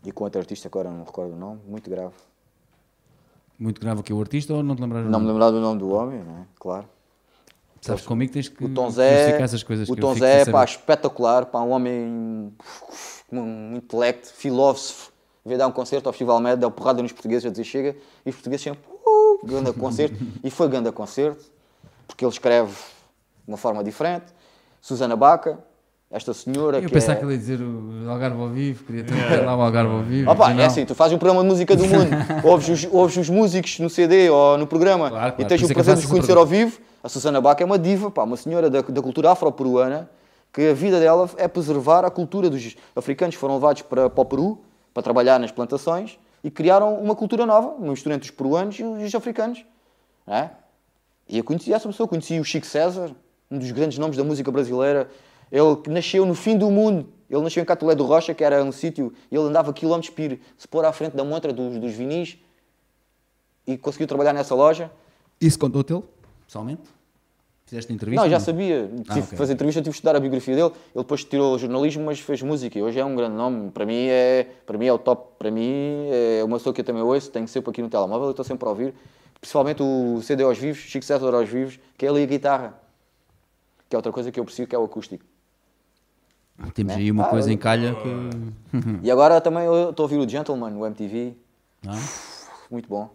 e 0.04 0.12
com 0.12 0.24
outro 0.24 0.40
artista, 0.40 0.68
agora 0.68 0.90
não 0.90 0.98
me 0.98 1.04
recordo 1.04 1.34
o 1.34 1.36
nome, 1.36 1.60
muito 1.66 1.88
grave. 1.90 2.14
Muito 3.58 3.80
grave 3.80 4.02
que 4.02 4.12
é 4.12 4.14
o 4.14 4.20
artista 4.20 4.52
ou 4.54 4.62
não 4.62 4.76
te 4.76 4.82
lembras? 4.82 5.06
Não 5.06 5.20
me 5.20 5.26
lembrar 5.26 5.50
do 5.50 5.60
nome 5.60 5.78
do 5.78 5.90
homem, 5.90 6.22
né? 6.22 6.46
claro. 6.58 6.86
Sabes 7.80 8.04
comigo 8.04 8.32
tens 8.32 8.48
que 8.48 8.64
O 8.64 8.68
Tom 8.68 8.90
Zé, 8.90 9.40
essas 9.40 9.62
coisas 9.62 9.88
o 9.88 9.94
Tom 9.94 10.14
Zé 10.14 10.44
sem 10.44 10.52
pá, 10.52 10.64
espetacular, 10.64 11.46
pá, 11.46 11.60
um 11.60 11.70
homem 11.70 12.52
com 13.28 13.40
um 13.40 13.76
intelecto, 13.76 14.32
filósofo. 14.32 15.12
Veio 15.44 15.58
dar 15.58 15.68
um 15.68 15.72
concerto 15.72 16.08
ao 16.08 16.12
Festival 16.12 16.40
Med, 16.40 16.58
deu 16.58 16.70
porrada 16.70 17.00
nos 17.00 17.12
portugueses 17.12 17.46
a 17.46 17.50
dizer 17.50 17.62
chega, 17.62 17.96
e 18.24 18.30
os 18.30 18.34
portugueses 18.34 18.64
sempre, 18.64 18.80
uh, 18.90 19.46
grande 19.46 19.72
concerto. 19.72 20.16
e 20.42 20.50
foi 20.50 20.68
grande 20.68 20.90
concerto, 20.90 21.44
porque 22.08 22.24
ele 22.24 22.32
escreve 22.32 22.72
de 22.72 23.48
uma 23.48 23.56
forma 23.56 23.84
diferente. 23.84 24.26
Susana 24.80 25.14
Baca, 25.14 25.58
esta 26.10 26.32
senhora 26.32 26.78
Eu 26.78 26.82
que 26.82 26.92
pensava 26.92 27.14
é... 27.14 27.16
que 27.16 27.24
ele 27.24 27.32
ia 27.32 27.38
dizer 27.38 27.60
o 27.60 28.08
Algarve 28.08 28.40
ao 28.40 28.48
vivo, 28.48 28.84
queria 28.84 29.04
ter 29.04 29.44
lá 29.44 29.56
o 29.56 29.60
Algarve 29.60 29.92
ao 29.92 30.02
vivo. 30.02 30.30
Opa, 30.30 30.52
é 30.52 30.64
assim, 30.64 30.84
tu 30.84 30.94
fazes 30.94 31.14
um 31.14 31.18
programa 31.18 31.42
de 31.42 31.48
música 31.48 31.74
do 31.74 31.84
mundo, 31.84 32.10
ouves 32.44 32.68
os, 32.68 32.92
ouves 32.92 33.16
os 33.16 33.28
músicos 33.28 33.78
no 33.80 33.90
CD 33.90 34.30
ou 34.30 34.56
no 34.56 34.66
programa 34.66 35.10
Claro, 35.10 35.28
e 35.28 35.32
claro, 35.32 35.48
tens 35.48 35.60
por 35.60 35.64
isso 35.64 35.66
o 35.66 35.68
é 35.68 35.72
eu 35.72 35.74
prazer 35.74 35.96
de 35.96 36.04
os 36.04 36.10
conhecer 36.10 36.36
ao 36.36 36.46
vivo. 36.46 36.78
A 37.02 37.08
Susana 37.08 37.40
Bach 37.40 37.60
é 37.60 37.64
uma 37.64 37.78
diva, 37.78 38.10
pá, 38.10 38.24
uma 38.24 38.36
senhora 38.36 38.70
da, 38.70 38.80
da 38.80 39.02
cultura 39.02 39.32
afro-peruana, 39.32 40.08
que 40.52 40.70
a 40.70 40.74
vida 40.74 40.98
dela 40.98 41.28
é 41.36 41.46
preservar 41.46 42.04
a 42.04 42.10
cultura 42.10 42.48
dos 42.48 42.76
africanos 42.94 43.34
que 43.34 43.40
foram 43.40 43.54
levados 43.54 43.82
para, 43.82 44.08
para 44.08 44.22
o 44.22 44.24
Peru 44.24 44.58
para 44.94 45.02
trabalhar 45.02 45.38
nas 45.38 45.52
plantações 45.52 46.18
e 46.42 46.50
criaram 46.50 46.94
uma 46.94 47.14
cultura 47.14 47.44
nova, 47.44 47.68
uma 47.78 47.90
mistura 47.90 48.14
entre 48.14 48.30
os 48.30 48.34
peruanos 48.34 48.78
e 48.78 48.82
os 48.82 49.14
africanos. 49.14 49.64
é? 50.26 50.48
E 51.28 51.36
eu 51.36 51.44
conheci 51.44 51.72
essa 51.72 51.86
pessoa, 51.88 52.08
conheci 52.08 52.38
o 52.38 52.44
Chico 52.44 52.66
César, 52.66 53.10
um 53.50 53.58
dos 53.58 53.70
grandes 53.72 53.98
nomes 53.98 54.16
da 54.16 54.24
música 54.24 54.50
brasileira. 54.50 55.10
Ele 55.50 55.76
nasceu 55.88 56.24
no 56.26 56.34
fim 56.34 56.56
do 56.56 56.70
mundo. 56.70 57.08
Ele 57.28 57.40
nasceu 57.42 57.62
em 57.62 57.66
Catolé 57.66 57.94
do 57.94 58.04
Rocha, 58.04 58.34
que 58.34 58.44
era 58.44 58.62
um 58.62 58.70
sítio, 58.72 59.12
ele 59.30 59.42
andava 59.42 59.72
quilómetros 59.72 60.10
para 60.14 60.36
se 60.56 60.68
pôr 60.68 60.84
à 60.84 60.92
frente 60.92 61.16
da 61.16 61.24
montra 61.24 61.52
dos, 61.52 61.76
dos 61.78 61.92
vinis 61.92 62.38
e 63.66 63.76
conseguiu 63.76 64.06
trabalhar 64.06 64.32
nessa 64.32 64.54
loja. 64.54 64.90
Isso 65.40 65.58
contou-te 65.58 65.92
ele, 65.92 66.04
pessoalmente? 66.46 66.82
Fizeste 67.66 67.92
entrevista? 67.92 68.22
Não, 68.22 68.30
já 68.30 68.38
sabia. 68.38 68.86
Tive 68.88 69.02
Ah, 69.08 69.14
que 69.14 69.20
ok. 69.20 69.38
fazer 69.38 69.54
entrevista, 69.54 69.80
tive 69.80 69.90
que 69.90 69.96
estudar 69.96 70.14
a 70.14 70.20
biografia 70.20 70.54
dele. 70.54 70.68
Ele 70.94 71.02
depois 71.02 71.24
tirou 71.24 71.58
jornalismo, 71.58 72.04
mas 72.04 72.20
fez 72.20 72.40
música. 72.40 72.78
E 72.78 72.82
hoje 72.82 73.00
é 73.00 73.04
um 73.04 73.16
grande 73.16 73.34
nome. 73.34 73.72
Para 73.72 73.84
mim 73.84 74.06
é, 74.06 74.46
para 74.64 74.78
mim 74.78 74.86
é 74.86 74.92
o 74.92 74.98
top. 74.98 75.32
Para 75.36 75.50
mim 75.50 76.06
é 76.08 76.44
uma 76.44 76.58
pessoa 76.58 76.72
que 76.72 76.80
eu 76.80 76.84
também 76.84 77.02
ouço. 77.02 77.28
Tenho 77.28 77.48
sempre 77.48 77.70
aqui 77.70 77.82
no 77.82 77.88
telemóvel. 77.88 78.26
Eu 78.26 78.30
estou 78.30 78.44
sempre 78.44 78.64
a 78.66 78.70
ouvir. 78.70 78.94
Principalmente 79.40 79.82
o 79.82 80.22
CD 80.22 80.44
aos 80.44 80.56
vivos, 80.56 80.78
Chico 80.80 81.04
César 81.04 81.34
aos 81.34 81.48
vivos, 81.48 81.80
que 81.98 82.06
é 82.06 82.12
e 82.12 82.22
a 82.22 82.26
guitarra. 82.26 82.80
Que 83.88 83.96
é 83.96 83.98
outra 83.98 84.12
coisa 84.12 84.30
que 84.30 84.38
eu 84.38 84.44
preciso, 84.44 84.68
que 84.68 84.74
é 84.74 84.78
o 84.78 84.84
acústico. 84.84 85.24
Temos 86.74 86.94
né? 86.94 87.00
aí 87.00 87.10
uma 87.10 87.24
Ah, 87.24 87.28
coisa 87.28 87.48
eu- 87.50 87.54
em 87.54 87.58
calha 87.58 87.94
que... 87.94 88.78
E 89.02 89.10
agora 89.10 89.40
também 89.40 89.64
eu 89.64 89.90
estou 89.90 90.04
a 90.04 90.06
ouvir 90.06 90.16
o 90.18 90.28
Gentleman, 90.28 90.70
no 90.70 90.86
MTV. 90.86 91.34
Ah, 91.86 91.98
Muito 92.70 92.88
bom. 92.88 93.10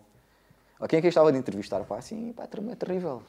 Ó, 0.80 0.88
Quem 0.88 0.98
é 0.98 1.02
que 1.02 1.08
eu 1.08 1.10
estava 1.10 1.32
de 1.32 1.38
entrevistar? 1.38 1.80
Pá, 1.82 1.98
assim, 1.98 2.34
pá, 2.34 2.44
é 2.44 2.76
terrível. 2.76 3.22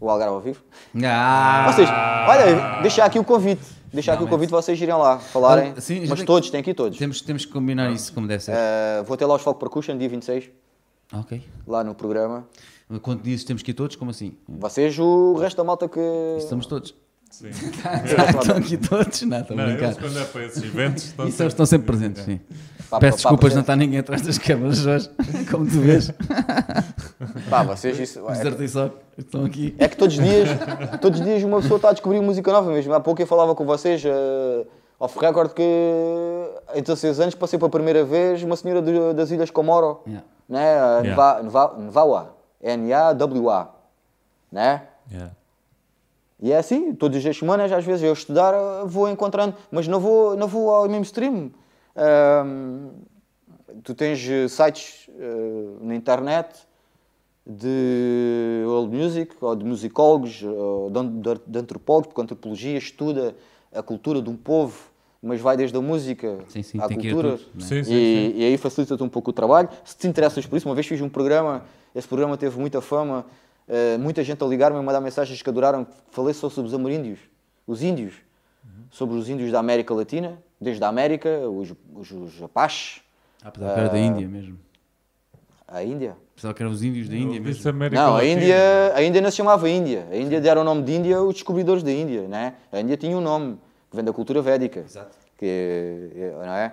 O 0.00 0.10
Algarve 0.10 0.34
ao 0.34 0.40
vivo. 0.40 0.62
Ah, 1.04 1.70
Vocês, 1.72 1.88
olha, 1.88 2.82
deixar 2.82 3.04
aqui 3.06 3.18
o 3.18 3.24
convite. 3.24 3.62
Deixar 3.92 4.12
aqui 4.14 4.24
o 4.24 4.28
convite 4.28 4.50
vocês 4.50 4.78
irem 4.80 4.94
lá 4.94 5.18
falarem. 5.18 5.72
Ah, 5.76 5.80
sim, 5.80 6.04
mas 6.06 6.22
todos, 6.24 6.50
tem 6.50 6.60
aqui 6.60 6.74
todos. 6.74 6.98
temos, 6.98 7.20
temos 7.22 7.46
que 7.46 7.52
combinar 7.52 7.90
isso 7.92 8.12
como 8.12 8.26
deve 8.26 8.42
ser. 8.44 8.52
Eh, 8.54 9.02
vou 9.06 9.16
ter 9.16 9.24
lá 9.24 9.34
os 9.36 9.42
Folk 9.42 9.58
Percussion, 9.58 9.96
dia 9.96 10.08
26, 10.08 10.50
Ok. 11.14 11.42
lá 11.66 11.82
no 11.82 11.94
programa. 11.94 12.46
Quando 13.00 13.22
dizes 13.22 13.44
temos 13.44 13.62
que 13.62 13.70
ir 13.70 13.74
todos, 13.74 13.96
como 13.96 14.10
assim? 14.10 14.36
Vocês, 14.46 14.98
o 14.98 15.34
resto 15.34 15.56
da 15.56 15.64
malta 15.64 15.88
que. 15.88 16.00
Estamos 16.38 16.66
todos. 16.66 16.94
Sim. 17.36 17.50
Estão 18.40 18.56
aqui 18.56 18.76
todos? 18.78 19.22
Não, 19.22 19.40
estou 19.40 19.54
a 19.54 19.60
Não, 19.60 19.66
brincar. 19.66 19.84
eles 19.86 19.98
quando 19.98 20.18
é 20.18 20.24
para 20.24 20.44
esses 20.46 20.62
eventos 20.62 21.04
estão 21.04 21.26
eles 21.26 21.40
estão 21.40 21.66
sempre 21.66 21.86
presentes, 21.86 22.22
sim. 22.24 22.40
Pá, 22.88 22.98
Peço 23.00 23.16
pá, 23.18 23.30
desculpas, 23.30 23.48
pá, 23.50 23.54
não 23.56 23.60
está 23.60 23.76
ninguém 23.76 23.98
atrás 23.98 24.22
das 24.22 24.38
câmaras 24.38 24.86
hoje, 24.86 25.10
como 25.50 25.66
tu 25.66 25.80
vês. 25.80 26.10
Pá, 27.50 27.62
vocês 27.62 27.98
isso. 27.98 28.22
Os 28.24 28.38
É, 28.38 28.46
artistas 28.48 28.90
estão 29.18 29.44
aqui. 29.44 29.74
é 29.78 29.88
que 29.88 29.96
todos 29.96 30.16
os 30.16 30.22
dias, 30.24 30.48
todos 31.00 31.18
os 31.20 31.26
dias 31.26 31.42
uma 31.42 31.60
pessoa 31.60 31.76
está 31.76 31.88
a 31.90 31.92
descobrir 31.92 32.20
música 32.20 32.50
nova 32.52 32.70
mesmo. 32.70 32.94
Há 32.94 33.00
pouco 33.00 33.20
eu 33.20 33.26
falava 33.26 33.54
com 33.54 33.64
vocês, 33.66 34.02
uh, 34.04 34.66
off 35.00 35.18
record, 35.18 35.52
que 35.52 35.62
em 36.74 36.80
16 36.82 37.20
anos 37.20 37.34
passei 37.34 37.58
pela 37.58 37.70
primeira 37.70 38.04
vez 38.04 38.42
uma 38.42 38.56
senhora 38.56 38.80
do- 38.80 39.12
das 39.14 39.30
Ilhas 39.30 39.50
Comoro, 39.50 40.00
Yeah. 40.06 40.26
né? 40.48 40.74
Yeah. 41.08 41.42
Nva- 41.42 41.74
Nvawa, 41.78 42.36
N-A-W-A, 42.62 43.68
né? 44.52 44.82
Yeah. 45.10 45.32
E 46.46 46.52
é 46.52 46.58
assim, 46.58 46.94
todas 46.94 47.26
as 47.26 47.36
semanas, 47.36 47.72
às 47.72 47.84
vezes 47.84 48.04
eu 48.04 48.12
estudar, 48.12 48.54
eh, 48.54 48.86
vou 48.86 49.08
encontrando, 49.08 49.56
mas 49.68 49.88
não 49.88 49.98
vou, 49.98 50.36
não 50.36 50.46
vou 50.46 50.70
ao 50.70 50.88
mainstream. 50.88 51.50
Ahm, 51.96 52.90
tu 53.82 53.92
tens 53.96 54.24
eh, 54.30 54.46
sites 54.46 55.10
eh, 55.18 55.66
na 55.80 55.96
internet 55.96 56.56
de 57.44 58.62
old 58.64 58.96
music, 58.96 59.34
ou 59.40 59.56
de 59.56 59.64
musicólogos, 59.64 60.40
ou 60.44 60.88
de, 60.88 61.02
de, 61.08 61.40
de 61.48 61.58
antropólogos, 61.58 62.06
porque 62.06 62.20
a 62.20 62.22
antropologia 62.22 62.78
estuda 62.78 63.34
a 63.74 63.82
cultura 63.82 64.22
de 64.22 64.30
um 64.30 64.36
povo, 64.36 64.88
mas 65.20 65.40
vai 65.40 65.56
desde 65.56 65.76
a 65.76 65.80
música 65.80 66.38
Sim, 66.46 66.62
sim, 66.62 66.78
à 66.78 66.88
cultura. 66.88 67.38
tudo, 67.38 67.50
né? 67.56 67.66
Sim, 67.66 67.82
sim, 67.82 67.92
E, 67.92 68.34
e 68.36 68.44
aí 68.44 68.56
facilita-te 68.56 69.02
um 69.02 69.08
pouco 69.08 69.30
o 69.30 69.32
trabalho. 69.32 69.68
Se 69.84 69.96
te 69.96 70.06
interessas 70.06 70.46
por 70.46 70.56
isso, 70.56 70.68
uma 70.68 70.76
vez 70.76 70.86
fiz 70.86 71.00
um 71.00 71.08
programa, 71.08 71.64
esse 71.92 72.06
programa 72.06 72.36
teve 72.36 72.56
muita 72.56 72.80
fama, 72.80 73.26
eh, 73.68 73.96
muita 73.98 74.22
gente 74.24 74.42
a 74.42 74.46
ligar-me 74.46 74.76
e 74.76 74.80
a 74.80 74.82
mandar 74.82 75.00
mensagens 75.00 75.40
que 75.42 75.48
adoraram 75.50 75.84
que 75.84 75.92
falei 76.10 76.32
só 76.34 76.48
sobre 76.48 76.68
os 76.68 76.74
ameríndios, 76.74 77.18
os 77.66 77.82
índios, 77.82 78.14
sobre 78.90 79.16
os 79.16 79.28
índios 79.28 79.50
da 79.52 79.58
América 79.58 79.92
Latina, 79.94 80.38
desde 80.60 80.82
a 80.84 80.88
América, 80.88 81.28
os, 81.48 81.72
os, 81.94 82.10
os 82.10 82.42
Apaches, 82.42 83.00
Ah, 83.44 83.50
pensava 83.50 83.74
que 83.74 83.80
era 83.80 83.88
da 83.88 83.98
Índia 83.98 84.26
mesmo. 84.28 84.58
a 85.68 85.82
Índia. 85.82 86.16
Pensava 86.34 86.54
que 86.54 86.62
eram 86.62 86.70
os 86.72 86.82
índios 86.82 87.08
da 87.08 87.16
Índia 87.16 87.40
mesmo. 87.40 87.70
América 87.70 88.00
Não, 88.00 88.16
a. 88.16 88.24
Índia, 88.24 88.56
a 88.94 89.02
Índia 89.02 89.20
não 89.20 89.30
se 89.30 89.36
chamava 89.38 89.68
Índia. 89.68 90.06
A 90.10 90.16
Índia 90.16 90.40
deram 90.40 90.62
o 90.62 90.64
nome 90.64 90.82
de 90.82 90.92
Índia 90.92 91.20
os 91.22 91.34
descobridores 91.34 91.82
da 91.82 91.90
Índia, 91.90 92.28
né? 92.28 92.54
A 92.70 92.80
Índia 92.80 92.96
tinha 92.96 93.16
um 93.16 93.20
nome 93.20 93.58
que 93.90 93.96
vem 93.96 94.04
da 94.04 94.12
cultura 94.12 94.40
védica. 94.42 94.80
Exato. 94.80 95.16
Que, 95.38 96.10
é- 96.14 96.32
não 96.46 96.52
é? 96.54 96.72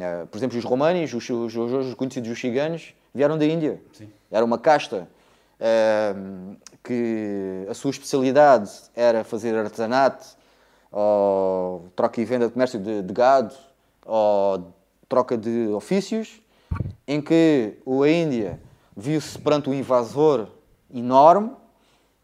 Eh, 0.00 0.26
Por 0.30 0.36
exemplo, 0.38 0.58
os 0.58 0.64
romanos, 0.64 1.12
os, 1.12 1.28
os, 1.30 1.56
os, 1.56 1.72
os 1.86 1.94
conhecidos 1.94 2.30
os 2.30 2.38
ciganos, 2.38 2.94
vieram 3.14 3.36
da 3.38 3.44
Índia. 3.46 3.80
Sim. 3.92 4.08
Era 4.30 4.44
uma 4.44 4.58
casta 4.58 4.96
eh, 4.98 5.21
que 6.82 7.66
a 7.68 7.74
sua 7.74 7.90
especialidade 7.90 8.70
era 8.94 9.22
fazer 9.24 9.54
artesanato, 9.56 10.26
ou 10.90 11.88
troca 11.94 12.20
e 12.20 12.24
venda 12.24 12.46
de 12.46 12.52
comércio 12.52 12.78
de, 12.78 13.02
de 13.02 13.12
gado, 13.14 13.54
ou 14.04 14.72
troca 15.08 15.36
de 15.36 15.68
ofícios, 15.68 16.40
em 17.06 17.20
que 17.20 17.78
a 17.86 18.08
Índia 18.08 18.60
viu-se 18.96 19.38
perante 19.38 19.70
um 19.70 19.74
invasor 19.74 20.48
enorme 20.92 21.52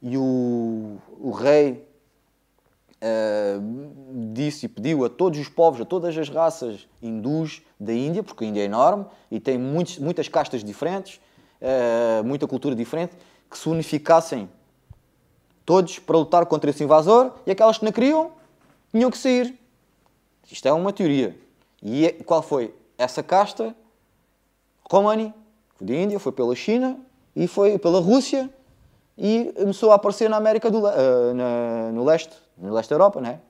e 0.03 0.17
o, 0.17 0.99
o 1.19 1.31
rei 1.31 1.87
eh, 3.01 3.59
disse 4.33 4.67
e 4.67 4.69
pediu 4.69 5.05
a 5.05 5.09
todos 5.09 5.39
os 5.39 5.49
povos, 5.49 5.81
a 5.81 5.85
todas 5.85 6.17
as 6.17 6.29
raças 6.29 6.89
hindus 7.01 7.63
da 7.79 7.93
Índia, 7.93 8.23
porque 8.23 8.45
a 8.45 8.49
Índia 8.49 8.63
é 8.63 8.65
enorme 8.65 9.07
e 9.31 9.39
tem 9.39 9.59
muitos, 9.59 9.99
muitas 9.99 10.29
castas 10.29 10.65
diferentes, 10.65 11.21
eh, 11.61 12.23
muita 12.25 12.47
cultura 12.47 12.75
diferente, 12.75 13.15
que 13.51 13.57
se 13.59 13.69
unificassem 13.69 14.49
todos 15.65 15.99
para 15.99 16.17
lutar 16.17 16.47
contra 16.47 16.71
esse 16.71 16.83
invasor 16.83 17.33
e 17.47 17.51
aquelas 17.51 17.79
que 17.79 17.85
não 17.85 17.93
queriam 17.93 18.31
tinham 18.91 19.11
que 19.11 19.19
sair. 19.19 19.59
Isto 20.51 20.67
é 20.67 20.73
uma 20.73 20.93
teoria. 20.93 21.39
E 21.83 22.07
é- 22.07 22.13
qual 22.13 22.43
foi? 22.43 22.75
Essa 22.97 23.23
casta 23.23 23.75
Romani, 24.91 25.33
da 25.81 25.95
Índia, 25.95 26.19
foi 26.19 26.33
pela 26.33 26.55
China 26.57 26.99
e 27.37 27.47
foi 27.47 27.79
pela 27.79 28.01
Rússia 28.01 28.49
e 29.17 29.53
começou 29.57 29.93
a 29.93 29.97
aparecer 29.97 30.29
na 30.31 30.37
América 30.37 30.71
do 30.71 30.87
eh, 30.89 31.33
na- 31.35 31.93
no 31.93 32.05
leste, 32.05 32.35
no 32.57 32.73
leste 32.73 32.89
da 32.91 32.95
Europa, 32.97 33.21
né? 33.21 33.41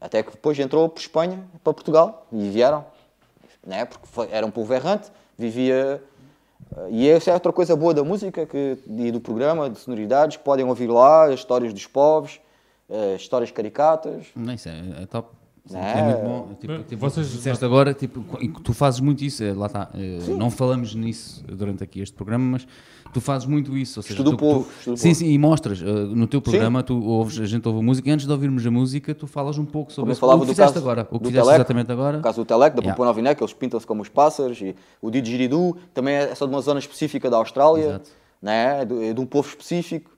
Até 0.00 0.22
que 0.22 0.30
depois 0.30 0.58
entrou 0.58 0.88
por 0.88 1.00
Espanha, 1.00 1.44
para 1.64 1.72
Portugal 1.72 2.26
e 2.30 2.48
vieram, 2.50 2.84
né? 3.66 3.84
Porque 3.84 4.06
foi- 4.06 4.28
era 4.30 4.46
um 4.46 4.50
povo 4.50 4.72
errante, 4.74 5.10
vivia 5.36 6.02
e 6.90 7.08
essa 7.08 7.30
é 7.30 7.34
outra 7.34 7.52
coisa 7.52 7.74
boa 7.76 7.92
da 7.94 8.04
música 8.04 8.44
que, 8.46 8.78
e 8.86 9.10
do 9.10 9.20
programa 9.20 9.68
de 9.70 9.78
sonoridades 9.78 10.36
que 10.36 10.44
podem 10.44 10.64
ouvir 10.64 10.88
lá 10.88 11.26
as 11.26 11.34
histórias 11.34 11.72
dos 11.72 11.86
povos, 11.86 12.40
eh, 12.88 13.16
histórias 13.16 13.50
caricatas. 13.50 14.26
Não, 14.36 14.52
isso 14.52 14.68
é, 14.68 15.02
é 15.02 15.06
top. 15.06 15.30
Não 15.70 15.80
é 15.80 15.98
é? 15.98 16.02
muito 16.02 16.20
bom. 16.22 16.54
Tipo, 16.58 16.72
Bem, 16.72 16.82
tipo, 16.84 17.00
vocês- 17.00 17.30
disseste 17.30 17.62
agora, 17.64 17.92
tipo, 17.92 18.24
e 18.40 18.48
tu 18.48 18.72
fazes 18.72 19.00
muito 19.00 19.22
isso, 19.22 19.44
é, 19.44 19.52
lá 19.52 19.66
está. 19.66 19.90
não 20.38 20.50
falamos 20.50 20.94
nisso 20.94 21.44
durante 21.46 21.84
aqui 21.84 22.00
este 22.00 22.14
programa, 22.14 22.44
mas 22.52 22.66
tu 23.12 23.20
fazes 23.20 23.46
muito 23.46 23.76
isso. 23.76 23.98
Ou 23.98 24.02
seja, 24.02 24.14
Estudo 24.14 24.30
tu, 24.30 24.34
o 24.34 24.38
povo, 24.38 24.68
tu- 24.84 24.92
o 24.92 24.96
sim, 24.96 25.14
sim, 25.14 25.26
e 25.30 25.38
mostras. 25.38 25.80
eh, 25.80 25.84
no 25.84 26.26
teu 26.26 26.40
programa, 26.40 26.82
tu 26.82 27.00
ouves, 27.02 27.38
a 27.40 27.46
gente 27.46 27.66
ouve 27.68 27.80
a 27.80 27.82
música, 27.82 28.08
e 28.08 28.12
antes 28.12 28.26
de 28.26 28.32
ouvirmos 28.32 28.66
a 28.66 28.70
música, 28.70 29.14
tu 29.14 29.26
falas 29.26 29.58
um 29.58 29.64
pouco 29.64 29.92
sobre 29.92 30.12
isso. 30.12 30.20
falava 30.20 30.38
o 30.38 30.42
que 30.42 30.50
fizeste 30.50 30.74
caso 30.74 30.84
agora. 30.84 31.06
O 31.10 31.18
que 31.18 31.26
fizeste 31.26 31.44
Telec, 31.46 31.54
exatamente 31.60 31.92
agora. 31.92 32.16
No 32.18 32.22
caso 32.22 32.42
do 32.42 32.44
Telec, 32.44 32.74
da 32.76 32.80
Yeah. 32.82 32.92
Papua 32.94 33.06
Nova 33.06 33.16
Guiné, 33.18 33.34
que 33.34 33.42
eles 33.42 33.52
pintam-se 33.52 33.86
como 33.86 34.02
os 34.02 34.08
pássaros, 34.08 34.60
e 34.60 34.74
o 35.02 35.10
didgeridoo 35.10 35.76
também 35.94 36.14
é 36.14 36.34
só 36.34 36.46
de 36.46 36.52
uma 36.52 36.60
zona 36.60 36.78
específica 36.80 37.28
da 37.30 37.36
Austrália, 37.38 37.84
Exato. 37.84 38.10
né? 38.42 38.82
é 38.82 38.84
de, 38.84 39.04
é 39.04 39.12
de 39.12 39.20
um 39.20 39.26
povo 39.26 39.48
específico. 39.48 40.10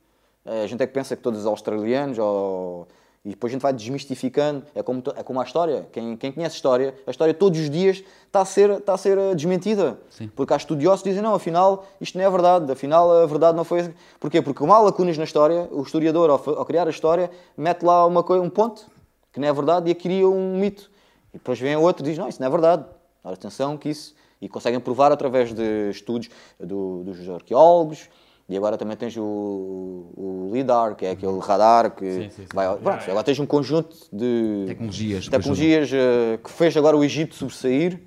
Eh, 0.45 0.65
A 0.65 0.67
gente 0.67 0.83
é 0.83 0.87
que 0.87 0.93
pensa 0.93 1.15
que 1.17 1.23
todos 1.23 1.41
os 1.41 1.47
australianos, 1.47 2.19
ou... 2.19 2.89
e 3.25 3.31
depois 3.31 3.51
a 3.51 3.55
gente 3.55 3.63
vai 3.63 3.73
desmistificando, 3.73 4.65
é 4.75 4.83
como, 4.83 5.03
é 5.15 5.23
como 5.23 5.41
a 5.41 5.45
história. 5.45 5.87
Quem, 5.93 6.17
quem 6.17 6.33
conhece 6.33 6.57
história, 6.57 6.95
a 7.07 7.11
história 7.11 7.35
todos 7.35 7.61
os 7.61 7.69
dias 7.69 8.03
está 8.27 8.41
a 8.41 8.45
ser, 8.45 8.71
está 8.71 8.95
a 8.95 8.97
ser 8.97 9.19
eh, 9.19 9.35
desmentida. 9.35 9.99
Sim. 10.09 10.31
Porque 10.35 10.55
há 10.55 10.57
estudiosos 10.57 11.03
que 11.03 11.11
dizem, 11.11 11.23
não, 11.23 11.35
afinal, 11.35 11.87
isto 12.01 12.17
não 12.17 12.25
é 12.25 12.31
verdade, 12.31 12.73
afinal 12.73 13.11
a 13.11 13.27
verdade 13.27 13.57
não 13.57 13.65
foi... 13.65 13.95
Porquê? 14.19 14.41
Porque 14.41 14.59
como 14.59 14.73
há 14.73 14.79
lacunas 14.81 15.19
na 15.19 15.25
história, 15.25 15.69
o 15.71 15.83
historiador, 15.83 16.31
ao, 16.31 16.59
ao 16.59 16.65
criar 16.65 16.87
a 16.87 16.91
história, 16.91 17.31
mete 17.57 17.83
lá 17.83 18.07
uma 18.07 18.23
coisa, 18.23 18.43
um 18.43 18.49
ponto, 18.49 18.87
que 19.31 19.39
não 19.39 19.47
é 19.49 19.53
verdade, 19.53 19.91
e 19.91 19.95
cria 19.95 20.27
um 20.27 20.59
mito. 20.59 20.91
E 21.35 21.39
depois 21.39 21.61
vem 21.61 21.77
outro 21.77 22.03
e 22.05 22.09
diz, 22.09 22.19
não, 22.19 22.27
isso 22.27 22.41
não 22.41 22.49
é 22.49 22.51
verdade. 22.51 22.85
Ora, 23.23 23.35
atenção 23.35 23.77
que 23.77 23.91
isso... 23.91 24.15
E 24.43 24.49
conseguem 24.49 24.81
provar 24.81 25.13
através 25.13 25.53
de 25.53 25.91
estudos 25.91 26.31
do- 26.59 27.05
dos 27.05 27.29
arqueólogos, 27.29 28.09
e 28.51 28.57
agora 28.57 28.77
também 28.77 28.97
tens 28.97 29.17
o, 29.17 29.23
o 29.23 30.51
LIDAR, 30.53 30.97
que 30.97 31.07
é 31.07 31.13
aquele 31.13 31.39
radar 31.39 31.93
que 31.93 32.05
Sim, 32.11 32.31
sim, 32.31 32.43
sim. 32.43 32.47
vai... 32.53 32.67
Pronto, 32.77 33.09
agora 33.09 33.23
tens 33.23 33.39
um 33.39 33.47
conjunto 33.47 33.97
de 34.13 34.65
Tecnologias. 34.67 35.29
tecnologias 35.29 35.91
eh, 35.93 36.39
que 36.43 36.51
fez 36.51 36.77
agora 36.77 36.97
o 36.97 37.05
Egito 37.05 37.37
sobressair 37.37 38.01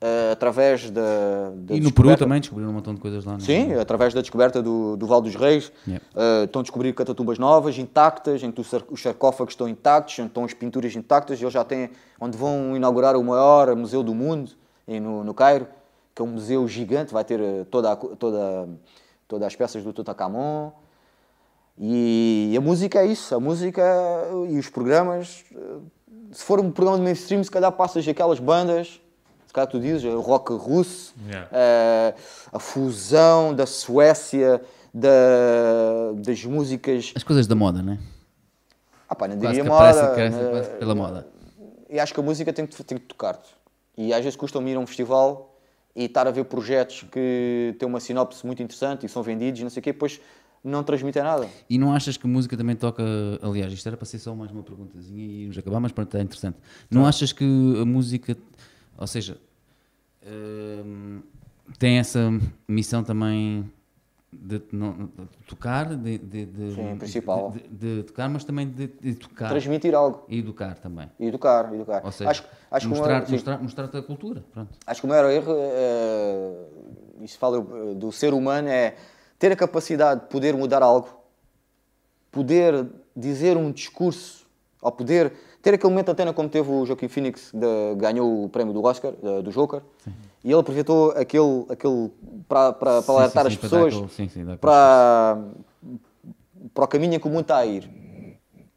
eh, 0.00 0.30
através 0.30 0.88
da, 0.88 1.50
da 1.56 1.74
E 1.74 1.80
no 1.80 1.90
Peru 1.92 2.16
também 2.16 2.38
descobriram 2.38 2.70
um 2.70 2.74
montão 2.74 2.94
de 2.94 3.00
coisas 3.00 3.24
lá. 3.24 3.32
não 3.32 3.38
é? 3.38 3.42
Sim, 3.42 3.72
através 3.74 4.14
da 4.14 4.20
descoberta 4.20 4.62
do, 4.62 4.96
do 4.96 5.04
Val 5.04 5.20
dos 5.20 5.34
Reis. 5.34 5.72
Yeah. 5.84 6.04
eh, 6.14 6.44
estão 6.44 6.60
a 6.60 6.62
descobrir 6.62 6.92
catatumbas 6.94 7.36
novas, 7.36 7.76
intactas, 7.76 8.44
em 8.44 8.52
que 8.52 8.60
os 8.60 8.68
sar- 8.68 8.84
os 8.88 9.02
sarcófagos 9.02 9.54
estão 9.54 9.68
intactos, 9.68 10.16
estão 10.16 10.44
as 10.44 10.54
pinturas 10.54 10.94
intactas. 10.94 11.40
Eles 11.42 11.52
já 11.52 11.64
têm, 11.64 11.90
onde 12.20 12.36
vão 12.38 12.76
inaugurar 12.76 13.16
o 13.16 13.24
maior 13.24 13.74
museu 13.74 14.04
do 14.04 14.14
mundo, 14.14 14.52
em- 14.86 15.00
no, 15.00 15.24
no 15.24 15.34
Cairo, 15.34 15.66
que 16.14 16.22
é 16.22 16.24
um 16.24 16.28
museu 16.28 16.68
gigante, 16.68 17.12
vai 17.12 17.24
ter 17.24 17.40
toda, 17.68 17.90
a 17.92 17.96
toda, 17.96 18.68
todas 19.28 19.46
as 19.46 19.56
peças 19.56 19.82
do 19.82 19.92
Tutankhamon. 19.92 20.70
E 21.78 22.54
a 22.56 22.60
música 22.60 23.00
é 23.00 23.06
isso, 23.06 23.34
a 23.34 23.40
música 23.40 23.82
e 24.48 24.58
os 24.58 24.68
programas. 24.68 25.44
eh, 25.54 25.58
Se 26.32 26.42
for 26.44 26.58
um 26.58 26.70
programa 26.72 26.98
de 26.98 27.04
mainstream, 27.04 27.42
se 27.44 27.50
calhar 27.50 27.70
passas 27.72 28.06
aquelas 28.08 28.40
bandas, 28.40 29.00
se 29.46 29.52
calhar 29.52 29.68
tu 29.70 29.78
dizes, 29.78 30.04
o 30.04 30.20
rock 30.20 30.52
russo, 30.54 31.14
Yeah. 31.28 31.48
eh, 31.52 32.14
a 32.52 32.58
fusão 32.58 33.54
da 33.54 33.64
Suécia, 33.66 34.60
da- 34.92 36.12
das 36.16 36.44
músicas. 36.44 37.12
As 37.14 37.22
coisas 37.22 37.46
da 37.46 37.54
moda, 37.54 37.80
né? 37.82 37.98
Ah, 39.08 39.14
pá, 39.14 39.28
não 39.28 39.36
diria 39.38 39.62
que 39.62 39.68
moda. 39.68 39.88
aparece, 39.90 40.20
eh, 40.40 40.50
quase 40.50 40.70
pela 40.78 40.94
moda. 40.94 41.26
E 41.88 42.00
acho 42.00 42.12
que 42.12 42.18
a 42.20 42.22
música 42.22 42.52
tem 42.52 42.66
que, 42.66 42.82
tem 42.84 42.98
que 42.98 43.04
tocar-te. 43.04 43.48
E 43.96 44.12
às 44.12 44.18
vezes 44.24 44.36
custa-me 44.36 44.70
ir 44.72 44.76
a 44.76 44.80
um 44.80 44.86
festival 44.86 45.55
e 45.96 46.04
estar 46.04 46.26
a 46.26 46.30
ver 46.30 46.44
projetos 46.44 47.04
que 47.10 47.74
têm 47.78 47.88
uma 47.88 47.98
sinopse 47.98 48.44
muito 48.44 48.62
interessante 48.62 49.06
e 49.06 49.08
são 49.08 49.22
vendidos, 49.22 49.62
não 49.62 49.70
sei 49.70 49.80
o 49.80 49.82
quê, 49.82 49.92
depois 49.92 50.20
não 50.62 50.84
transmitem 50.84 51.22
nada. 51.22 51.48
E 51.70 51.78
não 51.78 51.94
achas 51.94 52.18
que 52.18 52.26
a 52.26 52.28
música 52.28 52.56
também 52.56 52.76
toca. 52.76 53.02
Aliás, 53.40 53.72
isto 53.72 53.86
era 53.86 53.96
para 53.96 54.04
ser 54.04 54.18
só 54.18 54.34
mais 54.34 54.50
uma 54.50 54.62
perguntazinha 54.62 55.24
e 55.24 55.42
íamos 55.42 55.56
acabar, 55.56 55.80
mas 55.80 55.92
pronto, 55.92 56.14
é 56.16 56.22
interessante. 56.22 56.58
Não 56.90 57.06
achas 57.06 57.32
que 57.32 57.44
a 57.80 57.84
música. 57.84 58.36
Ou 58.98 59.06
seja. 59.06 59.38
hum, 60.26 61.22
tem 61.78 61.98
essa 61.98 62.30
missão 62.68 63.02
também 63.02 63.70
de, 64.32 64.62
não- 64.72 64.92
de 64.92 65.10
tocar, 65.46 65.94
de, 65.96 66.18
de, 66.18 66.46
de- 66.46 66.74
Sim, 66.74 66.96
principal. 66.98 67.54
de- 67.70 68.02
tocar, 68.02 68.28
mas 68.28 68.44
também 68.44 68.68
de, 68.68 68.88
tocar 69.14 69.48
Transmitir 69.48 69.94
algo. 69.94 70.24
e 70.28 70.38
educar 70.40 70.76
também. 70.78 71.10
E 71.18 71.26
educar, 71.26 71.72
educar. 71.72 72.04
Ou 72.04 72.12
seja, 72.12 72.30
acho, 72.30 72.44
acho, 72.70 72.86
o 72.86 72.90
mostrar, 72.90 73.08
maior, 73.08 73.30
mostrar, 73.30 73.58
mostrar-te 73.62 73.96
a 73.96 74.02
cultura. 74.02 74.44
Pronto. 74.52 74.70
acho 74.86 75.00
que 75.00 75.06
o 75.06 75.10
maior 75.10 75.30
erro, 75.30 75.52
é, 75.56 76.54
isso 77.22 77.38
fala 77.38 77.58
eh, 77.58 77.94
do 77.94 78.10
ser 78.12 78.34
humano, 78.34 78.68
é 78.68 78.96
ter 79.38 79.52
a 79.52 79.56
capacidade 79.56 80.22
de 80.22 80.26
poder 80.26 80.54
mudar 80.54 80.82
algo, 80.82 81.08
poder 82.30 82.86
dizer 83.14 83.56
um 83.56 83.70
discurso, 83.72 84.46
ou 84.82 84.92
poder 84.92 85.32
ter 85.66 85.74
aquele 85.74 85.90
momento 85.90 86.06
de 86.06 86.12
antena 86.12 86.32
como 86.32 86.48
teve 86.48 86.70
o 86.70 86.86
Joaquim 86.86 87.08
Phoenix, 87.08 87.50
de- 87.52 87.94
ganhou 87.96 88.44
o 88.44 88.48
prémio 88.48 88.72
do 88.72 88.84
Oscar, 88.84 89.12
eh, 89.20 89.42
do 89.42 89.50
Joker, 89.50 89.80
e 90.44 90.52
ele 90.52 90.60
aproveitou 90.60 91.10
aquele, 91.10 91.66
aquele 91.68 92.08
para, 92.48 92.72
para, 92.72 93.02
para 93.02 93.02
Sim, 93.02 93.12
alertar 93.12 93.42
sim, 93.42 93.48
as 93.48 93.54
sim, 93.54 93.58
dar 93.58 93.68
pessoas 93.68 93.94
aquele- 93.94 94.08
sim, 94.10 94.28
sim, 94.28 94.56
para, 94.60 95.38
para 96.72 96.84
o 96.84 96.86
caminho 96.86 97.14
em 97.14 97.18
que 97.18 97.26
o 97.26 97.30
mundo 97.30 97.40
está 97.42 97.56
a 97.56 97.66
ir. 97.66 97.90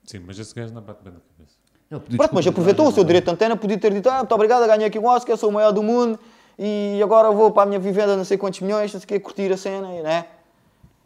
Sim, 0.03 0.23
mas 0.25 0.39
esse 0.39 0.55
gajo 0.55 0.73
não 0.73 0.81
bate 0.81 1.03
bem 1.03 1.13
na 1.13 1.19
cabeça. 1.19 1.55
Ele 1.91 2.17
Pronto, 2.17 2.33
mas 2.33 2.47
aproveitou 2.47 2.87
o 2.87 2.91
seu 2.91 3.03
direito 3.03 3.25
de 3.25 3.31
antena, 3.31 3.55
podia 3.55 3.77
ter 3.77 3.93
dito, 3.93 4.09
ah, 4.09 4.17
muito 4.17 4.33
obrigado, 4.33 4.65
ganhei 4.65 4.87
aqui 4.87 4.97
um 4.97 5.05
Oscar, 5.05 5.37
sou 5.37 5.49
o 5.49 5.53
maior 5.53 5.71
do 5.71 5.83
mundo 5.83 6.17
e 6.57 6.99
agora 7.03 7.29
vou 7.31 7.51
para 7.51 7.63
a 7.63 7.65
minha 7.67 7.79
vivenda 7.79 8.17
não 8.17 8.25
sei 8.25 8.35
quantos 8.35 8.61
milhões, 8.61 8.91
não 8.91 8.99
sei 8.99 9.05
o 9.05 9.07
quê, 9.07 9.19
curtir 9.19 9.51
a 9.53 9.57
cena, 9.57 9.87
né? 10.01 10.25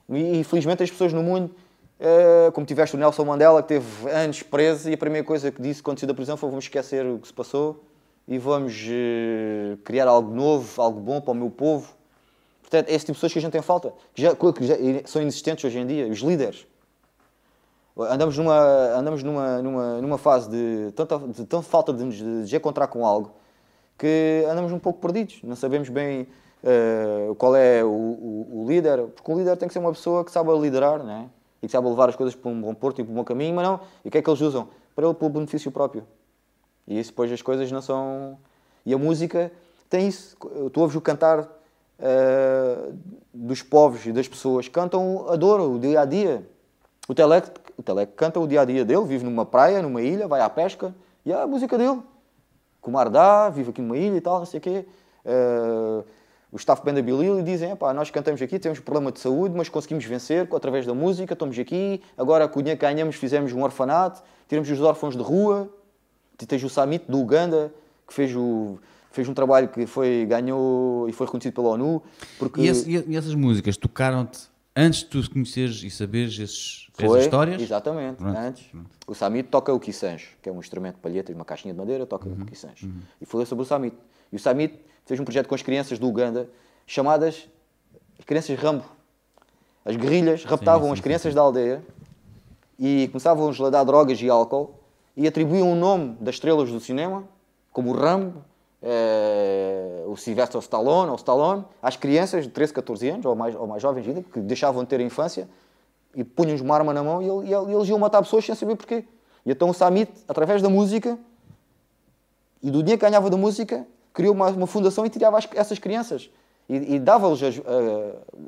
E, 0.09 0.39
e 0.39 0.43
felizmente 0.45 0.81
as 0.81 0.89
pessoas 0.89 1.11
no 1.11 1.21
mundo, 1.21 1.51
como 2.53 2.65
tiveste 2.65 2.95
o 2.95 2.99
Nelson 2.99 3.23
Mandela, 3.25 3.61
que 3.61 3.69
teve 3.69 4.09
anos 4.09 4.43
preso 4.43 4.89
e 4.89 4.93
a 4.93 4.97
primeira 4.97 5.25
coisa 5.25 5.51
que 5.51 5.61
disse 5.61 5.81
quando 5.81 5.99
saiu 5.99 6.07
da 6.07 6.13
prisão 6.13 6.35
foi 6.35 6.49
vamos 6.49 6.65
esquecer 6.65 7.05
o 7.05 7.19
que 7.19 7.27
se 7.27 7.33
passou 7.33 7.83
e 8.27 8.37
vamos 8.37 8.73
eh, 8.89 9.77
criar 9.83 10.07
algo 10.07 10.33
novo, 10.33 10.81
algo 10.81 10.99
bom 10.99 11.21
para 11.21 11.31
o 11.31 11.35
meu 11.35 11.49
povo. 11.49 11.93
Portanto, 12.61 12.89
é 12.89 12.93
esse 12.93 13.05
tipo 13.05 13.13
de 13.13 13.17
pessoas 13.17 13.33
que 13.33 13.39
a 13.39 13.41
gente 13.41 13.51
tem 13.51 13.61
falta, 13.61 13.93
que, 14.13 14.21
já, 14.21 14.35
que 14.35 14.65
já 14.65 14.75
são 15.05 15.21
inexistentes 15.21 15.63
hoje 15.65 15.77
em 15.79 15.85
dia, 15.85 16.07
os 16.07 16.19
líderes. 16.19 16.65
Andamos 17.95 18.37
numa, 18.37 18.59
andamos 18.97 19.21
numa, 19.21 19.61
numa, 19.61 20.01
numa 20.01 20.17
fase 20.17 20.49
de 20.49 20.91
tanta, 20.93 21.19
de 21.19 21.45
tanta 21.45 21.61
falta 21.61 21.93
de 21.93 22.03
nos 22.03 22.47
de 22.49 22.55
encontrar 22.55 22.87
com 22.87 23.05
algo 23.05 23.31
que 23.97 24.43
andamos 24.49 24.71
um 24.71 24.79
pouco 24.79 24.99
perdidos. 24.99 25.39
Não 25.43 25.55
sabemos 25.55 25.89
bem 25.89 26.27
eh, 26.63 27.29
qual 27.37 27.55
é 27.55 27.83
o, 27.83 27.87
o- 27.87 28.63
o 28.63 28.67
líder, 28.67 29.03
porque 29.15 29.31
o 29.31 29.37
líder 29.37 29.55
tem 29.57 29.67
que 29.67 29.73
ser 29.73 29.79
uma 29.79 29.91
pessoa 29.91 30.25
que 30.25 30.31
sabe 30.31 30.51
liderar, 30.57 31.03
né? 31.03 31.29
E 31.63 31.65
que 31.65 31.71
sabe 31.71 31.87
levar 31.87 32.09
as 32.09 32.15
coisas 32.15 32.35
para 32.35 32.51
um 32.51 32.61
bom 32.61 32.73
porto 32.75 32.99
e 32.99 33.03
para 33.03 33.11
um 33.11 33.15
bom 33.15 33.23
caminho, 33.23 33.55
mas 33.55 33.65
não. 33.65 33.79
E 34.03 34.09
o 34.09 34.11
que 34.11 34.17
é 34.17 34.21
que 34.21 34.29
eles 34.29 34.41
usam? 34.41 34.67
Para 34.93 35.07
ele, 35.07 35.15
pelo 35.15 35.31
benefício 35.31 35.71
próprio. 35.71 36.05
E 36.85 36.99
isso 36.99 37.11
depois 37.11 37.31
as 37.31 37.41
coisas 37.41 37.71
não 37.71 37.81
são. 37.81 38.37
E 38.85 38.93
a 38.93 38.97
música 38.97 39.49
tem 39.89 40.07
isso. 40.07 40.35
Tu 40.71 40.81
ouves 40.81 40.95
o 40.95 41.01
cantar 41.01 41.47
eh, 41.99 42.91
dos 43.33 43.61
povos 43.61 44.05
e 44.05 44.11
das 44.11 44.27
pessoas, 44.27 44.67
cantam 44.67 45.29
a 45.29 45.37
dor, 45.37 45.61
o 45.61 45.79
dia 45.79 46.01
a 46.01 46.05
dia. 46.05 46.45
O 47.07 47.15
Telec, 47.15 47.49
o 47.77 47.81
Telec 47.81 48.11
canta 48.13 48.41
o 48.41 48.47
dia 48.47 48.61
a 48.61 48.65
dia 48.65 48.83
dele, 48.83 49.05
vive 49.05 49.23
numa 49.23 49.45
praia, 49.45 49.81
numa 49.81 50.01
ilha, 50.01 50.27
vai 50.27 50.41
à 50.41 50.49
pesca, 50.49 50.93
e 51.25 51.31
é 51.31 51.41
a 51.41 51.47
música 51.47 51.77
dele. 51.77 52.01
Com 52.81 52.91
o 52.91 52.93
mar 52.93 53.09
dá, 53.09 53.49
vive 53.49 53.69
aqui 53.69 53.81
numa 53.81 53.97
ilha 53.97 54.17
e 54.17 54.21
tal, 54.21 54.39
não 54.39 54.45
sei 54.45 54.57
o 54.57 54.61
quê. 54.61 54.85
Eh, 55.23 56.03
o 56.53 56.57
staff 56.57 56.81
band 56.85 56.93
da 56.93 57.01
Bilil 57.01 57.39
e 57.39 57.43
dizem: 57.43 57.71
"Epá, 57.71 57.93
nós 57.93 58.09
cantamos 58.11 58.41
aqui, 58.41 58.57
temos 58.59 58.79
um 58.79 58.83
problema 58.83 59.11
de 59.11 59.19
saúde, 59.19 59.55
mas 59.57 59.67
conseguimos 59.67 60.05
vencer 60.05 60.47
através 60.55 60.85
da 60.85 60.93
música, 60.93 61.33
estamos 61.33 61.57
aqui. 61.57 61.99
Agora, 62.17 62.47
com 62.47 62.59
o 62.59 62.61
dinheiro 62.61 62.79
que 62.79 62.85
ganhamos, 62.85 63.15
fizemos 63.15 63.51
um 63.51 63.63
orfanato, 63.63 64.21
tiramos 64.47 64.69
os 64.69 64.79
órfãos 64.79 65.17
de 65.17 65.23
rua. 65.23 65.67
Tens 66.47 66.63
o 66.63 66.69
Samit 66.69 67.05
do 67.09 67.19
Uganda, 67.19 67.73
que 68.07 68.13
fez, 68.13 68.35
o, 68.35 68.77
fez 69.11 69.27
um 69.29 69.33
trabalho 69.33 69.67
que 69.69 69.85
foi, 69.87 70.25
ganhou 70.27 71.07
e 71.07 71.13
foi 71.13 71.25
reconhecido 71.25 71.53
pela 71.53 71.69
ONU. 71.69 72.03
Porque 72.37 72.61
E, 72.61 72.67
esse- 72.67 72.89
e- 73.07 73.15
essas 73.15 73.33
músicas 73.33 73.77
tocaram-te 73.77 74.41
antes 74.75 74.99
de 75.01 75.05
tu 75.05 75.31
conheceres 75.31 75.81
e 75.83 75.89
saberes 75.89 76.37
esses, 76.37 76.87
foi, 76.93 77.05
essas 77.05 77.23
histórias? 77.25 77.61
Exatamente, 77.61 78.17
Pronto, 78.17 78.37
antes. 78.37 78.65
O 79.07 79.13
Samit 79.15 79.47
toca 79.49 79.71
o 79.73 79.79
Kissange, 79.79 80.29
que 80.41 80.49
é 80.49 80.51
um 80.51 80.59
instrumento 80.59 80.95
de 80.95 81.01
palheta 81.01 81.31
e 81.31 81.35
uma 81.35 81.45
caixinha 81.45 81.73
de 81.73 81.79
madeira, 81.79 82.05
toca 82.05 82.27
Uhum, 82.27 82.41
o 82.41 82.45
Kissange. 82.45 82.91
E 83.21 83.25
falei 83.25 83.45
sobre 83.45 83.63
o 83.63 83.65
Samit. 83.65 83.95
E 84.31 84.35
o 84.35 84.39
Samit 84.39 84.77
fez 85.05 85.19
um 85.19 85.23
projeto 85.25 85.47
com 85.47 85.55
as 85.55 85.61
crianças 85.61 85.99
do 85.99 86.07
Uganda, 86.07 86.49
chamadas 86.87 87.47
as 88.19 88.25
crianças 88.25 88.57
Rambo. 88.59 88.83
As 89.85 89.95
guerrilhas 89.95 90.43
raptavam 90.45 90.87
sim, 90.87 90.91
as 90.93 90.99
sim, 90.99 91.03
crianças 91.03 91.33
da 91.35 91.41
aldeia 91.41 91.83
e 92.79 93.07
começavam-lhes 93.11 93.59
a 93.59 93.69
dar 93.69 93.83
drogas 93.83 94.21
e 94.21 94.29
álcool 94.29 94.75
e 95.15 95.27
atribuíam 95.27 95.71
o 95.71 95.75
nome 95.75 96.15
das 96.19 96.35
estrelas 96.35 96.71
do 96.71 96.79
cinema, 96.79 97.23
como 97.71 97.91
o 97.91 97.93
Rambo, 97.93 98.43
eh, 98.81 100.03
o 100.07 100.15
Sylvester 100.15 100.59
Stallone, 100.61 101.09
ou 101.09 101.15
Stallone, 101.15 101.65
às 101.81 101.95
crianças 101.97 102.45
de 102.45 102.49
13, 102.51 102.73
14 102.73 103.09
anos, 103.09 103.25
ou 103.25 103.35
mais, 103.35 103.55
ou 103.55 103.67
mais 103.67 103.81
jovens 103.81 104.07
ainda, 104.07 104.23
que 104.23 104.39
deixavam 104.39 104.83
de 104.83 104.89
ter 104.89 104.99
a 104.99 105.03
infância, 105.03 105.47
e 106.15 106.23
punham-lhes 106.23 106.61
uma 106.61 106.75
arma 106.75 106.93
na 106.93 107.03
mão 107.03 107.21
e, 107.21 107.25
e 107.25 107.53
ele- 107.53 107.71
e 107.71 107.75
eles 107.75 107.89
iam 107.89 107.99
matar 107.99 108.21
pessoas 108.21 108.45
sem 108.45 108.55
saber 108.55 108.75
porquê. 108.75 109.03
E 109.45 109.51
então 109.51 109.69
o 109.69 109.73
Samit, 109.73 110.11
através 110.27 110.61
da 110.61 110.69
música, 110.69 111.17
e 112.61 112.71
do 112.71 112.79
dinheiro 112.81 112.99
que 112.99 113.05
ganhava 113.05 113.29
da 113.29 113.37
música, 113.37 113.85
criou 114.13 114.33
uma, 114.33 114.49
uma 114.49 114.67
fundação 114.67 115.05
e 115.05 115.09
tirava 115.09 115.37
as- 115.37 115.47
essas 115.53 115.79
crianças. 115.79 116.29
E, 116.69 116.95
e 116.95 116.99
dava-lhes 116.99 117.41
a, 117.43 117.47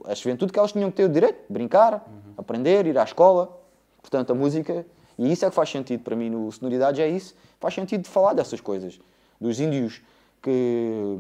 a, 0.08 0.12
a 0.12 0.16
juventude 0.16 0.54
que 0.54 0.60
elas 0.60 0.72
tinham 0.72 0.90
que 0.90 0.98
ter 0.98 1.04
o 1.06 1.10
direito 1.10 1.36
de 1.48 1.54
brincar, 1.54 2.06
aprender, 2.38 2.86
ir 2.86 2.98
à 2.98 3.04
escola. 3.04 3.58
Portanto, 4.02 4.32
a 4.32 4.36
música, 4.36 4.86
e 5.18 5.32
isso 5.32 5.44
é 5.46 5.50
que 5.50 5.56
faz 5.56 5.70
sentido 5.70 6.02
para 6.04 6.16
mim 6.16 6.30
no 6.30 6.52
Sonoridades, 6.52 7.00
é 7.00 7.08
isso. 7.10 7.36
Faz 7.60 7.74
sentido 7.74 8.04
de 8.04 8.10
falar 8.10 8.34
dessas 8.34 8.62
coisas. 8.62 9.00
Dos 9.42 9.60
índios 9.60 10.02
que 10.42 10.52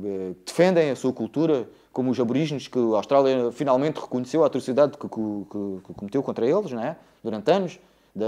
eh, 0.05 0.33
defendem 0.45 0.91
a 0.91 0.95
sua 0.95 1.11
cultura, 1.11 1.67
como 1.91 2.11
os 2.11 2.19
aborígenes, 2.19 2.67
que 2.67 2.77
a 2.77 2.97
Austrália 2.97 3.51
finalmente 3.51 3.99
reconheceu 3.99 4.43
a 4.43 4.47
atrocidade 4.47 4.97
que, 4.97 5.07
que- 5.09 5.45
que- 5.87 5.93
cometeu 5.95 6.21
contra 6.21 6.45
eles, 6.47 6.71
não 6.71 6.81
é? 6.83 6.95
durante 7.23 7.49
anos. 7.51 7.79
De, 8.15 8.23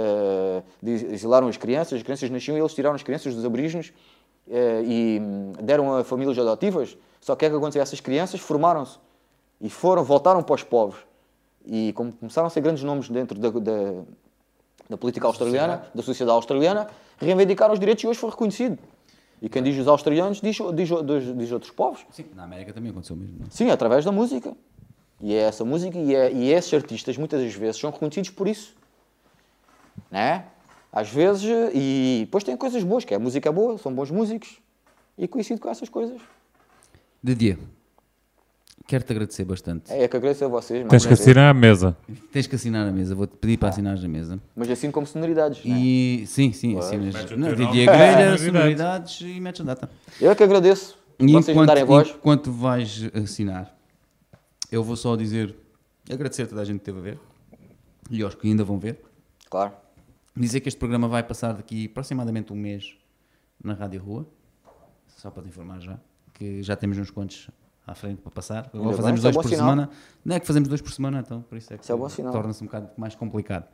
de- 0.98 1.14
exilaram 1.14 1.48
as 1.48 1.56
crianças, 1.56 1.94
as 1.94 2.04
crianças 2.04 2.30
nasciam 2.30 2.58
e 2.58 2.60
eles 2.60 2.74
tiraram 2.74 2.96
as 2.96 3.04
crianças 3.04 3.34
dos 3.34 3.46
aborígenes 3.46 3.94
eh, 3.94 4.17
e 4.86 5.20
hum, 5.22 5.54
deram 5.62 5.96
a 5.96 6.04
famílias 6.04 6.38
adotivas. 6.38 6.98
Só 7.20 7.36
que 7.36 7.38
o 7.38 7.40
que 7.40 7.46
é 7.46 7.50
que 7.50 7.56
aconteceu? 7.56 7.82
Essas 7.82 8.00
crianças 8.00 8.40
formaram-se 8.40 8.98
e 9.60 9.70
foram, 9.70 10.04
voltaram 10.04 10.42
para 10.42 10.56
os 10.56 10.64
povos. 10.64 10.98
E 11.66 11.92
como 11.94 12.14
começaram 12.14 12.48
a 12.48 12.50
ser 12.50 12.62
grandes 12.62 12.84
nomes 12.84 13.10
dentro 13.10 13.38
da, 13.38 13.50
da, 13.50 14.04
da 14.90 14.98
política 14.98 15.28
australiana, 15.28 15.84
da 15.94 16.02
sociedade 16.02 16.36
australiana, 16.36 16.88
reivindicaram 17.18 17.74
os 17.74 17.80
direitos 17.80 18.04
e 18.04 18.08
hoje 18.08 18.20
foi 18.20 18.30
reconhecido. 18.30 18.78
E 19.42 19.50
quem 19.50 19.62
diz 19.62 19.78
os 19.78 19.88
australianos 19.88 20.42
diz, 20.42 20.58
diz, 20.74 20.90
diz, 20.90 21.38
diz 21.38 21.52
outros 21.52 21.72
povos. 21.72 22.06
Sim, 22.12 22.26
na 22.36 22.44
América 22.44 22.74
também 22.74 22.92
aconteceu 22.92 23.16
mesmo. 23.16 23.40
não 23.40 23.48
é? 23.48 23.50
Sim, 23.50 23.70
através 23.70 24.04
da 24.04 24.12
música. 24.12 24.56
E 25.20 25.34
é 25.34 25.40
essa 25.40 25.66
música 25.66 25.98
e, 25.98 26.16
é, 26.16 26.32
e 26.32 26.52
esses 26.52 26.74
artistas 26.74 27.18
muitas 27.18 27.42
das 27.42 27.54
vezes 27.54 27.80
são 27.80 27.92
reconhecidos 27.92 28.30
por 28.30 28.48
isso. 28.48 28.76
Né? 30.10 30.46
Às 30.92 31.10
vezes, 31.10 31.44
e 31.74 32.22
depois 32.26 32.44
tem 32.44 32.56
coisas 32.58 32.84
boas, 32.84 33.04
que 33.06 33.14
é 33.14 33.18
a 33.18 33.20
música 33.20 33.50
é 33.50 33.52
boa, 33.52 33.78
são 33.78 33.94
bons 33.94 34.10
músicos, 34.10 34.60
e 35.18 35.28
coincido 35.28 35.60
com 35.60 35.70
essas 35.70 35.90
coisas. 35.90 36.20
Didier, 37.22 37.58
quero-te 38.88 39.12
agradecer 39.12 39.44
bastante. 39.44 39.92
É, 39.92 40.04
é 40.04 40.08
que 40.08 40.16
agradeço 40.16 40.46
a 40.46 40.48
vocês. 40.48 40.88
Tens 40.88 41.06
que 41.06 41.14
assinar 41.14 41.50
a 41.50 41.54
mesa. 41.54 41.96
Tens 42.32 42.48
que 42.48 42.56
assinar 42.56 42.88
a 42.88 42.92
mesa, 42.92 43.14
vou-te 43.16 43.36
pedir 43.36 43.58
para 43.58 43.70
assinares 43.70 44.04
a 44.04 44.08
mesa. 44.08 44.40
Mas 44.56 44.70
assim 44.70 44.90
como 44.90 45.06
sonoridades. 45.06 45.64
né? 45.66 45.78
E 45.78 46.24
sim, 46.26 46.52
sim, 46.54 46.78
assinas. 46.78 47.14
Metes 47.14 47.32
o 47.32 47.38
Não, 47.38 47.54
Didier. 47.54 47.86
Grelha, 47.86 48.34
É. 48.34 48.38
sonoridades 48.38 49.22
e 49.22 49.40
metes 49.42 49.62
a 49.62 49.64
data. 49.66 49.90
Eu 50.22 50.32
é 50.32 50.36
que 50.36 50.44
agradeço. 50.44 50.98
E 51.20 51.32
vocês 51.32 51.58
me 51.58 51.66
darem 51.66 51.84
voz. 51.84 52.10
enquanto 52.10 52.52
vais 52.52 53.10
assinar, 53.14 53.76
eu 54.72 54.84
vou 54.84 54.96
só 54.96 55.16
dizer, 55.16 55.56
agradecer 56.10 56.44
a 56.44 56.48
toda 56.48 56.62
a 56.62 56.66
gente 56.66 56.76
que 56.80 56.90
esteve 56.90 57.00
a 57.00 57.02
ver 57.02 57.20
e 58.10 58.22
aos 58.22 58.36
que 58.36 58.48
ainda 58.48 58.64
vão 58.64 58.78
ver. 58.78 59.02
Claro. 59.50 59.74
Dizer 60.40 60.60
que 60.60 60.68
este 60.70 60.78
programa 60.78 61.08
vai 61.08 61.24
passar 61.24 61.54
daqui 61.54 61.86
aproximadamente 61.86 62.54
um 62.54 62.56
mês 62.56 62.96
na 63.64 63.74
Rádio 63.74 64.02
Rua, 64.02 64.28
só 65.08 65.32
para 65.32 65.44
te 65.44 65.50
informar 65.50 65.80
já, 65.82 65.98
que 66.34 66.62
já 66.64 66.76
temos 66.76 66.98
uns 66.98 67.10
quantos 67.10 67.50
à 67.86 67.96
frente 67.96 68.22
para 68.22 68.32
passar. 68.32 68.70
Agora 68.74 68.90
bem, 68.90 68.98
fazemos 68.98 69.20
isso 69.20 69.28
é 69.28 69.32
dois 69.32 69.36
bom 69.36 69.42
por 69.42 69.50
sinal. 69.50 69.66
semana. 69.70 69.90
Não 70.24 70.36
é 70.36 70.40
que 70.40 70.46
fazemos 70.48 70.70
dois 70.70 70.82
por 70.82 70.92
semana, 70.92 71.20
então 71.26 71.42
por 71.42 71.58
isso 71.58 71.74
é 71.74 71.78
que 71.78 71.84
Isso 71.84 71.92
é 71.92 71.96
bom 71.96 72.08
sinal. 72.10 72.32
torna-se 72.32 72.62
um 72.64 72.68
bocado 72.68 72.90
mais 72.98 73.16
complicado. 73.16 73.66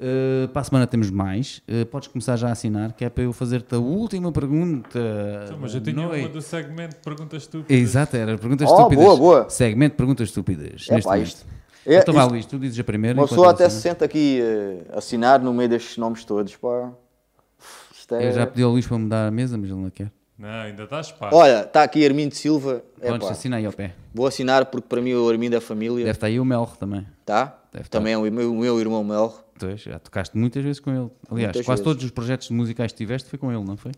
Uh, 0.00 0.46
para 0.48 0.60
a 0.60 0.64
semana 0.64 0.86
temos 0.86 1.10
mais. 1.10 1.60
Uh, 1.68 1.84
podes 1.86 2.06
começar 2.06 2.36
já 2.36 2.48
a 2.50 2.52
assinar, 2.52 2.92
que 2.92 3.04
é 3.04 3.10
para 3.10 3.24
eu 3.24 3.32
fazer-te 3.32 3.74
a 3.74 3.78
última 3.78 4.30
pergunta. 4.30 4.96
Então, 5.44 5.58
mas 5.58 5.74
eu 5.74 5.80
tinha 5.80 5.96
uma 5.98 6.08
noite. 6.10 6.28
do 6.28 6.40
segmento 6.40 6.94
de 6.94 7.02
perguntas 7.02 7.42
estúpidas. 7.42 7.82
Exato, 7.82 8.16
era 8.16 8.38
perguntas 8.38 8.70
Oh, 8.70 8.76
estúpidas. 8.76 9.04
boa, 9.04 9.16
boa. 9.16 9.50
Segmento 9.50 9.94
de 9.94 9.96
perguntas 9.96 10.28
estúpidas. 10.28 10.86
É 10.88 10.94
neste 10.94 11.08
pá, 11.08 11.14
momento. 11.14 11.26
isto. 11.26 11.46
É, 11.86 11.96
então 11.98 12.12
vá, 12.14 12.22
isto- 12.22 12.30
Luís, 12.32 12.46
tu 12.46 12.58
dizes 12.58 12.78
a 12.78 12.84
primeira. 12.84 13.18
Uma 13.18 13.26
pessoa 13.28 13.50
até 13.50 13.68
se 13.68 13.80
sente 13.80 14.04
aqui 14.04 14.40
eh, 14.42 14.82
assinar 14.96 15.40
no 15.40 15.52
meio 15.54 15.68
destes 15.68 15.96
nomes 15.96 16.24
todos. 16.24 16.54
Pá. 16.56 16.90
É... 18.10 18.28
Eu 18.28 18.32
já 18.32 18.46
pedi 18.46 18.62
ao 18.62 18.70
Luís 18.70 18.86
para 18.86 18.98
mudar 18.98 19.26
a 19.26 19.30
mesa, 19.30 19.58
mas 19.58 19.68
ele 19.70 19.78
não 19.80 19.90
quer. 19.90 20.10
Não, 20.38 20.48
ainda 20.48 20.86
dá 20.86 21.00
espaço. 21.00 21.34
Olha, 21.36 21.62
está 21.62 21.82
aqui 21.82 22.04
Armindo 22.06 22.34
Silva. 22.34 22.82
É, 23.00 23.08
Podes 23.08 23.26
pá, 23.26 23.32
assina 23.32 23.56
aí 23.56 23.66
ao 23.66 23.72
pé. 23.72 23.94
Vou 24.14 24.26
assinar 24.26 24.66
porque 24.66 24.86
para 24.88 25.00
mim 25.02 25.12
o 25.14 25.28
Armindo 25.28 25.56
é 25.56 25.60
família. 25.60 26.04
Deve 26.04 26.10
estar 26.12 26.26
aí 26.28 26.38
o 26.38 26.44
Melro 26.44 26.70
também. 26.78 27.04
Tá? 27.26 27.58
Deve 27.72 27.84
estar. 27.86 27.98
Também 27.98 28.12
é 28.14 28.18
o 28.18 28.22
meu, 28.30 28.52
o 28.52 28.56
meu 28.56 28.80
irmão 28.80 29.02
Mel. 29.02 29.34
Tu 29.58 29.66
és- 29.66 29.80
já 29.82 29.98
tocaste 29.98 30.38
muitas 30.38 30.62
vezes 30.62 30.78
com 30.80 30.90
ele. 30.90 31.10
Aliás, 31.28 31.48
Muitas 31.56 31.66
quase 31.66 31.82
vezes. 31.82 31.84
todos 31.84 32.04
os 32.04 32.10
projetos 32.12 32.48
musicais 32.50 32.92
que 32.92 32.98
tiveste 32.98 33.28
foi 33.28 33.38
com 33.38 33.52
ele, 33.52 33.64
não 33.64 33.76
foi? 33.76 33.90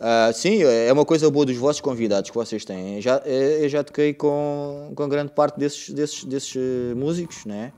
Ah, 0.00 0.30
sim, 0.32 0.62
é 0.62 0.92
uma 0.92 1.04
coisa 1.04 1.30
boa 1.30 1.46
dos 1.46 1.56
vossos 1.56 1.80
convidados 1.80 2.30
que 2.30 2.36
vocês 2.36 2.64
têm. 2.64 2.96
Eu 2.96 3.02
já, 3.02 3.16
eu 3.18 3.68
já 3.68 3.84
toquei 3.84 4.12
com, 4.12 4.92
com 4.94 5.08
grande 5.08 5.32
parte 5.32 5.58
desses, 5.58 5.90
desses, 5.90 6.24
desses 6.24 6.56
eh, 6.56 6.94
músicos, 6.94 7.44
né? 7.44 7.72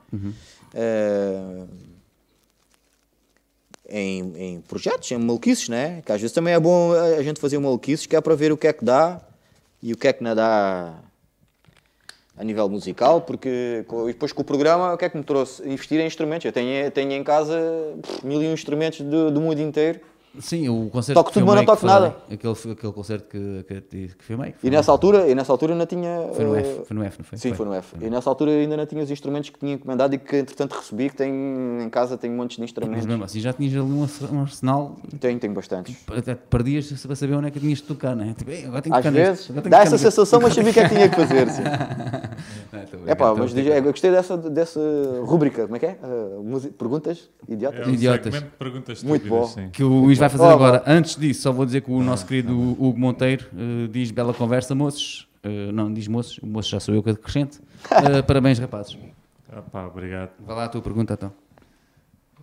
Eh, 0.75 1.65
em, 3.89 4.33
em 4.37 4.61
projetos, 4.63 5.11
em 5.11 5.19
maluquices, 5.19 5.69
né? 5.69 6.03
Que 6.05 6.13
às 6.13 6.21
vezes 6.21 6.35
também 6.35 6.55
é 6.55 6.61
bom 6.61 6.93
a 6.93 7.23
gente 7.23 7.39
fazer 7.39 7.59
maluquices, 7.59 8.07
que 8.07 8.17
é 8.17 8.21
para 8.21 8.35
ver 8.35 8.51
o 8.51 8.57
que 8.57 8.67
é 8.67 8.73
que 8.73 8.85
dá 8.85 9.21
e 9.83 9.93
o 9.93 9.97
que 9.97 10.09
é 10.09 10.13
que 10.13 10.25
não 10.25 10.35
dá 10.35 10.95
a 12.37 12.45
nível 12.45 12.69
musical, 12.69 13.21
porque 13.23 13.85
e 13.89 14.07
depois 14.07 14.33
com 14.33 14.43
o 14.43 14.45
programa, 14.45 14.93
o 14.93 14.99
que 14.99 15.05
é 15.05 15.09
que 15.09 15.17
me 15.17 15.25
trouxe? 15.25 15.63
Investir 15.69 16.01
em 16.01 16.07
instrumentos. 16.07 16.45
Eu 16.45 16.53
tenho, 16.53 16.91
tenho 16.91 17.13
em 17.13 17.23
casa 17.23 17.57
pff, 18.03 18.27
mil 18.27 18.43
e 18.43 18.47
um 18.47 18.53
instrumentos 18.53 19.01
do, 19.03 19.31
do 19.31 19.41
mundo 19.41 19.61
inteiro. 19.61 20.01
Sim, 20.41 20.69
o 20.69 20.89
concerto 20.91 21.19
Toco 21.19 21.31
que 21.31 21.35
tudo, 21.35 21.47
mas 21.47 21.57
não 21.57 21.65
toco 21.65 21.87
nada. 21.87 22.17
Aquele, 22.31 22.53
aquele 22.73 22.93
concerto 22.93 23.29
que, 23.29 23.65
que, 23.67 23.81
que, 24.09 24.25
filmei. 24.25 24.53
que 24.53 24.59
E 24.59 24.61
foi 24.63 24.71
nessa 24.71 24.91
altura, 24.93 25.29
e 25.29 25.35
nessa 25.35 25.53
altura 25.53 25.73
ainda 25.73 25.87
tinha. 25.87 26.29
Foi 26.35 26.45
no 26.45 26.57
eh, 26.57 26.61
F, 26.61 26.85
foi 26.87 26.97
no 26.97 27.03
F, 27.05 27.19
não 27.19 27.25
foi? 27.25 27.39
Sim, 27.39 27.55
foi 27.55 27.67
no 27.67 27.75
F. 27.75 27.97
E 28.01 28.11
nessa 28.11 28.29
altura 28.31 28.51
ainda 28.51 28.77
não 28.77 28.87
tinha 28.87 29.03
os 29.03 29.11
instrumentos 29.11 29.51
que 29.51 29.59
tinha 29.59 29.75
encomendado 29.75 30.15
e 30.15 30.19
que 30.19 30.37
entretanto 30.37 30.73
recebi, 30.75 31.09
que 31.11 31.17
tenho 31.17 31.81
em 31.83 31.89
casa, 31.89 32.17
tenho 32.19 32.35
montes 32.35 32.57
de 32.57 32.63
Mas 32.63 32.71
instrumentos. 32.71 33.07
mesmo 33.07 33.25
assim 33.25 33.41
já 33.41 33.53
tinhas 33.53 33.73
ali 33.75 33.83
um 33.83 34.03
arse- 34.03 34.25
um 34.25 34.41
arsenal, 34.41 34.97
Tenho, 35.21 35.39
tenho 35.39 35.55
bastantes. 35.55 35.97
até 36.17 36.35
te 36.35 36.41
perdias 36.51 36.91
para 37.07 37.17
saber 37.17 37.35
onde 37.35 37.49
é 37.49 37.51
que 37.51 37.61
tinhas 37.61 37.79
de 37.79 37.85
tocar, 37.85 38.15
não 38.15 38.25
é? 38.25 38.35
Tipo, 38.35 38.51
"Ei, 38.51 38.65
agora 38.67 38.83
tenho 38.83 38.95
que 38.95 38.99
Às 38.99 39.05
tocar 39.05 39.11
vezes 39.17 39.39
nisto, 39.39 39.51
agora 39.53 39.63
tenho 39.63 39.71
dá 39.71 39.77
essa 39.79 39.85
tocar 39.87 39.93
nisto." 39.93 40.11
sensação, 40.11 40.41
mas 40.41 40.55
sabia 40.55 40.71
o 40.71 40.75
que 40.75 40.81
é 40.81 40.89
que 40.89 40.95
tinha 40.95 41.09
que 41.09 41.17
fazer. 41.17 41.51
Sim. 41.51 41.63
É 43.07 43.15
pá, 43.15 43.35
mas 43.35 43.55
diz- 43.55 43.67
eu 43.67 43.83
gostei 43.85 44.11
dessa, 44.11 44.37
dessa 44.37 44.81
rúbrica, 45.25 45.63
como 45.65 45.77
é 45.77 45.79
que 45.79 45.87
é? 45.87 45.97
Musi- 46.43 46.71
perguntas 46.71 47.29
idiotas. 47.49 47.81
É 47.81 47.89
um 47.89 47.95
Idiotas. 47.95 48.35
de 48.35 48.41
perguntas 48.43 49.03
Muito 49.03 49.29
bom. 49.29 49.47
sim. 49.47 49.69
que 49.71 49.83
o 49.83 49.89
Luís 49.89 50.19
vai 50.29 50.39
fazer 50.39 50.45
Oh, 50.45 50.55
agora. 50.55 50.83
Antes 50.87 51.17
disso, 51.17 51.43
só 51.43 51.53
vou 51.53 51.65
dizer 51.65 51.81
que 51.83 51.91
o 51.91 52.03
nosso 52.03 52.27
querido 52.27 52.53
Hugo 52.53 52.99
Monteiro 52.99 53.47
eh, 53.57 53.89
diz 53.89 54.11
bela 54.11 54.35
conversa, 54.35 54.75
moços. 54.75 55.29
Eh, 55.43 55.71
não, 55.73 55.93
diz 55.93 56.09
moços, 56.09 56.39
o 56.39 56.47
moço 56.47 56.69
já 56.71 56.81
sou 56.81 56.95
eu 56.95 57.03
que 57.03 57.11
acrescento. 57.11 57.61
Eh, 57.89 58.23
parabéns, 58.23 58.59
rapazes. 58.59 58.99
Ah, 59.49 59.63
pá, 59.63 59.87
obrigado. 59.87 60.33
Vai 60.41 60.57
lá 60.57 60.65
a 60.65 60.69
tua 60.69 60.83
pergunta, 60.83 61.15
então. 61.15 61.33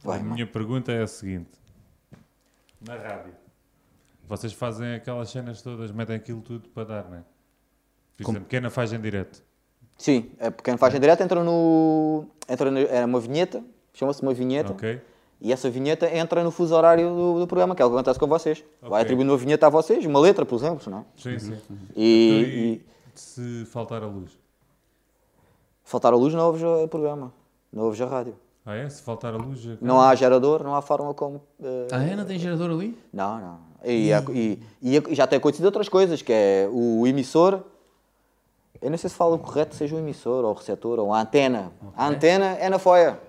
Vai, 0.02 0.20
a 0.20 0.24
minha 0.24 0.48
pergunta 0.48 0.92
é 0.92 1.04
a 1.04 1.08
seguinte: 1.08 1.50
na 2.86 2.96
rádio, 2.96 3.34
vocês 4.28 4.54
fazem 4.54 4.96
aquelas 4.96 5.30
cenas 5.30 5.62
todas, 5.62 5.92
metem 5.92 6.16
aquilo 6.16 6.42
tudo 6.42 6.70
para 6.70 6.84
dar, 6.86 7.10
não 7.10 7.18
é? 7.18 7.24
Por 8.18 8.24
exemplo, 8.24 8.42
pequena 8.42 8.70
faz 8.70 8.94
em 8.94 9.02
direto. 9.02 9.44
Sim, 9.98 10.32
é 10.40 10.50
pequeno 10.50 10.78
faz 10.78 10.96
em 10.96 11.00
direto, 11.00 11.22
entra 11.22 11.44
no. 11.44 12.26
Entra 12.48 12.72
no, 12.72 12.80
é 12.80 13.04
uma 13.06 13.20
vinheta, 13.20 13.64
chama-se 13.94 14.22
uma 14.22 14.34
vinheta. 14.34 14.72
Ok? 14.72 15.02
E 15.44 15.52
essa 15.52 15.70
vinheta 15.70 16.08
entra 16.16 16.42
no 16.42 16.50
fuso 16.52 16.74
horário 16.74 17.10
do, 17.14 17.40
do 17.42 17.48
programa, 17.48 17.76
que 17.76 17.82
é 17.82 17.86
o 17.86 17.90
que 17.90 17.96
acontece 17.96 18.18
com 18.18 18.26
vocês. 18.28 18.64
Vai 18.82 18.92
Ok. 18.92 19.02
atribuindo 19.02 19.32
uma 19.34 19.38
vinheta 19.38 19.68
a 19.68 19.70
vocês, 19.70 20.06
uma 20.06 20.18
letra, 20.20 20.46
por 20.46 20.56
exemplo, 20.56 20.90
não 20.90 21.00
é? 21.00 21.04
Sim, 21.18 21.38
sim. 21.38 21.58
E, 21.96 22.30
Então, 22.30 22.50
e 22.50 22.82
se 23.14 23.66
faltar 23.66 24.02
a 24.02 24.08
luz? 24.08 24.32
faltar 25.84 26.14
a 26.14 26.16
luz, 26.16 26.34
não 26.34 26.46
ouves 26.48 26.64
o 26.64 26.88
programa, 26.88 27.34
não 27.74 27.84
ouves 27.84 28.00
a 28.00 28.06
rádio. 28.06 28.36
Ah, 28.66 28.76
é? 28.76 28.88
Se 28.90 29.02
faltar 29.02 29.34
a 29.34 29.38
luz. 29.38 29.66
é- 29.66 29.78
Não 29.82 30.00
há 30.00 30.16
gerador, 30.16 30.64
não 30.64 30.74
há 30.74 30.82
forma 30.82 31.14
como. 31.14 31.42
eh, 31.62 31.88
Ah, 31.92 32.02
é? 32.04 32.16
Não 32.16 32.24
tem 32.24 32.40
gerador 32.40 32.72
ali? 32.72 32.98
Não, 33.12 33.38
não. 33.42 33.60
E, 33.84 34.14
há- 34.14 34.24
e- 34.32 34.60
e 34.82 35.14
já 35.14 35.28
tem 35.28 35.36
acontecido 35.38 35.66
outras 35.66 35.90
coisas, 35.90 36.22
que 36.22 36.32
é 36.32 36.70
o 36.72 37.06
emissor. 37.06 37.60
Eu 38.82 38.90
não 38.90 38.98
sei 38.98 39.10
se 39.10 39.16
fala 39.18 39.36
o 39.36 39.40
correto, 39.40 39.76
seja 39.76 39.94
o 39.94 40.00
emissor 40.00 40.46
ou 40.46 40.52
o 40.52 40.54
receptor 40.54 41.00
ou 41.00 41.14
a 41.14 41.20
antena. 41.20 41.74
A 41.98 42.08
antena 42.08 42.46
é 42.58 42.70
na 42.70 42.80
foia. 42.80 43.20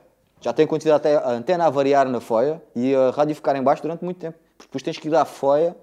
Já 0.45 0.53
tem 0.53 0.67
acontecido 0.67 0.93
até 0.93 1.17
a 1.17 1.31
antena 1.31 1.65
a 1.65 1.71
variar 1.71 2.07
na 2.07 2.21
foia 2.21 2.63
e 2.77 2.95
a 2.95 3.09
rádio 3.13 3.35
ficar 3.35 3.57
em 3.57 3.63
baixo 3.63 3.81
durante 3.81 4.05
muito 4.05 4.19
tempo. 4.19 4.39
Porque 4.59 4.69
depois 4.69 4.83
tens 4.83 4.99
que 4.99 5.09
ir 5.09 5.15
à 5.15 5.25
foia. 5.25 5.75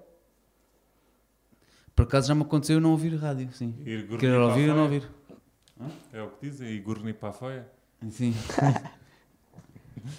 Por 1.96 2.04
acaso 2.04 2.28
já 2.28 2.34
me 2.36 2.42
aconteceu 2.42 2.76
eu 2.76 2.80
não 2.80 2.92
ouvir 2.92 3.16
rádio, 3.16 3.52
sim. 3.52 3.74
Querer 4.20 4.38
ouvir 4.38 4.70
ou 4.70 4.76
não 4.76 4.84
ouvir. 4.84 5.10
É 6.12 6.22
o 6.22 6.28
que 6.28 6.48
dizem. 6.48 6.68
E 6.68 6.78
gurnir 6.78 7.14
para 7.14 7.30
a 7.30 7.32
foia. 7.32 7.66
Sim. 8.08 8.32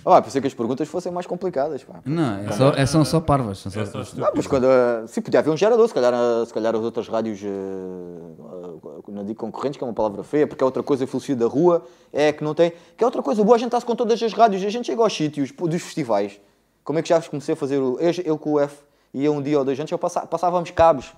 Ah, 0.06 0.22
pensei 0.22 0.40
que 0.42 0.48
as 0.48 0.54
perguntas 0.54 0.88
fossem 0.88 1.12
mais 1.12 1.26
complicadas. 1.28 1.84
Pá. 1.84 2.00
Não, 2.06 2.38
é 2.40 2.52
só, 2.52 2.70
é, 2.70 2.86
são 2.86 3.04
só 3.04 3.20
parvas. 3.20 3.58
São 3.60 3.72
só, 3.72 3.82
É 3.82 3.86
só 3.86 4.00
Não, 4.18 4.30
mas 4.36 4.48
quando, 4.48 4.66
eh, 4.66 5.04
sim, 5.08 5.22
podia 5.22 5.40
haver 5.40 5.50
um 5.50 5.58
gerador, 5.58 5.88
se 5.88 5.94
calhar, 5.94 6.14
eh, 6.14 6.46
se 6.46 6.54
calhar 6.54 6.74
as 6.76 6.82
outras 6.82 7.08
rádios, 7.08 7.40
eh, 7.44 9.12
não 9.12 9.24
digo 9.26 9.40
concorrentes, 9.40 9.78
que 9.78 9.84
é 9.84 9.88
uma 9.88 9.94
palavra 9.94 10.24
feia, 10.24 10.48
porque 10.48 10.64
é 10.64 10.66
outra 10.66 10.82
coisa 10.84 11.06
filosofia 11.06 11.36
da 11.36 11.46
rua, 11.48 11.86
é 12.12 12.32
que 12.32 12.44
não 12.44 12.54
tem. 12.54 12.72
Que 12.98 13.04
é 13.04 13.06
outra 13.08 13.22
coisa 13.22 13.44
boa, 13.44 13.56
a 13.56 13.60
gente 13.60 13.68
está-se 13.68 13.86
com 13.86 13.96
todas 13.96 14.22
as 14.22 14.34
rádios, 14.34 14.64
a 14.64 14.70
gente 14.70 14.86
chega 14.86 15.02
aos 15.02 15.14
sítios 15.14 15.52
dos 15.52 15.82
festivais. 15.82 16.40
Como 16.84 17.00
é 17.00 17.02
que 17.02 17.10
já 17.10 17.22
comecei 17.22 17.54
a 17.54 17.56
fazer? 17.56 17.78
O, 17.80 17.98
eu, 18.00 18.12
eu 18.26 18.38
com 18.38 18.54
o 18.54 18.60
F 18.60 18.78
ia 19.14 19.32
um 19.32 19.42
dia 19.42 19.60
ou 19.60 19.66
dois 19.66 19.80
antes, 19.80 19.92
eu 19.92 19.98
passa- 20.00 20.26
passávamos 20.26 20.72
cabos 20.72 21.14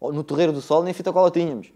no 0.00 0.22
Terreiro 0.22 0.52
do 0.52 0.60
Sol, 0.60 0.82
nem 0.82 0.92
fita 0.94 1.12
cola 1.12 1.30
tínhamos. 1.30 1.68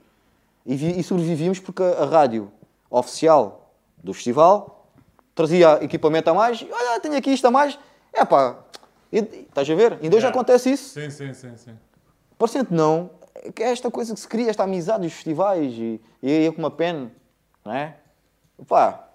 E, 0.64 0.76
vi- 0.76 0.98
e 0.98 1.02
sobrevivíamos 1.02 1.58
porque 1.58 1.82
a 1.82 2.04
rádio 2.04 2.50
oficial 2.90 3.72
do 4.02 4.12
festival 4.14 4.81
trazia 5.34 5.78
equipamento 5.82 6.28
a 6.30 6.34
mais, 6.34 6.60
e, 6.60 6.68
olha, 6.70 7.00
tenho 7.00 7.16
aqui 7.16 7.30
isto 7.32 7.46
a 7.46 7.50
mais, 7.50 7.78
é 8.12 8.24
pá, 8.24 8.56
e- 9.12 9.18
estás 9.48 9.68
a 9.68 9.74
ver? 9.74 9.92
Ainda 9.94 10.16
hoje 10.16 10.26
Yeah. 10.26 10.28
acontece 10.30 10.70
isso. 10.70 10.90
Sim, 11.00 11.10
sim, 11.10 11.32
sim, 11.34 11.52
sim. 11.56 11.72
Parecendo 12.38 12.68
não, 12.70 13.10
é 13.34 13.50
que 13.52 13.62
é 13.62 13.70
esta 13.72 13.90
coisa 13.90 14.12
que 14.14 14.20
se 14.20 14.28
cria, 14.28 14.50
esta 14.50 14.64
amizade 14.64 15.02
dos 15.04 15.12
festivais 15.12 15.72
e, 15.74 16.00
e 16.22 16.30
eu 16.44 16.52
com 16.52 16.58
uma 16.60 16.70
pena, 16.70 17.10
não 17.64 17.72
é? 17.72 17.96
Pá, 18.68 19.08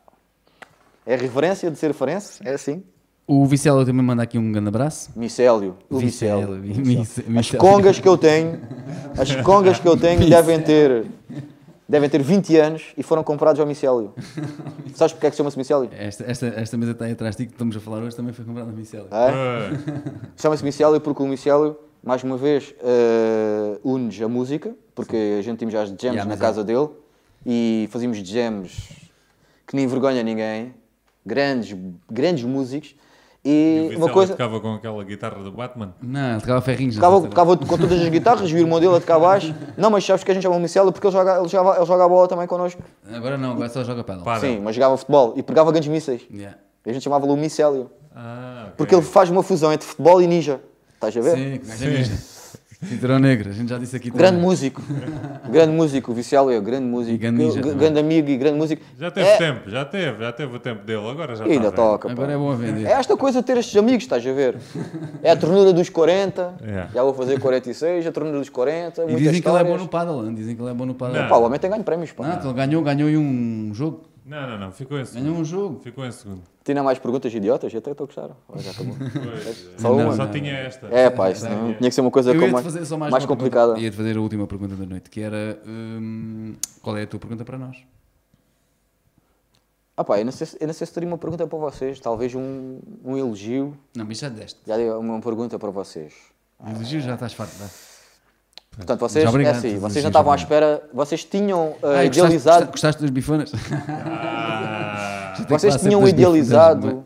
é 1.05 1.15
reverência 1.15 1.69
de 1.71 1.77
ser 1.77 1.93
farense, 1.93 2.41
é 2.45 2.53
assim. 2.53 2.83
O 3.25 3.45
Vicelo 3.45 3.85
também 3.85 4.01
manda 4.03 4.23
aqui 4.23 4.37
um 4.37 4.51
grande 4.53 4.69
abraço. 4.69 5.11
Micélio, 5.15 5.77
o 5.89 5.97
Vicelo, 5.97 6.55
Micélio. 6.55 6.85
Mi- 6.85 6.97
Mice- 6.97 7.25
As 7.37 7.51
congas 7.51 7.99
que 7.99 8.07
eu 8.07 8.17
tenho, 8.17 8.61
as 9.19 9.35
congas 9.41 9.79
que 9.79 9.87
eu 9.87 9.97
tenho 9.97 10.29
devem 10.29 10.61
ter, 10.61 11.05
devem 11.87 12.09
ter 12.09 12.21
20 12.21 12.55
anos 12.57 12.93
e 12.97 13.03
foram 13.03 13.23
comprados 13.23 13.59
ao 13.59 13.65
Micélio. 13.65 14.13
Sabes 14.93 15.13
porque 15.13 15.27
é 15.27 15.29
que 15.29 15.35
se 15.35 15.37
chama-se 15.37 15.57
Micélio? 15.57 15.89
Esta, 15.93 16.23
esta, 16.29 16.47
esta 16.47 16.77
mesa 16.77 16.91
está 16.91 17.05
aí 17.05 17.11
atrás 17.13 17.35
de 17.35 17.43
ti 17.43 17.47
que 17.47 17.53
estamos 17.53 17.75
a 17.75 17.79
falar 17.79 17.99
hoje 18.03 18.15
também 18.15 18.33
foi 18.33 18.43
comprada 18.45 18.69
no 18.69 18.75
Vicelo. 18.75 19.07
É? 19.11 19.13
Ah, 19.13 19.69
Chama-se 20.37 20.63
Micélio 20.63 20.99
porque 20.99 21.21
o 21.23 21.27
Micélio, 21.27 21.77
mais 22.03 22.23
uma 22.23 22.37
vez, 22.37 22.73
eh, 22.83 23.79
une-nos 23.83 24.21
a 24.21 24.27
música, 24.27 24.75
porque 24.95 25.37
a 25.39 25.41
gente 25.41 25.57
tínhamos 25.59 25.73
já 25.73 25.81
as 25.83 25.89
jams 25.89 26.03
Yeah, 26.03 26.25
na 26.25 26.33
é- 26.35 26.37
casa 26.37 26.63
dele 26.63 26.89
e 27.45 27.87
fazíamos 27.91 28.17
jams 28.17 28.89
que 29.65 29.75
nem 29.75 29.85
envergonha 29.85 30.23
ninguém, 30.23 30.73
grandes, 31.25 31.77
grandes 32.09 32.43
músicos. 32.43 32.95
E 33.47 33.91
E, 33.93 33.95
o 33.95 33.99
uma 33.99 34.09
coisa, 34.09 34.33
tocava 34.33 34.59
com 34.59 34.73
aquela 34.73 35.01
guitarra 35.05 35.41
do 35.41 35.51
Batman. 35.51 35.93
Não, 36.01 36.31
ele 36.31 36.41
tocava 36.41 36.59
ferrinhos. 36.59 36.95
tocava, 36.95 37.21
tocava 37.21 37.57
com 37.57 37.77
todas 37.77 38.01
as 38.01 38.09
guitarras, 38.09 38.51
o 38.51 38.57
irmão 38.57 38.77
dele 38.77 38.97
a 38.97 38.99
tocar 38.99 39.17
baixo. 39.17 39.55
Não, 39.77 39.89
mas 39.89 40.05
sabes 40.05 40.23
que 40.23 40.31
a 40.31 40.33
gente 40.33 40.43
chama 40.43 40.57
o 40.57 40.59
Micélio 40.59 40.91
porque 40.91 41.07
ele 41.07 41.13
joga, 41.13 41.39
ele, 41.39 41.47
joga, 41.47 41.77
ele 41.77 41.85
joga 41.85 42.03
a 42.03 42.09
bola 42.09 42.27
também 42.27 42.45
connosco. 42.45 42.81
Agora 43.09 43.37
não, 43.37 43.53
agora 43.53 43.69
só 43.69 43.85
joga 43.85 44.03
pedal. 44.03 44.39
Sim, 44.41 44.59
mas 44.59 44.75
jogava 44.75 44.97
futebol 44.97 45.33
e 45.37 45.43
pegava 45.43 45.71
grandes 45.71 45.89
mísseis. 45.89 46.23
Yeah. 46.29 46.57
E 46.85 46.89
a 46.89 46.93
gente 46.93 47.03
chamava-lhe 47.03 47.31
o 47.31 47.37
Micélio. 47.37 47.89
Ah, 48.13 48.63
ok. 48.63 48.73
Porque 48.75 48.95
ele 48.95 49.03
faz 49.03 49.29
uma 49.29 49.43
fusão 49.43 49.71
entre 49.71 49.87
futebol 49.87 50.21
e 50.21 50.27
ninja. 50.27 50.59
Estás 50.95 51.15
a 51.15 51.21
ver? 51.21 51.35
Sim, 51.35 51.85
é 51.85 51.87
mesmo. 51.87 52.36
Cinturão 52.83 53.17
negro, 53.17 53.49
a 53.49 53.53
gente 53.53 53.69
já 53.69 53.77
disse 53.79 53.95
aqui 53.95 54.11
Grande 54.11 54.33
também. 54.33 54.43
músico. 54.45 54.83
grande 55.49 55.71
músico, 55.73 56.11
o 56.11 56.13
Vicial 56.13 56.51
é 56.51 56.59
grande 56.61 56.85
músico. 56.85 57.15
E 57.15 57.17
grande 57.17 57.37
ninja 57.43 57.59
grande 57.59 57.99
amigo 57.99 58.29
e 58.29 58.37
grande 58.37 58.57
músico. 58.57 58.83
Já 58.99 59.09
teve 59.09 59.27
é, 59.27 59.37
tempo, 59.37 59.67
já 59.69 59.83
teve, 59.83 60.19
já 60.23 60.31
teve 60.31 60.55
o 60.55 60.59
tempo 60.59 60.85
dele, 60.85 61.09
agora 61.09 61.35
já 61.35 61.47
E 61.47 61.53
ainda 61.53 61.69
está 61.69 61.81
velho. 61.81 61.91
toca. 61.93 62.11
Agora 62.11 62.33
é 62.33 62.37
bom 62.37 62.51
a 62.51 62.55
vender. 62.55 62.85
É 62.85 62.91
esta 62.91 63.17
coisa 63.17 63.39
de 63.41 63.47
ter 63.47 63.57
estes 63.57 63.75
amigos, 63.75 64.03
estás 64.03 64.25
a 64.25 64.31
ver? 64.31 64.57
É 65.23 65.31
a 65.31 65.35
ternura 65.35 65.73
dos 65.73 65.89
40, 65.89 66.53
É. 66.63 66.87
já 66.93 67.01
vou 67.01 67.15
fazer 67.15 67.39
46, 67.39 68.05
a 68.05 68.11
ternura 68.11 68.37
dos 68.37 68.49
40, 68.49 69.03
E 69.05 69.15
dizem 69.15 69.41
que 69.41 69.47
ele 69.49 69.57
é 69.57 69.63
bom 69.63 69.75
histórias. 69.75 69.81
no 69.81 69.87
paddle, 69.89 70.33
dizem 70.35 70.55
que 70.55 70.61
ele 70.61 70.69
é 70.69 70.73
bom 70.75 70.85
no 70.85 70.93
paddle. 70.93 71.19
Não. 71.19 71.29
Pá, 71.29 71.35
o 71.37 71.43
homem 71.43 71.59
tem 71.59 71.71
ganho 71.71 71.83
prémios, 71.83 72.11
pá. 72.11 72.27
Não, 72.27 72.43
ele 72.45 72.53
ganhou, 72.53 72.83
ganhou 72.83 73.09
aí 73.09 73.17
um 73.17 73.71
jogo. 73.73 74.03
Não, 74.27 74.45
não, 74.45 74.57
não, 74.59 74.71
ficou 74.73 74.97
em 74.99 75.03
Ganhou 75.05 75.13
segundo. 75.23 75.39
um 75.39 75.45
jogo. 75.45 75.79
Ficou 75.79 76.05
em 76.05 76.11
segundo. 76.11 76.41
Tinha 76.63 76.83
mais 76.83 76.99
perguntas 76.99 77.33
idiotas? 77.33 77.73
Eu 77.73 77.79
até 77.79 77.91
estou 77.91 78.03
a 78.03 78.07
gostar. 78.07 78.29
Olha, 78.49 78.61
já 78.61 78.71
acabou. 78.71 78.93
Pois, 78.99 79.69
Só 79.79 79.93
uma? 79.93 80.11
Só 80.15 80.25
não. 80.25 80.31
tinha 80.31 80.51
esta. 80.51 80.87
É 80.87 81.09
pá, 81.09 81.31
isso 81.31 81.47
não, 81.49 81.73
tinha 81.75 81.89
que 81.89 81.95
ser 81.95 82.01
uma 82.01 82.11
coisa 82.11 82.33
com 82.37 82.47
mais, 82.49 82.65
fazer 82.65 82.85
só 82.85 82.97
mais, 82.97 83.09
mais 83.11 83.23
uma 83.23 83.27
complicada. 83.29 83.79
Ia-te 83.79 83.95
fazer 83.95 84.17
a 84.17 84.19
última 84.21 84.45
pergunta 84.45 84.75
da 84.75 84.85
noite, 84.85 85.09
que 85.09 85.21
era 85.21 85.57
hum, 85.65 86.55
qual 86.81 86.97
é 86.97 87.03
a 87.03 87.07
tua 87.07 87.19
pergunta 87.21 87.45
para 87.45 87.57
nós? 87.57 87.77
Ah 89.95 90.03
pá, 90.03 90.19
eu 90.19 90.25
não, 90.25 90.31
sei, 90.31 90.45
se- 90.45 90.57
eu 90.59 90.67
não 90.67 90.73
sei 90.73 90.85
se 90.85 90.93
teria 90.93 91.07
uma 91.09 91.17
pergunta 91.17 91.47
para 91.47 91.57
vocês, 91.57 91.99
talvez 91.99 92.35
um, 92.35 92.79
um 93.03 93.17
elogio. 93.17 93.75
Não, 93.95 94.05
mas 94.05 94.19
já 94.19 94.27
deste. 94.29 94.59
Já 94.67 94.75
dei 94.77 94.89
uma 94.91 95.19
pergunta 95.21 95.57
para 95.57 95.71
vocês. 95.71 96.13
Elogio 96.69 96.99
já 97.01 97.13
estás 97.13 97.33
farto, 97.33 97.55
dá. 97.57 97.65
Portanto, 98.77 98.99
vocês, 98.99 99.23
Já 99.23 99.29
obrigado, 99.29 99.55
é 99.55 99.57
assim, 99.57 99.79
vocês 99.79 100.03
não 100.03 100.09
estavam 100.09 100.31
à 100.31 100.35
espera, 100.35 100.83
vocês 100.93 101.23
tinham 101.25 101.69
uh, 101.69 101.77
Ah, 101.83 102.05
e 102.05 102.07
gostaste, 102.07 102.19
idealizado, 102.19 102.65
gostaste, 102.67 102.71
gostaste 102.71 103.01
das 103.01 103.09
bifanas? 103.09 103.51
Ah, 105.39 105.45
vocês 105.49 105.75
tinham 105.77 106.07
idealizado 106.07 106.87
bifanas, 106.87 107.05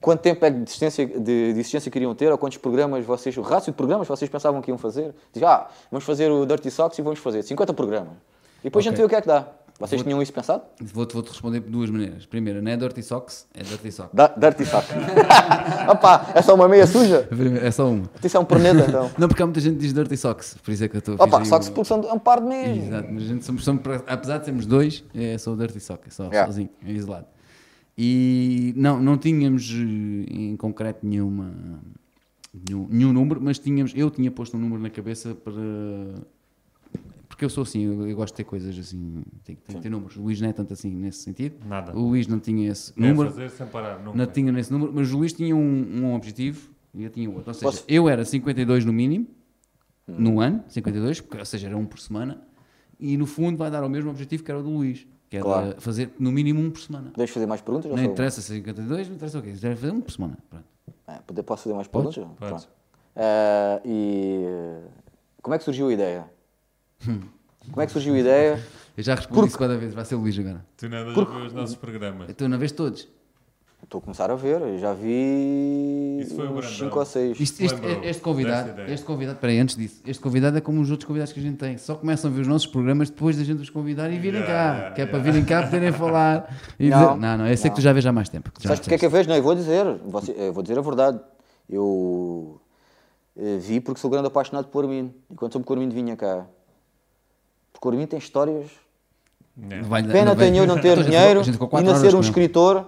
quanto 0.00 0.20
tempo 0.20 0.44
é 0.44 0.50
de 0.50 0.62
existência, 0.62 1.06
de, 1.06 1.20
de 1.52 1.60
existência 1.60 1.90
queriam 1.90 2.14
ter, 2.14 2.30
ou 2.30 2.38
quantos 2.38 2.58
programas 2.58 3.04
vocês, 3.04 3.36
o 3.36 3.42
rácio 3.42 3.72
de 3.72 3.76
programas 3.76 4.08
vocês 4.08 4.30
pensavam 4.30 4.62
que 4.62 4.70
iam 4.70 4.78
fazer. 4.78 5.14
Diz, 5.32 5.42
ah, 5.42 5.68
vamos 5.90 6.04
fazer 6.04 6.30
o 6.30 6.46
Dirty 6.46 6.70
Socks 6.70 6.98
e 6.98 7.02
vamos 7.02 7.18
fazer 7.18 7.42
50 7.42 7.74
programas. 7.74 8.12
E 8.60 8.64
depois 8.64 8.86
a 8.86 8.90
gente 8.90 8.98
vê 8.98 9.04
o 9.04 9.08
que 9.08 9.14
é 9.14 9.20
que 9.20 9.28
dá. 9.28 9.46
Vocês 9.80 10.02
tinham 10.02 10.20
isso 10.20 10.32
pensado? 10.32 10.62
Vou-te 10.80 11.14
vou-te 11.14 11.28
responder 11.30 11.60
de 11.60 11.70
duas 11.70 11.88
maneiras. 11.88 12.26
Primeiro, 12.26 12.60
não 12.60 12.70
é 12.70 12.76
Dirty 12.76 13.02
Socks, 13.02 13.46
é 13.54 13.62
Dirty 13.62 13.90
Socks. 13.90 14.14
Da, 14.14 14.28
dirty 14.28 14.66
Socks. 14.66 14.90
Opa, 15.90 16.30
é 16.34 16.42
só 16.42 16.54
uma 16.54 16.68
meia 16.68 16.86
suja? 16.86 17.22
Primeiro, 17.22 17.64
É 17.64 17.70
só 17.70 17.88
uma. 17.90 18.04
Isso 18.22 18.36
é 18.36 18.40
um 18.40 18.44
perneta, 18.44 18.84
então. 18.86 19.10
Não, 19.18 19.26
porque 19.26 19.42
há 19.42 19.46
muita 19.46 19.58
gente 19.60 19.76
que 19.76 19.80
diz 19.80 19.94
Dirty 19.94 20.16
Socks, 20.18 20.58
por 20.62 20.70
isso 20.70 20.84
é 20.84 20.88
que 20.88 20.96
eu 20.96 20.98
estou 20.98 21.16
a 21.18 21.24
Opa, 21.24 21.44
Socks 21.46 21.68
o- 21.68 21.72
porque 21.72 21.88
são 21.88 22.02
é 22.04 22.12
um 22.12 22.18
par 22.18 22.40
de 22.40 22.46
meias. 22.46 22.86
Exato, 22.88 23.08
mas 23.10 23.22
a 23.22 23.26
gente 23.26 23.44
somos, 23.44 23.64
somos, 23.64 23.82
apesar 24.06 24.38
de 24.38 24.44
sermos 24.44 24.66
dois, 24.66 25.02
é 25.14 25.38
só 25.38 25.52
o 25.52 25.56
Dirty 25.56 25.80
Sock, 25.80 26.06
é 26.06 26.10
só 26.10 26.24
Yeah. 26.24 26.46
sozinho, 26.46 26.68
é 26.86 26.92
isolado. 26.92 27.26
E 27.96 28.72
não, 28.76 29.00
não 29.00 29.16
tínhamos 29.18 29.70
eh, 29.72 30.32
em 30.32 30.56
concreto 30.56 31.06
nenhuma, 31.06 31.52
nenhum, 32.52 32.86
nenhum 32.90 33.12
número, 33.12 33.40
mas 33.42 33.58
tínhamos, 33.58 33.92
eu 33.96 34.10
tinha 34.10 34.30
posto 34.30 34.56
um 34.56 34.60
número 34.60 34.80
na 34.82 34.90
cabeça 34.90 35.34
para. 35.34 35.52
Porque 37.40 37.46
eu 37.46 37.48
sou 37.50 37.62
assim, 37.62 37.80
eu, 37.86 38.06
eu 38.06 38.14
gosto 38.14 38.34
de 38.34 38.36
ter 38.36 38.44
coisas 38.44 38.78
assim, 38.78 39.22
tem, 39.42 39.56
tem 39.56 39.76
que 39.76 39.80
ter 39.80 39.88
números. 39.88 40.14
O 40.14 40.20
Luís 40.20 40.38
não 40.42 40.50
é 40.50 40.52
tanto 40.52 40.74
assim 40.74 40.90
nesse 40.94 41.20
sentido. 41.22 41.56
Nada. 41.66 41.96
O 41.96 42.00
Luís 42.08 42.26
não 42.26 42.38
tinha 42.38 42.70
esse 42.70 42.92
Quer 42.92 43.00
número. 43.00 43.30
fazer 43.30 43.48
sem 43.48 43.66
parar, 43.66 43.98
nunca. 43.98 44.18
Não 44.18 44.26
tinha 44.26 44.52
nesse 44.52 44.70
número, 44.70 44.92
mas 44.94 45.10
o 45.10 45.16
Luís 45.16 45.32
tinha 45.32 45.56
um, 45.56 45.60
um 46.02 46.14
objetivo 46.14 46.68
e 46.92 47.02
eu 47.02 47.08
tinha 47.08 47.30
outro. 47.30 47.44
Ou 47.48 47.54
seja, 47.54 47.64
Posso- 47.72 47.84
eu 47.88 48.10
era 48.10 48.26
52 48.26 48.84
no 48.84 48.92
mínimo, 48.92 49.26
Hum. 50.06 50.16
no 50.18 50.38
ano, 50.40 50.62
52, 50.68 51.22
porque, 51.22 51.38
ou 51.38 51.44
seja, 51.46 51.68
era 51.68 51.78
um 51.78 51.86
por 51.86 51.98
semana, 51.98 52.42
e 52.98 53.16
no 53.16 53.24
fundo 53.24 53.56
vai 53.56 53.70
dar 53.70 53.82
ao 53.82 53.88
mesmo 53.88 54.10
objetivo 54.10 54.44
que 54.44 54.50
era 54.50 54.60
o 54.60 54.62
do 54.62 54.68
Luís, 54.68 55.06
que 55.30 55.38
era 55.38 55.44
Claro. 55.46 55.80
fazer 55.80 56.10
no 56.18 56.30
mínimo 56.30 56.60
um 56.60 56.70
por 56.70 56.82
semana. 56.82 57.10
Deixa 57.16 57.32
fazer 57.32 57.46
mais 57.46 57.62
perguntas? 57.62 57.90
Não 57.90 57.96
uma? 57.96 58.04
interessa 58.04 58.42
se 58.42 58.52
é 58.52 58.56
52, 58.56 59.08
não 59.08 59.14
interessa 59.16 59.38
o 59.38 59.42
quê, 59.42 59.52
deve 59.52 59.76
fazer 59.76 59.92
um 59.94 60.00
por 60.02 60.10
semana. 60.12 60.36
Pronto. 60.50 60.64
É, 61.08 61.42
posso 61.42 61.62
fazer 61.62 61.74
mais 61.74 61.88
perguntas? 61.88 62.16
Podes. 62.22 62.36
Pronto. 62.38 62.68
Eh, 63.16 63.80
e 63.86 64.42
eh, 64.44 64.88
como 65.40 65.54
é 65.54 65.58
que 65.58 65.64
surgiu 65.64 65.88
a 65.88 65.92
ideia? 65.94 66.39
Como 67.04 67.80
é 67.82 67.86
que 67.86 67.92
surgiu 67.92 68.14
a 68.14 68.18
ideia? 68.18 68.62
Eu 68.96 69.02
já 69.02 69.14
respondi 69.14 69.34
Porque- 69.34 69.48
isso 69.48 69.58
cada 69.58 69.76
vez, 69.78 69.94
vai 69.94 70.04
ser 70.04 70.14
o 70.14 70.18
Luís 70.20 70.38
agora. 70.38 70.64
Tu 70.76 70.88
nada 70.88 71.12
já 71.14 71.24
viu 71.24 71.46
os 71.46 71.52
nossos 71.52 71.76
programas. 71.76 72.28
Então, 72.28 72.48
na 72.48 72.56
vez 72.56 72.72
todos. 72.72 73.08
Estou 73.82 73.98
a 73.98 74.02
começar 74.02 74.30
a 74.30 74.34
ver, 74.34 74.60
eu 74.60 74.78
já 74.78 74.92
vi 74.92 76.18
o 76.20 76.24
uns 76.24 76.32
Brandão. 76.36 76.62
5 76.62 76.98
ou 76.98 77.04
6. 77.04 77.40
Isto- 77.40 77.64
este, 77.64 77.80
este 78.04 78.22
convidado, 78.22 78.80
este 78.82 79.06
convidado, 79.06 79.38
peraí, 79.38 79.58
antes 79.58 79.74
disso, 79.74 80.02
este 80.06 80.22
convidado 80.22 80.58
é 80.58 80.60
como 80.60 80.80
os 80.82 80.90
outros 80.90 81.06
convidados 81.06 81.32
que 81.32 81.40
a 81.40 81.42
gente 81.42 81.56
tem, 81.56 81.78
só 81.78 81.94
começam 81.94 82.30
a 82.30 82.34
ver 82.34 82.42
os 82.42 82.46
nossos 82.46 82.66
programas 82.66 83.08
depois 83.08 83.38
da 83.38 83.42
gente 83.42 83.62
os 83.62 83.70
convidar 83.70 84.10
e 84.12 84.18
virem 84.18 84.42
Yeah, 84.42 84.46
cá, 84.46 84.74
yeah, 84.76 84.94
que 84.94 85.00
é 85.00 85.06
para 85.06 85.18
yeah. 85.18 85.32
virem 85.32 85.46
cá 85.46 85.62
poderem 85.62 85.92
falar 85.92 86.54
e 86.78 86.90
Não, 86.90 86.98
dizer, 87.14 87.20
não, 87.20 87.38
não, 87.38 87.48
eu 87.48 87.56
sei 87.56 87.70
que 87.70 87.76
tu 87.76 87.82
já 87.82 87.92
vês 87.94 88.04
há 88.04 88.12
mais 88.12 88.28
tempo. 88.28 88.52
que 88.52 88.62
Sabes 88.62 88.78
me 88.80 88.82
porque 88.84 88.94
é 88.94 88.98
que 88.98 89.06
eu 89.06 89.10
vejo? 89.10 89.28
Não, 89.30 89.36
eu 89.36 89.42
vou 89.42 89.54
dizer, 89.54 89.86
eu 90.36 90.52
vou 90.52 90.62
dizer 90.62 90.78
a 90.78 90.82
verdade. 90.82 91.18
Eu 91.68 92.60
eh, 93.36 93.56
vi 93.58 93.80
porque 93.80 93.98
sou 93.98 94.10
grande 94.10 94.26
apaixonado 94.26 94.66
por 94.68 94.84
Armindo. 94.84 95.14
E 95.30 95.34
quando 95.34 95.52
soube 95.52 95.66
que 95.66 95.72
o 95.72 95.74
Armindo 95.74 95.94
vinha 95.94 96.14
cá, 96.16 96.46
Porque 97.80 97.96
o 97.96 98.06
tem 98.06 98.18
histórias. 98.18 98.66
É. 99.70 99.80
Vai- 99.82 100.02
Pena 100.02 100.36
tenho 100.36 100.56
eu 100.58 100.66
não 100.66 100.76
Então, 100.78 100.82
ter 100.82 101.02
dinheiro 101.02 101.42
ficou 101.44 101.68
e 101.80 101.82
não 101.82 101.92
com 102.12 102.16
um 102.16 102.20
ele. 102.20 102.28
escritor 102.28 102.86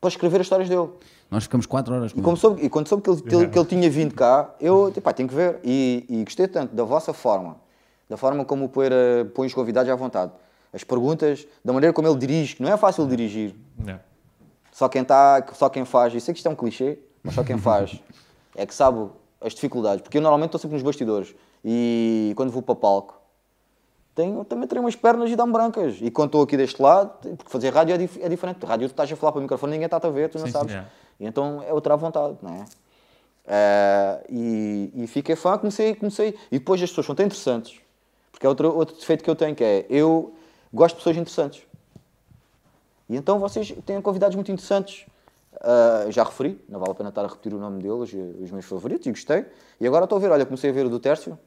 para 0.00 0.08
escrever 0.08 0.36
as 0.40 0.46
histórias 0.46 0.68
dele. 0.68 0.88
Nós 1.30 1.44
ficamos 1.44 1.66
4 1.66 1.94
horas 1.94 2.12
com 2.12 2.20
E, 2.20 2.22
soube, 2.38 2.64
e 2.64 2.68
quando 2.68 2.86
soube 2.88 3.02
que 3.02 3.10
ele, 3.10 3.22
que 3.22 3.34
ele- 3.34 3.48
que 3.48 3.58
ele- 3.58 3.66
tinha 3.68 3.90
vindo 3.90 4.14
cá, 4.14 4.54
eu 4.60 4.92
pá, 5.02 5.12
tenho 5.12 5.28
que 5.28 5.34
ver. 5.34 5.58
E, 5.64 6.04
e 6.08 6.24
gostei 6.24 6.46
tanto 6.46 6.74
da 6.74 6.84
vossa 6.84 7.12
forma, 7.12 7.56
da 8.08 8.16
forma 8.16 8.44
como 8.44 8.66
o 8.66 8.68
Poeira 8.68 9.30
põe 9.34 9.46
os 9.46 9.54
convidados 9.54 9.90
à 9.90 9.96
vontade. 9.96 10.30
As 10.72 10.84
perguntas, 10.84 11.46
da 11.64 11.72
maneira 11.72 11.92
como 11.92 12.06
ele 12.06 12.18
dirige, 12.18 12.56
que 12.56 12.62
não 12.62 12.70
é 12.72 12.76
fácil 12.76 13.06
dirigir. 13.06 13.54
É. 13.86 13.98
Só 14.70 14.88
quem 14.88 15.02
está, 15.02 15.44
só 15.54 15.68
quem 15.68 15.84
faz, 15.84 16.12
eu 16.12 16.20
sei 16.20 16.34
que 16.34 16.38
isto 16.38 16.46
é 16.46 16.50
um 16.50 16.54
clichê, 16.56 16.98
mas 17.22 17.34
só 17.34 17.42
quem 17.42 17.56
faz 17.56 17.98
é 18.56 18.66
que 18.66 18.74
sabe 18.74 19.08
as 19.40 19.54
dificuldades. 19.54 20.02
Porque 20.02 20.18
eu 20.18 20.22
normalmente 20.22 20.48
estou 20.48 20.60
sempre 20.60 20.74
nos 20.74 20.82
bastidores 20.82 21.34
e 21.64 22.32
quando 22.36 22.50
vou 22.50 22.60
para 22.62 22.74
palco, 22.74 23.14
tenho, 24.14 24.44
também 24.44 24.66
tenho 24.68 24.80
umas 24.82 24.94
pernas 24.96 25.30
e 25.30 25.36
dá-me 25.36 25.52
brancas. 25.52 25.96
E 26.00 26.10
quando 26.10 26.28
estou 26.28 26.42
aqui 26.42 26.56
deste 26.56 26.80
lado, 26.80 27.10
porque 27.36 27.50
fazer 27.50 27.70
rádio 27.70 27.94
é, 27.94 27.98
dif- 27.98 28.22
é 28.22 28.28
diferente. 28.28 28.64
Rádio 28.64 28.88
tu 28.88 28.92
estás 28.92 29.10
a 29.10 29.16
falar 29.16 29.32
para 29.32 29.38
o 29.38 29.42
microfone, 29.42 29.72
ninguém 29.72 29.86
está 29.86 29.96
a 29.96 30.10
ver, 30.10 30.28
tu 30.30 30.38
não 30.38 30.46
Sim, 30.46 30.52
sabes. 30.52 30.72
É. 30.74 30.84
E 31.20 31.26
então 31.26 31.62
é 31.66 31.72
outra 31.72 31.96
vontade, 31.96 32.36
não 32.42 32.54
é? 32.54 32.64
Eh, 33.46 34.24
e, 34.30 34.92
e 34.94 35.06
fiquei 35.06 35.36
fã, 35.36 35.58
comecei, 35.58 35.94
comecei. 35.94 36.36
E 36.50 36.58
depois 36.58 36.82
as 36.82 36.88
pessoas 36.90 37.06
são 37.06 37.14
tão 37.14 37.26
interessantes, 37.26 37.80
porque 38.32 38.46
é 38.46 38.48
outro, 38.48 38.74
outro 38.74 38.96
defeito 38.96 39.22
que 39.22 39.30
eu 39.30 39.36
tenho, 39.36 39.54
que 39.54 39.62
é 39.64 39.86
eu 39.90 40.34
gosto 40.72 40.94
de 40.94 41.00
pessoas 41.00 41.16
interessantes. 41.16 41.62
E 43.08 43.16
então 43.16 43.38
vocês 43.38 43.74
têm 43.84 44.00
convidados 44.00 44.34
muito 44.34 44.50
interessantes. 44.50 45.06
Ah, 45.60 46.06
já 46.10 46.24
referi, 46.24 46.60
não 46.68 46.80
vale 46.80 46.92
a 46.92 46.94
pena 46.94 47.08
estar 47.10 47.24
a 47.24 47.28
repetir 47.28 47.54
o 47.54 47.58
nome 47.58 47.82
deles, 47.82 48.12
eh, 48.12 48.42
os 48.44 48.50
meus 48.50 48.64
favoritos, 48.64 49.06
e 49.06 49.10
gostei. 49.10 49.46
E 49.80 49.86
agora 49.86 50.04
estou 50.04 50.16
a 50.16 50.20
ver, 50.20 50.30
olha, 50.30 50.44
comecei 50.44 50.70
a 50.70 50.72
ver 50.72 50.86
o 50.86 50.88
do 50.90 50.98
Tércio, 50.98 51.38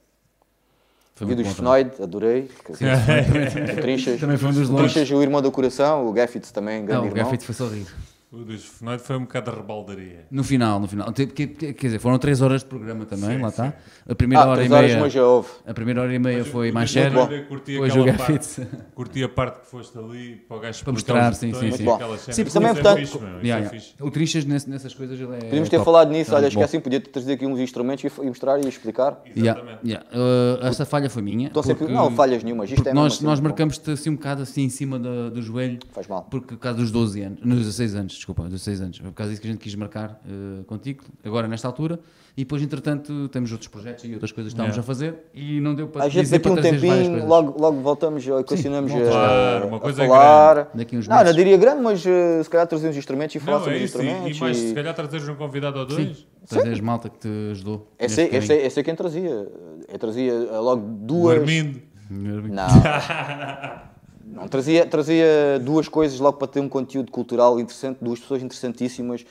Foi 1.17 1.25
vi. 1.35 1.43
Fenoid, 1.43 1.91
adorei. 2.01 2.47
O 2.69 3.81
Trinchas, 3.81 4.19
Também 4.21 4.37
foi 4.37 4.49
um 4.49 4.53
dos. 4.53 4.69
Trinchas, 4.69 5.09
o 5.09 5.21
irmão 5.21 5.41
do 5.41 5.51
coração, 5.51 6.07
o 6.07 6.13
Gaffitz 6.13 6.51
também, 6.51 6.79
Não, 6.79 6.85
grande 6.85 7.07
o 7.07 7.07
irmão. 7.07 7.23
Gaffit 7.23 7.43
foi 7.43 7.55
só 7.55 7.67
rir. 7.67 7.87
O 8.29 8.39
dos 8.43 8.65
Fenoide 8.65 9.01
foi 9.03 9.15
um 9.15 9.21
bocado 9.21 9.49
de 9.51 9.55
rebaldaria. 9.57 10.25
No 10.29 10.43
final, 10.43 10.81
no 10.81 10.87
final. 10.89 11.13
Que- 11.13 11.27
que- 11.27 11.47
Quer 11.47 11.73
dizer, 11.87 11.97
foram 11.99 12.19
3 12.19 12.41
horas 12.41 12.61
de 12.61 12.67
programa 12.67 13.05
também, 13.05 13.37
Sim, 13.37 13.41
lá 13.41 13.47
está. 13.47 13.73
A 14.05 14.13
primeira 14.15 14.43
Ah, 14.43 14.47
hora 14.49 14.65
e 14.65 14.69
horas, 14.69 14.91
meia. 14.91 14.99
mas 14.99 15.13
já 15.13 15.25
houve. 15.25 15.47
A 15.65 15.73
primeira 15.73 16.01
hora 16.01 16.13
e 16.13 16.19
meia 16.19 16.43
foi 16.43 16.69
O 16.69 16.73
mais. 16.73 16.91
Fenoide 16.91 17.43
curti 17.43 17.71
Depois 17.71 17.91
aquela 17.93 18.11
o 18.11 18.17
parte-. 18.17 18.67
Curti 18.93 19.23
a 19.23 19.29
parte 19.29 19.61
que 19.61 19.67
foste 19.67 19.97
ali 19.97 20.35
para 20.45 20.57
o 20.57 20.59
gajo 20.59 20.83
Para 20.83 20.91
mostrar, 20.91 21.31
os 21.31 21.37
sim, 21.37 21.53
sim, 21.53 21.71
sim. 21.71 21.77
Sim, 21.77 22.43
porque 22.43 22.59
também, 22.59 22.71
é 22.71 23.45
Yeah, 23.47 23.71
é. 23.77 24.03
O 24.03 24.11
Trinchas 24.11 24.43
nesse- 24.43 24.69
nessas 24.69 24.93
coisas 24.93 25.17
ele 25.17 25.33
é. 25.33 25.39
Podíamos 25.39 25.69
ter 25.69 25.77
top. 25.77 25.85
falado 25.85 26.11
nisso, 26.11 26.29
Tá 26.31 26.35
olha, 26.35 26.43
muito 26.47 26.55
bom. 26.55 26.61
esqueci, 26.65 26.83
podia 26.83 26.99
ter 26.99 27.09
trazido 27.09 27.31
aqui 27.31 27.45
uns 27.45 27.59
instrumentos 27.61 28.03
e, 28.03 28.21
e 28.23 28.27
mostrar 28.27 28.59
e 28.59 28.67
explicar. 28.67 29.21
Exatamente. 29.33 29.79
yeah. 29.87 30.05
Uh, 30.11 30.65
essa 30.65 30.85
falha 30.85 31.09
foi 31.09 31.21
minha. 31.21 31.47
Estou 31.47 31.63
sempre, 31.63 31.79
porque- 31.85 31.93
não, 31.93 32.11
falhas 32.11 32.43
nenhumas, 32.43 32.69
isto 32.69 32.89
é 32.89 32.93
nós, 32.93 33.13
assim, 33.23 33.41
marcamos-te 33.41 33.89
assim 33.89 34.09
um 34.09 34.15
bocado 34.15 34.41
assim 34.41 34.63
em 34.63 34.69
cima 34.69 34.99
do 34.99 35.41
joelho. 35.41 35.79
Faz 35.93 36.07
mal. 36.07 36.23
Porque 36.29 36.55
por 36.55 36.59
causa 36.59 36.77
dos 36.79 36.91
12 36.91 37.21
anos, 37.21 37.39
nos 37.41 37.59
16 37.59 37.95
anos, 37.95 38.16
desculpa, 38.17 38.43
16 38.43 38.81
anos. 38.81 38.97
Foi 38.97 39.09
por 39.09 39.15
causa 39.15 39.29
disso 39.31 39.41
que 39.41 39.47
a 39.47 39.51
gente 39.51 39.59
quis 39.61 39.73
marcar 39.75 40.19
eh, 40.27 40.63
contigo, 40.65 41.03
agora 41.23 41.47
nesta 41.47 41.67
altura. 41.67 41.99
E 42.35 42.41
depois, 42.43 42.61
entretanto, 42.61 43.27
temos 43.29 43.51
outros 43.51 43.67
projetos 43.67 44.03
e 44.05 44.13
outras 44.13 44.31
coisas 44.31 44.53
que 44.53 44.55
estávamos 44.61 44.75
Yeah. 44.75 44.81
a 44.81 44.83
fazer 44.85 45.23
e 45.33 45.59
não 45.59 45.73
deu 45.73 45.87
para 45.87 46.05
Às 46.05 46.13
vezes 46.13 46.29
dizer 46.29 46.37
daqui 46.37 46.49
um 46.49 46.61
tempinho, 46.61 47.09
coisas. 47.09 47.25
logo, 47.27 47.59
logo 47.59 47.81
voltamos, 47.81 48.27
ou 48.27 48.39
equacionamos 48.39 48.91
voltas. 48.91 49.09
a, 49.09 49.11
Claro, 49.11 49.67
uma 49.69 49.77
a 49.77 49.79
coisa 49.79 50.03
é 50.03 50.07
falar. 50.07 50.69
Daqui 50.75 50.97
uns 50.97 51.07
não, 51.07 51.15
não 51.15 51.23
meses. 51.23 51.35
diria 51.35 51.57
grande, 51.57 51.81
mas 51.81 52.05
eh, 52.05 52.43
se 52.43 52.49
calhar 52.49 52.67
trazer 52.67 52.89
uns 52.89 52.95
instrumentos 52.97 53.35
e 53.35 53.39
falar 53.39 53.57
Não, 53.57 53.63
sobre 53.63 53.79
é 53.79 53.83
os 53.83 53.89
isso. 53.89 53.99
E, 53.99 54.05
instrumentos. 54.05 54.37
e 54.37 54.41
mais, 54.41 54.57
e- 54.57 54.67
se 54.69 54.73
calhar 54.75 54.93
trazeres 54.93 55.27
um 55.27 55.35
convidado 55.35 55.79
ou 55.79 55.85
dois. 55.87 56.27
Trazeres 56.47 56.79
malta 56.79 57.09
que 57.09 57.17
te 57.17 57.27
ajudou. 57.53 57.91
Esse, 57.97 58.21
esse, 58.21 58.53
esse 58.53 58.79
é 58.79 58.83
quem 58.83 58.93
trazia. 58.95 59.47
Eu 59.91 59.97
trazia 59.99 60.31
eh, 60.31 60.57
logo 60.59 60.81
duas. 61.01 61.39
Caminho. 61.39 61.81
Não. 62.11 62.67
Não, 64.37 64.47
trazia, 64.47 64.85
trazia 64.85 65.59
duas 65.61 65.87
coisas 65.87 66.19
logo 66.19 66.37
para 66.37 66.47
ter 66.47 66.59
um 66.59 66.69
conteúdo 66.69 67.11
cultural 67.11 67.59
interessante, 67.59 67.97
duas 68.01 68.19
pessoas 68.19 68.43
interessantíssimas, 68.43 69.25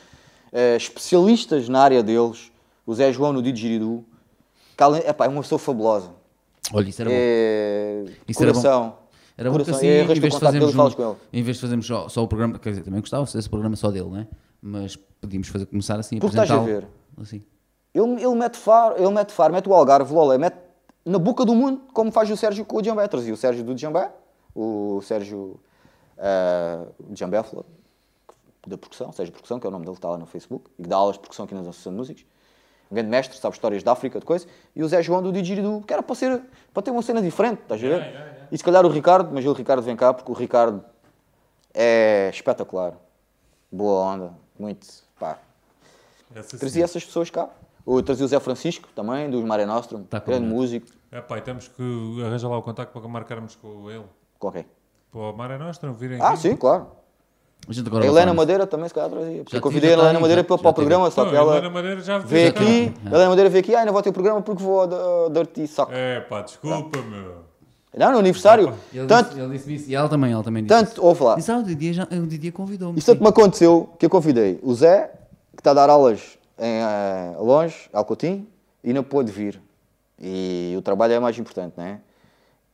eh, 0.52 0.76
especialistas 0.76 1.68
na 1.68 1.80
área 1.80 2.02
deles, 2.02 2.50
o 2.84 2.92
Zé 2.94 3.12
João 3.12 3.32
no 3.32 3.40
Didgeridoo, 3.40 4.04
que 4.76 4.84
epá, 5.08 5.26
é 5.26 5.28
uma 5.28 5.42
pessoa 5.42 5.58
fabulosa. 5.58 6.10
Olha, 6.72 6.88
isso 6.88 7.00
era 7.00 7.10
bom. 7.10 7.16
É, 7.18 8.04
Isso 8.26 8.42
era 8.42 8.52
coração. 8.52 8.94
Era 9.38 9.50
bom 9.50 9.58
que 9.58 9.64
coração. 9.64 9.76
assim, 9.76 9.86
É, 9.86 10.02
em 10.02 10.06
vez 10.06 10.18
de 10.34 10.40
fazermos, 10.40 10.74
um- 10.74 11.14
em 11.32 11.42
vez 11.42 11.56
de 11.56 11.60
fazermos 11.62 11.86
só, 11.86 12.08
só 12.08 12.24
o 12.24 12.28
programa, 12.28 12.58
quer 12.58 12.70
dizer, 12.70 12.82
também 12.82 13.00
gostava 13.00 13.24
se 13.26 13.38
esse 13.38 13.48
programa 13.48 13.76
só 13.76 13.90
dele, 13.90 14.08
não 14.08 14.18
é? 14.18 14.26
Mas 14.60 14.96
podíamos 15.20 15.46
fazer, 15.48 15.66
começar 15.66 16.00
assim, 16.00 16.18
Porque 16.18 16.36
estás 16.36 16.50
a 16.50 16.58
ver. 16.58 16.86
Assim. 17.20 17.42
Ele, 17.94 18.22
ele 18.22 18.34
mete 18.34 18.56
faro, 18.56 18.96
ele 18.98 19.10
mete 19.10 19.30
faro, 19.32 19.52
mete 19.52 19.68
o 19.68 19.74
Algarve, 19.74 20.12
Lola, 20.12 20.36
mete 20.36 20.56
na 21.04 21.18
boca 21.18 21.44
do 21.44 21.54
mundo, 21.54 21.82
como 21.92 22.10
faz 22.10 22.28
o 22.30 22.36
Sérgio 22.36 22.64
com 22.64 22.78
o 22.78 22.84
Jambé. 22.84 23.06
Trazia 23.06 23.32
o 23.32 23.36
Sérgio 23.36 23.62
do 23.62 23.76
Jambé, 23.78 24.10
o 24.56 25.00
Sérgio 25.02 25.60
uh, 26.16 27.14
Jambé, 27.14 27.42
da 28.66 28.78
percussão, 28.78 29.12
Sérgio 29.12 29.32
Percussão, 29.32 29.60
que 29.60 29.66
é 29.66 29.68
o 29.68 29.70
nome 29.70 29.84
dele, 29.84 29.96
está 29.96 30.08
lá 30.08 30.18
no 30.18 30.26
Facebook, 30.26 30.70
e 30.78 30.82
que 30.82 30.88
dá 30.88 30.96
aulas 30.96 31.14
de 31.16 31.20
percussão 31.20 31.44
aqui 31.44 31.54
na 31.54 31.60
Associação 31.60 31.92
de 31.92 31.98
Músicos. 31.98 32.26
Um 32.90 32.94
grande 32.94 33.10
mestre, 33.10 33.36
sabe 33.36 33.54
histórias 33.54 33.82
da 33.82 33.92
África, 33.92 34.18
de 34.18 34.24
coisa. 34.24 34.46
E 34.74 34.82
o 34.82 34.88
Zé 34.88 35.02
João 35.02 35.22
do 35.22 35.32
Didgeridoo, 35.32 35.82
que 35.82 35.92
era 35.92 36.02
para, 36.02 36.14
ser, 36.14 36.40
para 36.72 36.82
ter 36.82 36.90
uma 36.90 37.02
cena 37.02 37.20
diferente, 37.20 37.62
estás 37.62 37.80
a 37.80 37.82
ver? 37.82 37.90
Yeah, 37.90 38.06
yeah, 38.06 38.30
yeah. 38.30 38.48
E 38.50 38.58
se 38.58 38.64
calhar 38.64 38.86
o 38.86 38.88
Ricardo, 38.88 39.30
mas 39.32 39.44
ele, 39.44 39.48
o 39.50 39.52
Ricardo 39.52 39.82
vem 39.82 39.96
cá, 39.96 40.14
porque 40.14 40.30
o 40.30 40.34
Ricardo 40.34 40.84
é 41.74 42.30
espetacular. 42.32 42.94
Boa 43.70 44.04
onda, 44.14 44.32
muito, 44.58 44.86
pá, 45.18 45.38
Essa 46.34 46.56
Trazia 46.58 46.84
essas 46.84 47.04
pessoas 47.04 47.28
cá. 47.28 47.50
Ou 47.84 48.02
trazia 48.02 48.24
o 48.24 48.28
Zé 48.28 48.40
Francisco 48.40 48.88
também, 48.96 49.30
dos 49.30 49.44
Mare 49.44 49.64
Nostrum, 49.64 50.02
Tá 50.04 50.18
grande 50.18 50.44
ele. 50.44 50.54
músico. 50.54 50.86
É 51.12 51.20
pá, 51.20 51.38
e 51.38 51.40
temos 51.40 51.68
que 51.68 52.22
arranjar 52.24 52.48
lá 52.48 52.58
o 52.58 52.62
contacto 52.62 52.92
para 52.98 53.08
marcarmos 53.08 53.54
com 53.56 53.88
ele. 53.90 54.04
Qualquer. 54.46 54.66
Para 55.10 55.20
o 55.20 55.36
Mara 55.36 55.58
Nostra 55.58 55.90
virem 55.92 56.20
Ah, 56.20 56.28
aqui. 56.30 56.38
sim, 56.38 56.56
claro. 56.56 56.86
A 57.68 57.72
gente 57.72 57.84
A 57.86 57.88
agora 57.88 58.04
vai 58.04 58.12
Helena. 58.12 58.32
Madeira 58.34 58.64
também 58.66 58.86
se 58.86 58.94
calhar 58.94 59.10
trazia. 59.10 59.38
Porque 59.38 59.50
Já 59.52 59.58
eu 59.58 59.62
convidei 59.62 59.92
a 59.92 59.96
já 59.96 60.02
Helena 60.04 60.20
Madeira 60.20 60.42
já- 60.42 60.46
para, 60.46 60.56
já 60.56 60.62
para 60.62 60.70
o 60.70 60.74
programa, 60.74 61.10
só 61.10 61.24
Não, 61.24 61.30
que 61.30 61.36
a 61.36 61.40
Helena 61.42 61.56
ela 61.58 61.70
Madeira 61.70 62.00
já 62.00 62.18
veio 62.18 62.54
cá. 62.54 62.60
aqui, 62.60 62.94
a 63.04 63.08
Helena 63.08 63.28
Madeira 63.30 63.50
veio 63.50 63.64
aqui, 63.64 63.74
ah, 63.74 63.80
ainda 63.80 63.90
vou 63.92 64.02
ter 64.02 64.10
o 64.10 64.12
programa 64.12 64.40
porque 64.42 64.62
vou 64.62 64.82
a 64.82 64.84
a 65.26 65.30
Dirty 65.30 65.66
Saco. 65.66 65.90
É 65.92 66.20
pá, 66.20 66.42
desculpa, 66.42 67.02
meu. 67.02 67.38
Não, 67.96 68.12
no 68.12 68.18
aniversário. 68.18 68.72
Ele 68.94 69.06
Tanto, 69.06 69.30
disse, 69.30 69.40
ele 69.40 69.52
disse 69.56 69.74
isso. 69.74 69.90
E 69.90 69.94
ela 69.96 70.08
também, 70.08 70.30
ela 70.32 70.44
também 70.44 70.62
disse. 70.62 70.84
tanto, 70.84 71.04
ouve 71.04 71.24
lá. 71.24 71.34
Disse, 71.34 71.50
ah, 71.50 71.56
o 71.56 71.60
o 71.60 72.26
Didier 72.26 72.52
convidou-me. 72.52 72.98
Isso 72.98 73.06
tanto 73.10 73.22
me 73.22 73.28
aconteceu 73.30 73.88
que 73.98 74.06
eu 74.06 74.10
convidei 74.10 74.60
o 74.62 74.72
Zé, 74.74 75.10
que 75.56 75.60
está 75.60 75.70
a 75.72 75.74
dar 75.74 75.90
aulas 75.90 76.38
em 76.58 76.64
eh, 76.82 77.36
longe, 77.40 77.88
Alcotim, 77.92 78.46
e 78.84 78.92
não 78.92 79.02
pôde 79.02 79.32
vir. 79.32 79.60
E 80.20 80.74
o 80.78 80.82
trabalho 80.82 81.14
é 81.14 81.18
mais 81.18 81.36
importante, 81.38 81.72
não 81.76 81.84
é? 81.84 81.98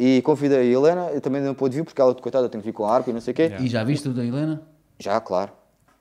E 0.05 0.21
convidei 0.23 0.59
a 0.59 0.65
Helena, 0.65 1.11
eu 1.13 1.21
também 1.21 1.41
não 1.41 1.55
pôde 1.55 1.77
vir 1.77 1.85
porque 1.85 2.01
ela, 2.01 2.13
coitada, 2.13 2.49
tem 2.49 2.61
que 2.61 2.67
vir 2.67 2.73
com 2.73 2.85
a 2.85 2.93
harpa 2.93 3.11
e 3.11 3.13
não 3.13 3.21
sei 3.21 3.31
o 3.31 3.35
quê. 3.37 3.43
Yeah. 3.43 3.65
E 3.65 3.69
já 3.69 3.85
viste 3.85 4.09
o 4.09 4.13
da 4.13 4.25
Helena? 4.25 4.61
Já, 4.99 5.21
claro. 5.21 5.53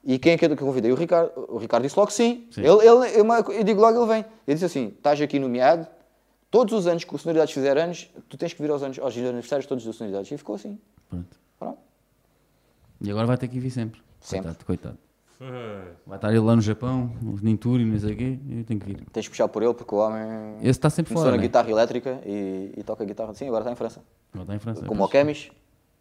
E 0.03 0.17
quem 0.17 0.33
é 0.33 0.37
que 0.39 0.43
eu 0.43 0.57
convidei? 0.57 0.91
O 0.91 0.95
Ricardo. 0.95 1.31
O 1.47 1.59
Ricardo 1.59 1.83
disse 1.83 1.99
logo 1.99 2.09
sim. 2.11 2.47
Sim. 2.49 2.61
Ele, 2.61 2.79
ele, 2.79 3.19
eu, 3.19 3.53
eu 3.53 3.63
digo 3.63 3.79
logo, 3.79 3.99
ele 3.99 4.07
vem. 4.07 4.25
Ele 4.47 4.55
disse 4.55 4.65
assim: 4.65 4.87
estás 4.87 5.21
aqui 5.21 5.37
nomeado, 5.37 5.85
todos 6.49 6.73
os 6.73 6.87
anos 6.87 7.03
que 7.03 7.13
o 7.13 7.17
Sonoridades 7.19 7.53
fizer 7.53 7.77
anos, 7.77 8.09
tu 8.27 8.37
tens 8.37 8.53
que 8.53 8.61
vir 8.63 8.71
aos, 8.71 8.81
anos, 8.81 8.97
aos 8.97 9.15
aniversários 9.15 9.67
todos 9.67 9.83
dos 9.83 9.95
Sonoridades. 9.95 10.31
E 10.31 10.35
ficou 10.35 10.55
assim. 10.55 10.79
Pronto. 11.07 11.37
Pronto. 11.59 11.77
E 13.01 13.11
agora 13.11 13.27
vai 13.27 13.37
ter 13.37 13.49
que 13.49 13.59
vir 13.59 13.69
sempre. 13.69 14.01
Sempre. 14.19 14.45
Coitado, 14.45 14.65
coitado. 14.65 14.97
Vai 16.05 16.17
estar 16.17 16.29
ele 16.29 16.39
lá 16.39 16.55
no 16.55 16.61
Japão, 16.61 17.11
o 17.23 17.35
Ninturi, 17.43 17.83
não 17.83 17.97
sei 17.99 18.13
o 18.13 18.17
quê, 18.17 18.39
eu 18.49 18.63
tenho 18.63 18.79
que 18.79 18.85
vir. 18.85 19.03
Tens 19.11 19.23
que 19.25 19.29
puxar 19.31 19.47
por 19.47 19.63
ele 19.63 19.73
porque 19.73 19.93
o 19.95 19.97
homem 19.97 20.57
Esse 20.59 20.69
está 20.69 20.89
sempre 20.89 21.09
começou 21.13 21.25
fora, 21.25 21.31
na 21.35 21.41
né? 21.41 21.47
guitarra 21.47 21.69
elétrica 21.69 22.21
e, 22.25 22.73
e 22.77 22.83
toca 22.83 23.03
guitarra. 23.03 23.33
Sim, 23.33 23.47
agora 23.47 23.61
está 23.63 23.71
em 23.71 23.75
França. 23.75 24.01
Agora 24.33 24.43
está 24.43 24.55
em 24.55 24.59
França. 24.59 24.85
Como 24.85 25.03
o. 25.03 25.07
Kemis. 25.07 25.49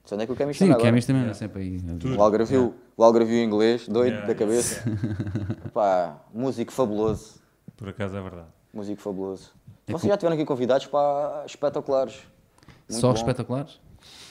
Sei 0.05 0.15
onde 0.17 0.25
é 0.25 0.27
que 0.27 0.33
o 0.33 0.37
Kemis 0.37 0.57
Sim, 0.59 0.71
o. 0.73 0.77
Kemis 0.77 1.07
também 1.07 1.29
é 1.29 1.35
sempre 1.35 1.63
aí. 1.63 1.81
O 2.17 2.23
Algarvio, 2.23 2.75
o 2.97 3.05
Algarvio 3.05 3.43
inglês, 3.43 3.87
doido 3.89 4.09
Yeah, 4.13 4.27
da 4.27 4.35
cabeça. 4.35 4.83
Pá, 5.73 6.19
músico 6.35 6.73
fabuloso. 6.73 7.41
Por 7.77 7.89
acaso 7.89 8.17
é 8.17 8.21
verdade. 8.23 8.49
Músico 8.75 9.01
fabuloso. 9.01 9.53
É 9.87 9.93
Vocês 9.93 10.03
com- 10.03 10.09
já 10.09 10.17
tiveram 10.17 10.35
aqui 10.37 10.45
convidados 10.45 10.87
para 10.87 11.45
espetaculares. 11.47 12.21
Muito 12.89 13.01
Só 13.01 13.09
bom. 13.09 13.15
espetaculares? 13.15 13.81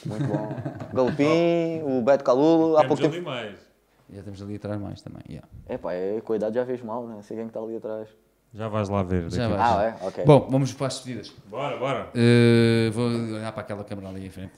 Muito 0.06 0.24
bom. 0.24 0.48
Galopim, 0.94 1.82
o 1.84 2.02
Beto 2.02 2.24
Calulo, 2.24 2.76
há 2.76 2.84
pouco 2.86 3.02
tempo. 3.02 3.22
mais. 3.24 3.69
Já 4.12 4.22
temos 4.22 4.42
ali 4.42 4.56
atrás 4.56 4.80
mais 4.80 5.00
também. 5.00 5.22
yeah. 5.28 5.48
É 5.66 5.78
pá, 5.78 5.92
é, 5.92 6.20
com 6.20 6.32
a 6.32 6.36
idade 6.36 6.54
já 6.54 6.64
vês 6.64 6.82
mal, 6.82 7.06
né? 7.06 7.22
Sei 7.22 7.36
quem 7.36 7.46
que 7.46 7.50
está 7.50 7.60
ali 7.60 7.76
atrás. 7.76 8.08
Já 8.52 8.68
vais 8.68 8.88
lá 8.88 9.02
ver. 9.02 9.30
Já 9.30 9.48
vais. 9.48 9.60
Ah, 9.60 9.82
é? 9.84 10.06
Ok. 10.06 10.24
Bom, 10.24 10.48
vamos 10.50 10.72
para 10.72 10.88
as 10.88 10.94
despedidas. 10.94 11.32
Bora, 11.46 11.76
bora. 11.76 12.10
Uh, 12.14 12.90
vou 12.90 13.06
olhar 13.06 13.52
para 13.52 13.62
aquela 13.62 13.84
câmara 13.84 14.08
ali 14.08 14.26
em 14.26 14.30
frente. 14.30 14.52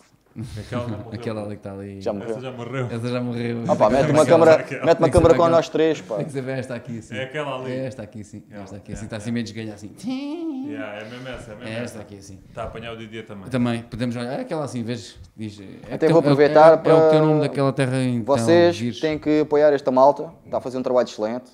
Aquela, 0.59 0.89
morreu. 0.89 1.11
Aquela 1.13 1.41
ali 1.43 1.51
que 1.51 1.55
está 1.57 1.73
ali. 1.73 2.01
Já 2.01 2.11
Essa 2.11 2.19
morreu. 2.21 2.41
já 2.41 2.51
morreu. 2.53 2.87
Essa 2.91 3.09
já 3.09 3.21
morreu. 3.21 3.65
Ah 3.69 3.77
pá, 3.77 3.91
mete 3.91 4.11
uma 4.11 4.25
câmara, 4.27 4.57
mete 4.85 4.99
uma 4.99 5.11
câmara 5.11 5.35
com 5.35 5.49
nós 5.49 5.69
três, 5.69 6.01
pá. 6.01 6.17
Tem 6.17 6.25
que 6.25 6.33
ser 6.33 6.49
esta 6.49 6.75
aqui 6.75 6.99
assim. 6.99 7.17
É 7.17 7.25
aquela 7.25 7.57
ali. 7.61 7.73
É 7.73 7.87
esta 7.87 8.03
aqui 8.03 8.21
assim. 8.23 8.43
Esta 8.51 8.77
aqui 8.77 8.93
assim. 8.93 9.03
Yeah, 9.03 9.05
Está 9.05 9.17
assim 9.17 9.31
meio 9.31 9.45
desganha 9.45 9.75
assim. 9.75 9.91
Yeah, 10.63 11.01
é 11.01 11.05
mesmo 11.11 11.29
essa, 11.29 11.51
é 11.53 11.55
mesmo 11.57 11.69
É 11.69 11.73
essa. 11.73 11.83
esta 11.85 12.01
aqui 12.01 12.17
assim. 12.19 12.39
Está 12.49 12.63
a 12.63 12.67
apanhar 12.67 12.93
o 12.93 12.97
Didier 12.97 13.27
também. 13.27 13.49
Também 13.51 13.83
podemos 13.83 14.15
olhar. 14.17 14.39
É 14.39 14.43
aquela 14.43 14.65
assim, 14.65 14.83
vês? 14.85 15.17
Diz, 15.37 15.61
é 15.91 15.95
Até 15.97 16.07
que- 16.07 16.13
vou 16.13 16.23
é- 16.23 16.25
é- 16.25 16.29
aproveitar 16.29 16.73
é, 16.75 16.77
para- 16.77 16.97
o 16.97 17.11
teu 17.11 17.21
nome 17.27 17.41
daquela 17.41 17.73
terra 17.73 17.97
em 17.99 18.23
Vocês 18.23 19.01
têm 19.01 19.19
que 19.19 19.41
apoiar 19.41 19.73
esta 19.73 19.91
malta, 19.91 20.31
está 20.47 20.59
a 20.59 20.61
fazer 20.61 20.79
um 20.79 20.83
trabalho 20.83 21.07
excelente. 21.09 21.51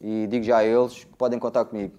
E 0.00 0.26
digo 0.28 0.44
já 0.44 0.58
a 0.58 0.64
eles 0.64 1.04
que 1.04 1.16
podem 1.16 1.38
contar 1.38 1.64
comigo. 1.64 1.94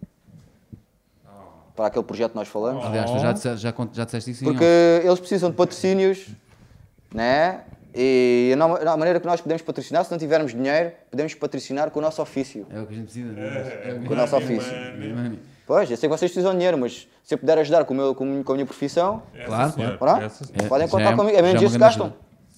Para 1.77 1.85
aquele 1.87 2.03
projeto 2.03 2.31
que 2.31 2.37
nós 2.37 2.47
falamos. 2.49 2.83
Aliás, 2.83 3.09
tu 3.09 3.19
já, 3.19 3.31
disse- 3.31 3.55
já, 3.57 3.73
já 3.93 4.03
disseste 4.03 4.31
isso 4.31 4.43
Porque 4.43 4.65
eles 5.03 5.19
precisam 5.19 5.49
de 5.51 5.55
patrocínios, 5.55 6.27
né? 7.13 7.61
E 7.95 8.51
a 8.53 8.55
no- 8.57 8.75
a 8.75 8.97
maneira 8.97 9.19
que 9.19 9.25
nós 9.25 9.39
podemos 9.39 9.61
patrocinar, 9.61 10.03
se 10.03 10.11
não 10.11 10.17
tivermos 10.17 10.51
dinheiro, 10.53 10.91
podemos 11.09 11.33
patrocinar 11.35 11.89
com 11.91 11.99
o 11.99 12.01
nosso 12.01 12.21
ofício. 12.21 12.65
É 12.71 12.79
o 12.79 12.85
que 12.85 12.93
a 12.93 12.97
gente 12.97 13.05
precisa. 13.05 13.39
É, 13.39 13.99
Com 14.05 14.13
o 14.13 14.15
nosso 14.17 14.35
ofício. 14.35 14.71
Money. 15.15 15.39
Pois, 15.65 15.89
eu 15.91 15.97
sei 15.97 16.09
que 16.09 16.15
vocês 16.17 16.31
precisam 16.31 16.51
de 16.51 16.57
dinheiro, 16.57 16.77
mas 16.77 17.07
se 17.23 17.33
eu 17.33 17.37
puder 17.37 17.57
ajudar 17.59 17.85
com, 17.85 17.93
o 17.93 17.97
meu, 17.97 18.15
com, 18.15 18.43
com 18.43 18.51
a 18.51 18.55
minha 18.55 18.65
profissão, 18.65 19.21
Claro, 19.45 19.73
claro. 19.73 20.29
senhora. 20.29 20.31
É, 20.55 20.67
podem 20.67 20.87
já 20.87 20.91
contar 20.91 21.11
é- 21.11 21.15
comigo. 21.15 21.33
É 21.33 21.41
já 21.41 21.41
menos 21.43 21.61
é 21.61 21.65
isso 21.65 21.73
que 21.73 21.79
gastam. 21.79 22.13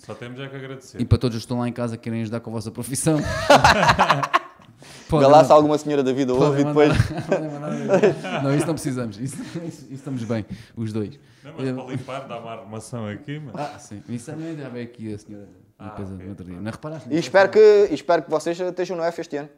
Só 0.06 0.14
temos 0.14 0.40
é 0.40 0.48
que 0.48 0.56
agradecer. 0.56 1.00
E 1.02 1.06
para 1.06 1.18
todos 1.18 1.36
os 1.38 1.42
que 1.44 1.46
estão 1.46 1.60
lá 1.60 1.68
em 1.68 1.74
casa 1.74 1.98
que 1.98 2.04
querem 2.04 2.22
ajudar 2.22 2.40
com 2.40 2.50
a 2.50 2.54
vossa 2.54 2.72
profissão. 2.72 3.20
Vê 4.80 5.09
podem 5.09 5.30
lá 5.30 5.43
se 5.43 5.51
alguma 5.51 5.77
senhora 5.77 6.03
da 6.03 6.14
vida 6.14 6.33
ouve 6.33 6.61
e 6.61 6.64
podem 6.66 6.90
depois. 6.90 7.11
mandar- 7.30 7.69
mandar- 7.72 8.43
Não, 8.43 8.56
isso 8.56 8.66
não 8.67 8.74
precisamos. 8.74 9.17
Isso, 9.19 9.41
isso- 9.41 9.64
isso 9.66 9.93
estamos 9.93 10.24
bem, 10.24 10.45
os 10.75 10.93
dois. 10.93 11.19
Não, 11.43 11.53
mas 11.58 11.72
para 11.72 11.83
limpar 11.85 12.27
dá 12.27 12.40
uma 12.40 12.51
arrumação 12.51 13.08
aqui, 13.08 13.40
mas... 13.40 13.56
Ah, 13.56 13.77
sim. 13.80 14.01
Isso 14.08 14.32
também 14.32 14.56
já 14.58 14.69
veio 14.69 14.85
aqui 14.85 15.14
a 15.14 15.17
senhora 15.17 15.49
Ah, 15.77 15.85
limpeza 15.90 16.14
ok. 16.14 16.25
do 16.25 16.30
outro 16.30 16.45
dia. 16.45 16.61
Não 16.61 16.72
reparaste? 16.72 17.09
E 17.14 17.17
espero 17.17 17.49
que, 17.51 17.88
e 17.91 17.93
espero 17.93 18.24
que 18.24 18.30
vocês 18.30 18.59
estejam 18.59 18.95
no 18.98 19.03
F 19.03 19.19
este 19.22 19.38
ano. 19.38 19.49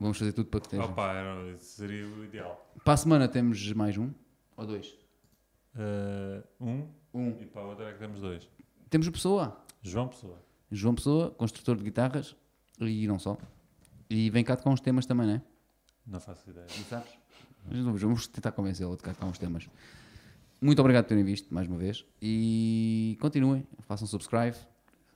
Vamos 0.00 0.18
fazer 0.18 0.32
tudo 0.32 0.46
para 0.48 0.60
que 0.60 0.66
estejam. 0.66 0.86
Opa, 0.86 1.12
era- 1.12 1.50
isso 1.52 1.64
seria 1.76 2.06
o 2.06 2.24
ideal. 2.24 2.72
Para 2.84 2.94
a 2.94 2.96
semana 2.96 3.28
temos 3.28 3.72
mais 3.72 3.96
um 3.96 4.10
ou 4.56 4.66
dois? 4.66 4.96
Eh, 5.78 6.42
um, 6.60 6.86
Um. 7.14 7.28
e 7.40 7.46
para 7.46 7.62
a 7.62 7.66
outra 7.66 7.88
é 7.88 7.92
que 7.92 7.98
temos 7.98 8.20
dois. 8.20 8.48
Temos 8.90 9.06
o 9.06 9.12
Pessoa. 9.12 9.56
João 9.80 10.08
Pessoa. 10.08 10.38
João 10.70 10.94
Pessoa, 10.94 11.30
construtor 11.30 11.76
de 11.76 11.84
guitarras 11.84 12.34
e 12.80 13.06
não 13.06 13.18
só. 13.18 13.36
E 14.12 14.30
vem 14.30 14.44
cá 14.44 14.56
com 14.56 14.70
uns 14.70 14.80
temas 14.80 15.06
também, 15.06 15.26
não 15.26 15.34
é? 15.34 15.42
Não 16.06 16.20
faço 16.20 16.48
ideia. 16.50 16.66
Não 16.76 16.84
sabes? 16.84 17.08
Mas 17.64 18.00
vamos- 18.02 18.26
tentar 18.26 18.52
convencê-lo 18.52 18.96
de 18.96 19.02
cá 19.02 19.14
com 19.14 19.26
uns 19.26 19.38
temas. 19.38 19.68
Muito 20.60 20.78
obrigado 20.80 21.04
por 21.04 21.08
terem 21.10 21.24
visto 21.24 21.52
mais 21.52 21.66
uma 21.66 21.76
vez 21.78 22.04
e 22.20 23.16
continuem, 23.20 23.66
façam 23.80 24.06
subscribe, 24.06 24.56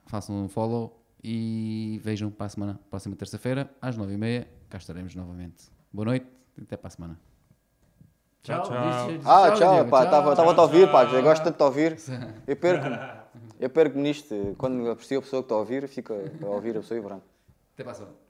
façam 0.06 0.44
um 0.44 0.48
follow 0.48 1.00
e 1.22 2.00
vejam 2.02 2.30
para 2.30 2.46
a 2.46 2.48
semana, 2.48 2.80
próxima 2.90 3.14
terça-feira, 3.16 3.70
às 3.80 3.96
9h30, 3.96 4.46
cá 4.68 4.78
estaremos 4.78 5.14
novamente. 5.14 5.64
Boa 5.92 6.06
noite 6.06 6.26
e 6.58 6.62
até 6.62 6.76
para 6.76 6.88
a 6.88 6.90
semana. 6.90 7.20
Tchau, 8.42 8.62
tchau. 8.62 8.74
Ah, 9.24 9.50
tchau, 9.52 9.86
pá, 9.88 10.04
estava 10.04 10.30
estava 10.30 10.50
a 10.50 10.54
te 10.54 10.60
ouvir, 10.60 10.90
pá, 10.90 11.04
eu 11.04 11.22
gosto 11.22 11.42
tanto 11.44 11.52
de 11.54 11.58
te 11.58 11.62
ouvir. 11.64 11.96
Eu 12.46 12.56
perco 12.56 12.86
eu 13.60 13.70
perco-me 13.70 14.02
nisto. 14.02 14.54
Quando 14.56 14.88
aprecio 14.90 15.18
a 15.18 15.22
pessoa 15.22 15.42
que 15.42 15.46
está 15.46 15.54
a 15.54 15.58
ouvir, 15.58 15.86
fica 15.88 16.14
a 16.14 16.46
ouvir 16.46 16.76
a 16.76 16.80
pessoa 16.80 16.98
e 16.98 17.02
pronto. 17.02 17.24
Até 17.74 17.82
para 17.84 17.92
a 17.92 17.94
semana. 17.94 18.25